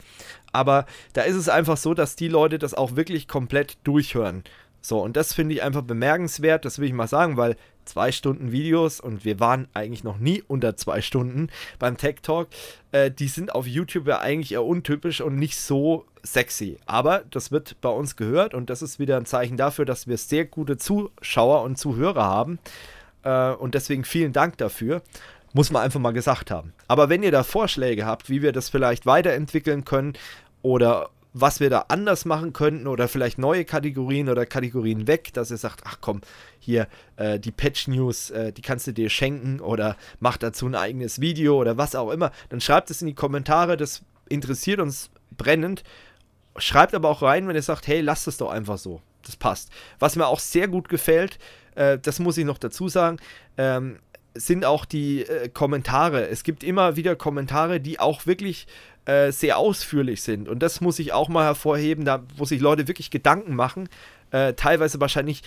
Aber 0.53 0.87
da 1.13 1.23
ist 1.23 1.37
es 1.37 1.49
einfach 1.49 1.77
so, 1.77 1.95
dass 1.95 2.17
die 2.17 2.29
Leute 2.29 2.59
das 2.59 2.75
auch 2.75 2.97
wirklich 2.97 3.29
komplett 3.29 3.77
durchhören. 3.85 4.45
So, 4.81 5.03
und 5.03 5.17
das 5.17 5.35
finde 5.35 5.55
ich 5.57 5.63
einfach 5.63 5.83
bemerkenswert, 5.83 6.65
das 6.65 6.79
will 6.79 6.87
ich 6.87 6.95
mal 6.95 7.09
sagen, 7.09 7.37
weil 7.37 7.57
zwei 7.89 8.13
Stunden 8.13 8.53
Videos 8.53 9.01
und 9.01 9.25
wir 9.25 9.41
waren 9.41 9.67
eigentlich 9.75 10.05
noch 10.05 10.19
nie 10.19 10.43
unter 10.47 10.77
zwei 10.77 11.01
Stunden 11.01 11.49
beim 11.79 11.97
Tech 11.97 12.17
Talk. 12.23 12.49
Äh, 12.93 13.11
die 13.11 13.29
sind 13.29 13.55
auf 13.55 13.67
YouTube 13.67 14.07
ja 14.07 14.21
eigentlich 14.21 14.53
eher 14.53 14.65
untypisch 14.65 15.21
und 15.21 15.37
nicht 15.37 15.57
so 15.57 16.05
sexy. 16.23 16.79
Aber 16.87 17.25
das 17.31 17.51
wird 17.51 17.81
bei 17.81 17.89
uns 17.89 18.17
gehört 18.17 18.55
und 18.55 18.71
das 18.71 18.83
ist 18.83 18.99
wieder 18.99 19.17
ein 19.17 19.27
Zeichen 19.27 19.57
dafür, 19.57 19.85
dass 19.85 20.07
wir 20.07 20.17
sehr 20.19 20.45
gute 20.45 20.77
Zuschauer 20.77 21.63
und 21.63 21.77
Zuhörer 21.79 22.25
haben. 22.25 22.59
Äh, 23.23 23.51
und 23.53 23.75
deswegen 23.75 24.05
vielen 24.05 24.33
Dank 24.33 24.59
dafür. 24.59 25.03
Muss 25.55 25.71
man 25.71 25.83
einfach 25.83 26.01
mal 26.01 26.13
gesagt 26.13 26.51
haben. 26.51 26.75
Aber 26.89 27.09
wenn 27.09 27.23
ihr 27.23 27.33
da 27.33 27.43
Vorschläge 27.43 28.05
habt, 28.05 28.29
wie 28.29 28.43
wir 28.43 28.53
das 28.53 28.69
vielleicht 28.69 29.07
weiterentwickeln 29.07 29.85
können 29.85 30.13
oder 30.61 31.09
was 31.33 31.61
wir 31.61 31.71
da 31.71 31.87
anders 31.89 32.25
machen 32.25 32.53
könnten 32.53 32.87
oder 32.87 33.09
vielleicht 33.09 33.39
neue 33.39 33.65
Kategorien 33.65 34.29
oder 34.29 34.47
Kategorien 34.47 35.07
weg, 35.07 35.33
dass 35.35 35.51
ihr 35.51 35.57
sagt, 35.57 35.83
ach 35.85 35.99
komm, 36.01 36.21
hier 36.59 36.89
äh, 37.17 37.39
die 37.39 37.53
Patch 37.53 37.89
News, 37.89 38.31
äh, 38.31 38.53
die 38.53 38.63
kannst 38.63 38.87
du 38.87 38.93
dir 38.93 39.11
schenken 39.11 39.61
oder 39.61 39.97
mach 40.21 40.37
dazu 40.37 40.67
ein 40.67 40.75
eigenes 40.75 41.21
Video 41.21 41.57
oder 41.57 41.77
was 41.77 41.95
auch 41.95 42.11
immer, 42.11 42.33
dann 42.49 42.61
schreibt 42.61 42.91
es 42.91 43.03
in 43.03 43.09
die 43.09 43.15
Kommentare, 43.15 43.77
das 43.77 44.03
interessiert 44.29 44.81
uns 44.81 45.11
brennend. 45.37 45.85
Schreibt 46.57 46.95
aber 46.95 47.09
auch 47.09 47.23
rein, 47.23 47.47
wenn 47.47 47.55
ihr 47.55 47.63
sagt, 47.63 47.87
hey, 47.87 48.01
lasst 48.01 48.27
es 48.27 48.39
doch 48.39 48.51
einfach 48.51 48.79
so. 48.79 49.01
Das 49.25 49.37
passt. 49.37 49.71
Was 49.99 50.17
mir 50.17 50.27
auch 50.27 50.41
sehr 50.41 50.69
gut 50.69 50.89
gefällt, 50.89 51.39
äh, 51.75 51.99
das 51.99 52.19
muss 52.19 52.39
ich 52.39 52.45
noch 52.45 52.59
dazu 52.59 52.89
sagen, 52.89 53.19
ähm, 53.57 53.99
sind 54.35 54.65
auch 54.65 54.85
die 54.85 55.23
äh, 55.23 55.49
Kommentare. 55.49 56.29
Es 56.29 56.43
gibt 56.43 56.63
immer 56.63 56.97
wieder 56.97 57.17
Kommentare, 57.17 57.81
die 57.81 58.01
auch 58.01 58.27
wirklich 58.27 58.67
äh, 59.05 59.33
sehr 59.33 59.59
ausführlich 59.59 60.23
sind. 60.23 60.49
Und 60.49 60.63
das 60.63 60.81
muss 60.81 60.99
ich 60.99 61.13
auch 61.13 61.29
mal 61.29 61.45
hervorheben, 61.45 62.05
da 62.05 62.23
wo 62.37 62.45
sich 62.45 62.61
Leute 62.61 62.89
wirklich 62.89 63.11
Gedanken 63.11 63.55
machen, 63.55 63.89
äh, 64.31 64.53
teilweise 64.55 65.01
wahrscheinlich 65.01 65.43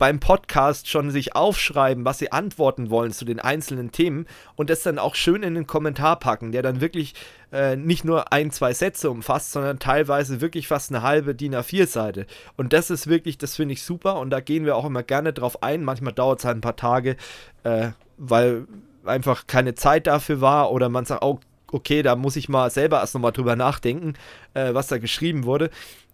beim 0.00 0.18
Podcast 0.18 0.88
schon 0.88 1.10
sich 1.10 1.36
aufschreiben, 1.36 2.06
was 2.06 2.18
sie 2.18 2.32
antworten 2.32 2.88
wollen 2.88 3.12
zu 3.12 3.26
den 3.26 3.38
einzelnen 3.38 3.92
Themen 3.92 4.24
und 4.56 4.70
das 4.70 4.82
dann 4.82 4.98
auch 4.98 5.14
schön 5.14 5.42
in 5.42 5.54
den 5.54 5.66
Kommentar 5.66 6.18
packen, 6.18 6.52
der 6.52 6.62
dann 6.62 6.80
wirklich 6.80 7.14
äh, 7.52 7.76
nicht 7.76 8.02
nur 8.06 8.32
ein, 8.32 8.50
zwei 8.50 8.72
Sätze 8.72 9.10
umfasst, 9.10 9.52
sondern 9.52 9.78
teilweise 9.78 10.40
wirklich 10.40 10.68
fast 10.68 10.90
eine 10.90 11.02
halbe 11.02 11.34
DIN 11.34 11.54
A4-Seite. 11.54 12.26
Und 12.56 12.72
das 12.72 12.88
ist 12.88 13.08
wirklich, 13.08 13.36
das 13.36 13.56
finde 13.56 13.74
ich 13.74 13.82
super 13.82 14.18
und 14.18 14.30
da 14.30 14.40
gehen 14.40 14.64
wir 14.64 14.74
auch 14.74 14.86
immer 14.86 15.02
gerne 15.02 15.34
drauf 15.34 15.62
ein. 15.62 15.84
Manchmal 15.84 16.14
dauert 16.14 16.38
es 16.38 16.46
halt 16.46 16.56
ein 16.56 16.62
paar 16.62 16.76
Tage, 16.76 17.16
äh, 17.64 17.90
weil 18.16 18.66
einfach 19.04 19.46
keine 19.46 19.74
Zeit 19.74 20.06
dafür 20.06 20.40
war 20.40 20.72
oder 20.72 20.88
man 20.88 21.04
sagt, 21.04 21.22
oh, 21.22 21.40
okay, 21.72 22.02
da 22.02 22.16
muss 22.16 22.36
ich 22.36 22.48
mal 22.48 22.70
selber 22.70 23.00
erst 23.00 23.12
nochmal 23.12 23.32
drüber 23.32 23.54
nachdenken, 23.54 24.14
äh, 24.54 24.72
was 24.72 24.86
da 24.86 24.96
geschrieben 24.96 25.44
wurde. 25.44 25.68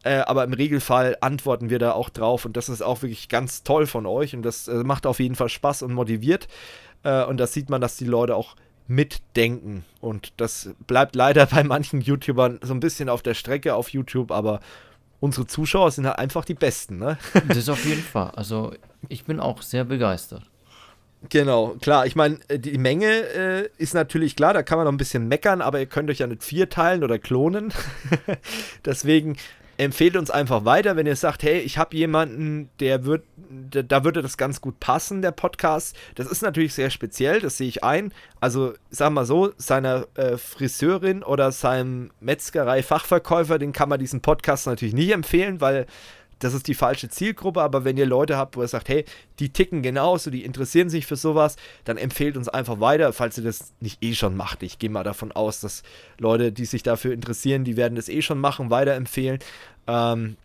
Äh, 0.07 0.23
aber 0.25 0.45
im 0.45 0.53
Regelfall 0.53 1.17
antworten 1.21 1.69
wir 1.69 1.81
da 1.81 1.91
auch 1.91 2.11
drauf 2.11 2.45
und 2.45 2.57
das 2.57 2.69
ist 2.69 2.81
auch 2.81 3.03
wirklich 3.03 3.29
ganz 3.29 3.65
toll 3.65 3.87
von 3.87 4.07
euch 4.07 4.37
und 4.37 4.43
das 4.43 4.69
äh, 4.69 4.85
macht 4.85 5.05
auf 5.05 5.19
jeden 5.19 5.35
Fall 5.35 5.49
Spaß 5.49 5.83
und 5.83 5.93
motiviert. 5.93 6.47
Äh, 7.03 7.25
und 7.25 7.39
das 7.39 7.53
sieht 7.53 7.71
man, 7.71 7.81
dass 7.81 7.97
die 7.97 8.05
Leute 8.05 8.37
auch 8.37 8.55
mitdenken. 8.87 9.85
Und 10.01 10.33
das 10.37 10.71
bleibt 10.87 11.17
leider 11.17 11.45
bei 11.51 11.65
manchen 11.65 12.01
YouTubern 12.01 12.61
so 12.63 12.73
ein 12.73 12.79
bisschen 12.79 13.09
auf 13.09 13.23
der 13.23 13.35
Strecke 13.35 13.75
auf 13.75 13.89
YouTube, 13.89 14.31
aber 14.31 14.61
unsere 15.19 15.49
Zuschauer 15.49 15.91
sind 15.91 16.07
halt 16.07 16.21
einfach 16.21 16.45
die 16.45 16.55
Besten, 16.55 16.99
ne? 16.99 17.19
Das 17.49 17.69
auf 17.69 17.85
jeden 17.85 18.03
Fall. 18.03 18.31
Also 18.37 18.75
ich 19.09 19.25
bin 19.25 19.41
auch 19.41 19.61
sehr 19.61 19.83
begeistert. 19.83 20.45
Genau, 21.31 21.75
klar. 21.81 22.07
Ich 22.07 22.15
meine, 22.15 22.39
äh, 22.47 22.61
die 22.61 22.79
Menge 22.79 23.09
äh, 23.09 23.69
ist 23.77 23.95
natürlich 23.95 24.37
klar, 24.37 24.55
da 24.55 24.63
kann 24.63 24.79
man 24.79 24.85
noch 24.85 24.93
ein 24.93 24.99
bisschen 24.99 25.27
meckern, 25.27 25.63
aber 25.63 25.81
ihr 25.81 25.87
könnt 25.87 26.11
euch 26.11 26.21
ja 26.21 26.29
nicht 26.29 26.45
vier 26.45 26.69
teilen 26.69 27.03
oder 27.03 27.19
klonen. 27.19 27.73
Deswegen 28.85 29.37
empfehlt 29.79 30.17
uns 30.17 30.31
einfach 30.31 30.65
weiter, 30.65 30.97
wenn 30.97 31.07
ihr 31.07 31.17
sagt, 31.17 31.43
hey, 31.43 31.59
ich 31.59 31.79
habe 31.79 31.97
jemanden, 31.97 32.71
der 32.81 33.05
wird, 33.05 33.25
da, 33.71 33.83
da 33.83 34.05
würde 34.05 34.23
das 34.23 34.37
ganz 34.37 34.61
gut 34.61 34.81
passen, 34.81 35.23
der 35.23 35.33
Podcast. 35.33 35.97
Das 36.15 36.27
ist 36.27 36.43
natürlich 36.43 36.75
sehr 36.75 36.91
speziell, 36.91 37.41
das 37.41 37.59
sehe 37.59 37.69
ich 37.69 37.85
ein. 37.85 38.13
Also, 38.41 38.75
sag 38.91 39.11
mal 39.11 39.27
so, 39.27 39.53
seiner 39.57 40.07
äh, 40.15 40.37
Friseurin 40.37 41.23
oder 41.23 41.53
seinem 41.53 42.11
Metzgerei-Fachverkäufer, 42.21 43.59
den 43.59 43.73
kann 43.73 43.89
man 43.89 44.01
diesen 44.01 44.21
Podcast 44.21 44.67
natürlich 44.67 44.95
nicht 44.95 45.13
empfehlen, 45.13 45.61
weil 45.61 45.87
das 46.39 46.55
ist 46.55 46.67
die 46.69 46.75
falsche 46.75 47.09
Zielgruppe, 47.09 47.63
aber 47.63 47.85
wenn 47.85 47.97
ihr 47.97 48.07
Leute 48.07 48.37
habt, 48.37 48.57
wo 48.57 48.63
ihr 48.63 48.69
sagt, 48.69 48.89
hey, 48.89 49.05
die 49.39 49.51
ticken 49.51 49.83
genauso, 49.83 50.31
die 50.31 50.45
interessieren 50.45 50.91
sich 50.91 51.07
für 51.07 51.17
sowas, 51.17 51.57
dann 51.85 51.97
empfehlt 51.97 52.37
uns 52.37 52.49
einfach 52.49 52.81
weiter, 52.81 53.13
falls 53.13 53.39
ihr 53.39 53.45
das 53.45 53.73
nicht 53.81 54.03
eh 54.03 54.15
schon 54.15 54.37
macht. 54.37 54.63
Ich 54.63 54.79
gehe 54.79 54.91
mal 54.91 55.05
davon 55.05 55.33
aus, 55.33 55.61
dass 55.61 55.83
Leute, 56.19 56.53
die 56.53 56.67
sich 56.67 56.83
dafür 56.83 57.13
interessieren, 57.13 57.65
die 57.65 57.77
werden 57.77 57.97
das 57.97 58.09
eh 58.09 58.23
schon 58.23 58.39
machen, 58.39 58.71
weiterempfehlen. 58.71 59.39
Ähm, 59.87 60.37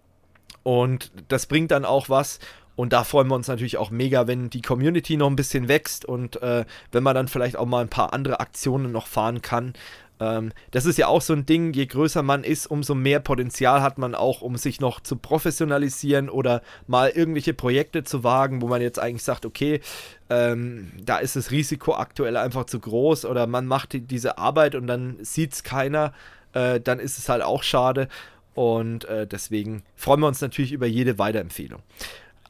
und 0.63 1.11
das 1.27 1.45
bringt 1.45 1.71
dann 1.71 1.85
auch 1.85 2.07
was. 2.09 2.39
Und 2.75 2.93
da 2.93 3.03
freuen 3.03 3.27
wir 3.27 3.35
uns 3.35 3.47
natürlich 3.47 3.77
auch 3.77 3.91
mega, 3.91 4.27
wenn 4.27 4.49
die 4.49 4.61
Community 4.61 5.17
noch 5.17 5.27
ein 5.27 5.35
bisschen 5.35 5.67
wächst 5.67 6.05
und 6.05 6.41
äh, 6.41 6.65
wenn 6.91 7.03
man 7.03 7.15
dann 7.15 7.27
vielleicht 7.27 7.57
auch 7.57 7.65
mal 7.65 7.81
ein 7.81 7.89
paar 7.89 8.13
andere 8.13 8.39
Aktionen 8.39 8.91
noch 8.91 9.07
fahren 9.07 9.41
kann. 9.41 9.73
Ähm, 10.21 10.53
das 10.69 10.85
ist 10.85 10.99
ja 10.99 11.07
auch 11.07 11.21
so 11.21 11.33
ein 11.33 11.47
Ding, 11.47 11.73
je 11.73 11.87
größer 11.87 12.21
man 12.21 12.43
ist, 12.43 12.67
umso 12.67 12.93
mehr 12.93 13.19
Potenzial 13.19 13.81
hat 13.81 13.97
man 13.97 14.13
auch, 14.13 14.41
um 14.41 14.55
sich 14.55 14.79
noch 14.79 14.99
zu 14.99 15.15
professionalisieren 15.15 16.29
oder 16.29 16.61
mal 16.85 17.09
irgendwelche 17.09 17.55
Projekte 17.55 18.03
zu 18.03 18.23
wagen, 18.23 18.61
wo 18.61 18.67
man 18.67 18.81
jetzt 18.81 18.99
eigentlich 18.99 19.23
sagt, 19.23 19.47
okay, 19.47 19.81
ähm, 20.29 20.91
da 21.03 21.17
ist 21.17 21.35
das 21.35 21.49
Risiko 21.49 21.95
aktuell 21.95 22.37
einfach 22.37 22.65
zu 22.65 22.79
groß 22.79 23.25
oder 23.25 23.47
man 23.47 23.65
macht 23.65 23.93
die, 23.93 24.01
diese 24.01 24.37
Arbeit 24.37 24.75
und 24.75 24.85
dann 24.85 25.17
sieht 25.21 25.53
es 25.53 25.63
keiner, 25.63 26.13
äh, 26.53 26.79
dann 26.79 26.99
ist 26.99 27.17
es 27.17 27.27
halt 27.27 27.41
auch 27.41 27.63
schade. 27.63 28.07
Und 28.53 29.05
äh, 29.05 29.25
deswegen 29.25 29.81
freuen 29.95 30.19
wir 30.19 30.27
uns 30.27 30.41
natürlich 30.41 30.71
über 30.71 30.85
jede 30.85 31.17
Weiterempfehlung. 31.17 31.81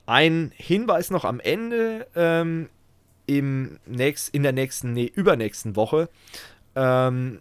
Ein 0.08 0.52
Hinweis 0.56 1.10
noch 1.10 1.24
am 1.24 1.40
Ende. 1.40 2.08
Ähm, 2.16 2.70
im 3.28 3.78
nächst, 3.86 4.34
in 4.34 4.44
der 4.44 4.52
nächsten, 4.52 4.94
nee, 4.94 5.10
übernächsten 5.14 5.76
Woche 5.78 6.10
ähm, 6.76 7.40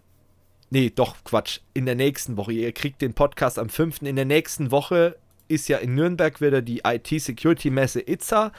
Nee, 0.72 0.92
doch, 0.94 1.16
Quatsch. 1.24 1.58
In 1.74 1.84
der 1.84 1.96
nächsten 1.96 2.36
Woche. 2.36 2.52
Ihr 2.52 2.72
kriegt 2.72 3.02
den 3.02 3.12
Podcast 3.12 3.58
am 3.58 3.68
5. 3.68 4.02
In 4.02 4.14
der 4.14 4.24
nächsten 4.24 4.70
Woche 4.70 5.16
ist 5.48 5.68
ja 5.68 5.78
in 5.78 5.96
Nürnberg 5.96 6.40
wieder 6.40 6.62
die 6.62 6.82
IT-Security-Messe 6.84 8.00
ITSA. 8.00 8.52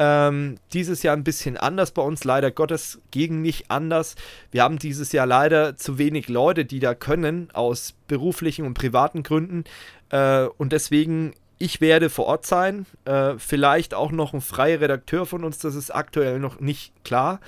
Ähm, 0.00 0.58
dieses 0.72 1.02
Jahr 1.02 1.16
ein 1.16 1.24
bisschen 1.24 1.56
anders 1.56 1.90
bei 1.90 2.02
uns, 2.02 2.22
leider 2.22 2.52
Gottes 2.52 3.00
gegen 3.10 3.42
nicht 3.42 3.72
anders. 3.72 4.14
Wir 4.52 4.62
haben 4.62 4.78
dieses 4.78 5.10
Jahr 5.10 5.26
leider 5.26 5.76
zu 5.76 5.98
wenig 5.98 6.28
Leute, 6.28 6.64
die 6.64 6.78
da 6.78 6.94
können, 6.94 7.48
aus 7.52 7.94
beruflichen 8.06 8.64
und 8.64 8.74
privaten 8.74 9.24
Gründen. 9.24 9.64
Äh, 10.10 10.44
und 10.58 10.72
deswegen, 10.72 11.34
ich 11.58 11.80
werde 11.80 12.08
vor 12.08 12.26
Ort 12.26 12.46
sein. 12.46 12.86
Äh, 13.04 13.34
vielleicht 13.38 13.94
auch 13.94 14.12
noch 14.12 14.32
ein 14.32 14.40
freier 14.40 14.80
Redakteur 14.80 15.26
von 15.26 15.42
uns, 15.42 15.58
das 15.58 15.74
ist 15.74 15.92
aktuell 15.92 16.38
noch 16.38 16.60
nicht 16.60 16.92
klar. 17.02 17.40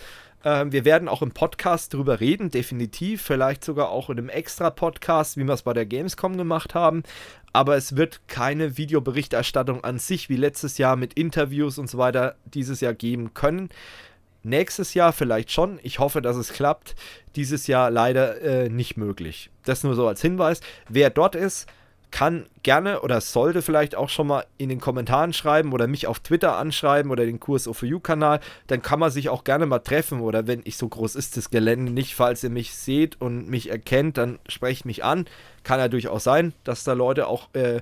Ähm, 0.44 0.72
wir 0.72 0.84
werden 0.84 1.08
auch 1.08 1.22
im 1.22 1.32
Podcast 1.32 1.92
drüber 1.94 2.20
reden, 2.20 2.50
definitiv. 2.50 3.22
Vielleicht 3.22 3.64
sogar 3.64 3.90
auch 3.90 4.10
in 4.10 4.18
einem 4.18 4.28
extra 4.28 4.70
Podcast, 4.70 5.36
wie 5.36 5.44
wir 5.44 5.54
es 5.54 5.62
bei 5.62 5.72
der 5.72 5.86
Gamescom 5.86 6.36
gemacht 6.36 6.74
haben. 6.74 7.02
Aber 7.52 7.76
es 7.76 7.96
wird 7.96 8.20
keine 8.28 8.76
Videoberichterstattung 8.76 9.84
an 9.84 9.98
sich 9.98 10.28
wie 10.28 10.36
letztes 10.36 10.78
Jahr 10.78 10.96
mit 10.96 11.14
Interviews 11.14 11.78
und 11.78 11.90
so 11.90 11.98
weiter 11.98 12.36
dieses 12.44 12.80
Jahr 12.80 12.94
geben 12.94 13.34
können. 13.34 13.68
Nächstes 14.42 14.94
Jahr 14.94 15.12
vielleicht 15.12 15.50
schon. 15.50 15.78
Ich 15.82 15.98
hoffe, 15.98 16.22
dass 16.22 16.36
es 16.36 16.52
klappt. 16.52 16.94
Dieses 17.36 17.66
Jahr 17.66 17.90
leider 17.90 18.40
äh, 18.40 18.68
nicht 18.70 18.96
möglich. 18.96 19.50
Das 19.64 19.84
nur 19.84 19.94
so 19.94 20.08
als 20.08 20.22
Hinweis. 20.22 20.60
Wer 20.88 21.10
dort 21.10 21.34
ist, 21.34 21.66
kann 22.10 22.46
gerne 22.62 23.00
oder 23.00 23.20
sollte 23.20 23.62
vielleicht 23.62 23.94
auch 23.94 24.08
schon 24.08 24.26
mal 24.26 24.44
in 24.58 24.68
den 24.68 24.80
Kommentaren 24.80 25.32
schreiben 25.32 25.72
oder 25.72 25.86
mich 25.86 26.06
auf 26.06 26.20
Twitter 26.20 26.56
anschreiben 26.56 27.10
oder 27.10 27.24
den 27.24 27.40
Kurs 27.40 27.68
OFU-Kanal. 27.68 28.40
Dann 28.66 28.82
kann 28.82 28.98
man 28.98 29.10
sich 29.10 29.28
auch 29.28 29.44
gerne 29.44 29.66
mal 29.66 29.78
treffen 29.78 30.20
oder 30.20 30.46
wenn 30.46 30.60
ich 30.64 30.76
so 30.76 30.88
groß 30.88 31.14
ist, 31.14 31.36
das 31.36 31.50
Gelände 31.50 31.92
nicht, 31.92 32.14
falls 32.14 32.42
ihr 32.44 32.50
mich 32.50 32.74
seht 32.74 33.20
und 33.20 33.48
mich 33.48 33.70
erkennt, 33.70 34.18
dann 34.18 34.38
sprecht 34.48 34.84
mich 34.84 35.04
an. 35.04 35.26
Kann 35.62 35.78
ja 35.78 35.88
durchaus 35.88 36.24
sein, 36.24 36.52
dass 36.64 36.84
da 36.84 36.92
Leute 36.92 37.26
auch 37.26 37.48
äh, 37.54 37.80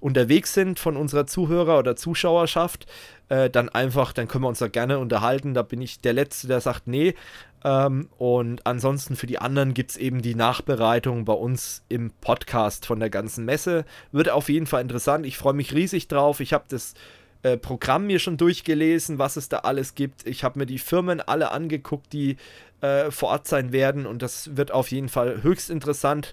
unterwegs 0.00 0.52
sind 0.52 0.78
von 0.78 0.96
unserer 0.96 1.26
Zuhörer- 1.26 1.78
oder 1.78 1.96
Zuschauerschaft. 1.96 2.86
Äh, 3.28 3.48
dann 3.48 3.68
einfach, 3.68 4.12
dann 4.12 4.28
können 4.28 4.44
wir 4.44 4.48
uns 4.48 4.58
da 4.58 4.68
gerne 4.68 4.98
unterhalten. 4.98 5.54
Da 5.54 5.62
bin 5.62 5.80
ich 5.80 6.00
der 6.00 6.12
Letzte, 6.12 6.48
der 6.48 6.60
sagt, 6.60 6.86
nee, 6.86 7.14
ähm, 7.64 8.08
und 8.18 8.66
ansonsten 8.66 9.16
für 9.16 9.26
die 9.26 9.38
anderen 9.38 9.74
gibt 9.74 9.92
es 9.92 9.96
eben 9.96 10.20
die 10.20 10.34
Nachbereitung 10.34 11.24
bei 11.24 11.32
uns 11.32 11.84
im 11.88 12.10
Podcast 12.20 12.86
von 12.86 12.98
der 12.98 13.10
ganzen 13.10 13.44
Messe. 13.44 13.84
Wird 14.10 14.30
auf 14.30 14.48
jeden 14.48 14.66
Fall 14.66 14.82
interessant. 14.82 15.26
Ich 15.26 15.38
freue 15.38 15.54
mich 15.54 15.72
riesig 15.74 16.08
drauf. 16.08 16.40
Ich 16.40 16.52
habe 16.52 16.64
das 16.68 16.94
äh, 17.42 17.56
Programm 17.56 18.06
mir 18.06 18.18
schon 18.18 18.36
durchgelesen, 18.36 19.18
was 19.18 19.36
es 19.36 19.48
da 19.48 19.58
alles 19.58 19.94
gibt. 19.94 20.26
Ich 20.26 20.42
habe 20.42 20.58
mir 20.58 20.66
die 20.66 20.78
Firmen 20.78 21.20
alle 21.20 21.52
angeguckt, 21.52 22.12
die 22.12 22.36
äh, 22.80 23.10
vor 23.12 23.28
Ort 23.30 23.46
sein 23.46 23.72
werden. 23.72 24.06
Und 24.06 24.22
das 24.22 24.56
wird 24.56 24.72
auf 24.72 24.90
jeden 24.90 25.08
Fall 25.08 25.42
höchst 25.42 25.70
interessant. 25.70 26.32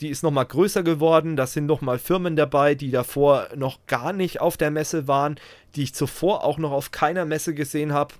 Die 0.00 0.08
ist 0.08 0.22
nochmal 0.22 0.46
größer 0.46 0.82
geworden. 0.82 1.36
Da 1.36 1.46
sind 1.46 1.66
nochmal 1.66 1.98
Firmen 1.98 2.34
dabei, 2.34 2.74
die 2.74 2.90
davor 2.90 3.48
noch 3.54 3.84
gar 3.86 4.14
nicht 4.14 4.40
auf 4.40 4.56
der 4.56 4.70
Messe 4.70 5.06
waren, 5.06 5.36
die 5.74 5.82
ich 5.82 5.94
zuvor 5.94 6.44
auch 6.44 6.56
noch 6.56 6.72
auf 6.72 6.92
keiner 6.92 7.26
Messe 7.26 7.52
gesehen 7.52 7.92
habe. 7.92 8.14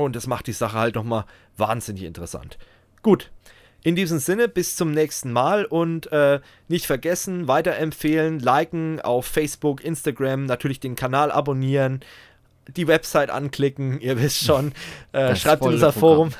Und 0.00 0.16
das 0.16 0.26
macht 0.26 0.46
die 0.46 0.52
Sache 0.52 0.78
halt 0.78 0.94
nochmal 0.94 1.24
wahnsinnig 1.56 2.04
interessant. 2.04 2.58
Gut, 3.02 3.30
in 3.84 3.94
diesem 3.94 4.18
Sinne, 4.18 4.48
bis 4.48 4.76
zum 4.76 4.90
nächsten 4.90 5.32
Mal 5.32 5.64
und 5.64 6.10
äh, 6.10 6.40
nicht 6.66 6.86
vergessen, 6.86 7.46
weiterempfehlen, 7.46 8.40
liken 8.40 9.00
auf 9.00 9.26
Facebook, 9.26 9.84
Instagram, 9.84 10.46
natürlich 10.46 10.80
den 10.80 10.96
Kanal 10.96 11.30
abonnieren, 11.30 12.00
die 12.76 12.88
Website 12.88 13.30
anklicken, 13.30 14.00
ihr 14.00 14.20
wisst 14.20 14.44
schon. 14.44 14.72
Äh, 15.12 15.36
schreibt 15.36 15.62
in 15.62 15.72
unser 15.72 15.92
Forum. 15.92 16.30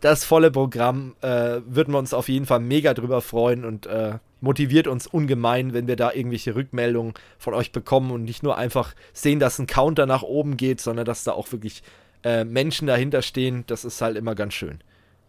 Das 0.00 0.24
volle 0.24 0.50
Programm 0.50 1.14
äh, 1.20 1.60
würden 1.66 1.92
wir 1.92 1.98
uns 1.98 2.14
auf 2.14 2.28
jeden 2.28 2.46
Fall 2.46 2.60
mega 2.60 2.94
drüber 2.94 3.20
freuen 3.20 3.64
und 3.64 3.86
äh, 3.86 4.18
motiviert 4.40 4.86
uns 4.86 5.06
ungemein, 5.06 5.72
wenn 5.72 5.88
wir 5.88 5.96
da 5.96 6.12
irgendwelche 6.12 6.54
Rückmeldungen 6.54 7.14
von 7.38 7.54
euch 7.54 7.72
bekommen 7.72 8.10
und 8.10 8.24
nicht 8.24 8.42
nur 8.42 8.56
einfach 8.56 8.94
sehen, 9.12 9.40
dass 9.40 9.58
ein 9.58 9.66
Counter 9.66 10.06
nach 10.06 10.22
oben 10.22 10.56
geht, 10.56 10.80
sondern 10.80 11.06
dass 11.06 11.24
da 11.24 11.32
auch 11.32 11.50
wirklich 11.52 11.82
äh, 12.24 12.44
Menschen 12.44 12.86
dahinter 12.86 13.22
stehen, 13.22 13.64
das 13.66 13.84
ist 13.84 14.00
halt 14.00 14.16
immer 14.16 14.34
ganz 14.34 14.54
schön. 14.54 14.80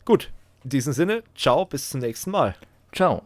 Gut, 0.05 0.31
in 0.63 0.69
diesem 0.71 0.93
Sinne, 0.93 1.23
ciao, 1.35 1.65
bis 1.65 1.89
zum 1.89 1.99
nächsten 1.99 2.31
Mal. 2.31 2.55
Ciao. 2.91 3.21